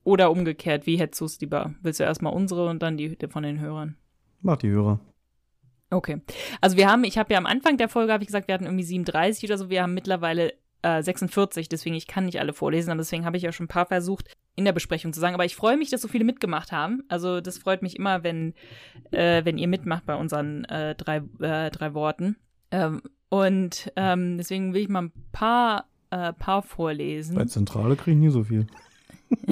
Oder 0.04 0.30
umgekehrt, 0.30 0.86
wie 0.86 0.96
hättest 0.96 1.20
du 1.20 1.24
es 1.24 1.40
lieber? 1.40 1.74
Willst 1.82 1.98
du 1.98 2.04
erstmal 2.04 2.32
unsere 2.32 2.68
und 2.68 2.84
dann 2.84 2.96
die 2.96 3.16
von 3.28 3.42
den 3.42 3.58
Hörern? 3.58 3.96
Mach 4.40 4.58
die 4.58 4.70
Hörer. 4.70 5.00
Okay. 5.90 6.20
Also 6.60 6.76
wir 6.76 6.88
haben, 6.88 7.02
ich 7.02 7.18
habe 7.18 7.32
ja 7.32 7.38
am 7.38 7.46
Anfang 7.46 7.76
der 7.76 7.88
Folge, 7.88 8.12
habe 8.12 8.22
ich 8.22 8.28
gesagt, 8.28 8.46
wir 8.46 8.54
hatten 8.54 8.66
irgendwie 8.66 8.84
37 8.84 9.42
oder 9.50 9.58
so, 9.58 9.68
wir 9.68 9.82
haben 9.82 9.94
mittlerweile 9.94 10.52
äh, 10.82 11.02
46, 11.02 11.68
deswegen 11.68 11.96
ich 11.96 12.06
kann 12.06 12.26
nicht 12.26 12.38
alle 12.38 12.52
vorlesen, 12.52 12.92
aber 12.92 12.98
deswegen 12.98 13.24
habe 13.24 13.36
ich 13.36 13.42
ja 13.42 13.50
schon 13.50 13.64
ein 13.64 13.68
paar 13.68 13.86
versucht 13.86 14.32
in 14.54 14.64
der 14.64 14.72
Besprechung 14.72 15.12
zu 15.12 15.18
sagen. 15.18 15.34
Aber 15.34 15.44
ich 15.44 15.56
freue 15.56 15.76
mich, 15.76 15.90
dass 15.90 16.02
so 16.02 16.06
viele 16.06 16.24
mitgemacht 16.24 16.70
haben. 16.70 17.02
Also 17.08 17.40
das 17.40 17.58
freut 17.58 17.82
mich 17.82 17.96
immer, 17.96 18.22
wenn, 18.22 18.54
äh, 19.10 19.44
wenn 19.44 19.58
ihr 19.58 19.66
mitmacht 19.66 20.06
bei 20.06 20.14
unseren 20.14 20.64
äh, 20.66 20.94
drei, 20.94 21.16
äh, 21.40 21.72
drei 21.72 21.92
Worten. 21.92 22.36
Ähm, 22.70 23.02
und 23.28 23.92
ähm, 23.96 24.38
deswegen 24.38 24.72
will 24.72 24.82
ich 24.82 24.88
mal 24.88 25.02
ein 25.02 25.12
paar, 25.32 25.88
äh, 26.10 26.32
paar 26.32 26.62
vorlesen. 26.62 27.36
Bei 27.36 27.44
Zentrale 27.44 27.96
kriege 27.96 28.12
ich 28.12 28.18
nie 28.18 28.30
so 28.30 28.44
viel. 28.44 28.66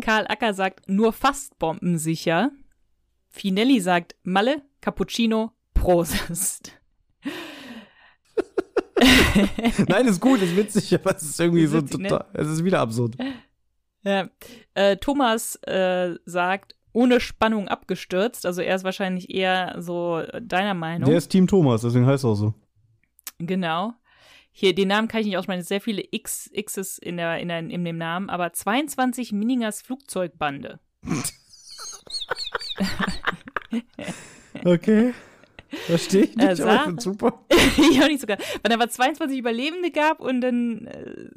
Karl 0.00 0.26
Acker 0.28 0.54
sagt 0.54 0.88
nur 0.88 1.12
fast 1.12 1.58
bombensicher. 1.58 2.50
Finelli 3.28 3.80
sagt 3.80 4.16
Malle, 4.22 4.62
Cappuccino, 4.80 5.52
Prost. 5.74 6.72
Nein, 9.88 10.06
ist 10.06 10.20
gut, 10.20 10.42
ist 10.42 10.56
witzig, 10.56 10.94
aber 10.94 11.14
es 11.16 11.22
ist 11.22 11.40
irgendwie 11.40 11.66
so 11.66 11.78
ne? 11.78 11.86
total. 11.86 12.18
Ne? 12.18 12.26
Es 12.32 12.48
ist 12.48 12.64
wieder 12.64 12.80
absurd. 12.80 13.16
Ja. 14.02 14.28
Äh, 14.74 14.96
Thomas 14.96 15.56
äh, 15.62 16.14
sagt 16.24 16.74
ohne 16.92 17.20
Spannung 17.20 17.68
abgestürzt. 17.68 18.46
Also 18.46 18.62
er 18.62 18.76
ist 18.76 18.84
wahrscheinlich 18.84 19.30
eher 19.30 19.76
so 19.78 20.22
deiner 20.40 20.74
Meinung. 20.74 21.08
Der 21.08 21.18
ist 21.18 21.28
Team 21.28 21.46
Thomas, 21.46 21.82
deswegen 21.82 22.06
heißt 22.06 22.24
er 22.24 22.30
auch 22.30 22.34
so. 22.34 22.54
Genau. 23.38 23.92
Hier, 24.50 24.74
den 24.74 24.88
Namen 24.88 25.06
kann 25.06 25.20
ich 25.20 25.26
nicht 25.26 25.36
aussprechen, 25.36 25.62
sehr 25.62 25.80
viele 25.80 26.02
X, 26.10 26.50
Xs 26.52 26.98
in, 26.98 27.16
der, 27.16 27.38
in, 27.38 27.48
der, 27.48 27.60
in 27.60 27.84
dem 27.84 27.96
Namen, 27.96 28.28
aber 28.28 28.52
22 28.52 29.32
Miningers 29.32 29.82
Flugzeugbande. 29.82 30.80
okay. 34.64 35.14
Verstehe 35.70 36.22
ich 36.24 36.36
nicht, 36.36 36.60
äh, 36.60 36.62
aber 36.62 36.92
ich 36.92 37.00
super. 37.00 37.44
ich 37.50 38.02
auch 38.02 38.08
nicht 38.08 38.20
sogar. 38.20 38.38
Weil 38.62 38.70
da 38.70 38.78
war 38.78 38.88
22 38.88 39.38
Überlebende 39.38 39.90
gab 39.90 40.20
und 40.20 40.40
dann, 40.40 40.86
äh, 40.86 41.28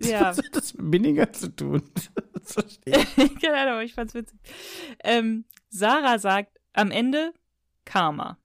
ja. 0.00 0.30
Was 0.30 0.38
hat 0.38 0.46
das 0.52 0.74
mit 0.74 0.86
Mininger 0.86 1.32
zu 1.32 1.54
tun? 1.54 1.82
Das 2.34 2.52
verstehe 2.52 2.98
ich. 3.16 3.40
Keine 3.40 3.56
Ahnung, 3.56 3.72
aber 3.72 3.84
ich 3.84 3.94
fand's 3.94 4.12
witzig. 4.12 4.38
Ähm, 5.02 5.46
Sarah 5.70 6.18
sagt 6.18 6.60
am 6.74 6.90
Ende 6.90 7.32
Karma. 7.86 8.36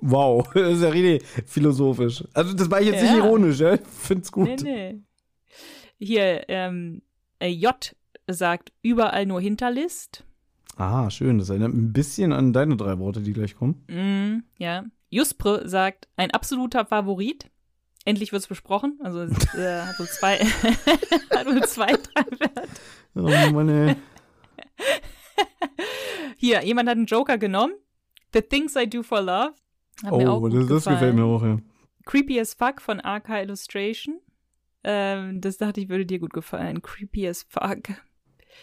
Wow, 0.00 0.50
das 0.52 0.78
ist 0.78 0.82
ja 0.82 0.88
richtig 0.88 1.22
philosophisch. 1.46 2.24
Also, 2.34 2.52
das 2.54 2.68
war 2.68 2.82
jetzt 2.82 2.96
ja. 2.96 3.02
nicht 3.02 3.24
ironisch, 3.24 3.60
ja? 3.60 3.74
Ich 3.74 3.80
find's 3.86 4.32
gut. 4.32 4.48
Nee, 4.48 4.56
nee. 4.64 5.00
Hier, 5.98 6.48
ähm, 6.48 7.02
Äh, 7.38 7.48
J 7.48 7.94
sagt 8.28 8.72
überall 8.82 9.26
nur 9.26 9.40
Hinterlist. 9.40 10.24
Ah, 10.76 11.10
schön. 11.10 11.38
Das 11.38 11.50
erinnert 11.50 11.74
ein 11.74 11.92
bisschen 11.92 12.32
an 12.32 12.52
deine 12.52 12.76
drei 12.76 12.98
Worte, 12.98 13.20
die 13.20 13.32
gleich 13.32 13.56
kommen. 13.56 13.84
Mm, 13.88 14.44
ja. 14.58 14.84
Juspre 15.10 15.68
sagt 15.68 16.08
ein 16.16 16.30
absoluter 16.30 16.86
Favorit. 16.86 17.50
Endlich 18.04 18.32
wird's 18.32 18.46
besprochen. 18.48 18.98
Also 19.02 19.22
äh, 19.22 19.82
hat 19.82 19.98
wohl 19.98 20.06
zwei, 20.06 20.38
hat 21.30 21.46
wohl 21.46 21.62
zwei, 21.64 21.92
drei 21.92 22.24
Werte. 22.40 22.68
Oh 23.14 23.52
Mann, 23.52 23.68
ey. 23.88 23.96
Hier, 26.36 26.64
jemand 26.64 26.88
hat 26.88 26.96
einen 26.96 27.06
Joker 27.06 27.38
genommen. 27.38 27.74
The 28.32 28.40
Things 28.40 28.74
I 28.74 28.88
Do 28.88 29.02
for 29.02 29.20
Love. 29.20 29.52
Hat 30.02 30.12
Oh, 30.12 30.48
das, 30.48 30.66
das 30.66 30.84
gefällt 30.86 31.14
mir 31.14 31.24
auch, 31.24 31.44
ja. 31.44 31.58
Creepy 32.06 32.40
as 32.40 32.54
Fuck 32.54 32.80
von 32.80 33.00
AK 33.00 33.28
Illustration. 33.42 34.18
Ähm, 34.82 35.40
das 35.40 35.58
dachte 35.58 35.80
ich, 35.80 35.88
würde 35.88 36.06
dir 36.06 36.18
gut 36.18 36.32
gefallen. 36.32 36.82
Creepy 36.82 37.28
as 37.28 37.44
Fuck. 37.48 37.90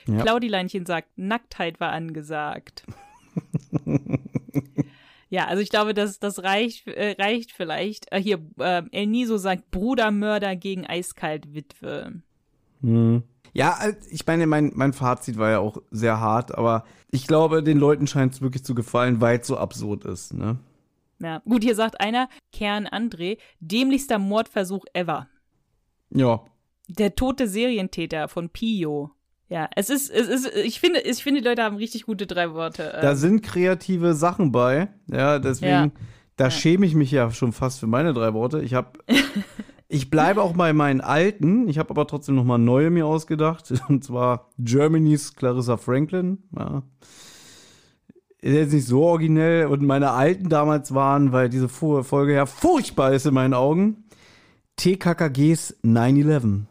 Ja. 0.08 0.22
Claudileinchen 0.22 0.86
sagt, 0.86 1.18
Nacktheit 1.18 1.80
war 1.80 1.92
angesagt. 1.92 2.84
ja, 5.30 5.46
also 5.46 5.62
ich 5.62 5.70
glaube, 5.70 5.94
das, 5.94 6.20
das 6.20 6.44
reicht, 6.44 6.88
äh, 6.88 7.16
reicht 7.20 7.52
vielleicht. 7.52 8.12
Äh, 8.12 8.22
hier, 8.22 8.40
äh, 8.60 8.84
El 8.92 9.08
Niso 9.08 9.38
sagt, 9.38 9.72
Brudermörder 9.72 10.56
gegen 10.56 10.86
Eiskalt-Witwe. 10.86 12.22
Hm. 12.82 13.24
Ja, 13.54 13.74
also, 13.74 13.98
ich 14.10 14.26
meine, 14.26 14.48
mein, 14.48 14.72
mein 14.76 14.94
Fazit 14.94 15.38
war 15.38 15.50
ja 15.50 15.60
auch 15.60 15.82
sehr 15.92 16.20
hart, 16.20 16.58
aber 16.58 16.86
ich 17.12 17.28
glaube, 17.28 17.64
den 17.64 17.78
Leuten 17.80 18.08
scheint 18.08 18.34
es 18.34 18.42
wirklich 18.42 18.64
zu 18.64 18.76
gefallen, 18.76 19.22
weil 19.22 19.40
es 19.40 19.48
so 19.48 19.58
absurd 19.58 20.06
ist, 20.06 20.34
ne? 20.34 20.60
Ja, 21.22 21.40
gut, 21.40 21.64
hier 21.64 21.76
sagt 21.76 22.00
einer, 22.00 22.30
Kern 22.54 22.88
André, 22.88 23.40
dämlichster 23.60 24.20
Mordversuch 24.20 24.86
ever. 24.94 25.28
Ja. 26.12 26.46
Der 26.88 27.16
tote 27.16 27.48
Serientäter 27.48 28.30
von 28.30 28.50
Pio. 28.50 29.12
Ja, 29.50 29.68
es 29.76 29.90
ist, 29.90 30.12
es 30.12 30.28
ist, 30.28 30.56
ich 30.56 30.80
finde, 30.80 31.00
ich 31.00 31.24
finde, 31.24 31.42
die 31.42 31.48
Leute 31.48 31.64
haben 31.64 31.78
richtig 31.78 32.06
gute 32.06 32.28
drei 32.28 32.54
Worte. 32.54 32.92
Da 33.02 33.12
Ähm, 33.12 33.18
sind 33.18 33.42
kreative 33.42 34.14
Sachen 34.14 34.52
bei. 34.52 34.90
Ja, 35.12 35.40
deswegen, 35.40 35.72
Ja. 35.72 35.92
da 36.36 36.44
Ja. 36.46 36.52
schäme 36.52 36.86
ich 36.86 36.94
mich 36.94 37.10
ja 37.12 37.32
schon 37.32 37.52
fast 37.52 37.80
für 37.80 37.88
meine 37.88 38.14
drei 38.14 38.34
Worte. 38.36 38.62
Ich 38.62 38.76
habe, 38.76 39.00
ich 39.88 40.12
bleibe 40.12 40.44
auch 40.44 40.54
bei 40.54 40.72
meinen 40.74 41.02
alten. 41.02 41.68
Ich 41.68 41.80
habe 41.80 41.90
aber 41.90 42.06
trotzdem 42.06 42.36
noch 42.36 42.44
mal 42.44 42.60
neue 42.60 42.92
mir 42.92 43.08
ausgedacht. 43.08 43.74
Und 43.90 44.04
zwar 44.04 44.50
Germany's 44.60 45.34
Clarissa 45.36 45.78
Franklin. 45.78 46.38
Ja. 46.56 46.84
Ist 48.42 48.54
jetzt 48.54 48.74
nicht 48.74 48.86
so 48.86 49.02
originell. 49.04 49.66
Und 49.66 49.82
meine 49.82 50.12
alten 50.12 50.48
damals 50.50 50.94
waren, 50.94 51.32
weil 51.32 51.50
diese 51.50 51.68
Folge 51.70 52.34
ja 52.36 52.46
furchtbar 52.46 53.14
ist 53.14 53.26
in 53.26 53.34
meinen 53.34 53.56
Augen, 53.56 54.04
TKKGs 54.76 55.76
9-11. 55.84 56.66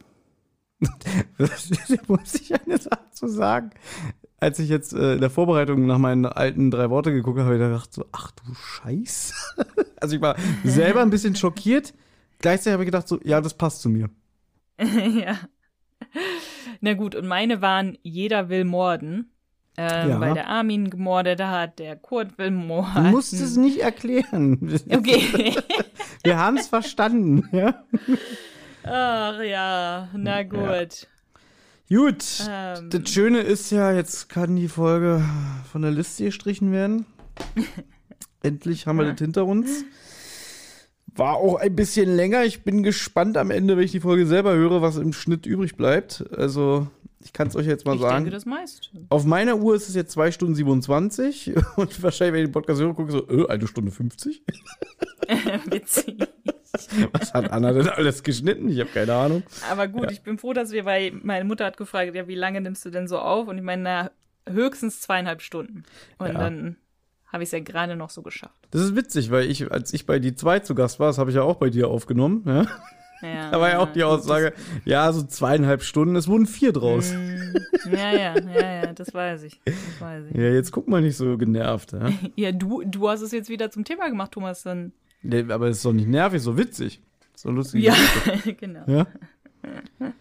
da 1.39 1.47
muss 2.09 2.35
ich 2.35 2.55
eine 2.55 2.79
Sache 2.79 3.11
zu 3.13 3.29
sagen. 3.29 3.71
Als 4.41 4.59
ich 4.61 4.69
jetzt 4.69 4.93
äh, 4.93 5.15
in 5.15 5.21
der 5.21 5.31
Vorbereitung 5.31 5.87
nach 5.87 5.99
meinen 5.99 6.25
alten 6.25 6.71
drei 6.71 6.91
Worte 6.91 7.13
geguckt 7.13 7.39
habe, 7.39 7.47
habe 7.47 7.57
ich 7.57 7.63
gedacht 7.63 7.93
so, 7.93 8.05
ach 8.13 8.31
du 8.33 8.55
Scheiße. 8.55 9.35
also 10.01 10.15
ich 10.15 10.23
war 10.23 10.37
selber 10.63 11.03
ein 11.03 11.11
bisschen 11.11 11.35
schockiert. 11.35 11.93
Gleichzeitig 12.39 12.75
habe 12.75 12.85
ich 12.85 12.89
gedacht 12.89 13.09
so, 13.09 13.19
ja, 13.25 13.41
das 13.41 13.55
passt 13.55 13.81
zu 13.83 13.89
mir. 13.89 14.11
ja. 14.81 15.37
Na 16.81 16.95
gut, 16.95 17.17
und 17.17 17.27
meine 17.27 17.61
waren, 17.61 17.99
jeder 18.03 18.49
will 18.49 18.65
morden. 18.65 19.33
Ähm, 19.77 20.09
Ja. 20.09 20.21
Weil 20.21 20.35
der 20.35 20.49
Armin 20.49 20.91
gemordet 20.91 21.41
hat, 21.41 21.81
der 21.81 21.97
Kurt 21.97 22.39
will 22.39 22.53
morden. 22.53 23.05
Du 23.05 23.11
musst 23.11 23.33
es 23.33 23.57
nicht 23.57 23.81
erklären. 23.81 24.81
Okay. 24.89 25.55
Wir 26.23 26.39
haben 26.39 26.57
es 26.57 26.69
verstanden. 26.69 27.49
Ja? 27.53 27.85
Ach 28.85 29.41
ja, 29.43 30.09
na 30.15 30.43
gut. 30.43 31.07
Gut. 31.89 32.25
Ähm. 32.49 32.91
Das 32.91 33.11
Schöne 33.11 33.41
ist 33.41 33.71
ja, 33.71 33.93
jetzt 33.93 34.29
kann 34.29 34.57
die 34.57 34.69
Folge 34.69 35.23
von 35.71 35.83
der 35.83 35.91
Liste 35.91 36.25
gestrichen 36.25 36.71
werden. 36.73 37.07
Endlich 38.43 38.87
haben 38.87 38.99
wir 38.99 39.11
das 39.11 39.19
hinter 39.19 39.47
uns. 39.47 39.85
War 41.17 41.37
auch 41.37 41.57
ein 41.57 41.75
bisschen 41.75 42.15
länger. 42.15 42.45
Ich 42.45 42.63
bin 42.63 42.83
gespannt 42.83 43.37
am 43.37 43.51
Ende, 43.51 43.77
wenn 43.77 43.85
ich 43.85 43.91
die 43.91 44.01
Folge 44.01 44.27
selber 44.27 44.55
höre, 44.55 44.83
was 44.83 44.97
im 44.97 45.13
Schnitt 45.13 45.47
übrig 45.47 45.77
bleibt. 45.77 46.25
Also, 46.37 46.87
ich 47.25 47.33
kann 47.33 47.49
es 47.49 47.57
euch 47.57 47.67
jetzt 47.67 47.85
mal 47.87 47.97
Ich 47.97 48.01
sagen. 48.01 48.17
denke, 48.25 48.31
das 48.31 48.47
meiste. 48.47 48.91
Auf 49.09 49.25
meiner 49.25 49.57
Uhr 49.57 49.75
ist 49.75 49.89
es 49.89 49.95
jetzt 49.97 50.13
2 50.13 50.31
Stunden 50.31 50.55
27 50.55 51.55
und 51.77 52.03
wahrscheinlich, 52.03 52.35
wenn 52.35 52.41
ich 52.43 52.49
den 52.49 52.53
Podcast 52.53 52.81
höre, 52.81 52.95
gucke 52.95 53.13
ich 53.13 53.19
so, 53.19 53.29
äh, 53.45 53.49
eine 53.49 53.67
Stunde 53.67 53.91
50. 53.91 54.43
Witzig. 55.71 56.19
Was 57.13 57.35
hat 57.35 57.51
Anna 57.51 57.73
denn 57.73 57.89
alles 57.89 58.23
geschnitten? 58.23 58.69
Ich 58.69 58.79
habe 58.81 58.91
keine 58.91 59.15
Ahnung. 59.15 59.43
Aber 59.71 59.89
gut, 59.89 60.11
ich 60.11 60.23
bin 60.23 60.39
froh, 60.39 60.53
dass 60.53 60.71
wir, 60.73 60.85
weil 60.85 61.13
meine 61.23 61.45
Mutter 61.45 61.65
hat 61.65 61.77
gefragt, 61.77 62.15
ja, 62.15 62.29
wie 62.29 62.35
lange 62.35 62.61
nimmst 62.61 62.85
du 62.85 62.91
denn 62.91 63.09
so 63.09 63.19
auf? 63.19 63.49
Und 63.49 63.59
ich 63.59 63.65
meine, 63.65 63.83
na, 63.83 64.11
höchstens 64.53 65.01
zweieinhalb 65.01 65.43
Stunden. 65.43 65.85
Und 66.19 66.29
Ja. 66.29 66.35
dann 66.35 66.77
habe 67.27 67.43
ich 67.43 67.49
es 67.49 67.53
ja 67.53 67.61
gerade 67.61 67.97
noch 67.97 68.11
so 68.11 68.23
geschafft. 68.23 68.67
Das 68.71 68.81
ist 68.83 68.97
witzig, 68.97 69.31
weil 69.31 69.51
ich, 69.51 69.71
als 69.71 69.93
ich 69.93 70.07
bei 70.07 70.19
die 70.19 70.35
2 70.35 70.61
zu 70.61 70.75
Gast 70.75 70.99
war, 71.01 71.09
das 71.09 71.19
habe 71.19 71.31
ich 71.31 71.37
ja 71.37 71.43
auch 71.43 71.57
bei 71.57 71.69
dir 71.71 71.89
aufgenommen, 71.89 72.43
ja. 72.47 72.63
Ja, 73.21 73.51
Da 73.51 73.61
war 73.61 73.69
ja 73.69 73.79
auch 73.81 73.93
die 73.93 74.05
Aussage, 74.05 74.53
ja, 74.85 75.13
so 75.13 75.25
zweieinhalb 75.25 75.83
Stunden, 75.83 76.15
es 76.17 76.29
wurden 76.29 76.47
vier 76.47 76.73
draus. 76.73 77.13
das- 77.73 77.85
Ja, 77.93 78.13
ja, 78.13 78.35
ja, 78.39 78.75
ja, 78.85 78.93
das 78.93 79.13
weiß 79.13 79.43
ich. 79.43 79.61
Das 79.65 79.75
weiß 80.01 80.25
ich. 80.31 80.37
Ja, 80.37 80.45
jetzt 80.53 80.71
guck 80.73 80.89
mal 80.89 81.03
nicht 81.03 81.17
so 81.17 81.37
genervt, 81.37 81.93
ja. 81.93 82.09
Ja, 82.37 82.53
du, 82.53 82.83
du 82.85 83.09
hast 83.09 83.21
es 83.23 83.33
jetzt 83.33 83.49
wieder 83.51 83.71
zum 83.71 83.85
Thema 83.85 84.09
gemacht, 84.09 84.33
Thomas. 84.33 84.63
Dann. 84.63 84.93
Aber 85.51 85.69
es 85.69 85.79
ist 85.79 85.85
doch 85.85 85.93
nicht 85.93 86.09
nervig, 86.09 86.43
so 86.43 86.57
witzig. 86.57 87.01
So 87.35 87.51
lustig. 87.51 87.85
Ja, 87.85 87.95
genau. 88.61 88.85
Ja. 88.87 89.07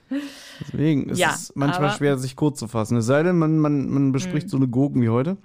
Deswegen 0.61 1.09
ist 1.09 1.19
Ja, 1.19 1.31
es 1.33 1.53
manchmal 1.55 1.91
schwer, 1.91 2.17
sich 2.17 2.35
kurz 2.35 2.59
zu 2.59 2.67
fassen. 2.67 2.97
Es 2.97 3.05
sei 3.05 3.23
denn, 3.23 3.37
man, 3.37 3.57
man, 3.59 3.89
man 3.89 4.11
bespricht 4.11 4.49
so 4.49 4.57
eine 4.57 4.67
Gurken 4.67 5.01
wie 5.01 5.09
heute. 5.09 5.37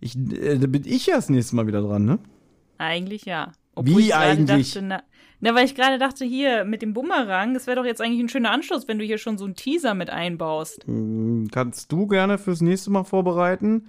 Ich, 0.00 0.16
äh, 0.16 0.58
da 0.58 0.66
bin 0.66 0.82
ich 0.84 1.06
ja 1.06 1.16
das 1.16 1.28
nächste 1.30 1.56
Mal 1.56 1.66
wieder 1.66 1.82
dran, 1.82 2.04
ne? 2.04 2.18
Eigentlich 2.78 3.24
ja. 3.24 3.52
Wie 3.80 3.98
ich 4.00 4.08
gerade 4.10 4.24
eigentlich? 4.24 4.74
Dachte, 4.74 4.86
na, 4.86 5.02
na, 5.40 5.54
weil 5.54 5.64
ich 5.64 5.74
gerade 5.74 5.98
dachte, 5.98 6.24
hier 6.24 6.64
mit 6.64 6.82
dem 6.82 6.92
Bumerang, 6.92 7.54
das 7.54 7.66
wäre 7.66 7.76
doch 7.76 7.84
jetzt 7.84 8.00
eigentlich 8.00 8.20
ein 8.20 8.28
schöner 8.28 8.50
Anschluss, 8.50 8.88
wenn 8.88 8.98
du 8.98 9.04
hier 9.04 9.18
schon 9.18 9.38
so 9.38 9.44
einen 9.44 9.54
Teaser 9.54 9.94
mit 9.94 10.10
einbaust. 10.10 10.84
Hm, 10.86 11.48
Kannst 11.52 11.92
du 11.92 12.06
gerne 12.06 12.38
fürs 12.38 12.60
nächste 12.60 12.90
Mal 12.90 13.04
vorbereiten. 13.04 13.86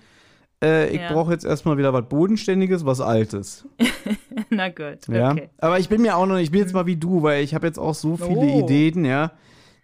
Äh, 0.63 0.89
ich 0.89 1.01
Ja. 1.01 1.11
brauche 1.13 1.31
jetzt 1.31 1.45
erstmal 1.45 1.77
wieder 1.77 1.93
was 1.93 2.07
Bodenständiges, 2.09 2.85
was 2.85 3.01
Altes. 3.01 3.67
na 4.49 4.69
gut, 4.69 5.07
Ja. 5.07 5.31
okay. 5.31 5.49
Aber 5.57 5.79
ich 5.79 5.89
bin 5.89 6.01
mir 6.01 6.15
auch 6.17 6.25
noch, 6.25 6.37
ich 6.37 6.51
bin 6.51 6.61
jetzt 6.61 6.73
mal 6.73 6.85
wie 6.85 6.95
du, 6.97 7.23
weil 7.23 7.43
ich 7.43 7.53
habe 7.55 7.65
jetzt 7.67 7.79
auch 7.79 7.95
so 7.95 8.17
viele 8.17 8.39
Oh. 8.39 8.59
Ideen, 8.63 9.05
ja. 9.05 9.31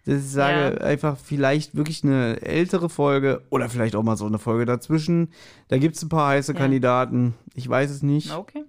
Dass 0.06 0.16
ich 0.22 0.30
sage, 0.30 0.76
Ja. 0.78 0.84
einfach 0.84 1.16
vielleicht 1.16 1.74
wirklich 1.76 2.04
eine 2.04 2.40
ältere 2.42 2.88
Folge 2.90 3.42
oder 3.50 3.68
vielleicht 3.70 3.96
auch 3.96 4.02
mal 4.02 4.16
so 4.16 4.26
eine 4.26 4.38
Folge 4.38 4.66
dazwischen. 4.66 5.30
Da 5.68 5.78
gibt 5.78 5.96
es 5.96 6.02
ein 6.02 6.08
paar 6.10 6.28
heiße 6.28 6.52
Ja. 6.52 6.58
Kandidaten. 6.58 7.34
Ich 7.54 7.68
weiß 7.68 7.90
es 7.90 8.02
nicht. 8.02 8.32
Okay. 8.34 8.64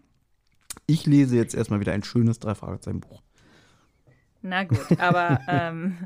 Ich 0.87 1.05
lese 1.05 1.35
jetzt 1.35 1.53
erstmal 1.55 1.79
wieder 1.79 1.91
ein 1.93 2.03
schönes 2.03 2.39
Drei-Fragezeichen-Buch. 2.39 3.21
Na 4.41 4.63
gut, 4.63 4.99
aber 4.99 5.39
ähm, 5.47 5.97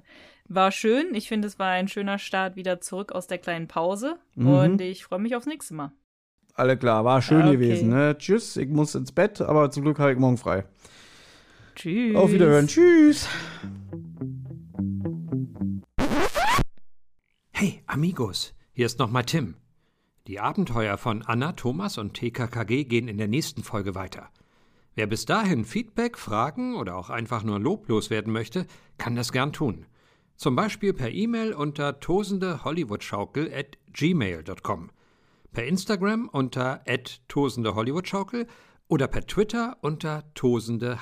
war 0.47 0.71
schön. 0.71 1.13
Ich 1.13 1.27
finde, 1.27 1.47
es 1.47 1.59
war 1.59 1.69
ein 1.69 1.87
schöner 1.87 2.17
Start 2.17 2.55
wieder 2.55 2.79
zurück 2.81 3.11
aus 3.11 3.27
der 3.27 3.37
kleinen 3.37 3.67
Pause. 3.67 4.15
Mhm. 4.35 4.47
Und 4.47 4.81
ich 4.81 5.03
freue 5.03 5.19
mich 5.19 5.35
aufs 5.35 5.45
nächste 5.45 5.73
Mal. 5.75 5.91
Alle 6.59 6.75
klar, 6.75 7.05
war 7.05 7.21
schön 7.21 7.43
Okay. 7.43 7.51
gewesen. 7.53 7.87
Ne? 7.89 8.17
Tschüss, 8.17 8.57
ich 8.57 8.67
muss 8.67 8.93
ins 8.93 9.13
Bett, 9.13 9.39
aber 9.39 9.71
zum 9.71 9.83
Glück 9.83 9.97
habe 9.97 10.11
ich 10.11 10.17
morgen 10.19 10.37
frei. 10.37 10.65
Tschüss. 11.75 12.13
Auf 12.17 12.33
Wiederhören. 12.33 12.67
Tschüss. 12.67 13.29
Hey, 17.51 17.81
Amigos, 17.87 18.53
hier 18.73 18.85
ist 18.87 18.99
nochmal 18.99 19.23
Tim. 19.23 19.55
Die 20.27 20.41
Abenteuer 20.41 20.97
von 20.97 21.21
Anna, 21.21 21.53
Thomas 21.53 21.97
und 21.97 22.13
TKKG 22.15 22.83
gehen 22.83 23.07
in 23.07 23.17
der 23.17 23.29
nächsten 23.29 23.63
Folge 23.63 23.95
weiter. 23.95 24.27
Wer 24.95 25.07
bis 25.07 25.23
dahin 25.25 25.63
Feedback, 25.63 26.17
Fragen 26.17 26.75
oder 26.75 26.97
auch 26.97 27.09
einfach 27.09 27.43
nur 27.43 27.59
loblos 27.61 28.09
werden 28.09 28.33
möchte, 28.33 28.65
kann 28.97 29.15
das 29.15 29.31
gern 29.31 29.53
tun. 29.53 29.85
Zum 30.35 30.57
Beispiel 30.57 30.91
per 30.93 31.09
E-Mail 31.11 31.53
unter 31.53 32.01
tosendehollywoodschaukel 32.01 33.49
at 33.53 33.77
gmail.com, 33.93 34.89
per 35.51 35.63
Instagram 35.65 36.29
unter 36.31 36.81
at 36.85 37.21
tosendehollywoodschaukel 37.27 38.47
oder 38.87 39.07
per 39.07 39.25
Twitter 39.25 39.77
unter 39.81 40.23
tosendeh. 40.33 40.97